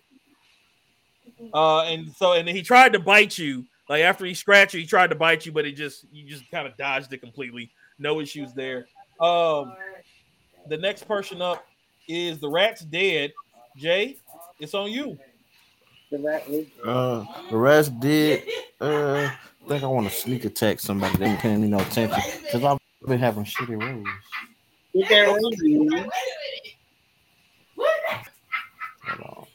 Uh, 1.53 1.81
and 1.83 2.11
so 2.15 2.33
and 2.33 2.47
he 2.47 2.61
tried 2.61 2.93
to 2.93 2.99
bite 2.99 3.37
you. 3.37 3.65
Like 3.89 4.01
after 4.01 4.25
he 4.25 4.33
scratched 4.33 4.73
you, 4.73 4.81
he 4.81 4.85
tried 4.85 5.09
to 5.09 5.15
bite 5.15 5.45
you, 5.45 5.51
but 5.51 5.65
it 5.65 5.73
just 5.73 6.05
you 6.11 6.27
just 6.27 6.49
kind 6.51 6.67
of 6.67 6.75
dodged 6.77 7.13
it 7.13 7.19
completely. 7.19 7.71
No 7.99 8.19
issues 8.19 8.53
there. 8.53 8.87
Um, 9.19 9.73
the 10.67 10.77
next 10.77 11.07
person 11.07 11.41
up 11.41 11.65
is 12.07 12.39
the 12.39 12.49
rat's 12.49 12.81
dead. 12.81 13.33
Jay, 13.77 14.17
it's 14.59 14.73
on 14.73 14.91
you. 14.91 15.17
The 16.11 16.19
rat 16.19 16.47
is 16.47 16.67
Uh, 16.85 17.25
the 17.49 17.57
rat's 17.57 17.89
dead. 17.89 18.43
Uh, 18.79 19.29
I 19.29 19.67
think 19.67 19.83
I 19.83 19.87
want 19.87 20.09
to 20.09 20.13
sneak 20.13 20.45
attack 20.45 20.79
somebody. 20.79 21.17
They 21.17 21.25
ain't 21.25 21.39
paying 21.39 21.61
me 21.61 21.67
no 21.67 21.79
attention 21.79 22.21
because 22.43 22.63
I've 22.63 22.79
been 23.05 23.19
having 23.19 23.43
shitty 23.43 23.81
rolls. 23.81 24.07
Get 24.97 25.09
that 25.09 25.27
room, 25.27 25.53
man. 25.91 26.09
Hold 29.03 29.21
on. 29.21 29.47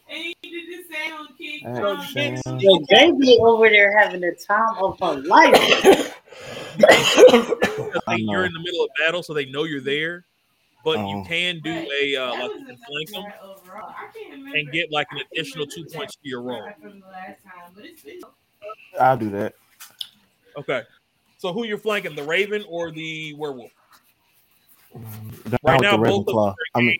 So 1.63 1.97
Action. 1.97 2.61
Yo, 2.61 2.79
baby 2.89 3.39
over 3.41 3.69
there 3.69 3.99
having 3.99 4.21
the 4.21 4.37
time 4.47 4.77
of 4.79 4.99
her 5.01 5.21
life. 5.23 6.19
Because 7.93 8.19
you're 8.19 8.45
in 8.47 8.53
the 8.53 8.61
middle 8.61 8.85
of 8.85 8.91
battle, 8.99 9.23
so 9.23 9.35
they 9.35 9.45
know 9.47 9.65
you're 9.65 9.81
there. 9.81 10.25
But 10.85 10.99
you 10.99 11.17
Oh. 11.19 11.25
can 11.27 11.61
do 11.63 11.71
a 12.01 12.17
uh, 12.17 12.35
like 12.37 12.51
you 12.59 12.67
can 12.67 12.79
flank 12.87 13.11
them 13.11 13.25
and 14.55 14.73
get 14.73 14.91
like 14.91 15.07
an 15.13 15.19
additional 15.33 15.67
two 15.67 15.85
points 15.85 16.17
to 16.17 16.29
your 16.29 16.43
roll. 16.43 16.67
I'll 18.99 19.17
do 19.17 19.31
that. 19.31 19.55
Okay. 20.57 20.83
So 21.39 21.53
who 21.53 21.65
you're 21.65 21.79
flanking, 21.79 22.15
the 22.15 22.23
Raven 22.25 22.65
or 22.69 22.91
the 22.91 23.35
Werewolf? 23.35 23.73
Down 24.95 25.59
Right 25.65 25.79
with 25.79 25.83
now, 25.83 25.97
the 25.97 26.03
both 26.03 26.27
Ravenclaw. 26.27 26.29
of 26.29 26.35
them 26.35 26.37
are 26.37 26.55
I 26.75 26.81
mean, 26.81 26.99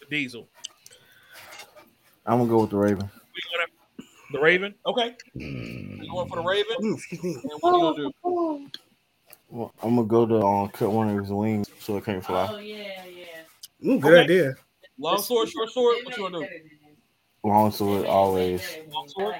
with 0.00 0.10
Diesel. 0.10 0.48
I'm 2.26 2.38
gonna 2.38 2.50
go 2.50 2.60
with 2.62 2.70
the 2.70 2.76
Raven. 2.76 3.06
Who 3.06 3.10
you 3.34 3.58
gonna- 3.58 4.08
The 4.32 4.40
Raven. 4.40 4.74
Okay. 4.86 5.16
You 5.34 6.10
going 6.10 6.28
for 6.28 6.36
the 6.36 6.42
Raven? 6.42 6.76
Excuse 6.94 7.22
me. 7.22 7.34
And 7.34 7.60
what 7.60 7.74
are 7.74 7.78
you 7.78 7.82
gonna 7.82 7.96
do? 8.24 8.70
Well, 9.48 9.72
I'm 9.82 9.94
gonna 9.96 10.08
go 10.08 10.26
to 10.26 10.40
um, 10.44 10.68
cut 10.70 10.90
one 10.90 11.08
of 11.10 11.20
his 11.22 11.30
wings 11.30 11.68
so 11.80 11.96
it 11.96 12.04
can't 12.04 12.24
fly. 12.24 12.48
Oh 12.50 12.58
yeah, 12.58 13.04
yeah. 13.04 13.88
Ooh, 13.88 14.00
good 14.00 14.12
Okay. 14.12 14.22
idea. 14.24 14.54
Long 14.98 15.22
sword, 15.22 15.48
short 15.48 15.70
sword. 15.70 15.98
What 16.04 16.16
you 16.16 16.24
gonna 16.24 16.40
do? 16.40 16.48
Long 17.44 17.70
sword 17.70 18.06
always. 18.06 18.62
Long 18.90 19.08
sword. 19.08 19.34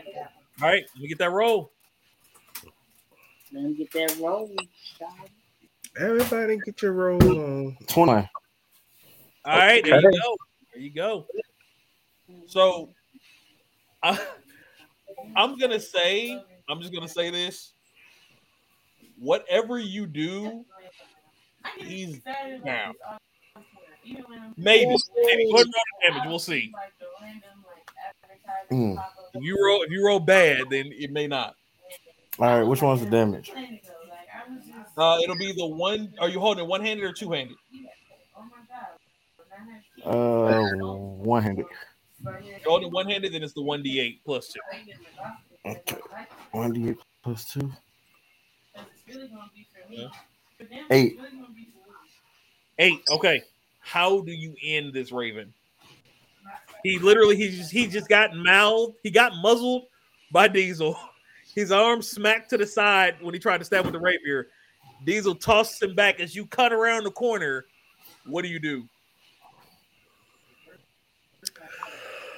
All 0.63 0.69
right. 0.69 0.85
Let 0.95 1.03
me 1.03 1.09
get 1.09 1.19
that 1.19 1.31
roll. 1.33 1.73
Let 3.53 3.65
me 3.65 3.75
get 3.75 3.93
that 3.93 4.17
roll. 4.21 4.55
Everybody 5.99 6.59
get 6.59 6.83
your 6.83 6.93
roll 6.93 7.23
on. 7.23 7.77
Twenty. 7.87 8.13
All 8.13 8.29
right. 9.47 9.83
There 9.83 10.01
you 10.01 10.13
go. 10.13 10.37
There 10.73 10.83
you 10.83 10.91
go. 10.91 11.27
So, 12.47 12.91
I, 14.03 14.19
I'm 15.37 15.59
gonna 15.59 15.81
say, 15.81 16.43
I'm 16.69 16.81
just 16.81 16.93
gonna 16.93 17.09
say 17.09 17.31
this. 17.31 17.73
Whatever 19.19 19.79
you 19.79 20.07
do, 20.07 20.65
he's 21.79 22.21
down. 22.65 22.95
Maybe. 24.57 24.87
Maybe. 24.87 24.97
Go 24.97 25.27
ahead 25.27 25.39
and 25.39 25.55
roll 25.55 25.65
the 25.65 25.73
damage. 26.09 26.23
We'll 26.27 26.39
see. 26.39 26.73
Mm. 28.71 29.03
If 29.35 29.43
you 29.43 29.57
roll, 29.65 29.83
if 29.83 29.91
you 29.91 30.05
roll 30.05 30.21
bad, 30.21 30.65
then 30.71 30.91
it 30.93 31.11
may 31.13 31.27
not. 31.27 31.55
All 32.39 32.59
right, 32.59 32.67
which 32.67 32.83
one's 32.83 33.01
the 33.01 33.09
damage? 33.09 33.53
Uh, 34.97 35.19
it'll 35.23 35.37
be 35.37 35.53
the 35.53 35.67
one. 35.67 36.13
Are 36.21 36.29
you 36.29 36.41
holding 36.41 36.65
it 36.65 36.69
one 36.69 36.81
handed 36.81 37.05
or 37.05 37.13
two 37.13 37.31
handed? 37.31 37.57
Uh, 40.05 40.71
one 40.71 41.43
handed. 41.43 41.67
Holding 42.65 42.91
one 42.91 43.07
handed, 43.09 43.33
then 43.33 43.43
it's 43.43 43.53
the 43.53 43.63
one 43.63 43.83
d 43.83 44.01
eight 44.01 44.21
plus 44.25 44.49
two. 44.49 44.61
Okay, 45.67 45.97
one 46.53 46.73
d 46.73 46.91
eight 46.91 46.99
plus 47.23 47.45
two. 47.45 47.71
Yeah. 49.91 50.09
Eight. 50.91 51.19
Eight. 52.79 53.01
Okay. 53.11 53.43
How 53.81 54.21
do 54.23 54.33
you 54.33 54.55
end 54.65 54.93
this 54.93 55.13
Raven? 55.13 55.53
He 56.83 56.99
literally 56.99 57.37
he 57.37 57.51
just 57.51 57.71
he 57.71 57.87
just 57.87 58.09
got 58.09 58.35
mouthed. 58.35 58.97
He 59.03 59.11
got 59.11 59.33
muzzled 59.43 59.85
by 60.33 60.49
Diesel. 60.49 60.99
His 61.55 61.73
arm 61.73 62.03
smacked 62.03 62.51
to 62.51 62.59
the 62.59 62.67
side 62.67 63.17
when 63.21 63.35
he 63.35 63.41
tried 63.41 63.59
to 63.59 63.65
stab 63.65 63.85
with 63.85 63.93
the 63.93 64.01
rapier. 64.01 64.49
Diesel 65.05 65.35
tosses 65.35 65.81
him 65.83 65.95
back 65.95 66.21
as 66.21 66.35
you 66.35 66.47
cut 66.47 66.73
around 66.73 67.05
the 67.05 67.11
corner. 67.11 67.65
What 68.27 68.43
do 68.43 68.49
you 68.49 68.59
do? 68.59 68.89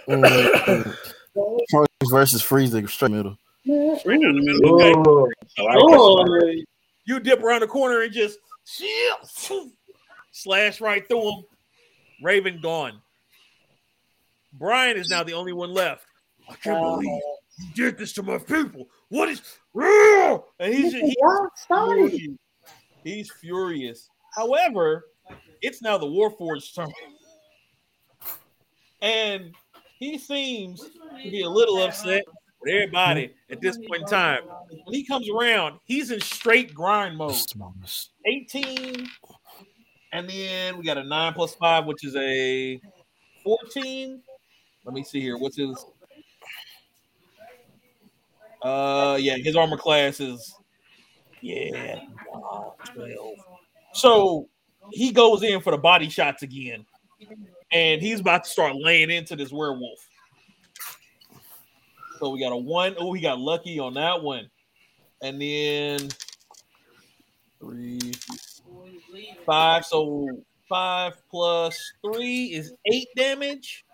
Mm, 0.08 0.94
versus 2.10 2.42
Frieza, 2.42 2.88
straight 2.88 3.10
middle. 3.12 3.36
Right 3.66 4.20
down 4.20 4.36
the 4.36 4.42
middle. 4.42 4.74
Okay. 4.74 4.92
Ooh, 4.98 5.28
Oh, 5.58 6.52
You 7.04 7.20
dip 7.20 7.42
around 7.42 7.60
the 7.60 7.66
corner 7.66 8.02
and 8.02 8.12
just 8.12 8.38
slash 10.32 10.80
right 10.80 11.06
through 11.06 11.30
him. 11.30 11.44
Raven 12.22 12.60
gone. 12.60 13.00
Brian 14.52 14.96
is 14.96 15.10
now 15.10 15.22
the 15.22 15.34
only 15.34 15.52
one 15.52 15.72
left. 15.72 16.06
I 16.48 16.54
can't 16.54 16.80
believe 16.80 17.20
you 17.58 17.66
did 17.74 17.98
this 17.98 18.12
to 18.14 18.22
my 18.22 18.38
people. 18.38 18.88
What 19.08 19.28
is 19.28 19.42
and 20.58 20.74
he's 20.74 20.92
he's 20.92 21.14
y'all 21.20 21.48
started. 21.56 22.38
He's 23.08 23.30
furious. 23.30 24.10
However, 24.34 25.06
it's 25.62 25.80
now 25.80 25.96
the 25.96 26.06
Warforged 26.06 26.74
turn. 26.74 26.92
And 29.00 29.54
he 29.98 30.18
seems 30.18 30.82
to 30.82 31.30
be 31.30 31.42
a 31.42 31.48
little 31.48 31.82
upset 31.82 32.24
with 32.60 32.72
everybody 32.72 33.32
at 33.50 33.60
this 33.60 33.78
point 33.78 34.02
in 34.02 34.08
time. 34.08 34.42
When 34.84 34.94
he 34.94 35.04
comes 35.04 35.28
around, 35.30 35.78
he's 35.84 36.10
in 36.10 36.20
straight 36.20 36.74
grind 36.74 37.16
mode. 37.16 37.34
18, 38.26 39.08
and 40.12 40.28
then 40.28 40.76
we 40.76 40.84
got 40.84 40.98
a 40.98 41.04
9 41.04 41.32
plus 41.32 41.54
5, 41.54 41.86
which 41.86 42.04
is 42.04 42.14
a 42.16 42.78
14. 43.42 44.20
Let 44.84 44.94
me 44.94 45.02
see 45.02 45.20
here. 45.20 45.38
What's 45.38 45.56
his? 45.56 45.82
Uh, 48.60 49.16
yeah, 49.18 49.36
his 49.36 49.56
armor 49.56 49.76
class 49.76 50.20
is 50.20 50.57
yeah, 51.40 52.00
wow, 52.32 52.74
12. 52.94 53.34
So 53.92 54.48
he 54.90 55.12
goes 55.12 55.42
in 55.42 55.60
for 55.60 55.70
the 55.70 55.78
body 55.78 56.08
shots 56.08 56.42
again, 56.42 56.84
and 57.72 58.00
he's 58.00 58.20
about 58.20 58.44
to 58.44 58.50
start 58.50 58.76
laying 58.76 59.10
into 59.10 59.36
this 59.36 59.52
werewolf. 59.52 60.08
So 62.18 62.30
we 62.30 62.40
got 62.40 62.52
a 62.52 62.56
one. 62.56 62.96
Oh, 62.98 63.12
he 63.12 63.22
got 63.22 63.38
lucky 63.38 63.78
on 63.78 63.94
that 63.94 64.22
one, 64.22 64.50
and 65.22 65.40
then 65.40 66.08
three, 67.60 68.12
five. 69.46 69.84
So 69.84 70.28
five 70.68 71.14
plus 71.30 71.78
three 72.04 72.46
is 72.46 72.72
eight 72.86 73.08
damage. 73.16 73.84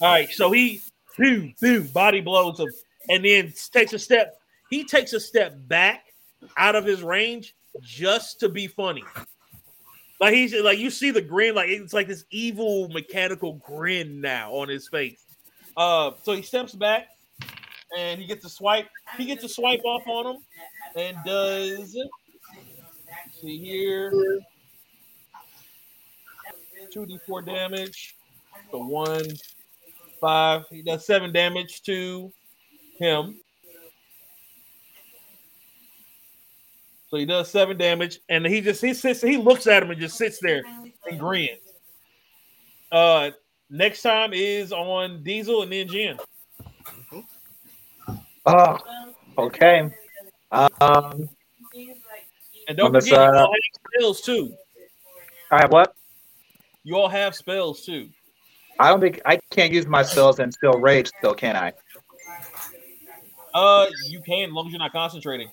All 0.00 0.12
right, 0.12 0.30
so 0.30 0.52
he 0.52 0.80
boom, 1.18 1.54
boom, 1.60 1.86
body 1.88 2.20
blows 2.20 2.60
him, 2.60 2.68
and 3.10 3.24
then 3.24 3.52
takes 3.72 3.92
a 3.92 3.98
step. 3.98 4.38
He 4.70 4.84
takes 4.84 5.12
a 5.12 5.20
step 5.20 5.54
back 5.66 6.06
out 6.56 6.76
of 6.76 6.84
his 6.84 7.02
range 7.02 7.54
just 7.82 8.40
to 8.40 8.48
be 8.48 8.66
funny. 8.66 9.04
Like 10.20 10.34
he's 10.34 10.54
like 10.54 10.78
you 10.78 10.90
see 10.90 11.10
the 11.10 11.22
grin, 11.22 11.54
like 11.54 11.68
it's 11.68 11.92
like 11.92 12.08
this 12.08 12.24
evil 12.30 12.88
mechanical 12.88 13.54
grin 13.54 14.20
now 14.20 14.52
on 14.52 14.68
his 14.68 14.88
face. 14.88 15.24
Uh, 15.76 16.12
so 16.22 16.32
he 16.32 16.42
steps 16.42 16.74
back 16.74 17.08
and 17.96 18.20
he 18.20 18.26
gets 18.26 18.44
a 18.44 18.48
swipe. 18.48 18.88
He 19.16 19.24
gets 19.24 19.44
a 19.44 19.48
swipe 19.48 19.84
off 19.84 20.02
on 20.06 20.34
him 20.34 20.42
and 20.96 21.16
does 21.24 21.96
see 23.40 23.58
here 23.58 24.40
two 26.90 27.06
d 27.06 27.18
four 27.26 27.42
damage. 27.42 28.16
The 28.72 28.78
one 28.78 29.26
five. 30.20 30.64
He 30.70 30.82
does 30.82 31.06
seven 31.06 31.32
damage 31.32 31.82
to 31.82 32.32
him. 32.98 33.40
So 37.08 37.16
he 37.16 37.24
does 37.24 37.50
seven 37.50 37.78
damage, 37.78 38.20
and 38.28 38.44
he 38.46 38.60
just 38.60 38.82
he 38.82 38.92
sits, 38.92 39.22
he 39.22 39.38
looks 39.38 39.66
at 39.66 39.82
him 39.82 39.90
and 39.90 40.00
just 40.00 40.18
sits 40.18 40.38
there 40.40 40.62
and 41.10 41.18
grins. 41.18 41.58
Uh, 42.92 43.30
next 43.70 44.02
time 44.02 44.32
is 44.34 44.72
on 44.72 45.22
Diesel 45.22 45.62
and 45.62 45.72
then 45.72 45.88
Jen. 45.88 46.18
Oh, 48.44 48.78
okay. 49.38 49.90
Um, 50.50 51.28
And 52.68 52.76
don't 52.76 52.92
forget, 52.92 53.10
you 53.10 53.16
uh, 53.16 53.44
all 53.44 53.52
have 53.52 53.92
spells 53.94 54.20
too. 54.20 54.54
I 55.50 55.62
have 55.62 55.72
what? 55.72 55.94
You 56.84 56.96
all 56.96 57.08
have 57.08 57.34
spells 57.34 57.84
too. 57.84 58.10
I 58.78 58.88
don't 58.88 59.00
think 59.00 59.20
I 59.24 59.38
can't 59.50 59.72
use 59.72 59.86
my 59.86 60.02
spells 60.02 60.38
and 60.38 60.52
still 60.52 60.74
rage, 60.74 61.10
though, 61.22 61.34
can 61.34 61.56
I? 61.56 61.72
Uh, 63.54 63.86
you 64.06 64.20
can, 64.20 64.48
as 64.48 64.52
long 64.52 64.66
as 64.66 64.72
you're 64.72 64.78
not 64.78 64.92
concentrating. 64.92 65.48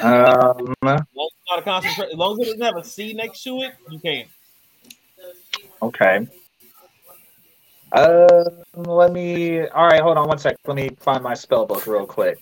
Um, 0.00 0.74
not 0.82 1.06
a 1.58 1.62
concentrate. 1.62 2.10
As 2.10 2.16
long 2.16 2.40
as 2.40 2.48
it 2.48 2.50
doesn't 2.52 2.62
have 2.62 2.76
a 2.76 2.84
C 2.84 3.12
next 3.12 3.42
to 3.44 3.60
it, 3.62 3.74
you 3.90 3.98
can. 4.00 4.24
Okay. 5.82 6.26
Uh, 7.92 8.44
let 8.74 9.12
me. 9.12 9.66
All 9.68 9.86
right, 9.86 10.00
hold 10.00 10.16
on 10.16 10.26
one 10.26 10.38
sec. 10.38 10.56
Let 10.66 10.76
me 10.76 10.90
find 10.98 11.22
my 11.22 11.34
spell 11.34 11.66
book 11.66 11.86
real 11.86 12.06
quick. 12.06 12.38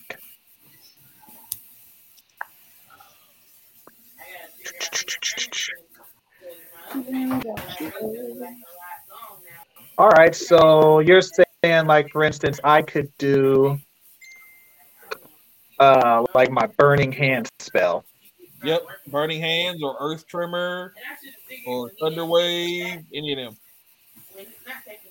All 9.97 10.09
right, 10.09 10.35
so 10.35 10.99
you're 10.99 11.21
saying, 11.21 11.85
like, 11.85 12.11
for 12.11 12.23
instance, 12.23 12.59
I 12.63 12.81
could 12.81 13.11
do, 13.17 13.79
uh, 15.79 16.23
like 16.33 16.51
my 16.51 16.67
burning 16.77 17.11
hand 17.11 17.47
spell. 17.59 18.03
Yep, 18.63 18.81
burning 19.07 19.41
hands 19.41 19.81
or 19.83 19.95
earth 19.99 20.27
tremor 20.27 20.93
or 21.65 21.91
thunder 22.01 22.25
wave, 22.25 23.03
any 23.13 23.33
of 23.33 23.37
them. 23.37 23.57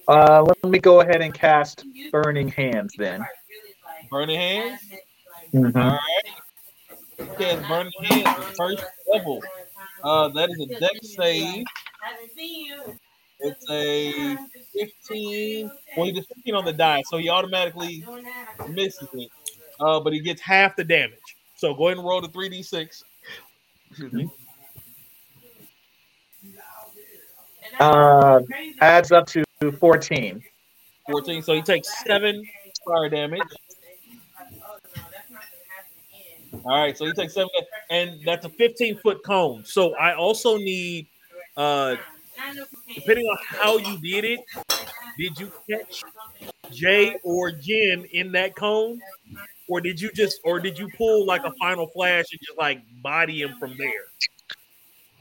Uh, 0.06 0.42
let 0.42 0.70
me 0.70 0.78
go 0.78 1.00
ahead 1.00 1.22
and 1.22 1.32
cast 1.32 1.84
burning 2.10 2.48
hands 2.48 2.94
then. 2.98 3.24
Burning 4.10 4.38
hands. 4.38 4.80
Mhm. 5.54 5.76
All 5.76 5.98
right. 7.38 7.68
Burning 7.68 7.92
hands. 8.02 8.28
First 8.56 8.82
level. 9.06 9.42
Uh, 10.02 10.28
that 10.28 10.50
is 10.50 10.60
a 10.60 10.66
Dex 10.80 11.14
save. 11.14 11.64
It's 13.40 13.70
a 13.70 14.36
15. 14.78 15.70
Well, 15.96 16.06
he 16.06 16.12
gets 16.12 16.26
15 16.28 16.54
on 16.54 16.64
the 16.64 16.72
die, 16.72 17.02
so 17.06 17.16
he 17.16 17.28
automatically 17.28 18.04
misses 18.68 19.08
it. 19.14 19.30
Uh, 19.78 20.00
but 20.00 20.12
he 20.12 20.20
gets 20.20 20.40
half 20.40 20.76
the 20.76 20.84
damage. 20.84 21.18
So 21.56 21.74
go 21.74 21.88
ahead 21.88 21.98
and 21.98 22.06
roll 22.06 22.20
the 22.20 22.28
3d6. 22.28 23.02
Excuse 23.90 24.12
me. 24.12 24.30
Uh, 27.78 28.40
adds 28.80 29.12
up 29.12 29.26
to 29.28 29.44
14. 29.78 30.42
14. 31.10 31.42
So 31.42 31.54
he 31.54 31.62
takes 31.62 31.88
seven 32.04 32.42
fire 32.86 33.08
damage. 33.08 33.40
All 36.52 36.78
right, 36.78 36.96
so 36.96 37.04
you 37.04 37.14
take 37.14 37.30
seven, 37.30 37.48
and 37.90 38.20
that's 38.24 38.44
a 38.44 38.48
15 38.48 38.98
foot 38.98 39.24
cone. 39.24 39.64
So 39.64 39.94
I 39.96 40.14
also 40.14 40.56
need, 40.56 41.06
uh, 41.56 41.96
depending 42.94 43.26
on 43.26 43.38
how 43.40 43.78
you 43.78 43.98
did 43.98 44.24
it, 44.24 44.40
did 45.18 45.38
you 45.38 45.52
catch 45.70 46.02
Jay 46.72 47.16
or 47.22 47.50
Jen 47.50 48.04
in 48.12 48.32
that 48.32 48.56
cone, 48.56 49.00
or 49.68 49.80
did 49.80 50.00
you 50.00 50.10
just, 50.12 50.40
or 50.44 50.60
did 50.60 50.78
you 50.78 50.88
pull 50.96 51.24
like 51.24 51.44
a 51.44 51.52
final 51.60 51.86
flash 51.86 52.26
and 52.32 52.40
just 52.44 52.58
like 52.58 52.82
body 53.02 53.42
him 53.42 53.54
from 53.58 53.76
there? 53.78 54.06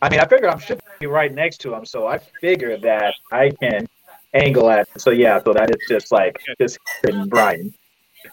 I 0.01 0.09
mean, 0.09 0.19
I 0.19 0.25
figured 0.25 0.49
I'm 0.49 0.59
should 0.59 0.79
be 0.99 1.07
right 1.07 1.33
next 1.33 1.57
to 1.61 1.73
him, 1.73 1.85
so 1.85 2.07
I 2.07 2.17
figure 2.17 2.77
that 2.77 3.13
I 3.31 3.51
can 3.61 3.87
angle 4.33 4.69
at. 4.69 4.87
So 4.99 5.11
yeah, 5.11 5.41
so 5.43 5.53
that 5.53 5.69
is 5.69 5.81
just 5.87 6.11
like 6.11 6.41
just 6.59 6.79
hitting 7.03 7.27
Brian. 7.27 7.73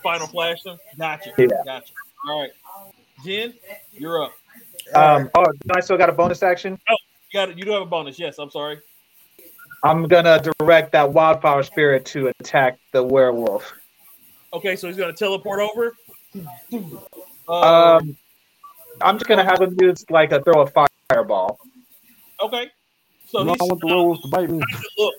Final 0.02 0.26
flash 0.26 0.64
him. 0.64 0.78
Gotcha. 0.98 1.32
Yeah. 1.38 1.46
Gotcha. 1.64 1.92
All 2.26 2.40
right, 2.40 2.50
Jen, 3.24 3.54
you're 3.92 4.22
up. 4.24 4.32
Um, 4.94 5.30
oh, 5.36 5.46
I 5.70 5.80
still 5.80 5.96
got 5.96 6.08
a 6.08 6.12
bonus 6.12 6.42
action. 6.42 6.76
Oh, 6.88 6.96
you 7.30 7.38
got 7.38 7.50
it. 7.50 7.58
You 7.58 7.64
do 7.64 7.70
have 7.70 7.82
a 7.82 7.86
bonus. 7.86 8.18
Yes, 8.18 8.38
I'm 8.38 8.50
sorry. 8.50 8.78
I'm 9.84 10.08
gonna 10.08 10.42
direct 10.58 10.90
that 10.92 11.12
wildfire 11.12 11.62
spirit 11.62 12.04
to 12.06 12.32
attack 12.40 12.78
the 12.92 13.02
werewolf. 13.02 13.72
Okay, 14.52 14.74
so 14.74 14.88
he's 14.88 14.96
gonna 14.96 15.12
teleport 15.12 15.60
over. 15.60 15.92
Uh, 17.48 17.96
Um, 17.98 18.16
I'm 19.00 19.18
just 19.18 19.28
gonna 19.28 19.44
have 19.44 19.60
him 19.60 19.76
use 19.80 20.04
like 20.10 20.32
a 20.32 20.42
throw 20.42 20.62
a 20.62 20.88
fireball. 21.10 21.60
okay. 22.42 22.70
So 23.28 23.44
no, 23.44 23.52
he's 23.52 23.60
I 23.60 23.64
want 23.64 23.80
the 23.80 23.86
werewolf 23.86 24.22
to 24.22 24.28
bite 24.28 24.50
me. 24.50 24.60
look. 24.98 25.14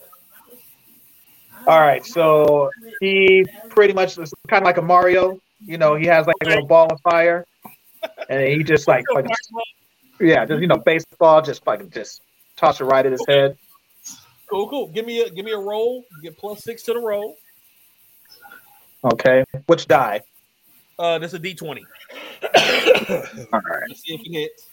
All 1.67 1.79
right, 1.79 2.05
so 2.05 2.69
he 2.99 3.45
pretty 3.69 3.93
much 3.93 4.17
is 4.17 4.33
kind 4.49 4.63
of 4.63 4.65
like 4.65 4.77
a 4.77 4.81
Mario. 4.81 5.39
You 5.65 5.77
know, 5.77 5.95
he 5.95 6.05
has 6.07 6.27
like 6.27 6.35
a 6.43 6.45
little 6.45 6.67
ball 6.67 6.87
of 6.91 7.01
fire, 7.01 7.45
and 8.29 8.47
he 8.47 8.63
just 8.63 8.87
like 8.87 9.03
fucking, 9.13 9.31
yeah, 10.19 10.45
just 10.45 10.61
you 10.61 10.67
know, 10.67 10.77
baseball, 10.77 11.41
just 11.41 11.63
fucking 11.63 11.89
just 11.89 12.21
toss 12.55 12.79
it 12.79 12.85
right 12.85 13.05
at 13.05 13.11
his 13.11 13.25
head. 13.27 13.57
Cool, 14.49 14.69
cool. 14.69 14.87
Give 14.87 15.05
me 15.05 15.21
a 15.21 15.29
give 15.29 15.45
me 15.45 15.51
a 15.51 15.57
roll. 15.57 16.05
Get 16.21 16.37
plus 16.37 16.63
six 16.63 16.83
to 16.83 16.93
the 16.93 16.99
roll. 16.99 17.37
Okay, 19.03 19.43
which 19.65 19.87
die? 19.87 20.21
Uh, 20.99 21.19
that's 21.19 21.33
a 21.33 21.39
D 21.39 21.53
twenty. 21.53 21.85
All 22.43 22.49
right. 22.53 23.83
Let's 23.87 24.01
see 24.01 24.13
if 24.13 24.21
it 24.21 24.31
hits. 24.31 24.69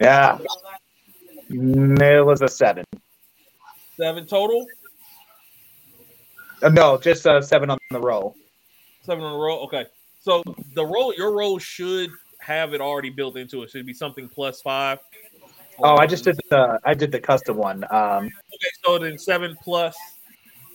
Yeah, 0.00 0.38
it 1.48 2.26
was 2.26 2.42
a 2.42 2.48
seven. 2.48 2.84
Seven 3.96 4.26
total. 4.26 4.66
Uh, 6.64 6.70
no, 6.70 6.96
just 6.96 7.26
a 7.26 7.42
seven 7.42 7.68
on 7.68 7.78
the 7.90 8.00
roll. 8.00 8.34
Seven 9.02 9.22
on 9.22 9.32
the 9.34 9.38
roll. 9.38 9.64
Okay. 9.64 9.84
So 10.20 10.42
the 10.74 10.84
roll, 10.84 11.14
your 11.14 11.32
roll 11.32 11.58
should 11.58 12.10
have 12.40 12.72
it 12.72 12.80
already 12.80 13.10
built 13.10 13.36
into 13.36 13.62
it. 13.62 13.70
Should 13.70 13.84
be 13.84 13.92
something 13.92 14.28
plus 14.28 14.62
five. 14.62 14.98
Oh, 15.78 15.96
I 15.96 16.06
just 16.06 16.24
did 16.24 16.40
the 16.50 16.80
I 16.84 16.94
did 16.94 17.12
the 17.12 17.20
custom 17.20 17.58
one. 17.58 17.84
Um, 17.90 18.26
Okay, 18.26 18.70
so 18.84 18.98
then 18.98 19.18
seven 19.18 19.56
plus. 19.62 19.94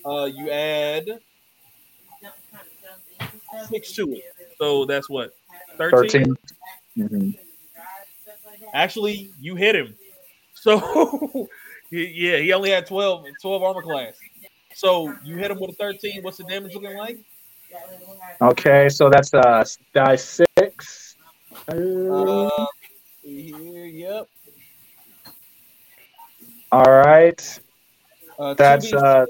Uh, 0.06 0.26
you 0.26 0.52
add 0.52 1.20
six 3.68 3.94
to 3.94 4.14
it. 4.14 4.24
So 4.60 4.86
that's 4.86 5.10
what 5.10 5.36
thirteen. 5.78 6.36
13. 6.96 7.08
Mhm. 7.10 7.40
Actually, 8.74 9.32
you 9.40 9.56
hit 9.56 9.76
him. 9.76 9.96
So 10.54 11.50
yeah, 11.90 12.38
he 12.38 12.54
only 12.54 12.70
had 12.70 12.86
12, 12.86 13.26
12 13.42 13.64
armor 13.64 13.82
class. 13.82 14.14
So 14.80 15.14
you 15.26 15.36
hit 15.36 15.52
him 15.52 15.60
with 15.60 15.72
a 15.72 15.74
13. 15.74 16.24
What's 16.24 16.38
the 16.38 16.46
damage 16.46 16.74
looking 16.74 16.96
like? 16.96 17.20
Okay, 18.42 18.88
so 18.88 19.10
that's 19.10 19.34
uh 19.34 19.66
die 19.94 20.16
six. 20.16 21.18
Uh, 21.68 22.50
here, 23.22 23.86
yep. 23.86 24.30
All 26.72 26.90
right, 26.90 27.60
Uh, 28.40 28.54
that's 28.54 28.94
2d6, 28.94 29.04
uh 29.04 29.26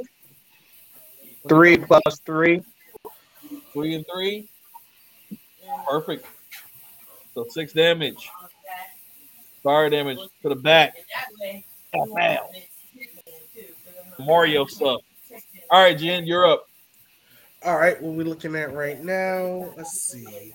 three 1.47 1.77
plus 1.77 2.19
three. 2.23 2.61
three 3.73 3.95
and 3.95 4.05
three. 4.13 4.47
Perfect. 5.89 6.27
So 7.33 7.47
six 7.49 7.73
damage. 7.73 8.29
Fire 9.63 9.89
damage 9.89 10.19
to 10.43 10.49
the 10.49 10.55
back. 10.55 10.93
Pow, 11.91 12.05
pow. 12.15 12.49
Mario 14.19 14.67
stuff. 14.67 15.01
All 15.71 15.81
right, 15.81 15.97
Jen, 15.97 16.25
you're 16.25 16.47
up. 16.47 16.67
All 17.63 17.77
right, 17.77 18.01
what 18.01 18.15
we 18.15 18.23
looking 18.23 18.55
at 18.55 18.73
right 18.73 19.03
now? 19.03 19.71
Let's 19.75 20.01
see. 20.01 20.53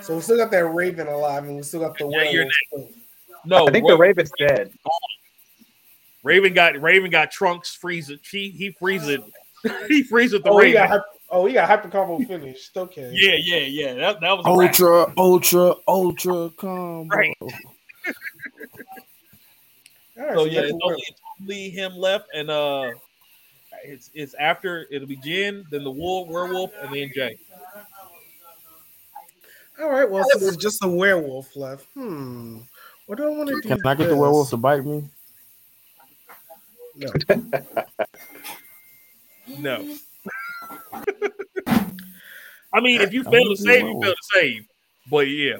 So 0.00 0.16
we 0.16 0.20
still 0.20 0.36
got 0.36 0.50
that 0.50 0.66
Raven 0.66 1.06
alive, 1.06 1.44
and 1.44 1.56
we 1.56 1.62
still 1.62 1.80
got 1.80 1.96
the 1.96 2.08
Yeah, 2.08 2.30
you're 2.30 2.46
werewolf. 2.72 2.94
No, 3.44 3.68
I 3.68 3.70
think 3.70 3.88
Ra- 3.88 3.94
the 3.94 3.98
Raven's 3.98 4.32
dead. 4.38 4.72
Raven 6.22 6.52
got 6.52 6.80
Raven 6.80 7.10
got 7.10 7.30
trunks 7.30 7.74
freeze 7.74 8.10
it. 8.10 8.20
She 8.22 8.50
he 8.50 8.72
freeze 8.78 9.08
it. 9.08 9.20
he 9.88 10.02
freezes 10.02 10.42
the 10.42 10.50
Oh, 10.50 10.60
he 10.60 10.72
got 10.72 10.88
hyper, 10.88 11.04
oh, 11.30 11.46
he 11.46 11.54
got 11.54 11.68
hyper 11.68 11.88
combo 11.88 12.18
finished. 12.24 12.76
Okay. 12.76 13.10
Yeah, 13.12 13.36
yeah, 13.38 13.64
yeah. 13.66 13.94
That, 13.94 14.20
that 14.20 14.38
was 14.38 14.46
a 14.46 14.50
wrap. 14.50 14.68
Ultra, 14.68 15.14
ultra, 15.16 15.74
ultra 15.88 16.50
combo. 16.50 17.16
Right. 17.16 17.34
All 20.18 20.24
right, 20.24 20.34
So 20.34 20.44
so 20.44 20.44
yeah, 20.44 20.60
it's 20.60 20.78
only, 20.82 21.02
it's 21.08 21.20
only 21.40 21.70
him 21.70 21.96
left, 21.96 22.28
and 22.34 22.50
uh, 22.50 22.90
it's 23.84 24.10
it's 24.14 24.34
after 24.34 24.86
it'll 24.90 25.08
be 25.08 25.16
Jen, 25.16 25.64
then 25.70 25.84
the 25.84 25.90
wolf, 25.90 26.28
werewolf, 26.28 26.72
and 26.82 26.94
then 26.94 27.10
Jay. 27.14 27.36
All 29.80 29.90
right, 29.90 30.08
well, 30.08 30.24
since 30.30 30.42
it's 30.44 30.56
just 30.62 30.84
a 30.84 30.88
werewolf 30.88 31.56
left, 31.56 31.86
hmm, 31.94 32.58
what 33.06 33.18
do 33.18 33.24
I 33.26 33.30
want 33.36 33.48
to 33.48 33.60
do? 33.60 33.68
Can 33.68 33.86
I 33.86 33.94
get 33.94 34.08
the 34.08 34.16
werewolf 34.16 34.50
to 34.50 34.56
bite 34.56 34.84
me? 34.84 35.04
No. 36.96 37.12
No. 39.58 39.96
I 42.72 42.80
mean, 42.80 43.00
if 43.00 43.12
you 43.12 43.20
I 43.26 43.30
fail 43.30 43.42
wanna 43.42 43.56
save, 43.56 43.80
you 43.80 43.84
werewolf. 43.86 44.04
fail 44.04 44.12
to 44.14 44.22
save. 44.34 44.66
But 45.10 45.28
yeah, 45.28 45.56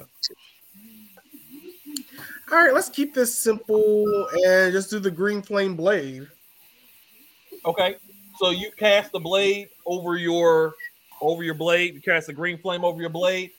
All 2.50 2.58
right, 2.62 2.72
let's 2.72 2.88
keep 2.88 3.12
this 3.12 3.36
simple 3.36 4.28
and 4.46 4.72
just 4.72 4.88
do 4.90 4.98
the 5.00 5.10
green 5.10 5.42
flame 5.42 5.74
blade. 5.76 6.28
okay. 7.64 7.96
So 8.42 8.50
you 8.50 8.72
cast 8.76 9.12
the 9.12 9.20
blade 9.20 9.68
over 9.86 10.16
your 10.16 10.74
over 11.20 11.44
your 11.44 11.54
blade. 11.54 11.94
You 11.94 12.00
cast 12.00 12.26
the 12.26 12.32
green 12.32 12.58
flame 12.58 12.84
over 12.84 13.00
your 13.00 13.08
blade, 13.08 13.52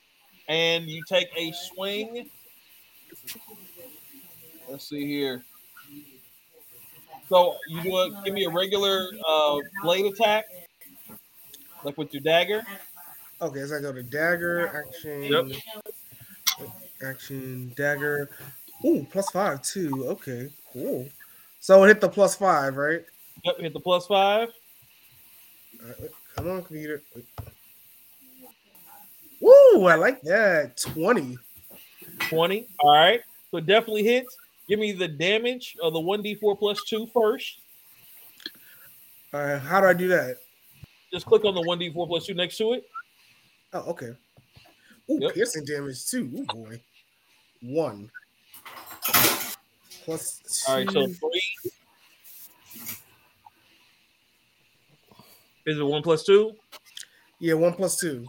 and 0.46 0.84
you 0.84 1.02
take 1.08 1.28
a 1.34 1.52
swing. 1.52 2.28
Let's 4.68 4.86
see 4.86 5.06
here. 5.06 5.42
So 7.30 7.56
you 7.70 7.82
do 7.82 7.96
a 7.96 8.22
give 8.26 8.34
me 8.34 8.44
a 8.44 8.50
regular 8.50 9.08
uh, 9.26 9.56
blade 9.82 10.04
attack. 10.04 10.44
like 11.82 11.96
with 11.96 12.12
your 12.12 12.22
dagger. 12.22 12.62
Okay, 13.40 13.64
so 13.64 13.78
I 13.78 13.80
go 13.80 13.90
to 13.90 14.02
dagger 14.02 14.68
action. 14.68 15.22
Yep. 15.22 16.68
Action 17.02 17.72
dagger. 17.74 18.28
Ooh, 18.84 19.06
plus 19.10 19.30
five 19.30 19.62
too. 19.62 20.08
Okay, 20.08 20.50
cool. 20.74 21.08
So 21.60 21.84
it 21.84 21.88
hit 21.88 22.02
the 22.02 22.08
plus 22.10 22.36
five, 22.36 22.76
right? 22.76 23.02
Yep, 23.44 23.60
hit 23.60 23.72
the 23.72 23.80
plus 23.80 24.06
five. 24.06 24.50
Right, 25.84 26.10
come 26.36 26.48
on, 26.48 26.62
computer. 26.62 27.02
Wait. 27.14 27.24
Woo, 29.40 29.86
I 29.86 29.96
like 29.96 30.22
that. 30.22 30.76
20. 30.78 31.36
20. 32.20 32.68
All 32.78 32.92
right. 32.94 33.20
So 33.50 33.60
definitely 33.60 34.04
hits. 34.04 34.34
Give 34.68 34.78
me 34.78 34.92
the 34.92 35.08
damage 35.08 35.76
of 35.82 35.92
the 35.92 36.00
1d4 36.00 36.58
plus 36.58 36.80
2 36.88 37.06
first. 37.12 37.58
All 39.34 39.44
right, 39.44 39.58
how 39.58 39.80
do 39.80 39.86
I 39.88 39.92
do 39.92 40.08
that? 40.08 40.38
Just 41.12 41.26
click 41.26 41.44
on 41.44 41.54
the 41.54 41.60
1d4 41.60 42.08
plus 42.08 42.26
2 42.26 42.34
next 42.34 42.56
to 42.58 42.72
it. 42.72 42.84
Oh, 43.74 43.90
okay. 43.90 44.12
Ooh, 45.10 45.18
Yep. 45.20 45.34
piercing 45.34 45.64
damage 45.66 46.06
too. 46.06 46.30
Ooh, 46.34 46.46
boy. 46.46 46.80
One. 47.60 48.10
Plus 50.04 50.40
two. 50.64 50.70
All 50.72 50.78
right, 50.78 50.90
so 50.90 51.06
three. 51.08 51.72
Is 55.66 55.78
it 55.78 55.82
one 55.82 56.02
plus 56.02 56.24
two? 56.24 56.52
yeah, 57.40 57.54
one 57.54 57.74
plus 57.74 57.96
two. 57.98 58.26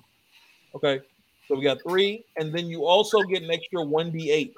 Okay. 0.75 1.01
So 1.47 1.55
we 1.55 1.63
got 1.63 1.81
three, 1.87 2.25
and 2.37 2.53
then 2.53 2.65
you 2.67 2.85
also 2.85 3.21
get 3.21 3.43
an 3.43 3.51
extra 3.51 3.79
1d8. 3.79 4.53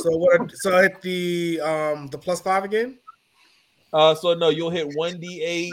So 0.00 0.16
what? 0.16 0.50
So 0.54 0.76
I 0.76 0.82
hit 0.82 1.02
the 1.02 1.60
um 1.60 2.06
the 2.08 2.18
plus 2.18 2.40
five 2.40 2.64
again. 2.64 2.98
Uh, 3.92 4.14
so 4.14 4.34
no, 4.34 4.48
you'll 4.48 4.70
hit 4.70 4.88
1d8. 4.88 5.70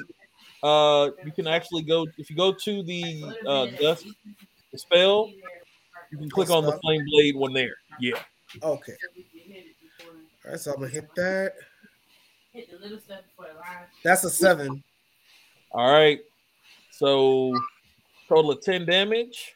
Uh, 0.62 1.12
you 1.24 1.32
can 1.32 1.48
actually 1.48 1.84
go 1.84 2.06
if 2.18 2.30
you 2.30 2.36
go 2.36 2.52
to 2.52 2.84
the 2.84 3.24
uh 3.48 3.68
dust 3.82 4.06
the 4.72 4.78
spell, 4.78 5.32
you 6.12 6.18
can 6.18 6.30
click 6.30 6.50
on 6.50 6.66
the 6.66 6.78
flame 6.80 7.06
blade 7.10 7.36
one 7.36 7.54
there. 7.54 7.76
Yeah. 8.00 8.20
Okay. 8.62 8.94
All 10.46 10.52
right, 10.52 10.60
so 10.60 10.74
I'm 10.74 10.80
gonna 10.80 10.92
hit 10.92 11.08
that. 11.16 11.54
That's 14.04 14.24
a 14.24 14.30
seven. 14.30 14.84
All 15.72 15.92
right. 15.92 16.20
So 16.92 17.54
total 18.30 18.52
of 18.52 18.62
10 18.62 18.86
damage. 18.86 19.54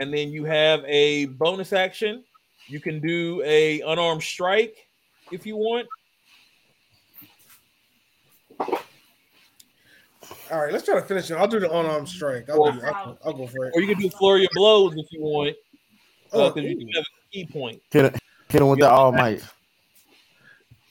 And 0.00 0.12
then 0.12 0.30
you 0.30 0.44
have 0.44 0.84
a 0.86 1.26
bonus 1.26 1.72
action. 1.72 2.24
You 2.66 2.80
can 2.80 3.00
do 3.00 3.42
a 3.44 3.80
unarmed 3.82 4.22
strike 4.22 4.88
if 5.30 5.46
you 5.46 5.56
want. 5.56 5.86
All 10.50 10.60
right, 10.60 10.72
let's 10.72 10.84
try 10.84 10.94
to 10.94 11.02
finish 11.02 11.30
it. 11.30 11.34
I'll 11.34 11.48
do 11.48 11.60
the 11.60 11.70
unarmed 11.70 12.08
strike. 12.08 12.48
I'll, 12.50 12.72
do, 12.72 12.80
I'll, 12.82 13.18
I'll 13.24 13.32
go 13.32 13.46
for 13.46 13.66
it. 13.66 13.72
Or 13.74 13.80
you 13.80 13.88
can 13.88 13.98
do 13.98 14.10
flurry 14.10 14.44
of 14.44 14.50
blows 14.54 14.94
if 14.96 15.06
you 15.10 15.20
want. 15.20 15.56
Oh, 16.32 16.46
uh, 16.46 16.50
Because 16.50 16.70
you 16.70 16.76
ooh. 16.76 16.80
do 16.80 16.86
have 16.94 17.04
a 17.04 17.32
ki 17.32 17.46
point. 17.46 17.82
Hit 17.90 18.06
it, 18.06 18.16
hit 18.48 18.60
him 18.60 18.68
with 18.68 18.80
the 18.80 18.90
all 18.90 19.12
might. 19.12 19.42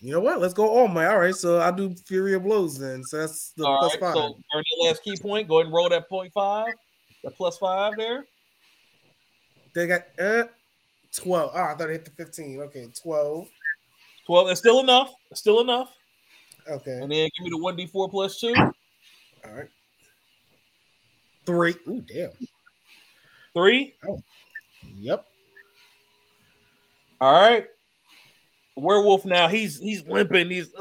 You 0.04 0.12
know 0.12 0.20
what? 0.20 0.42
Let's 0.42 0.54
go 0.54 0.68
all 0.68 0.90
my. 0.90 1.06
All 1.06 1.20
right, 1.20 1.34
so 1.34 1.60
I'll 1.60 1.72
do 1.72 1.96
Fury 2.06 2.34
of 2.34 2.44
Blows 2.44 2.78
then. 2.78 3.06
So 3.06 3.20
that's 3.20 3.54
the 3.56 3.66
All 3.66 3.80
plus 3.80 3.94
right. 3.94 4.00
five. 4.02 4.16
So 4.16 4.38
earn 4.54 4.64
your 4.76 4.90
last 4.90 5.02
ki 5.02 5.16
point. 5.16 5.48
Go 5.48 5.60
ahead 5.60 5.68
and 5.68 5.74
roll 5.74 5.88
that 5.88 6.10
point 6.10 6.34
five. 6.34 6.74
That 7.24 7.38
plus 7.38 7.58
five 7.58 7.94
there. 7.96 8.26
They 9.74 9.88
got 9.88 10.02
uh, 10.20 10.44
12. 11.16 11.52
Oh, 11.56 11.58
I 11.58 11.74
thought 11.76 11.90
it 11.90 11.94
hit 11.94 12.04
the 12.04 12.12
15. 12.12 12.60
Okay, 12.64 12.88
12. 13.02 13.48
12. 14.28 14.48
That's 14.48 14.60
still 14.60 14.82
enough. 14.82 15.14
That's 15.30 15.40
still 15.40 15.62
enough. 15.62 15.96
Okay. 16.70 17.00
And 17.02 17.10
then 17.10 17.30
give 17.38 17.46
me 17.46 17.50
the 17.50 17.58
1d4 17.58 18.12
plus 18.12 18.42
two. 18.42 18.54
All 18.56 18.74
right. 19.56 19.70
Three. 21.46 21.76
Ooh, 21.88 22.02
damn. 22.02 22.32
Three. 23.54 23.96
Oh. 24.06 24.22
Yep. 24.98 25.26
All 27.22 27.32
right. 27.32 27.68
Werewolf 28.76 29.26
now, 29.26 29.48
he's 29.48 29.80
he's 29.80 30.06
limping. 30.08 30.50
He's 30.50 30.72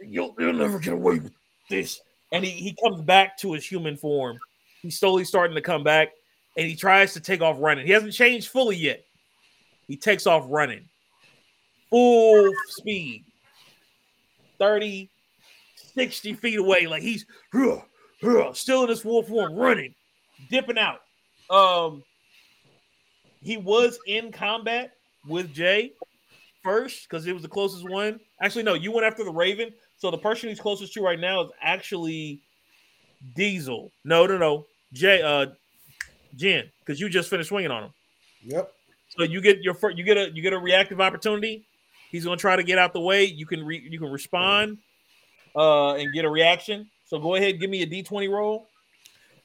you'll, 0.00 0.34
you'll 0.38 0.52
never 0.52 0.78
get 0.78 0.94
away 0.94 1.18
with 1.18 1.32
this. 1.68 2.00
And 2.32 2.44
he, 2.44 2.50
he 2.50 2.76
comes 2.82 3.02
back 3.02 3.36
to 3.38 3.52
his 3.52 3.64
human 3.66 3.96
form. 3.96 4.38
He's 4.82 4.98
slowly 4.98 5.24
starting 5.24 5.54
to 5.54 5.62
come 5.62 5.84
back 5.84 6.10
and 6.56 6.66
he 6.66 6.76
tries 6.76 7.12
to 7.14 7.20
take 7.20 7.40
off 7.40 7.56
running. 7.58 7.86
He 7.86 7.92
hasn't 7.92 8.12
changed 8.12 8.48
fully 8.48 8.76
yet. 8.76 9.04
He 9.86 9.96
takes 9.96 10.26
off 10.26 10.44
running. 10.48 10.88
Full 11.90 12.50
speed. 12.68 13.24
30, 14.58 15.10
60 15.94 16.32
feet 16.34 16.58
away. 16.58 16.86
Like 16.86 17.02
he's 17.02 17.26
still 18.52 18.82
in 18.84 18.88
his 18.88 19.04
wolf 19.04 19.28
form, 19.28 19.54
running, 19.54 19.94
dipping 20.50 20.78
out. 20.78 21.00
Um 21.50 22.02
he 23.42 23.58
was 23.58 23.98
in 24.06 24.32
combat 24.32 24.92
with 25.28 25.52
Jay 25.52 25.92
first 26.64 27.08
because 27.08 27.26
it 27.26 27.32
was 27.32 27.42
the 27.42 27.48
closest 27.48 27.88
one. 27.88 28.18
Actually, 28.40 28.64
no, 28.64 28.74
you 28.74 28.90
went 28.90 29.06
after 29.06 29.22
the 29.22 29.30
Raven. 29.30 29.70
So 29.96 30.10
the 30.10 30.18
person 30.18 30.48
he's 30.48 30.58
closest 30.58 30.92
to 30.94 31.02
right 31.02 31.20
now 31.20 31.42
is 31.42 31.50
actually 31.62 32.40
Diesel. 33.36 33.92
No, 34.04 34.26
no, 34.26 34.38
no, 34.38 34.66
Jay, 34.92 35.22
uh, 35.22 35.46
Jen, 36.34 36.70
because 36.80 37.00
you 37.00 37.08
just 37.08 37.30
finished 37.30 37.50
swinging 37.50 37.70
on 37.70 37.84
him. 37.84 37.90
Yep. 38.42 38.72
So 39.16 39.22
you 39.22 39.40
get 39.40 39.60
your 39.60 39.74
first, 39.74 39.96
you 39.96 40.04
get 40.04 40.16
a 40.16 40.30
you 40.34 40.42
get 40.42 40.52
a 40.52 40.58
reactive 40.58 41.00
opportunity. 41.00 41.66
He's 42.10 42.24
gonna 42.24 42.36
try 42.36 42.56
to 42.56 42.62
get 42.64 42.78
out 42.78 42.92
the 42.92 43.00
way. 43.00 43.24
You 43.24 43.46
can 43.46 43.64
re- 43.64 43.86
you 43.88 43.98
can 43.98 44.10
respond 44.10 44.78
uh 45.54 45.94
and 45.94 46.12
get 46.12 46.24
a 46.24 46.30
reaction. 46.30 46.90
So 47.04 47.18
go 47.18 47.36
ahead, 47.36 47.60
give 47.60 47.70
me 47.70 47.82
a 47.82 47.86
D 47.86 48.02
twenty 48.02 48.28
roll. 48.28 48.68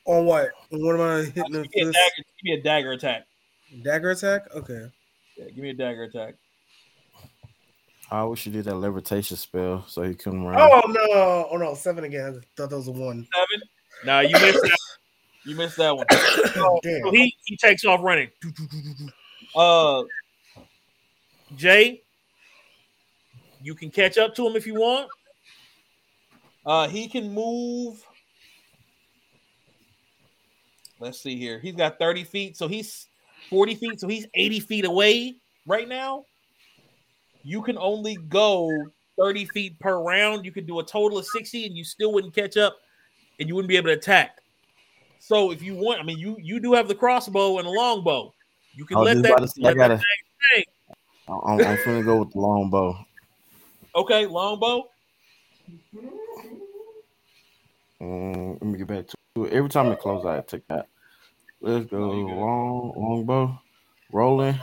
On 0.05 0.25
what? 0.25 0.49
What 0.71 0.95
am 0.95 1.01
I 1.01 1.23
hitting 1.25 1.51
Give 1.51 1.61
me, 1.61 1.93
dagger, 1.93 1.93
give 2.17 2.43
me 2.43 2.53
a 2.53 2.61
dagger 2.61 2.91
attack. 2.93 3.27
dagger 3.83 4.11
attack? 4.11 4.55
Okay. 4.55 4.87
Yeah, 5.37 5.45
give 5.45 5.57
me 5.57 5.69
a 5.69 5.73
dagger 5.73 6.03
attack. 6.03 6.35
I 8.11 8.23
wish 8.23 8.45
you 8.45 8.51
did 8.51 8.65
that 8.65 8.75
levitation 8.75 9.37
spell 9.37 9.85
so 9.87 10.01
he 10.01 10.15
couldn't 10.15 10.43
run. 10.43 10.59
Oh 10.59 10.81
no! 10.87 11.47
Oh 11.51 11.57
no! 11.57 11.75
Seven 11.75 12.05
again. 12.05 12.41
I 12.41 12.45
thought 12.55 12.71
that 12.71 12.77
was 12.77 12.87
a 12.87 12.91
one. 12.91 13.27
Seven. 13.35 13.67
Nah, 14.05 14.19
you 14.21 14.33
missed 14.33 14.61
that. 14.61 14.77
You 15.45 15.55
missed 15.55 15.77
that 15.77 15.95
one. 15.95 16.05
So 16.53 16.79
Damn. 16.83 17.13
he 17.13 17.35
he 17.45 17.55
takes 17.57 17.85
off 17.85 18.01
running. 18.01 18.29
Uh, 19.55 20.03
Jay, 21.55 22.01
you 23.61 23.75
can 23.75 23.89
catch 23.89 24.17
up 24.17 24.35
to 24.35 24.47
him 24.47 24.55
if 24.55 24.65
you 24.67 24.75
want. 24.75 25.09
Uh, 26.65 26.87
he 26.87 27.07
can 27.07 27.33
move. 27.33 28.03
Let's 30.99 31.21
see 31.21 31.37
here. 31.37 31.59
He's 31.59 31.75
got 31.75 31.97
30 31.97 32.25
feet, 32.25 32.57
so 32.57 32.67
he's 32.67 33.07
40 33.49 33.75
feet, 33.75 33.99
so 34.01 34.07
he's 34.07 34.27
80 34.33 34.59
feet 34.59 34.85
away 34.85 35.35
right 35.65 35.87
now. 35.87 36.25
You 37.49 37.63
can 37.63 37.79
only 37.79 38.17
go 38.17 38.91
30 39.17 39.45
feet 39.45 39.79
per 39.79 40.03
round. 40.03 40.45
You 40.45 40.51
could 40.51 40.67
do 40.67 40.79
a 40.81 40.85
total 40.85 41.17
of 41.17 41.25
60, 41.25 41.65
and 41.65 41.75
you 41.75 41.83
still 41.83 42.13
wouldn't 42.13 42.35
catch 42.35 42.57
up, 42.57 42.77
and 43.39 43.49
you 43.49 43.55
wouldn't 43.55 43.69
be 43.69 43.75
able 43.75 43.87
to 43.87 43.93
attack. 43.93 44.37
So 45.17 45.49
if 45.51 45.63
you 45.63 45.73
want, 45.73 45.99
I 45.99 46.03
mean, 46.03 46.19
you 46.19 46.37
you 46.39 46.59
do 46.59 46.73
have 46.73 46.87
the 46.87 46.93
crossbow 46.93 47.57
and 47.57 47.67
a 47.67 47.71
longbow. 47.71 48.35
You 48.75 48.85
can 48.85 48.99
let 48.99 49.23
that. 49.23 49.49
say, 49.49 49.61
I 49.63 49.69
let 49.69 49.77
that 49.77 49.87
gotta. 49.87 49.97
thing- 49.97 50.63
I'm, 51.27 51.59
I'm 51.59 51.77
finna 51.77 52.05
go 52.05 52.17
with 52.17 52.31
the 52.33 52.39
longbow. 52.39 53.03
Okay, 53.95 54.27
longbow. 54.27 54.83
Um, 57.99 58.51
let 58.53 58.61
me 58.61 58.77
get 58.77 58.87
back 58.87 59.05
to 59.07 59.45
it. 59.45 59.53
Every 59.53 59.69
time 59.69 59.91
it 59.91 59.99
closes, 59.99 60.27
I 60.27 60.41
take 60.41 60.67
that. 60.67 60.87
Let's 61.61 61.87
go 61.87 61.97
long 61.97 62.93
longbow, 62.95 63.59
rolling. 64.11 64.59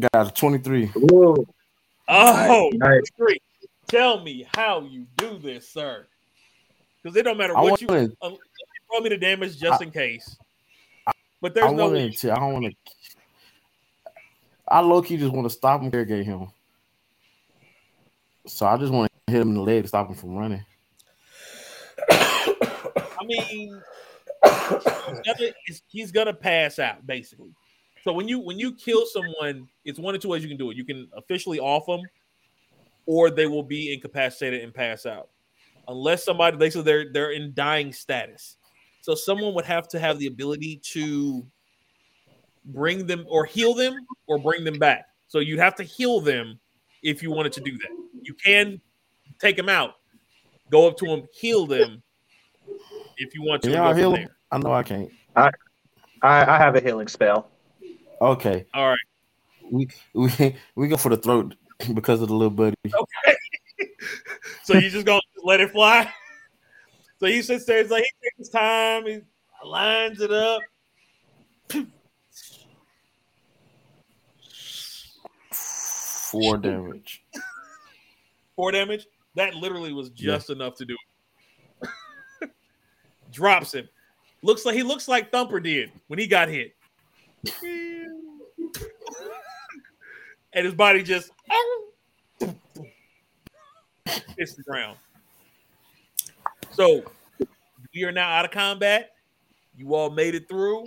Got 0.00 0.28
a 0.28 0.30
23. 0.32 0.90
Ooh, 1.12 1.46
Oh, 2.08 2.70
nice. 2.74 3.02
three. 3.16 3.38
Tell 3.88 4.20
me 4.22 4.46
how 4.54 4.80
you 4.80 5.06
do 5.16 5.38
this, 5.38 5.68
sir. 5.68 6.06
Because 7.02 7.16
it 7.16 7.22
don't 7.24 7.36
matter 7.36 7.56
I 7.56 7.62
what 7.62 7.80
you 7.80 7.86
wanted, 7.88 8.16
um, 8.22 8.36
roll 8.92 9.00
me 9.02 9.10
the 9.10 9.16
damage 9.16 9.58
just 9.58 9.82
in 9.82 9.90
case. 9.90 10.36
But 11.40 11.54
there's 11.54 11.66
I 11.66 11.72
no 11.72 11.86
way. 11.88 11.92
wanted 12.04 12.16
to. 12.18 12.32
I 12.32 12.36
don't 12.36 12.52
want 12.52 12.64
to. 12.66 12.72
I 14.68 14.80
low 14.80 15.02
key 15.02 15.16
just 15.16 15.32
want 15.32 15.46
to 15.46 15.50
stop 15.50 15.80
him, 15.80 15.86
interrogate 15.86 16.24
him. 16.26 16.48
So 18.46 18.66
I 18.66 18.76
just 18.76 18.92
want 18.92 19.10
to 19.26 19.32
hit 19.32 19.42
him 19.42 19.48
in 19.48 19.54
the 19.54 19.60
leg 19.62 19.82
to 19.82 19.88
stop 19.88 20.08
him 20.08 20.14
from 20.14 20.36
running. 20.36 20.64
I 22.10 23.24
mean, 23.24 23.42
he's 23.42 23.72
gonna, 24.44 25.52
he's- 25.64 25.82
he's 25.88 26.12
gonna 26.12 26.32
pass 26.34 26.78
out 26.78 27.06
basically. 27.06 27.50
So 28.04 28.12
when 28.12 28.28
you 28.28 28.38
when 28.38 28.58
you 28.58 28.72
kill 28.72 29.04
someone, 29.06 29.68
it's 29.84 29.98
one 29.98 30.14
of 30.14 30.20
two 30.20 30.28
ways 30.28 30.42
you 30.42 30.48
can 30.48 30.56
do 30.58 30.70
it. 30.70 30.76
You 30.76 30.84
can 30.84 31.08
officially 31.16 31.58
off 31.58 31.86
them, 31.86 32.00
or 33.06 33.30
they 33.30 33.46
will 33.46 33.62
be 33.62 33.92
incapacitated 33.92 34.62
and 34.62 34.72
pass 34.72 35.04
out, 35.06 35.28
unless 35.88 36.24
somebody 36.24 36.56
they 36.56 36.70
so 36.70 36.82
they're 36.82 37.12
they're 37.12 37.32
in 37.32 37.52
dying 37.54 37.92
status. 37.92 38.56
So 39.02 39.14
someone 39.14 39.54
would 39.54 39.64
have 39.64 39.88
to 39.88 39.98
have 39.98 40.18
the 40.18 40.26
ability 40.26 40.80
to 40.92 41.46
bring 42.66 43.06
them 43.06 43.24
or 43.28 43.44
heal 43.44 43.74
them 43.74 44.06
or 44.26 44.38
bring 44.38 44.64
them 44.64 44.78
back. 44.78 45.06
So 45.28 45.38
you'd 45.38 45.58
have 45.58 45.74
to 45.76 45.82
heal 45.82 46.20
them 46.20 46.58
if 47.02 47.22
you 47.22 47.30
wanted 47.30 47.52
to 47.52 47.60
do 47.60 47.72
that. 47.78 47.90
You 48.22 48.34
can 48.34 48.80
take 49.38 49.56
them 49.56 49.68
out, 49.68 49.94
go 50.70 50.86
up 50.86 50.96
to 50.98 51.06
them, 51.06 51.26
heal 51.32 51.66
them 51.66 52.02
if 53.16 53.34
you 53.34 53.42
want 53.42 53.62
to. 53.62 53.70
Can 53.70 53.84
and 53.84 53.98
heal 53.98 54.12
from 54.12 54.20
him? 54.22 54.28
I 54.50 54.58
know 54.58 54.72
I 54.72 54.82
can't. 54.82 55.10
I, 55.36 55.50
I 56.22 56.58
have 56.58 56.76
a 56.76 56.80
healing 56.80 57.08
spell. 57.08 57.48
Okay. 58.20 58.66
All 58.74 58.88
right. 58.88 58.98
we 59.70 59.88
we 60.14 60.56
we 60.74 60.88
go 60.88 60.96
for 60.96 61.08
the 61.08 61.16
throat 61.16 61.54
because 61.94 62.20
of 62.20 62.28
the 62.28 62.34
little 62.34 62.50
buddy. 62.50 62.76
Okay. 62.86 63.88
so 64.64 64.74
you 64.74 64.90
just 64.90 65.06
gonna 65.06 65.20
let 65.42 65.60
it 65.60 65.70
fly? 65.70 66.12
So 67.18 67.26
he 67.26 67.42
sits 67.42 67.66
there, 67.66 67.82
he's 67.82 67.90
like, 67.90 68.02
he 68.02 68.28
takes 68.28 68.38
his 68.38 68.48
time, 68.48 69.06
he 69.06 69.20
lines 69.64 70.20
it 70.20 70.32
up. 70.32 70.62
Four 75.52 76.58
damage. 76.58 77.22
Four 78.56 78.72
damage. 78.72 79.06
That 79.34 79.54
literally 79.54 79.92
was 79.92 80.10
just 80.10 80.48
enough 80.50 80.76
to 80.76 80.84
do 80.84 80.96
it. 81.82 82.50
Drops 83.32 83.74
him. 83.74 83.88
Looks 84.42 84.64
like 84.64 84.74
he 84.74 84.82
looks 84.82 85.08
like 85.08 85.30
Thumper 85.30 85.60
did 85.60 85.92
when 86.06 86.18
he 86.18 86.26
got 86.26 86.48
hit. 86.48 86.74
and 90.52 90.64
his 90.64 90.74
body 90.74 91.02
just 91.02 91.30
hits 94.36 94.54
the 94.54 94.62
ground. 94.62 94.98
So 96.70 97.04
we 97.94 98.04
are 98.04 98.12
now 98.12 98.30
out 98.30 98.44
of 98.44 98.50
combat. 98.50 99.10
You 99.76 99.94
all 99.94 100.10
made 100.10 100.34
it 100.34 100.48
through. 100.48 100.84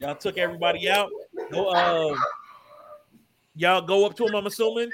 Y'all 0.00 0.14
took 0.14 0.38
everybody 0.38 0.88
out. 0.88 1.10
Go, 1.50 1.68
uh, 1.68 2.16
y'all 3.54 3.82
go 3.82 4.06
up 4.06 4.16
to 4.16 4.26
him. 4.26 4.34
I'm 4.34 4.46
assuming 4.46 4.90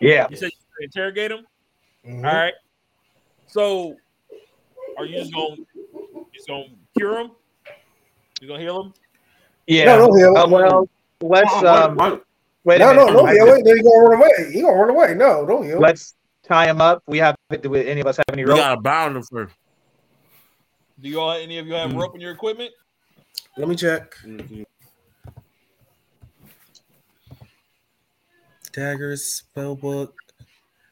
Yeah. 0.00 0.26
you 0.30 0.36
said 0.36 0.50
you 0.50 0.84
interrogate 0.84 1.30
him. 1.30 1.46
Mhm. 2.04 2.16
All 2.26 2.34
right. 2.34 2.54
So, 3.46 3.96
are 4.96 5.04
you 5.04 5.18
just 5.18 5.32
gonna 5.34 5.56
just 6.32 6.48
gonna 6.48 6.68
cure 6.96 7.20
him? 7.20 7.32
You 8.40 8.48
gonna 8.48 8.60
heal 8.60 8.82
him? 8.84 8.94
Yeah. 9.66 9.84
No, 9.84 10.06
no, 10.08 10.14
heal. 10.16 10.36
Uh, 10.36 10.48
well, 10.48 10.88
let's 11.20 11.52
um. 11.64 11.96
What- 11.96 12.24
Wait 12.62 12.76
a 12.76 12.78
No, 12.80 12.92
no, 12.92 13.06
minute. 13.06 13.12
no, 13.14 13.26
I- 13.26 13.32
heal. 13.32 13.46
Wait, 13.46 13.64
then 13.64 13.76
he 13.78 13.82
gonna 13.82 13.98
run 14.08 14.18
away. 14.20 14.52
He 14.52 14.60
gonna 14.60 14.76
run 14.76 14.90
away. 14.90 15.14
No, 15.14 15.46
don't 15.46 15.64
heal. 15.64 15.78
Let's 15.80 16.14
tie 16.42 16.68
him 16.68 16.80
up. 16.82 17.02
We 17.06 17.16
have. 17.18 17.34
Do 17.62 17.74
any 17.74 18.02
of 18.02 18.06
us 18.06 18.18
have 18.18 18.26
any 18.34 18.44
We 18.44 18.50
rope? 18.50 18.58
gotta 18.58 18.80
bound 18.82 19.16
him 19.16 19.22
first. 19.22 19.54
Do 21.00 21.08
you 21.08 21.18
all 21.20 21.30
any 21.32 21.56
of 21.58 21.66
you 21.66 21.72
have 21.72 21.90
Mhm. 21.90 21.98
rope 22.00 22.14
in 22.14 22.20
your 22.20 22.32
equipment? 22.32 22.70
Let 23.56 23.66
me 23.68 23.76
check. 23.76 24.14
Daggers, 28.72 29.24
spell 29.24 29.74
book. 29.74 30.14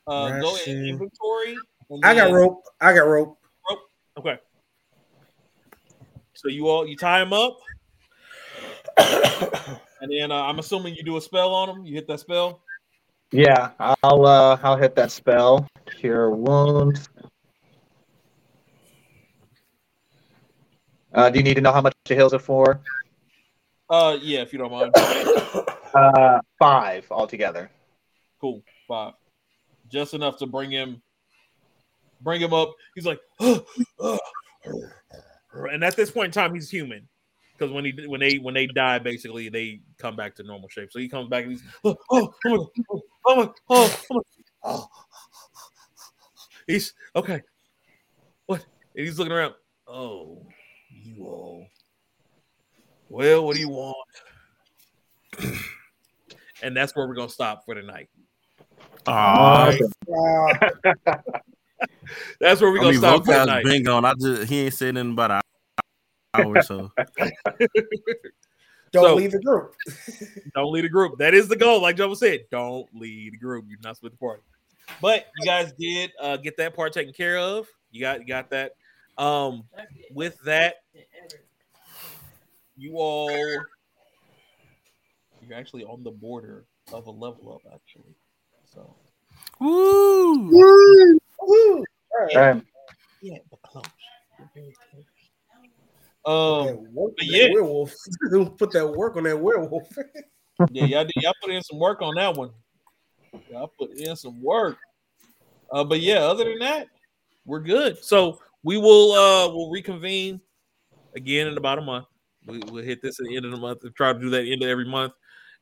Uh, 0.07 0.41
go 0.41 0.57
in 0.67 0.87
inventory. 0.87 1.57
I 2.03 2.15
got 2.15 2.33
rope. 2.33 2.63
I 2.81 2.93
got 2.95 3.03
rope. 3.07 3.39
rope. 3.71 3.81
Okay. 4.19 4.39
So 6.35 6.49
you 6.49 6.69
all 6.69 6.87
you 6.87 6.97
tie 6.97 7.21
him 7.23 7.33
up, 7.33 7.59
and 8.99 10.11
then 10.11 10.31
uh, 10.31 10.43
I'm 10.43 10.59
assuming 10.59 10.95
you 10.95 11.03
do 11.03 11.17
a 11.17 11.21
spell 11.21 11.55
on 11.55 11.69
him. 11.69 11.85
You 11.85 11.95
hit 11.95 12.07
that 12.09 12.21
spell. 12.21 12.63
Yeah, 13.31 13.71
I'll 13.79 14.27
uh 14.27 14.59
I'll 14.63 14.77
hit 14.77 14.95
that 14.97 15.11
spell. 15.11 15.67
Cure 15.87 16.31
wound. 16.31 17.09
Uh, 21.13 21.31
do 21.31 21.39
you 21.39 21.43
need 21.43 21.55
to 21.55 21.61
know 21.61 21.73
how 21.73 21.81
much 21.81 21.95
it 22.09 22.15
heals 22.15 22.33
it 22.33 22.41
for? 22.41 22.81
Uh, 23.91 24.17
yeah, 24.21 24.41
if 24.41 24.53
you 24.53 24.59
don't 24.59 24.73
mind. 24.73 24.95
Uh, 25.95 26.39
five 26.59 27.07
altogether. 27.11 27.71
Cool. 28.43 28.63
Five. 28.87 29.15
Just 29.91 30.13
enough 30.13 30.37
to 30.37 30.47
bring 30.47 30.71
him 30.71 31.01
bring 32.21 32.43
him 32.43 32.53
up. 32.53 32.75
He's 32.95 33.07
like 33.07 33.19
and 35.73 35.83
at 35.83 35.97
this 35.97 36.11
point 36.11 36.27
in 36.27 36.33
time 36.33 36.55
he's 36.55 36.71
human. 36.71 37.09
Because 37.59 37.73
when 37.73 37.85
he 37.85 37.93
when 38.07 38.21
they 38.21 38.37
when 38.39 38.55
they 38.55 38.67
die, 38.67 38.99
basically 39.01 39.49
they 39.49 39.81
come 39.99 40.15
back 40.15 40.37
to 40.37 40.45
normal 40.45 40.69
shape. 40.69 40.93
So 40.93 41.01
he 41.01 41.09
comes 41.09 41.29
back 41.29 41.43
and 41.43 41.53
he's 41.53 41.63
oh 41.85 41.97
oh 42.11 42.33
oh 42.47 42.71
my 42.87 43.01
oh 43.27 43.37
my 43.37 43.51
oh, 43.71 44.05
oh, 44.11 44.23
oh. 44.63 44.89
he's 46.67 46.95
okay. 47.17 47.43
What? 48.47 48.65
And 48.95 49.07
he's 49.07 49.19
looking 49.19 49.33
around. 49.33 49.55
Oh, 49.89 50.47
you 50.89 51.25
all. 51.25 51.67
Well, 53.09 53.45
what 53.45 53.55
do 53.57 53.61
you 53.61 53.71
want? 53.71 53.97
and 56.63 56.77
that's 56.77 56.95
where 56.95 57.09
we're 57.09 57.15
gonna 57.15 57.29
stop 57.29 57.65
for 57.65 57.75
tonight. 57.75 58.09
night. 59.07 59.81
That's 62.41 62.61
where 62.61 62.71
we're 62.73 62.79
gonna 62.79 62.91
mean, 62.91 62.99
stop 62.99 63.25
for 63.25 63.33
the 63.33 63.39
Voqab's 63.39 63.47
night. 63.47 63.65
been 63.65 63.83
gone. 63.85 64.05
I 64.05 64.15
just 64.15 64.49
he 64.51 64.63
ain't 64.63 64.75
said 64.75 64.95
nothing 64.95 65.13
about 65.13 65.31
an 65.31 65.41
hour, 66.39 66.63
so 66.63 66.91
Don't 68.93 69.05
So- 69.05 69.15
leave 69.17 69.33
the 69.33 69.41
group. 69.41 69.75
Don't 70.55 70.73
lead 70.73 70.85
the 70.85 70.89
group. 70.89 71.19
That 71.19 71.35
is 71.35 71.49
the 71.49 71.57
goal. 71.57 71.81
Like 71.83 71.97
Joe 71.97 72.15
said, 72.15 72.45
don't 72.51 72.89
lead 72.95 73.35
the 73.35 73.37
group. 73.39 73.67
You're 73.69 73.79
not 73.83 73.97
split 73.97 74.13
the 74.13 74.19
party. 74.19 74.43
But 75.03 75.27
you 75.39 75.45
guys 75.47 75.73
did 75.79 76.13
uh, 76.21 76.39
get 76.39 76.57
that 76.57 76.75
part 76.75 76.95
taken 76.95 77.13
care 77.13 77.37
of. 77.37 77.69
You 77.91 78.01
got 78.01 78.21
you 78.21 78.27
got 78.27 78.49
that. 78.51 78.73
Um, 79.19 79.65
with 80.13 80.39
that, 80.45 80.77
you 82.77 82.95
all 82.97 83.31
you're 83.31 83.67
actually 85.55 85.85
on 85.85 86.03
the 86.03 86.11
border 86.11 86.65
of 86.93 87.07
a 87.07 87.11
level 87.11 87.53
up, 87.53 87.73
actually. 87.75 88.15
So 88.65 88.95
woo. 89.61 90.49
Woo! 90.49 91.19
Woo! 91.43 91.77
All 91.79 91.85
right. 92.21 92.37
Alright. 92.37 92.65
yeah, 93.21 93.39
but 93.51 93.61
close. 93.63 93.85
You're 96.27 96.65
very 96.65 96.77
close. 96.77 96.87
Um, 96.87 97.13
but 97.17 97.27
yeah. 97.27 97.49
werewolf. 97.53 97.95
Put 98.59 98.73
that 98.73 98.87
work 98.87 99.17
on 99.17 99.25
that 99.25 99.39
werewolf. 99.39 99.89
yeah, 100.71 100.85
y'all, 100.85 101.05
did- 101.05 101.13
y'all 101.17 101.33
put 101.43 101.53
in 101.53 101.63
some 101.63 101.79
work 101.79 102.03
on 102.03 102.15
that 102.17 102.35
one. 102.35 102.51
Y'all 103.51 103.73
put 103.79 103.93
in 103.93 104.17
some 104.17 104.43
work. 104.43 104.79
Uh, 105.71 105.85
but 105.85 106.01
yeah, 106.01 106.19
other 106.19 106.45
than 106.45 106.59
that, 106.61 106.89
we're 107.45 107.61
good. 107.61 108.03
So 108.03 108.41
we 108.63 108.77
will 108.77 109.13
uh 109.13 109.49
we'll 109.49 109.71
reconvene 109.71 110.41
again 111.15 111.47
in 111.47 111.57
about 111.57 111.79
a 111.79 111.83
month. 111.83 112.07
We, 112.47 112.59
we'll 112.71 112.83
hit 112.83 113.03
this 113.03 113.21
at 113.21 113.27
the 113.27 113.37
end 113.37 113.45
of 113.45 113.53
the 113.53 113.59
month 113.59 113.85
and 113.85 113.95
try 113.95 114.13
to 114.13 114.19
do 114.19 114.31
that 114.31 114.47
end 114.47 114.63
of 114.63 114.69
every 114.69 114.87
month, 114.87 115.13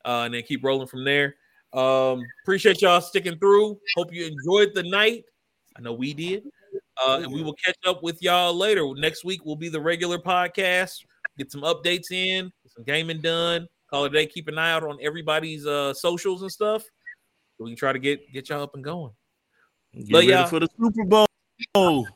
uh, 0.05 0.23
and 0.25 0.35
then 0.35 0.43
keep 0.43 0.65
rolling 0.65 0.87
from 0.87 1.05
there. 1.05 1.35
Um, 1.73 2.23
appreciate 2.45 2.81
y'all 2.83 3.01
sticking 3.01 3.39
through. 3.39 3.79
Hope 3.97 4.13
you 4.13 4.27
enjoyed 4.27 4.75
the 4.75 4.85
night. 4.85 5.25
I 5.77 5.83
know 5.83 5.93
we 5.93 6.15
did. 6.15 6.45
Uh, 7.05 7.21
and 7.23 7.33
we 7.33 7.43
will 7.43 7.55
catch 7.55 7.77
up 7.87 8.03
with 8.03 8.23
y'all 8.23 8.55
later. 8.55 8.87
Next 8.95 9.25
week 9.25 9.45
will 9.45 9.57
be 9.57 9.69
the 9.69 9.81
regular 9.81 10.19
podcast. 10.19 11.05
Get 11.37 11.53
some 11.53 11.63
updates 11.63 12.11
in, 12.11 12.47
get 12.63 12.73
some 12.75 12.85
gaming 12.85 13.21
done. 13.21 13.67
Call 13.91 14.05
it 14.05 14.09
a 14.09 14.19
day. 14.19 14.27
Keep 14.27 14.49
an 14.49 14.59
eye 14.59 14.73
out 14.73 14.85
on 14.85 14.99
everybody's 15.03 15.67
uh 15.67 15.93
socials 15.95 16.43
and 16.43 16.51
stuff. 16.51 16.83
So 16.83 17.65
we 17.65 17.71
can 17.71 17.77
try 17.77 17.93
to 17.93 17.99
get 17.99 18.33
get 18.33 18.49
y'all 18.49 18.63
up 18.63 18.75
and 18.75 18.83
going. 18.83 19.13
Get 19.95 20.11
But 20.11 20.19
ready 20.19 20.29
yeah. 20.29 20.47
for 20.47 20.61
the 20.61 20.69
Super 20.81 21.05
Bowl. 21.05 21.27
Oh, 21.75 22.07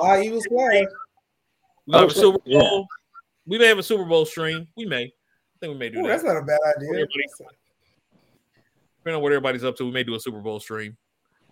Why 0.00 0.22
Eagles 0.22 0.46
fly? 0.46 0.86
We 1.86 1.94
have 1.94 2.08
a 2.08 2.14
Super 2.14 2.38
yeah. 2.44 2.60
Bowl. 2.60 2.86
We 3.46 3.58
may 3.58 3.66
have 3.66 3.78
a 3.78 3.82
Super 3.82 4.04
Bowl 4.04 4.24
stream. 4.26 4.68
We 4.76 4.84
may. 4.84 5.04
I 5.04 5.10
think 5.60 5.72
we 5.72 5.78
may 5.78 5.88
do 5.88 6.00
Ooh, 6.00 6.02
that. 6.02 6.08
that's 6.08 6.24
not 6.24 6.36
a 6.36 6.42
bad 6.42 6.58
idea. 6.76 7.06
Depending 8.98 9.16
on 9.16 9.22
what 9.22 9.32
everybody's 9.32 9.64
up 9.64 9.76
to, 9.76 9.84
we 9.84 9.90
may 9.90 10.04
do 10.04 10.14
a 10.14 10.20
Super 10.20 10.40
Bowl 10.40 10.60
stream. 10.60 10.96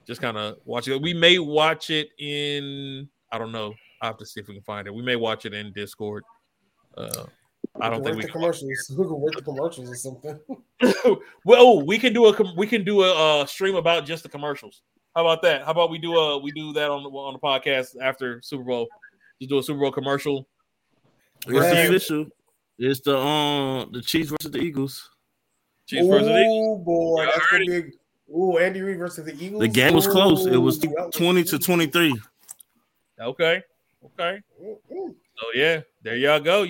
Just 0.07 0.21
kind 0.21 0.37
of 0.37 0.59
watch 0.65 0.89
it. 0.89 1.01
We 1.01 1.15
may 1.15 1.39
watch 1.39 1.91
it 1.91 2.11
in. 2.19 3.09
I 3.33 3.39
don't 3.39 3.53
know. 3.53 3.75
I 4.01 4.07
have 4.07 4.19
to 4.19 4.27
see 4.27 4.41
if 4.41 4.49
we 4.49 4.55
can 4.55 4.63
find 4.63 4.87
it. 4.87 4.95
We 4.95 5.03
may 5.03 5.17
watch 5.17 5.47
it 5.47 5.55
in 5.55 5.73
Discord. 5.73 6.23
Uh, 6.97 7.25
I 7.81 7.91
don't 7.91 8.03
think 8.05 8.17
we 8.17 8.23
work 8.23 8.23
the 8.23 8.29
can. 8.29 8.41
commercials. 8.41 8.91
We 8.97 9.05
can 9.05 9.21
work 9.21 9.35
the 9.35 9.43
commercials 9.43 9.91
or 9.91 9.97
something. 9.97 10.39
well, 11.45 11.61
oh, 11.61 11.85
we 11.85 11.99
can 11.99 12.13
do 12.13 12.27
a 12.27 12.55
we 12.57 12.67
can 12.67 12.85
do 12.85 13.03
a 13.03 13.41
uh, 13.43 13.47
stream 13.47 13.75
about 13.75 14.07
just 14.07 14.23
the 14.23 14.29
commercials. 14.29 14.83
How 15.15 15.23
about 15.23 15.43
that? 15.43 15.65
How 15.65 15.73
about 15.73 15.91
we 15.91 15.99
do 15.99 16.17
a 16.17 16.39
we 16.39 16.53
do 16.53 16.73
that 16.75 16.91
on 16.91 17.03
the 17.03 17.09
on 17.09 17.33
the 17.33 17.39
podcast 17.39 17.97
after 18.01 18.41
Super 18.43 18.65
Bowl? 18.65 18.87
Just 19.41 19.51
do 19.51 19.59
a 19.59 19.63
Super 19.63 19.81
Bowl 19.81 19.93
commercial. 19.93 20.47
It's 21.47 21.59
Right. 21.59 21.87
official. 21.87 22.27
It's 22.79 23.01
the 23.01 23.17
um 23.19 23.91
the 23.93 24.03
Chiefs 24.03 24.31
versus 24.31 24.51
the 24.51 24.59
Eagles. 24.59 25.11
Chiefs 25.87 26.07
versus 26.07 26.27
the 26.27 26.39
Eagles. 26.39 26.79
Oh 26.81 26.85
boy, 26.85 27.25
that's 27.25 27.39
heard 27.39 27.67
gonna 27.67 27.83
be. 27.83 27.89
A, 27.89 28.06
ooh, 28.31 28.59
Andy 28.59 28.81
Reid 28.81 28.99
versus 28.99 29.25
the 29.25 29.35
Eagles. 29.45 29.61
The 29.61 29.69
game 29.69 29.95
was 29.95 30.07
close. 30.07 30.47
It 30.47 30.57
was 30.57 30.79
twenty 31.13 31.45
to 31.45 31.59
twenty 31.59 31.87
three. 31.87 32.21
Okay, 33.21 33.63
okay. 34.05 34.41
Ooh, 34.61 34.79
ooh. 34.93 35.17
So 35.39 35.47
yeah, 35.55 35.81
there 36.03 36.17
y'all 36.17 36.41
go. 36.41 36.67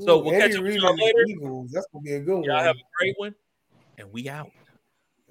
So 0.00 0.20
Ooh, 0.20 0.24
we'll 0.24 0.34
Andy 0.34 0.48
catch 0.48 0.56
up 0.56 0.64
with 0.64 0.74
y'all 0.74 0.96
the 0.96 1.02
later. 1.02 1.24
Eagles. 1.28 1.70
That's 1.70 1.86
gonna 1.92 2.02
be 2.02 2.12
a 2.12 2.20
good 2.20 2.34
one. 2.34 2.44
Y'all 2.44 2.62
have 2.62 2.76
a 2.76 2.98
great 2.98 3.14
one, 3.18 3.34
and 3.98 4.12
we 4.12 4.28
out. 4.28 4.50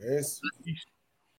Yes. 0.01 0.39
Peace. 0.63 0.85